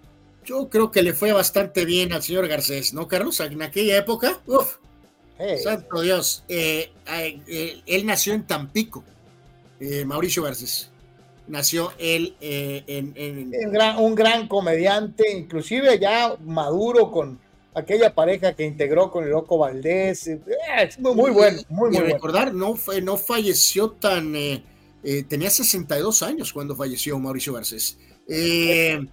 Yo 0.44 0.68
creo 0.68 0.90
que 0.90 1.02
le 1.02 1.12
fue 1.12 1.32
bastante 1.32 1.84
bien 1.84 2.12
al 2.12 2.22
señor 2.22 2.48
Garcés, 2.48 2.92
¿no, 2.92 3.08
Carlos? 3.08 3.40
En 3.40 3.62
aquella 3.62 3.96
época, 3.96 4.40
uf, 4.46 4.76
santo 5.62 6.00
Dios. 6.00 6.44
él 6.48 8.06
nació 8.06 8.34
en 8.34 8.46
Tampico, 8.46 9.04
Mauricio 10.06 10.42
Garcés. 10.42 10.90
Nació 11.48 11.92
él 11.98 12.36
en... 12.40 13.52
Un, 13.98 14.14
gran, 14.14 14.48
comediante, 14.48 15.30
inclusive 15.32 15.98
ya 15.98 16.36
maduro 16.44 17.10
con 17.10 17.40
aquella 17.74 18.14
pareja 18.14 18.54
que 18.54 18.64
integró 18.64 19.10
con 19.10 19.24
el 19.24 19.30
Loco 19.30 19.58
Valdés. 19.58 20.26
Es 20.26 20.98
muy, 20.98 21.30
bueno, 21.30 21.62
muy, 21.68 21.90
muy 21.90 22.00
recordar, 22.00 22.54
no, 22.54 22.76
no 23.02 23.16
falleció 23.16 23.90
tan 23.90 24.34
eh, 25.02 25.24
tenía 25.24 25.48
62 25.48 26.22
años 26.22 26.52
cuando 26.52 26.76
falleció 26.76 27.18
Mauricio 27.18 27.54
Garcés. 27.54 27.98
Eh, 28.28 29.06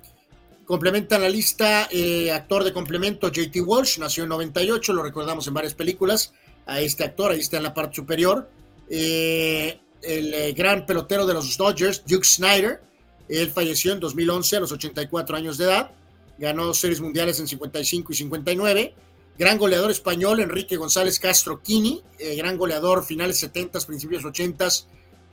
complementa 0.67 1.17
la 1.17 1.29
lista 1.29 1.87
eh, 1.89 2.31
actor 2.31 2.63
de 2.63 2.71
complemento 2.71 3.31
JT 3.31 3.61
Walsh, 3.65 3.97
nació 3.97 4.23
en 4.23 4.29
98, 4.29 4.93
lo 4.93 5.01
recordamos 5.01 5.47
en 5.47 5.55
varias 5.55 5.73
películas. 5.73 6.33
A 6.67 6.79
este 6.81 7.05
actor, 7.05 7.31
ahí 7.31 7.39
está 7.39 7.57
en 7.57 7.63
la 7.63 7.73
parte 7.73 7.95
superior. 7.95 8.49
el 8.89 10.53
gran 10.53 10.85
pelotero 10.85 11.25
de 11.25 11.33
los 11.33 11.57
Dodgers, 11.57 12.03
Duke 12.05 12.25
Snyder, 12.25 12.81
él 13.29 13.49
falleció 13.49 13.93
en 13.93 13.99
2011 13.99 14.57
a 14.57 14.59
los 14.59 14.71
84 14.71 15.37
años 15.37 15.57
de 15.57 15.65
edad. 15.65 15.91
Ganó 16.37 16.73
series 16.73 16.99
mundiales 16.99 17.39
en 17.39 17.47
55 17.47 18.11
y 18.11 18.15
59. 18.15 18.93
Gran 19.39 19.57
goleador 19.57 19.91
español, 19.91 20.41
Enrique 20.41 20.75
González 20.75 21.19
Castro 21.19 21.61
Quini, 21.61 22.03
gran 22.35 22.57
goleador 22.57 23.05
finales 23.05 23.39
70, 23.39 23.79
principios 23.81 24.25
80 24.25 24.67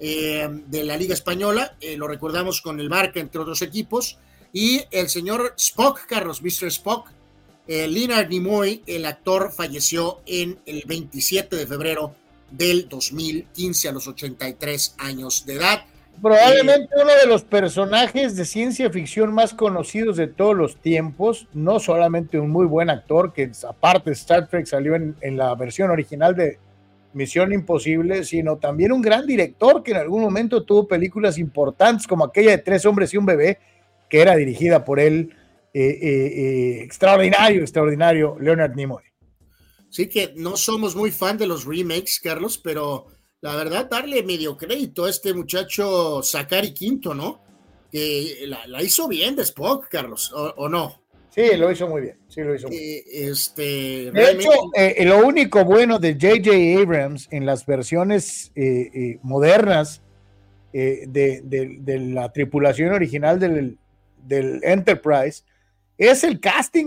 eh, 0.01 0.49
de 0.67 0.85
la 0.85 0.97
Liga 0.97 1.15
Española, 1.15 1.77
eh, 1.81 1.97
lo 1.97 2.09
recordamos 2.09 2.61
con 2.61 2.81
el 2.81 2.89
Barca, 2.89 3.21
entre 3.21 3.41
otros 3.41 3.63
equipos, 3.63 4.19
y 4.55 4.85
el 4.93 5.09
señor 5.09 5.53
Spock, 5.59 6.07
Carlos, 6.07 6.41
Mr. 6.41 6.69
Spock, 6.69 7.11
eh, 7.67 7.89
Leonard 7.89 8.29
Nimoy, 8.29 8.83
el 8.87 9.05
actor, 9.05 9.53
falleció 9.53 10.21
en 10.27 10.59
el 10.65 10.85
27 10.87 11.57
de 11.57 11.67
febrero 11.67 12.15
del 12.51 12.89
2015 12.89 13.89
a 13.89 13.93
los 13.93 14.07
83 14.07 14.95
años 14.99 15.45
de 15.45 15.55
edad. 15.57 15.83
Probablemente 16.23 16.89
uno 16.95 17.13
de 17.21 17.27
los 17.27 17.43
personajes 17.43 18.37
de 18.37 18.45
ciencia 18.45 18.89
ficción 18.91 19.35
más 19.35 19.53
conocidos 19.53 20.17
de 20.17 20.29
todos 20.29 20.55
los 20.55 20.77
tiempos, 20.77 21.49
no 21.53 21.81
solamente 21.81 22.39
un 22.39 22.51
muy 22.51 22.67
buen 22.67 22.91
actor, 22.91 23.33
que 23.33 23.51
aparte 23.69 24.13
Star 24.13 24.49
Trek 24.49 24.67
salió 24.67 24.95
en 24.95 25.37
la 25.37 25.53
versión 25.57 25.91
original 25.91 26.37
de, 26.37 26.59
Misión 27.15 27.53
Imposible, 27.53 28.25
sino 28.25 28.57
también 28.57 28.93
un 28.93 29.01
gran 29.01 29.25
director 29.27 29.83
que 29.83 29.93
en 29.93 29.99
algún 29.99 30.23
momento 30.23 30.65
tuvo 30.65 30.87
películas 30.87 31.39
importantes 31.39 32.07
como 32.07 32.25
aquella 32.25 32.51
de 32.51 32.59
Tres 32.59 32.85
hombres 32.85 33.15
y 33.15 33.17
un 33.17 33.25
bebé, 33.25 33.59
que 34.09 34.21
era 34.21 34.37
dirigida 34.37 34.85
por 34.85 35.01
él, 35.01 35.35
eh, 35.73 35.81
eh, 35.81 36.27
eh, 36.27 36.83
extraordinario, 36.83 37.63
extraordinario, 37.63 38.37
Leonard 38.41 38.75
Nimoy. 38.75 39.03
Sí 39.91 40.09
que 40.09 40.33
no 40.37 40.57
somos 40.57 40.97
muy 40.97 41.11
fan 41.11 41.39
de 41.39 41.47
los 41.47 41.65
remakes, 41.65 42.21
Carlos, 42.23 42.59
pero 42.59 43.07
la 43.41 43.55
verdad, 43.57 43.89
darle 43.89 44.23
medio 44.23 44.57
crédito 44.57 45.05
a 45.05 45.11
este 45.11 45.33
muchacho 45.35 46.23
Zachary 46.23 46.73
Quinto, 46.73 47.15
¿no? 47.15 47.43
Que 47.91 48.45
la, 48.47 48.83
hizo 48.83 49.07
bien 49.07 49.37
de 49.37 49.43
Spock, 49.43 49.89
Carlos, 49.89 50.33
o 50.35 50.69
no? 50.69 51.05
Sí, 51.35 51.57
lo 51.57 51.73
hizo 51.73 51.89
muy 51.89 52.03
bien. 52.03 52.17
Sí, 52.29 52.43
lo 52.43 52.55
hizo 52.55 52.69
Este, 52.71 54.13
de 54.13 54.31
hecho, 54.31 54.51
eh, 54.77 55.05
lo 55.05 55.27
único 55.27 55.65
bueno 55.65 55.99
de 55.99 56.13
J.J. 56.13 56.81
Abrams 56.81 57.27
en 57.33 57.45
las 57.45 57.67
versiones 57.67 58.53
eh, 58.55 58.91
eh, 58.95 59.19
modernas 59.23 60.01
de, 60.73 61.43
la 62.13 62.33
tripulación 62.33 62.93
original 62.93 63.41
del, 63.41 63.79
Enterprise 64.29 65.45
es 65.97 66.25
el 66.25 66.41
casting, 66.41 66.87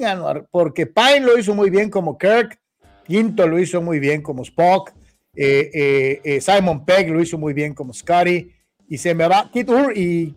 porque 0.51 0.85
Pine 0.85 1.22
lo 1.22 1.38
hizo 1.38 1.53
muy 1.53 1.69
bien 1.69 1.90
como 1.90 2.17
Kirk, 2.17 2.59
Quinto 3.06 3.48
lo 3.48 3.59
hizo 3.59 3.82
muy 3.82 3.99
bien 3.99 4.22
como 4.22 4.43
Spock, 4.43 4.91
Simon 5.33 6.85
Pegg 6.85 7.09
lo 7.09 7.22
hizo 7.22 7.38
muy 7.38 7.53
bien 7.53 7.74
como 7.74 7.93
Scotty, 7.93 8.51
y 8.90 8.98
se 8.98 9.14
me 9.14 9.27
va 9.27 9.49
Kit, 9.51 9.69
y 9.95 10.35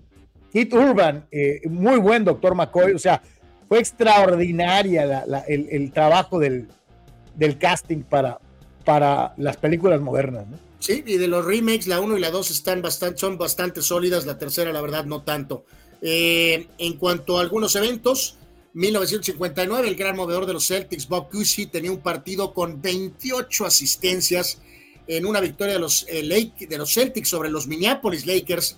Kit 0.53 0.73
Urban, 0.73 1.27
muy 1.69 1.99
buen 1.99 2.25
Doctor 2.25 2.55
McCoy, 2.55 2.93
o 2.93 2.99
sea, 2.99 3.23
fue 3.69 3.79
extraordinaria 3.79 5.25
el, 5.47 5.93
trabajo 5.93 6.39
del, 6.39 6.69
casting 7.59 8.03
para, 8.03 8.41
para 8.85 9.33
las 9.37 9.57
películas 9.57 10.01
modernas. 10.01 10.47
¿no? 10.49 10.59
Sí, 10.81 11.05
y 11.07 11.19
de 11.19 11.29
los 11.29 11.45
remakes, 11.45 11.87
la 11.87 12.01
1 12.01 12.17
y 12.17 12.21
la 12.21 12.31
2 12.31 12.51
están 12.51 12.83
bastante, 12.83 13.19
son 13.19 13.37
bastante 13.39 13.83
sólidas, 13.83 14.27
la 14.27 14.39
tercera, 14.39 14.73
la 14.73 14.81
verdad, 14.81 15.05
no 15.05 15.23
tanto. 15.23 15.65
Eh, 16.03 16.69
en 16.79 16.95
cuanto 16.95 17.39
a 17.39 17.43
algunos 17.43 17.77
eventos, 17.77 18.37
1959, 18.73 19.89
el 19.89 19.97
gran 19.97 20.17
movedor 20.17 20.47
de 20.47 20.53
los 20.53 20.67
Celtics, 20.67 21.09
Bob 21.09 21.29
Cousy, 21.31 21.67
tenía 21.67 21.91
un 21.91 22.01
partido 22.01 22.55
con 22.55 22.81
28 22.81 23.67
asistencias 23.67 24.61
en 25.07 25.27
una 25.27 25.41
victoria 25.41 25.75
de 25.75 25.81
los, 25.81 26.07
eh, 26.09 26.53
de 26.69 26.79
los 26.79 26.95
Celtics 26.95 27.29
sobre 27.29 27.51
los 27.51 27.67
Minneapolis 27.67 28.27
Lakers. 28.27 28.77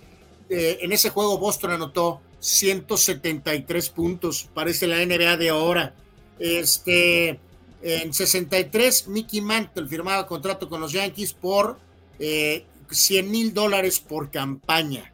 Eh, 0.49 0.79
en 0.81 0.93
ese 0.93 1.11
juego, 1.11 1.39
Boston 1.39 1.73
anotó 1.73 2.21
173 2.41 3.91
puntos, 3.91 4.49
parece 4.55 4.87
la 4.87 5.05
NBA 5.05 5.37
de 5.37 5.51
ahora. 5.51 5.95
Este, 6.39 7.39
en 7.83 8.13
63, 8.13 9.09
Mickey 9.09 9.41
Mantle 9.41 9.89
firmaba 9.89 10.27
contrato 10.27 10.69
con 10.69 10.81
los 10.81 10.93
Yankees 10.93 11.35
por 11.35 11.79
100 12.19 12.21
eh, 12.21 13.29
mil 13.29 13.53
dólares 13.53 14.01
por 14.01 14.31
campaña. 14.31 15.12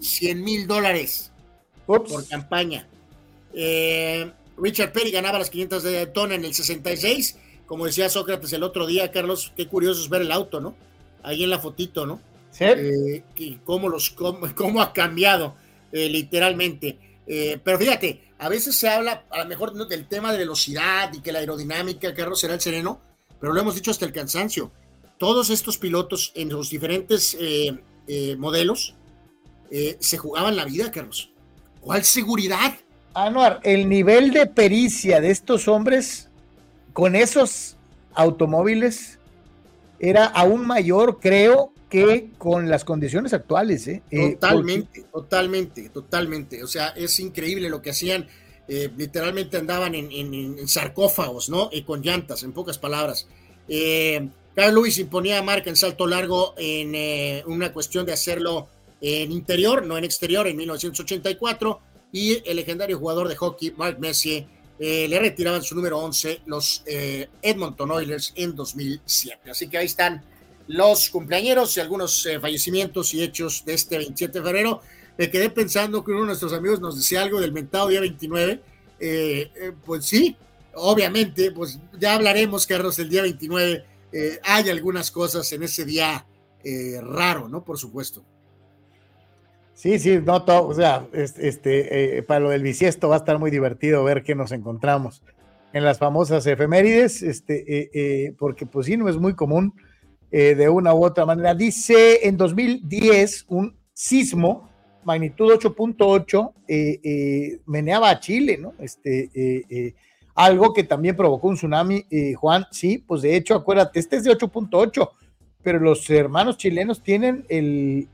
100 0.00 0.42
mil 0.42 0.66
dólares 0.66 1.32
por 1.86 2.28
campaña. 2.28 2.86
Eh, 3.54 4.30
Richard 4.60 4.92
Perry 4.92 5.10
ganaba 5.10 5.38
las 5.38 5.50
500 5.50 5.82
de 5.82 5.92
Daytona 5.92 6.34
en 6.34 6.44
el 6.44 6.54
66. 6.54 7.36
Como 7.66 7.86
decía 7.86 8.08
Sócrates 8.08 8.52
el 8.52 8.62
otro 8.62 8.86
día, 8.86 9.10
Carlos, 9.10 9.52
qué 9.56 9.66
curioso 9.66 10.02
es 10.02 10.08
ver 10.08 10.22
el 10.22 10.32
auto, 10.32 10.60
¿no? 10.60 10.74
Ahí 11.22 11.44
en 11.44 11.50
la 11.50 11.58
fotito, 11.58 12.06
¿no? 12.06 12.20
Sí. 12.50 12.64
Eh, 12.64 13.22
cómo, 13.64 13.88
los, 13.88 14.10
cómo 14.56 14.80
ha 14.80 14.92
cambiado 14.92 15.54
eh, 15.92 16.08
literalmente. 16.08 16.98
Eh, 17.26 17.60
pero 17.62 17.78
fíjate, 17.78 18.32
a 18.38 18.48
veces 18.48 18.76
se 18.76 18.88
habla 18.88 19.24
a 19.30 19.38
lo 19.40 19.46
mejor 19.46 19.72
del 19.86 20.06
tema 20.06 20.32
de 20.32 20.38
velocidad 20.38 21.12
y 21.12 21.20
que 21.20 21.32
la 21.32 21.40
aerodinámica, 21.40 22.14
Carlos, 22.14 22.40
será 22.40 22.54
el 22.54 22.60
sereno, 22.60 23.00
pero 23.40 23.52
lo 23.52 23.60
hemos 23.60 23.74
dicho 23.74 23.90
hasta 23.90 24.06
el 24.06 24.12
cansancio. 24.12 24.72
Todos 25.18 25.50
estos 25.50 25.78
pilotos 25.78 26.32
en 26.34 26.48
los 26.48 26.70
diferentes 26.70 27.36
eh, 29.70 29.96
se 30.00 30.18
jugaban 30.18 30.56
la 30.56 30.64
vida, 30.64 30.90
Carlos. 30.90 31.30
¿Cuál 31.80 32.04
seguridad? 32.04 32.74
Anuar, 33.14 33.60
el 33.64 33.88
nivel 33.88 34.32
de 34.32 34.46
pericia 34.46 35.20
de 35.20 35.30
estos 35.30 35.68
hombres 35.68 36.28
con 36.92 37.16
esos 37.16 37.76
automóviles 38.14 39.18
era 39.98 40.26
aún 40.26 40.66
mayor, 40.66 41.18
creo, 41.20 41.72
que 41.88 42.30
con 42.38 42.68
las 42.68 42.84
condiciones 42.84 43.32
actuales. 43.32 43.88
¿eh? 43.88 44.02
eh 44.10 44.32
totalmente, 44.32 45.04
totalmente, 45.10 45.88
totalmente. 45.88 46.62
O 46.62 46.66
sea, 46.66 46.88
es 46.88 47.18
increíble 47.20 47.70
lo 47.70 47.80
que 47.82 47.90
hacían. 47.90 48.28
Eh, 48.70 48.90
literalmente 48.98 49.56
andaban 49.56 49.94
en, 49.94 50.68
sarcófagos, 50.68 51.48
¿no? 51.48 51.70
Y 51.72 51.82
con 51.82 52.02
llantas, 52.02 52.42
en 52.42 52.52
pocas 52.52 52.76
palabras. 52.76 53.26
Eh, 53.66 54.28
Carl 54.54 54.74
Lewis 54.74 54.98
imponía 54.98 55.38
a 55.38 55.42
marca 55.42 55.70
en 55.70 55.76
salto 55.76 56.06
largo 56.06 56.54
en 56.58 56.94
eh, 56.94 57.44
una 57.46 57.72
cuestión 57.72 58.04
de 58.04 58.12
hacerlo 58.12 58.68
en 59.00 59.32
interior, 59.32 59.84
no 59.84 59.96
en 59.96 60.04
exterior, 60.04 60.46
en 60.46 60.56
1984. 60.56 61.80
Y 62.12 62.42
el 62.48 62.56
legendario 62.56 62.98
jugador 62.98 63.28
de 63.28 63.36
hockey, 63.36 63.72
Mark 63.76 63.98
Messier, 64.00 64.46
eh, 64.78 65.08
le 65.08 65.18
retiraban 65.18 65.62
su 65.62 65.74
número 65.74 65.98
11 65.98 66.42
los 66.46 66.84
eh, 66.86 67.28
Edmonton 67.42 67.90
Oilers 67.90 68.32
en 68.36 68.54
2007. 68.54 69.50
Así 69.50 69.68
que 69.68 69.78
ahí 69.78 69.86
están 69.86 70.22
los 70.68 71.10
cumpleañeros 71.10 71.76
y 71.76 71.80
algunos 71.80 72.24
eh, 72.26 72.38
fallecimientos 72.38 73.12
y 73.12 73.22
hechos 73.22 73.64
de 73.64 73.74
este 73.74 73.98
27 73.98 74.38
de 74.38 74.44
febrero. 74.44 74.80
Me 75.16 75.30
quedé 75.30 75.50
pensando 75.50 76.04
que 76.04 76.12
uno 76.12 76.20
de 76.20 76.26
nuestros 76.28 76.52
amigos 76.52 76.80
nos 76.80 76.96
decía 76.96 77.22
algo 77.22 77.40
del 77.40 77.52
mentado 77.52 77.88
día 77.88 78.00
29. 78.00 78.62
pues 79.84 80.04
sí, 80.04 80.36
obviamente, 80.74 81.50
pues 81.50 81.80
ya 81.98 82.14
hablaremos, 82.14 82.64
Carlos, 82.66 82.96
del 82.96 83.08
día 83.08 83.22
29. 83.22 83.84
hay 84.44 84.70
algunas 84.70 85.10
cosas 85.10 85.50
en 85.52 85.64
ese 85.64 85.84
día 85.84 86.24
raro, 87.02 87.48
¿no? 87.48 87.64
Por 87.64 87.78
supuesto. 87.78 88.22
Sí, 89.78 90.00
sí, 90.00 90.18
no 90.18 90.42
todo, 90.42 90.66
o 90.66 90.74
sea, 90.74 91.06
este, 91.12 92.18
eh, 92.18 92.22
para 92.24 92.40
lo 92.40 92.50
del 92.50 92.64
bisiesto 92.64 93.10
va 93.10 93.14
a 93.14 93.18
estar 93.18 93.38
muy 93.38 93.52
divertido 93.52 94.02
ver 94.02 94.24
qué 94.24 94.34
nos 94.34 94.50
encontramos 94.50 95.22
en 95.72 95.84
las 95.84 96.00
famosas 96.00 96.44
efemérides, 96.48 97.22
este, 97.22 97.78
eh, 97.78 97.90
eh, 97.94 98.34
porque 98.40 98.66
pues 98.66 98.86
sí, 98.86 98.96
no 98.96 99.08
es 99.08 99.18
muy 99.18 99.34
común 99.34 99.72
de 100.32 100.68
una 100.68 100.92
u 100.94 101.04
otra 101.04 101.24
manera. 101.24 101.54
Dice 101.54 102.26
en 102.26 102.36
2010 102.36 103.46
un 103.50 103.76
sismo, 103.92 104.68
magnitud 105.04 105.52
8.8, 105.52 107.62
meneaba 107.64 108.10
a 108.10 108.18
Chile, 108.18 108.58
¿no? 108.58 108.74
Este, 108.80 109.94
algo 110.34 110.74
que 110.74 110.82
también 110.82 111.16
provocó 111.16 111.46
un 111.46 111.54
tsunami, 111.54 112.04
Juan, 112.34 112.66
sí, 112.72 112.98
pues 112.98 113.22
de 113.22 113.36
hecho, 113.36 113.54
acuérdate, 113.54 114.00
este 114.00 114.16
es 114.16 114.24
de 114.24 114.32
8.8, 114.32 115.08
pero 115.62 115.78
los 115.78 116.10
hermanos 116.10 116.58
chilenos 116.58 117.00
tienen 117.00 117.46
el 117.48 118.08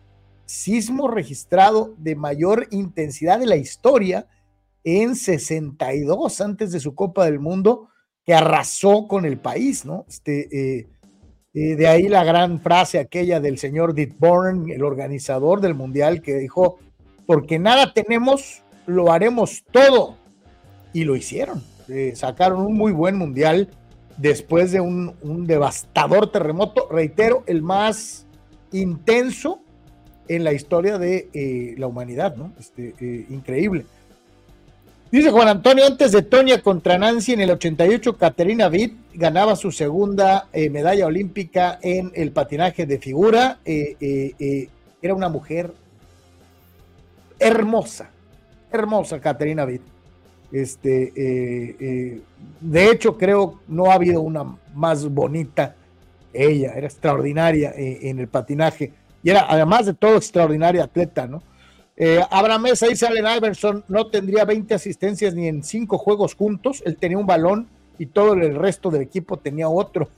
sismo 0.46 1.08
registrado 1.08 1.94
de 1.98 2.16
mayor 2.16 2.68
intensidad 2.70 3.38
de 3.38 3.46
la 3.46 3.56
historia 3.56 4.26
en 4.84 5.16
62 5.16 6.40
antes 6.40 6.72
de 6.72 6.80
su 6.80 6.94
Copa 6.94 7.24
del 7.24 7.40
Mundo 7.40 7.88
que 8.24 8.34
arrasó 8.34 9.06
con 9.08 9.24
el 9.24 9.38
país, 9.38 9.84
¿no? 9.84 10.04
Este, 10.08 10.48
eh, 10.78 10.86
eh, 11.54 11.76
de 11.76 11.86
ahí 11.86 12.08
la 12.08 12.24
gran 12.24 12.60
frase 12.60 12.98
aquella 12.98 13.38
del 13.40 13.58
señor 13.58 13.94
Bourne, 14.18 14.74
el 14.74 14.82
organizador 14.82 15.60
del 15.60 15.74
Mundial, 15.74 16.22
que 16.22 16.34
dijo, 16.34 16.78
porque 17.26 17.58
nada 17.58 17.92
tenemos, 17.92 18.62
lo 18.86 19.12
haremos 19.12 19.64
todo. 19.70 20.16
Y 20.92 21.04
lo 21.04 21.16
hicieron. 21.16 21.62
Eh, 21.88 22.12
sacaron 22.14 22.62
un 22.62 22.74
muy 22.74 22.92
buen 22.92 23.16
Mundial 23.16 23.68
después 24.16 24.72
de 24.72 24.80
un, 24.80 25.14
un 25.22 25.46
devastador 25.46 26.30
terremoto, 26.30 26.88
reitero, 26.90 27.42
el 27.46 27.62
más 27.62 28.26
intenso 28.72 29.63
en 30.28 30.44
la 30.44 30.52
historia 30.52 30.98
de 30.98 31.28
eh, 31.32 31.74
la 31.78 31.86
humanidad, 31.86 32.36
¿no? 32.36 32.52
Este, 32.58 32.94
eh, 33.00 33.26
increíble. 33.30 33.86
Dice 35.10 35.30
Juan 35.30 35.48
Antonio, 35.48 35.86
antes 35.86 36.10
de 36.12 36.22
Tonia 36.22 36.60
contra 36.60 36.98
Nancy 36.98 37.34
en 37.34 37.42
el 37.42 37.50
88, 37.52 38.16
Caterina 38.16 38.68
Witt 38.68 38.96
ganaba 39.14 39.54
su 39.54 39.70
segunda 39.70 40.48
eh, 40.52 40.70
medalla 40.70 41.06
olímpica 41.06 41.78
en 41.82 42.10
el 42.14 42.32
patinaje 42.32 42.84
de 42.84 42.98
figura. 42.98 43.58
era 43.64 45.14
una 45.14 45.28
mujer 45.28 45.72
hermosa, 47.38 48.10
hermosa 48.72 49.20
Caterina 49.20 49.64
Witt. 49.64 49.82
Este, 50.50 51.12
de 52.60 52.90
hecho, 52.90 53.16
creo 53.16 53.60
no 53.68 53.90
ha 53.90 53.94
habido 53.94 54.20
una 54.20 54.56
más 54.74 55.06
bonita. 55.08 55.76
Ella 56.32 56.72
era 56.74 56.86
extraordinaria 56.86 57.72
en 57.76 58.18
el 58.18 58.26
patinaje 58.26 58.92
y 59.24 59.30
era 59.30 59.46
además 59.48 59.86
de 59.86 59.94
todo 59.94 60.16
extraordinario 60.16 60.84
atleta, 60.84 61.26
¿no? 61.26 61.42
Eh, 61.96 62.20
Abraham 62.30 62.62
Mesa 62.62 62.86
dice 62.86 63.06
Allen 63.06 63.26
Iverson 63.36 63.84
no 63.88 64.08
tendría 64.08 64.44
20 64.44 64.74
asistencias 64.74 65.34
ni 65.34 65.48
en 65.48 65.62
cinco 65.62 65.96
juegos 65.96 66.34
juntos, 66.34 66.82
él 66.84 66.96
tenía 66.96 67.18
un 67.18 67.26
balón 67.26 67.68
y 67.98 68.06
todo 68.06 68.34
el 68.34 68.54
resto 68.54 68.90
del 68.90 69.02
equipo 69.02 69.38
tenía 69.38 69.68
otro. 69.68 70.08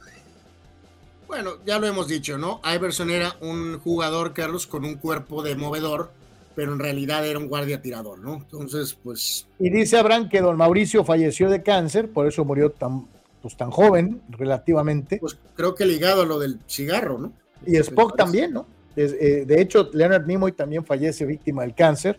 Bueno, 1.28 1.52
ya 1.65 1.78
lo 1.78 1.86
hemos 1.86 2.09
dicho, 2.09 2.39
¿no? 2.39 2.60
Iverson 2.65 3.10
era 3.10 3.36
un 3.41 3.78
jugador, 3.78 4.33
Carlos, 4.33 4.67
con 4.67 4.85
un 4.85 4.94
cuerpo 4.94 5.43
de 5.43 5.55
movedor, 5.55 6.10
pero 6.55 6.73
en 6.73 6.78
realidad 6.78 7.26
era 7.26 7.39
un 7.39 7.49
guardia 7.49 7.83
tirador, 7.83 8.18
¿no? 8.18 8.35
Entonces, 8.35 8.94
pues... 8.94 9.47
Y 9.59 9.70
dice 9.70 9.99
Abraham 9.99 10.28
que 10.28 10.41
don 10.41 10.57
Mauricio 10.57 11.05
falleció 11.05 11.51
de 11.51 11.62
cáncer, 11.62 12.10
por 12.10 12.26
eso 12.26 12.44
murió 12.44 12.70
tan, 12.70 13.07
pues, 13.43 13.57
tan 13.57 13.70
joven 13.70 14.23
relativamente. 14.31 15.18
Pues 15.18 15.36
creo 15.55 15.75
que 15.75 15.85
ligado 15.85 16.23
a 16.23 16.26
lo 16.26 16.39
del 16.39 16.60
cigarro, 16.67 17.18
¿no? 17.18 17.33
Y 17.67 17.76
Spock 17.76 18.17
también, 18.17 18.52
¿no? 18.52 18.67
Eh, 18.97 19.44
de 19.47 19.60
hecho, 19.60 19.91
Leonard 19.92 20.26
Nimoy 20.26 20.52
también 20.52 20.84
fallece 20.84 21.26
víctima 21.26 21.62
del 21.62 21.75
cáncer. 21.75 22.18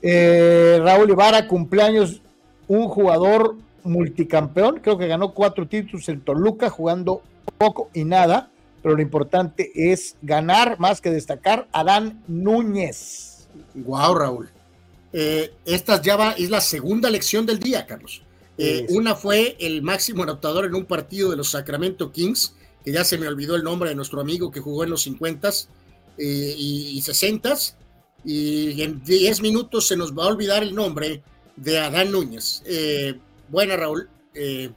Eh, 0.00 0.80
Raúl 0.82 1.10
Ibarra, 1.10 1.46
cumpleaños, 1.46 2.22
un 2.66 2.88
jugador 2.88 3.56
multicampeón, 3.84 4.80
creo 4.80 4.98
que 4.98 5.06
ganó 5.06 5.32
cuatro 5.32 5.68
títulos 5.68 6.08
en 6.08 6.20
Toluca, 6.20 6.70
jugando 6.70 7.22
poco 7.58 7.90
y 7.92 8.04
nada, 8.04 8.50
pero 8.82 8.96
lo 8.96 9.02
importante 9.02 9.70
es 9.74 10.16
ganar 10.22 10.78
más 10.80 11.00
que 11.00 11.10
destacar. 11.10 11.68
Adán 11.72 12.22
Núñez. 12.26 13.48
Wow, 13.74 14.14
Raúl. 14.14 14.50
Eh, 15.12 15.52
esta 15.64 16.00
ya 16.00 16.16
va, 16.16 16.32
es 16.32 16.50
la 16.50 16.60
segunda 16.60 17.10
lección 17.10 17.46
del 17.46 17.58
día, 17.58 17.86
Carlos. 17.86 18.22
Una 18.88 19.14
fue 19.14 19.54
el 19.60 19.82
máximo 19.82 20.22
anotador 20.22 20.64
en 20.64 20.74
un 20.74 20.86
partido 20.86 21.30
de 21.30 21.36
los 21.36 21.50
Sacramento 21.50 22.10
Kings 22.10 22.54
que 22.86 22.92
ya 22.92 23.02
se 23.02 23.18
me 23.18 23.26
olvidó 23.26 23.56
el 23.56 23.64
nombre 23.64 23.88
de 23.88 23.96
nuestro 23.96 24.20
amigo 24.20 24.48
que 24.48 24.60
jugó 24.60 24.84
en 24.84 24.90
los 24.90 25.04
50s 25.08 25.66
eh, 26.18 26.54
y, 26.56 27.02
60s, 27.02 27.74
y 28.24 28.80
en 28.80 29.02
10 29.02 29.40
minutos 29.40 29.88
se 29.88 29.96
nos 29.96 30.16
va 30.16 30.22
a 30.22 30.28
olvidar 30.28 30.62
el 30.62 30.72
nombre 30.72 31.20
de 31.56 31.80
Adán 31.80 32.12
Núñez. 32.12 32.62
Eh, 32.64 33.18
buena, 33.48 33.76
Raúl. 33.76 34.08
Eh, 34.34 34.70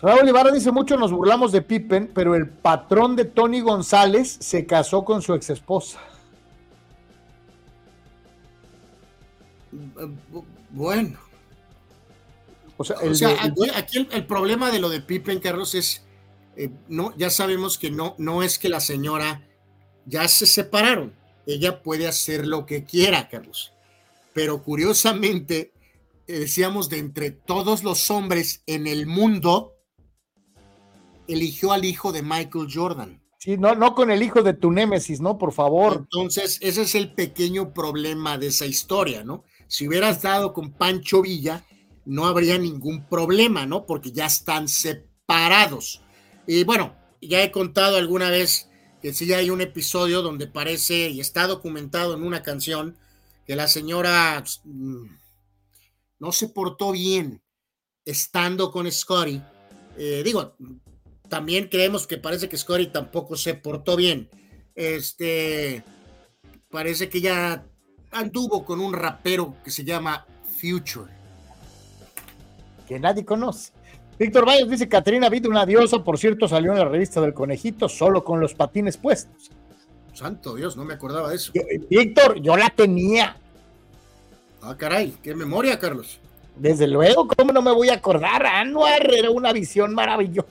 Raúl 0.00 0.26
Ibarra 0.26 0.50
dice 0.50 0.72
mucho, 0.72 0.96
nos 0.96 1.12
burlamos 1.12 1.52
de 1.52 1.60
Pippen, 1.60 2.10
pero 2.14 2.34
el 2.34 2.48
patrón 2.48 3.14
de 3.14 3.26
Tony 3.26 3.60
González 3.60 4.38
se 4.40 4.64
casó 4.64 5.04
con 5.04 5.20
su 5.20 5.34
ex 5.34 5.50
esposa. 5.50 6.00
Bueno. 10.70 11.18
O 12.78 12.84
sea, 12.84 12.96
aquí, 13.74 14.08
el, 14.10 14.24
problema 14.24 14.70
de 14.70 14.78
lo 14.78 14.88
de 14.88 15.02
Pippen, 15.02 15.40
Carlos, 15.40 15.74
es 15.74 16.05
eh, 16.56 16.70
no, 16.88 17.16
ya 17.16 17.30
sabemos 17.30 17.78
que 17.78 17.90
no, 17.90 18.14
no 18.18 18.42
es 18.42 18.58
que 18.58 18.68
la 18.68 18.80
señora 18.80 19.46
ya 20.06 20.26
se 20.28 20.46
separaron. 20.46 21.14
Ella 21.46 21.82
puede 21.82 22.08
hacer 22.08 22.46
lo 22.46 22.66
que 22.66 22.84
quiera, 22.84 23.28
Carlos. 23.28 23.72
Pero 24.32 24.62
curiosamente, 24.62 25.72
eh, 26.26 26.40
decíamos, 26.40 26.88
de 26.88 26.98
entre 26.98 27.30
todos 27.30 27.84
los 27.84 28.10
hombres 28.10 28.62
en 28.66 28.86
el 28.86 29.06
mundo, 29.06 29.74
eligió 31.28 31.72
al 31.72 31.84
hijo 31.84 32.12
de 32.12 32.22
Michael 32.22 32.68
Jordan. 32.72 33.22
Sí, 33.38 33.56
no, 33.58 33.74
no 33.74 33.94
con 33.94 34.10
el 34.10 34.22
hijo 34.22 34.42
de 34.42 34.54
tu 34.54 34.72
némesis, 34.72 35.20
¿no? 35.20 35.38
Por 35.38 35.52
favor. 35.52 35.98
Entonces, 35.98 36.58
ese 36.62 36.82
es 36.82 36.94
el 36.94 37.12
pequeño 37.12 37.72
problema 37.72 38.38
de 38.38 38.48
esa 38.48 38.66
historia, 38.66 39.22
¿no? 39.24 39.44
Si 39.68 39.86
hubieras 39.86 40.22
dado 40.22 40.52
con 40.52 40.72
Pancho 40.72 41.22
Villa, 41.22 41.64
no 42.04 42.26
habría 42.26 42.58
ningún 42.58 43.06
problema, 43.06 43.66
¿no? 43.66 43.84
Porque 43.84 44.10
ya 44.10 44.26
están 44.26 44.68
separados. 44.68 46.02
Y 46.46 46.64
bueno, 46.64 46.94
ya 47.20 47.42
he 47.42 47.50
contado 47.50 47.96
alguna 47.96 48.30
vez 48.30 48.68
que 49.02 49.12
sí 49.12 49.32
hay 49.32 49.50
un 49.50 49.60
episodio 49.60 50.22
donde 50.22 50.46
parece 50.46 51.10
y 51.10 51.20
está 51.20 51.46
documentado 51.46 52.14
en 52.14 52.22
una 52.22 52.42
canción 52.42 52.96
que 53.46 53.56
la 53.56 53.68
señora 53.68 54.42
mm, 54.64 55.06
no 56.18 56.32
se 56.32 56.48
portó 56.48 56.92
bien 56.92 57.42
estando 58.04 58.70
con 58.70 58.90
Scotty. 58.90 59.42
Eh, 59.98 60.22
digo, 60.24 60.56
también 61.28 61.68
creemos 61.68 62.06
que 62.06 62.18
parece 62.18 62.48
que 62.48 62.56
Scotty 62.56 62.88
tampoco 62.88 63.36
se 63.36 63.54
portó 63.54 63.96
bien. 63.96 64.28
Este, 64.74 65.84
parece 66.70 67.08
que 67.08 67.20
ya 67.20 67.66
anduvo 68.10 68.64
con 68.64 68.80
un 68.80 68.92
rapero 68.92 69.56
que 69.64 69.70
se 69.70 69.84
llama 69.84 70.26
Future. 70.60 71.12
Que 72.86 73.00
nadie 73.00 73.24
conoce. 73.24 73.72
Víctor 74.18 74.46
Valles 74.46 74.70
dice, 74.70 74.88
Caterina 74.88 75.28
Vitt, 75.28 75.46
una 75.46 75.66
diosa, 75.66 76.02
por 76.02 76.18
cierto, 76.18 76.48
salió 76.48 76.72
en 76.72 76.78
la 76.78 76.86
revista 76.86 77.20
del 77.20 77.34
conejito 77.34 77.88
solo 77.88 78.24
con 78.24 78.40
los 78.40 78.54
patines 78.54 78.96
puestos. 78.96 79.50
Santo 80.14 80.54
Dios, 80.54 80.76
no 80.76 80.84
me 80.84 80.94
acordaba 80.94 81.28
de 81.28 81.36
eso. 81.36 81.52
Víctor, 81.90 82.40
yo 82.40 82.56
la 82.56 82.70
tenía. 82.70 83.36
Ah, 84.62 84.74
caray, 84.76 85.14
qué 85.22 85.34
memoria, 85.34 85.78
Carlos. 85.78 86.18
Desde 86.56 86.86
luego, 86.86 87.28
¿cómo 87.28 87.52
no 87.52 87.60
me 87.60 87.72
voy 87.72 87.90
a 87.90 87.94
acordar? 87.94 88.46
Anuar 88.46 89.12
era 89.12 89.30
una 89.30 89.52
visión 89.52 89.94
maravillosa. 89.94 90.46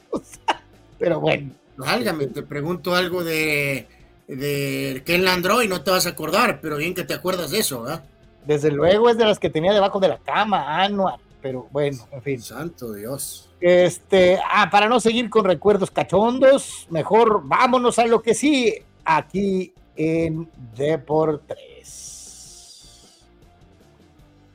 Pero 0.99 1.19
bueno. 1.19 1.51
Válgame, 1.77 2.27
te 2.27 2.43
pregunto 2.43 2.95
algo 2.95 3.23
de, 3.23 3.87
de 4.27 5.01
Ken 5.03 5.25
Landro 5.25 5.63
y 5.63 5.67
no 5.67 5.81
te 5.81 5.91
vas 5.91 6.05
a 6.05 6.11
acordar, 6.11 6.61
pero 6.61 6.77
bien 6.77 6.95
que 6.95 7.03
te 7.03 7.13
acuerdas 7.13 7.51
de 7.51 7.59
eso, 7.59 7.81
¿verdad? 7.81 8.05
Desde 8.45 8.71
luego 8.71 9.09
es 9.09 9.17
de 9.17 9.25
las 9.25 9.39
que 9.39 9.49
tenía 9.49 9.73
debajo 9.73 9.99
de 9.99 10.07
la 10.07 10.17
cama, 10.19 10.81
Anuar 10.81 11.19
pero 11.45 11.67
bueno, 11.71 12.07
en 12.11 12.23
fin. 12.23 12.41
Santo 12.41 12.91
Dios. 12.91 13.51
Este, 13.61 14.39
ah, 14.51 14.67
para 14.71 14.89
no 14.89 14.99
seguir 14.99 15.29
con 15.29 15.45
recuerdos 15.45 15.91
cachondos, 15.91 16.87
mejor 16.89 17.43
vámonos 17.43 17.99
a 17.99 18.07
lo 18.07 18.23
que 18.23 18.33
sí, 18.33 18.73
aquí 19.03 19.71
en 19.95 20.49
Deportes. 20.75 22.01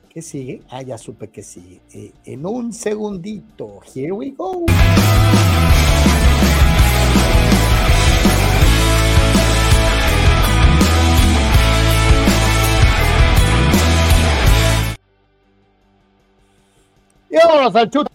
¿Qué 0.09 0.21
sigue? 0.21 0.63
Ah, 0.69 0.81
ya 0.81 0.97
supe 0.97 1.29
que 1.29 1.43
sigue. 1.43 1.79
Eh, 1.93 2.11
en 2.25 2.45
un 2.45 2.73
segundito. 2.73 3.79
Here 3.95 4.11
we 4.11 4.31
go. 4.31 4.65
Vámonos 17.51 17.75
al 17.75 17.89
chute. 17.89 18.11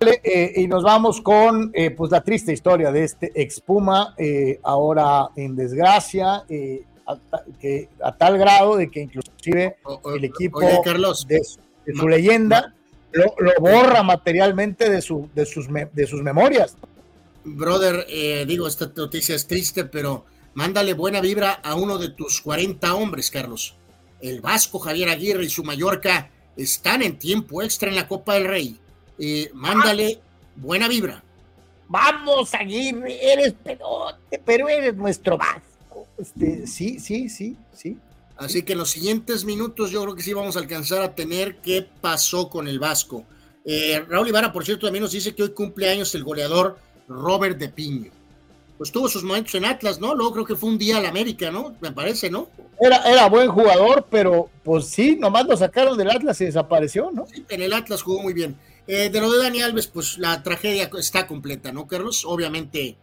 Eh, 0.00 0.52
y 0.56 0.68
nos 0.68 0.84
vamos 0.84 1.20
con 1.20 1.72
eh, 1.74 1.90
pues 1.90 2.12
la 2.12 2.22
triste 2.22 2.52
historia 2.52 2.92
de 2.92 3.02
este 3.02 3.32
expuma 3.34 4.14
eh, 4.16 4.60
ahora 4.62 5.30
en 5.34 5.56
desgracia 5.56 6.44
eh, 6.48 6.84
a, 7.04 7.18
que, 7.60 7.88
a, 8.00 8.16
tal 8.16 8.38
grado 8.38 8.76
de 8.76 8.92
que 8.92 9.00
inclusive 9.00 9.76
o, 9.82 9.98
o, 10.00 10.14
el 10.14 10.24
equipo 10.24 10.58
oye, 10.58 10.78
Carlos, 10.84 11.26
de, 11.26 11.42
de, 11.84 11.94
su 11.94 12.08
leyenda 12.08 12.72
lo, 13.10 13.24
lo, 13.38 13.52
borra 13.58 14.04
materialmente 14.04 14.88
de, 14.88 15.02
su, 15.02 15.28
de, 15.34 15.44
sus, 15.44 15.68
me, 15.68 15.86
de 15.86 16.06
sus 16.06 16.22
memorias. 16.22 16.76
Brother, 17.42 18.06
eh, 18.08 18.44
digo, 18.46 18.68
esta 18.68 18.92
noticia 18.94 19.34
es 19.34 19.48
triste, 19.48 19.84
pero 19.84 20.26
mándale 20.54 20.94
buena 20.94 21.20
vibra 21.20 21.52
a 21.54 21.74
uno 21.74 21.98
de 21.98 22.10
tus 22.10 22.40
40 22.40 22.94
hombres, 22.94 23.32
Carlos. 23.32 23.74
El 24.20 24.40
Vasco 24.40 24.78
Javier 24.78 25.08
Aguirre 25.08 25.44
y 25.44 25.48
su 25.48 25.64
Mallorca 25.64 26.30
están 26.58 27.02
en 27.02 27.18
tiempo 27.18 27.62
extra 27.62 27.88
en 27.88 27.96
la 27.96 28.08
Copa 28.08 28.34
del 28.34 28.48
Rey. 28.48 28.78
Eh, 29.18 29.50
mándale 29.54 30.20
buena 30.56 30.88
vibra. 30.88 31.22
Vamos, 31.88 32.52
Aguirre, 32.52 33.32
eres 33.32 33.54
pedote, 33.54 34.42
pero 34.44 34.68
eres 34.68 34.94
nuestro 34.94 35.38
Vasco. 35.38 36.06
Este, 36.18 36.66
sí, 36.66 36.98
sí, 36.98 37.28
sí, 37.30 37.56
sí. 37.72 37.96
Así 38.36 38.62
que 38.62 38.72
en 38.72 38.78
los 38.78 38.90
siguientes 38.90 39.44
minutos 39.44 39.90
yo 39.90 40.02
creo 40.02 40.14
que 40.14 40.22
sí 40.22 40.32
vamos 40.32 40.56
a 40.56 40.60
alcanzar 40.60 41.02
a 41.02 41.14
tener 41.14 41.56
qué 41.56 41.88
pasó 42.00 42.50
con 42.50 42.68
el 42.68 42.78
Vasco. 42.78 43.24
Eh, 43.64 44.04
Raúl 44.08 44.28
Ibarra, 44.28 44.52
por 44.52 44.64
cierto, 44.64 44.86
también 44.86 45.02
nos 45.02 45.12
dice 45.12 45.34
que 45.34 45.44
hoy 45.44 45.50
cumple 45.50 45.88
años 45.88 46.14
el 46.14 46.24
goleador 46.24 46.78
Robert 47.08 47.58
de 47.58 47.68
Piño. 47.68 48.10
Pues 48.78 48.92
tuvo 48.92 49.08
sus 49.08 49.24
momentos 49.24 49.54
en 49.56 49.64
Atlas, 49.64 50.00
¿no? 50.00 50.14
Luego 50.14 50.32
creo 50.32 50.44
que 50.46 50.56
fue 50.56 50.70
un 50.70 50.78
día 50.78 50.96
al 50.96 51.06
América, 51.06 51.50
¿no? 51.50 51.76
Me 51.80 51.92
parece, 51.92 52.30
¿no? 52.30 52.48
Era, 52.80 53.02
era 53.10 53.28
buen 53.28 53.48
jugador, 53.48 54.06
pero 54.08 54.48
pues 54.64 54.86
sí, 54.86 55.16
nomás 55.16 55.46
lo 55.46 55.56
sacaron 55.56 55.98
del 55.98 56.10
Atlas 56.10 56.40
y 56.40 56.44
desapareció, 56.44 57.10
¿no? 57.10 57.26
Sí, 57.26 57.44
en 57.48 57.62
el 57.62 57.72
Atlas 57.72 58.02
jugó 58.02 58.22
muy 58.22 58.32
bien. 58.32 58.56
Eh, 58.86 59.10
de 59.10 59.20
lo 59.20 59.30
de 59.30 59.42
Dani 59.42 59.60
Alves, 59.60 59.88
pues 59.88 60.16
la 60.16 60.42
tragedia 60.42 60.88
está 60.96 61.26
completa, 61.26 61.72
¿no, 61.72 61.86
Carlos? 61.86 62.24
Obviamente 62.24 62.96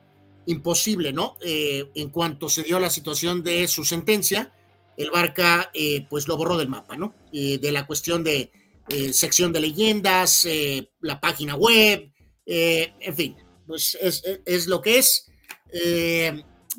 imposible, 0.48 1.12
¿no? 1.12 1.38
Eh, 1.42 1.92
en 1.94 2.10
cuanto 2.10 2.50
se 2.50 2.64
dio 2.64 2.80
la 2.80 2.90
situación 2.90 3.44
de 3.44 3.68
su 3.68 3.84
sentencia, 3.84 4.52
el 4.98 5.12
Barca 5.12 5.72
eh, 5.74 6.06
pues 6.10 6.28
lo 6.28 6.38
borró 6.38 6.58
del 6.58 6.70
mapa, 6.70 6.96
¿no? 6.96 7.14
de 7.32 7.72
la 7.72 7.86
cuestión 7.86 8.24
de 8.24 8.52
eh, 8.88 9.12
sección 9.12 9.52
de 9.52 9.60
leyendas, 9.60 10.46
eh, 10.46 10.90
la 11.02 11.20
página 11.20 11.56
web, 11.56 12.12
en 12.46 13.16
fin, 13.16 13.36
pues 13.68 13.98
es, 14.00 14.24
es, 14.24 14.40
es, 14.46 14.68
lo 14.68 14.82
que 14.82 15.00
es. 15.00 15.28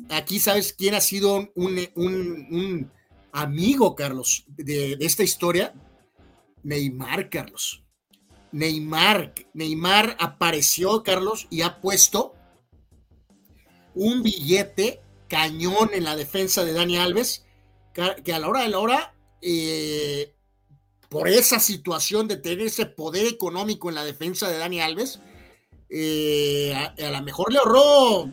Aquí 0.09 0.39
sabes 0.39 0.73
quién 0.73 0.95
ha 0.95 1.01
sido 1.01 1.49
un, 1.55 2.91
amigo, 3.31 3.95
Carlos, 3.95 4.45
de, 4.47 4.97
esta 4.99 5.23
historia. 5.23 5.73
Neymar, 6.63 7.29
Carlos. 7.29 7.83
Neymar, 8.51 9.33
Neymar 9.53 10.17
apareció, 10.19 11.03
Carlos, 11.03 11.47
y 11.49 11.61
ha 11.61 11.79
puesto 11.81 12.33
un 13.93 14.23
billete 14.23 15.01
cañón 15.27 15.89
en 15.93 16.03
la 16.03 16.15
defensa 16.15 16.63
de 16.63 16.73
Dani 16.73 16.97
Alves 16.97 17.43
que 18.23 18.33
a 18.33 18.39
la 18.39 18.47
hora 18.47 18.61
de 18.61 18.69
la 18.69 18.79
hora, 18.79 19.15
eh, 19.41 20.35
por 21.09 21.27
esa 21.27 21.59
situación 21.59 22.27
de 22.27 22.37
tener 22.37 22.67
ese 22.67 22.85
poder 22.85 23.25
económico 23.25 23.89
en 23.89 23.95
la 23.95 24.05
defensa 24.05 24.49
de 24.49 24.59
Dani 24.59 24.81
Alves, 24.81 25.19
eh, 25.89 26.75
a 26.75 27.11
lo 27.11 27.21
mejor 27.23 27.51
le 27.51 27.59
ahorró 27.59 28.31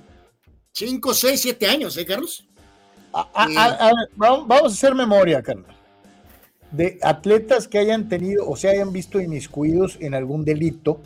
5, 0.74 1.14
6, 1.14 1.40
7 1.40 1.66
años, 1.68 1.96
¿eh, 1.96 2.04
Carlos? 2.04 2.44
A, 3.12 3.28
a, 3.32 3.92
vamos 4.16 4.50
a 4.50 4.66
hacer 4.66 4.92
memoria, 4.92 5.40
Carlos. 5.40 5.70
De 6.72 6.98
atletas 7.00 7.68
que 7.68 7.78
hayan 7.78 8.08
tenido 8.08 8.48
o 8.48 8.56
se 8.56 8.68
hayan 8.68 8.92
visto 8.92 9.20
inmiscuidos 9.20 9.96
en 10.00 10.14
algún 10.14 10.44
delito 10.44 11.00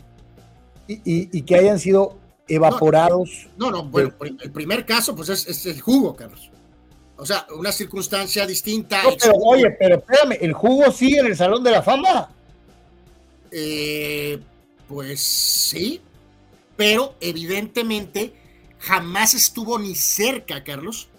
y, 0.87 0.93
y, 0.93 1.29
y 1.31 1.41
que 1.43 1.55
hayan 1.55 1.77
sido 1.77 2.17
evaporados. 2.47 3.47
No, 3.57 3.69
no, 3.69 3.83
no 3.83 3.89
bueno, 3.89 4.11
de... 4.19 4.37
el 4.41 4.51
primer 4.51 4.87
caso, 4.87 5.15
pues 5.15 5.29
es, 5.29 5.47
es 5.47 5.63
el 5.67 5.79
jugo, 5.79 6.15
Carlos. 6.15 6.49
O 7.17 7.25
sea, 7.25 7.45
una 7.55 7.71
circunstancia 7.71 8.47
distinta. 8.47 9.03
No, 9.03 9.09
pero, 9.21 9.33
oye, 9.35 9.69
pero 9.77 9.97
espérame, 9.97 10.37
¿el 10.41 10.53
jugo 10.53 10.91
sigue 10.91 11.19
en 11.19 11.27
el 11.27 11.37
Salón 11.37 11.63
de 11.63 11.69
la 11.69 11.83
Fama? 11.83 12.31
Eh, 13.51 14.39
pues 14.87 15.19
sí, 15.19 16.01
pero 16.75 17.13
evidentemente 17.19 18.38
jamás 18.79 19.33
estuvo 19.33 19.77
ni 19.77 19.95
cerca, 19.95 20.63
Carlos, 20.63 21.09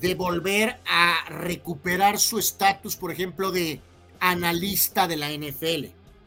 de 0.00 0.14
volver 0.14 0.80
a 0.88 1.24
recuperar 1.28 2.18
su 2.18 2.38
estatus, 2.38 2.96
por 2.96 3.10
ejemplo, 3.10 3.50
de 3.50 3.80
analista 4.20 5.08
de 5.08 5.16
la 5.16 5.30
NFL. 5.30 5.86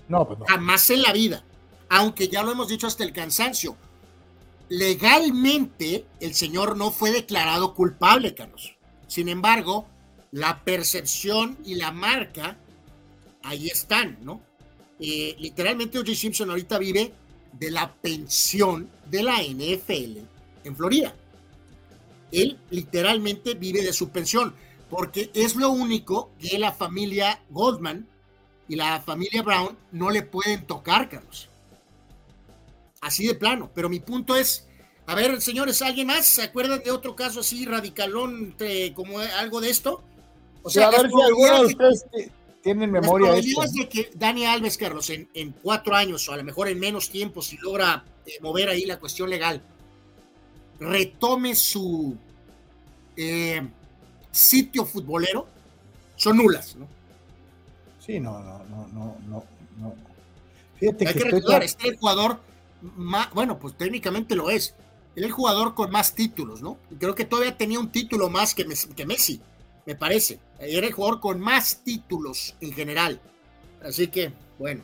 No, 0.10 0.28
pues 0.28 0.40
no. 0.40 0.46
Jamás 0.46 0.90
en 0.90 1.02
la 1.02 1.14
vida. 1.14 1.44
Aunque 1.90 2.28
ya 2.28 2.44
lo 2.44 2.52
hemos 2.52 2.68
dicho 2.68 2.88
hasta 2.88 3.04
el 3.04 3.14
cansancio. 3.14 3.76
Legalmente, 4.70 6.06
el 6.20 6.34
señor 6.34 6.78
no 6.78 6.92
fue 6.92 7.12
declarado 7.12 7.74
culpable, 7.74 8.34
Carlos. 8.34 8.76
Sin 9.08 9.28
embargo, 9.28 9.88
la 10.32 10.64
percepción 10.64 11.58
y 11.66 11.76
la 11.76 11.92
marca 11.92 12.58
ahí 13.44 13.68
están, 13.68 14.18
¿no? 14.22 14.42
Eh, 15.00 15.36
literalmente 15.40 15.98
O.J. 15.98 16.16
Simpson 16.16 16.50
ahorita 16.50 16.78
vive 16.78 17.14
de 17.54 17.72
la 17.72 17.94
pensión 17.94 18.90
de 19.10 19.24
la 19.24 19.42
NFL 19.42 20.31
en 20.64 20.76
Florida. 20.76 21.16
Él 22.32 22.60
literalmente 22.70 23.56
vive 23.56 23.82
de 23.82 23.94
su 23.94 24.10
pensión, 24.10 24.54
porque 24.90 25.32
es 25.34 25.56
lo 25.56 25.70
único 25.70 26.32
que 26.40 26.58
la 26.58 26.72
familia 26.72 27.42
Goldman 27.50 28.08
y 28.68 28.76
la 28.76 29.02
familia 29.02 29.42
Brown 29.42 29.78
no 29.92 30.10
le 30.10 30.24
pueden 30.24 30.66
tocar, 30.66 31.10
Carlos. 31.10 31.50
Así 33.02 33.28
de 33.28 33.36
plano. 33.36 33.70
Pero 33.74 33.90
mi 33.90 34.00
punto 34.00 34.36
es, 34.36 34.68
a 35.08 35.16
ver, 35.16 35.42
señores, 35.42 35.82
¿alguien 35.82 36.08
más 36.08 36.26
se 36.26 36.44
acuerdan 36.44 36.82
de 36.84 36.92
otro 36.92 37.16
caso 37.16 37.42
así 37.42 37.66
radicalón 37.66 38.56
como 38.96 39.20
algo 39.20 39.60
de 39.60 39.70
esto? 39.70 40.04
O 40.64 40.70
sea, 40.70 40.88
a 40.88 40.92
ver 40.92 41.10
si 41.10 41.22
alguno 41.22 41.60
de 41.60 41.66
ustedes 41.66 42.06
tienen 42.62 42.92
memoria 42.92 43.34
de 43.34 43.40
esto. 43.40 43.62
de 43.62 43.90
que 43.90 44.12
Dani 44.14 44.46
Alves, 44.46 44.78
Carlos, 44.78 45.10
en, 45.10 45.28
en, 45.34 45.52
cuatro 45.52 45.96
años 45.96 46.28
o 46.30 46.34
a 46.34 46.38
lo 46.38 46.44
mejor 46.44 46.68
en 46.68 46.80
menos 46.80 47.10
tiempo, 47.10 47.42
si 47.42 47.58
logra 47.58 48.06
eh, 48.26 48.34
mover 48.42 48.70
ahí 48.70 48.86
la 48.86 49.00
cuestión 49.00 49.30
legal, 49.30 49.62
retome 50.82 51.54
su 51.54 52.18
eh, 53.16 53.62
sitio 54.32 54.84
futbolero, 54.84 55.48
son 56.16 56.38
nulas, 56.38 56.76
¿no? 56.76 56.88
Sí, 58.00 58.20
no, 58.20 58.40
no, 58.40 58.66
no, 58.66 58.88
no, 58.88 59.16
no. 59.28 59.44
no. 59.78 59.94
Fíjate 60.80 61.08
Hay 61.08 61.14
que, 61.14 61.20
que 61.20 61.32
recordar, 61.32 61.64
este 61.64 61.84
es 61.84 61.94
el 61.94 62.00
jugador, 62.00 62.40
más, 62.82 63.32
bueno, 63.32 63.60
pues 63.60 63.78
técnicamente 63.78 64.36
lo 64.36 64.50
es, 64.50 64.74
era 65.16 65.28
el 65.28 65.32
jugador 65.32 65.76
con 65.76 65.92
más 65.92 66.16
títulos, 66.16 66.64
¿no? 66.64 66.78
Creo 67.00 67.14
que 67.14 67.26
todavía 67.26 67.56
tenía 67.56 67.80
un 67.80 67.92
título 67.92 68.30
más 68.30 68.56
que, 68.56 68.66
que 68.96 69.06
Messi, 69.06 69.40
me 69.86 69.96
parece. 69.96 70.40
Era 70.60 70.88
el 70.88 70.94
jugador 70.94 71.20
con 71.20 71.40
más 71.40 71.82
títulos 71.84 72.56
en 72.60 72.74
general. 72.74 73.22
Así 73.84 74.08
que, 74.08 74.34
bueno. 74.58 74.84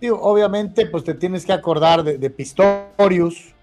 Digo, 0.00 0.20
obviamente, 0.20 0.84
pues 0.86 1.02
te 1.04 1.14
tienes 1.14 1.46
que 1.46 1.52
acordar 1.52 2.04
de, 2.04 2.18
de 2.18 2.30
Pistorius, 2.30 3.54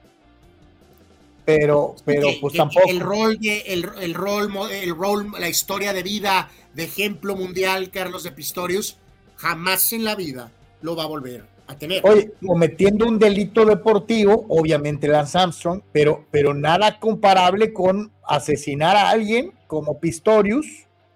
pero, 1.45 1.95
pero 2.03 2.27
que, 2.27 2.38
pues 2.41 2.53
que 2.53 2.57
tampoco. 2.57 2.90
El 2.90 2.99
rol, 2.99 3.38
de, 3.40 3.59
el, 3.67 3.90
el, 4.01 4.14
rol, 4.14 4.49
el 4.72 4.95
rol, 4.95 5.32
la 5.40 5.48
historia 5.48 5.93
de 5.93 6.03
vida 6.03 6.49
de 6.74 6.83
ejemplo 6.83 7.35
mundial, 7.35 7.91
Carlos 7.91 8.24
de 8.24 8.32
Pistorius, 8.32 8.98
jamás 9.35 9.93
en 9.93 10.03
la 10.03 10.15
vida 10.15 10.51
lo 10.82 10.95
va 10.95 11.03
a 11.03 11.07
volver 11.07 11.45
a 11.67 11.77
tener. 11.77 12.01
Oye, 12.06 12.33
cometiendo 12.45 13.06
un 13.06 13.19
delito 13.19 13.65
deportivo, 13.65 14.45
obviamente 14.49 15.07
Lance 15.07 15.38
Armstrong, 15.38 15.82
pero, 15.91 16.25
pero 16.32 16.53
nada 16.53 16.99
comparable 16.99 17.74
con 17.74 18.11
asesinar 18.27 18.95
a 18.95 19.09
alguien 19.09 19.53
como 19.67 19.99
Pistorius, 19.99 20.65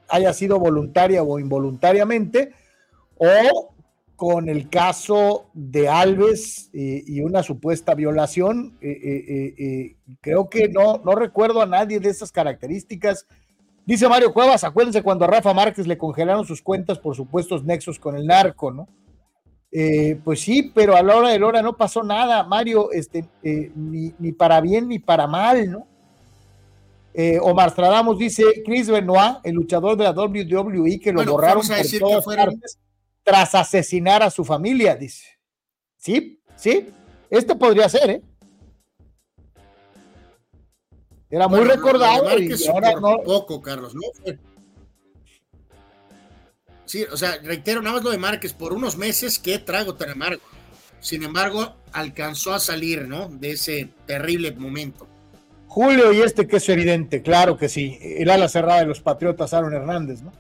haya 0.08 0.34
sido 0.34 0.60
voluntaria 0.60 1.24
o 1.24 1.40
involuntariamente, 1.40 2.54
o 3.18 3.74
con 4.20 4.50
el 4.50 4.70
caso 4.70 5.46
de 5.54 5.88
Alves 5.88 6.70
eh, 6.74 7.06
y 7.08 7.22
una 7.22 7.42
supuesta 7.42 7.96
violación. 7.96 8.78
Eh, 8.82 8.92
eh, 8.92 9.56
eh, 9.58 9.96
creo 10.20 10.50
que 10.50 10.68
no, 10.68 11.02
no 11.06 11.16
recuerdo 11.16 11.62
a 11.62 11.66
nadie 11.66 12.02
de 12.02 12.10
esas 12.10 12.30
características. 12.30 13.26
Dice 13.86 14.10
Mario 14.10 14.34
Cuevas, 14.34 14.66
acuérdense 14.66 15.04
cuando 15.04 15.24
a 15.24 15.30
Rafa 15.30 15.54
Márquez 15.54 15.88
le 15.88 15.98
congelaron 15.98 16.46
sus 16.46 16.62
cuentas 16.62 17.00
por 17.00 17.16
supuestos 17.16 17.64
nexos 17.64 17.98
con 17.98 18.18
el 18.18 18.28
narco, 18.28 18.72
¿no? 18.72 18.90
Pues 20.26 20.42
sí, 20.42 20.70
pero 20.76 20.98
a 20.98 21.02
la 21.02 21.16
hora 21.16 21.30
de 21.30 21.40
la 21.40 21.48
hora 21.48 21.62
no 21.62 21.78
pasó 21.78 22.04
nada, 22.04 22.44
Mario, 22.44 22.92
este, 22.92 23.26
ni, 23.42 24.14
ni, 24.20 24.34
para 24.34 24.60
bien 24.60 24.90
ni 24.90 25.00
para 25.00 25.28
mal, 25.28 25.72
¿no? 25.72 25.88
Omar 27.42 27.70
Stradamos 27.70 28.20
dice, 28.20 28.44
Chris 28.66 28.90
Benoit, 28.90 29.38
el 29.44 29.56
luchador 29.56 29.96
de 29.96 30.04
la 30.04 30.12
WWE, 30.12 31.00
que 31.00 31.14
lo 31.14 31.20
Bueno, 31.20 31.32
borraron 31.32 31.64
por 31.66 32.00
todas 32.00 32.26
partes 32.26 32.80
tras 33.24 33.56
asesinar 33.56 34.24
a 34.24 34.30
su 34.30 34.44
familia, 34.44 34.96
dice. 34.96 35.26
Sí, 35.98 36.42
sí, 36.56 36.88
este 37.30 37.56
podría 37.56 37.90
ser, 37.90 38.10
¿eh? 38.10 38.22
Era 41.30 41.48
muy 41.48 41.60
Bueno, 41.60 41.76
recordado 41.76 42.40
y 42.40 42.52
ahora 42.68 42.94
no. 43.00 43.18
poco, 43.24 43.62
Carlos, 43.62 43.94
¿no? 43.94 44.02
Sí, 46.86 47.04
o 47.04 47.18
sea, 47.18 47.38
reitero, 47.44 47.84
nada 47.84 47.98
más 47.98 48.04
lo 48.04 48.10
de 48.10 48.18
Márquez, 48.18 48.54
por 48.54 48.74
unos 48.74 48.98
meses, 48.98 49.38
qué 49.38 49.60
trago 49.60 49.94
tan 49.94 50.10
amargo. 50.10 50.42
Sin 51.02 51.22
embargo, 51.22 51.76
alcanzó 51.94 52.54
a 52.54 52.60
salir, 52.60 53.08
¿no? 53.08 53.30
De 53.30 53.52
ese 53.52 53.90
terrible 54.08 54.52
momento. 54.54 55.08
Julio 55.68 56.12
y 56.12 56.22
este 56.22 56.48
que 56.48 56.58
es 56.58 56.68
evidente, 56.68 57.22
claro 57.22 57.58
que 57.58 57.70
sí. 57.70 58.00
El 58.02 58.32
ala 58.32 58.50
cerrada 58.50 58.80
de 58.80 58.88
los 58.88 59.02
Patriotas, 59.02 59.54
Aaron 59.54 59.74
Hernández, 59.74 60.24
¿no? 60.24 60.34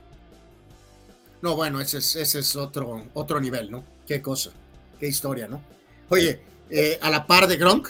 No, 1.41 1.55
bueno, 1.55 1.79
ese 1.79 1.99
es, 1.99 2.15
ese 2.15 2.39
es 2.39 2.55
otro, 2.55 3.03
otro 3.13 3.39
nivel, 3.39 3.71
¿no? 3.71 3.83
Qué 4.05 4.21
cosa, 4.21 4.51
qué 4.99 5.07
historia, 5.07 5.47
¿no? 5.47 5.61
Oye, 6.09 6.41
eh, 6.69 6.99
a 7.01 7.09
la 7.09 7.25
par 7.25 7.47
de 7.47 7.57
Gronk, 7.57 7.89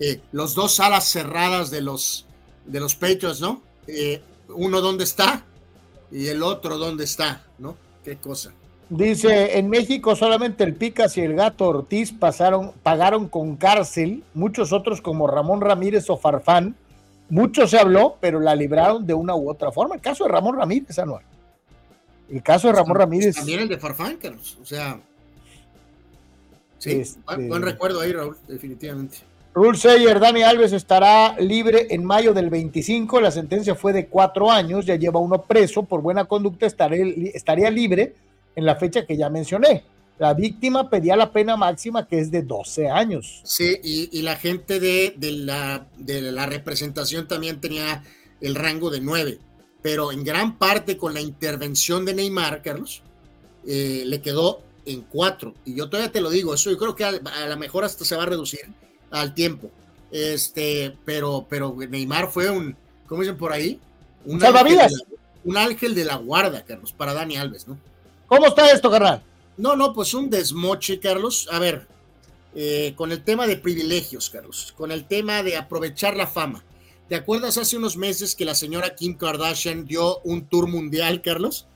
eh, 0.00 0.20
los 0.32 0.54
dos 0.54 0.80
alas 0.80 1.04
cerradas 1.04 1.70
de 1.70 1.80
los, 1.80 2.26
de 2.66 2.80
los 2.80 2.94
Patriots, 2.94 3.40
¿no? 3.40 3.62
Eh, 3.86 4.20
uno 4.48 4.80
dónde 4.80 5.04
está 5.04 5.44
y 6.10 6.26
el 6.28 6.42
otro 6.42 6.78
dónde 6.78 7.04
está, 7.04 7.44
¿no? 7.58 7.76
Qué 8.04 8.16
cosa. 8.16 8.52
Dice, 8.90 9.58
en 9.58 9.68
México 9.68 10.16
solamente 10.16 10.64
el 10.64 10.74
Picas 10.74 11.18
y 11.18 11.20
el 11.20 11.34
Gato 11.34 11.66
Ortiz 11.66 12.10
pasaron, 12.10 12.72
pagaron 12.82 13.28
con 13.28 13.56
cárcel, 13.56 14.24
muchos 14.32 14.72
otros 14.72 15.02
como 15.02 15.26
Ramón 15.26 15.60
Ramírez 15.60 16.08
o 16.08 16.16
Farfán, 16.16 16.74
mucho 17.28 17.66
se 17.66 17.78
habló, 17.78 18.16
pero 18.20 18.40
la 18.40 18.54
libraron 18.54 19.06
de 19.06 19.12
una 19.12 19.34
u 19.34 19.50
otra 19.50 19.70
forma. 19.70 19.94
El 19.94 20.00
caso 20.00 20.24
de 20.24 20.30
Ramón 20.30 20.56
Ramírez, 20.56 20.98
Anual. 20.98 21.22
El 22.30 22.42
caso 22.42 22.68
de 22.68 22.74
Ramón 22.74 22.96
Ramírez. 22.96 23.36
También 23.36 23.60
el 23.60 23.68
de 23.68 23.78
Farfán, 23.78 24.16
Carlos. 24.16 24.58
O 24.60 24.64
sea. 24.66 25.00
Sí, 26.78 26.92
Este- 26.92 27.20
buen, 27.24 27.48
buen 27.48 27.62
recuerdo 27.62 28.00
ahí, 28.00 28.12
Raúl, 28.12 28.36
definitivamente. 28.46 29.18
Rule 29.54 29.76
Sayer, 29.76 30.20
Dani 30.20 30.42
Alves 30.42 30.72
estará 30.72 31.36
libre 31.40 31.88
en 31.90 32.04
mayo 32.04 32.32
del 32.32 32.48
25. 32.50 33.20
La 33.20 33.30
sentencia 33.32 33.74
fue 33.74 33.92
de 33.92 34.06
cuatro 34.06 34.50
años, 34.50 34.86
ya 34.86 34.94
lleva 34.94 35.18
uno 35.18 35.42
preso 35.42 35.82
por 35.82 36.00
buena 36.02 36.26
conducta, 36.26 36.66
estaré- 36.66 37.32
estaría 37.34 37.68
libre 37.70 38.14
en 38.54 38.64
la 38.64 38.76
fecha 38.76 39.04
que 39.04 39.16
ya 39.16 39.28
mencioné. 39.30 39.82
La 40.18 40.34
víctima 40.34 40.88
pedía 40.90 41.16
la 41.16 41.32
pena 41.32 41.56
máxima 41.56 42.06
que 42.06 42.18
es 42.20 42.30
de 42.30 42.42
12 42.42 42.88
años. 42.88 43.40
Sí, 43.44 43.78
y, 43.82 44.16
y 44.16 44.22
la 44.22 44.36
gente 44.36 44.78
de, 44.78 45.14
de 45.16 45.32
la, 45.32 45.86
de 45.96 46.20
la 46.22 46.46
representación 46.46 47.26
también 47.26 47.60
tenía 47.60 48.04
el 48.40 48.54
rango 48.54 48.90
de 48.90 49.00
nueve, 49.00 49.38
pero 49.82 50.12
en 50.12 50.24
gran 50.24 50.58
parte 50.58 50.96
con 50.96 51.14
la 51.14 51.20
intervención 51.20 52.04
de 52.04 52.14
Neymar, 52.14 52.62
Carlos, 52.62 53.02
eh, 53.66 54.02
le 54.06 54.20
quedó 54.20 54.60
en 54.86 55.02
cuatro. 55.02 55.54
Y 55.64 55.74
yo 55.74 55.88
todavía 55.88 56.10
te 56.12 56.20
lo 56.20 56.30
digo, 56.30 56.54
eso 56.54 56.70
yo 56.70 56.78
creo 56.78 56.94
que 56.96 57.04
a, 57.04 57.08
a 57.10 57.46
lo 57.48 57.56
mejor 57.56 57.84
hasta 57.84 58.04
se 58.04 58.16
va 58.16 58.22
a 58.24 58.26
reducir 58.26 58.60
al 59.10 59.34
tiempo. 59.34 59.70
Este, 60.10 60.96
pero, 61.04 61.46
pero 61.48 61.74
Neymar 61.76 62.30
fue 62.30 62.50
un, 62.50 62.76
¿cómo 63.06 63.22
dicen 63.22 63.36
por 63.36 63.52
ahí? 63.52 63.78
Un 64.24 64.40
Salvavidas. 64.40 64.92
ángel 64.92 64.98
la- 65.10 65.18
un 65.44 65.56
ángel 65.56 65.94
de 65.94 66.04
la 66.04 66.16
guarda, 66.16 66.64
Carlos, 66.64 66.92
para 66.92 67.14
Dani 67.14 67.36
Alves, 67.36 67.68
¿no? 67.68 67.78
¿Cómo 68.26 68.46
está 68.46 68.70
esto, 68.70 68.90
carnal? 68.90 69.22
No, 69.56 69.76
no, 69.76 69.94
pues 69.94 70.12
un 70.12 70.28
desmoche, 70.28 70.98
Carlos. 70.98 71.48
A 71.50 71.58
ver, 71.58 71.86
eh, 72.54 72.92
con 72.96 73.12
el 73.12 73.22
tema 73.22 73.46
de 73.46 73.56
privilegios, 73.56 74.28
Carlos, 74.28 74.74
con 74.76 74.90
el 74.90 75.04
tema 75.06 75.42
de 75.42 75.56
aprovechar 75.56 76.16
la 76.16 76.26
fama. 76.26 76.62
¿Te 77.08 77.14
acuerdas 77.14 77.56
hace 77.56 77.78
unos 77.78 77.96
meses 77.96 78.34
que 78.34 78.44
la 78.44 78.54
señora 78.54 78.94
Kim 78.94 79.16
Kardashian 79.16 79.86
dio 79.86 80.20
un 80.24 80.46
tour 80.46 80.68
mundial, 80.68 81.22
Carlos? 81.22 81.66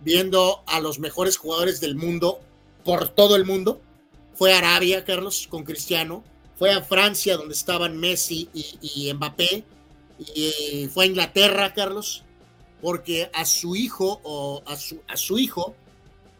Viendo 0.00 0.64
a 0.66 0.80
los 0.80 0.98
mejores 0.98 1.36
jugadores 1.36 1.80
del 1.80 1.94
mundo 1.94 2.40
por 2.84 3.08
todo 3.08 3.36
el 3.36 3.44
mundo. 3.44 3.80
Fue 4.34 4.52
a 4.52 4.58
Arabia, 4.58 5.04
Carlos, 5.04 5.46
con 5.48 5.62
Cristiano. 5.62 6.24
Fue 6.58 6.72
a 6.72 6.82
Francia, 6.82 7.36
donde 7.36 7.54
estaban 7.54 7.98
Messi 7.98 8.48
y, 8.52 8.78
y 8.82 9.14
Mbappé. 9.14 9.64
Y 10.18 10.52
eh, 10.82 10.88
fue 10.92 11.04
a 11.04 11.08
Inglaterra, 11.08 11.72
Carlos, 11.72 12.24
porque 12.82 13.30
a 13.32 13.44
su 13.44 13.76
hijo 13.76 14.20
o 14.24 14.62
a 14.66 14.76
su, 14.76 15.00
a 15.06 15.16
su 15.16 15.38
hijo 15.38 15.76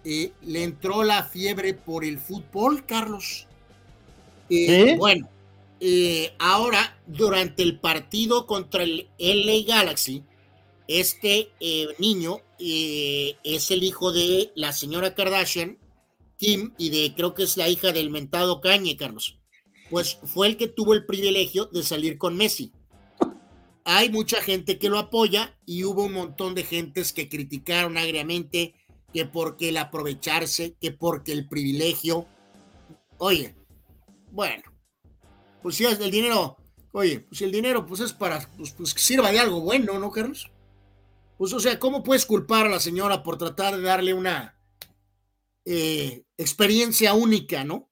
eh, 0.05 0.33
le 0.43 0.65
entró 0.65 1.05
la 1.05 1.23
fiebre 1.23 1.75
por 1.75 2.05
el 2.05 2.19
fútbol, 2.19 2.85
Carlos. 2.85 3.47
Eh. 4.49 4.97
Bueno, 4.99 5.29
eh, 5.81 6.35
ahora 6.39 7.01
durante 7.07 7.63
el 7.63 7.81
partido 7.81 8.47
contra 8.47 8.83
el 8.83 9.09
LA 9.19 9.65
Galaxy, 9.67 10.25
este 10.87 11.53
eh, 11.61 11.89
niño 11.99 12.41
eh, 12.59 13.37
es 13.45 13.71
el 13.71 13.83
hijo 13.83 14.13
de 14.13 14.53
la 14.55 14.73
señora 14.73 15.15
Kardashian, 15.15 15.79
Kim, 16.37 16.75
y 16.79 16.91
de 16.91 17.15
creo 17.15 17.35
que 17.35 17.45
es 17.45 17.57
la 17.57 17.69
hija 17.69 17.93
del 17.93 18.11
mentado 18.11 18.61
Cañe, 18.61 18.97
Carlos. 18.97 19.39
Pues 19.89 20.19
fue 20.25 20.49
el 20.49 20.57
que 20.57 20.69
tuvo 20.69 20.95
el 20.95 21.07
privilegio 21.07 21.67
de 21.67 21.83
salir 21.83 22.19
con 22.19 22.37
Messi. 22.37 22.73
Hay 23.85 24.11
mucha 24.11 24.43
gente 24.43 24.79
que 24.79 24.89
lo 24.89 24.99
apoya 24.99 25.59
y 25.65 25.85
hubo 25.85 26.05
un 26.05 26.13
montón 26.13 26.55
de 26.55 26.65
gentes 26.65 27.13
que 27.13 27.29
criticaron 27.29 27.97
agriamente 27.97 28.75
que 29.13 29.27
porque 29.27 29.71
el 29.71 29.79
aprovecharse, 29.79 30.77
que 30.81 30.93
porque 30.93 31.33
el 31.33 31.49
privilegio. 31.49 32.27
Oye, 33.19 33.55
bueno, 34.31 34.70
pues 35.63 35.77
si 35.77 35.85
el 35.85 36.11
dinero, 36.11 36.57
oye, 36.93 37.21
pues 37.21 37.39
si 37.39 37.45
el 37.45 37.53
dinero 37.53 37.87
pues 37.87 38.01
es 38.01 38.13
para, 38.13 38.41
pues, 38.57 38.73
pues 38.73 38.95
que 38.95 39.01
sirva 39.01 39.31
de 39.31 39.39
algo 39.39 39.61
bueno, 39.61 39.99
¿no, 39.99 40.11
Carlos? 40.11 40.51
Pues 41.39 41.53
o 41.53 41.61
sea, 41.61 41.79
¿cómo 41.79 42.03
puedes 42.03 42.27
culpar 42.27 42.67
a 42.67 42.71
la 42.71 42.81
señora 42.81 43.23
por 43.23 43.39
tratar 43.39 43.77
de 43.77 43.83
darle 43.83 44.13
una 44.15 44.57
eh, 45.65 46.25
experiencia 46.37 47.15
única, 47.15 47.65
¿no? 47.65 47.89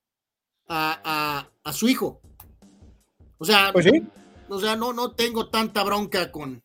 A, 0.66 1.00
a, 1.05 1.50
a 1.64 1.72
su 1.72 1.88
hijo. 1.88 2.20
O 3.38 3.44
sea, 3.44 3.70
Pues 3.72 3.86
sí. 3.86 4.02
o 4.48 4.60
sea, 4.60 4.76
no, 4.76 4.92
no 4.92 5.12
tengo 5.12 5.48
tanta 5.48 5.82
bronca 5.82 6.30
con, 6.30 6.62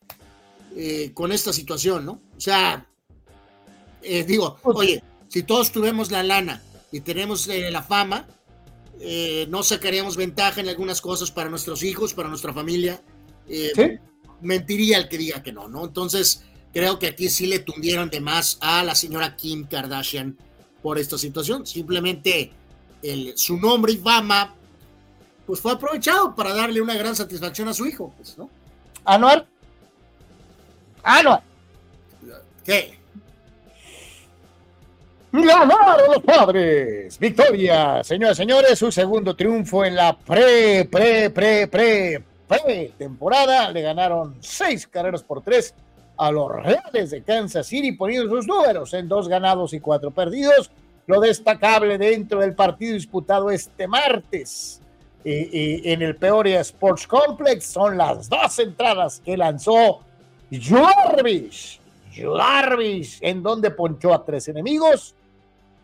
eh, 0.76 1.12
con 1.14 1.32
esta 1.32 1.52
situación, 1.52 2.04
¿no? 2.04 2.20
O 2.36 2.40
sea, 2.40 2.86
eh, 4.02 4.24
digo, 4.24 4.58
oye, 4.64 5.02
si 5.28 5.42
todos 5.42 5.72
tuvimos 5.72 6.10
la 6.10 6.22
lana 6.22 6.62
y 6.92 7.00
tenemos 7.00 7.48
eh, 7.48 7.70
la 7.70 7.82
fama, 7.82 8.26
eh, 9.00 9.46
no 9.48 9.62
sacaríamos 9.62 10.16
ventaja 10.16 10.60
en 10.60 10.68
algunas 10.68 11.00
cosas 11.00 11.30
para 11.30 11.50
nuestros 11.50 11.82
hijos, 11.82 12.14
para 12.14 12.28
nuestra 12.28 12.52
familia. 12.52 13.02
Eh, 13.48 13.72
Sí. 13.74 13.98
Mentiría 14.40 14.98
el 14.98 15.08
que 15.08 15.16
diga 15.16 15.42
que 15.42 15.52
no, 15.52 15.68
¿no? 15.68 15.84
Entonces, 15.84 16.44
creo 16.72 16.98
que 16.98 17.06
aquí 17.06 17.30
sí 17.30 17.46
le 17.46 17.60
tundieron 17.60 18.10
de 18.10 18.20
más 18.20 18.58
a 18.60 18.82
la 18.82 18.94
señora 18.94 19.36
Kim 19.36 19.64
Kardashian 19.66 20.36
por 20.82 20.98
esta 20.98 21.16
situación. 21.16 21.66
Simplemente 21.66 22.52
el, 23.02 23.32
su 23.38 23.56
nombre 23.56 23.92
y 23.92 23.96
fama, 23.96 24.54
pues 25.46 25.60
fue 25.60 25.72
aprovechado 25.72 26.34
para 26.34 26.52
darle 26.52 26.82
una 26.82 26.94
gran 26.94 27.16
satisfacción 27.16 27.68
a 27.68 27.74
su 27.74 27.86
hijo, 27.86 28.12
pues, 28.16 28.36
¿no? 28.36 28.50
Anual. 29.04 29.46
Anual. 31.02 31.42
¿Qué? 32.64 32.98
Ganaron 35.42 36.14
los 36.14 36.22
padres. 36.22 37.18
Victoria, 37.18 38.04
señoras 38.04 38.38
y 38.38 38.42
señores, 38.42 38.78
su 38.78 38.92
segundo 38.92 39.34
triunfo 39.34 39.84
en 39.84 39.96
la 39.96 40.16
pre, 40.16 40.84
pre, 40.84 41.28
pre, 41.30 41.66
pre, 41.66 42.22
pre 42.46 42.92
temporada. 42.96 43.68
Le 43.72 43.82
ganaron 43.82 44.36
seis 44.38 44.86
carreras 44.86 45.24
por 45.24 45.42
tres 45.42 45.74
a 46.16 46.30
los 46.30 46.52
Reales 46.52 47.10
de 47.10 47.24
Kansas 47.24 47.66
City, 47.66 47.90
poniendo 47.90 48.30
sus 48.30 48.46
números 48.46 48.94
en 48.94 49.08
dos 49.08 49.26
ganados 49.26 49.72
y 49.72 49.80
cuatro 49.80 50.12
perdidos. 50.12 50.70
Lo 51.08 51.20
destacable 51.20 51.98
dentro 51.98 52.38
del 52.38 52.54
partido 52.54 52.94
disputado 52.94 53.50
este 53.50 53.88
martes 53.88 54.80
y 55.24 55.90
en 55.90 56.02
el 56.02 56.14
Peoria 56.14 56.60
Sports 56.60 57.08
Complex 57.08 57.66
son 57.66 57.98
las 57.98 58.28
dos 58.28 58.56
entradas 58.60 59.20
que 59.24 59.36
lanzó 59.36 60.00
Jarvis. 60.52 61.80
Jarvis, 62.14 63.18
en 63.20 63.42
donde 63.42 63.72
ponchó 63.72 64.14
a 64.14 64.24
tres 64.24 64.46
enemigos 64.46 65.16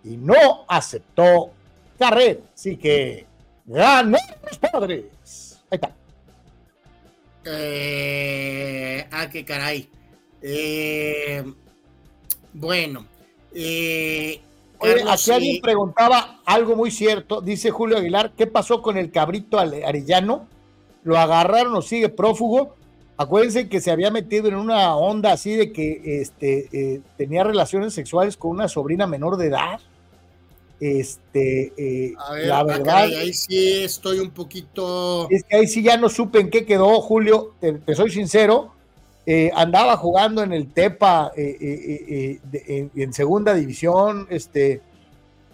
y 0.05 0.17
no 0.17 0.65
aceptó 0.69 1.51
carrera. 1.99 2.41
Así 2.55 2.77
que 2.77 3.27
ganó 3.67 4.19
los 4.45 4.59
padres. 4.59 5.05
Ahí 5.71 5.77
está. 5.77 5.95
Eh, 7.45 9.07
ah, 9.11 9.29
qué 9.29 9.45
caray. 9.45 9.89
Eh, 10.43 11.45
bueno. 12.53 13.07
Eh, 13.55 14.41
Oye, 14.79 15.05
aquí 15.07 15.31
alguien 15.31 15.61
preguntaba 15.61 16.41
algo 16.45 16.77
muy 16.77 16.91
cierto. 16.91 17.41
Dice 17.41 17.71
Julio 17.71 17.99
Aguilar, 17.99 18.33
¿qué 18.37 18.47
pasó 18.47 18.81
con 18.81 18.97
el 18.97 19.11
cabrito 19.11 19.59
arellano? 19.59 20.49
¿Lo 21.03 21.19
agarraron 21.19 21.75
o 21.75 21.83
sigue 21.83 22.09
prófugo? 22.09 22.77
Acuérdense 23.17 23.69
que 23.69 23.83
se 23.83 23.91
había 23.91 24.11
metido 24.11 24.49
en 24.49 24.55
una 24.55 24.97
onda 24.97 25.33
así 25.33 25.55
de 25.55 25.73
que 25.73 26.23
este, 26.23 26.69
eh, 26.73 27.03
tenía 27.19 27.45
relaciones 27.45 27.93
sexuales 27.93 28.39
con 28.39 28.53
una 28.53 28.69
sobrina 28.69 29.07
menor 29.07 29.37
de 29.37 29.49
edad. 29.49 29.81
Este, 30.81 31.73
eh, 31.77 32.15
A 32.19 32.33
ver, 32.33 32.47
la 32.47 32.59
ah, 32.61 32.65
verdad. 32.65 32.85
caray, 32.85 33.15
ahí 33.17 33.33
sí 33.35 33.83
estoy 33.85 34.19
un 34.19 34.31
poquito. 34.31 35.29
Es 35.31 35.45
que 35.45 35.57
ahí 35.57 35.67
sí 35.67 35.83
ya 35.83 35.97
no 35.99 36.09
supe 36.09 36.41
en 36.41 36.51
qué 36.51 36.65
quedó, 36.65 37.01
Julio, 37.03 37.55
te, 37.61 37.73
te 37.75 37.95
soy 37.95 38.11
sincero. 38.11 38.73
eh, 39.27 39.51
andaba 39.55 39.97
jugando 39.99 40.43
en 40.43 40.53
el 40.53 40.73
Tepa 40.73 41.31
eh, 41.37 42.41
de- 42.43 42.65
en, 42.67 42.91
en 42.97 43.13
segunda 43.13 43.53
división. 43.55 44.27
Este, 44.31 44.81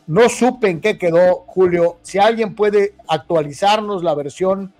no 0.07 0.29
supe 0.29 0.71
en 0.71 0.81
qué 0.81 0.97
quedó, 0.97 1.45
Julio. 1.49 1.99
Si 2.03 2.19
alguien 2.19 2.55
puede 2.55 2.95
actualizarnos 3.09 4.05
la 4.05 4.15
versión 4.15 4.73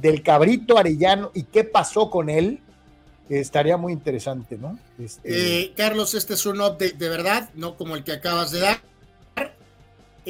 del 0.00 0.22
cabrito 0.22 0.78
Arellano 0.78 1.32
y 1.34 1.42
qué 1.42 1.64
pasó 1.64 2.08
con 2.08 2.30
él, 2.30 2.60
estaría 3.28 3.76
muy 3.76 3.92
interesante, 3.92 4.56
¿no? 4.56 4.78
Este, 4.98 5.72
Carlos, 5.76 6.14
este 6.14 6.34
es 6.34 6.46
un 6.46 6.60
update 6.60 6.94
de 6.96 7.08
verdad, 7.08 7.50
no 7.54 7.76
como 7.76 7.96
el 7.96 8.04
que 8.04 8.12
acabas 8.12 8.52
de 8.52 8.60
dar. 8.60 8.80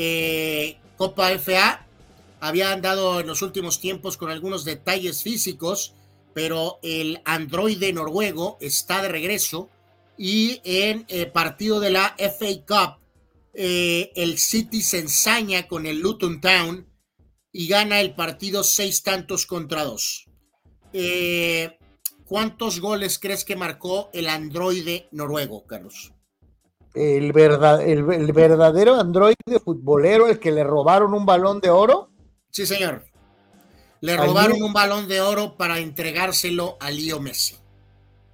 Eh, 0.02 0.78
Copa 0.96 1.30
FA 1.38 1.86
había 2.40 2.72
andado 2.72 3.20
en 3.20 3.26
los 3.26 3.42
últimos 3.42 3.80
tiempos 3.80 4.16
con 4.16 4.30
algunos 4.30 4.64
detalles 4.64 5.22
físicos, 5.22 5.92
pero 6.32 6.78
el 6.82 7.20
androide 7.26 7.92
noruego 7.92 8.56
está 8.62 9.02
de 9.02 9.10
regreso 9.10 9.68
y 10.16 10.62
en 10.64 11.04
el 11.08 11.30
partido 11.32 11.80
de 11.80 11.90
la 11.90 12.14
FA 12.16 12.46
Cup, 12.66 13.02
eh, 13.52 14.10
el 14.16 14.38
City 14.38 14.80
se 14.80 15.00
ensaña 15.00 15.68
con 15.68 15.84
el 15.84 16.00
Luton 16.00 16.40
Town 16.40 16.88
y 17.52 17.68
gana 17.68 18.00
el 18.00 18.14
partido 18.14 18.64
seis 18.64 19.02
tantos 19.02 19.44
contra 19.44 19.84
dos. 19.84 20.28
Eh, 20.94 21.76
¿Cuántos 22.24 22.80
goles 22.80 23.18
crees 23.18 23.44
que 23.44 23.54
marcó 23.54 24.08
el 24.14 24.30
androide 24.30 25.08
noruego, 25.10 25.66
Carlos? 25.66 26.14
El, 26.94 27.32
verdad, 27.32 27.82
el, 27.82 28.10
el 28.12 28.32
verdadero 28.32 28.96
androide 28.96 29.60
futbolero, 29.64 30.26
el 30.26 30.38
que 30.38 30.50
le 30.50 30.64
robaron 30.64 31.14
un 31.14 31.24
balón 31.26 31.60
de 31.60 31.70
oro. 31.70 32.10
Sí, 32.50 32.66
señor. 32.66 33.04
Le 34.00 34.16
robaron 34.16 34.62
un 34.62 34.72
balón 34.72 35.08
de 35.08 35.20
oro 35.20 35.56
para 35.56 35.78
entregárselo 35.78 36.76
a 36.80 36.90
Leo 36.90 37.20
Messi. 37.20 37.54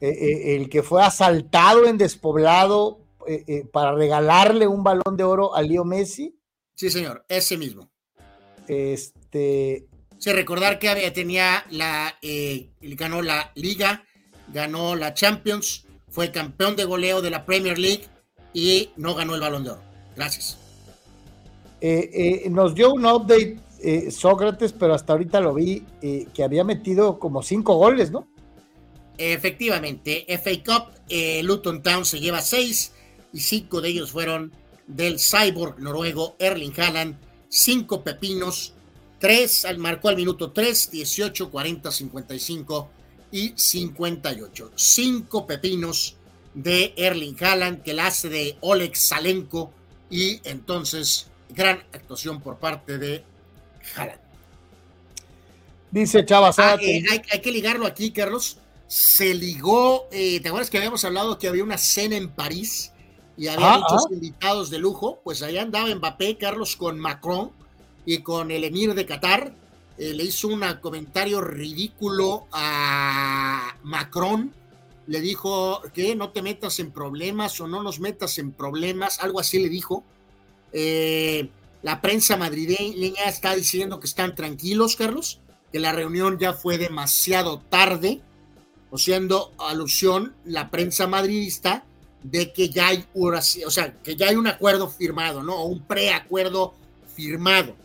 eh, 0.01 0.09
eh, 0.09 0.57
el 0.57 0.69
que 0.69 0.83
fue 0.83 1.03
asaltado 1.03 1.87
en 1.87 1.99
despoblado 1.99 3.01
eh, 3.27 3.65
para 3.73 3.93
regalarle 3.93 4.67
un 4.69 4.85
balón 4.85 5.17
de 5.17 5.25
oro 5.25 5.55
a 5.55 5.63
Leo 5.63 5.85
Messi. 5.85 6.39
Sí, 6.75 6.91
señor, 6.91 7.25
ese 7.29 7.57
mismo. 7.57 7.91
Este, 8.69 9.87
Sí, 10.19 10.33
recordar 10.33 10.79
que 10.79 10.89
había, 10.89 11.13
tenía 11.13 11.65
la, 11.71 12.19
ganó 12.81 13.21
la 13.23 13.53
Liga, 13.55 14.05
ganó 14.49 14.95
la 14.97 15.13
Champions, 15.15 15.85
fue 16.09 16.31
campeón 16.31 16.77
de 16.77 16.85
goleo 16.85 17.21
de 17.21 17.31
la 17.31 17.45
Premier 17.45 17.79
League 17.79 18.07
y 18.59 18.89
no 18.97 19.15
ganó 19.15 19.35
el 19.35 19.41
balón 19.43 19.65
de 19.65 19.71
oro. 19.71 19.83
Gracias. 20.17 20.57
eh, 21.83 22.43
eh, 22.45 22.51
nos 22.51 22.75
dio 22.75 22.91
un 22.95 23.05
update 23.05 23.59
eh, 23.83 24.11
Sócrates, 24.11 24.73
pero 24.73 24.95
hasta 24.95 25.13
ahorita 25.13 25.41
lo 25.41 25.53
vi 25.53 25.85
que 26.33 26.43
había 26.43 26.65
metido 26.65 27.19
como 27.19 27.43
cinco 27.43 27.75
goles, 27.77 28.11
¿no? 28.11 28.27
Efectivamente, 29.19 30.25
FA 30.39 30.51
Cup, 30.65 30.93
Luton 31.43 31.83
Town 31.83 32.05
se 32.05 32.19
lleva 32.21 32.41
seis 32.41 32.93
y 33.33 33.41
cinco 33.41 33.81
de 33.81 33.91
ellos 33.91 34.11
fueron 34.11 34.53
del 34.87 35.19
cyborg 35.19 35.79
noruego 35.79 36.37
Erling 36.39 36.73
Haaland, 36.79 37.17
cinco 37.49 38.03
pepinos, 38.03 38.73
tres, 39.19 39.65
al- 39.65 39.79
marcó 39.79 40.09
al 40.09 40.17
minuto 40.17 40.53
3, 40.53 40.91
18, 40.91 41.51
40, 41.51 41.91
55 41.91 42.89
y 43.33 43.53
58. 43.57 44.71
Cinco 44.77 45.47
pepinos 45.47 46.17
de 46.57 46.95
Erling 46.97 47.37
Haaland 47.39 47.83
que 47.83 47.93
la 47.93 48.07
hace 48.07 48.31
de 48.31 48.57
Oleg 48.63 48.97
Salenko 48.97 49.71
y 50.09 50.41
entonces 50.49 51.29
gran 51.51 51.79
actuación 51.93 52.41
por 52.41 52.57
parte 52.57 52.97
de 52.97 53.23
Haaland. 53.95 54.21
Dice 55.91 56.25
Chava 56.25 56.51
Ah, 56.57 56.77
eh, 56.81 57.05
hay, 57.11 57.21
hay 57.31 57.41
que 57.41 57.53
ligarlo 57.53 57.87
aquí, 57.87 58.11
Carlos. 58.11 58.59
Se 58.89 59.35
ligó, 59.35 60.09
eh, 60.11 60.41
¿te 60.41 60.49
acuerdas 60.49 60.71
que 60.71 60.79
habíamos 60.79 61.05
hablado 61.05 61.39
que 61.39 61.49
había 61.49 61.63
una 61.63 61.79
cena 61.79 62.17
en 62.17 62.31
París 62.31 62.93
y 63.37 63.49
había 63.49 63.75
Ah, 63.75 63.79
muchos 63.79 64.07
ah. 64.11 64.15
invitados 64.15 64.71
de 64.71 64.79
lujo? 64.79 65.21
Pues 65.25 65.43
allá 65.43 65.63
andaba 65.63 65.95
Mbappé, 65.95 66.39
Carlos, 66.39 66.77
con 66.77 66.99
Macron 66.99 67.51
y 68.07 68.19
con 68.19 68.51
el 68.51 68.65
emir 68.65 68.95
de 68.95 69.05
Qatar. 69.05 69.53
Eh, 69.99 70.15
le 70.15 70.25
hizo 70.25 70.49
un 70.49 70.63
comentario 70.81 71.41
ridículo 71.43 72.47
a 72.53 73.77
Macron. 73.83 74.53
Le 75.07 75.21
dijo 75.21 75.83
que 75.95 76.17
no 76.17 76.31
te 76.31 76.43
metas 76.43 76.79
en 76.81 76.91
problemas 76.91 77.61
o 77.61 77.69
no 77.69 77.83
nos 77.83 78.01
metas 78.01 78.39
en 78.39 78.53
problemas, 78.53 79.21
algo 79.21 79.41
así 79.41 79.59
le 79.59 79.69
dijo. 79.69 80.05
Eh, 80.73 81.49
la 81.83 82.01
prensa 82.01 82.37
madrileña 82.37 83.25
está 83.27 83.55
diciendo 83.55 84.01
que 84.01 84.07
están 84.07 84.35
tranquilos, 84.35 84.97
Carlos, 84.97 85.41
que 85.73 85.79
la 85.79 85.93
reunión 85.93 86.39
ya 86.39 86.53
fue 86.53 86.79
demasiado 86.79 87.61
tarde, 87.61 88.21
o 88.91 88.99
siendo 88.99 89.53
alusión 89.59 90.35
la 90.45 90.71
prensa 90.71 91.07
madridista 91.07 91.85
de 92.23 92.53
que 92.53 92.71
ya 92.71 92.89
hay, 92.89 93.05
o 93.15 93.71
sea, 93.71 93.95
que 94.03 94.17
ya 94.17 94.29
hay 94.29 94.37
un 94.37 94.47
acuerdo 94.47 94.89
firmado, 94.89 95.43
¿no? 95.43 95.57
O 95.57 95.67
un 95.67 95.83
preacuerdo 95.83 96.75
firmado, 97.15 97.77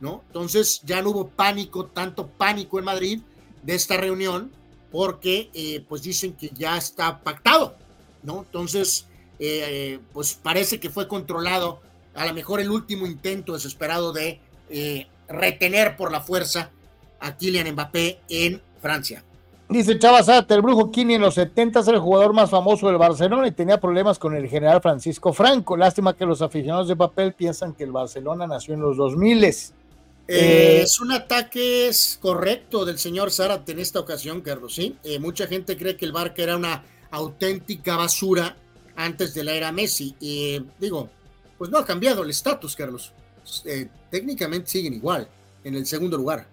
¿no? 0.00 0.22
Entonces 0.28 0.80
ya 0.84 1.02
no 1.02 1.10
hubo 1.10 1.28
pánico, 1.28 1.86
tanto 1.86 2.28
pánico 2.28 2.78
en 2.78 2.84
Madrid 2.84 3.20
de 3.62 3.74
esta 3.74 3.96
reunión, 3.96 4.50
porque 4.90 5.50
eh, 5.54 5.84
pues 5.88 6.02
dicen 6.02 6.32
que 6.34 6.50
ya 6.54 6.76
está 6.76 7.20
pactado, 7.20 7.76
¿no? 8.22 8.40
Entonces, 8.40 9.06
eh, 9.38 9.98
pues 10.12 10.34
parece 10.34 10.80
que 10.80 10.90
fue 10.90 11.08
controlado, 11.08 11.80
a 12.14 12.26
lo 12.26 12.34
mejor 12.34 12.60
el 12.60 12.70
último 12.70 13.06
intento 13.06 13.52
desesperado 13.52 14.12
de 14.12 14.40
eh, 14.68 15.06
retener 15.28 15.96
por 15.96 16.10
la 16.10 16.20
fuerza 16.20 16.70
a 17.20 17.36
Kylian 17.36 17.72
Mbappé 17.72 18.20
en 18.28 18.60
Francia. 18.80 19.22
dice 19.68 19.98
Chava 19.98 20.22
Zárate, 20.22 20.54
el 20.54 20.62
brujo 20.62 20.90
Kini 20.90 21.14
en 21.14 21.22
los 21.22 21.34
70 21.34 21.80
era 21.80 21.92
el 21.92 21.98
jugador 22.00 22.32
más 22.32 22.50
famoso 22.50 22.88
del 22.88 22.96
Barcelona 22.96 23.46
y 23.46 23.52
tenía 23.52 23.78
problemas 23.78 24.18
con 24.18 24.34
el 24.34 24.48
general 24.48 24.80
Francisco 24.80 25.32
Franco. 25.32 25.76
Lástima 25.76 26.16
que 26.16 26.26
los 26.26 26.42
aficionados 26.42 26.88
de 26.88 26.96
papel 26.96 27.34
piensan 27.34 27.74
que 27.74 27.84
el 27.84 27.92
Barcelona 27.92 28.46
nació 28.46 28.74
en 28.74 28.80
los 28.80 28.96
2000 28.96 29.44
Eh, 30.30 30.78
Eh, 30.78 30.82
es 30.82 31.00
un 31.00 31.10
ataque 31.10 31.90
correcto 32.20 32.84
del 32.84 32.98
señor 32.98 33.32
Zárate 33.32 33.72
en 33.72 33.80
esta 33.80 33.98
ocasión, 33.98 34.40
Carlos. 34.42 34.74
¿sí? 34.74 34.96
Eh, 35.02 35.18
mucha 35.18 35.46
gente 35.46 35.76
cree 35.76 35.96
que 35.96 36.04
el 36.04 36.12
Barca 36.12 36.42
era 36.42 36.56
una 36.56 36.84
auténtica 37.10 37.96
basura 37.96 38.56
antes 38.94 39.34
de 39.34 39.42
la 39.42 39.52
era 39.52 39.72
Messi. 39.72 40.14
Y 40.20 40.62
digo, 40.78 41.08
pues 41.58 41.68
no 41.70 41.78
ha 41.78 41.84
cambiado 41.84 42.22
el 42.22 42.30
estatus, 42.30 42.76
Carlos. 42.76 43.12
Eh, 43.64 43.88
técnicamente 44.10 44.70
siguen 44.70 44.94
igual, 44.94 45.28
en 45.64 45.74
el 45.74 45.84
segundo 45.84 46.16
lugar. 46.16 46.46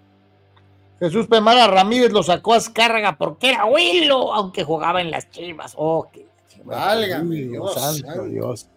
Jesús 1.00 1.28
Pemara 1.28 1.68
Ramírez 1.68 2.12
lo 2.12 2.24
sacó 2.24 2.56
a 2.56 2.58
Escárraga 2.58 3.16
porque 3.16 3.50
era 3.50 3.66
Willo, 3.66 4.34
aunque 4.34 4.64
jugaba 4.64 5.02
en 5.02 5.12
las 5.12 5.30
chivas. 5.30 5.74
Oh, 5.76 6.10
qué 6.12 6.26
Válgame 6.64 7.30
Uy, 7.30 7.44
Dios, 7.50 7.74
santo. 7.76 8.24
Dios. 8.26 8.68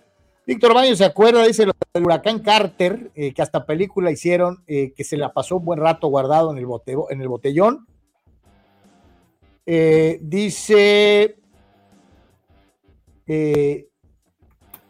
Víctor 0.51 0.75
Baño 0.75 0.97
se 0.97 1.05
acuerda, 1.05 1.45
dice 1.47 1.65
lo 1.65 1.73
del 1.95 2.05
huracán 2.05 2.41
Carter, 2.41 3.13
eh, 3.15 3.33
que 3.33 3.41
hasta 3.41 3.65
película 3.67 4.11
hicieron, 4.11 4.65
eh, 4.67 4.93
que 4.97 5.05
se 5.05 5.17
la 5.17 5.33
pasó 5.33 5.59
un 5.59 5.65
buen 5.65 5.79
rato 5.79 6.09
guardado 6.09 6.51
en 6.51 6.59
el, 6.59 6.67
bote- 6.67 6.97
en 7.11 7.21
el 7.21 7.29
botellón. 7.29 7.87
Eh, 9.65 10.19
dice, 10.23 11.37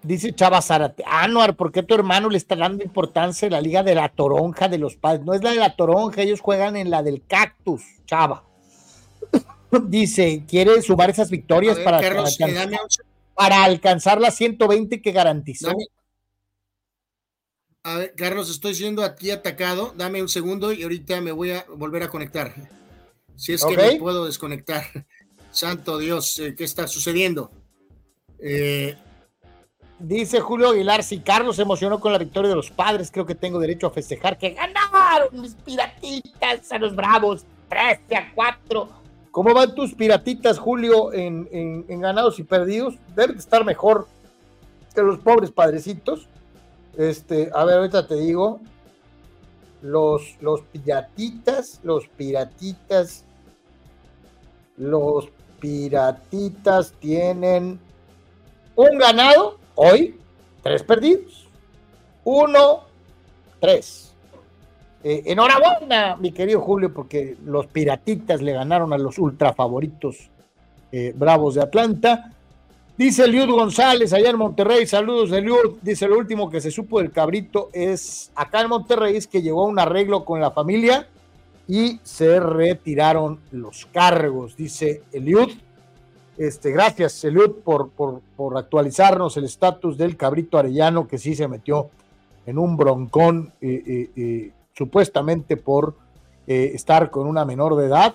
dice 0.02 0.32
Chava 0.34 0.62
Zárate, 0.62 1.04
Anuar, 1.06 1.56
¿por 1.56 1.70
qué 1.72 1.82
tu 1.82 1.94
hermano 1.94 2.30
le 2.30 2.38
está 2.38 2.56
dando 2.56 2.82
importancia 2.82 3.46
a 3.48 3.50
la 3.50 3.60
liga 3.60 3.82
de 3.82 3.94
la 3.94 4.08
toronja 4.08 4.66
de 4.66 4.78
los 4.78 4.96
padres? 4.96 5.26
No 5.26 5.34
es 5.34 5.42
la 5.42 5.50
de 5.50 5.56
la 5.56 5.76
toronja, 5.76 6.22
ellos 6.22 6.40
juegan 6.40 6.76
en 6.76 6.88
la 6.90 7.02
del 7.02 7.22
cactus, 7.26 7.82
Chava. 8.06 8.44
dice, 9.88 10.42
quiere 10.48 10.80
sumar 10.80 11.10
esas 11.10 11.28
victorias 11.28 11.76
ver, 11.76 11.84
para, 11.84 12.00
Carlos, 12.00 12.38
para 12.38 12.54
dame 12.54 12.78
un- 12.82 12.88
para 13.34 13.64
alcanzar 13.64 14.20
las 14.20 14.36
120 14.36 15.00
que 15.02 15.12
garantizó. 15.12 15.68
Dame- 15.68 15.86
A 17.82 17.96
ver, 17.96 18.14
Carlos, 18.14 18.50
estoy 18.50 18.74
siendo 18.74 19.02
aquí 19.02 19.30
atacado. 19.30 19.94
Dame 19.96 20.20
un 20.20 20.28
segundo 20.28 20.72
y 20.72 20.82
ahorita 20.82 21.20
me 21.20 21.32
voy 21.32 21.52
a 21.52 21.64
volver 21.76 22.02
a 22.02 22.08
conectar. 22.08 22.54
Si 23.36 23.54
es 23.54 23.64
que 23.64 23.74
me 23.94 23.98
puedo 23.98 24.26
desconectar. 24.26 24.84
Santo 25.50 25.98
Dios, 25.98 26.38
eh, 26.38 26.54
¿qué 26.56 26.64
está 26.64 26.86
sucediendo? 26.86 27.50
Eh, 28.38 28.96
Dice 29.98 30.40
Julio 30.40 30.70
Aguilar, 30.70 31.02
si 31.02 31.20
Carlos 31.20 31.56
se 31.56 31.62
emocionó 31.62 32.00
con 32.00 32.10
la 32.12 32.16
victoria 32.18 32.48
de 32.48 32.56
los 32.56 32.70
padres, 32.70 33.10
creo 33.10 33.26
que 33.26 33.34
tengo 33.34 33.58
derecho 33.58 33.86
a 33.86 33.90
festejar 33.90 34.38
que 34.38 34.50
ganaron 34.54 35.28
mis 35.42 35.54
piratitas 35.56 36.72
a 36.72 36.78
los 36.78 36.96
bravos, 36.96 37.44
13 37.68 38.16
a 38.16 38.32
4. 38.34 38.88
¿Cómo 39.30 39.54
van 39.54 39.74
tus 39.74 39.94
piratitas, 39.94 40.58
Julio, 40.58 41.12
en, 41.12 41.86
ganados 42.00 42.38
y 42.38 42.42
perdidos? 42.42 42.94
Deben 43.14 43.36
de 43.36 43.40
estar 43.40 43.64
mejor 43.64 44.08
que 44.94 45.02
los 45.02 45.18
pobres 45.18 45.50
padrecitos. 45.50 46.26
Este, 46.96 47.50
a 47.54 47.64
ver, 47.64 47.76
ahorita 47.76 48.06
te 48.06 48.16
digo. 48.16 48.60
Los, 49.82 50.36
los 50.42 50.60
piratitas, 50.60 51.80
los 51.82 52.06
piratitas, 52.08 53.24
los 54.76 55.28
piratitas 55.58 56.92
tienen 57.00 57.80
un 58.76 58.98
ganado 58.98 59.58
hoy, 59.76 60.18
tres 60.62 60.82
perdidos. 60.82 61.40
1, 62.24 62.80
3. 63.60 64.09
Eh, 65.02 65.22
enhorabuena, 65.26 66.16
mi 66.16 66.32
querido 66.32 66.60
Julio, 66.60 66.92
porque 66.92 67.36
los 67.44 67.66
piratitas 67.66 68.42
le 68.42 68.52
ganaron 68.52 68.92
a 68.92 68.98
los 68.98 69.18
ultra 69.18 69.52
favoritos 69.54 70.30
eh, 70.92 71.12
Bravos 71.16 71.54
de 71.54 71.62
Atlanta. 71.62 72.32
Dice 72.98 73.24
Eliud 73.24 73.48
González, 73.48 74.12
allá 74.12 74.28
en 74.28 74.36
Monterrey, 74.36 74.86
saludos 74.86 75.32
Eliud, 75.32 75.78
dice 75.80 76.06
lo 76.06 76.18
último 76.18 76.50
que 76.50 76.60
se 76.60 76.70
supo 76.70 76.98
del 76.98 77.12
cabrito 77.12 77.70
es 77.72 78.30
acá 78.34 78.60
en 78.60 78.68
Monterrey 78.68 79.16
es 79.16 79.26
que 79.26 79.40
llegó 79.40 79.64
a 79.64 79.68
un 79.68 79.78
arreglo 79.78 80.26
con 80.26 80.38
la 80.38 80.50
familia 80.50 81.08
y 81.66 81.98
se 82.02 82.38
retiraron 82.38 83.40
los 83.52 83.86
cargos, 83.86 84.54
dice 84.54 85.02
Eliud. 85.12 85.48
Este, 86.36 86.72
gracias 86.72 87.24
Eliud 87.24 87.62
por, 87.64 87.88
por, 87.88 88.20
por 88.36 88.58
actualizarnos 88.58 89.34
el 89.38 89.44
estatus 89.44 89.96
del 89.96 90.18
cabrito 90.18 90.58
arellano 90.58 91.08
que 91.08 91.16
sí 91.16 91.34
se 91.34 91.48
metió 91.48 91.88
en 92.44 92.58
un 92.58 92.76
broncón 92.76 93.52
eh, 93.60 93.82
eh, 93.86 94.10
eh, 94.16 94.50
supuestamente 94.80 95.58
por 95.58 95.94
eh, 96.46 96.72
estar 96.74 97.10
con 97.10 97.26
una 97.26 97.44
menor 97.44 97.76
de 97.76 97.84
edad. 97.84 98.14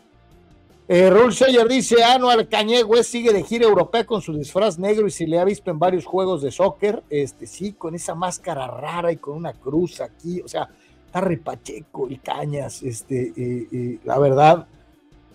Eh, 0.87 1.11
Scheyer 1.29 1.67
dice, 1.67 2.03
Anual 2.03 2.47
Cañé 2.47 2.83
West 2.83 3.11
sigue 3.11 3.31
de 3.31 3.43
gira 3.43 3.65
europea 3.65 4.03
con 4.03 4.23
su 4.23 4.33
disfraz 4.33 4.79
negro 4.79 5.05
y 5.05 5.11
se 5.11 5.27
le 5.27 5.37
ha 5.37 5.45
visto 5.45 5.69
en 5.69 5.77
varios 5.77 6.05
juegos 6.05 6.41
de 6.41 6.49
soccer, 6.49 7.03
este 7.11 7.45
sí, 7.45 7.73
con 7.73 7.93
esa 7.93 8.15
máscara 8.15 8.65
rara 8.65 9.11
y 9.11 9.17
con 9.17 9.35
una 9.35 9.53
cruz 9.53 10.01
aquí, 10.01 10.41
o 10.41 10.47
sea, 10.47 10.67
está 11.05 11.21
repacheco 11.21 12.09
y 12.09 12.17
cañas, 12.17 12.81
este, 12.81 13.31
eh, 13.37 13.67
eh, 13.71 13.99
la 14.05 14.17
verdad, 14.17 14.65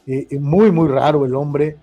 eh, 0.05 0.27
muy, 0.41 0.73
muy 0.73 0.89
raro 0.89 1.25
el 1.25 1.37
hombre. 1.37 1.77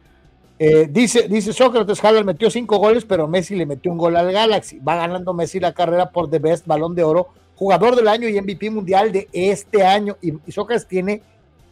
Dice, 0.90 1.27
dice 1.30 1.53
Sócrates, 1.53 2.03
Haaland 2.03 2.26
metió 2.26 2.50
cinco 2.50 2.80
goles, 2.80 3.06
pero 3.06 3.27
Messi 3.27 3.56
le 3.56 3.67
metió 3.67 3.92
un 3.92 3.98
gol 4.00 4.17
al 4.17 4.32
Galaxy. 4.32 4.80
Va 4.80 4.95
ganando 4.95 5.32
Messi 5.34 5.59
la 5.59 5.72
carrera 5.72 6.09
por 6.09 6.32
The 6.32 6.40
Best, 6.40 6.66
Balón 6.66 6.95
de 6.95 7.03
Oro, 7.03 7.27
jugador 7.58 7.95
del 7.95 8.08
año 8.08 8.30
y 8.30 8.40
MVP 8.40 8.69
mundial 8.69 9.11
de 9.11 9.27
este 9.34 9.84
año. 9.84 10.16
Y, 10.22 10.32
y 10.32 10.53
tiene 10.88 11.22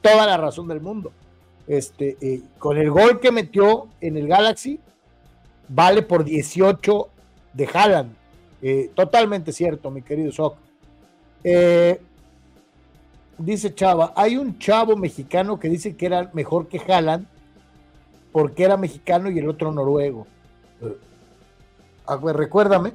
toda 0.02 0.26
la 0.26 0.38
razón 0.38 0.68
del 0.68 0.82
mundo. 0.82 1.12
Este, 1.68 2.18
eh, 2.22 2.42
con 2.60 2.78
el 2.78 2.92
gol 2.92 3.20
que 3.20 3.32
metió 3.32 3.88
en 4.02 4.18
el 4.18 4.28
Galaxy, 4.28 4.80
vale 5.68 6.02
por 6.02 6.24
18 6.24 7.10
de 7.54 7.70
Haaland. 7.74 8.16
Eh, 8.62 8.92
totalmente 8.94 9.52
cierto, 9.52 9.90
mi 9.92 10.02
querido 10.02 10.32
Soc. 10.32 10.58
Eh, 11.44 12.02
dice 13.38 13.74
Chava, 13.74 14.14
hay 14.16 14.38
un 14.38 14.58
chavo 14.58 14.96
mexicano 14.96 15.60
que 15.60 15.70
dice 15.70 15.96
que 15.96 16.06
era 16.08 16.30
mejor 16.34 16.68
que 16.68 16.80
Haaland 16.80 17.28
porque 18.32 18.64
era 18.64 18.76
mexicano 18.76 19.30
y 19.30 19.40
el 19.40 19.48
otro 19.48 19.72
noruego. 19.72 20.28
Recuérdame. 22.34 22.94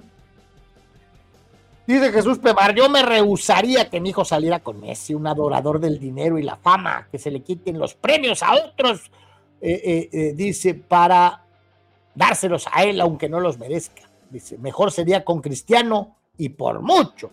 Dice 1.90 2.12
Jesús 2.12 2.38
Pemar, 2.38 2.72
yo 2.72 2.88
me 2.88 3.02
rehusaría 3.02 3.90
que 3.90 4.00
mi 4.00 4.10
hijo 4.10 4.24
saliera 4.24 4.60
con 4.60 4.78
Messi, 4.78 5.12
un 5.12 5.26
adorador 5.26 5.80
del 5.80 5.98
dinero 5.98 6.38
y 6.38 6.44
la 6.44 6.54
fama, 6.54 7.08
que 7.10 7.18
se 7.18 7.32
le 7.32 7.40
quiten 7.42 7.80
los 7.80 7.96
premios 7.96 8.44
a 8.44 8.54
otros, 8.54 9.10
eh, 9.60 9.80
eh, 9.84 10.08
eh, 10.12 10.32
dice, 10.36 10.74
para 10.74 11.44
dárselos 12.14 12.68
a 12.72 12.84
él 12.84 13.00
aunque 13.00 13.28
no 13.28 13.40
los 13.40 13.58
merezca. 13.58 14.02
Dice, 14.30 14.56
mejor 14.58 14.92
sería 14.92 15.24
con 15.24 15.40
Cristiano 15.40 16.16
y 16.38 16.50
por 16.50 16.80
mucho. 16.80 17.32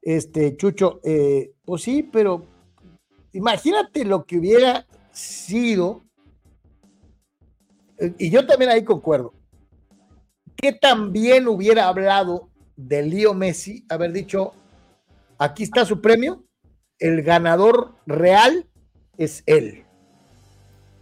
Este, 0.00 0.56
Chucho, 0.56 1.00
pues 1.64 1.82
sí, 1.82 2.04
pero 2.04 2.46
imagínate 3.32 4.04
lo 4.04 4.24
que 4.24 4.38
hubiera 4.38 4.86
sido, 5.10 6.04
y 8.18 8.30
yo 8.30 8.46
también 8.46 8.70
ahí 8.70 8.84
concuerdo, 8.84 9.32
que 10.54 10.74
también 10.74 11.48
hubiera 11.48 11.88
hablado 11.88 12.53
de 12.76 13.02
Leo 13.02 13.34
Messi, 13.34 13.84
haber 13.88 14.12
dicho, 14.12 14.52
aquí 15.38 15.62
está 15.62 15.84
su 15.84 16.00
premio, 16.00 16.44
el 16.98 17.22
ganador 17.22 17.94
real 18.06 18.68
es 19.16 19.42
él. 19.46 19.84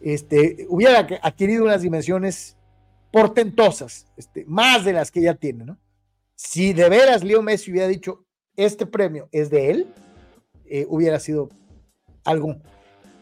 Este, 0.01 0.67
hubiera 0.69 1.07
adquirido 1.23 1.65
unas 1.65 1.83
dimensiones 1.83 2.57
portentosas, 3.13 4.07
este, 4.17 4.45
más 4.47 4.85
de 4.85 4.95
las 4.95 5.11
que 5.11 5.23
ya 5.23 5.35
tiene, 5.35 5.65
¿no? 5.65 5.79
Si 6.35 6.73
de 6.73 6.89
veras 6.89 7.23
Leo 7.23 7.43
Messi 7.43 7.71
hubiera 7.71 7.87
dicho, 7.87 8.25
este 8.57 8.87
premio 8.87 9.29
es 9.33 9.49
de 9.49 9.71
él, 9.71 9.87
eh, 10.65 10.87
hubiera 10.89 11.21
sido 11.21 11.51
algo 12.25 12.57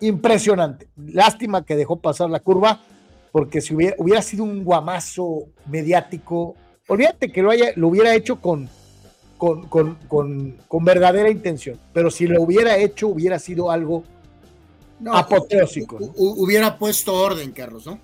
impresionante. 0.01 0.89
Lástima 0.97 1.65
que 1.65 1.77
dejó 1.77 2.01
pasar 2.01 2.31
la 2.31 2.41
curva, 2.41 2.81
porque 3.33 3.61
si 3.61 3.75
hubiera, 3.75 3.97
hubiera 3.99 4.23
sido 4.23 4.45
un 4.45 4.65
guamazo 4.65 5.51
mediático, 5.67 6.57
olvídate 6.91 7.31
que 7.33 7.43
lo, 7.43 7.51
haya, 7.51 7.73
lo 7.77 7.89
hubiera 7.89 8.15
hecho 8.15 8.41
con, 8.41 8.69
con, 9.39 9.69
con, 9.69 9.95
con, 10.09 10.57
con 10.69 10.85
verdadera 10.85 11.31
intención, 11.31 11.79
pero 11.93 12.11
si 12.11 12.27
lo 12.27 12.43
hubiera 12.43 12.77
hecho, 12.77 13.09
hubiera 13.09 13.39
sido 13.39 13.71
algo 13.71 14.05
No, 14.99 15.15
apoteósico. 15.15 15.99
hu- 15.99 16.13
hu- 16.15 16.35
Hubiera 16.45 16.79
puesto 16.79 17.15
orden, 17.15 17.53
Carlos, 17.53 17.87
¿no? 17.87 17.99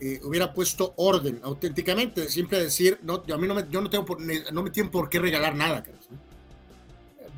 Eh, 0.00 0.18
hubiera 0.24 0.52
puesto 0.54 0.94
orden, 0.96 1.38
auténticamente, 1.42 2.28
siempre 2.30 2.58
decir, 2.62 2.98
no, 3.02 3.24
yo 3.26 3.34
a 3.34 3.38
mí 3.38 3.46
no 3.46 3.54
me, 3.54 3.66
yo 3.70 3.80
no 3.82 3.90
tengo 3.90 4.04
por, 4.06 4.18
no 4.20 4.62
me 4.62 4.70
tienen 4.70 4.90
por 4.90 5.08
qué 5.10 5.18
regalar 5.18 5.54
nada, 5.54 5.82
Carlos, 5.82 6.06
¿no? 6.10 6.18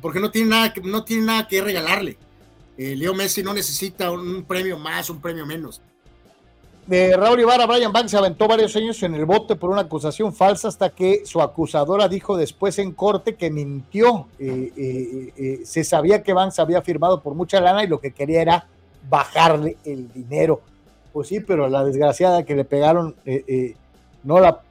porque 0.01 0.19
no 0.21 0.31
tiene 0.31 0.49
nada 0.49 0.73
que, 0.73 0.81
no 0.81 1.03
tiene 1.03 1.23
nada 1.25 1.47
que 1.47 1.61
regalarle. 1.61 2.17
Eh, 2.77 2.95
Leo 2.95 3.13
Messi 3.13 3.43
no 3.43 3.53
necesita 3.53 4.09
un 4.11 4.43
premio 4.45 4.79
más, 4.79 5.09
un 5.09 5.21
premio 5.21 5.45
menos. 5.45 5.81
De 6.85 7.15
Raúl 7.15 7.39
Ibarra, 7.39 7.65
Brian 7.65 7.93
Banks 7.93 8.11
se 8.11 8.17
aventó 8.17 8.47
varios 8.47 8.75
años 8.75 9.01
en 9.03 9.15
el 9.15 9.25
bote 9.25 9.55
por 9.55 9.69
una 9.69 9.81
acusación 9.81 10.33
falsa 10.33 10.67
hasta 10.67 10.89
que 10.89 11.25
su 11.25 11.41
acusadora 11.41 12.09
dijo 12.09 12.35
después 12.35 12.77
en 12.79 12.91
corte 12.91 13.35
que 13.35 13.49
mintió. 13.49 14.27
Eh, 14.37 14.71
eh, 14.75 15.33
eh, 15.37 15.61
se 15.63 15.83
sabía 15.83 16.23
que 16.23 16.33
Banks 16.33 16.59
había 16.59 16.81
firmado 16.81 17.21
por 17.21 17.35
mucha 17.35 17.61
lana 17.61 17.83
y 17.83 17.87
lo 17.87 17.99
que 17.99 18.11
quería 18.11 18.41
era 18.41 18.67
bajarle 19.09 19.77
el 19.85 20.11
dinero. 20.11 20.61
Pues 21.13 21.29
sí, 21.29 21.39
pero 21.39 21.69
la 21.69 21.85
desgraciada 21.85 22.43
que 22.43 22.55
le 22.55 22.65
pegaron, 22.65 23.15
no 24.23 24.39
la, 24.39 24.61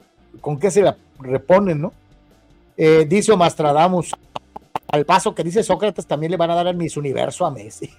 ¿con 0.41 0.58
qué 0.58 0.70
se 0.70 0.82
la 0.82 0.97
reponen, 1.18 1.81
no? 1.81 1.92
Dice 2.76 3.36
Mastradamus, 3.36 4.12
al 4.89 5.07
paso 5.07 5.34
que 5.34 5.44
dice 5.44 5.62
Sócrates, 5.62 6.07
también 6.07 6.32
le 6.32 6.36
van 6.36 6.50
a 6.50 6.57
dar 6.57 6.66
el 6.66 6.76
Miss 6.76 6.97
Universo 6.97 7.47
a 7.47 7.50
Messi. 7.52 7.91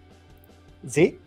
¿Sí? 0.88 1.18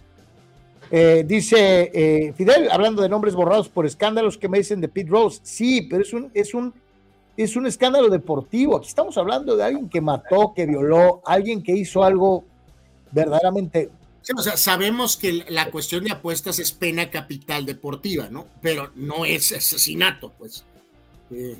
Eh, 0.93 1.23
dice 1.25 1.89
eh, 1.93 2.33
Fidel, 2.33 2.69
hablando 2.69 3.01
de 3.01 3.07
nombres 3.07 3.33
borrados 3.33 3.69
por 3.69 3.85
escándalos 3.85 4.37
que 4.37 4.49
me 4.49 4.57
dicen 4.57 4.81
de 4.81 4.89
Pete 4.89 5.09
Rose. 5.09 5.39
Sí, 5.41 5.83
pero 5.89 6.01
es 6.03 6.11
un, 6.11 6.29
es 6.33 6.53
un, 6.53 6.73
es 7.37 7.55
un 7.55 7.65
escándalo 7.65 8.09
deportivo. 8.09 8.75
Aquí 8.75 8.89
estamos 8.89 9.17
hablando 9.17 9.55
de 9.55 9.63
alguien 9.63 9.87
que 9.87 10.01
mató, 10.01 10.53
que 10.53 10.65
violó, 10.65 11.21
alguien 11.25 11.63
que 11.63 11.71
hizo 11.71 12.03
algo 12.03 12.43
verdaderamente. 13.11 13.89
Sí, 14.21 14.33
o 14.37 14.41
sea, 14.41 14.57
sabemos 14.57 15.15
que 15.15 15.45
la 15.47 15.71
cuestión 15.71 16.03
de 16.03 16.11
apuestas 16.11 16.59
es 16.59 16.73
pena 16.73 17.09
capital 17.09 17.65
deportiva, 17.65 18.27
¿no? 18.29 18.45
Pero 18.61 18.91
no 18.95 19.25
es 19.25 19.53
asesinato, 19.53 20.33
pues. 20.37 20.65
Eh, 21.31 21.57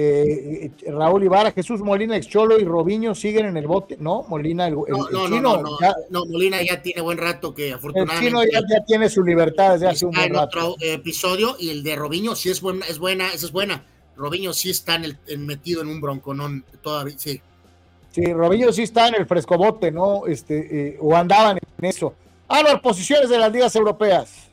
eh, 0.00 0.70
eh, 0.84 0.90
Raúl 0.90 1.24
Ibarra, 1.24 1.52
Jesús 1.52 1.80
Molina, 1.80 2.16
Excholo 2.16 2.58
y 2.58 2.64
Robiño 2.64 3.14
siguen 3.14 3.46
en 3.46 3.56
el 3.56 3.66
bote. 3.66 3.96
No, 4.00 4.24
Molina, 4.28 4.66
el, 4.68 4.74
el- 4.86 4.92
no, 4.92 5.08
el 5.08 5.12
no, 5.14 5.28
no, 5.28 5.28
chino, 5.28 5.56
no, 5.56 5.62
no, 5.62 5.80
ya- 5.80 5.94
no, 6.10 6.24
Molina 6.26 6.62
ya 6.62 6.80
tiene 6.82 7.00
buen 7.02 7.18
rato 7.18 7.54
que 7.54 7.68
el 7.68 7.74
afortunadamente 7.74 8.26
chino 8.26 8.42
ya, 8.44 8.60
ya 8.68 8.84
tiene 8.84 9.08
su 9.08 9.22
libertad 9.22 9.72
desde 9.74 9.88
hace 9.88 10.06
un 10.06 10.12
buen 10.12 10.26
en 10.26 10.34
rato. 10.34 10.72
otro 10.74 10.76
episodio 10.80 11.56
y 11.58 11.70
el 11.70 11.82
de 11.82 11.96
Robinho 11.96 12.34
sí 12.34 12.50
es 12.50 12.60
buena, 12.60 12.86
es 12.86 12.98
buena, 12.98 13.28
esa 13.32 13.46
es 13.46 13.52
buena. 13.52 13.84
Robinho 14.16 14.52
sí 14.52 14.70
está 14.70 14.96
en 14.96 15.04
el, 15.04 15.18
en- 15.26 15.46
metido 15.46 15.82
en 15.82 15.88
un 15.88 16.00
bronconón 16.00 16.64
todavía, 16.82 17.14
sí. 17.18 17.40
Sí, 18.12 18.32
Robinho 18.32 18.72
sí 18.72 18.82
está 18.82 19.08
en 19.08 19.14
el 19.14 19.26
frescobote, 19.26 19.92
¿no? 19.92 20.26
Este, 20.26 20.88
eh, 20.94 20.98
o 21.00 21.14
andaban 21.16 21.58
en 21.78 21.84
eso. 21.84 22.12
Ah, 22.48 22.62
las 22.62 22.80
posiciones 22.80 23.30
de 23.30 23.38
las 23.38 23.52
ligas 23.52 23.74
europeas. 23.76 24.49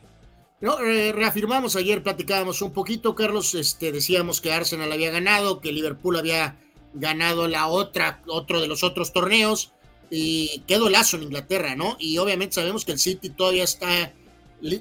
No, 0.59 0.77
reafirmamos 0.77 1.75
ayer, 1.75 2.01
platicábamos 2.01 2.61
un 2.63 2.73
poquito, 2.73 3.13
Carlos, 3.13 3.53
este, 3.53 3.91
decíamos 3.91 4.41
que 4.41 4.51
Arsenal 4.51 4.91
había 4.91 5.11
ganado, 5.11 5.61
que 5.61 5.71
Liverpool 5.71 6.17
había 6.17 6.57
ganado 6.93 7.47
la 7.47 7.67
otra, 7.67 8.23
otro 8.25 8.59
de 8.59 8.67
los 8.67 8.83
otros 8.83 9.13
torneos, 9.13 9.71
y 10.09 10.63
quedó 10.67 10.89
lazo 10.89 11.17
en 11.17 11.23
Inglaterra, 11.23 11.75
¿no? 11.75 11.95
Y 11.99 12.17
obviamente 12.17 12.55
sabemos 12.55 12.85
que 12.85 12.93
el 12.93 12.99
City 12.99 13.29
todavía 13.29 13.63
está, 13.63 14.13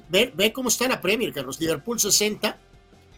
ve, 0.09 0.31
ve 0.33 0.51
cómo 0.51 0.69
está 0.69 0.87
la 0.87 0.99
Premier, 0.99 1.31
Carlos, 1.31 1.59
Liverpool 1.59 1.99
60, 1.99 2.57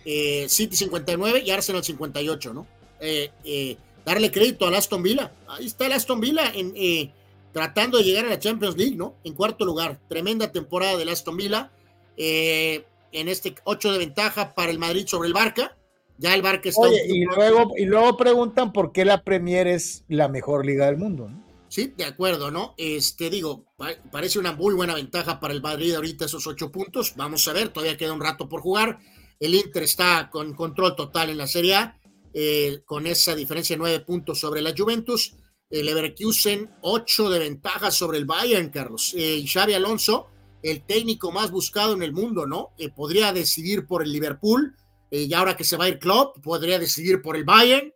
eh, 0.05 0.45
City 0.49 0.75
59 0.75 1.43
y 1.45 1.51
Arsenal 1.51 1.83
58, 1.83 2.53
¿no? 2.53 2.67
Eh, 2.99 3.31
eh, 3.45 3.77
darle 4.05 4.31
crédito 4.31 4.67
al 4.67 4.75
Aston 4.75 5.01
Villa, 5.01 5.31
ahí 5.47 5.65
está 5.65 5.85
el 5.85 5.93
Aston 5.93 6.19
Villa 6.19 6.51
en, 6.53 6.73
eh, 6.75 7.11
tratando 7.53 7.97
de 7.97 8.03
llegar 8.03 8.25
a 8.25 8.29
la 8.29 8.39
Champions 8.39 8.75
League, 8.75 8.95
¿no? 8.95 9.15
En 9.23 9.33
cuarto 9.33 9.63
lugar, 9.63 9.99
tremenda 10.09 10.51
temporada 10.51 10.97
del 10.97 11.09
Aston 11.09 11.37
Villa, 11.37 11.71
eh, 12.19 12.85
en 13.11 13.27
este 13.29 13.55
8 13.63 13.91
de 13.93 13.97
ventaja 13.97 14.53
para 14.53 14.69
el 14.71 14.77
Madrid 14.77 15.07
sobre 15.07 15.27
el 15.27 15.33
Barca. 15.33 15.75
Ya 16.17 16.35
el 16.35 16.41
Barca 16.41 16.67
está. 16.69 16.81
Oye, 16.81 17.01
y 17.07 17.23
luego, 17.23 17.71
y 17.77 17.85
luego 17.85 18.17
preguntan 18.17 18.73
por 18.73 18.91
qué 18.91 19.05
la 19.05 19.23
Premier 19.23 19.65
es 19.67 20.03
la 20.09 20.27
mejor 20.27 20.65
liga 20.65 20.85
del 20.85 20.97
mundo, 20.97 21.29
¿no? 21.29 21.47
Sí, 21.69 21.93
de 21.95 22.03
acuerdo, 22.05 22.51
¿no? 22.51 22.73
Este, 22.77 23.29
digo, 23.29 23.63
pa- 23.77 23.95
parece 24.11 24.37
una 24.37 24.51
muy 24.51 24.73
buena 24.73 24.95
ventaja 24.95 25.39
para 25.39 25.53
el 25.53 25.61
Madrid 25.61 25.93
ahorita 25.95 26.25
esos 26.25 26.45
ocho 26.45 26.71
puntos. 26.71 27.13
Vamos 27.15 27.47
a 27.47 27.53
ver, 27.53 27.69
todavía 27.69 27.95
queda 27.95 28.11
un 28.11 28.19
rato 28.21 28.49
por 28.49 28.59
jugar. 28.61 28.99
El 29.39 29.55
Inter 29.55 29.83
está 29.83 30.29
con 30.31 30.53
control 30.55 30.95
total 30.95 31.29
en 31.29 31.37
la 31.37 31.47
Serie 31.47 31.75
A. 31.75 31.95
eh, 32.33 32.81
con 32.85 33.07
esa 33.07 33.33
diferencia 33.33 33.75
de 33.75 33.79
nueve 33.79 33.99
puntos 34.01 34.39
sobre 34.39 34.61
la 34.61 34.73
Juventus. 34.77 35.35
El 35.69 35.85
Leverkusen, 35.85 36.69
ocho 36.81 37.29
de 37.29 37.39
ventaja 37.39 37.89
sobre 37.91 38.17
el 38.17 38.25
Bayern, 38.25 38.69
Carlos. 38.69 39.13
Eh, 39.15 39.35
y 39.37 39.47
Xavi 39.47 39.73
Alonso, 39.73 40.27
el 40.63 40.81
técnico 40.81 41.31
más 41.31 41.51
buscado 41.51 41.93
en 41.93 42.03
el 42.03 42.13
mundo, 42.13 42.45
¿no? 42.45 42.71
Eh, 42.77 42.89
podría 42.89 43.33
decidir 43.33 43.85
por 43.85 44.03
el 44.03 44.11
Liverpool, 44.11 44.75
y 45.11 45.33
ahora 45.33 45.57
que 45.57 45.63
se 45.63 45.75
va 45.75 45.85
a 45.85 45.89
ir 45.89 45.97
Klopp, 45.97 46.37
podría 46.43 46.77
decidir 46.77 47.19
por 47.23 47.35
el 47.35 47.43
Bayern. 47.43 47.91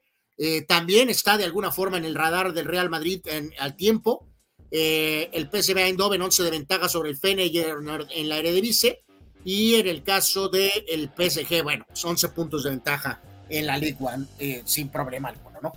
también 0.68 1.12
está 1.12 1.38
de 1.38 1.44
alguna 1.44 1.72
forma 1.72 1.98
en 1.98 2.06
el 2.06 2.16
radar 2.16 2.54
del 2.54 2.66
Real 2.66 2.90
Madrid 2.90 3.22
al 3.60 3.76
tiempo. 3.76 4.28
el 4.72 5.48
PSV 5.48 5.78
Eindhoven, 5.78 6.24
11 6.24 6.42
de 6.42 6.50
ventaja 6.50 6.90
sobre 6.90 7.12
el 7.12 7.18
Feyenoord 7.18 8.08
en 8.10 8.30
la 8.30 8.40
Eredivisie. 8.40 9.04
Y 9.46 9.76
en 9.76 9.88
el 9.88 10.02
caso 10.02 10.50
del 10.50 10.72
el 10.88 11.12
PSG, 11.16 11.62
bueno, 11.62 11.86
pues 11.88 12.04
11 12.04 12.30
puntos 12.30 12.64
de 12.64 12.72
ventaja 12.72 13.22
en 13.50 13.68
la 13.68 13.78
League 13.78 13.98
One 14.00 14.26
eh, 14.40 14.62
sin 14.66 14.90
problema 14.90 15.30
alguno, 15.30 15.60
¿no? 15.62 15.74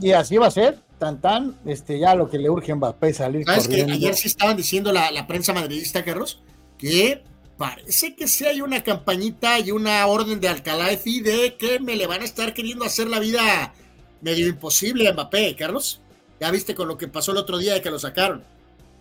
Y 0.00 0.12
así 0.12 0.36
va 0.36 0.46
a 0.46 0.50
ser, 0.50 0.78
tan 0.98 1.20
tan, 1.20 1.58
este, 1.64 1.98
ya 1.98 2.14
lo 2.14 2.28
que 2.28 2.38
le 2.38 2.50
urge 2.50 2.72
a 2.72 2.76
Mbappé 2.76 3.14
salir 3.14 3.44
¿Sabes 3.44 3.68
que 3.68 3.82
ayer 3.82 4.14
sí 4.14 4.28
estaban 4.28 4.56
diciendo 4.56 4.92
la, 4.92 5.10
la, 5.10 5.26
prensa 5.26 5.52
madridista, 5.52 6.04
Carlos, 6.04 6.40
que 6.76 7.22
parece 7.56 8.14
que 8.14 8.28
sí 8.28 8.46
hay 8.46 8.60
una 8.60 8.82
campañita 8.82 9.58
y 9.58 9.70
una 9.70 10.06
orden 10.06 10.40
de 10.40 10.48
Alcalá 10.48 10.88
de 10.88 11.56
que 11.58 11.80
me 11.80 11.96
le 11.96 12.06
van 12.06 12.22
a 12.22 12.24
estar 12.24 12.54
queriendo 12.54 12.84
hacer 12.84 13.08
la 13.08 13.18
vida 13.18 13.74
medio 14.20 14.46
imposible 14.46 15.08
a 15.08 15.12
Mbappé, 15.12 15.56
Carlos. 15.56 16.00
Ya 16.40 16.50
viste 16.50 16.74
con 16.74 16.88
lo 16.88 16.96
que 16.96 17.08
pasó 17.08 17.32
el 17.32 17.38
otro 17.38 17.58
día 17.58 17.74
de 17.74 17.82
que 17.82 17.90
lo 17.90 17.98
sacaron. 17.98 18.44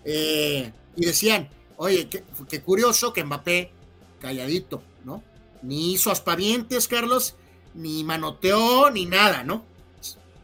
Eh, 0.06 0.72
y 0.96 1.06
decían, 1.06 1.50
oye, 1.78 2.08
qué, 2.10 2.24
qué 2.50 2.62
curioso 2.62 3.14
que 3.14 3.24
Mbappé, 3.24 3.72
calladito, 4.20 4.82
¿no? 5.06 5.24
Ni 5.62 5.94
hizo 5.94 6.12
aspavientes, 6.12 6.88
Carlos, 6.88 7.36
ni 7.76 8.04
manoteó, 8.04 8.90
ni 8.90 9.06
nada, 9.06 9.44
¿no? 9.44 9.64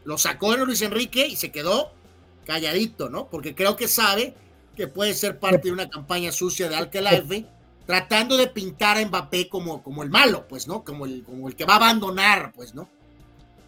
Lo 0.04 0.18
sacó 0.18 0.56
Luis 0.56 0.82
Enrique 0.82 1.26
y 1.26 1.36
se 1.36 1.50
quedó 1.50 1.92
calladito, 2.44 3.08
¿no? 3.08 3.26
Porque 3.26 3.54
creo 3.54 3.76
que 3.76 3.88
sabe 3.88 4.34
que 4.76 4.88
puede 4.88 5.14
ser 5.14 5.38
parte 5.38 5.68
de 5.68 5.72
una 5.72 5.88
campaña 5.88 6.32
sucia 6.32 6.68
de 6.68 6.76
Alcalaife, 6.76 7.46
tratando 7.86 8.36
de 8.36 8.48
pintar 8.48 8.96
a 8.96 9.04
Mbappé 9.04 9.48
como, 9.48 9.82
como 9.82 10.02
el 10.02 10.10
malo, 10.10 10.46
pues, 10.48 10.66
¿no? 10.66 10.84
Como 10.84 11.06
el, 11.06 11.22
como 11.24 11.48
el 11.48 11.54
que 11.54 11.64
va 11.64 11.74
a 11.74 11.76
abandonar, 11.76 12.52
pues, 12.54 12.74
¿no? 12.74 12.88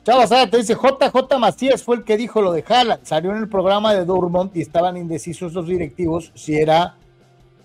Chava 0.05 0.27
Sara 0.27 0.49
te 0.49 0.59
dice, 0.59 0.75
JJ 0.75 1.37
Macías 1.39 1.83
fue 1.83 1.97
el 1.97 2.05
que 2.05 2.17
dijo 2.17 2.41
lo 2.41 2.53
de 2.53 2.65
Haaland. 2.67 3.05
Salió 3.05 3.33
en 3.33 3.39
el 3.39 3.49
programa 3.49 3.93
de 3.93 4.05
Dortmund 4.05 4.53
y 4.55 4.61
estaban 4.61 4.97
indecisos 4.97 5.53
los 5.53 5.67
directivos 5.67 6.31
si 6.35 6.57
era 6.57 6.95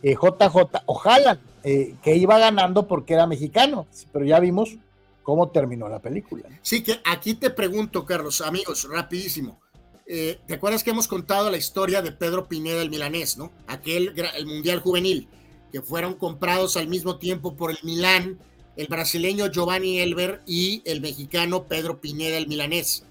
eh, 0.01 0.16
JJ 0.16 0.82
o 0.88 1.01
Haaland, 1.03 1.40
eh, 1.64 1.93
que 2.01 2.16
iba 2.16 2.40
ganando 2.40 2.88
porque 2.88 3.14
era 3.14 3.27
mexicano. 3.27 3.85
Pero 4.11 4.25
ya 4.25 4.40
vimos 4.40 4.75
cómo 5.24 5.50
terminó 5.50 5.88
la 5.90 6.00
película. 6.00 6.43
Sí, 6.61 6.83
que 6.83 7.00
aquí 7.06 7.33
te 7.33 7.50
pregunto, 7.50 8.06
Carlos, 8.06 8.41
amigos, 8.41 8.88
rapidísimo. 8.90 9.59
Eh, 10.06 10.40
¿Te 10.45 10.56
acuerdas 10.56 10.83
que 10.83 10.90
hemos 10.90 11.08
contado 11.08 11.50
la 11.50 11.58
historia 11.58 12.01
de 12.01 12.11
Pedro 12.11 12.48
Pineda, 12.48 12.82
el 12.82 12.90
milanés, 12.90 13.38
¿no? 13.38 13.51
Aquel, 13.67 14.14
el 14.35 14.45
Mundial 14.45 14.80
Juvenil, 14.80 15.27
que 15.72 15.82
fueron 15.82 16.16
comprados 16.16 16.75
al 16.75 16.88
mismo 16.88 17.17
tiempo 17.17 17.56
por 17.56 17.72
el 17.72 17.80
Milán, 17.83 18.40
el 18.75 18.88
brasileño 18.88 19.48
Giovanni 19.48 20.00
Elber 20.00 20.41
y 20.45 20.82
el 20.85 21.01
mexicano 21.01 21.64
Pedro 21.64 22.01
Pineda, 22.01 22.38
el 22.38 22.48
milanés. 22.48 23.06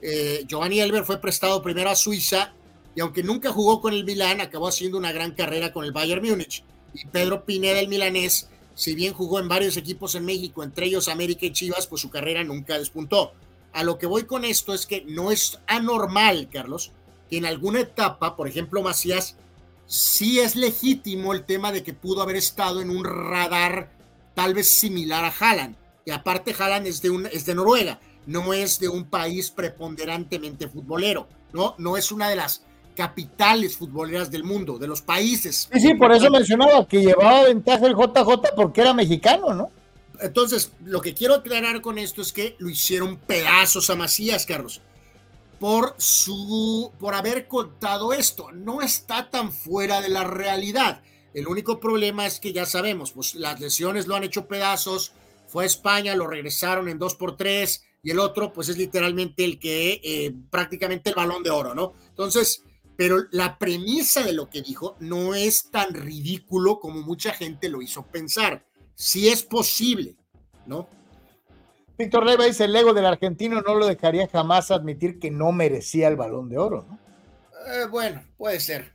Eh, 0.00 0.44
Giovanni 0.46 0.80
Elber 0.80 1.04
fue 1.04 1.20
prestado 1.20 1.62
primero 1.62 1.90
a 1.90 1.96
Suiza 1.96 2.52
y 2.94 3.00
aunque 3.00 3.22
nunca 3.22 3.52
jugó 3.52 3.80
con 3.80 3.94
el 3.94 4.04
Milán, 4.04 4.40
acabó 4.40 4.68
haciendo 4.68 4.98
una 4.98 5.12
gran 5.12 5.32
carrera 5.32 5.72
con 5.72 5.84
el 5.84 5.92
Bayern 5.92 6.24
Múnich. 6.24 6.64
Y 6.94 7.06
Pedro 7.06 7.44
Pineda, 7.44 7.78
el 7.78 7.88
milanés, 7.88 8.48
si 8.78 8.94
bien 8.94 9.12
jugó 9.12 9.40
en 9.40 9.48
varios 9.48 9.76
equipos 9.76 10.14
en 10.14 10.24
México, 10.24 10.62
entre 10.62 10.86
ellos 10.86 11.08
América 11.08 11.44
y 11.44 11.52
Chivas, 11.52 11.88
pues 11.88 12.00
su 12.00 12.10
carrera 12.10 12.44
nunca 12.44 12.78
despuntó. 12.78 13.32
A 13.72 13.82
lo 13.82 13.98
que 13.98 14.06
voy 14.06 14.22
con 14.22 14.44
esto 14.44 14.72
es 14.72 14.86
que 14.86 15.04
no 15.04 15.32
es 15.32 15.58
anormal, 15.66 16.48
Carlos, 16.48 16.92
que 17.28 17.38
en 17.38 17.44
alguna 17.44 17.80
etapa, 17.80 18.36
por 18.36 18.46
ejemplo, 18.46 18.80
Macías, 18.80 19.34
sí 19.86 20.38
es 20.38 20.54
legítimo 20.54 21.32
el 21.32 21.44
tema 21.44 21.72
de 21.72 21.82
que 21.82 21.92
pudo 21.92 22.22
haber 22.22 22.36
estado 22.36 22.80
en 22.80 22.90
un 22.90 23.04
radar 23.04 23.90
tal 24.34 24.54
vez 24.54 24.70
similar 24.70 25.24
a 25.24 25.34
Haaland. 25.36 25.74
Y 26.04 26.12
aparte, 26.12 26.54
Haaland 26.56 26.86
es 26.86 27.02
de, 27.02 27.10
un, 27.10 27.26
es 27.26 27.46
de 27.46 27.56
Noruega, 27.56 27.98
no 28.26 28.54
es 28.54 28.78
de 28.78 28.88
un 28.88 29.06
país 29.10 29.50
preponderantemente 29.50 30.68
futbolero, 30.68 31.26
¿no? 31.52 31.74
No 31.78 31.96
es 31.96 32.12
una 32.12 32.28
de 32.28 32.36
las 32.36 32.62
capitales 32.98 33.76
futboleras 33.76 34.28
del 34.28 34.42
mundo, 34.42 34.76
de 34.76 34.88
los 34.88 35.02
países. 35.02 35.68
Sí, 35.72 35.78
sí, 35.78 35.94
por 35.94 36.10
eso 36.10 36.28
mencionaba 36.32 36.84
que 36.88 37.00
llevaba 37.00 37.44
ventaja 37.44 37.86
el 37.86 37.94
JJ 37.94 38.56
porque 38.56 38.80
era 38.80 38.92
mexicano, 38.92 39.54
¿no? 39.54 39.70
Entonces, 40.20 40.72
lo 40.84 41.00
que 41.00 41.14
quiero 41.14 41.34
aclarar 41.34 41.80
con 41.80 41.96
esto 41.96 42.22
es 42.22 42.32
que 42.32 42.56
lo 42.58 42.68
hicieron 42.68 43.16
pedazos 43.18 43.88
a 43.88 43.94
Macías, 43.94 44.46
Carlos, 44.46 44.80
por 45.60 45.94
su, 45.98 46.90
por 46.98 47.14
haber 47.14 47.46
contado 47.46 48.12
esto. 48.12 48.50
No 48.50 48.82
está 48.82 49.30
tan 49.30 49.52
fuera 49.52 50.00
de 50.00 50.08
la 50.08 50.24
realidad. 50.24 51.00
El 51.34 51.46
único 51.46 51.78
problema 51.78 52.26
es 52.26 52.40
que 52.40 52.52
ya 52.52 52.66
sabemos, 52.66 53.12
pues 53.12 53.36
las 53.36 53.60
lesiones 53.60 54.08
lo 54.08 54.16
han 54.16 54.24
hecho 54.24 54.48
pedazos. 54.48 55.12
Fue 55.46 55.62
a 55.62 55.66
España, 55.68 56.16
lo 56.16 56.26
regresaron 56.26 56.88
en 56.88 56.98
dos 56.98 57.14
por 57.14 57.36
tres 57.36 57.84
y 58.02 58.10
el 58.10 58.18
otro, 58.18 58.52
pues 58.52 58.68
es 58.68 58.76
literalmente 58.76 59.44
el 59.44 59.60
que 59.60 60.00
eh, 60.02 60.34
prácticamente 60.50 61.10
el 61.10 61.14
balón 61.16 61.44
de 61.44 61.50
oro, 61.50 61.76
¿no? 61.76 61.92
Entonces, 62.08 62.64
pero 62.98 63.18
la 63.30 63.58
premisa 63.58 64.24
de 64.24 64.32
lo 64.32 64.50
que 64.50 64.60
dijo 64.60 64.96
no 64.98 65.36
es 65.36 65.70
tan 65.70 65.94
ridículo 65.94 66.80
como 66.80 67.00
mucha 67.00 67.32
gente 67.32 67.68
lo 67.68 67.80
hizo 67.80 68.04
pensar. 68.04 68.64
Sí 68.96 69.28
es 69.28 69.44
posible, 69.44 70.16
¿no? 70.66 70.88
Víctor 71.96 72.26
Leiva 72.26 72.44
dice, 72.44 72.64
el 72.64 72.74
ego 72.74 72.92
del 72.92 73.06
argentino 73.06 73.62
no 73.62 73.76
lo 73.76 73.86
dejaría 73.86 74.26
jamás 74.26 74.72
admitir 74.72 75.20
que 75.20 75.30
no 75.30 75.52
merecía 75.52 76.08
el 76.08 76.16
balón 76.16 76.48
de 76.48 76.58
oro, 76.58 76.86
¿no? 76.88 76.98
Eh, 77.72 77.86
bueno, 77.88 78.20
puede 78.36 78.58
ser, 78.58 78.92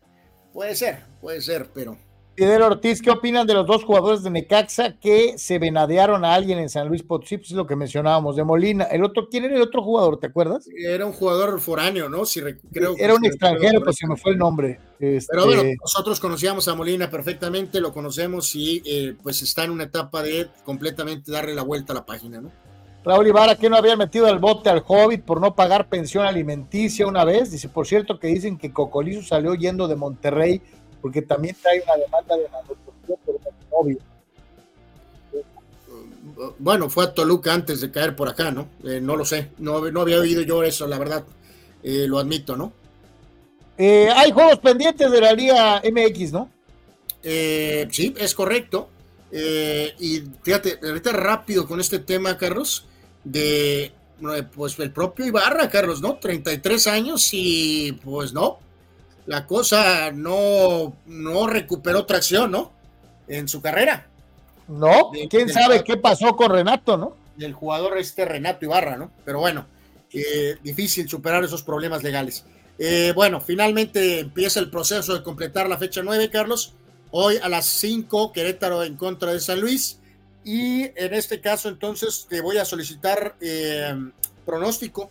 puede 0.51 0.75
ser, 0.75 1.06
puede 1.22 1.40
ser, 1.40 1.72
pero 1.73 1.98
Fidel 2.35 2.63
Ortiz, 2.63 2.99
¿qué 2.99 3.11
opinan 3.11 3.45
de 3.45 3.53
los 3.53 3.67
dos 3.67 3.83
jugadores 3.83 4.23
de 4.23 4.31
Necaxa 4.31 4.97
que 4.99 5.37
se 5.37 5.59
venadearon 5.59 6.25
a 6.25 6.33
alguien 6.33 6.57
en 6.57 6.67
San 6.67 6.87
Luis 6.87 7.03
Potosí? 7.03 7.37
Pues 7.37 7.51
es 7.51 7.55
lo 7.55 7.67
que 7.67 7.75
mencionábamos 7.75 8.35
de 8.35 8.43
Molina. 8.43 8.85
El 8.85 9.03
otro, 9.03 9.29
¿quién 9.29 9.45
era 9.45 9.55
el 9.55 9.61
otro 9.61 9.83
jugador? 9.83 10.19
¿Te 10.19 10.27
acuerdas? 10.27 10.67
Era 10.75 11.05
un 11.05 11.13
jugador 11.13 11.61
foráneo, 11.61 12.09
¿no? 12.09 12.25
Si 12.25 12.41
creo 12.71 12.95
era 12.97 13.13
un 13.13 13.23
extranjero, 13.23 13.83
pues 13.83 13.97
se 13.97 14.07
me 14.07 14.15
fue 14.15 14.31
el 14.31 14.39
nombre. 14.39 14.79
Este... 14.99 15.27
Pero 15.29 15.45
bueno, 15.45 15.63
nosotros 15.79 16.19
conocíamos 16.19 16.67
a 16.67 16.73
Molina 16.73 17.07
perfectamente, 17.07 17.79
lo 17.79 17.93
conocemos 17.93 18.55
y 18.55 18.81
eh, 18.83 19.15
pues 19.21 19.43
está 19.43 19.65
en 19.65 19.71
una 19.71 19.83
etapa 19.83 20.23
de 20.23 20.47
completamente 20.65 21.31
darle 21.31 21.53
la 21.53 21.61
vuelta 21.61 21.93
a 21.93 21.97
la 21.97 22.05
página, 22.05 22.41
¿no? 22.41 22.51
Raúl 23.05 23.27
Ibarra, 23.27 23.57
que 23.57 23.69
no 23.69 23.75
había 23.75 23.97
metido 23.97 24.27
al 24.27 24.39
bote 24.39 24.69
al 24.69 24.81
Hobbit 24.87 25.23
por 25.23 25.41
no 25.41 25.55
pagar 25.55 25.89
pensión 25.89 26.25
alimenticia 26.25 27.05
una 27.05 27.25
vez. 27.25 27.51
Dice, 27.51 27.67
por 27.67 27.85
cierto, 27.85 28.17
que 28.17 28.27
dicen 28.27 28.57
que 28.57 28.71
Cocolizo 28.71 29.21
salió 29.23 29.55
yendo 29.55 29.89
de 29.89 29.97
Monterrey 29.97 30.61
porque 31.03 31.22
también 31.22 31.53
trae 31.61 31.83
una 31.83 31.98
demanda 31.98 32.38
de 32.38 32.48
malnutrición 32.48 33.19
por 33.25 33.35
novio. 33.69 33.98
Bueno, 36.57 36.90
fue 36.90 37.03
a 37.03 37.14
Toluca 37.14 37.53
antes 37.53 37.82
de 37.82 37.91
caer 37.91 38.15
por 38.15 38.30
acá, 38.30 38.51
¿no? 38.51 38.69
Eh, 38.85 39.01
no 39.01 39.17
lo 39.17 39.25
sé, 39.25 39.49
no, 39.57 39.91
no, 39.91 39.99
había 39.99 40.17
oído 40.17 40.41
yo 40.43 40.64
eso, 40.64 40.88
la 40.88 40.98
verdad, 40.98 41.25
eh, 41.83 42.06
lo 42.07 42.19
admito, 42.19 42.56
¿no? 42.56 42.72
Eh, 43.77 44.09
hay 44.15 44.32
juegos 44.32 44.59
pendientes 44.59 45.11
de 45.11 45.19
la 45.19 45.33
Liga 45.33 45.82
MX, 45.83 46.32
¿no? 46.32 46.49
sí, 47.22 48.14
es 48.17 48.33
correcto. 48.33 48.90
y 49.30 50.23
fíjate, 50.41 50.80
ahorita 50.82 51.11
rápido 51.11 51.67
con 51.67 51.82
este 51.82 51.99
tema, 51.99 52.38
Carlos, 52.38 52.85
de 53.25 53.91
pues 54.56 54.80
el 54.80 54.91
propio 54.91 55.25
Ibarra, 55.25 55.69
Carlos, 55.69 55.99
¿no? 55.99 56.15
33 56.15 56.88
años 56.88 57.30
y 57.33 57.91
pues 57.91 58.32
no, 58.32 58.59
la 59.26 59.45
cosa 59.45 60.11
no, 60.11 60.93
no 61.06 61.48
recuperó 61.48 62.06
tracción, 62.06 62.52
¿no? 62.52 62.72
En 63.27 63.48
su 63.48 63.61
carrera. 63.61 64.08
No, 64.68 65.11
quién 65.30 65.50
sabe 65.50 65.84
qué 65.84 65.98
pasó 65.98 66.35
con 66.35 66.52
Renato, 66.52 66.98
¿no? 66.98 67.16
El 67.40 67.53
jugador 67.53 67.98
este 67.98 68.26
Renato 68.26 68.66
Ibarra, 68.66 68.98
¿no? 68.98 69.11
Pero 69.26 69.40
bueno, 69.40 69.66
eh, 70.11 70.58
difícil 70.61 71.08
superar 71.10 71.43
esos 71.43 71.64
problemas 71.64 72.03
legales. 72.03 72.45
Eh, 72.77 73.14
bueno, 73.16 73.40
finalmente 73.40 74.19
empieza 74.19 74.60
el 74.60 74.69
proceso 74.69 75.14
de 75.14 75.24
completar 75.24 75.69
la 75.69 75.77
fecha 75.77 76.02
9, 76.03 76.30
Carlos. 76.30 76.74
Hoy 77.11 77.38
a 77.42 77.50
las 77.50 77.66
5, 77.66 78.32
Querétaro 78.34 78.84
en 78.84 78.95
contra 78.95 79.34
de 79.34 79.40
San 79.40 79.60
Luis. 79.61 80.00
Y 80.43 80.84
en 80.84 81.14
este 81.14 81.40
caso, 81.40 81.69
entonces, 81.69 82.26
te 82.30 82.42
voy 82.42 82.58
a 82.58 82.66
solicitar 82.66 83.35
eh, 83.40 83.95
pronóstico 84.45 85.10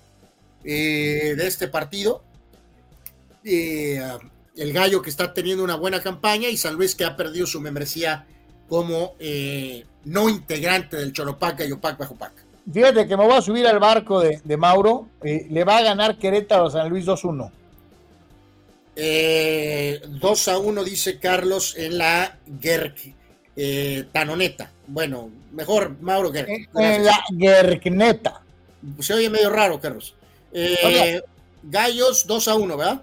de 0.63 1.47
este 1.47 1.67
partido 1.67 2.23
eh, 3.45 4.01
el 4.57 4.73
Gallo 4.73 5.03
que 5.03 5.11
está 5.11 5.33
teniendo 5.33 5.65
una 5.65 5.77
buena 5.77 6.03
campaña 6.03 6.49
y 6.49 6.57
San 6.57 6.75
Luis 6.75 6.95
que 6.95 7.05
ha 7.05 7.17
perdido 7.17 7.47
su 7.47 7.61
membresía 7.61 8.27
como 8.69 9.15
eh, 9.19 9.85
no 10.05 10.29
integrante 10.29 10.97
del 10.97 11.13
Cholopaca 11.13 11.65
y 11.65 11.73
Opac 11.73 11.99
bajo 11.99 12.15
Pac. 12.15 12.33
Fíjate 12.73 13.09
que 13.09 13.17
me 13.17 13.25
voy 13.25 13.35
a 13.35 13.43
subir 13.43 13.67
al 13.67 13.79
barco 13.79 14.21
de, 14.21 14.57
Mauro. 14.57 15.09
Eh, 15.23 15.47
le 15.51 15.65
va 15.65 15.79
a 15.79 15.83
ganar 15.83 16.19
Querétaro 16.19 16.67
a 16.67 16.71
San 16.71 16.89
Luis 16.89 17.05
2-1. 17.07 17.51
2 20.09 20.49
a 20.49 20.59
1 20.59 20.85
dice 20.85 21.19
Carlos 21.19 21.75
en 21.77 21.99
la 21.99 22.39
Gerk 22.61 23.15
Tanoneta. 24.13 24.71
Bueno, 24.87 25.31
mejor 25.53 25.97
Mauro 26.01 26.33
Gerk. 26.33 26.49
En 26.75 27.05
la 27.05 27.19
Gerkneta. 27.39 28.43
Se 29.01 29.15
oye 29.15 29.31
medio 29.31 29.51
raro, 29.51 29.81
Carlos. 29.81 30.15
Eh, 30.53 31.23
Gallos 31.63 32.27
2 32.27 32.49
a 32.49 32.55
1, 32.57 32.77
¿verdad? 32.77 33.03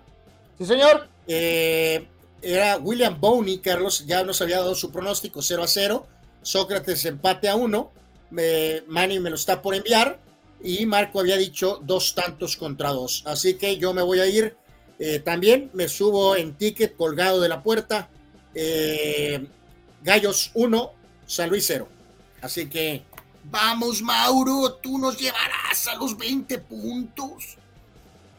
Sí, 0.59 0.65
señor. 0.65 1.07
Eh, 1.25 2.05
era 2.41 2.77
William 2.77 3.19
Boney, 3.19 3.59
Carlos, 3.59 4.05
ya 4.05 4.23
nos 4.23 4.41
había 4.41 4.57
dado 4.57 4.75
su 4.75 4.91
pronóstico 4.91 5.41
0 5.41 5.63
a 5.63 5.67
0. 5.67 6.07
Sócrates 6.41 7.05
empate 7.05 7.47
a 7.47 7.55
1. 7.55 7.91
Manny 8.87 9.19
me 9.19 9.29
lo 9.29 9.35
está 9.37 9.61
por 9.61 9.73
enviar. 9.73 10.19
Y 10.61 10.85
Marco 10.85 11.21
había 11.21 11.37
dicho 11.37 11.79
dos 11.81 12.13
tantos 12.13 12.57
contra 12.57 12.89
dos. 12.89 13.23
Así 13.25 13.53
que 13.53 13.77
yo 13.77 13.93
me 13.93 14.01
voy 14.01 14.19
a 14.19 14.27
ir 14.27 14.57
eh, 14.99 15.19
también. 15.19 15.69
Me 15.73 15.87
subo 15.87 16.35
en 16.35 16.53
ticket 16.55 16.97
colgado 16.97 17.39
de 17.39 17.47
la 17.47 17.63
puerta. 17.63 18.09
Eh, 18.53 19.47
Gallos 20.03 20.51
1, 20.53 20.91
San 21.25 21.49
Luis 21.49 21.63
0. 21.67 21.87
Así 22.41 22.67
que 22.67 23.03
vamos, 23.45 24.01
Mauro, 24.01 24.73
tú 24.81 24.97
nos 24.97 25.17
llevarás 25.17 25.87
a 25.87 25.95
los 25.95 26.17
20 26.17 26.57
puntos. 26.59 27.57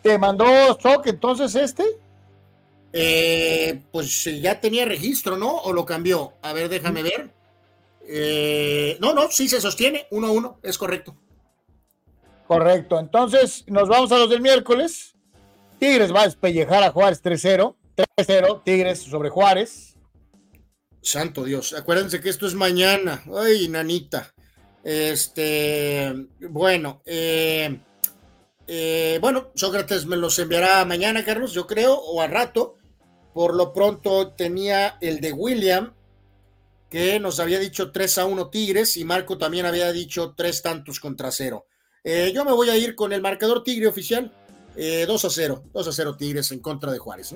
¿Te 0.02 0.18
mandó 0.18 0.44
Soc 0.80 1.06
entonces 1.06 1.54
este? 1.54 1.84
Eh, 2.92 3.82
pues 3.92 4.24
ya 4.24 4.60
tenía 4.60 4.84
registro, 4.84 5.36
¿no? 5.36 5.56
¿O 5.56 5.72
lo 5.72 5.84
cambió? 5.84 6.34
A 6.42 6.52
ver, 6.52 6.68
déjame 6.68 7.02
ver. 7.02 7.30
Eh, 8.02 8.98
no, 9.00 9.14
no, 9.14 9.30
sí 9.30 9.48
se 9.48 9.60
sostiene, 9.60 10.06
1 10.10 10.26
a 10.26 10.30
1, 10.30 10.60
es 10.62 10.78
correcto. 10.78 11.16
Correcto, 12.48 12.98
entonces 12.98 13.64
nos 13.68 13.88
vamos 13.88 14.10
a 14.10 14.18
los 14.18 14.28
del 14.28 14.40
miércoles. 14.40 15.14
Tigres 15.78 16.12
va 16.12 16.22
a 16.22 16.24
despellejar 16.24 16.82
a 16.82 16.90
Juárez 16.90 17.22
3-0. 17.22 17.76
3-0, 18.18 18.62
Tigres 18.64 18.98
sobre 18.98 19.28
Juárez. 19.28 19.96
Santo 21.00 21.44
Dios, 21.44 21.72
acuérdense 21.72 22.20
que 22.20 22.28
esto 22.28 22.46
es 22.46 22.54
mañana. 22.54 23.22
Ay, 23.34 23.68
nanita. 23.68 24.34
Este, 24.82 26.12
bueno, 26.40 27.02
eh, 27.06 27.80
eh, 28.66 29.18
bueno, 29.20 29.50
Sócrates 29.54 30.06
me 30.06 30.16
los 30.16 30.38
enviará 30.38 30.84
mañana, 30.84 31.24
Carlos, 31.24 31.52
yo 31.52 31.66
creo, 31.66 31.94
o 31.94 32.20
a 32.20 32.26
rato. 32.26 32.78
Por 33.32 33.54
lo 33.54 33.72
pronto 33.72 34.32
tenía 34.32 34.98
el 35.00 35.20
de 35.20 35.32
William, 35.32 35.94
que 36.88 37.20
nos 37.20 37.38
había 37.38 37.58
dicho 37.58 37.92
3 37.92 38.18
a 38.18 38.26
1 38.26 38.50
Tigres, 38.50 38.96
y 38.96 39.04
Marco 39.04 39.38
también 39.38 39.66
había 39.66 39.92
dicho 39.92 40.34
tres 40.36 40.62
tantos 40.62 40.98
contra 40.98 41.30
cero. 41.30 41.66
Eh, 42.02 42.32
yo 42.34 42.44
me 42.44 42.52
voy 42.52 42.70
a 42.70 42.76
ir 42.76 42.94
con 42.94 43.12
el 43.12 43.22
marcador 43.22 43.62
Tigre 43.62 43.86
oficial, 43.86 44.32
2 44.74 45.24
a 45.24 45.30
0, 45.30 45.64
2 45.72 45.88
a 45.88 45.92
0 45.92 46.16
Tigres 46.16 46.50
en 46.52 46.60
contra 46.60 46.90
de 46.90 46.98
Juárez. 46.98 47.34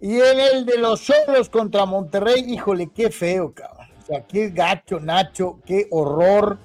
Y 0.00 0.14
en 0.20 0.40
el 0.40 0.66
de 0.66 0.78
los 0.78 1.00
solos 1.00 1.48
contra 1.48 1.86
Monterrey, 1.86 2.44
híjole, 2.46 2.90
qué 2.94 3.10
feo, 3.10 3.52
cabrón. 3.52 3.88
O 4.02 4.06
sea, 4.06 4.26
qué 4.26 4.50
gacho, 4.50 5.00
Nacho, 5.00 5.60
qué 5.66 5.86
horror. 5.90 6.58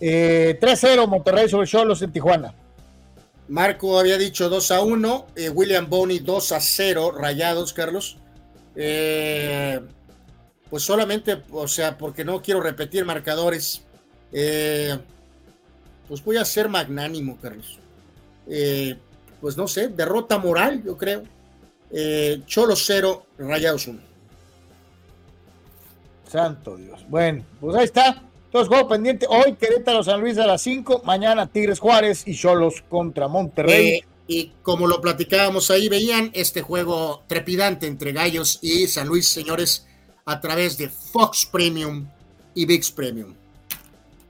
3-0 0.00 1.06
Monterrey 1.06 1.48
sobre 1.48 1.66
Cholos 1.66 2.00
en 2.02 2.12
Tijuana. 2.12 2.54
Marco 3.50 3.98
había 3.98 4.16
dicho 4.16 4.48
2 4.48 4.70
a 4.70 4.80
1, 4.80 5.26
eh, 5.34 5.48
William 5.48 5.90
Boney 5.90 6.20
2 6.20 6.52
a 6.52 6.60
0, 6.60 7.10
rayados, 7.10 7.72
Carlos. 7.72 8.16
Eh, 8.76 9.80
pues 10.70 10.84
solamente, 10.84 11.42
o 11.50 11.66
sea, 11.66 11.98
porque 11.98 12.24
no 12.24 12.40
quiero 12.40 12.60
repetir 12.60 13.04
marcadores, 13.04 13.82
eh, 14.32 14.96
pues 16.06 16.22
voy 16.22 16.36
a 16.36 16.44
ser 16.44 16.68
magnánimo, 16.68 17.38
Carlos. 17.42 17.80
pues 19.40 19.56
no 19.56 19.66
sé, 19.66 19.88
derrota 19.88 20.38
moral, 20.38 20.84
yo 20.84 20.96
creo. 20.96 21.24
Cholo 22.46 22.76
0, 22.76 23.26
Rayados 23.36 23.88
1. 23.88 24.00
Santo 26.28 26.76
Dios. 26.76 27.04
Bueno, 27.08 27.44
pues 27.60 27.74
ahí 27.74 27.84
está. 27.84 28.22
Entonces, 28.50 28.66
juego 28.66 28.88
pendiente 28.88 29.26
hoy, 29.28 29.52
Querétaro 29.52 30.02
San 30.02 30.20
Luis 30.20 30.36
a 30.36 30.44
las 30.44 30.60
5, 30.62 31.02
mañana 31.04 31.46
Tigres 31.46 31.78
Juárez 31.78 32.24
y 32.26 32.34
Cholos 32.34 32.82
contra 32.88 33.28
Monterrey. 33.28 33.88
Eh, 33.90 34.04
y 34.26 34.52
como 34.62 34.88
lo 34.88 35.00
platicábamos 35.00 35.70
ahí, 35.70 35.88
veían 35.88 36.32
este 36.34 36.60
juego 36.60 37.22
trepidante 37.28 37.86
entre 37.86 38.10
Gallos 38.10 38.58
y 38.60 38.88
San 38.88 39.06
Luis, 39.06 39.28
señores, 39.28 39.86
a 40.24 40.40
través 40.40 40.76
de 40.78 40.88
Fox 40.88 41.46
Premium 41.46 42.08
y 42.52 42.66
VIX 42.66 42.90
Premium. 42.90 43.34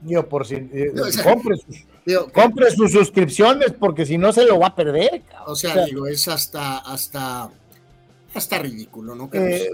Yo 0.03 0.29
por 0.29 0.47
si 0.47 0.57
eh, 0.57 0.93
compre, 1.25 1.57
sus, 1.57 2.31
compre, 2.31 2.71
sus, 2.73 2.93
suscripciones 2.93 3.73
porque 3.73 4.05
si 4.05 4.19
no 4.19 4.35
se 4.35 4.45
lo 4.45 4.59
va 4.59 4.67
a 4.67 4.77
perder. 4.77 5.23
O 5.47 5.55
sea, 5.55 5.87
digo, 5.87 6.07
es 6.07 6.29
hasta 6.29 6.77
hasta 6.77 7.51
hasta 8.35 8.59
ridículo, 8.59 9.15
¿no? 9.15 9.31
Eh, 9.33 9.71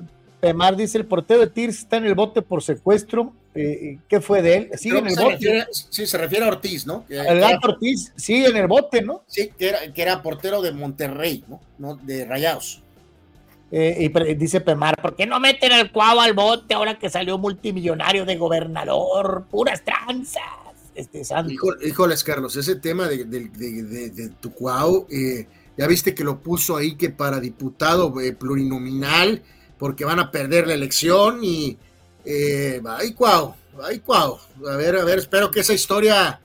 Pemar 0.46 0.76
dice 0.76 0.98
el 0.98 1.06
portero 1.06 1.40
de 1.40 1.48
Tirs 1.48 1.78
está 1.78 1.96
en 1.96 2.06
el 2.06 2.14
bote 2.14 2.42
por 2.42 2.62
secuestro 2.62 3.32
eh, 3.56 3.98
¿qué 4.06 4.20
fue 4.20 4.42
de 4.42 4.56
él? 4.56 4.70
Sigue 4.76 4.98
en 4.98 5.06
el 5.06 5.16
bote. 5.16 5.66
sí, 5.70 6.06
se 6.06 6.18
refiere 6.18 6.44
a 6.44 6.48
Ortiz, 6.48 6.86
¿no? 6.86 7.04
el 7.08 7.40
gato 7.40 7.68
Ortiz 7.68 8.12
sigue 8.14 8.46
en 8.48 8.56
el 8.56 8.66
bote, 8.66 9.00
¿no? 9.00 9.24
Sí, 9.26 9.50
que 9.58 9.70
era, 9.70 9.92
que 9.92 10.02
era 10.02 10.22
portero 10.22 10.60
de 10.60 10.72
Monterrey, 10.72 11.42
¿no? 11.78 11.96
De 11.96 12.26
Rayados. 12.26 12.82
Eh, 13.72 14.10
y 14.14 14.34
dice 14.34 14.60
Pemar, 14.60 15.00
¿por 15.00 15.16
qué 15.16 15.26
no 15.26 15.40
meten 15.40 15.72
al 15.72 15.90
cuavo 15.90 16.20
al 16.20 16.34
bote 16.34 16.74
ahora 16.74 16.98
que 16.98 17.08
salió 17.08 17.38
multimillonario 17.38 18.26
de 18.26 18.36
gobernador? 18.36 19.46
Puras 19.50 19.82
tranzas. 19.82 20.42
Este 20.94 21.24
santo. 21.24 21.52
híjoles, 21.82 22.24
Carlos, 22.24 22.56
ese 22.56 22.76
tema 22.76 23.06
de, 23.06 23.24
de, 23.24 24.30
tu 24.40 24.52
cuau, 24.52 25.06
eh, 25.10 25.46
ya 25.76 25.86
viste 25.86 26.14
que 26.14 26.24
lo 26.24 26.40
puso 26.40 26.74
ahí 26.74 26.96
que 26.96 27.10
para 27.10 27.38
diputado 27.38 28.14
plurinominal, 28.38 29.42
porque 29.78 30.04
van 30.04 30.18
a 30.18 30.30
perder 30.30 30.66
la 30.66 30.74
elección 30.74 31.40
y 31.42 31.76
eh, 32.24 32.80
ay, 32.86 33.12
cuau, 33.12 33.54
ay, 33.82 34.00
cuau. 34.00 34.38
A 34.68 34.76
ver, 34.76 34.96
a 34.96 35.04
ver, 35.04 35.18
espero 35.18 35.50
que 35.50 35.60
esa 35.60 35.74
historia 35.74 36.40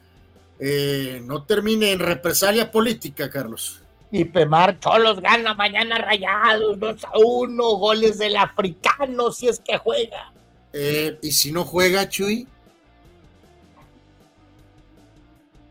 eh, 0.59 1.21
no 1.25 1.43
termine 1.43 1.91
en 1.91 1.99
represalia 1.99 2.71
política, 2.71 3.29
Carlos. 3.29 3.81
Y 4.11 4.25
Pemar 4.25 4.79
Cholos 4.79 5.21
gana 5.21 5.53
mañana 5.53 5.97
rayados, 5.97 6.77
2 6.79 7.05
a 7.05 7.17
1, 7.17 7.63
goles 7.77 8.17
del 8.17 8.35
africano, 8.35 9.31
si 9.31 9.47
es 9.47 9.59
que 9.59 9.77
juega. 9.77 10.31
Eh, 10.73 11.17
¿Y 11.21 11.31
si 11.31 11.51
no 11.51 11.63
juega, 11.63 12.07
Chuy? 12.09 12.47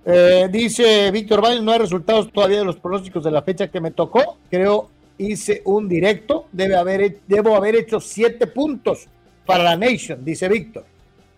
Eh, 0.05 0.49
dice 0.51 1.11
Víctor 1.11 1.45
Valle, 1.45 1.61
no 1.61 1.73
hay 1.73 1.79
resultados 1.79 2.33
todavía 2.33 2.59
de 2.59 2.65
los 2.65 2.77
pronósticos 2.77 3.23
de 3.23 3.31
la 3.31 3.43
fecha 3.43 3.69
que 3.69 3.81
me 3.81 3.91
tocó. 3.91 4.39
Creo 4.51 4.91
hice 5.21 5.63
un 5.65 5.89
directo, 5.89 6.49
debe 6.53 6.77
haber, 6.77 7.21
debo 7.27 7.55
haber 7.55 7.77
hecho 7.77 8.01
siete 8.01 8.47
puntos 8.47 9.07
para 9.45 9.65
la 9.65 9.77
Nation, 9.77 10.25
dice 10.25 10.49
Víctor. 10.49 10.87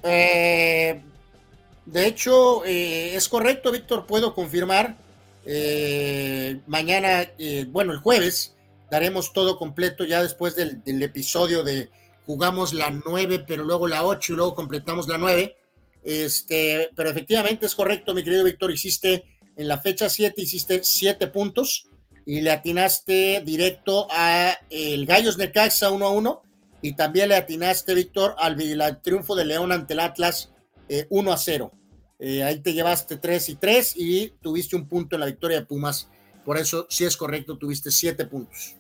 Eh, 0.03 1.01
de 1.87 2.07
hecho, 2.07 2.65
eh, 2.65 3.15
es 3.17 3.29
correcto, 3.29 3.73
Víctor, 3.73 4.07
puedo 4.07 4.35
confirmar. 4.35 4.97
Eh, 5.45 6.61
mañana, 6.67 7.29
bueno, 7.69 7.93
el 7.93 7.99
jueves, 7.99 8.55
daremos 8.91 9.33
todo 9.33 9.59
completo 9.59 10.05
ya 10.05 10.23
después 10.23 10.55
del, 10.55 11.03
episodio 11.03 11.65
de 11.65 11.89
jugamos 12.25 12.73
la 12.73 12.91
9, 12.91 13.45
pero 13.47 13.65
luego 13.65 13.89
la 13.89 14.05
8 14.05 14.33
y 14.33 14.37
luego 14.37 14.55
completamos 14.55 15.09
la 15.09 15.19
9. 15.19 15.57
Este, 16.05 16.91
pero 16.95 17.11
efectivamente 17.11 17.67
es 17.67 17.75
correcto, 17.75 18.15
mi 18.15 18.23
querido 18.23 18.45
Víctor, 18.45 18.71
hiciste 18.71 19.25
en 19.57 19.69
la 19.69 19.79
fecha 19.79 20.09
7, 20.09 20.41
hiciste 20.41 20.81
7 20.83 21.27
puntos 21.29 21.89
y 22.25 22.41
le 22.41 22.51
atinaste 22.51 23.43
directo 23.45 24.07
a 24.11 24.59
el 24.71 25.07
Gallos 25.07 25.39
Necaxa 25.39 25.91
1 25.91 26.07
a 26.07 26.11
1 26.11 26.43
y 26.83 26.95
también 26.95 27.29
le 27.29 27.37
atinaste, 27.37 27.95
Víctor, 27.95 28.35
al, 28.39 28.57
triunfo 29.03 29.37
de 29.37 29.45
León 29.45 29.73
ante 29.73 29.95
el 29.95 30.01
Atlas 30.01 30.53
1 31.11 31.31
eh, 31.31 31.33
a 31.33 31.37
0. 31.37 31.73
Eh, 32.19 32.43
ahí 32.43 32.61
te 32.61 32.73
llevaste 32.73 33.17
3 33.17 33.49
y 33.49 33.55
3 33.57 33.95
y 33.97 34.29
tuviste 34.41 34.77
un 34.77 34.87
punto 34.87 35.17
en 35.17 35.21
la 35.21 35.27
victoria 35.27 35.61
de 35.61 35.67
Pumas. 35.67 36.09
Por 36.45 36.59
eso, 36.59 36.87
si 36.89 37.05
es 37.05 37.17
correcto, 37.17 37.57
tuviste 37.57 37.91
7 37.91 38.27
puntos. 38.27 38.77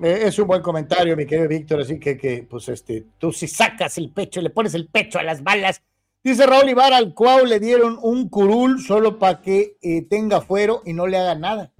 Eh, 0.00 0.20
es 0.22 0.38
un 0.38 0.46
buen 0.46 0.62
comentario, 0.62 1.16
mi 1.16 1.26
querido 1.26 1.48
Víctor, 1.48 1.80
así 1.80 1.98
que, 1.98 2.16
que, 2.16 2.46
pues 2.48 2.68
este, 2.68 3.06
tú 3.18 3.32
si 3.32 3.48
sacas 3.48 3.98
el 3.98 4.10
pecho, 4.10 4.40
le 4.40 4.50
pones 4.50 4.74
el 4.74 4.86
pecho 4.86 5.18
a 5.18 5.24
las 5.24 5.42
balas. 5.42 5.82
Dice 6.22 6.46
Raúl 6.46 6.68
Ibarra, 6.68 6.96
al 6.96 7.14
cual 7.14 7.48
le 7.48 7.60
dieron 7.60 7.98
un 8.02 8.28
curul 8.28 8.82
solo 8.82 9.18
para 9.18 9.40
que 9.40 9.76
tenga 10.10 10.40
fuero 10.40 10.82
y 10.84 10.92
no 10.92 11.06
le 11.06 11.16
haga 11.16 11.34
nada. 11.34 11.72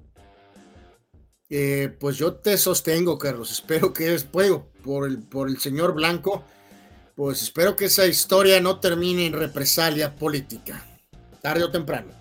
Eh, 1.50 1.97
pues 1.99 2.17
yo 2.17 2.34
te 2.34 2.57
sostengo, 2.58 3.18
Carlos. 3.18 3.50
Espero 3.50 3.92
que 3.92 4.05
después, 4.10 4.52
por 4.84 5.07
el, 5.08 5.18
por 5.18 5.49
el 5.49 5.58
señor 5.58 5.94
Blanco, 5.94 6.44
pues 7.15 7.42
espero 7.42 7.75
que 7.75 7.86
esa 7.86 8.07
historia 8.07 8.60
no 8.60 8.81
termine 8.81 9.26
en 9.26 9.33
represalia 9.33 10.15
política, 10.15 10.84
tarde 11.41 11.65
o 11.65 11.70
temprano. 11.70 12.12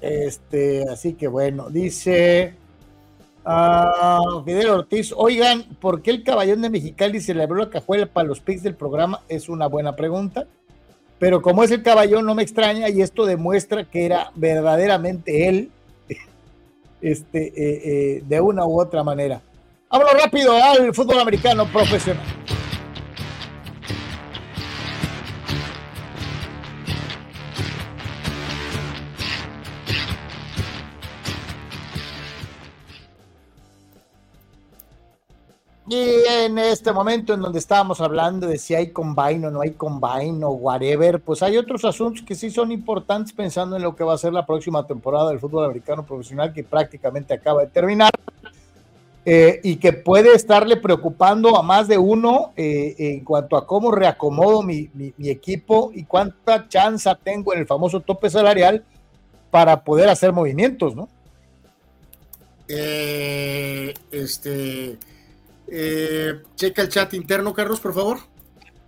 Este, 0.00 0.84
así 0.90 1.14
que 1.14 1.28
bueno, 1.28 1.70
dice 1.70 2.54
uh, 3.46 4.44
Fidel 4.44 4.68
Ortiz, 4.68 5.14
oigan, 5.16 5.64
¿por 5.80 6.02
qué 6.02 6.10
el 6.10 6.22
caballón 6.24 6.60
de 6.60 6.68
Mexicali 6.68 7.20
se 7.20 7.32
le 7.32 7.44
abrió 7.44 7.64
la 7.64 7.70
cajuela 7.70 8.04
para 8.04 8.28
los 8.28 8.40
pics 8.40 8.62
del 8.62 8.74
programa? 8.74 9.22
Es 9.28 9.48
una 9.48 9.66
buena 9.66 9.96
pregunta. 9.96 10.46
Pero 11.24 11.40
como 11.40 11.64
es 11.64 11.70
el 11.70 11.82
caballón, 11.82 12.26
no 12.26 12.34
me 12.34 12.42
extraña 12.42 12.90
y 12.90 13.00
esto 13.00 13.24
demuestra 13.24 13.84
que 13.84 14.04
era 14.04 14.30
verdaderamente 14.34 15.48
él 15.48 15.70
este, 17.00 17.46
eh, 17.46 17.80
eh, 18.18 18.22
de 18.26 18.40
una 18.42 18.66
u 18.66 18.78
otra 18.78 19.02
manera. 19.02 19.40
Vámonos 19.90 20.22
rápido 20.22 20.52
al 20.52 20.94
fútbol 20.94 21.20
americano 21.20 21.64
profesional. 21.72 22.22
En 36.44 36.58
este 36.58 36.92
momento 36.92 37.34
en 37.34 37.40
donde 37.40 37.58
estábamos 37.58 38.00
hablando 38.00 38.46
de 38.46 38.58
si 38.58 38.74
hay 38.74 38.90
combine 38.90 39.46
o 39.46 39.50
no 39.50 39.60
hay 39.60 39.72
combine 39.72 40.44
o 40.44 40.50
whatever, 40.50 41.20
pues 41.20 41.42
hay 41.42 41.56
otros 41.56 41.84
asuntos 41.84 42.22
que 42.22 42.34
sí 42.34 42.50
son 42.50 42.72
importantes 42.72 43.32
pensando 43.32 43.76
en 43.76 43.82
lo 43.82 43.96
que 43.96 44.04
va 44.04 44.14
a 44.14 44.18
ser 44.18 44.32
la 44.32 44.46
próxima 44.46 44.86
temporada 44.86 45.30
del 45.30 45.40
fútbol 45.40 45.64
americano 45.64 46.04
profesional 46.04 46.52
que 46.52 46.64
prácticamente 46.64 47.34
acaba 47.34 47.62
de 47.62 47.68
terminar 47.68 48.10
eh, 49.26 49.60
y 49.62 49.76
que 49.76 49.92
puede 49.92 50.34
estarle 50.34 50.76
preocupando 50.76 51.56
a 51.56 51.62
más 51.62 51.88
de 51.88 51.98
uno 51.98 52.52
eh, 52.56 52.94
en 52.98 53.24
cuanto 53.24 53.56
a 53.56 53.66
cómo 53.66 53.90
reacomodo 53.90 54.62
mi, 54.62 54.90
mi, 54.94 55.14
mi 55.16 55.30
equipo 55.30 55.90
y 55.94 56.04
cuánta 56.04 56.68
chance 56.68 57.10
tengo 57.22 57.54
en 57.54 57.60
el 57.60 57.66
famoso 57.66 58.00
tope 58.00 58.28
salarial 58.28 58.84
para 59.50 59.82
poder 59.84 60.08
hacer 60.08 60.32
movimientos, 60.32 60.94
¿no? 60.94 61.08
Eh, 62.68 63.94
este, 64.10 64.98
eh, 65.68 66.42
checa 66.56 66.82
el 66.82 66.88
chat 66.88 67.14
interno, 67.14 67.52
Carlos, 67.52 67.80
por 67.80 67.94
favor. 67.94 68.18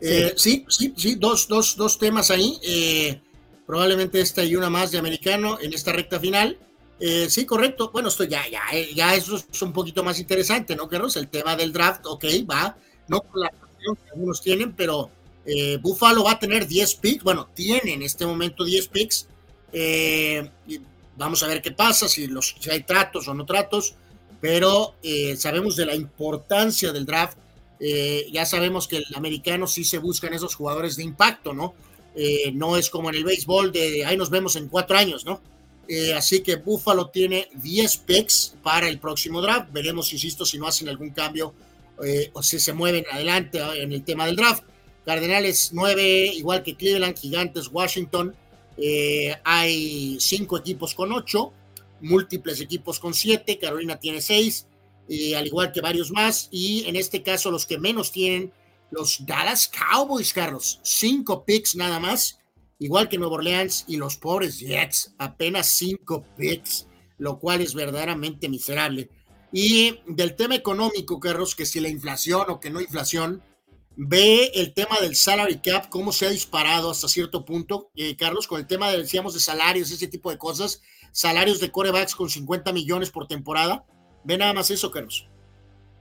Eh, 0.01 0.35
sí, 0.37 0.65
sí, 0.69 0.93
sí, 0.97 1.15
dos, 1.15 1.49
dos, 1.49 1.77
dos 1.77 1.99
temas 1.99 2.31
ahí. 2.31 2.59
Eh, 2.63 3.21
probablemente 3.67 4.21
esta 4.21 4.45
y 4.45 4.57
una 4.57 4.71
más 4.71 4.93
de 4.93 4.99
americano 4.99 5.59
en 5.61 5.73
esta 5.73 5.93
recta 5.93 6.21
final. 6.21 6.59
Eh, 6.99 7.29
sí, 7.29 7.45
correcto. 7.45 7.91
Bueno, 7.93 8.09
esto 8.09 8.25
ya, 8.25 8.49
ya, 8.49 8.63
eh, 8.73 8.91
ya 8.95 9.15
eso 9.15 9.37
es 9.37 9.63
un 9.63 9.73
poquito 9.73 10.03
más 10.03 10.19
interesante, 10.19 10.77
¿no, 10.77 10.89
Carlos? 10.89 11.17
El 11.17 11.29
tema 11.29 11.57
del 11.57 11.73
draft, 11.73 12.07
ok, 12.07 12.25
va. 12.51 12.77
No 13.09 13.21
con 13.21 13.41
la 13.41 13.51
pasión 13.51 13.97
que 13.97 14.11
algunos 14.13 14.41
tienen, 14.41 14.73
pero 14.73 15.11
eh, 15.45 15.79
Buffalo 15.81 16.25
va 16.25 16.33
a 16.33 16.39
tener 16.39 16.67
10 16.67 16.95
picks. 16.97 17.25
Bueno, 17.25 17.49
tiene 17.55 17.95
en 17.95 18.03
este 18.03 18.25
momento 18.25 18.65
10 18.65 18.89
picks. 18.89 19.29
Eh, 19.73 20.49
y 20.67 20.81
vamos 21.17 21.43
a 21.43 21.49
ver 21.49 21.61
qué 21.61 21.73
pasa, 21.73 22.09
si, 22.09 22.27
los, 22.27 22.57
si 22.59 22.71
hay 22.71 22.83
tratos 22.83 23.29
o 23.29 23.35
no 23.35 23.45
tratos, 23.45 23.95
pero 24.41 24.95
eh, 25.03 25.37
sabemos 25.37 25.77
de 25.77 25.87
la 25.87 25.95
importancia 25.95 26.93
del 26.93 27.07
draft. 27.07 27.39
Eh, 27.79 28.27
ya 28.33 28.47
sabemos 28.47 28.89
que 28.89 28.99
el 28.99 29.15
americano 29.15 29.67
sí 29.67 29.85
se 29.85 29.99
buscan 29.99 30.33
esos 30.35 30.55
jugadores 30.55 30.97
de 30.97 31.05
impacto, 31.05 31.53
¿no? 31.53 31.75
Eh, 32.15 32.51
no 32.53 32.77
es 32.77 32.89
como 32.89 33.11
en 33.11 33.17
el 33.17 33.25
béisbol 33.25 33.73
de 33.73 34.07
ahí 34.07 34.17
nos 34.17 34.31
vemos 34.31 34.57
en 34.57 34.69
cuatro 34.69 34.97
años, 34.97 35.25
¿no? 35.25 35.41
Así 36.17 36.41
que 36.41 36.57
Buffalo 36.57 37.11
tiene 37.11 37.49
10 37.55 37.99
picks 37.99 38.57
para 38.61 38.89
el 38.89 38.99
próximo 38.99 39.41
draft. 39.41 39.71
Veremos, 39.71 40.13
insisto, 40.13 40.45
si 40.45 40.59
no 40.59 40.67
hacen 40.67 40.89
algún 40.89 41.11
cambio 41.11 41.55
o 42.33 42.43
si 42.43 42.59
se 42.59 42.73
mueven 42.73 43.05
adelante 43.11 43.59
eh, 43.59 43.83
en 43.83 43.93
el 43.93 44.03
tema 44.03 44.27
del 44.27 44.35
draft. 44.35 44.65
Cardenales 45.05 45.71
9, 45.73 46.33
igual 46.35 46.65
que 46.65 46.75
Cleveland, 46.75 47.17
Gigantes, 47.17 47.69
Washington. 47.69 48.35
Hay 49.45 50.17
cinco 50.19 50.59
equipos 50.59 50.93
con 50.93 51.13
ocho, 51.13 51.53
múltiples 52.01 52.61
equipos 52.61 53.01
con 53.01 53.15
siete, 53.15 53.59
Carolina 53.59 53.99
tiene 53.99 54.21
seis, 54.21 54.67
y 55.09 55.35
al 55.35 55.47
igual 55.47 55.73
que 55.73 55.81
varios 55.81 56.11
más, 56.11 56.49
y 56.51 56.85
en 56.89 56.97
este 56.97 57.23
caso 57.23 57.51
los 57.51 57.67
que 57.67 57.79
menos 57.79 58.13
tienen, 58.13 58.53
los 58.91 59.25
Dallas 59.27 59.69
Cowboys, 59.69 60.33
Carlos, 60.33 60.81
cinco 60.83 61.45
picks 61.45 61.75
nada 61.77 62.01
más, 62.01 62.39
igual 62.79 63.09
que 63.09 63.19
Nueva 63.19 63.37
Orleans 63.37 63.85
y 63.89 63.97
los 63.97 64.17
pobres 64.17 64.61
Jets, 64.61 65.15
apenas 65.19 65.67
cinco 65.69 66.25
picks, 66.37 66.87
lo 67.19 67.39
cual 67.39 67.61
es 67.61 67.75
verdaderamente 67.75 68.49
miserable. 68.49 69.09
Y 69.53 70.01
del 70.07 70.37
tema 70.37 70.55
económico, 70.55 71.19
Carlos, 71.19 71.55
que 71.55 71.67
si 71.67 71.81
la 71.81 71.89
inflación 71.89 72.47
o 72.49 72.61
que 72.61 72.71
no 72.71 72.81
inflación, 72.81 73.43
ve 73.97 74.51
el 74.55 74.75
tema 74.75 75.01
del 75.01 75.17
salary 75.17 75.59
cap, 75.59 75.89
cómo 75.89 76.13
se 76.13 76.27
ha 76.27 76.31
disparado 76.31 76.91
hasta 76.91 77.09
cierto 77.09 77.45
punto, 77.45 77.91
eh, 77.97 78.17
Carlos, 78.17 78.47
con 78.47 78.61
el 78.61 78.67
tema, 78.67 78.91
de, 78.91 78.99
decíamos, 78.99 79.35
de 79.35 79.41
salarios, 79.41 79.91
ese 79.91 80.09
tipo 80.09 80.31
de 80.31 80.39
cosas, 80.39 80.83
salarios 81.17 81.61
de 81.61 81.71
corebacks 81.71 82.15
con 82.15 82.29
50 82.29 82.75
millones 82.75 83.11
por 83.11 83.27
temporada. 83.27 83.87
Ve 84.23 84.37
nada 84.37 84.53
más 84.53 84.71
eso, 84.71 84.91
Carlos. 84.91 85.27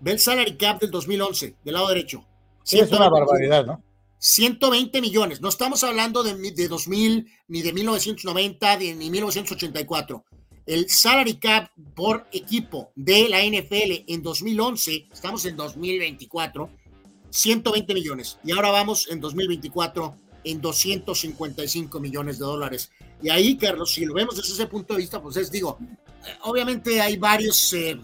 Ve 0.01 0.11
el 0.11 0.19
salary 0.19 0.57
cap 0.57 0.81
del 0.81 0.91
2011, 0.91 1.55
del 1.63 1.73
lado 1.73 1.87
derecho. 1.87 2.27
Sí, 2.63 2.79
es 2.79 2.91
una 2.91 3.07
barbaridad, 3.07 3.65
¿no? 3.65 3.81
120 4.17 4.99
millones. 4.99 5.39
No 5.39 5.47
estamos 5.47 5.85
hablando 5.85 6.21
de, 6.21 6.51
de 6.51 6.67
2000, 6.67 7.27
ni 7.47 7.61
de 7.61 7.71
1990, 7.71 8.77
de, 8.77 8.93
ni 8.93 9.09
1984. 9.09 10.25
El 10.65 10.89
salary 10.89 11.37
cap 11.37 11.69
por 11.95 12.27
equipo 12.33 12.91
de 12.95 13.29
la 13.29 13.41
NFL 13.41 14.11
en 14.11 14.21
2011, 14.21 15.07
estamos 15.13 15.45
en 15.45 15.55
2024, 15.55 16.69
120 17.29 17.93
millones. 17.93 18.37
Y 18.43 18.51
ahora 18.51 18.71
vamos 18.71 19.07
en 19.09 19.21
2024 19.21 20.13
en 20.43 20.59
255 20.59 21.99
millones 22.01 22.37
de 22.37 22.45
dólares. 22.45 22.91
Y 23.21 23.29
ahí, 23.29 23.57
Carlos, 23.57 23.93
si 23.93 24.05
lo 24.05 24.13
vemos 24.13 24.35
desde 24.35 24.53
ese 24.53 24.67
punto 24.67 24.93
de 24.93 25.01
vista, 25.01 25.21
pues 25.21 25.37
es, 25.37 25.51
digo, 25.51 25.77
obviamente 26.43 27.01
hay 27.01 27.17
varias 27.17 27.73
eh, 27.73 27.97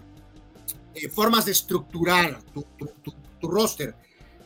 eh, 0.94 1.08
formas 1.08 1.44
de 1.44 1.52
estructurar 1.52 2.42
tu, 2.52 2.64
tu, 2.78 2.86
tu, 3.02 3.14
tu, 3.40 3.48
roster, 3.48 3.94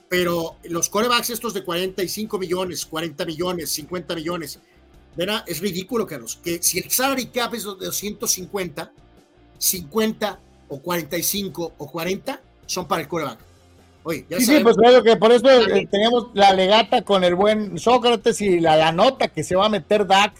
pero 0.08 0.56
los 0.64 0.88
corebacks 0.88 1.30
estos 1.30 1.54
de 1.54 1.64
45 1.64 2.38
millones, 2.38 2.86
40 2.86 3.24
millones, 3.24 3.70
50 3.70 4.14
millones, 4.14 4.60
¿verdad? 5.16 5.44
es 5.46 5.60
ridículo, 5.60 6.06
Carlos, 6.06 6.38
que 6.42 6.62
si 6.62 6.78
el 6.78 6.90
salary 6.90 7.26
cap 7.26 7.54
es 7.54 7.64
de 7.64 7.86
250, 7.86 8.92
50 9.58 10.40
o 10.68 10.80
45 10.80 11.72
o 11.78 11.90
40 11.90 12.40
son 12.66 12.86
para 12.86 13.02
el 13.02 13.08
coreback. 13.08 13.38
Oye, 14.02 14.24
ya 14.30 14.38
sí, 14.38 14.46
sí, 14.46 14.60
pues 14.62 14.76
claro 14.76 15.02
que 15.02 15.16
por 15.16 15.32
eso 15.32 15.48
eh, 15.50 15.88
teníamos 15.90 16.28
la 16.34 16.52
legata 16.52 17.02
con 17.02 17.24
el 17.24 17.34
buen 17.34 17.76
Sócrates 17.76 18.40
y 18.40 18.60
la, 18.60 18.76
la 18.76 18.92
nota 18.92 19.26
que 19.26 19.42
se 19.42 19.56
va 19.56 19.66
a 19.66 19.68
meter 19.68 20.06
Dak. 20.06 20.32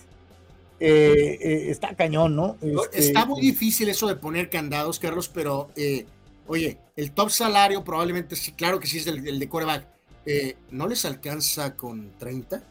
Eh, 0.79 1.39
eh, 1.41 1.71
está 1.71 1.95
cañón, 1.95 2.37
¿no? 2.37 2.57
Este, 2.61 2.99
está 2.99 3.25
muy 3.25 3.41
difícil 3.41 3.89
eso 3.89 4.07
de 4.07 4.17
poner 4.17 4.51
candados, 4.51 4.99
Carlos, 4.99 5.29
pero 5.29 5.71
eh, 5.77 6.05
oye, 6.47 6.79
el 6.97 7.13
top 7.13 7.31
salario 7.31 7.83
probablemente 7.83 8.37
sí, 8.37 8.53
claro 8.53 8.79
que 8.79 8.87
sí 8.87 8.99
es 8.99 9.07
el, 9.07 9.27
el 9.27 9.39
de 9.39 9.49
coreback. 9.49 9.87
Eh, 10.27 10.57
¿No 10.71 10.89
les 10.89 11.05
alcanza 11.05 11.77
con 11.77 12.11
30 12.19 12.63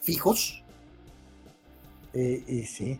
fijos? 0.00 0.62
y 2.12 2.64
sí. 2.64 2.98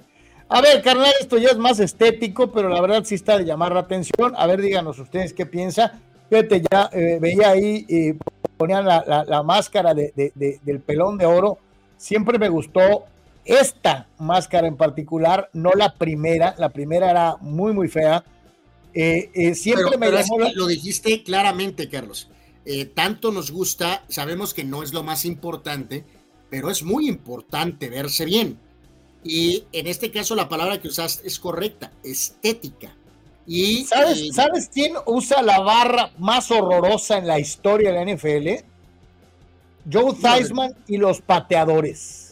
A 0.53 0.61
ver, 0.61 0.83
carnal, 0.83 1.13
esto 1.21 1.39
ya 1.39 1.51
es 1.51 1.59
más 1.59 1.79
estético, 1.79 2.51
pero 2.51 2.69
la 2.69 2.81
verdad 2.81 3.05
sí 3.05 3.15
está 3.15 3.39
de 3.39 3.45
llamar 3.45 3.73
la 3.73 3.81
atención. 3.81 4.35
A 4.37 4.47
ver, 4.47 4.61
díganos 4.61 4.99
ustedes 4.99 5.33
qué 5.33 5.47
piensa. 5.47 6.01
Fíjate, 6.29 6.63
ya 6.71 6.91
eh, 6.93 7.19
veía 7.21 7.51
ahí, 7.51 7.87
eh, 7.89 8.17
ponían 8.57 8.85
la, 8.85 9.05
la, 9.07 9.25
la 9.25 9.43
máscara 9.45 9.95
de, 9.95 10.13
de, 10.17 10.33
de, 10.35 10.61
del 10.65 10.81
pelón 10.81 11.19
de 11.19 11.27
oro. 11.27 11.59
Siempre 11.97 12.37
me 12.37 12.49
gustó 12.49 13.05
esta 13.45 14.09
máscara 14.19 14.67
en 14.67 14.77
particular, 14.77 15.51
no 15.53 15.73
la 15.73 15.95
primera. 15.95 16.55
La 16.59 16.71
primera 16.71 17.11
era 17.11 17.37
muy, 17.41 17.73
muy 17.73 17.89
fea. 17.89 18.25
Eh, 18.93 19.55
siempre 19.55 19.85
pero, 19.85 19.99
me 19.99 20.07
pero 20.07 20.21
llamó. 20.21 20.53
Lo 20.55 20.67
dijiste 20.67 21.23
claramente, 21.23 21.89
Carlos. 21.89 22.29
tanto 22.95 23.31
nos 23.33 23.51
gusta, 23.51 24.05
sabemos 24.09 24.55
que 24.55 24.65
no 24.65 24.83
es 24.83 24.93
lo 24.93 25.03
más 25.03 25.25
importante, 25.25 26.05
pero 26.51 26.71
es 26.71 26.83
muy 26.83 27.09
importante 27.09 27.89
verse 27.89 28.25
bien. 28.25 28.59
Y 29.23 29.65
en 29.73 29.87
este 29.87 30.11
caso, 30.11 30.35
la 30.35 30.49
palabra 30.49 30.81
que 30.81 30.89
usaste 30.89 31.27
es 31.27 31.39
correcta: 31.39 31.93
estética 32.03 32.95
y, 33.53 33.85
¿Sabes, 33.85 34.21
eh, 34.21 34.29
¿Sabes 34.33 34.71
quién 34.73 34.93
usa 35.07 35.43
la 35.43 35.59
barra 35.59 36.13
más 36.19 36.53
horrorosa 36.53 37.19
en 37.19 37.27
la 37.27 37.41
historia 37.41 37.91
de 37.91 37.97
la 37.97 38.13
NFL? 38.13 38.65
Joe 39.93 40.15
Theismann 40.15 40.77
y 40.87 40.99
los 40.99 41.21
pateadores. 41.21 42.30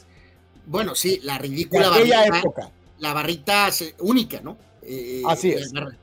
Bueno, 0.69 0.95
sí, 0.95 1.21
la 1.23 1.39
ridícula 1.39 1.89
barrita, 1.89 2.27
época. 2.27 2.71
La 2.99 3.13
barrita 3.13 3.71
única, 3.99 4.41
¿no? 4.41 4.57
Eh, 4.83 5.23
Así 5.27 5.51
es. 5.51 5.73
La 5.73 5.81
barra, 5.81 5.97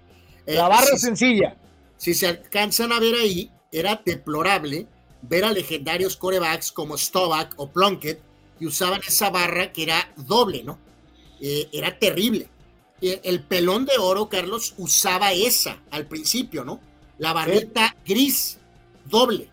eh, 0.46 0.54
la 0.56 0.68
barra 0.68 0.88
si, 0.88 0.98
sencilla. 0.98 1.56
Si 1.98 2.14
se 2.14 2.28
alcanzan 2.28 2.92
a 2.92 3.00
ver 3.00 3.16
ahí, 3.16 3.50
era 3.72 4.02
deplorable 4.04 4.88
ver 5.22 5.46
a 5.46 5.52
legendarios 5.52 6.18
corebacks 6.18 6.72
como 6.72 6.98
Stovak 6.98 7.54
o 7.58 7.70
Plunkett 7.70 8.20
y 8.60 8.66
usaban 8.68 9.02
esa 9.08 9.30
barra 9.30 9.72
que 9.72 9.84
era 9.84 10.12
doble, 10.18 10.64
¿no? 10.64 10.78
Eh, 11.40 11.70
era 11.72 11.98
terrible 11.98 12.50
el 13.02 13.44
pelón 13.44 13.86
de 13.86 13.98
oro, 14.00 14.30
Carlos, 14.30 14.74
usaba 14.78 15.34
esa 15.34 15.82
al 15.92 16.08
principio, 16.08 16.64
¿no? 16.64 16.80
La 17.18 17.34
barrita 17.34 17.88
¿Eh? 17.88 18.00
gris, 18.06 18.58
doble. 19.06 19.50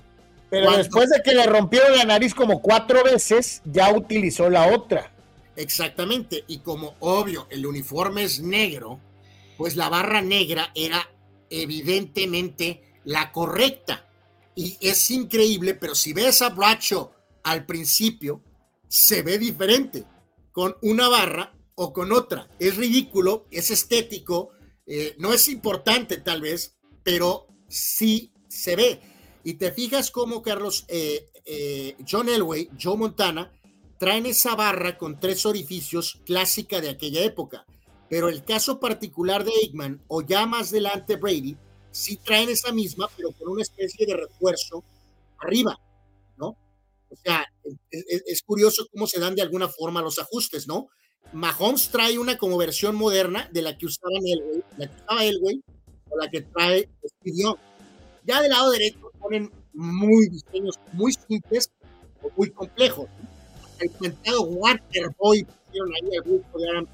Pero 0.53 0.67
Cuando... 0.67 0.83
después 0.83 1.09
de 1.09 1.23
que 1.23 1.35
le 1.35 1.47
rompieron 1.47 1.97
la 1.97 2.05
nariz 2.05 2.35
como 2.35 2.61
cuatro 2.61 3.03
veces, 3.03 3.63
ya 3.65 3.91
utilizó 3.91 4.51
la 4.51 4.67
otra. 4.75 5.11
Exactamente, 5.57 6.45
y 6.47 6.59
como 6.59 6.95
obvio 7.01 7.47
el 7.49 7.65
uniforme 7.65 8.25
es 8.25 8.41
negro, 8.41 9.01
pues 9.57 9.77
la 9.77 9.89
barra 9.89 10.21
negra 10.21 10.71
era 10.75 11.09
evidentemente 11.49 12.83
la 13.05 13.33
correcta. 13.33 14.07
Y 14.55 14.77
es 14.83 15.11
increíble, 15.11 15.73
pero 15.73 15.95
si 15.95 16.13
ves 16.13 16.43
a 16.43 16.51
Bradshaw 16.51 17.11
al 17.45 17.65
principio, 17.65 18.43
se 18.89 19.23
ve 19.23 19.39
diferente, 19.39 20.05
con 20.53 20.77
una 20.83 21.09
barra 21.09 21.55
o 21.77 21.95
con 21.95 22.13
otra. 22.13 22.51
Es 22.59 22.77
ridículo, 22.77 23.47
es 23.51 23.71
estético, 23.71 24.51
eh, 24.85 25.15
no 25.17 25.33
es 25.33 25.49
importante 25.49 26.19
tal 26.19 26.43
vez, 26.43 26.77
pero 27.03 27.47
sí 27.71 28.35
se 28.49 28.77
ve. 28.77 29.12
Y 29.45 29.55
te 29.55 29.73
fijas 29.73 30.11
cómo, 30.11 30.43
Carlos, 30.43 30.85
eh, 30.89 31.29
eh, 31.45 31.97
John 32.09 32.29
Elway, 32.29 32.71
Joe 32.81 32.97
Montana, 32.97 33.53
traen 33.99 34.27
esa 34.27 34.55
barra 34.55 34.99
con 34.99 35.19
tres 35.19 35.47
orificios 35.47 36.21
clásica 36.25 36.81
de 36.81 36.91
aquella 36.91 37.23
época. 37.23 37.65
Pero 38.09 38.29
el 38.29 38.45
caso 38.45 38.79
particular 38.79 39.45
de 39.45 39.53
Aikman, 39.63 40.03
o 40.09 40.23
ya 40.23 40.47
más 40.47 40.71
adelante 40.71 41.17
Brady, 41.17 41.57
sí 41.91 42.17
traen 42.17 42.49
esa 42.49 42.73
misma, 42.73 43.09
pero 43.17 43.33
con 43.33 43.49
una 43.49 43.63
especie 43.63 44.07
de 44.07 44.17
refuerzo 44.17 44.85
arriba, 45.39 45.79
¿no? 46.37 46.57
O 47.09 47.17
sea, 47.23 47.47
es, 47.91 48.43
curioso 48.43 48.87
cómo 48.93 49.07
se 49.07 49.21
dan 49.21 49.35
de 49.35 49.43
alguna 49.43 49.69
forma 49.69 50.03
los 50.03 50.19
ajustes, 50.19 50.67
¿no? 50.67 50.89
Mahomes 51.33 51.89
trae 51.91 52.19
una 52.19 52.37
como 52.37 52.57
versión 52.59 52.97
moderna 52.97 53.49
de 53.53 53.63
la 53.63 53.79
que 53.79 53.87
usaba 53.87 54.13
Elway, 54.25 54.65
la 54.79 54.87
que 54.89 54.97
usaba 54.97 55.25
Elway, 55.25 55.63
o 56.11 56.17
la 56.19 56.31
que 56.31 56.43
trae 56.43 56.89
Steve 57.05 57.55
Ya 58.25 58.43
del 58.43 58.51
lado 58.51 58.71
derecho 58.71 59.02
ponen 59.23 59.51
muy 59.73 60.29
diseños 60.29 60.79
muy 60.93 61.13
simples 61.13 61.71
o 62.23 62.31
muy 62.37 62.51
complejos. 62.51 63.07
El 63.81 63.91
comentado 63.93 64.43
Waterboy 64.43 65.45
pusieron 65.45 65.91
ahí 65.95 66.11
el 66.13 66.23
grupo 66.23 66.59
de 66.59 66.69
Aram 66.69 66.87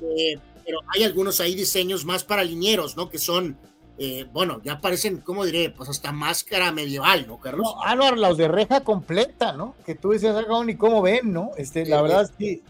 eh, 0.00 0.38
pero 0.64 0.78
hay 0.94 1.04
algunos 1.04 1.40
ahí 1.40 1.54
diseños 1.54 2.04
más 2.04 2.24
para 2.24 2.44
linieros, 2.44 2.96
¿no? 2.96 3.08
Que 3.08 3.18
son 3.18 3.56
eh, 3.98 4.26
bueno, 4.32 4.60
ya 4.64 4.80
parecen, 4.80 5.18
¿cómo 5.18 5.44
diré? 5.44 5.70
Pues 5.70 5.88
hasta 5.88 6.12
máscara 6.12 6.72
medieval, 6.72 7.26
¿no, 7.26 7.38
Carlos? 7.38 7.66
No, 7.66 7.82
ah, 7.84 7.94
no, 7.94 8.10
los 8.16 8.36
de 8.36 8.48
reja 8.48 8.82
completa, 8.82 9.52
¿no? 9.52 9.76
Que 9.84 9.94
tú 9.94 10.10
decías, 10.10 10.34
acá 10.34 10.64
ni 10.64 10.76
cómo 10.76 11.02
ven, 11.02 11.32
¿no? 11.32 11.50
Este, 11.56 11.84
la 11.86 12.00
verdad 12.00 12.22
es 12.22 12.30
que 12.30 12.62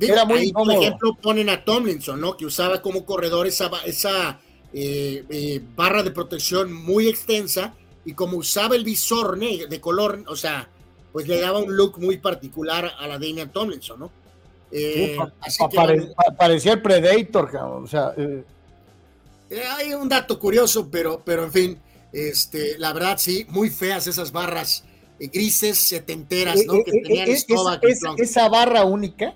era 0.00 0.24
muy 0.24 0.38
ahí, 0.38 0.52
Por 0.52 0.72
ejemplo, 0.72 1.14
ponen 1.20 1.50
a 1.50 1.64
Tomlinson, 1.64 2.20
¿no? 2.20 2.36
Que 2.36 2.46
usaba 2.46 2.80
como 2.80 3.04
corredor 3.04 3.46
esa, 3.46 3.70
esa 3.84 4.38
eh, 4.72 5.24
eh, 5.28 5.60
barra 5.74 6.02
de 6.02 6.12
protección 6.12 6.72
muy 6.72 7.08
extensa 7.08 7.74
y 8.04 8.14
como 8.14 8.38
usaba 8.38 8.76
el 8.76 8.84
visor 8.84 9.38
de 9.38 9.80
color, 9.80 10.24
o 10.26 10.36
sea, 10.36 10.68
pues 11.12 11.28
le 11.28 11.40
daba 11.40 11.58
un 11.58 11.76
look 11.76 11.98
muy 11.98 12.18
particular 12.18 12.92
a 12.98 13.06
la 13.06 13.18
Damian 13.18 13.52
Tomlinson, 13.52 14.00
¿no? 14.00 14.10
parecía 16.36 16.74
el 16.74 16.82
Predator, 16.82 17.56
o 17.56 17.86
sea... 17.86 18.14
Eh, 18.16 19.64
hay 19.78 19.92
un 19.94 20.08
dato 20.08 20.38
curioso, 20.38 20.88
pero, 20.88 21.22
pero 21.24 21.42
en 21.42 21.52
fin, 21.52 21.78
este, 22.12 22.78
la 22.78 22.92
verdad 22.92 23.18
sí, 23.18 23.44
muy 23.48 23.68
feas 23.68 24.06
esas 24.06 24.30
barras 24.30 24.84
eh, 25.18 25.26
grises, 25.26 25.76
setenteras, 25.76 26.64
¿no? 26.66 26.74
Eh, 26.74 26.84
que 26.84 26.92
tenían 26.92 27.28
esa 28.16 28.48
barra 28.48 28.84
única 28.84 29.34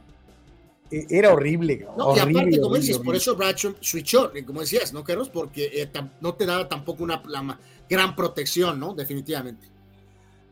era 0.91 1.33
horrible. 1.33 1.87
No, 1.97 2.17
y 2.17 2.21
aparte, 2.21 2.61
como 2.61 2.77
dices, 2.77 2.99
por 2.99 3.17
eso 3.17 3.35
Bradshaw 3.35 3.75
switchó, 3.81 4.31
como 4.47 4.61
decías, 4.61 4.93
¿no, 4.93 5.03
Carlos? 5.03 5.29
Porque 5.29 5.91
no 6.21 6.35
te 6.35 6.47
daba 6.47 6.69
tampoco 6.69 7.03
una 7.03 7.21
gran 7.89 8.17
protección, 8.17 8.79
¿no? 8.79 8.95
Definitivamente. 8.95 9.69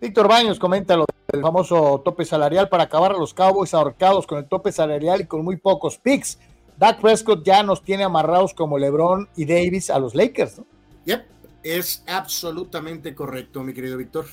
Víctor 0.00 0.28
Baños 0.28 0.58
comenta 0.58 0.96
lo 0.96 1.06
del 1.32 1.42
famoso 1.42 2.02
tope 2.04 2.24
salarial 2.24 2.68
para 2.68 2.84
acabar 2.84 3.12
a 3.12 3.18
los 3.18 3.32
Cowboys 3.34 3.72
ahorcados 3.72 4.26
con 4.26 4.38
el 4.38 4.46
tope 4.46 4.72
salarial 4.72 5.20
y 5.20 5.26
con 5.26 5.44
muy 5.44 5.56
pocos 5.56 5.96
picks. 5.98 6.38
Dak 6.76 7.00
Prescott 7.00 7.44
ya 7.44 7.62
nos 7.62 7.82
tiene 7.82 8.02
amarrados 8.02 8.54
como 8.54 8.78
LeBron 8.78 9.28
y 9.36 9.44
Davis 9.44 9.90
a 9.90 9.98
los 9.98 10.14
Lakers, 10.14 10.58
¿no? 10.58 10.66
Yep, 11.04 11.24
es 11.62 12.02
absolutamente 12.08 13.14
correcto, 13.14 13.62
mi 13.62 13.72
querido 13.72 13.96
Víctor. 13.96 14.26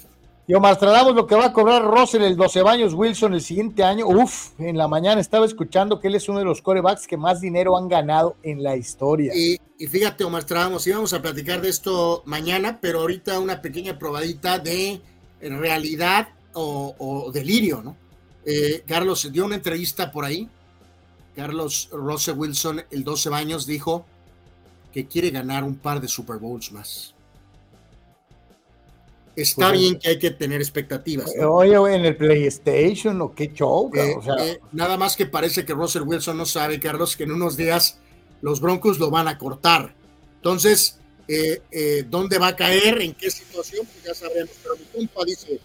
Y 0.49 0.55
Omar 0.55 0.79
lo 1.13 1.27
que 1.27 1.35
va 1.35 1.45
a 1.45 1.53
cobrar 1.53 1.83
Russell 1.83 2.23
el 2.23 2.35
12 2.35 2.61
años 2.61 2.95
Wilson 2.95 3.35
el 3.35 3.41
siguiente 3.41 3.83
año. 3.83 4.07
Uf, 4.07 4.59
en 4.59 4.79
la 4.79 4.87
mañana 4.87 5.21
estaba 5.21 5.45
escuchando 5.45 5.99
que 5.99 6.07
él 6.07 6.15
es 6.15 6.27
uno 6.27 6.39
de 6.39 6.45
los 6.45 6.63
corebacks 6.63 7.05
que 7.05 7.17
más 7.17 7.39
dinero 7.39 7.77
han 7.77 7.87
ganado 7.87 8.35
en 8.41 8.63
la 8.63 8.75
historia. 8.75 9.31
Y, 9.35 9.59
fíjate, 9.85 10.23
Omar 10.23 10.41
Stradamos, 10.41 10.87
íbamos 10.87 11.13
a 11.13 11.21
platicar 11.21 11.61
de 11.61 11.69
esto 11.69 12.23
mañana, 12.25 12.79
pero 12.81 13.01
ahorita 13.01 13.39
una 13.39 13.61
pequeña 13.61 13.99
probadita 13.99 14.57
de 14.57 14.99
realidad 15.39 16.29
o, 16.53 17.29
delirio, 17.31 17.83
¿no? 17.83 17.95
Eh, 18.43 18.83
Carlos 18.87 19.31
dio 19.31 19.45
una 19.45 19.53
entrevista 19.53 20.11
por 20.11 20.25
ahí 20.25 20.49
Carlos 21.35 21.89
Russell 21.91 22.37
Wilson, 22.37 22.81
el 22.89 23.03
12 23.03 23.29
años, 23.35 23.67
dijo 23.67 24.03
que 24.91 25.05
quiere 25.05 25.29
ganar 25.29 25.63
un 25.63 25.75
par 25.75 26.01
de 26.01 26.07
Super 26.07 26.37
Bowls 26.37 26.71
más. 26.71 27.13
Está 29.35 29.69
pues, 29.69 29.79
bien 29.79 29.99
que 29.99 30.09
hay 30.09 30.19
que 30.19 30.31
tener 30.31 30.59
expectativas. 30.59 31.31
Oye, 31.39 31.75
en 31.95 32.05
el 32.05 32.15
PlayStation 32.15 33.21
o 33.21 33.33
qué 33.33 33.51
show. 33.53 33.89
Eh, 33.93 34.15
eh, 34.41 34.59
nada 34.71 34.97
más 34.97 35.15
que 35.15 35.25
parece 35.25 35.65
que 35.65 35.73
Russell 35.73 36.03
Wilson 36.03 36.37
no 36.37 36.45
sabe, 36.45 36.79
Carlos, 36.79 37.15
que 37.15 37.23
en 37.23 37.31
unos 37.31 37.55
días 37.55 37.99
los 38.41 38.59
Broncos 38.59 38.99
lo 38.99 39.09
van 39.09 39.27
a 39.27 39.37
cortar. 39.37 39.95
Entonces, 40.35 40.99
eh, 41.27 42.05
¿dónde 42.07 42.37
va 42.37 42.47
a 42.47 42.55
caer? 42.55 43.01
¿En 43.01 43.13
qué 43.13 43.29
situación? 43.29 43.85
Pues 43.85 44.03
ya 44.03 44.13
sabremos. 44.13 44.51
Pero 44.61 44.75
mi 44.77 45.07
compa 45.07 45.25
dice, 45.25 45.59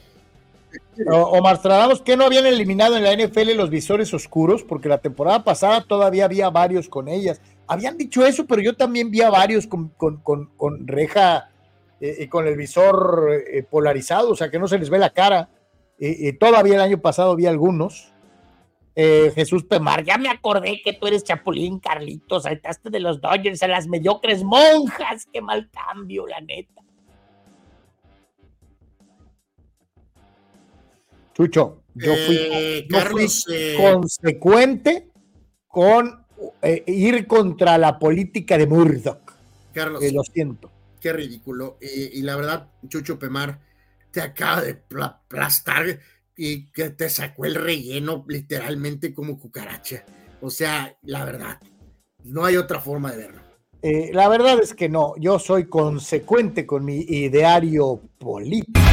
Omar 1.06 1.56
Stradamus, 1.56 2.00
que 2.00 2.16
no 2.16 2.24
habían 2.24 2.46
eliminado 2.46 2.96
en 2.96 3.02
la 3.02 3.12
NFL 3.12 3.56
los 3.56 3.70
visores 3.70 4.12
oscuros? 4.14 4.62
Porque 4.62 4.88
la 4.88 4.98
temporada 4.98 5.44
pasada 5.44 5.84
todavía 5.84 6.24
había 6.24 6.50
varios 6.50 6.88
con 6.88 7.08
ellas. 7.08 7.40
Habían 7.66 7.96
dicho 7.96 8.24
eso, 8.24 8.46
pero 8.46 8.62
yo 8.62 8.76
también 8.76 9.10
vi 9.10 9.22
a 9.22 9.30
varios 9.30 9.66
con, 9.66 9.92
reja 10.86 11.38
eh, 11.38 11.53
y 12.18 12.28
con 12.28 12.46
el 12.46 12.56
visor 12.56 13.30
eh, 13.32 13.62
polarizado, 13.62 14.30
o 14.30 14.36
sea 14.36 14.50
que 14.50 14.58
no 14.58 14.68
se 14.68 14.78
les 14.78 14.90
ve 14.90 14.98
la 14.98 15.10
cara. 15.10 15.48
todavía 16.38 16.74
el 16.74 16.80
año 16.80 16.98
pasado 16.98 17.36
vi 17.36 17.46
algunos. 17.46 18.10
Eh, 18.96 19.32
Jesús 19.34 19.64
Pemar, 19.64 20.04
ya 20.04 20.18
me 20.18 20.28
acordé 20.28 20.80
que 20.84 20.92
tú 20.92 21.08
eres 21.08 21.24
Chapulín, 21.24 21.80
Carlitos, 21.80 22.44
saltaste 22.44 22.90
de 22.90 23.00
los 23.00 23.20
Dodgers 23.20 23.60
a 23.64 23.68
las 23.68 23.88
mediocres 23.88 24.44
monjas, 24.44 25.26
qué 25.32 25.40
mal 25.40 25.68
cambio, 25.70 26.28
la 26.28 26.40
neta. 26.40 26.82
Chucho, 31.34 31.82
yo 31.94 32.14
fui, 32.26 32.36
eh, 32.36 32.86
eh, 33.50 33.76
consecuente 33.76 35.10
con 35.66 36.24
eh, 36.62 36.84
ir 36.86 37.26
contra 37.26 37.76
la 37.76 37.98
política 37.98 38.56
de 38.56 38.68
Murdoch. 38.68 39.32
Carlos, 39.72 40.00
lo 40.12 40.22
siento. 40.22 40.70
Qué 41.04 41.12
ridículo. 41.12 41.76
y 41.82 42.22
la 42.22 42.34
verdad, 42.34 42.70
Chucho 42.88 43.18
Pemar 43.18 43.60
te 44.10 44.22
acaba 44.22 44.62
de 44.62 44.82
aplastar 45.02 46.00
y 46.34 46.72
que 46.72 46.88
te 46.88 47.10
sacó 47.10 47.44
el 47.44 47.56
relleno 47.56 48.24
literalmente 48.26 49.12
como 49.12 49.38
cucaracha. 49.38 50.02
O 50.40 50.48
sea, 50.48 50.96
la 51.02 51.26
verdad, 51.26 51.60
no 52.22 52.46
hay 52.46 52.56
otra 52.56 52.80
forma 52.80 53.12
de 53.12 53.18
verlo. 53.18 53.42
la 54.14 54.30
verdad 54.30 54.58
es 54.62 54.72
que 54.72 54.88
no, 54.88 55.12
yo 55.18 55.38
soy 55.38 55.66
consecuente 55.66 56.64
con 56.64 56.86
mi 56.86 57.00
ideario 57.00 58.00
político. 58.18 58.83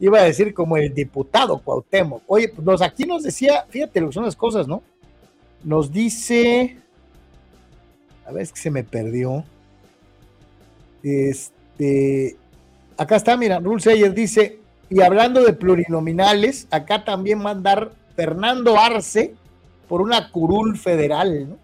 Iba 0.00 0.18
a 0.18 0.24
decir 0.24 0.54
como 0.54 0.76
el 0.76 0.92
diputado 0.92 1.58
Cuauhtémoc. 1.58 2.22
Oye, 2.26 2.48
pues 2.48 2.82
aquí 2.82 3.04
nos 3.04 3.22
decía, 3.22 3.66
fíjate 3.68 4.00
lo 4.00 4.08
que 4.08 4.14
son 4.14 4.24
las 4.24 4.36
cosas, 4.36 4.66
¿no? 4.66 4.82
Nos 5.62 5.92
dice, 5.92 6.76
a 8.26 8.32
ver, 8.32 8.42
es 8.42 8.52
que 8.52 8.60
se 8.60 8.70
me 8.70 8.84
perdió. 8.84 9.44
Este, 11.02 12.36
acá 12.96 13.16
está, 13.16 13.36
mira, 13.36 13.60
Rule 13.60 14.10
dice, 14.10 14.58
y 14.90 15.00
hablando 15.00 15.42
de 15.42 15.52
plurinominales, 15.52 16.66
acá 16.70 17.04
también 17.04 17.38
mandar 17.38 17.92
Fernando 18.16 18.78
Arce 18.78 19.34
por 19.88 20.00
una 20.00 20.30
curul 20.30 20.78
federal, 20.78 21.50
¿no? 21.50 21.58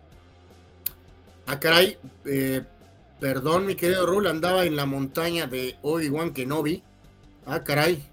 Ah, 1.47 1.59
caray, 1.59 1.97
eh, 2.27 2.63
perdón, 3.19 3.67
mi 3.67 3.75
querido 3.75 4.07
Rule, 4.07 4.31
andaba 4.31 4.65
en 4.65 4.77
la 4.77 4.87
montaña 4.87 5.47
de 5.47 5.77
Obi-Wan 5.83 6.33
Kenobi. 6.33 6.83
Ah, 7.47 7.65
caray, 7.65 8.05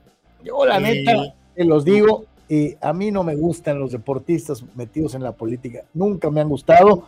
yo 0.43 0.65
la 0.65 0.79
neta, 0.79 1.33
te 1.55 1.65
los 1.65 1.85
digo, 1.85 2.25
y 2.49 2.75
a 2.81 2.93
mí 2.93 3.11
no 3.11 3.23
me 3.23 3.35
gustan 3.35 3.79
los 3.79 3.91
deportistas 3.91 4.63
metidos 4.75 5.15
en 5.15 5.23
la 5.23 5.33
política. 5.33 5.83
Nunca 5.93 6.29
me 6.29 6.41
han 6.41 6.49
gustado. 6.49 7.07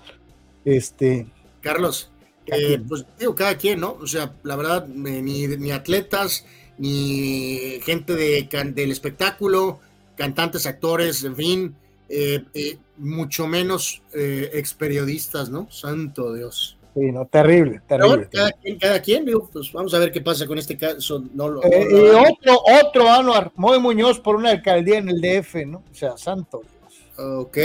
Este. 0.65 1.27
Carlos, 1.61 2.11
eh, 2.47 2.81
pues 2.87 3.05
digo, 3.17 3.35
cada 3.35 3.55
quien, 3.57 3.79
¿no? 3.79 3.97
O 4.01 4.07
sea, 4.07 4.33
la 4.43 4.55
verdad, 4.55 4.87
ni, 4.87 5.47
ni 5.47 5.71
atletas, 5.71 6.45
ni 6.77 7.79
gente 7.83 8.15
de, 8.15 8.47
del 8.73 8.91
espectáculo, 8.91 9.79
cantantes, 10.15 10.65
actores, 10.65 11.23
en 11.23 11.35
fin, 11.35 11.75
eh, 12.09 12.43
eh, 12.53 12.77
mucho 12.97 13.47
menos 13.47 14.01
ex 14.13 14.73
periodistas, 14.73 15.49
¿no? 15.49 15.69
Santo 15.71 16.33
Dios. 16.33 16.78
Sí, 16.93 17.11
no, 17.11 17.25
terrible, 17.25 17.81
terrible. 17.87 18.27
cada, 18.31 18.51
quien, 18.51 18.79
cada 18.79 19.01
quien, 19.01 19.25
pues 19.53 19.71
vamos 19.71 19.93
a 19.93 19.99
ver 19.99 20.11
qué 20.11 20.21
pasa 20.21 20.47
con 20.47 20.57
este 20.57 20.75
caso. 20.75 21.23
No, 21.33 21.61
eh, 21.63 21.87
y 21.91 21.95
otro, 21.95 22.61
otro 22.83 23.09
Anuar, 23.09 23.51
Moy 23.55 23.79
Muñoz 23.79 24.19
por 24.19 24.35
una 24.35 24.49
alcaldía 24.49 24.97
en 24.97 25.09
el 25.09 25.21
DF, 25.21 25.65
¿no? 25.67 25.83
O 25.91 25.95
sea, 25.95 26.17
santo 26.17 26.61
Dios. 26.61 27.27
Ok. 27.39 27.57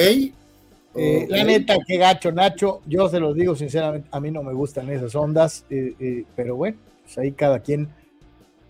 Eh, 0.96 1.26
la 1.28 1.42
neta, 1.42 1.76
qué 1.86 1.96
gacho, 1.96 2.30
Nacho. 2.30 2.82
Yo 2.86 3.08
se 3.08 3.18
los 3.18 3.34
digo 3.34 3.56
sinceramente, 3.56 4.08
a 4.12 4.20
mí 4.20 4.30
no 4.30 4.42
me 4.42 4.52
gustan 4.52 4.90
esas 4.90 5.14
ondas, 5.14 5.64
eh, 5.70 6.24
pero 6.36 6.56
bueno, 6.56 6.76
pues 7.02 7.18
ahí 7.18 7.32
cada 7.32 7.60
quien. 7.60 7.88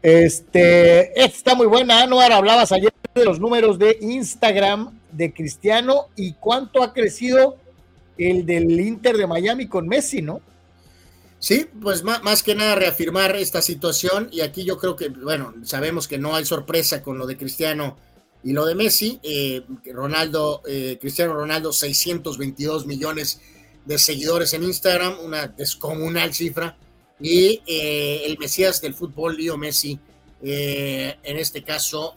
Este, 0.02 1.08
esta 1.20 1.36
está 1.36 1.55
muy 1.55 1.66
buena, 1.66 2.02
Anuar. 2.02 2.33
Hablabas 2.33 2.70
ayer 2.73 2.92
de 3.15 3.24
los 3.24 3.41
números 3.41 3.78
de 3.78 3.99
Instagram 4.00 4.99
de 5.12 5.33
Cristiano 5.33 6.07
y 6.16 6.34
cuánto 6.34 6.83
ha 6.83 6.92
crecido 6.92 7.57
el 8.18 8.46
del 8.46 8.80
Inter 8.80 9.16
de 9.16 9.26
Miami 9.26 9.68
con 9.68 9.88
Messi, 9.88 10.22
¿no? 10.22 10.40
Sí, 11.44 11.66
pues 11.82 12.02
más, 12.02 12.42
que 12.42 12.54
nada 12.54 12.74
reafirmar 12.74 13.36
esta 13.36 13.60
situación 13.60 14.30
y 14.32 14.40
aquí 14.40 14.64
yo 14.64 14.78
creo 14.78 14.96
que, 14.96 15.10
bueno, 15.10 15.52
sabemos 15.62 16.08
que 16.08 16.16
no 16.16 16.34
hay 16.34 16.46
sorpresa 16.46 17.02
con 17.02 17.18
lo 17.18 17.26
de 17.26 17.36
Cristiano 17.36 17.98
y 18.42 18.52
lo 18.52 18.64
de 18.64 18.74
Messi. 18.74 19.20
Eh, 19.22 19.62
Ronaldo, 19.92 20.62
eh, 20.66 20.96
Cristiano 20.98 21.34
Ronaldo, 21.34 21.70
622 21.70 22.86
millones 22.86 23.42
de 23.84 23.98
seguidores 23.98 24.54
en 24.54 24.62
Instagram, 24.62 25.18
una 25.22 25.48
descomunal 25.48 26.32
cifra. 26.32 26.78
Y 27.20 27.60
eh, 27.66 28.22
el 28.24 28.38
Mesías 28.38 28.80
del 28.80 28.94
fútbol, 28.94 29.36
Leo 29.36 29.58
Messi, 29.58 29.98
en 30.40 31.38
este 31.38 31.62
caso, 31.62 32.16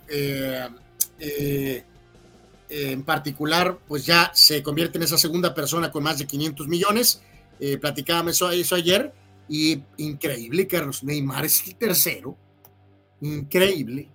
en 2.69 3.03
particular, 3.03 3.79
pues 3.87 4.05
ya 4.05 4.31
se 4.33 4.61
convierte 4.61 4.97
en 4.97 5.03
esa 5.03 5.17
segunda 5.17 5.53
persona 5.53 5.91
con 5.91 6.03
más 6.03 6.17
de 6.19 6.27
500 6.27 6.67
millones 6.67 7.21
eh, 7.59 7.77
platicábamos 7.77 8.33
eso, 8.33 8.51
eso 8.51 8.75
ayer 8.75 9.13
y 9.49 9.81
increíble, 9.97 10.67
Carlos. 10.67 11.03
Neymar 11.03 11.45
es 11.45 11.65
el 11.67 11.75
tercero. 11.75 12.37
Increíble. 13.21 14.09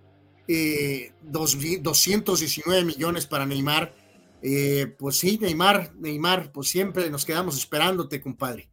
Eh, 0.47 1.13
dos, 1.23 1.57
219 1.81 2.85
millones 2.85 3.27
para 3.27 3.47
Neymar. 3.47 3.95
Eh, 4.43 4.95
pues 4.99 5.19
sí, 5.19 5.39
Neymar, 5.41 5.95
Neymar, 5.97 6.53
pues 6.53 6.69
siempre 6.69 7.09
nos 7.11 7.25
quedamos 7.25 7.57
esperándote, 7.57 8.21
compadre. 8.21 8.69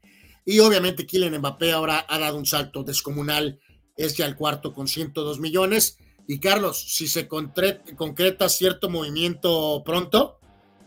Y 0.45 0.59
obviamente 0.59 1.05
Kylian 1.05 1.37
Mbappé 1.37 1.71
ahora 1.71 2.05
ha 2.09 2.17
dado 2.17 2.37
un 2.37 2.45
salto 2.45 2.83
descomunal, 2.83 3.59
es 3.95 4.17
ya 4.17 4.25
el 4.25 4.35
cuarto 4.35 4.73
con 4.73 4.87
102 4.87 5.39
millones. 5.39 5.97
Y 6.31 6.39
Carlos, 6.39 6.79
si 6.87 7.07
se 7.07 7.27
concreta 7.27 8.49
cierto 8.49 8.87
movimiento 8.87 9.81
pronto, 9.83 10.37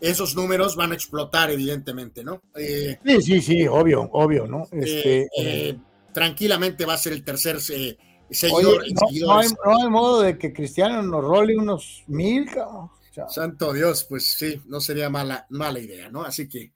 esos 0.01 0.37
números 0.37 0.77
van 0.77 0.93
a 0.93 0.95
explotar, 0.95 1.51
evidentemente, 1.51 2.23
¿no? 2.23 2.43
Eh, 2.55 2.97
sí, 3.05 3.23
sí, 3.23 3.41
sí, 3.43 3.67
obvio, 3.67 4.09
obvio, 4.13 4.47
¿no? 4.47 4.69
Eh, 4.71 4.79
este, 4.81 5.29
eh, 5.37 5.79
tranquilamente 6.15 6.87
va 6.87 6.95
a 6.95 6.99
ser 6.99 7.15
el 7.15 7.25
tercer 7.25 7.61
seguidor. 7.61 8.85
no, 9.21 9.41
hay, 9.41 9.89
modo 9.91 10.23
de 10.23 10.39
que 10.39 10.53
Cristiano 10.53 11.03
nos 11.03 11.25
role 11.25 11.57
unos 11.57 12.05
mil, 12.07 12.47
cabrón. 12.49 12.91
Santo 13.29 13.73
Dios, 13.73 14.07
pues 14.09 14.37
sí, 14.39 14.63
no 14.67 14.81
sería 14.81 15.11
mala, 15.11 15.45
mala 15.51 15.81
idea, 15.81 16.09
¿no? 16.09 16.23
Así 16.23 16.49
que. 16.49 16.73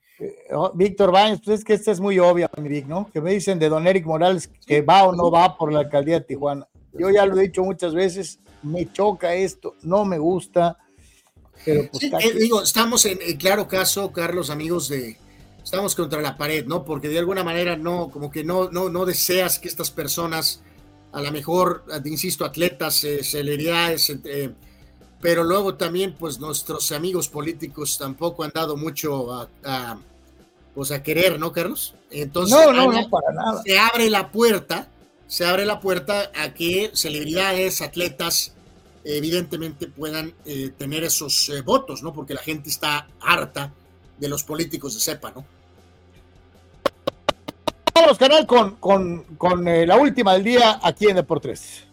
Oh, 0.51 0.73
Víctor 0.75 1.13
Baños, 1.13 1.41
pues 1.45 1.61
es 1.61 1.65
que 1.65 1.75
esta 1.75 1.93
es 1.93 2.01
muy 2.01 2.19
obvia, 2.19 2.51
¿no? 2.89 3.09
Que 3.13 3.21
me 3.21 3.31
dicen 3.31 3.61
de 3.61 3.69
Don 3.69 3.87
Eric 3.87 4.07
Morales 4.07 4.51
que 4.67 4.83
va 4.83 5.05
o 5.05 5.15
no 5.15 5.31
va 5.31 5.57
por 5.57 5.73
la 5.73 5.79
alcaldía 5.79 6.19
de 6.19 6.25
Tijuana. 6.25 6.67
Yo 6.99 7.11
ya 7.11 7.27
lo 7.27 7.39
he 7.39 7.43
dicho 7.43 7.63
muchas 7.63 7.95
veces, 7.95 8.41
me 8.67 8.93
choca 8.93 9.35
esto, 9.35 9.75
no 9.83 10.05
me 10.05 10.19
gusta 10.19 10.79
pues, 11.65 12.03
eh, 12.03 12.35
digo, 12.39 12.63
estamos 12.63 13.05
en, 13.07 13.19
claro 13.39 13.67
caso, 13.67 14.13
Carlos, 14.13 14.51
amigos 14.51 14.89
de, 14.89 15.17
estamos 15.63 15.95
contra 15.95 16.21
la 16.21 16.37
pared, 16.37 16.67
¿no? 16.67 16.85
Porque 16.85 17.09
de 17.09 17.19
alguna 17.19 17.43
manera 17.43 17.77
no, 17.77 18.11
como 18.11 18.31
que 18.31 18.45
no, 18.45 18.71
no, 18.71 18.89
no 18.89 19.05
deseas 19.05 19.59
que 19.59 19.69
estas 19.69 19.91
personas, 19.91 20.63
a 21.13 21.21
lo 21.21 21.33
mejor, 21.33 21.85
insisto, 22.05 22.45
atletas, 22.45 23.03
eh, 23.05 23.25
celeridades, 23.25 24.11
eh, 24.11 24.53
pero 25.21 25.45
luego 25.45 25.75
también, 25.75 26.15
pues 26.17 26.39
nuestros 26.39 26.93
amigos 26.93 27.29
políticos 27.29 27.99
tampoco 27.99 28.45
han 28.45 28.53
dado 28.55 28.77
mucho 28.77 29.33
a, 29.65 29.99
pues 30.75 30.93
a 30.93 31.03
querer, 31.03 31.41
¿no, 31.41 31.53
Carlos? 31.53 31.95
Entonces, 32.11 32.57
no, 32.57 32.73
no, 32.73 32.93
no, 32.93 33.11
para 33.11 33.33
nada. 33.33 33.63
Se 33.65 33.79
abre 33.79 34.11
la 34.11 34.31
puerta, 34.31 34.89
se 35.27 35.45
abre 35.47 35.65
la 35.65 35.81
puerta 35.81 36.31
a 36.37 36.53
que 36.55 36.91
celebridades, 36.95 37.81
atletas, 37.81 38.56
evidentemente 39.15 39.87
puedan 39.87 40.35
eh, 40.45 40.71
tener 40.77 41.05
esos 41.05 41.49
eh, 41.51 41.63
votos, 41.63 42.03
¿no? 42.03 42.13
Porque 42.13 42.35
la 42.35 42.43
gente 42.43 42.69
está 42.69 43.07
harta 43.21 43.73
de 44.19 44.29
los 44.29 44.43
políticos 44.43 44.95
de 44.95 45.01
cepa, 45.01 45.31
¿no? 45.31 45.45
Vamos, 47.95 48.19
canal, 48.19 48.47
con, 48.47 48.77
con, 48.77 49.23
con 49.37 49.67
eh, 49.69 49.87
la 49.87 49.97
última 49.97 50.35
del 50.35 50.45
día 50.45 50.81
aquí 50.83 51.07
en 51.07 51.17
Deportes. 51.17 51.85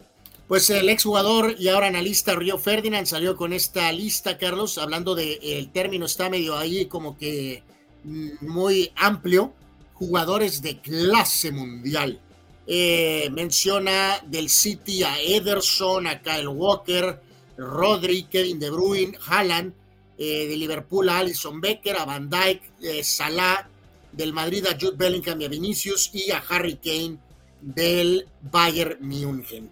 Pues 0.47 0.69
el 0.69 0.89
exjugador 0.89 1.55
y 1.57 1.69
ahora 1.69 1.87
analista 1.87 2.35
Río 2.35 2.57
Ferdinand 2.57 3.05
salió 3.05 3.37
con 3.37 3.53
esta 3.53 3.91
lista, 3.91 4.37
Carlos, 4.37 4.77
hablando 4.77 5.15
de 5.15 5.39
el 5.41 5.69
término 5.69 6.05
está 6.05 6.29
medio 6.29 6.57
ahí 6.57 6.87
como 6.87 7.17
que 7.17 7.63
mm, 8.03 8.29
muy 8.41 8.91
amplio, 8.95 9.53
jugadores 9.93 10.61
de 10.61 10.79
clase 10.79 11.51
mundial. 11.51 12.19
Eh, 12.65 13.29
menciona 13.31 14.21
del 14.25 14.49
City 14.49 15.03
a 15.03 15.19
Ederson, 15.19 16.07
a 16.07 16.21
Kyle 16.21 16.47
Walker, 16.47 17.21
Rodri, 17.57 18.23
Kevin 18.23 18.59
De 18.59 18.69
Bruyne, 18.69 19.17
Haaland, 19.27 19.73
eh, 20.17 20.47
de 20.47 20.55
Liverpool 20.55 21.09
a 21.09 21.19
Alison 21.19 21.59
Becker, 21.59 21.97
a 21.97 22.05
Van 22.05 22.29
Dijk, 22.29 22.61
eh, 22.81 23.03
Salah, 23.03 23.67
del 24.11 24.31
Madrid 24.31 24.65
a 24.67 24.77
Jude 24.79 24.95
Bellingham 24.95 25.41
y 25.41 25.45
a 25.45 25.49
Vinicius 25.49 26.09
y 26.13 26.31
a 26.31 26.37
Harry 26.49 26.75
Kane 26.75 27.17
del 27.59 28.27
Bayern 28.41 28.97
München. 29.01 29.69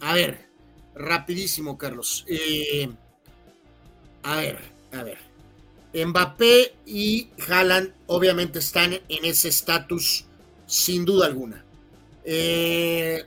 a 0.00 0.14
ver, 0.14 0.46
rapidísimo, 0.94 1.76
Carlos. 1.76 2.24
a 4.22 4.36
ver, 4.36 4.58
a 4.92 5.02
ver. 5.02 5.18
Mbappé 5.94 6.74
y 6.86 7.28
Haaland 7.46 7.92
obviamente 8.06 8.60
están 8.60 8.94
en 8.94 9.24
ese 9.24 9.48
estatus 9.48 10.24
sin 10.72 11.04
duda 11.04 11.26
alguna. 11.26 11.62
Eh, 12.24 13.22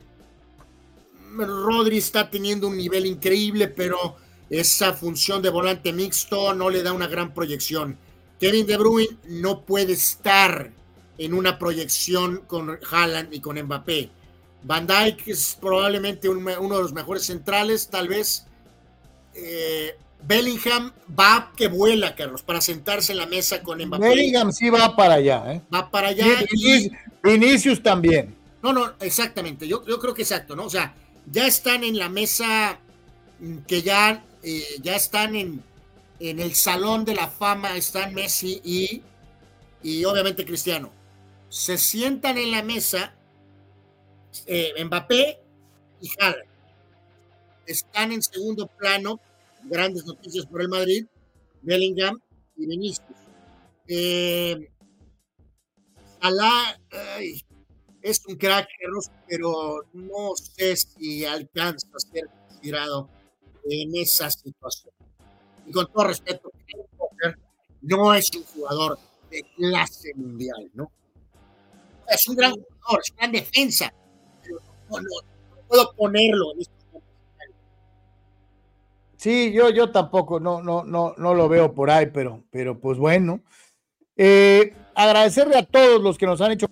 Rodri 1.38 2.00
está 2.00 2.28
teniendo 2.28 2.68
un 2.68 2.76
nivel 2.76 3.06
increíble, 3.06 3.68
pero 3.68 4.16
esa 4.50 4.94
función 4.94 5.44
de 5.44 5.52
volante 5.52 5.94
mixto 5.94 6.56
no 6.56 6.72
le 6.72 6.82
da 6.82 6.92
una 6.92 7.08
gran 7.08 7.36
proyección. 7.36 8.00
Kevin 8.40 8.66
De 8.66 8.78
Bruyne 8.78 9.18
no 9.28 9.62
puede 9.62 9.94
estar 9.94 10.72
en 11.20 11.34
una 11.36 11.60
proyección 11.60 12.42
con 12.48 12.80
Haaland 12.90 13.32
y 13.32 13.40
con 13.42 13.62
Mbappé. 13.62 14.10
Van 14.64 14.88
Dijk 14.88 15.28
es 15.28 15.56
probablemente 15.62 16.28
uno 16.28 16.78
de 16.78 16.82
los 16.82 16.94
mejores 16.94 17.26
centrales, 17.26 17.88
tal 17.88 18.08
vez. 18.08 18.48
Eh, 19.36 19.96
Bellingham 20.28 20.92
va 21.18 21.52
que 21.56 21.68
vuela, 21.68 22.16
Carlos, 22.16 22.42
para 22.42 22.62
sentarse 22.62 23.12
en 23.12 23.20
la 23.20 23.28
mesa 23.28 23.62
con 23.62 23.84
Mbappé. 23.84 24.10
Bellingham 24.10 24.52
sí 24.52 24.70
va 24.70 24.96
para 24.96 25.16
allá, 25.16 25.54
¿eh? 25.54 25.62
Va 25.74 25.90
para 25.90 26.10
allá. 26.10 26.26
Y, 26.52 26.92
Vinicius 27.24 27.82
también. 27.82 28.36
No, 28.62 28.74
no, 28.74 28.94
exactamente. 29.00 29.68
Yo, 29.68 29.86
yo 29.86 30.00
creo 30.00 30.14
que 30.14 30.24
exacto, 30.24 30.56
¿no? 30.56 30.66
O 30.66 30.70
sea, 30.70 30.96
ya 31.32 31.46
están 31.46 31.84
en 31.84 31.98
la 31.98 32.10
mesa 32.10 32.80
mm, 33.40 33.60
que 33.68 33.82
ya, 33.82 34.24
eh, 34.44 34.64
ya 34.82 34.96
están 34.96 35.36
en, 35.36 35.64
en 36.20 36.40
el 36.40 36.56
salón 36.56 37.06
de 37.06 37.16
la 37.16 37.28
fama, 37.28 37.76
están 37.76 38.14
Messi 38.14 38.62
y, 38.64 39.02
y 39.84 40.06
obviamente 40.06 40.46
Cristiano. 40.46 40.92
Se 41.50 41.78
sientan 41.78 42.38
en 42.38 42.52
la 42.52 42.64
mesa 42.64 43.14
eh, 44.46 44.74
Mbappé 44.84 45.40
y 46.02 46.10
Haaland. 46.20 46.50
Están 47.66 48.12
en 48.12 48.22
segundo 48.22 48.68
plano, 48.68 49.20
grandes 49.66 50.06
noticias 50.06 50.46
por 50.46 50.62
el 50.62 50.70
Madrid, 50.70 51.06
Bellingham 51.62 52.20
y 52.58 52.68
Vinicius. 52.68 53.18
Eh, 53.88 54.70
Alá 56.22 56.80
es 58.02 58.24
un 58.28 58.36
crack, 58.36 58.68
pero 59.28 59.84
no 59.94 60.36
sé 60.36 60.76
si 60.76 61.26
alcanza 61.26 61.88
a 61.96 62.00
ser 62.00 62.26
considerado 62.48 63.10
en 63.70 63.96
esa 63.96 64.30
situación. 64.30 64.94
Y 65.66 65.72
con 65.72 65.92
todo 65.92 66.06
respeto, 66.06 66.52
no 67.82 68.14
es 68.14 68.30
un 68.36 68.44
jugador 68.44 68.98
de 69.30 69.44
clase 69.56 70.14
mundial, 70.16 70.70
¿no? 70.74 70.92
Es 72.08 72.28
un 72.28 72.36
gran 72.36 72.54
jugador, 72.54 73.02
es 73.04 73.14
una 73.18 73.28
defensa, 73.28 73.94
pero 74.44 74.60
no, 74.90 74.98
puedo 75.68 75.94
ponerlo 75.96 76.54
en 76.54 76.62
estos 76.62 76.85
Sí, 79.26 79.52
yo, 79.52 79.72
yo 79.72 79.90
tampoco, 79.90 80.40
no, 80.40 80.62
no, 80.62 80.84
no, 80.84 81.16
no 81.18 81.34
lo 81.34 81.50
veo 81.50 81.74
por 81.74 81.90
ahí, 81.90 82.12
pero, 82.14 82.44
pero 82.52 82.80
pues 82.80 83.00
bueno. 83.00 83.40
Eh, 84.16 84.72
agradecerle 84.94 85.58
a 85.58 85.66
todos 85.66 86.00
los 86.00 86.16
que 86.16 86.28
nos 86.28 86.42
han 86.42 86.52
hecho 86.52 86.68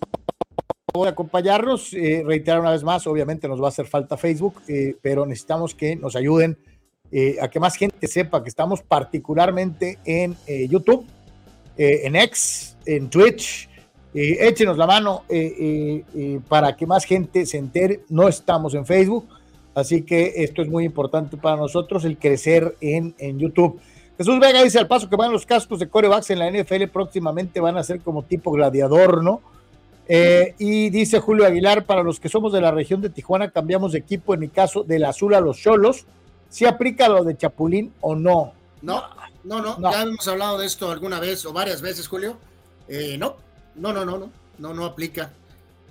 acompañarnos. 1.07 1.95
Eh, 1.95 2.21
reiterar 2.23 2.59
una 2.59 2.69
vez 2.69 2.83
más, 2.83 3.07
obviamente 3.07 3.47
nos 3.47 3.59
va 3.59 3.65
a 3.65 3.69
hacer 3.69 3.87
falta 3.87 4.17
Facebook, 4.17 4.61
eh, 4.67 4.95
pero 5.01 5.25
necesitamos 5.25 5.73
que 5.73 5.95
nos 5.95 6.15
ayuden 6.15 6.55
eh, 7.11 7.37
a 7.41 7.47
que 7.47 7.59
más 7.59 7.75
gente 7.75 8.05
sepa 8.05 8.43
que 8.43 8.49
estamos 8.49 8.83
particularmente 8.83 9.97
en 10.05 10.37
YouTube, 10.69 11.07
en 11.75 12.15
X, 12.15 12.77
en 12.85 13.09
Twitch. 13.09 13.67
échenos 14.13 14.77
la 14.77 14.85
mano 14.85 15.23
para 16.47 16.77
que 16.77 16.85
más 16.85 17.03
gente 17.05 17.47
se 17.47 17.57
entere. 17.57 18.01
No 18.09 18.27
estamos 18.27 18.75
en 18.75 18.85
Facebook, 18.85 19.27
así 19.75 20.03
que 20.03 20.33
esto 20.37 20.61
es 20.61 20.69
muy 20.69 20.85
importante 20.85 21.37
para 21.37 21.57
nosotros, 21.57 22.05
el 22.05 22.17
crecer 22.17 22.75
en, 22.81 23.15
en 23.17 23.39
YouTube. 23.39 23.79
Jesús 24.17 24.39
Vega 24.39 24.63
dice 24.63 24.79
al 24.79 24.87
paso 24.87 25.09
que 25.09 25.15
van 25.15 25.31
los 25.31 25.45
cascos 25.45 25.79
de 25.79 25.89
corebacks 25.89 26.29
en 26.29 26.39
la 26.39 26.51
NFL 26.51 26.85
próximamente 26.91 27.59
van 27.59 27.77
a 27.77 27.83
ser 27.83 28.01
como 28.01 28.23
tipo 28.23 28.51
gladiador, 28.51 29.23
¿no? 29.23 29.41
Eh, 30.07 30.53
y 30.59 30.89
dice 30.89 31.19
Julio 31.19 31.45
Aguilar, 31.45 31.85
para 31.85 32.03
los 32.03 32.19
que 32.19 32.29
somos 32.29 32.53
de 32.53 32.61
la 32.61 32.71
región 32.71 33.01
de 33.01 33.09
Tijuana, 33.09 33.51
cambiamos 33.51 33.93
de 33.93 33.99
equipo, 33.99 34.33
en 34.33 34.41
mi 34.41 34.49
caso, 34.49 34.83
del 34.83 35.05
azul 35.05 35.33
a 35.33 35.41
los 35.41 35.57
cholos. 35.57 36.05
¿Si 36.49 36.65
aplica 36.65 37.09
lo 37.09 37.23
de 37.23 37.35
Chapulín 37.35 37.93
o 38.01 38.15
no? 38.15 38.53
No, 38.81 39.03
no, 39.43 39.61
no, 39.61 39.91
ya 39.91 40.03
hemos 40.03 40.27
hablado 40.27 40.57
de 40.57 40.67
esto 40.67 40.91
alguna 40.91 41.19
vez 41.19 41.45
o 41.45 41.53
varias 41.53 41.81
veces, 41.81 42.07
Julio. 42.07 42.37
Eh, 42.87 43.17
no, 43.17 43.37
no, 43.75 43.93
no, 43.93 44.05
no, 44.05 44.17
no. 44.17 44.29
no, 44.59 44.73
no 44.73 44.85
aplica. 44.85 45.31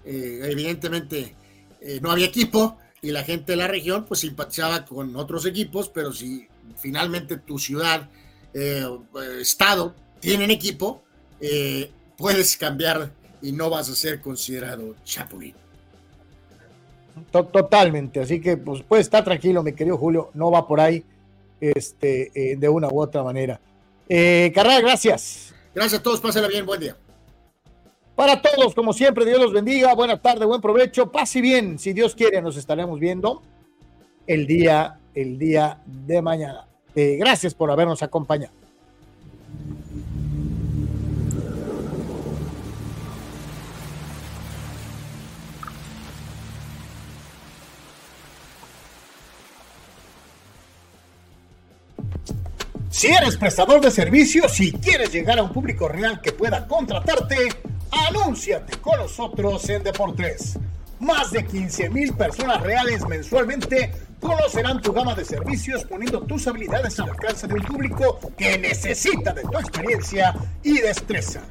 Eh, 0.05 0.41
evidentemente 0.45 1.35
eh, 1.81 2.01
no 2.03 2.11
había 2.11 2.27
equipo 2.27 2.77
y 3.03 3.11
la 3.11 3.25
gente 3.25 3.53
de 3.53 3.57
la 3.57 3.67
región 3.67 4.05
pues 4.05 4.21
simpatizaba 4.21 4.85
con 4.85 5.15
otros 5.17 5.45
equipos, 5.45 5.89
pero 5.89 6.13
si 6.13 6.47
finalmente 6.79 7.37
tu 7.37 7.59
ciudad, 7.59 8.09
eh, 8.55 8.87
estado 9.41 9.95
tienen 10.21 10.53
equipo, 10.53 11.03
puedes 12.17 12.57
cambiar 12.57 13.11
y 13.43 13.51
no 13.51 13.69
vas 13.69 13.91
a 13.91 13.97
ser 13.97 14.21
considerado 14.21 14.95
chapulín. 15.05 15.55
Totalmente, 17.33 18.21
así 18.21 18.41
que 18.41 18.57
pues 18.57 18.83
puede 18.85 19.03
estar 19.03 19.25
tranquilo, 19.25 19.65
mi 19.65 19.73
querido 19.73 19.99
Julio, 19.99 20.31
no 20.35 20.53
va 20.53 20.69
por 20.69 20.81
ahí 20.81 21.05
este, 21.61 22.57
de 22.57 22.69
una 22.69 22.87
u 22.87 23.03
otra 23.03 23.25
manera. 23.25 23.61
Carrera, 24.09 24.81
gracias. 24.81 25.53
Gracias 25.75 25.99
a 25.99 26.03
todos, 26.05 26.21
pásenla 26.21 26.47
bien, 26.47 26.65
buen 26.65 26.79
día. 26.79 26.97
Para 28.15 28.43
todos, 28.43 28.75
como 28.75 28.93
siempre, 28.93 29.25
Dios 29.25 29.41
los 29.41 29.53
bendiga. 29.53 29.95
Buena 29.95 30.21
tarde, 30.21 30.45
buen 30.45 30.61
provecho. 30.61 31.11
Pase 31.11 31.41
bien. 31.41 31.79
Si 31.79 31.93
Dios 31.93 32.15
quiere, 32.15 32.43
nos 32.43 32.57
estaremos 32.57 33.01
viendo 33.01 33.43
el 34.27 34.47
día, 34.47 34.99
el 35.15 35.39
día 35.39 35.79
de 35.87 36.21
mañana. 36.21 36.67
Eh, 36.95 37.17
gracias 37.19 37.55
por 37.55 37.71
habernos 37.71 38.03
acompañado. 38.03 38.53
Si 52.91 53.09
eres 53.09 53.37
prestador 53.37 53.81
de 53.81 53.91
servicios, 53.91 54.53
si 54.53 54.71
quieres 54.71 55.11
llegar 55.11 55.39
a 55.39 55.43
un 55.43 55.53
público 55.53 55.89
real 55.89 56.21
que 56.21 56.31
pueda 56.31 56.69
contratarte, 56.69 57.49
Anúnciate 57.93 58.79
con 58.79 58.99
nosotros 58.99 59.69
en 59.69 59.83
Deportes. 59.83 60.59
Más 60.99 61.31
de 61.31 61.45
15 61.45 61.91
mil 61.91 62.15
personas 62.15 62.63
reales 62.63 63.07
mensualmente 63.07 63.93
conocerán 64.23 64.81
tu 64.81 64.93
gama 64.93 65.15
de 65.15 65.25
servicios 65.25 65.85
poniendo 65.85 66.23
tus 66.23 66.47
habilidades 66.47 66.99
al 67.01 67.11
alcance 67.11 67.47
de 67.47 67.55
un 67.55 67.63
público 67.63 68.19
que 68.39 68.57
necesita 68.57 69.33
de 69.33 69.43
tu 69.43 69.59
experiencia 69.59 70.35
y 70.63 70.79
destreza. 70.79 71.43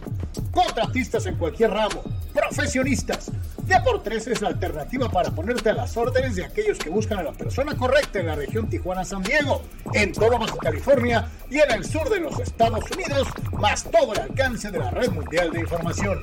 Contratistas 0.51 1.25
en 1.25 1.35
cualquier 1.35 1.71
ramo, 1.71 2.03
profesionistas. 2.33 3.29
Deportes 3.65 4.27
es 4.27 4.41
la 4.41 4.49
alternativa 4.49 5.09
para 5.09 5.31
ponerte 5.31 5.69
a 5.69 5.73
las 5.73 5.95
órdenes 5.95 6.35
de 6.35 6.43
aquellos 6.45 6.77
que 6.77 6.89
buscan 6.89 7.19
a 7.19 7.23
la 7.23 7.31
persona 7.33 7.75
correcta 7.75 8.19
en 8.19 8.27
la 8.27 8.35
región 8.35 8.69
Tijuana-San 8.69 9.23
Diego, 9.23 9.61
en 9.93 10.13
todo 10.13 10.39
Baja 10.39 10.55
California 10.57 11.29
y 11.49 11.59
en 11.59 11.71
el 11.71 11.85
sur 11.85 12.09
de 12.09 12.21
los 12.21 12.39
Estados 12.39 12.83
Unidos, 12.91 13.27
más 13.59 13.83
todo 13.83 14.13
el 14.13 14.21
alcance 14.21 14.71
de 14.71 14.79
la 14.79 14.91
red 14.91 15.11
mundial 15.11 15.51
de 15.51 15.59
información. 15.59 16.19